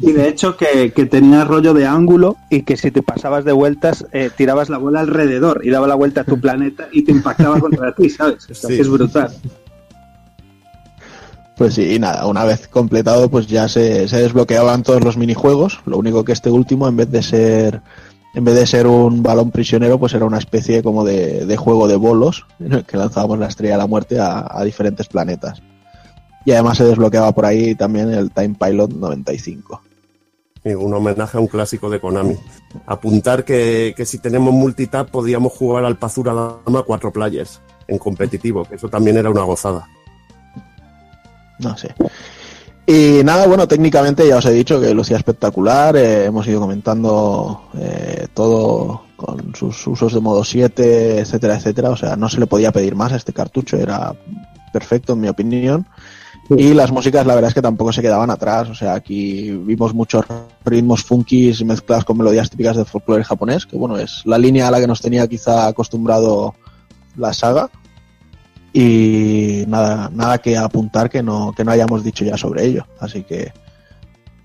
y 0.00 0.12
de 0.12 0.28
hecho 0.28 0.56
que, 0.56 0.92
que 0.92 1.06
tenía 1.06 1.44
rollo 1.44 1.72
de 1.74 1.86
ángulo 1.86 2.36
y 2.50 2.62
que 2.62 2.76
si 2.76 2.90
te 2.90 3.02
pasabas 3.02 3.44
de 3.44 3.52
vueltas 3.52 4.04
eh, 4.12 4.30
tirabas 4.36 4.68
la 4.68 4.78
bola 4.78 5.00
alrededor 5.00 5.60
y 5.64 5.70
daba 5.70 5.86
la 5.86 5.94
vuelta 5.94 6.22
a 6.22 6.24
tu 6.24 6.40
planeta 6.40 6.88
y 6.90 7.02
te 7.02 7.12
impactaba 7.12 7.60
contra 7.60 7.94
ti, 7.94 8.10
¿sabes? 8.10 8.48
O 8.50 8.54
sea, 8.54 8.68
Sí. 8.70 8.76
que 8.76 8.82
es 8.82 8.88
brutal. 8.88 9.32
Pues 11.56 11.74
sí, 11.74 11.94
y 11.94 11.98
nada, 11.98 12.26
una 12.26 12.44
vez 12.44 12.66
completado, 12.66 13.30
pues 13.30 13.46
ya 13.46 13.68
se, 13.68 14.08
se 14.08 14.16
desbloqueaban 14.16 14.82
todos 14.82 15.04
los 15.04 15.16
minijuegos. 15.16 15.80
Lo 15.86 15.98
único 15.98 16.24
que 16.24 16.32
este 16.32 16.50
último, 16.50 16.88
en 16.88 16.96
vez 16.96 17.10
de 17.10 17.22
ser 17.22 17.82
en 18.34 18.44
vez 18.44 18.54
de 18.54 18.66
ser 18.66 18.86
un 18.86 19.22
balón 19.22 19.50
prisionero, 19.50 19.98
pues 19.98 20.14
era 20.14 20.24
una 20.24 20.38
especie 20.38 20.82
como 20.82 21.04
de, 21.04 21.44
de 21.46 21.56
juego 21.56 21.86
de 21.88 21.96
bolos, 21.96 22.46
en 22.60 22.72
el 22.72 22.84
que 22.84 22.96
lanzábamos 22.96 23.38
la 23.38 23.46
estrella 23.46 23.74
de 23.74 23.78
la 23.78 23.86
muerte 23.86 24.18
a, 24.18 24.46
a 24.48 24.64
diferentes 24.64 25.08
planetas. 25.08 25.62
Y 26.44 26.52
además 26.52 26.78
se 26.78 26.84
desbloqueaba 26.84 27.32
por 27.32 27.44
ahí 27.44 27.74
también 27.74 28.12
el 28.12 28.30
Time 28.30 28.56
Pilot 28.58 28.92
95. 28.92 29.82
Sí, 30.62 30.74
un 30.74 30.94
homenaje 30.94 31.36
a 31.36 31.40
un 31.40 31.48
clásico 31.48 31.90
de 31.90 32.00
Konami. 32.00 32.36
Apuntar 32.86 33.44
que, 33.44 33.94
que 33.96 34.06
si 34.06 34.18
tenemos 34.18 34.54
multitap 34.54 35.10
podíamos 35.10 35.52
jugar 35.52 35.84
al 35.84 35.98
Pazura 35.98 36.32
Dama 36.32 36.82
cuatro 36.84 37.12
players 37.12 37.60
en 37.88 37.98
competitivo, 37.98 38.64
que 38.64 38.76
eso 38.76 38.88
también 38.88 39.16
era 39.16 39.28
una 39.28 39.42
gozada. 39.42 39.88
No 41.58 41.76
sé. 41.76 41.94
Y 42.86 43.22
nada, 43.24 43.46
bueno, 43.46 43.68
técnicamente 43.68 44.26
ya 44.26 44.38
os 44.38 44.46
he 44.46 44.52
dicho 44.52 44.80
que 44.80 44.92
lucía 44.92 45.16
espectacular. 45.16 45.96
eh, 45.96 46.24
hemos 46.24 46.46
ido 46.48 46.60
comentando 46.60 47.70
eh, 47.78 48.26
todo 48.34 49.02
con 49.16 49.54
sus 49.54 49.86
usos 49.86 50.12
de 50.12 50.20
modo 50.20 50.42
7, 50.42 51.20
etcétera, 51.20 51.56
etcétera. 51.56 51.90
O 51.90 51.96
sea, 51.96 52.16
no 52.16 52.28
se 52.28 52.40
le 52.40 52.46
podía 52.46 52.72
pedir 52.72 52.96
más 52.96 53.12
a 53.12 53.16
este 53.16 53.32
cartucho, 53.32 53.76
era 53.76 54.14
perfecto 54.72 55.12
en 55.12 55.20
mi 55.20 55.28
opinión. 55.28 55.86
Y 56.50 56.74
las 56.74 56.90
músicas, 56.90 57.24
la 57.24 57.34
verdad 57.34 57.48
es 57.48 57.54
que 57.54 57.62
tampoco 57.62 57.92
se 57.92 58.02
quedaban 58.02 58.30
atrás. 58.30 58.68
O 58.68 58.74
sea, 58.74 58.94
aquí 58.94 59.50
vimos 59.52 59.94
muchos 59.94 60.24
ritmos 60.64 61.04
funkis 61.04 61.64
mezclados 61.64 62.04
con 62.04 62.18
melodías 62.18 62.50
típicas 62.50 62.76
del 62.76 62.86
folclore 62.86 63.24
japonés, 63.24 63.64
que 63.64 63.76
bueno, 63.76 63.96
es 63.96 64.22
la 64.26 64.38
línea 64.38 64.68
a 64.68 64.70
la 64.72 64.80
que 64.80 64.88
nos 64.88 65.00
tenía 65.00 65.28
quizá 65.28 65.68
acostumbrado 65.68 66.54
la 67.16 67.32
saga. 67.32 67.70
Y 68.72 69.64
nada, 69.68 70.10
nada 70.12 70.38
que 70.38 70.56
apuntar 70.56 71.10
que 71.10 71.22
no, 71.22 71.52
que 71.54 71.64
no 71.64 71.72
hayamos 71.72 72.02
dicho 72.02 72.24
ya 72.24 72.36
sobre 72.36 72.64
ello. 72.64 72.86
Así 73.00 73.22
que 73.22 73.52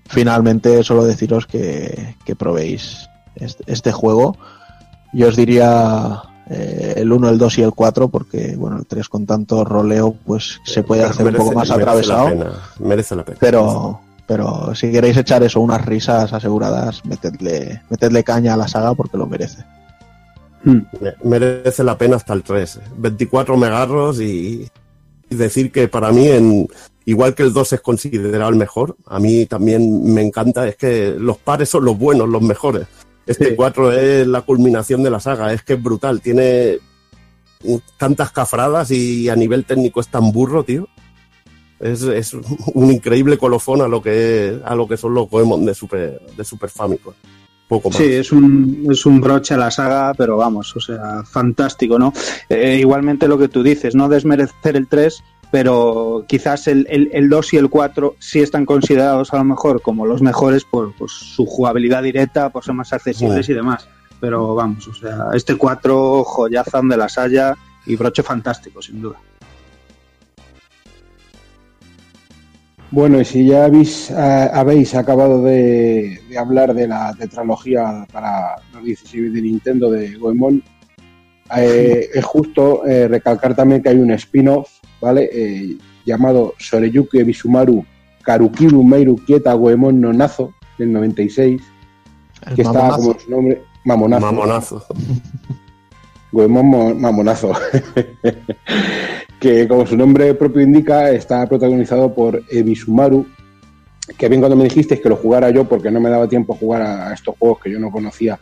finalmente 0.06 0.82
solo 0.82 1.04
deciros 1.04 1.46
que, 1.46 2.16
que 2.24 2.36
probéis 2.36 3.08
este, 3.36 3.64
este 3.66 3.92
juego. 3.92 4.36
Yo 5.12 5.28
os 5.28 5.36
diría 5.36 6.22
eh, 6.50 6.94
el 6.96 7.12
1, 7.12 7.28
el 7.28 7.38
2 7.38 7.58
y 7.58 7.62
el 7.62 7.72
4, 7.72 8.08
porque 8.08 8.56
bueno, 8.56 8.78
el 8.78 8.86
3 8.86 9.08
con 9.08 9.26
tanto 9.26 9.64
roleo, 9.64 10.14
pues 10.24 10.60
se 10.64 10.82
puede 10.82 11.04
hacer 11.04 11.26
un 11.26 11.34
poco 11.34 11.52
más 11.52 11.68
merece 11.68 11.76
la 11.76 11.82
atravesado. 11.82 12.28
pena, 12.28 12.52
merece 12.78 13.16
la 13.16 13.24
pena. 13.24 13.38
Pero, 13.40 14.00
pero 14.26 14.74
si 14.74 14.90
queréis 14.90 15.16
echar 15.16 15.42
eso, 15.42 15.60
unas 15.60 15.84
risas 15.84 16.32
aseguradas, 16.32 17.04
metedle, 17.04 17.82
metedle 17.90 18.24
caña 18.24 18.54
a 18.54 18.56
la 18.56 18.68
saga 18.68 18.94
porque 18.94 19.18
lo 19.18 19.26
merece. 19.26 19.64
Me- 20.64 21.14
merece 21.24 21.84
la 21.84 21.96
pena 21.96 22.16
hasta 22.16 22.34
el 22.34 22.42
3. 22.42 22.80
24 22.96 23.56
megarros 23.56 24.20
y, 24.20 24.68
y 25.30 25.34
decir 25.36 25.70
que 25.70 25.88
para 25.88 26.10
mí, 26.12 26.28
en, 26.28 26.68
igual 27.04 27.34
que 27.34 27.42
el 27.44 27.52
2 27.52 27.74
es 27.74 27.80
considerado 27.80 28.50
el 28.50 28.56
mejor, 28.56 28.96
a 29.06 29.18
mí 29.18 29.46
también 29.46 30.12
me 30.12 30.22
encanta, 30.22 30.66
es 30.66 30.76
que 30.76 31.14
los 31.18 31.38
pares 31.38 31.68
son 31.68 31.84
los 31.84 31.96
buenos, 31.98 32.28
los 32.28 32.42
mejores. 32.42 32.86
Este 33.26 33.54
4 33.56 33.92
es 33.92 34.26
la 34.26 34.40
culminación 34.42 35.02
de 35.02 35.10
la 35.10 35.20
saga, 35.20 35.52
es 35.52 35.62
que 35.62 35.74
es 35.74 35.82
brutal, 35.82 36.20
tiene 36.22 36.78
tantas 37.96 38.30
cafradas 38.32 38.90
y 38.90 39.28
a 39.28 39.36
nivel 39.36 39.64
técnico 39.64 40.00
es 40.00 40.08
tan 40.08 40.32
burro, 40.32 40.64
tío. 40.64 40.88
Es, 41.80 42.02
es 42.02 42.34
un 42.74 42.90
increíble 42.90 43.38
colofón 43.38 43.82
a 43.82 43.88
lo 43.88 44.02
que 44.02 44.60
a 44.64 44.74
lo 44.74 44.88
que 44.88 44.96
son 44.96 45.14
los 45.14 45.28
Goemon 45.30 45.64
de 45.64 45.74
Super, 45.74 46.20
de 46.36 46.44
Super 46.44 46.70
Famicom. 46.70 47.14
Poco 47.68 47.90
más. 47.90 47.98
Sí, 47.98 48.04
es 48.04 48.32
un, 48.32 48.86
es 48.90 49.04
un 49.06 49.20
broche 49.20 49.54
a 49.54 49.58
la 49.58 49.70
saga, 49.70 50.14
pero 50.14 50.36
vamos, 50.38 50.74
o 50.74 50.80
sea, 50.80 51.22
fantástico, 51.24 51.98
¿no? 51.98 52.12
Eh, 52.48 52.78
igualmente 52.80 53.28
lo 53.28 53.36
que 53.38 53.48
tú 53.48 53.62
dices, 53.62 53.94
no 53.94 54.08
desmerecer 54.08 54.76
el 54.76 54.88
3, 54.88 55.22
pero 55.50 56.24
quizás 56.26 56.66
el, 56.66 56.86
el, 56.90 57.10
el 57.12 57.28
2 57.28 57.52
y 57.54 57.56
el 57.58 57.68
4 57.70 58.16
sí 58.18 58.40
están 58.40 58.64
considerados 58.66 59.32
a 59.34 59.38
lo 59.38 59.44
mejor 59.44 59.82
como 59.82 60.06
los 60.06 60.22
mejores 60.22 60.64
por, 60.64 60.94
por 60.94 61.10
su 61.10 61.44
jugabilidad 61.46 62.02
directa, 62.02 62.48
por 62.50 62.64
ser 62.64 62.74
más 62.74 62.92
accesibles 62.92 63.46
Sí. 63.46 63.52
y 63.52 63.54
demás. 63.54 63.86
Pero 64.20 64.54
vamos, 64.54 64.88
o 64.88 64.94
sea, 64.94 65.26
este 65.34 65.54
4 65.54 66.24
joyazan 66.24 66.88
de 66.88 66.96
la 66.96 67.08
saya 67.08 67.54
y 67.86 67.96
broche 67.96 68.22
fantástico, 68.22 68.82
sin 68.82 69.00
duda. 69.02 69.16
Bueno, 72.90 73.20
y 73.20 73.24
si 73.24 73.46
ya 73.46 73.66
habéis, 73.66 74.10
ah, 74.10 74.46
habéis 74.54 74.94
acabado 74.94 75.42
de, 75.42 76.20
de 76.28 76.38
hablar 76.38 76.74
de 76.74 76.88
la 76.88 77.14
tetralogía 77.14 78.06
para 78.12 78.56
los 78.72 78.82
16 78.84 79.32
de 79.32 79.42
Nintendo 79.42 79.90
de 79.90 80.14
Goemon, 80.16 80.62
eh, 81.56 82.08
es 82.12 82.24
justo 82.24 82.86
eh, 82.86 83.08
recalcar 83.08 83.54
también 83.54 83.82
que 83.82 83.88
hay 83.90 83.98
un 83.98 84.10
spin-off, 84.12 84.70
¿vale? 85.00 85.28
Eh, 85.32 85.78
llamado 86.04 86.54
Soreyuki 86.58 87.22
Bisumaru 87.22 87.84
Karukiru 88.22 88.82
Meiru 88.82 89.16
Kieta 89.16 89.52
Goemon 89.54 90.00
no 90.00 90.12
Nazo, 90.12 90.52
del 90.78 90.92
96, 90.92 91.60
El 92.46 92.54
que 92.54 92.62
está 92.62 92.72
mamonazo. 92.72 93.02
como 93.02 93.18
su 93.20 93.30
nombre, 93.30 93.62
Mamonazo. 93.84 94.26
Mamonazo. 94.26 94.86
Goemon 96.32 96.66
mo- 96.66 96.94
Mamonazo. 96.94 97.52
que 99.40 99.68
como 99.68 99.86
su 99.86 99.96
nombre 99.96 100.34
propio 100.34 100.62
indica, 100.62 101.10
está 101.10 101.46
protagonizado 101.46 102.12
por 102.12 102.42
Ebisumaru, 102.50 103.24
que 104.16 104.28
bien 104.28 104.40
cuando 104.40 104.56
me 104.56 104.64
dijiste 104.64 105.00
que 105.00 105.08
lo 105.08 105.16
jugara 105.16 105.50
yo, 105.50 105.64
porque 105.64 105.90
no 105.90 106.00
me 106.00 106.10
daba 106.10 106.28
tiempo 106.28 106.54
a 106.54 106.56
jugar 106.56 106.82
a, 106.82 107.12
estos 107.12 107.36
juegos 107.38 107.60
que 107.60 107.70
yo 107.70 107.78
no 107.78 107.90
conocía 107.90 108.38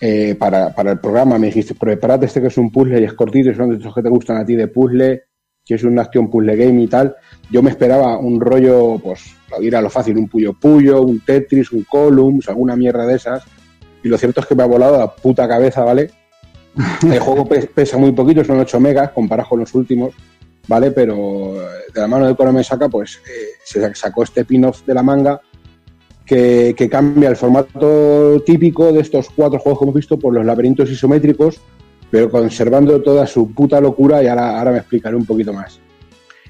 eh, 0.00 0.34
para, 0.34 0.74
para, 0.74 0.92
el 0.92 0.98
programa, 0.98 1.38
me 1.38 1.46
dijiste, 1.46 1.74
preparate 1.74 2.26
este 2.26 2.40
que 2.40 2.48
es 2.48 2.58
un 2.58 2.70
puzzle 2.70 3.00
y 3.00 3.04
es 3.04 3.14
cortito, 3.14 3.50
y 3.50 3.54
son 3.54 3.70
de 3.70 3.76
esos 3.76 3.94
que 3.94 4.02
te 4.02 4.08
gustan 4.08 4.36
a 4.36 4.44
ti 4.44 4.54
de 4.56 4.68
puzzle, 4.68 5.22
que 5.64 5.74
es 5.74 5.84
una 5.84 6.02
acción 6.02 6.28
puzzle 6.28 6.56
game 6.56 6.82
y 6.82 6.86
tal. 6.88 7.14
Yo 7.50 7.62
me 7.62 7.70
esperaba 7.70 8.18
un 8.18 8.38
rollo, 8.40 8.98
pues, 8.98 9.34
lo 9.50 9.62
ir 9.62 9.74
a 9.74 9.80
lo 9.80 9.88
fácil, 9.88 10.18
un 10.18 10.28
Puyo 10.28 10.52
Puyo, 10.52 11.00
un 11.00 11.20
Tetris, 11.20 11.72
un 11.72 11.84
Columns, 11.84 12.48
alguna 12.48 12.76
mierda 12.76 13.06
de 13.06 13.16
esas. 13.16 13.42
Y 14.02 14.08
lo 14.08 14.18
cierto 14.18 14.40
es 14.40 14.46
que 14.46 14.54
me 14.54 14.62
ha 14.62 14.66
volado 14.66 14.98
la 14.98 15.14
puta 15.14 15.48
cabeza, 15.48 15.82
¿vale? 15.82 16.10
El 17.02 17.20
juego 17.20 17.46
pesa 17.46 17.96
muy 17.96 18.12
poquito, 18.12 18.44
son 18.44 18.58
8 18.60 18.80
megas 18.80 19.10
comparado 19.10 19.48
con 19.48 19.60
los 19.60 19.74
últimos, 19.74 20.14
¿vale? 20.66 20.90
Pero 20.90 21.54
de 21.92 22.00
la 22.00 22.08
mano 22.08 22.26
de 22.26 22.34
Konami 22.34 22.62
pues 22.90 23.20
eh, 23.28 23.50
se 23.62 23.94
sacó 23.94 24.24
este 24.24 24.44
pin-off 24.44 24.84
de 24.84 24.94
la 24.94 25.02
manga 25.02 25.40
que, 26.26 26.88
cambia 26.90 27.28
el 27.28 27.36
formato 27.36 28.42
típico 28.44 28.92
de 28.92 29.00
estos 29.00 29.28
cuatro 29.30 29.58
juegos 29.58 29.78
que 29.78 29.84
hemos 29.84 29.94
visto 29.94 30.18
por 30.18 30.32
los 30.32 30.44
laberintos 30.44 30.90
isométricos, 30.90 31.60
pero 32.10 32.30
conservando 32.30 33.02
toda 33.02 33.26
su 33.26 33.52
puta 33.52 33.80
locura 33.80 34.22
y 34.22 34.26
ahora, 34.26 34.58
ahora 34.58 34.72
me 34.72 34.78
explicaré 34.78 35.16
un 35.16 35.26
poquito 35.26 35.52
más. 35.52 35.80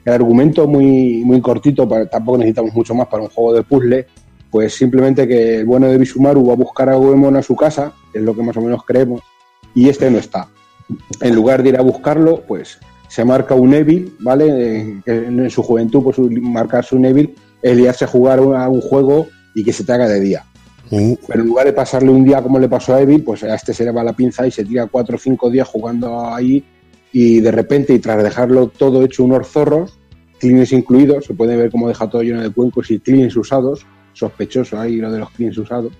El 0.04 0.12
argumento 0.12 0.68
muy, 0.68 1.22
muy 1.24 1.40
cortito, 1.40 1.88
tampoco 2.10 2.38
necesitamos 2.38 2.74
mucho 2.74 2.94
más 2.94 3.08
para 3.08 3.22
un 3.22 3.30
juego 3.30 3.54
de 3.54 3.62
puzzle, 3.62 4.06
pues 4.50 4.74
simplemente 4.74 5.26
que 5.26 5.58
el 5.58 5.64
bueno 5.64 5.88
de 5.88 5.98
Bisumaru 5.98 6.46
va 6.46 6.52
a 6.52 6.56
buscar 6.56 6.88
a 6.90 6.94
Goemon 6.94 7.36
a 7.36 7.42
su 7.42 7.56
casa, 7.56 7.92
es 8.12 8.22
lo 8.22 8.34
que 8.34 8.42
más 8.42 8.56
o 8.56 8.60
menos 8.60 8.84
creemos, 8.84 9.22
y 9.74 9.88
este 9.88 10.10
no 10.10 10.18
está. 10.18 10.48
En 11.20 11.34
lugar 11.34 11.62
de 11.62 11.70
ir 11.70 11.76
a 11.78 11.82
buscarlo, 11.82 12.42
pues 12.46 12.78
se 13.08 13.24
marca 13.24 13.54
un 13.54 13.74
Evil, 13.74 14.16
¿vale? 14.20 15.00
En, 15.06 15.50
su 15.50 15.62
juventud, 15.62 16.02
pues 16.02 16.18
marcarse 16.18 16.96
un 16.96 17.04
Evil 17.04 17.34
es 17.62 17.76
liarse 17.76 18.04
a 18.04 18.08
jugar 18.08 18.38
a 18.38 18.68
un 18.68 18.80
juego 18.80 19.28
y 19.54 19.64
que 19.64 19.72
se 19.72 19.84
te 19.84 19.92
haga 19.92 20.08
de 20.08 20.20
día. 20.20 20.44
Pero 20.90 21.42
en 21.42 21.46
lugar 21.46 21.66
de 21.66 21.72
pasarle 21.72 22.10
un 22.10 22.24
día 22.24 22.42
como 22.42 22.58
le 22.58 22.68
pasó 22.68 22.94
a 22.94 23.00
Evil, 23.00 23.22
pues 23.22 23.42
a 23.42 23.54
este 23.54 23.72
se 23.72 23.84
le 23.84 23.90
va 23.90 24.04
la 24.04 24.12
pinza 24.12 24.46
y 24.46 24.50
se 24.50 24.64
tira 24.64 24.86
cuatro 24.86 25.16
o 25.16 25.18
cinco 25.18 25.50
días 25.50 25.66
jugando 25.66 26.32
ahí 26.32 26.64
y 27.12 27.40
de 27.40 27.52
repente, 27.52 27.94
y 27.94 28.00
tras 28.00 28.22
dejarlo 28.22 28.66
todo 28.66 29.04
hecho 29.04 29.22
unos 29.22 29.46
zorros, 29.46 29.96
cleans 30.40 30.72
incluidos, 30.72 31.24
se 31.26 31.34
puede 31.34 31.56
ver 31.56 31.70
cómo 31.70 31.86
deja 31.86 32.10
todo 32.10 32.22
lleno 32.22 32.42
de 32.42 32.50
cuencos 32.50 32.90
y 32.90 32.98
cleans 32.98 33.36
usados, 33.36 33.86
sospechoso 34.12 34.80
ahí 34.80 34.96
lo 34.96 35.12
de 35.12 35.20
los 35.20 35.30
cleans 35.30 35.56
usados, 35.56 35.92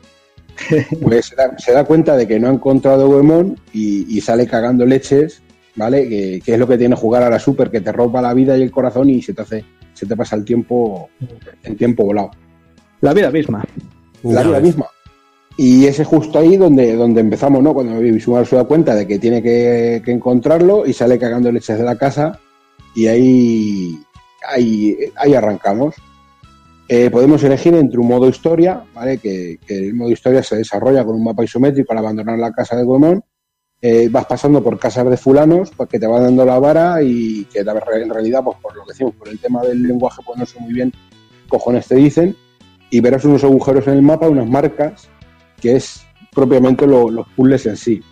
pues 1.02 1.34
se 1.58 1.72
da, 1.72 1.84
cuenta 1.84 2.16
de 2.16 2.26
que 2.26 2.38
no 2.38 2.48
ha 2.48 2.52
encontrado 2.52 3.08
Goemon 3.08 3.58
y, 3.72 4.20
sale 4.20 4.46
cagando 4.46 4.86
leches, 4.86 5.42
¿vale? 5.76 6.08
Que, 6.08 6.42
es 6.44 6.58
lo 6.58 6.66
que 6.66 6.78
tiene 6.78 6.96
jugar 6.96 7.22
a 7.22 7.30
la 7.30 7.38
Super, 7.38 7.70
que 7.70 7.80
te 7.80 7.92
roba 7.92 8.22
la 8.22 8.34
vida 8.34 8.56
y 8.56 8.62
el 8.62 8.70
corazón 8.70 9.10
y 9.10 9.22
se 9.22 9.34
te 9.34 9.42
hace, 9.42 9.64
se 9.92 10.06
te 10.06 10.16
pasa 10.16 10.36
el 10.36 10.44
tiempo, 10.44 11.08
en 11.62 11.76
tiempo 11.76 12.04
volado. 12.04 12.30
La 13.00 13.12
vida 13.12 13.30
misma. 13.30 13.64
La 14.22 14.42
vida 14.42 14.60
misma. 14.60 14.86
Y 15.56 15.86
ese 15.86 16.02
es 16.02 16.08
justo 16.08 16.38
ahí 16.38 16.56
donde, 16.56 16.96
donde 16.96 17.20
empezamos, 17.20 17.62
¿no? 17.62 17.74
Cuando 17.74 18.00
Visual 18.00 18.46
se 18.46 18.56
da 18.56 18.64
cuenta 18.64 18.94
de 18.94 19.06
que 19.06 19.18
tiene 19.18 19.40
que, 19.42 20.02
encontrarlo 20.06 20.84
y 20.84 20.92
sale 20.92 21.18
cagando 21.18 21.52
leches 21.52 21.78
de 21.78 21.84
la 21.84 21.96
casa 21.96 22.40
y 22.94 23.06
ahí, 23.06 23.98
ahí, 24.48 24.96
ahí 25.16 25.34
arrancamos. 25.34 25.94
Eh, 26.88 27.08
podemos 27.10 27.42
elegir 27.42 27.74
entre 27.74 27.98
un 27.98 28.08
modo 28.08 28.28
historia, 28.28 28.84
¿vale? 28.94 29.18
Que, 29.18 29.58
el 29.68 29.94
modo 29.94 30.10
historia 30.10 30.42
se 30.42 30.56
desarrolla 30.56 31.04
con 31.04 31.16
un 31.16 31.24
mapa 31.24 31.44
isométrico 31.44 31.92
al 31.92 31.98
abandonar 31.98 32.38
la 32.38 32.52
casa 32.52 32.76
de 32.76 32.84
Goemon. 32.84 33.22
Eh, 33.80 34.08
vas 34.10 34.26
pasando 34.26 34.62
por 34.62 34.78
casas 34.78 35.08
de 35.10 35.16
fulanos 35.16 35.70
pues, 35.76 35.88
que 35.88 35.98
te 35.98 36.06
van 36.06 36.22
dando 36.22 36.44
la 36.44 36.58
vara 36.58 37.02
y 37.02 37.44
que 37.46 37.60
en 37.60 38.10
realidad, 38.10 38.42
pues 38.42 38.56
por 38.62 38.74
lo 38.74 38.82
que 38.84 38.92
decimos, 38.92 39.14
por 39.14 39.28
el 39.28 39.38
tema 39.38 39.62
del 39.62 39.82
lenguaje, 39.82 40.22
pues 40.24 40.38
no 40.38 40.46
sé 40.46 40.58
muy 40.60 40.72
bien 40.72 40.92
cojones 41.48 41.86
te 41.86 41.96
dicen. 41.96 42.36
Y 42.90 43.00
verás 43.00 43.24
unos 43.24 43.44
agujeros 43.44 43.86
en 43.86 43.94
el 43.94 44.02
mapa, 44.02 44.28
unas 44.28 44.48
marcas, 44.48 45.08
que 45.60 45.76
es 45.76 46.02
propiamente 46.32 46.86
los 46.86 47.26
puzzles 47.36 47.66
en 47.66 47.76
sí. 47.76 48.02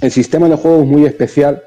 El 0.00 0.10
sistema 0.10 0.48
de 0.48 0.56
juego 0.56 0.82
es 0.82 0.88
muy 0.88 1.04
especial, 1.04 1.62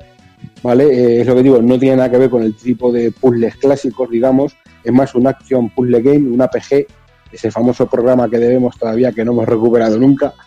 ¿vale? 0.61 0.85
Eh, 0.85 1.22
es 1.22 1.27
lo 1.27 1.35
que 1.35 1.43
digo, 1.43 1.61
no 1.61 1.77
tiene 1.77 1.98
nada 1.98 2.10
que 2.10 2.18
ver 2.18 2.30
con 2.30 2.43
el 2.43 2.56
tipo 2.56 2.92
de 2.92 3.11
puzzles 3.11 3.56
clásicos, 3.58 4.10
digamos, 4.10 4.56
es 4.83 4.91
más 4.91 5.15
un 5.15 5.27
action 5.27 5.69
puzzle 5.69 6.01
game, 6.01 6.29
un 6.29 6.41
APG, 6.41 6.85
ese 7.31 7.51
famoso 7.51 7.87
programa 7.87 8.29
que 8.29 8.37
debemos 8.37 8.77
todavía 8.77 9.11
que 9.11 9.25
no 9.25 9.31
hemos 9.31 9.47
recuperado 9.47 9.97
nunca. 9.97 10.33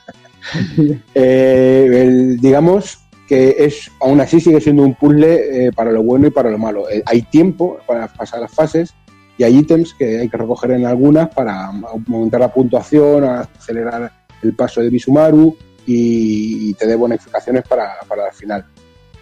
Eh, 1.12 2.36
digamos 2.40 3.00
que 3.26 3.56
es 3.58 3.90
aún 4.00 4.20
así 4.20 4.40
sigue 4.40 4.60
siendo 4.60 4.84
un 4.84 4.94
puzzle 4.94 5.66
eh, 5.66 5.73
para 5.73 5.90
lo 5.90 6.02
bueno 6.02 6.28
y 6.28 6.31
para 6.31 6.50
lo 6.50 6.58
malo. 6.58 6.89
Eh, 6.89 7.02
hay 7.05 7.23
tiempo 7.23 7.78
para 7.86 8.06
pasar 8.06 8.40
las 8.40 8.52
fases 8.52 8.94
y 9.36 9.42
hay 9.42 9.56
ítems 9.58 9.94
que 9.94 10.20
hay 10.20 10.28
que 10.28 10.36
recoger 10.36 10.70
en 10.73 10.86
algunas 10.86 11.28
para 11.34 11.66
aumentar 11.66 12.40
la 12.40 12.52
puntuación, 12.52 13.24
acelerar 13.24 14.12
el 14.42 14.55
paso 14.55 14.81
de 14.81 14.90
Bisumaru 14.90 15.56
y, 15.84 16.74
te 16.74 16.86
dé 16.86 16.94
bonificaciones 16.94 17.65
para, 17.66 17.97
para 18.08 18.28
el 18.28 18.32
final. 18.32 18.65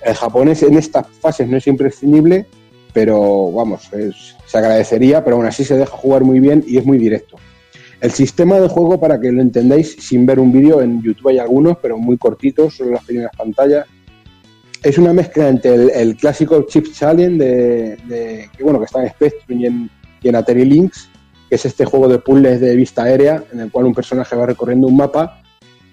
El 0.03 0.15
japonés 0.15 0.63
en 0.63 0.77
estas 0.77 1.07
fases 1.21 1.49
no 1.49 1.57
es 1.57 1.67
imprescindible, 1.67 2.47
pero 2.95 3.51
vamos, 3.53 3.91
se 4.47 4.57
agradecería, 4.59 5.23
pero 5.25 5.37
aún 5.37 5.47
así 5.47 5.65
se 5.65 5.77
deja 5.77 5.95
jugar 5.95 6.23
muy 6.23 6.41
bien 6.41 6.65
y 6.67 6.79
es 6.79 6.87
muy 6.87 6.97
directo. 6.97 7.37
El 8.01 8.13
sistema 8.13 8.61
de 8.61 8.69
juego, 8.69 9.01
para 9.01 9.21
que 9.21 9.33
lo 9.33 9.43
entendáis 9.43 9.97
sin 9.99 10.25
ver 10.25 10.39
un 10.39 10.53
vídeo, 10.53 10.81
en 10.81 11.03
YouTube 11.03 11.29
hay 11.29 11.39
algunos, 11.39 11.77
pero 11.79 11.99
muy 11.99 12.17
cortitos, 12.17 12.77
son 12.77 12.93
las 12.93 13.05
primeras 13.05 13.33
pantallas. 13.37 13.87
Es 14.83 14.97
una 14.97 15.13
mezcla 15.13 15.49
entre 15.49 15.75
el, 16.01 16.17
clásico 16.17 16.63
Chip 16.63 16.93
Challenge 16.93 17.37
de, 17.37 18.51
que 18.57 18.63
bueno 18.63 18.79
que 18.79 18.85
está 18.85 19.03
en 19.03 19.11
Spectrum 19.11 19.61
y 19.61 19.67
en, 19.67 19.91
y 20.23 20.29
en 20.29 20.37
Atari 20.37 20.65
Lynx, 20.65 21.09
que 21.49 21.57
es 21.57 21.67
este 21.67 21.85
juego 21.85 22.07
de 22.07 22.19
puzzles 22.19 22.61
de 22.61 22.77
vista 22.77 23.05
aérea, 23.05 23.43
en 23.53 23.61
el 23.61 23.73
cual 23.73 23.87
un 23.87 23.95
personaje 23.95 24.37
va 24.37 24.47
recorriendo 24.47 24.87
un 24.87 24.97
mapa 24.97 25.43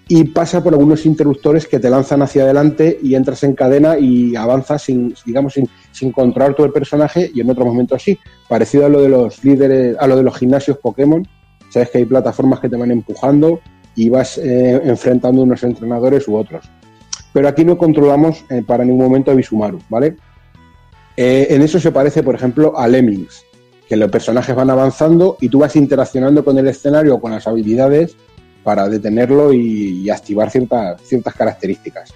y 0.08 0.24
pasa 0.24 0.62
por 0.62 0.74
algunos 0.74 1.06
interruptores 1.06 1.66
que 1.66 1.78
te 1.78 1.88
lanzan 1.88 2.22
hacia 2.22 2.42
adelante 2.42 2.98
y 3.02 3.14
entras 3.14 3.44
en 3.44 3.54
cadena 3.54 3.98
y 3.98 4.36
avanzas 4.36 4.82
sin, 4.82 5.14
digamos, 5.24 5.54
sin, 5.54 5.68
sin 5.92 6.12
controlar 6.12 6.54
todo 6.54 6.66
el 6.66 6.72
personaje 6.72 7.30
y 7.32 7.40
en 7.40 7.50
otro 7.50 7.64
momento 7.64 7.98
sí, 7.98 8.18
parecido 8.48 8.86
a 8.86 8.88
lo 8.88 9.00
de 9.00 9.08
los 9.08 9.42
líderes, 9.44 9.96
a 9.98 10.06
lo 10.06 10.16
de 10.16 10.22
los 10.22 10.36
gimnasios 10.36 10.78
Pokémon, 10.78 11.26
sabes 11.70 11.90
que 11.90 11.98
hay 11.98 12.04
plataformas 12.04 12.60
que 12.60 12.68
te 12.68 12.76
van 12.76 12.90
empujando 12.90 13.60
y 13.94 14.08
vas 14.08 14.38
eh, 14.38 14.80
enfrentando 14.84 15.42
unos 15.42 15.62
entrenadores 15.62 16.26
u 16.28 16.36
otros. 16.36 16.68
Pero 17.32 17.48
aquí 17.48 17.64
no 17.64 17.78
controlamos 17.78 18.44
eh, 18.50 18.62
para 18.66 18.84
ningún 18.84 19.06
momento 19.06 19.30
a 19.30 19.34
Bisumaru, 19.34 19.78
¿vale? 19.88 20.16
Eh, 21.16 21.46
en 21.50 21.62
eso 21.62 21.78
se 21.78 21.92
parece, 21.92 22.22
por 22.22 22.34
ejemplo, 22.34 22.78
a 22.78 22.88
Lemmings, 22.88 23.44
que 23.88 23.96
los 23.96 24.10
personajes 24.10 24.54
van 24.54 24.70
avanzando 24.70 25.36
y 25.40 25.48
tú 25.48 25.60
vas 25.60 25.76
interaccionando 25.76 26.44
con 26.44 26.58
el 26.58 26.68
escenario 26.68 27.14
o 27.14 27.20
con 27.20 27.32
las 27.32 27.46
habilidades 27.46 28.16
para 28.62 28.88
detenerlo 28.88 29.52
y, 29.52 30.08
activar 30.10 30.50
ciertas, 30.50 31.00
ciertas 31.02 31.34
características. 31.34 32.12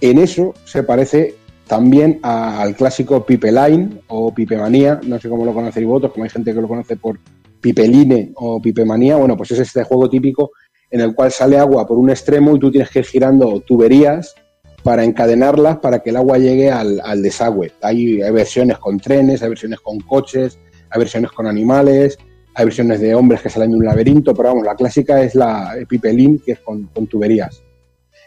En 0.00 0.18
eso 0.18 0.54
se 0.64 0.82
parece 0.82 1.34
también 1.66 2.20
al 2.22 2.76
clásico 2.76 3.24
Pipeline 3.24 4.00
o 4.08 4.32
Pipemanía, 4.32 5.00
no 5.02 5.18
sé 5.18 5.28
cómo 5.28 5.44
lo 5.44 5.52
conocéis 5.52 5.86
vosotros, 5.86 6.12
como 6.12 6.24
hay 6.24 6.30
gente 6.30 6.54
que 6.54 6.60
lo 6.60 6.68
conoce 6.68 6.96
por 6.96 7.18
Pipeline 7.60 8.32
o 8.36 8.60
Pipemanía, 8.60 9.16
bueno, 9.16 9.36
pues 9.36 9.50
es 9.50 9.60
este 9.60 9.82
juego 9.82 10.08
típico 10.08 10.52
en 10.90 11.00
el 11.00 11.14
cual 11.14 11.32
sale 11.32 11.58
agua 11.58 11.86
por 11.86 11.98
un 11.98 12.10
extremo 12.10 12.54
y 12.54 12.60
tú 12.60 12.70
tienes 12.70 12.90
que 12.90 13.00
ir 13.00 13.04
girando 13.06 13.60
tuberías 13.60 14.34
para 14.82 15.02
encadenarlas 15.02 15.78
para 15.78 15.98
que 15.98 16.10
el 16.10 16.16
agua 16.16 16.38
llegue 16.38 16.70
al, 16.70 17.22
desagüe. 17.22 17.72
Hay, 17.82 18.18
versiones 18.30 18.78
con 18.78 19.00
trenes, 19.00 19.42
hay 19.42 19.48
versiones 19.48 19.80
con 19.80 19.98
coches, 19.98 20.60
hay 20.90 20.98
versiones 21.00 21.32
con 21.32 21.48
animales, 21.48 22.18
hay 22.58 22.64
versiones 22.64 23.00
de 23.00 23.14
hombres 23.14 23.42
que 23.42 23.50
salen 23.50 23.70
de 23.70 23.76
un 23.76 23.84
laberinto, 23.84 24.34
pero 24.34 24.48
vamos, 24.48 24.64
la 24.64 24.74
clásica 24.74 25.20
es 25.20 25.34
la 25.34 25.74
Pipelin, 25.86 26.38
que 26.38 26.52
es 26.52 26.60
con, 26.60 26.88
tuberías. 27.06 27.62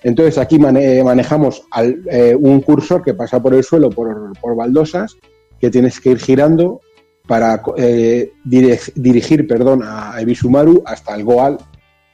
Entonces 0.04 0.38
aquí 0.38 0.60
manejamos 0.60 1.64
eh, 2.12 2.36
un 2.40 2.62
cursor 2.62 3.04
que 3.04 3.16
pasa 3.16 3.42
por 3.42 3.56
el 3.56 3.64
suelo, 3.64 3.90
por, 3.90 4.56
baldosas, 4.56 5.18
que 5.60 5.72
tienes 5.72 6.00
que 6.00 6.12
ir 6.12 6.20
girando 6.20 6.80
para 7.28 7.60
eh, 7.78 8.32
dirigir 8.46 9.48
perdón, 9.48 9.82
a 9.84 10.22
Ebisumaru 10.22 10.84
hasta 10.86 11.16
el 11.16 11.24
Goal, 11.24 11.58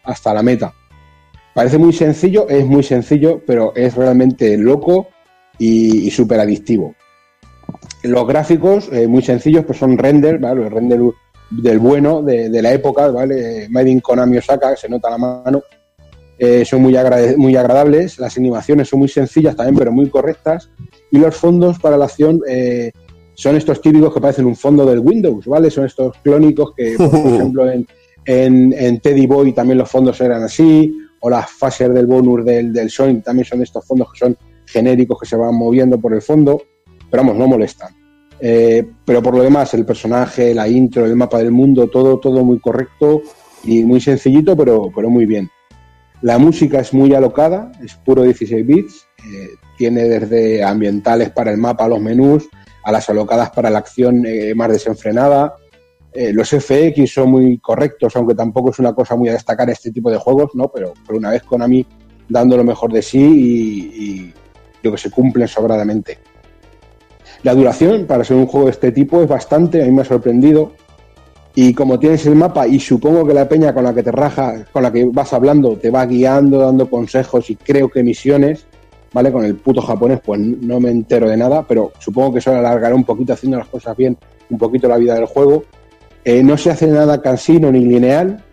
hasta 0.03 0.33
la 0.33 0.41
meta. 0.41 0.73
Parece 1.53 1.77
muy 1.77 1.91
sencillo, 1.91 2.47
es 2.47 2.65
muy 2.65 2.83
sencillo, 2.83 3.41
pero 3.45 3.75
es 3.75 3.93
realmente 3.93 4.57
loco 4.57 5.09
y, 5.57 6.09
súper 6.11 6.39
adictivo. 6.39 6.95
Los 8.03 8.25
gráficos, 8.25 8.89
eh, 8.93 9.05
muy 9.05 9.21
sencillos, 9.21 9.65
pues 9.65 9.77
son 9.79 9.97
render, 9.97 10.39
¿vale? 10.39 10.69
render 10.69 11.01
del 11.49 11.80
bueno 11.80 12.22
de, 12.22 12.61
la 12.61 12.74
época, 12.74 13.07
¿vale? 13.09 13.67
Made 13.69 13.90
in 13.90 14.01
Konami 14.01 14.38
Osaka, 14.38 14.75
se 14.75 14.90
nota 14.90 15.09
la 15.09 15.17
mano. 15.17 15.64
Eh, 16.38 16.65
son 16.65 16.82
muy, 16.82 16.95
muy 17.38 17.56
agradables, 17.56 18.19
las 18.19 18.38
animaciones 18.38 18.90
son 18.90 18.99
muy 18.99 19.07
sencillas 19.07 19.56
también, 19.56 19.77
pero 19.77 19.91
muy 19.91 20.09
correctas. 20.09 20.69
Y 21.11 21.17
los 21.17 21.35
fondos 21.35 21.80
para 21.80 21.98
la 21.98 22.06
acción 22.06 22.41
eh, 22.48 22.91
son 23.33 23.56
estos 23.56 23.82
típicos 23.82 24.14
que 24.14 24.19
parecen 24.19 24.45
un 24.45 24.56
fondo 24.56 24.85
del 24.85 24.99
Windows, 24.99 25.45
¿vale? 25.45 25.69
Son 25.69 25.85
estos 25.85 26.17
clónicos 26.24 26.74
que, 26.75 26.95
por, 26.98 27.07
ejemplo, 27.33 27.69
en, 27.69 27.88
en, 28.25 28.99
Teddy 28.99 29.27
Boy 29.27 29.53
también 29.53 29.77
los 29.77 29.90
fondos 29.90 30.19
eran 30.19 30.43
así, 30.43 30.93
o 31.22 31.30
las 31.30 31.49
fases 31.49 31.93
del 31.93 32.06
bonus 32.06 32.43
del, 32.43 32.74
del 32.74 32.90
Sonic 32.90 33.24
también 33.24 33.45
son 33.45 33.61
estos 33.61 33.85
fondos 33.85 34.11
que 34.11 34.19
son 34.19 34.38
genéricos 34.65 35.19
que 35.19 35.25
se 35.25 35.35
van 35.35 35.56
moviendo 35.56 35.99
por 35.99 36.14
el 36.14 36.22
fondo, 36.22 36.61
pero 37.09 37.24
vamos, 37.24 37.38
no 37.38 37.48
molestan. 37.48 38.05
Eh, 38.39 38.85
pero 39.05 39.22
por 39.22 39.35
lo 39.35 39.43
demás, 39.43 39.73
el 39.73 39.85
personaje, 39.85 40.53
la 40.53 40.67
intro, 40.67 41.05
el 41.05 41.15
mapa 41.15 41.38
del 41.38 41.51
mundo, 41.51 41.88
todo, 41.88 42.19
todo 42.19 42.43
muy 42.43 42.59
correcto 42.59 43.22
y 43.64 43.83
muy 43.83 44.01
sencillito, 44.01 44.55
pero, 44.55 44.91
pero 44.93 45.09
muy 45.09 45.25
bien. 45.25 45.49
La 46.22 46.38
música 46.38 46.80
es 46.80 46.93
muy 46.93 47.14
alocada, 47.14 47.72
es 47.83 47.95
puro 47.95 48.23
16 48.23 48.65
bits, 48.65 49.07
eh, 49.25 49.49
tiene 49.77 50.03
desde 50.03 50.64
ambientales 50.64 51.30
para 51.30 51.51
el 51.51 51.57
mapa, 51.57 51.88
los 51.88 52.01
menús, 52.01 52.47
a 52.83 52.91
las 52.91 53.09
alocadas 53.09 53.49
para 53.51 53.69
la 53.69 53.80
acción 53.80 54.25
eh, 54.25 54.53
más 54.55 54.69
desenfrenada. 54.69 55.55
Los 56.31 56.51
FX 56.51 57.14
son 57.14 57.31
muy 57.31 57.57
correctos, 57.57 58.15
aunque 58.15 58.35
tampoco 58.35 58.69
es 58.69 58.80
una 58.80 58.93
cosa 58.93 59.17
muy 59.17 59.27
a 59.27 59.33
destacar 59.33 59.69
este 59.69 59.91
tipo 59.91 60.09
de 60.09 60.15
juegos, 60.15 60.51
¿no? 60.53 60.69
Pero, 60.69 60.93
pero 61.05 61.19
una 61.19 61.31
vez 61.31 61.43
Konami 61.43 61.85
dando 62.30 62.55
lo 62.55 62.64
mejor 62.64 62.93
de 62.93 63.01
sí 63.01 63.19
y, 63.19 64.01
y 64.01 64.33
lo 64.81 64.93
que 64.93 64.97
se 64.97 65.11
cumplen 65.11 65.45
sobradamente. 65.49 66.19
La 67.45 67.53
duración 67.53 68.06
para 68.07 68.24
ser 68.24 68.38
un 68.38 68.48
juego 68.48 68.65
de 68.65 68.72
este 68.72 68.91
tipo 68.91 69.22
es 69.22 69.27
bastante, 69.27 69.83
a 69.83 69.85
mí 69.85 69.91
me 69.91 70.01
ha 70.01 70.06
sorprendido. 70.06 70.72
Y 71.53 71.75
como 71.75 71.99
tienes 71.99 72.25
el 72.25 72.33
mapa 72.33 72.65
y 72.65 72.80
supongo 72.80 73.24
que 73.24 73.35
la 73.35 73.48
peña 73.48 73.72
con 73.72 73.83
la 73.83 73.93
que 73.93 74.01
te 74.01 74.11
raja, 74.11 74.65
con 74.74 74.82
la 74.82 74.91
que 74.91 75.06
vas 75.06 75.32
hablando, 75.32 75.77
te 75.77 75.91
va 75.91 76.07
guiando, 76.07 76.57
dando 76.57 76.90
consejos 76.90 77.48
y 77.51 77.56
creo 77.56 77.88
que 77.88 78.01
misiones, 78.01 78.65
¿vale? 79.14 79.32
Con 79.32 79.45
el 79.45 79.57
puto 79.57 79.80
japonés, 79.80 80.22
pues 80.25 80.40
no 80.40 80.80
me 80.80 80.90
entero 80.90 81.30
de 81.30 81.38
nada, 81.38 81.64
pero 81.67 81.91
supongo 81.99 82.33
que 82.33 82.40
eso 82.40 82.49
alargará 82.49 82.95
un 82.95 83.03
poquito 83.03 83.33
haciendo 83.33 83.59
las 83.59 83.67
cosas 83.67 83.95
bien, 83.95 84.17
un 84.49 84.57
poquito 84.57 84.88
la 84.88 84.98
vida 84.98 85.14
del 85.14 85.27
juego. 85.27 85.65
Eh, 86.24 86.41
no 86.41 86.57
se 86.57 86.72
hace 86.72 86.88
nada 86.88 87.22
cansino 87.22 87.72
ni 87.72 87.85
lineal, 87.85 88.43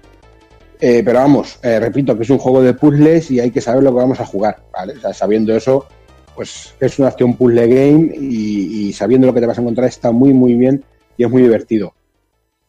eh, 0.79 1.01
pero 1.03 1.21
vamos, 1.21 1.59
eh, 1.63 1.81
repito 1.81 2.15
que 2.15 2.25
es 2.25 2.31
un 2.31 2.37
juego 2.37 2.61
de 2.61 2.75
puzzles 2.75 3.31
y 3.31 3.41
hay 3.41 3.53
que 3.53 3.63
saber 3.63 3.85
lo 3.85 3.91
que 3.93 3.97
vamos 3.97 4.21
a 4.21 4.27
jugar, 4.27 4.65
¿vale? 4.71 4.93
O 4.93 5.01
sea, 5.01 5.15
sabiendo 5.15 5.57
eso, 5.57 5.87
pues 6.35 6.75
es 6.81 6.99
una 6.99 7.09
acción 7.09 7.35
puzzle 7.35 7.67
game 7.67 8.15
y, 8.15 8.93
sabiendo 8.93 9.27
lo 9.27 9.35
que 9.35 9.41
te 9.41 9.47
vas 9.47 9.59
a 9.59 9.61
encontrar 9.61 9.89
está 9.89 10.13
muy, 10.13 10.33
muy 10.33 10.55
bien 10.55 10.85
y 11.17 11.25
es 11.25 11.31
muy 11.31 11.43
divertido. 11.43 11.95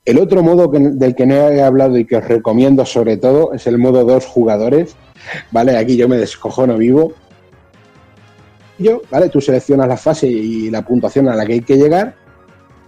El 0.05 0.19
otro 0.19 0.43
modo 0.43 0.67
del 0.67 1.15
que 1.15 1.25
no 1.25 1.35
he 1.35 1.61
hablado 1.61 1.97
y 1.97 2.05
que 2.05 2.17
os 2.17 2.27
recomiendo 2.27 2.85
sobre 2.85 3.17
todo 3.17 3.53
es 3.53 3.67
el 3.67 3.77
modo 3.77 4.03
dos 4.03 4.25
jugadores, 4.25 4.95
¿vale? 5.51 5.77
Aquí 5.77 5.95
yo 5.95 6.09
me 6.09 6.17
descojono 6.17 6.77
vivo. 6.77 7.13
Yo, 8.77 9.01
¿vale? 9.09 9.29
Tú 9.29 9.39
seleccionas 9.39 9.87
la 9.87 9.95
fase 9.95 10.27
y 10.27 10.69
la 10.69 10.81
puntuación 10.81 11.29
a 11.29 11.35
la 11.35 11.45
que 11.45 11.53
hay 11.53 11.61
que 11.61 11.77
llegar, 11.77 12.15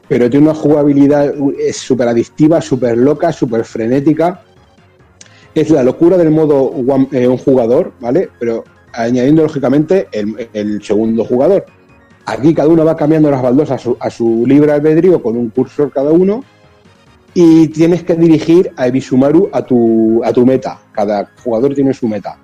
pero 0.09 0.29
tiene 0.29 0.47
una 0.47 0.55
jugabilidad 0.55 1.33
es 1.57 1.77
súper 1.77 2.09
adictiva, 2.09 2.59
súper 2.61 2.97
loca, 2.97 3.31
súper 3.31 3.63
frenética. 3.63 4.41
Es 5.53 5.69
la 5.69 5.83
locura 5.83 6.17
del 6.17 6.31
modo 6.31 6.63
one, 6.63 7.07
eh, 7.13 7.29
un 7.29 7.37
jugador, 7.37 7.93
¿vale? 8.01 8.29
Pero 8.39 8.65
añadiendo 8.95 9.43
lógicamente 9.43 10.07
el, 10.11 10.49
el, 10.53 10.81
segundo 10.83 11.23
jugador. 11.25 11.65
Aquí 12.25 12.53
cada 12.53 12.69
uno 12.69 12.85
va 12.85 12.95
cambiando 12.95 13.29
las 13.29 13.41
baldosas 13.41 13.79
a 13.79 13.83
su, 13.83 13.97
a 13.99 14.09
su 14.09 14.45
libre 14.47 14.71
albedrío 14.71 15.21
con 15.21 15.37
un 15.37 15.49
cursor 15.49 15.91
cada 15.91 16.11
uno 16.11 16.43
y 17.33 17.67
tienes 17.67 18.03
que 18.03 18.15
dirigir 18.15 18.71
a 18.77 18.87
Ebisumaru 18.87 19.49
a 19.51 19.61
tu, 19.61 20.23
a 20.23 20.31
tu 20.31 20.45
meta. 20.45 20.79
Cada 20.93 21.29
jugador 21.43 21.75
tiene 21.75 21.93
su 21.93 22.07
meta. 22.07 22.37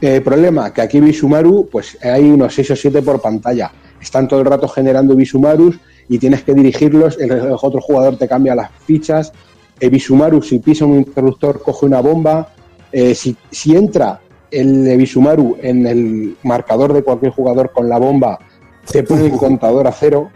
Eh, 0.00 0.20
problema, 0.20 0.72
que 0.72 0.80
aquí 0.80 0.98
Ebisumaru, 0.98 1.68
pues 1.70 1.98
hay 2.02 2.24
unos 2.24 2.54
6 2.54 2.70
o 2.72 2.76
7 2.76 3.02
por 3.02 3.20
pantalla. 3.20 3.70
Están 4.00 4.26
todo 4.26 4.40
el 4.40 4.46
rato 4.46 4.66
generando 4.66 5.12
Ebisumarus 5.12 5.78
y 6.08 6.18
tienes 6.18 6.42
que 6.42 6.54
dirigirlos. 6.54 7.18
El, 7.20 7.30
el 7.30 7.52
otro 7.52 7.80
jugador 7.80 8.16
te 8.16 8.26
cambia 8.26 8.54
las 8.54 8.70
fichas. 8.84 9.32
Ebisumaru, 9.78 10.42
si 10.42 10.58
pisa 10.58 10.86
un 10.86 10.96
interruptor, 10.96 11.62
coge 11.62 11.86
una 11.86 12.00
bomba. 12.00 12.48
Eh, 12.90 13.14
si, 13.14 13.36
si 13.50 13.76
entra 13.76 14.21
el 14.52 14.86
Ebisumaru 14.86 15.56
en 15.60 15.86
el 15.86 16.36
marcador 16.42 16.92
de 16.92 17.02
cualquier 17.02 17.32
jugador 17.32 17.72
con 17.72 17.88
la 17.88 17.98
bomba, 17.98 18.38
te 18.90 19.02
pone 19.02 19.26
el 19.26 19.32
contador 19.32 19.86
a 19.86 19.92
cero 19.92 20.30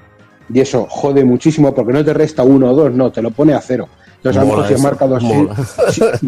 y 0.53 0.61
eso 0.61 0.87
jode 0.89 1.25
muchísimo 1.25 1.75
porque 1.75 1.93
no 1.93 2.05
te 2.05 2.15
resta 2.15 2.43
uno 2.43 2.71
o 2.71 2.75
dos, 2.75 2.93
no, 2.93 3.13
te 3.13 3.23
lo 3.23 3.31
pone 3.31 3.55
a 3.55 3.61
cero. 3.61 3.89
Entonces, 4.17 4.41
a 4.41 4.45
lo 4.45 4.51
mejor 4.51 4.67
si 4.67 4.75
has 4.75 4.83
marcado 4.83 5.17
así, 5.17 5.49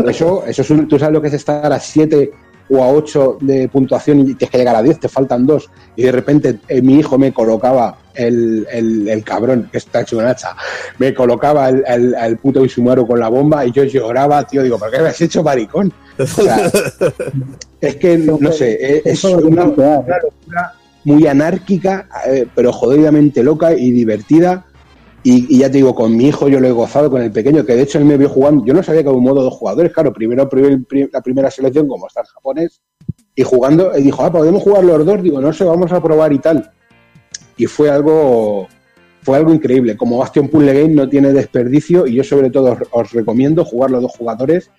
eso, 0.07 0.45
eso 0.47 0.63
es 0.63 0.71
un, 0.71 0.87
tú 0.87 0.99
sabes 0.99 1.13
lo 1.13 1.23
que 1.23 1.29
es 1.29 1.35
estar 1.35 1.73
a 1.73 1.81
7 1.81 2.31
o 2.71 2.83
a 2.83 2.89
8 2.89 3.39
de 3.41 3.69
puntuación 3.69 4.21
y 4.21 4.25
tienes 4.35 4.51
que 4.51 4.59
llegar 4.59 4.77
a 4.77 4.83
10, 4.83 5.01
te 5.01 5.09
faltan 5.09 5.47
dos. 5.47 5.71
Y 5.97 6.03
de 6.03 6.13
repente 6.13 6.61
eh, 6.69 6.83
mi 6.83 6.99
hijo 6.99 7.19
me 7.19 7.33
colocaba 7.33 7.99
el, 8.19 8.67
el, 8.71 9.09
el, 9.09 9.25
cabrón, 9.25 9.69
que 9.71 9.79
está 9.79 10.03
hecho 10.03 10.19
un 10.19 10.25
hacha, 10.25 10.55
me 10.99 11.15
colocaba 11.15 11.69
el, 11.69 11.85
el, 11.87 12.15
el 12.15 12.37
puto 12.39 12.65
Isumaru 12.65 13.07
con 13.07 13.21
la 13.21 13.29
bomba 13.29 13.65
y 13.65 13.73
yo 13.73 13.85
lloraba, 13.85 14.47
tío, 14.47 14.63
digo, 14.63 14.79
¿por 14.79 14.91
qué 14.91 15.01
me 15.01 15.09
has 15.09 15.21
hecho 15.21 15.43
maricón? 15.43 15.93
O 16.19 16.27
sea, 16.27 16.71
es 17.81 17.97
que, 17.97 18.19
no 18.19 18.53
sé, 18.53 19.03
es, 19.05 19.25
una, 19.25 19.65
una 19.65 19.65
locura 19.65 20.75
muy 21.05 21.27
anárquica, 21.27 22.09
eh, 22.27 22.47
pero 22.55 22.73
jodidamente 22.73 23.43
loca 23.43 23.73
y 23.73 23.91
divertida. 23.91 24.65
Y, 25.23 25.57
y, 25.57 25.59
ya 25.61 25.71
te 25.71 25.79
digo, 25.79 25.95
con 25.95 26.17
mi 26.17 26.29
hijo 26.29 26.49
yo 26.49 26.61
lo 26.61 26.69
he 26.69 26.73
gozado, 26.73 27.11
con 27.11 27.23
el 27.23 27.33
pequeño, 27.33 27.65
que 27.65 27.75
de 27.75 27.83
hecho 27.83 27.99
él 27.99 28.05
me 28.05 28.17
vio 28.17 28.29
jugando. 28.29 28.65
Yo 28.65 28.73
no 28.73 28.83
sabía 28.83 29.03
que 29.03 29.09
había 29.09 29.19
un 29.19 29.25
modo 29.25 29.45
de 29.45 29.51
jugadores, 29.51 29.93
claro. 29.93 30.13
Primero 30.13 30.49
probé 30.49 30.81
la 31.13 31.21
primera 31.21 31.51
selección, 31.51 31.89
como 31.89 32.07
está 32.07 32.21
en 32.21 32.27
japonés, 32.27 32.81
y 33.35 33.43
jugando, 33.43 33.97
y 33.97 34.03
dijo, 34.03 34.25
ah, 34.25 34.33
podemos 34.33 34.63
jugar 34.63 34.85
los 34.85 35.05
dos. 35.05 35.23
Digo, 35.23 35.41
no 35.41 35.53
sé, 35.53 35.65
vamos 35.65 35.93
a 35.93 36.03
probar 36.03 36.33
y 36.33 36.39
tal. 36.39 36.71
Y 37.59 37.67
fue 37.67 37.91
algo, 37.91 38.67
fue 39.23 39.37
algo 39.37 39.53
increíble. 39.53 39.97
Como 39.97 40.19
Bastion 40.19 40.49
Puzzle 40.49 40.73
Game 40.73 40.95
no 40.95 41.09
tiene 41.09 41.33
desperdicio, 41.33 42.07
y 42.07 42.15
yo 42.15 42.25
sobre 42.25 42.49
todo 42.49 42.73
os, 42.73 42.79
os 42.91 43.13
recomiendo 43.13 43.65
jugar 43.65 43.91
los 43.91 44.01
dos 44.01 44.13
jugadores. 44.17 44.71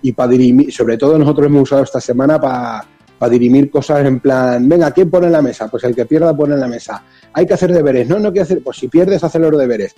Y 0.00 0.12
para 0.12 0.30
dirimir, 0.30 0.72
sobre 0.72 0.96
todo 0.96 1.18
nosotros 1.18 1.46
hemos 1.48 1.62
usado 1.62 1.82
esta 1.82 2.00
semana 2.00 2.40
para 2.40 2.86
para 3.18 3.30
dirimir 3.30 3.70
cosas 3.70 4.06
en 4.06 4.20
plan, 4.20 4.68
venga, 4.68 4.90
¿quién 4.92 5.10
pone 5.10 5.26
en 5.26 5.32
la 5.32 5.42
mesa? 5.42 5.68
Pues 5.68 5.82
el 5.84 5.94
que 5.94 6.06
pierda 6.06 6.36
pone 6.36 6.54
en 6.54 6.60
la 6.60 6.68
mesa. 6.68 7.02
Hay 7.32 7.46
que 7.46 7.54
hacer 7.54 7.72
deberes, 7.72 8.08
no, 8.08 8.18
no 8.18 8.28
hay 8.28 8.34
que 8.34 8.40
hacer, 8.40 8.62
pues 8.62 8.76
si 8.76 8.88
pierdes, 8.88 9.24
hacer 9.24 9.40
los 9.40 9.58
deberes. 9.58 9.94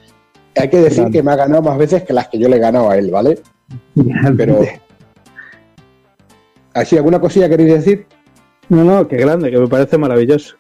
Hay 0.56 0.68
que 0.68 0.80
decir 0.80 1.04
que 1.12 1.22
me 1.22 1.30
ha 1.30 1.36
ganado 1.36 1.62
más 1.62 1.78
veces 1.78 2.02
que 2.02 2.12
las 2.12 2.28
que 2.28 2.38
yo 2.38 2.48
le 2.48 2.56
he 2.56 2.60
ganado 2.60 2.90
a 2.90 2.96
él, 2.96 3.10
¿vale? 3.10 3.38
Pero... 4.36 4.60
¿Así 6.72 6.96
alguna 6.96 7.20
cosilla 7.20 7.48
queréis 7.48 7.74
decir? 7.74 8.06
No, 8.68 8.84
no, 8.84 9.06
qué 9.06 9.16
grande, 9.16 9.50
que 9.50 9.58
me 9.58 9.68
parece 9.68 9.98
maravilloso. 9.98 10.56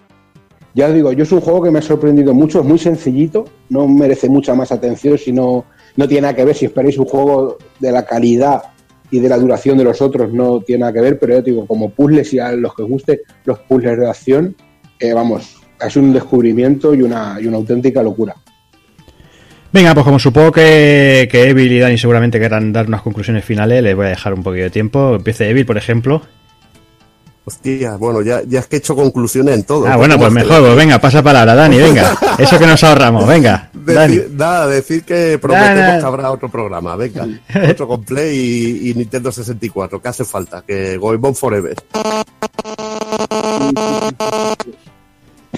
Ya 0.74 0.86
os 0.86 0.94
digo, 0.94 1.12
yo 1.12 1.24
es 1.24 1.32
un 1.32 1.40
juego 1.40 1.62
que 1.62 1.70
me 1.70 1.80
ha 1.80 1.82
sorprendido 1.82 2.32
mucho, 2.32 2.60
es 2.60 2.66
muy 2.66 2.78
sencillito, 2.78 3.44
no 3.68 3.88
merece 3.88 4.28
mucha 4.28 4.54
más 4.54 4.70
atención, 4.70 5.18
sino 5.18 5.64
no 5.96 6.08
tiene 6.08 6.22
nada 6.22 6.34
que 6.34 6.44
ver 6.44 6.54
si 6.54 6.66
esperáis 6.66 6.96
un 6.98 7.06
juego 7.06 7.58
de 7.80 7.90
la 7.90 8.04
calidad 8.04 8.62
y 9.10 9.18
de 9.18 9.28
la 9.28 9.38
duración 9.38 9.76
de 9.76 9.84
los 9.84 10.00
otros 10.00 10.32
no 10.32 10.60
tiene 10.60 10.80
nada 10.80 10.92
que 10.92 11.00
ver, 11.00 11.18
pero 11.18 11.34
yo 11.34 11.42
digo, 11.42 11.66
como 11.66 11.90
puzzles 11.90 12.32
y 12.32 12.38
a 12.38 12.52
los 12.52 12.74
que 12.74 12.84
guste 12.84 13.22
los 13.44 13.58
puzzles 13.60 13.98
de 13.98 14.08
acción, 14.08 14.56
eh, 15.00 15.12
vamos, 15.12 15.56
es 15.84 15.96
un 15.96 16.12
descubrimiento 16.12 16.94
y 16.94 17.02
una, 17.02 17.38
y 17.40 17.46
una 17.46 17.56
auténtica 17.56 18.02
locura. 18.02 18.36
Venga, 19.72 19.94
pues 19.94 20.04
como 20.04 20.18
supongo 20.18 20.52
que, 20.52 21.28
que 21.30 21.48
Evil 21.48 21.70
y 21.70 21.78
Dani 21.78 21.96
seguramente 21.96 22.40
querrán 22.40 22.72
dar 22.72 22.86
unas 22.86 23.02
conclusiones 23.02 23.44
finales, 23.44 23.82
les 23.82 23.94
voy 23.94 24.06
a 24.06 24.10
dejar 24.10 24.34
un 24.34 24.42
poquito 24.42 24.64
de 24.64 24.70
tiempo. 24.70 25.14
Empiece 25.14 25.48
Evil, 25.48 25.64
por 25.64 25.78
ejemplo. 25.78 26.22
Hostia, 27.50 27.96
bueno, 27.96 28.22
ya, 28.22 28.42
ya 28.46 28.60
es 28.60 28.68
que 28.68 28.76
he 28.76 28.78
hecho 28.78 28.94
conclusiones 28.94 29.56
en 29.56 29.64
todo. 29.64 29.84
Ah, 29.88 29.96
bueno, 29.96 30.16
pues 30.16 30.32
mejor, 30.32 30.60
pues 30.60 30.76
venga, 30.76 31.00
pasa 31.00 31.20
palabra, 31.20 31.56
Dani, 31.56 31.78
venga. 31.78 32.16
Eso 32.38 32.60
que 32.60 32.66
nos 32.66 32.84
ahorramos, 32.84 33.26
venga. 33.26 33.68
Decir, 33.72 33.94
Dani. 33.96 34.36
Nada, 34.36 34.66
decir 34.68 35.02
que 35.02 35.36
prometemos 35.42 35.98
que 36.00 36.06
habrá 36.06 36.30
otro 36.30 36.48
programa, 36.48 36.94
venga. 36.94 37.26
otro 37.68 37.88
con 37.88 38.04
Play 38.04 38.38
y, 38.38 38.90
y, 38.90 38.94
Nintendo 38.94 39.32
64, 39.32 40.00
que 40.00 40.08
hace 40.08 40.24
falta, 40.24 40.62
que 40.64 40.96
Goemon 40.96 41.34
Forever. 41.34 41.74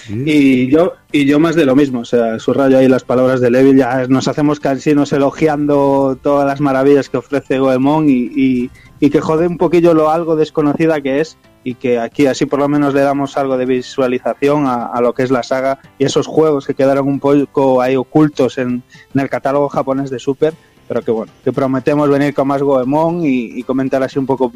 Y 0.09 0.69
yo, 0.69 0.95
y 1.13 1.27
yo 1.27 1.39
más 1.39 1.57
de 1.57 1.67
lo 1.67 1.77
mismo, 1.77 2.01
o 2.01 2.05
sea, 2.07 2.39
subrayo 2.39 2.79
ahí 2.79 2.89
las 2.89 3.05
palabras 3.05 3.43
de 3.43 3.51
Levil, 3.51 3.77
ya 3.77 4.07
nos 4.09 4.29
hacemos 4.29 4.61
cansinos 4.61 5.13
elogiando 5.13 6.19
todas 6.23 6.47
las 6.47 6.63
maravillas 6.63 7.11
que 7.11 7.19
ofrece 7.19 7.59
Goemon 7.59 8.09
y, 8.09 8.31
y, 8.35 8.71
y 8.99 9.11
que 9.11 9.21
jode 9.21 9.47
un 9.47 9.59
poquillo 9.59 9.93
lo 9.93 10.11
algo 10.11 10.37
desconocida 10.37 11.03
que 11.03 11.21
es 11.21 11.37
y 11.65 11.75
que 11.75 11.99
aquí 11.99 12.27
así 12.27 12.47
por 12.47 12.59
lo 12.59 12.69
menos 12.69 12.95
le 12.95 13.01
damos 13.01 13.37
algo 13.37 13.57
de 13.57 13.67
visualización 13.67 14.67
a, 14.67 14.87
a, 14.87 15.01
lo 15.01 15.15
que 15.15 15.23
es 15.23 15.31
la 15.31 15.43
saga 15.43 15.79
y 15.99 16.05
esos 16.05 16.27
juegos 16.27 16.67
que 16.67 16.75
quedaron 16.75 17.07
un 17.09 17.21
poco 17.21 17.81
ahí 17.81 17.97
ocultos 17.97 18.59
en, 18.59 18.83
en, 19.15 19.21
el 19.21 19.31
catálogo 19.31 19.69
japonés 19.69 20.11
de 20.11 20.19
Super, 20.19 20.55
pero 20.89 21.03
que 21.03 21.11
bueno, 21.11 21.33
que 21.45 21.53
prometemos 21.53 22.09
venir 22.09 22.35
con 22.35 22.49
más 22.49 22.63
Goemon 22.63 23.21
y, 23.25 23.63
comentar 23.63 24.03
así 24.03 24.19
un 24.19 24.27
poco 24.27 24.53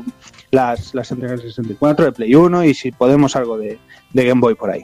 las, 0.50 0.94
las 0.94 1.10
entregas 1.10 1.40
de 1.42 1.48
64, 1.48 2.06
de 2.06 2.12
Play 2.12 2.34
1 2.34 2.64
y 2.64 2.74
si 2.74 2.92
podemos 2.92 3.36
algo 3.36 3.56
de, 3.56 3.78
de 4.12 4.24
Game 4.24 4.40
Boy 4.40 4.54
por 4.54 4.70
ahí. 4.70 4.82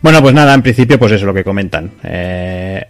Bueno, 0.00 0.20
pues 0.20 0.34
nada, 0.34 0.52
en 0.54 0.62
principio, 0.62 0.98
pues 0.98 1.12
eso 1.12 1.22
es 1.22 1.26
lo 1.26 1.34
que 1.34 1.44
comentan. 1.44 1.92
Eh, 2.02 2.86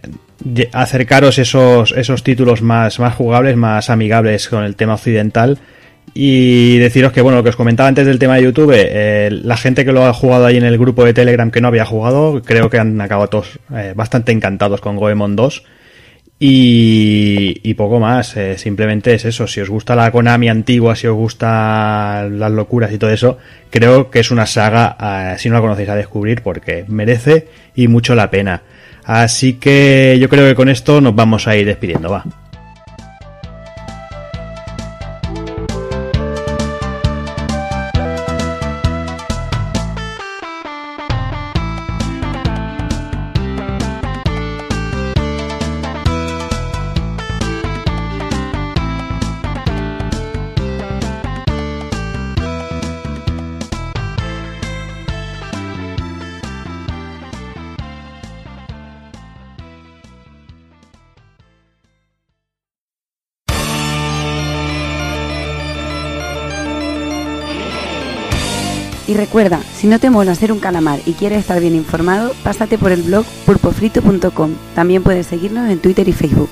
acercaros 0.73 1.39
esos, 1.39 1.93
esos 1.93 2.23
títulos 2.23 2.61
más, 2.61 2.99
más 2.99 3.15
jugables, 3.15 3.55
más 3.55 3.89
amigables 3.89 4.49
con 4.49 4.63
el 4.63 4.75
tema 4.75 4.95
occidental 4.95 5.57
y 6.17 6.77
deciros 6.77 7.11
que, 7.11 7.19
bueno, 7.19 7.39
lo 7.39 7.43
que 7.43 7.49
os 7.49 7.57
comentaba 7.57 7.89
antes 7.89 8.05
del 8.07 8.19
tema 8.19 8.37
de 8.37 8.43
YouTube, 8.43 8.73
eh, 8.73 9.29
la 9.29 9.57
gente 9.57 9.83
que 9.83 9.91
lo 9.91 10.05
ha 10.05 10.13
jugado 10.13 10.45
ahí 10.45 10.55
en 10.55 10.63
el 10.63 10.77
grupo 10.77 11.03
de 11.03 11.13
Telegram 11.13 11.51
que 11.51 11.59
no 11.59 11.67
había 11.67 11.85
jugado, 11.85 12.41
creo 12.41 12.69
que 12.69 12.79
han 12.79 13.01
acabado 13.01 13.27
todos 13.27 13.59
eh, 13.75 13.91
bastante 13.93 14.31
encantados 14.31 14.79
con 14.79 14.95
Goemon 14.95 15.35
2. 15.35 15.63
Y, 16.39 17.59
y 17.63 17.73
poco 17.73 17.99
más, 17.99 18.37
eh, 18.37 18.57
simplemente 18.57 19.13
es 19.13 19.25
eso. 19.25 19.45
Si 19.45 19.59
os 19.59 19.69
gusta 19.69 19.93
la 19.93 20.09
Konami 20.09 20.47
antigua, 20.47 20.95
si 20.95 21.07
os 21.07 21.15
gusta 21.15 22.29
las 22.31 22.51
locuras 22.51 22.93
y 22.93 22.97
todo 22.97 23.09
eso, 23.09 23.37
creo 23.69 24.09
que 24.09 24.19
es 24.21 24.31
una 24.31 24.45
saga, 24.45 24.95
eh, 25.33 25.37
si 25.37 25.49
no 25.49 25.55
la 25.55 25.61
conocéis, 25.61 25.89
a 25.89 25.95
descubrir 25.95 26.43
porque 26.43 26.85
merece 26.87 27.49
y 27.75 27.89
mucho 27.89 28.15
la 28.15 28.29
pena. 28.29 28.63
Así 29.03 29.55
que 29.55 30.17
yo 30.17 30.29
creo 30.29 30.47
que 30.47 30.55
con 30.55 30.69
esto 30.69 31.01
nos 31.01 31.13
vamos 31.13 31.45
a 31.45 31.57
ir 31.57 31.65
despidiendo, 31.65 32.09
va. 32.09 32.23
Recuerda, 69.35 69.61
si 69.75 69.87
no 69.87 69.99
te 69.99 70.09
mola 70.09 70.31
hacer 70.31 70.53
un 70.53 70.61
calamar 70.61 71.01
y 71.05 71.11
quieres 71.11 71.39
estar 71.39 71.59
bien 71.59 71.75
informado, 71.75 72.31
pásate 72.41 72.77
por 72.77 72.93
el 72.93 73.01
blog 73.01 73.25
pulpofrito.com. 73.45 74.51
También 74.75 75.03
puedes 75.03 75.27
seguirnos 75.27 75.69
en 75.69 75.79
Twitter 75.79 76.07
y 76.07 76.13
Facebook. 76.13 76.49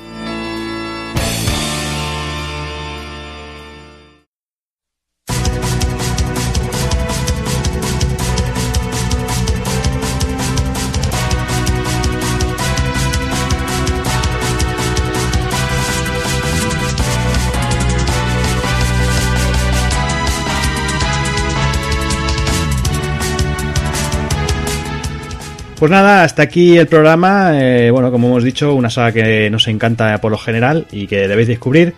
Pues 25.84 25.90
nada, 25.90 26.24
hasta 26.24 26.40
aquí 26.40 26.78
el 26.78 26.86
programa. 26.86 27.60
Eh, 27.60 27.90
bueno, 27.90 28.10
como 28.10 28.28
hemos 28.28 28.42
dicho, 28.42 28.74
una 28.74 28.88
saga 28.88 29.12
que 29.12 29.50
nos 29.50 29.68
encanta 29.68 30.18
por 30.18 30.32
lo 30.32 30.38
general 30.38 30.86
y 30.90 31.06
que 31.06 31.28
debéis 31.28 31.46
descubrir. 31.46 31.94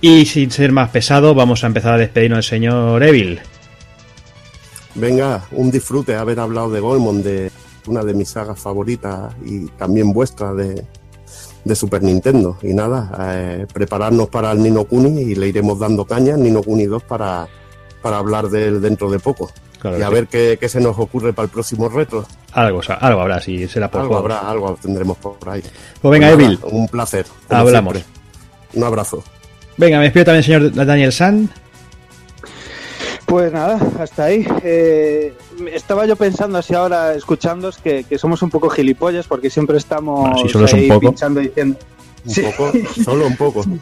Y 0.00 0.26
sin 0.26 0.52
ser 0.52 0.70
más 0.70 0.90
pesado, 0.90 1.34
vamos 1.34 1.64
a 1.64 1.66
empezar 1.66 1.94
a 1.94 1.98
despedirnos 1.98 2.36
del 2.36 2.44
señor 2.44 3.02
Evil. 3.02 3.40
Venga, 4.94 5.44
un 5.50 5.72
disfrute 5.72 6.14
haber 6.14 6.38
hablado 6.38 6.70
de 6.70 6.78
Goemon, 6.78 7.24
de 7.24 7.50
una 7.88 8.04
de 8.04 8.14
mis 8.14 8.28
sagas 8.28 8.60
favoritas 8.60 9.34
y 9.44 9.66
también 9.70 10.12
vuestra 10.12 10.54
de, 10.54 10.84
Super 11.74 12.04
Nintendo. 12.04 12.58
Y 12.62 12.74
nada, 12.74 13.10
eh, 13.32 13.66
prepararnos 13.74 14.28
para 14.28 14.52
el 14.52 14.62
Nino 14.62 14.84
Kuni 14.84 15.22
y 15.22 15.34
le 15.34 15.48
iremos 15.48 15.80
dando 15.80 16.04
caña 16.04 16.34
al 16.34 16.44
Nino 16.44 16.62
Kuni 16.62 16.84
2 16.84 17.02
para, 17.02 17.48
para 18.02 18.18
hablar 18.18 18.50
de 18.50 18.68
él 18.68 18.80
dentro 18.80 19.10
de 19.10 19.18
poco. 19.18 19.50
Claro 19.90 19.98
y 19.98 20.02
a 20.06 20.10
ver 20.10 20.26
qué, 20.28 20.56
qué 20.60 20.68
se 20.68 20.80
nos 20.80 20.98
ocurre 20.98 21.32
para 21.32 21.44
el 21.44 21.50
próximo 21.50 21.88
reto. 21.88 22.26
Algo, 22.52 22.80
algo 23.00 23.20
habrá, 23.20 23.40
si 23.40 23.66
será 23.68 23.90
por 23.90 24.02
Algo 24.02 24.14
juegos. 24.20 24.32
habrá, 24.36 24.50
algo 24.50 24.78
tendremos 24.80 25.16
por 25.18 25.36
ahí. 25.48 25.62
Pues 26.00 26.12
venga, 26.12 26.30
nada, 26.30 26.42
Evil. 26.42 26.58
Un 26.70 26.88
placer. 26.88 27.26
Hablamos. 27.48 27.94
siempre. 27.94 28.16
Un 28.74 28.84
abrazo. 28.84 29.22
Venga, 29.76 29.98
me 29.98 30.04
despido 30.04 30.24
también 30.26 30.42
señor 30.42 30.72
Daniel 30.72 31.12
San. 31.12 31.50
Pues 33.26 33.52
nada, 33.52 33.80
hasta 34.00 34.24
ahí. 34.24 34.46
Eh, 34.62 35.34
estaba 35.72 36.06
yo 36.06 36.14
pensando 36.16 36.58
así 36.58 36.74
ahora, 36.74 37.14
escuchándos, 37.14 37.76
que, 37.78 38.04
que 38.04 38.18
somos 38.18 38.40
un 38.42 38.50
poco 38.50 38.68
gilipollas 38.70 39.26
porque 39.26 39.50
siempre 39.50 39.78
estamos 39.78 40.20
Bueno, 40.20 40.36
sí, 40.38 40.48
solo 40.48 40.64
es 40.66 40.72
un 40.72 40.78
ahí 40.78 40.88
poco. 40.88 41.00
pinchando 41.00 41.40
diciendo. 41.40 41.78
Un 42.24 42.30
Sí. 42.30 42.42
poco, 42.42 42.72
solo 43.04 43.26
un 43.26 43.36
poco. 43.36 43.64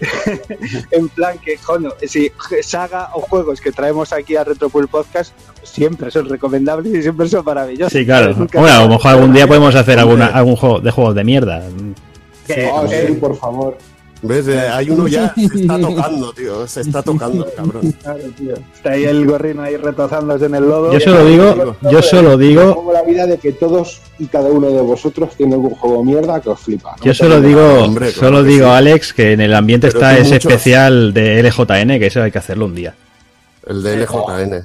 en 0.90 1.08
plan 1.08 1.38
que, 1.38 1.56
coño, 1.56 1.90
si 2.06 2.30
saga 2.62 3.10
o 3.14 3.20
juegos 3.20 3.60
que 3.60 3.72
traemos 3.72 4.12
aquí 4.12 4.36
a 4.36 4.44
Retropool 4.44 4.88
Podcast 4.88 5.32
siempre 5.62 6.10
son 6.10 6.28
recomendables 6.28 6.94
y 6.94 7.02
siempre 7.02 7.28
son 7.28 7.44
maravillosos. 7.44 7.92
Sí, 7.92 8.04
claro. 8.04 8.34
Bueno, 8.34 8.76
a 8.76 8.82
lo 8.82 8.88
mejor 8.88 9.12
algún 9.12 9.32
día 9.32 9.46
podemos 9.46 9.74
hacer 9.74 9.98
alguna, 9.98 10.26
algún 10.26 10.56
juego 10.56 10.80
de 10.80 10.90
juegos 10.90 11.14
de 11.14 11.24
mierda. 11.24 11.62
Oh, 12.72 12.86
sí, 12.86 13.12
por 13.20 13.36
favor. 13.36 13.78
¿Ves? 14.26 14.48
Hay 14.48 14.90
uno 14.90 15.06
ya, 15.08 15.34
se 15.34 15.44
está 15.60 15.78
tocando, 15.80 16.32
tío. 16.32 16.66
Se 16.66 16.80
está 16.80 17.02
tocando, 17.02 17.46
el 17.46 17.52
cabrón. 17.54 17.92
Claro, 18.02 18.20
tío. 18.36 18.54
Está 18.74 18.90
ahí 18.92 19.04
el 19.04 19.26
gorrino 19.26 19.62
ahí 19.62 19.76
retozándose 19.76 20.46
en 20.46 20.54
el 20.54 20.68
lodo. 20.68 20.92
Yo 20.92 21.00
solo 21.00 21.24
digo, 21.24 21.76
yo 21.90 22.02
solo 22.02 22.36
digo, 22.36 22.74
Como 22.74 22.92
la 22.92 23.02
vida 23.02 23.26
de 23.26 23.38
que 23.38 23.52
todos 23.52 24.00
y 24.18 24.26
cada 24.26 24.48
uno 24.48 24.68
de 24.68 24.80
vosotros 24.80 25.30
tiene 25.36 25.54
algún 25.54 25.70
juego 25.74 26.02
mierda 26.04 26.40
que 26.40 26.48
os 26.50 26.60
flipa. 26.60 26.94
¿no? 26.98 27.04
yo 27.04 27.14
solo 27.14 27.40
digo, 27.40 27.60
hombre, 27.84 28.10
solo 28.10 28.42
digo, 28.42 28.66
sí. 28.66 28.72
Alex, 28.72 29.12
que 29.12 29.32
en 29.32 29.40
el 29.40 29.54
ambiente 29.54 29.88
Pero 29.88 29.98
está 30.00 30.14
ese 30.18 30.34
muchos. 30.34 30.50
especial 30.52 31.12
de 31.14 31.42
LJN, 31.42 31.98
que 31.98 32.06
eso 32.06 32.22
hay 32.22 32.30
que 32.32 32.38
hacerlo 32.38 32.66
un 32.66 32.74
día. 32.74 32.94
El 33.66 33.82
de 33.82 33.96
LJN. 33.98 34.64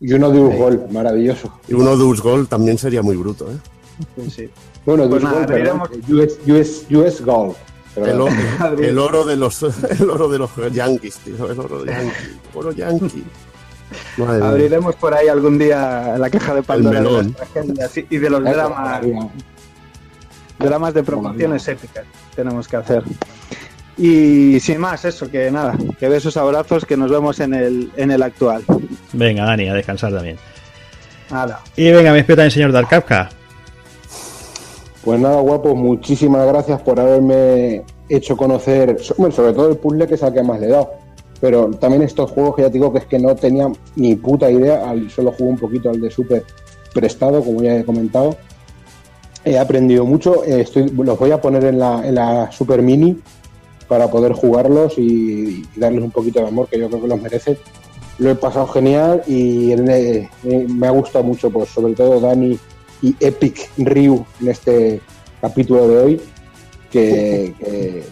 Y 0.00 0.12
uno 0.12 0.30
de 0.30 0.38
Urgol, 0.38 0.86
maravilloso. 0.90 1.52
Y 1.68 1.74
uno 1.74 1.96
de 1.96 2.04
Gold 2.20 2.48
también 2.48 2.78
sería 2.78 3.02
muy 3.02 3.16
bruto, 3.16 3.50
¿eh? 3.50 3.56
Sí, 4.24 4.30
sí. 4.30 4.50
Bueno, 4.86 5.08
de 5.08 5.08
Pues 5.08 5.22
iremos- 5.24 5.90
US, 6.08 6.38
US, 6.46 6.86
US 6.96 7.24
Gold. 7.24 7.54
El, 7.98 8.04
Perdón. 8.04 8.28
o- 8.60 8.78
el 8.82 8.98
oro 8.98 9.24
de 9.24 9.36
los 9.36 9.62
el 10.00 10.10
oro 10.10 10.28
de 10.28 10.38
los 10.38 10.50
Yankees, 10.72 11.16
tío. 11.18 11.50
El 11.50 11.58
oro 11.58 11.84
yankee. 11.84 12.12
Oro 12.54 12.72
yankee. 12.72 13.24
Madre 14.18 14.38
mía. 14.40 14.48
Abriremos 14.50 14.94
por 14.96 15.14
ahí 15.14 15.28
algún 15.28 15.58
día 15.58 16.16
la 16.18 16.28
caja 16.30 16.54
de 16.54 16.62
Pandora 16.62 17.00
de 17.00 17.10
las 17.10 17.32
tragedias 17.34 17.96
y- 18.10 18.18
de 18.18 18.30
los 18.30 18.42
dramas, 18.44 19.00
dramas 20.58 20.94
de 20.94 21.02
proporciones 21.02 21.66
épicas 21.68 22.04
que 22.30 22.36
tenemos 22.42 22.68
que 22.68 22.76
hacer. 22.76 23.02
Y 23.96 24.60
sin 24.60 24.78
más, 24.78 25.04
eso, 25.04 25.28
que 25.30 25.50
nada, 25.50 25.76
que 25.98 26.08
besos, 26.08 26.36
abrazos, 26.36 26.84
que 26.84 26.96
nos 26.96 27.10
vemos 27.10 27.40
en 27.40 27.52
el, 27.54 27.90
en 27.96 28.10
el 28.12 28.22
actual. 28.22 28.62
Venga, 29.12 29.44
Dani, 29.44 29.68
a 29.68 29.74
descansar 29.74 30.12
también. 30.12 30.36
Nada. 31.30 31.60
Y 31.76 31.90
venga, 31.90 32.12
me 32.12 32.22
también 32.24 32.44
el 32.44 32.52
señor 32.52 32.70
Dark 32.72 32.88
Kafka. 32.88 33.28
Pues 35.08 35.20
nada, 35.20 35.40
guapo, 35.40 35.74
muchísimas 35.74 36.46
gracias 36.46 36.82
por 36.82 37.00
haberme 37.00 37.82
hecho 38.10 38.36
conocer, 38.36 39.02
sobre 39.02 39.54
todo 39.54 39.70
el 39.70 39.78
puzzle 39.78 40.06
que 40.06 40.16
es 40.16 40.22
al 40.22 40.34
que 40.34 40.42
más 40.42 40.60
le 40.60 40.66
he 40.66 40.68
dado. 40.68 40.90
Pero 41.40 41.70
también 41.70 42.02
estos 42.02 42.30
juegos 42.30 42.54
que 42.54 42.60
ya 42.60 42.68
te 42.68 42.74
digo 42.74 42.92
que 42.92 42.98
es 42.98 43.06
que 43.06 43.18
no 43.18 43.34
tenía 43.34 43.72
ni 43.96 44.16
puta 44.16 44.50
idea, 44.50 44.94
solo 45.08 45.32
jugué 45.32 45.48
un 45.48 45.56
poquito 45.56 45.88
al 45.88 45.98
de 45.98 46.10
Super 46.10 46.44
prestado, 46.92 47.42
como 47.42 47.62
ya 47.62 47.76
he 47.76 47.84
comentado. 47.86 48.36
He 49.46 49.58
aprendido 49.58 50.04
mucho, 50.04 50.44
eh, 50.44 50.68
los 50.74 51.18
voy 51.18 51.30
a 51.30 51.40
poner 51.40 51.64
en 51.64 51.78
la, 51.78 52.06
en 52.06 52.52
Super 52.52 52.82
Mini 52.82 53.18
para 53.88 54.10
poder 54.10 54.34
jugarlos 54.34 54.98
y, 54.98 55.64
y 55.74 55.80
darles 55.80 56.04
un 56.04 56.10
poquito 56.10 56.40
de 56.40 56.48
amor, 56.48 56.68
que 56.68 56.78
yo 56.78 56.88
creo 56.88 57.00
que 57.00 57.08
los 57.08 57.22
merecen. 57.22 57.56
Lo 58.18 58.28
he 58.28 58.34
pasado 58.34 58.66
genial 58.66 59.22
y 59.26 59.72
eh, 59.72 60.28
eh, 60.44 60.66
me 60.68 60.86
ha 60.86 60.90
gustado 60.90 61.24
mucho, 61.24 61.48
pues 61.50 61.70
sobre 61.70 61.94
todo 61.94 62.20
Dani 62.20 62.58
y 63.02 63.14
Epic 63.20 63.70
Ryu 63.78 64.24
en 64.40 64.48
este 64.48 65.00
capítulo 65.40 65.86
de 65.88 65.98
hoy, 65.98 66.20
que, 66.90 67.54
que 67.60 68.04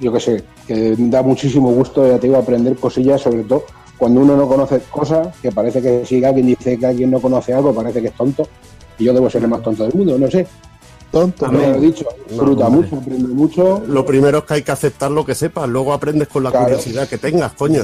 yo 0.00 0.12
que 0.12 0.20
sé, 0.20 0.44
que 0.66 0.94
da 0.98 1.22
muchísimo 1.22 1.70
gusto, 1.72 2.06
ya 2.06 2.18
te 2.18 2.26
digo, 2.26 2.38
aprender 2.38 2.76
cosillas, 2.76 3.20
sobre 3.22 3.42
todo 3.44 3.64
cuando 3.96 4.20
uno 4.20 4.36
no 4.36 4.48
conoce 4.48 4.80
cosas, 4.90 5.28
que 5.40 5.52
parece 5.52 5.80
que 5.80 6.04
si 6.04 6.22
alguien 6.24 6.46
dice 6.46 6.76
que 6.78 6.86
alguien 6.86 7.10
no 7.10 7.20
conoce 7.20 7.52
algo, 7.54 7.72
parece 7.72 8.02
que 8.02 8.08
es 8.08 8.14
tonto, 8.14 8.46
y 8.98 9.04
yo 9.04 9.14
debo 9.14 9.30
ser 9.30 9.42
el 9.42 9.48
más 9.48 9.62
tonto 9.62 9.84
del 9.84 9.94
mundo, 9.94 10.18
no 10.18 10.30
sé. 10.30 10.46
Tonto, 11.12 11.46
lo 11.46 11.62
he 11.62 11.78
dicho, 11.80 12.04
disfruta 12.28 12.68
mucho, 12.68 12.96
aprende 12.96 13.28
mucho. 13.32 13.82
Lo 13.86 14.04
primero 14.04 14.38
es 14.38 14.44
que 14.44 14.54
hay 14.54 14.62
que 14.62 14.72
aceptar 14.72 15.12
lo 15.12 15.24
que 15.24 15.36
sepas, 15.36 15.68
luego 15.68 15.92
aprendes 15.92 16.26
con 16.26 16.42
la 16.42 16.50
Claro. 16.50 16.66
curiosidad 16.66 17.08
que 17.08 17.18
tengas, 17.18 17.52
coño. 17.52 17.82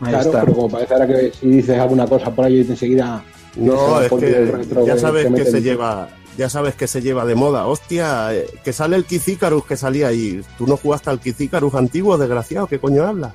Ahí 0.00 0.08
Claro, 0.12 0.24
está. 0.24 0.40
pero 0.40 0.54
como 0.54 0.70
parece 0.70 0.94
ahora 0.94 1.06
que 1.06 1.32
si 1.38 1.46
dices 1.46 1.78
alguna 1.78 2.06
cosa 2.06 2.34
por 2.34 2.46
ahí 2.46 2.60
enseguida... 2.60 3.22
No, 3.56 4.00
es 4.00 4.10
que 4.12 4.52
ya 4.86 4.96
sabes 4.98 5.26
que 5.32 5.44
se 5.44 5.60
lleva, 5.60 6.08
ya 6.38 6.48
sabes 6.48 6.74
que 6.74 6.86
se 6.86 7.02
lleva 7.02 7.24
de 7.26 7.34
moda. 7.34 7.66
Hostia, 7.66 8.34
eh, 8.34 8.46
que 8.64 8.72
sale 8.72 8.96
el 8.96 9.04
Kizikarus 9.04 9.66
que 9.66 9.76
salía 9.76 10.08
ahí. 10.08 10.42
¿Tú 10.56 10.66
no 10.66 10.76
jugaste 10.76 11.10
al 11.10 11.20
Kizikarus 11.20 11.74
antiguo, 11.74 12.16
desgraciado? 12.16 12.66
¿Qué 12.66 12.78
coño 12.78 13.04
hablas? 13.04 13.32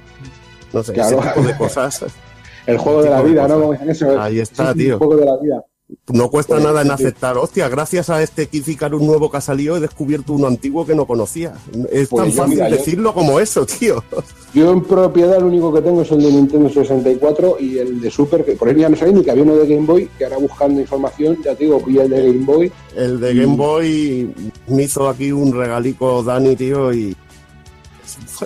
No 0.74 0.84
sé, 0.84 0.94
Claro. 0.94 1.20
ese 1.20 1.30
tipo 1.30 1.48
de 1.48 1.58
cosas. 1.58 2.06
El 2.66 2.78
juego 2.78 3.02
de 3.02 3.10
la 3.10 3.22
vida, 3.22 3.48
¿no? 3.48 3.74
eso. 3.74 4.20
Ahí 4.20 4.40
está, 4.42 4.74
sí, 4.74 4.80
tío. 4.80 4.94
El 4.94 4.98
juego 4.98 5.16
de 5.16 5.26
la 5.26 5.38
vida. 5.38 5.64
No 6.12 6.30
cuesta 6.30 6.56
Pues, 6.56 6.66
nada 6.66 6.82
en 6.82 6.92
aceptar. 6.92 7.38
Hostia, 7.38 7.70
gracias 7.70 8.10
a 8.10 8.22
este 8.22 8.48
Kizikarus 8.48 9.02
nuevo 9.02 9.32
que 9.32 9.38
ha 9.38 9.42
salido 9.42 9.78
he 9.78 9.80
descubierto 9.80 10.34
uno 10.34 10.48
antiguo 10.48 10.86
que 10.86 10.94
no 10.96 11.06
conocía. 11.08 11.54
Es 11.90 12.10
Pues 12.10 12.24
tan 12.24 12.32
yo, 12.32 12.38
fácil 12.38 12.56
mira, 12.56 12.70
yo- 12.70 12.76
decirlo 12.76 13.14
como 13.14 13.40
eso, 13.40 13.66
tío. 13.66 14.04
Yo 14.54 14.72
en 14.72 14.82
propiedad 14.84 15.40
lo 15.40 15.48
único 15.48 15.72
que 15.74 15.82
tengo 15.82 16.02
es 16.02 16.12
el 16.12 16.24
de 16.24 16.32
Nintendo 16.32 16.70
64 16.70 17.58
y 17.60 17.78
el 17.78 18.02
de 18.02 18.10
Super, 18.10 18.44
que 18.44 18.54
por 18.54 18.70
ahí 18.70 18.76
ya 18.76 18.90
no 18.90 18.96
sabía 18.96 19.14
ni 19.14 19.24
que 19.24 19.30
había 19.32 19.44
uno 19.44 19.56
de 19.56 19.68
Game 19.68 19.86
Boy, 19.86 20.10
que 20.18 20.24
ahora 20.24 20.38
buscando 20.38 20.80
información, 20.82 21.38
ya 21.44 21.54
te 21.54 21.66
digo, 21.66 21.80
pillé 21.84 22.04
el 22.04 22.10
de 22.10 22.26
Game 22.34 22.46
Boy. 22.46 22.72
El 22.96 23.20
de 23.20 23.36
Game 23.36 23.56
Boy 23.56 24.34
me 24.68 24.84
hizo 24.84 25.08
aquí 25.08 25.32
un 25.32 25.54
regalico 25.54 26.24
Dani, 26.24 26.56
tío, 26.56 26.92
y 26.94 27.16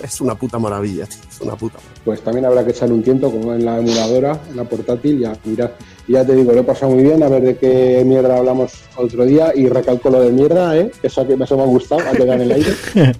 es 0.02 0.20
una 0.20 0.34
puta 0.34 0.58
maravilla, 0.58 1.06
tío, 1.06 1.18
es 1.30 1.40
una 1.40 1.54
puta 1.56 1.76
maravilla. 1.78 2.02
Pues 2.04 2.20
también 2.20 2.44
habrá 2.46 2.64
que 2.64 2.72
echarle 2.72 2.94
un 2.94 3.02
tiento 3.02 3.30
como 3.30 3.54
en 3.54 3.64
la 3.64 3.78
emuladora, 3.78 4.40
en 4.50 4.56
la 4.56 4.64
portátil, 4.64 5.20
ya 5.20 5.32
mirad. 5.44 5.70
Y 5.70 5.91
ya 6.08 6.24
te 6.24 6.34
digo, 6.34 6.52
lo 6.52 6.60
he 6.60 6.64
pasado 6.64 6.92
muy 6.92 7.02
bien, 7.04 7.22
a 7.22 7.28
ver 7.28 7.42
de 7.42 7.56
qué 7.56 8.02
mierda 8.04 8.36
hablamos 8.36 8.72
otro 8.96 9.24
día 9.24 9.52
y 9.54 9.68
recalco 9.68 10.10
lo 10.10 10.20
de 10.20 10.30
mierda, 10.30 10.76
¿eh? 10.76 10.90
Eso, 11.02 11.26
que 11.26 11.34
eso 11.34 11.56
me 11.56 11.62
ha 11.62 11.66
gustado, 11.66 12.00
ha 12.00 12.12
quedado 12.12 12.34
en 12.34 12.40
el 12.40 12.52
aire. 12.52 12.70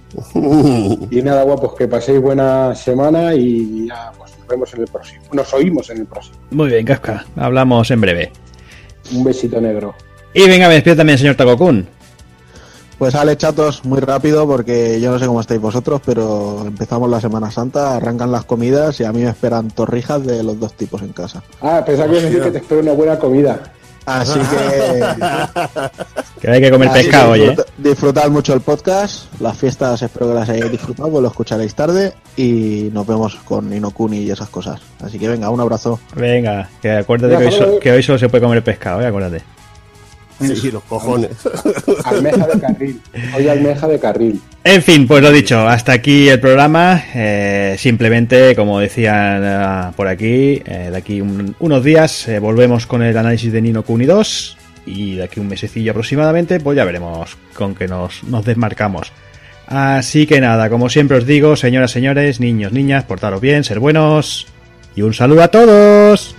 y 1.11 1.23
nada, 1.23 1.45
guapos, 1.45 1.75
que 1.75 1.89
paséis 1.89 2.21
buena 2.21 2.75
semana 2.75 3.35
y 3.35 3.89
ya 3.89 4.13
pues, 4.19 4.33
nos 4.39 4.49
vemos 4.49 4.75
en 4.75 4.81
el 4.81 4.87
próximo. 4.89 5.23
Nos 5.33 5.55
oímos 5.55 5.91
en 5.91 5.99
el 5.99 6.07
próximo. 6.07 6.37
Muy 6.51 6.69
bien, 6.69 6.85
Casca. 6.85 7.25
Hablamos 7.37 7.91
en 7.91 8.01
breve. 8.01 8.33
Un 9.13 9.25
besito 9.25 9.61
negro. 9.61 9.95
Y 10.35 10.49
venga, 10.49 10.69
me 10.69 10.75
despido 10.75 10.97
también, 10.97 11.19
señor 11.19 11.35
Takokun. 11.37 11.87
Pues 13.03 13.17
Ale, 13.17 13.37
chatos, 13.37 13.85
muy 13.85 13.99
rápido 13.99 14.47
porque 14.47 15.01
yo 15.01 15.11
no 15.11 15.19
sé 15.19 15.27
cómo 15.27 15.41
estáis 15.41 15.61
vosotros, 15.61 16.01
pero 16.07 16.63
empezamos 16.65 17.11
la 17.11 17.21
Semana 17.21 17.51
Santa, 17.51 17.97
arrancan 17.97 18.31
las 18.31 18.45
comidas 18.45 19.01
y 19.01 19.05
a 19.05 19.11
mí 19.11 19.25
me 19.25 19.29
esperan 19.31 19.73
torrijas 19.73 20.25
de 20.25 20.45
los 20.45 20.61
dos 20.61 20.75
tipos 20.75 21.03
en 21.03 21.09
casa. 21.13 21.43
Ah, 21.61 21.83
pensaba 21.85 22.07
que 22.09 22.13
ibas 22.13 22.23
a 22.23 22.27
decir 22.29 22.43
que 22.45 22.51
te 22.53 22.59
espero 22.59 22.81
una 22.81 22.93
buena 22.93 23.19
comida. 23.19 23.61
Así 24.07 24.39
que... 24.39 25.05
Que 26.41 26.51
hay 26.51 26.61
que 26.61 26.71
comer 26.71 26.89
Así 26.91 27.03
pescado, 27.03 27.33
que 27.35 27.41
oye. 27.41 27.51
disfruta- 27.51 27.73
Disfrutad 27.79 28.29
mucho 28.31 28.55
el 28.55 28.61
podcast, 28.61 29.25
las 29.41 29.57
fiestas 29.59 30.01
espero 30.03 30.29
que 30.29 30.35
las 30.35 30.49
hayáis 30.49 30.71
disfrutado, 30.71 31.11
pues 31.11 31.23
lo 31.23 31.29
escucharéis 31.29 31.75
tarde 31.75 32.13
y 32.37 32.89
nos 32.93 33.05
vemos 33.05 33.35
con 33.45 33.73
Inokuni 33.73 34.19
y 34.19 34.31
esas 34.31 34.49
cosas. 34.49 34.81
Así 35.03 35.19
que 35.19 35.27
venga, 35.27 35.51
un 35.51 35.59
abrazo. 35.61 35.99
Venga, 36.15 36.69
que 36.81 36.93
acuérdate 36.99 37.37
que 37.37 37.47
hoy, 37.47 37.53
so- 37.53 37.81
que 37.81 37.91
hoy 37.91 38.03
solo 38.05 38.19
se 38.21 38.29
puede 38.29 38.45
comer 38.45 38.63
pescado, 38.63 39.01
¿eh? 39.01 39.07
Acuérdate. 39.07 39.43
Sí, 40.43 40.71
los 40.71 40.83
cojones. 40.85 41.31
Almeja 42.05 42.47
de 42.47 42.61
carril. 42.61 43.01
Hoy 43.37 43.49
almeja 43.49 43.87
de 43.89 43.99
carril. 43.99 44.41
En 44.65 44.83
fin, 44.83 45.07
pues 45.07 45.23
lo 45.23 45.31
dicho, 45.33 45.67
hasta 45.69 45.93
aquí 45.93 46.29
el 46.29 46.41
programa. 46.41 47.03
Eh, 47.15 47.77
simplemente, 47.79 48.55
como 48.55 48.79
decían 48.81 49.43
eh, 49.45 49.93
por 49.97 50.09
aquí, 50.09 50.63
eh, 50.65 50.89
de 50.91 50.97
aquí 50.97 51.21
un- 51.21 51.55
unos 51.59 51.83
días 51.85 52.29
eh, 52.29 52.39
volvemos 52.39 52.87
con 52.87 53.03
el 53.03 53.17
análisis 53.17 53.53
de 53.53 53.61
Nino 53.63 53.83
Kuni 53.83 54.05
2 54.07 54.57
y 54.87 55.15
de 55.17 55.25
aquí 55.25 55.41
un 55.41 55.49
mesecillo 55.49 55.93
aproximadamente, 55.93 56.59
pues 56.61 56.77
ya 56.77 56.85
veremos 56.85 57.37
con 57.55 57.75
qué 57.75 57.87
nos, 57.89 58.25
nos 58.25 58.45
desmarcamos. 58.45 59.13
Así 59.67 60.27
que 60.27 60.41
nada, 60.41 60.69
como 60.69 60.89
siempre 60.91 61.17
os 61.19 61.27
digo, 61.27 61.57
señoras, 61.57 61.91
señores, 61.93 62.41
niños, 62.41 62.73
niñas, 62.73 63.05
portaros 63.05 63.41
bien, 63.41 63.65
ser 63.65 63.79
buenos 63.79 64.47
y 64.95 65.03
un 65.03 65.15
saludo 65.15 65.43
a 65.45 65.49
todos. 65.49 66.35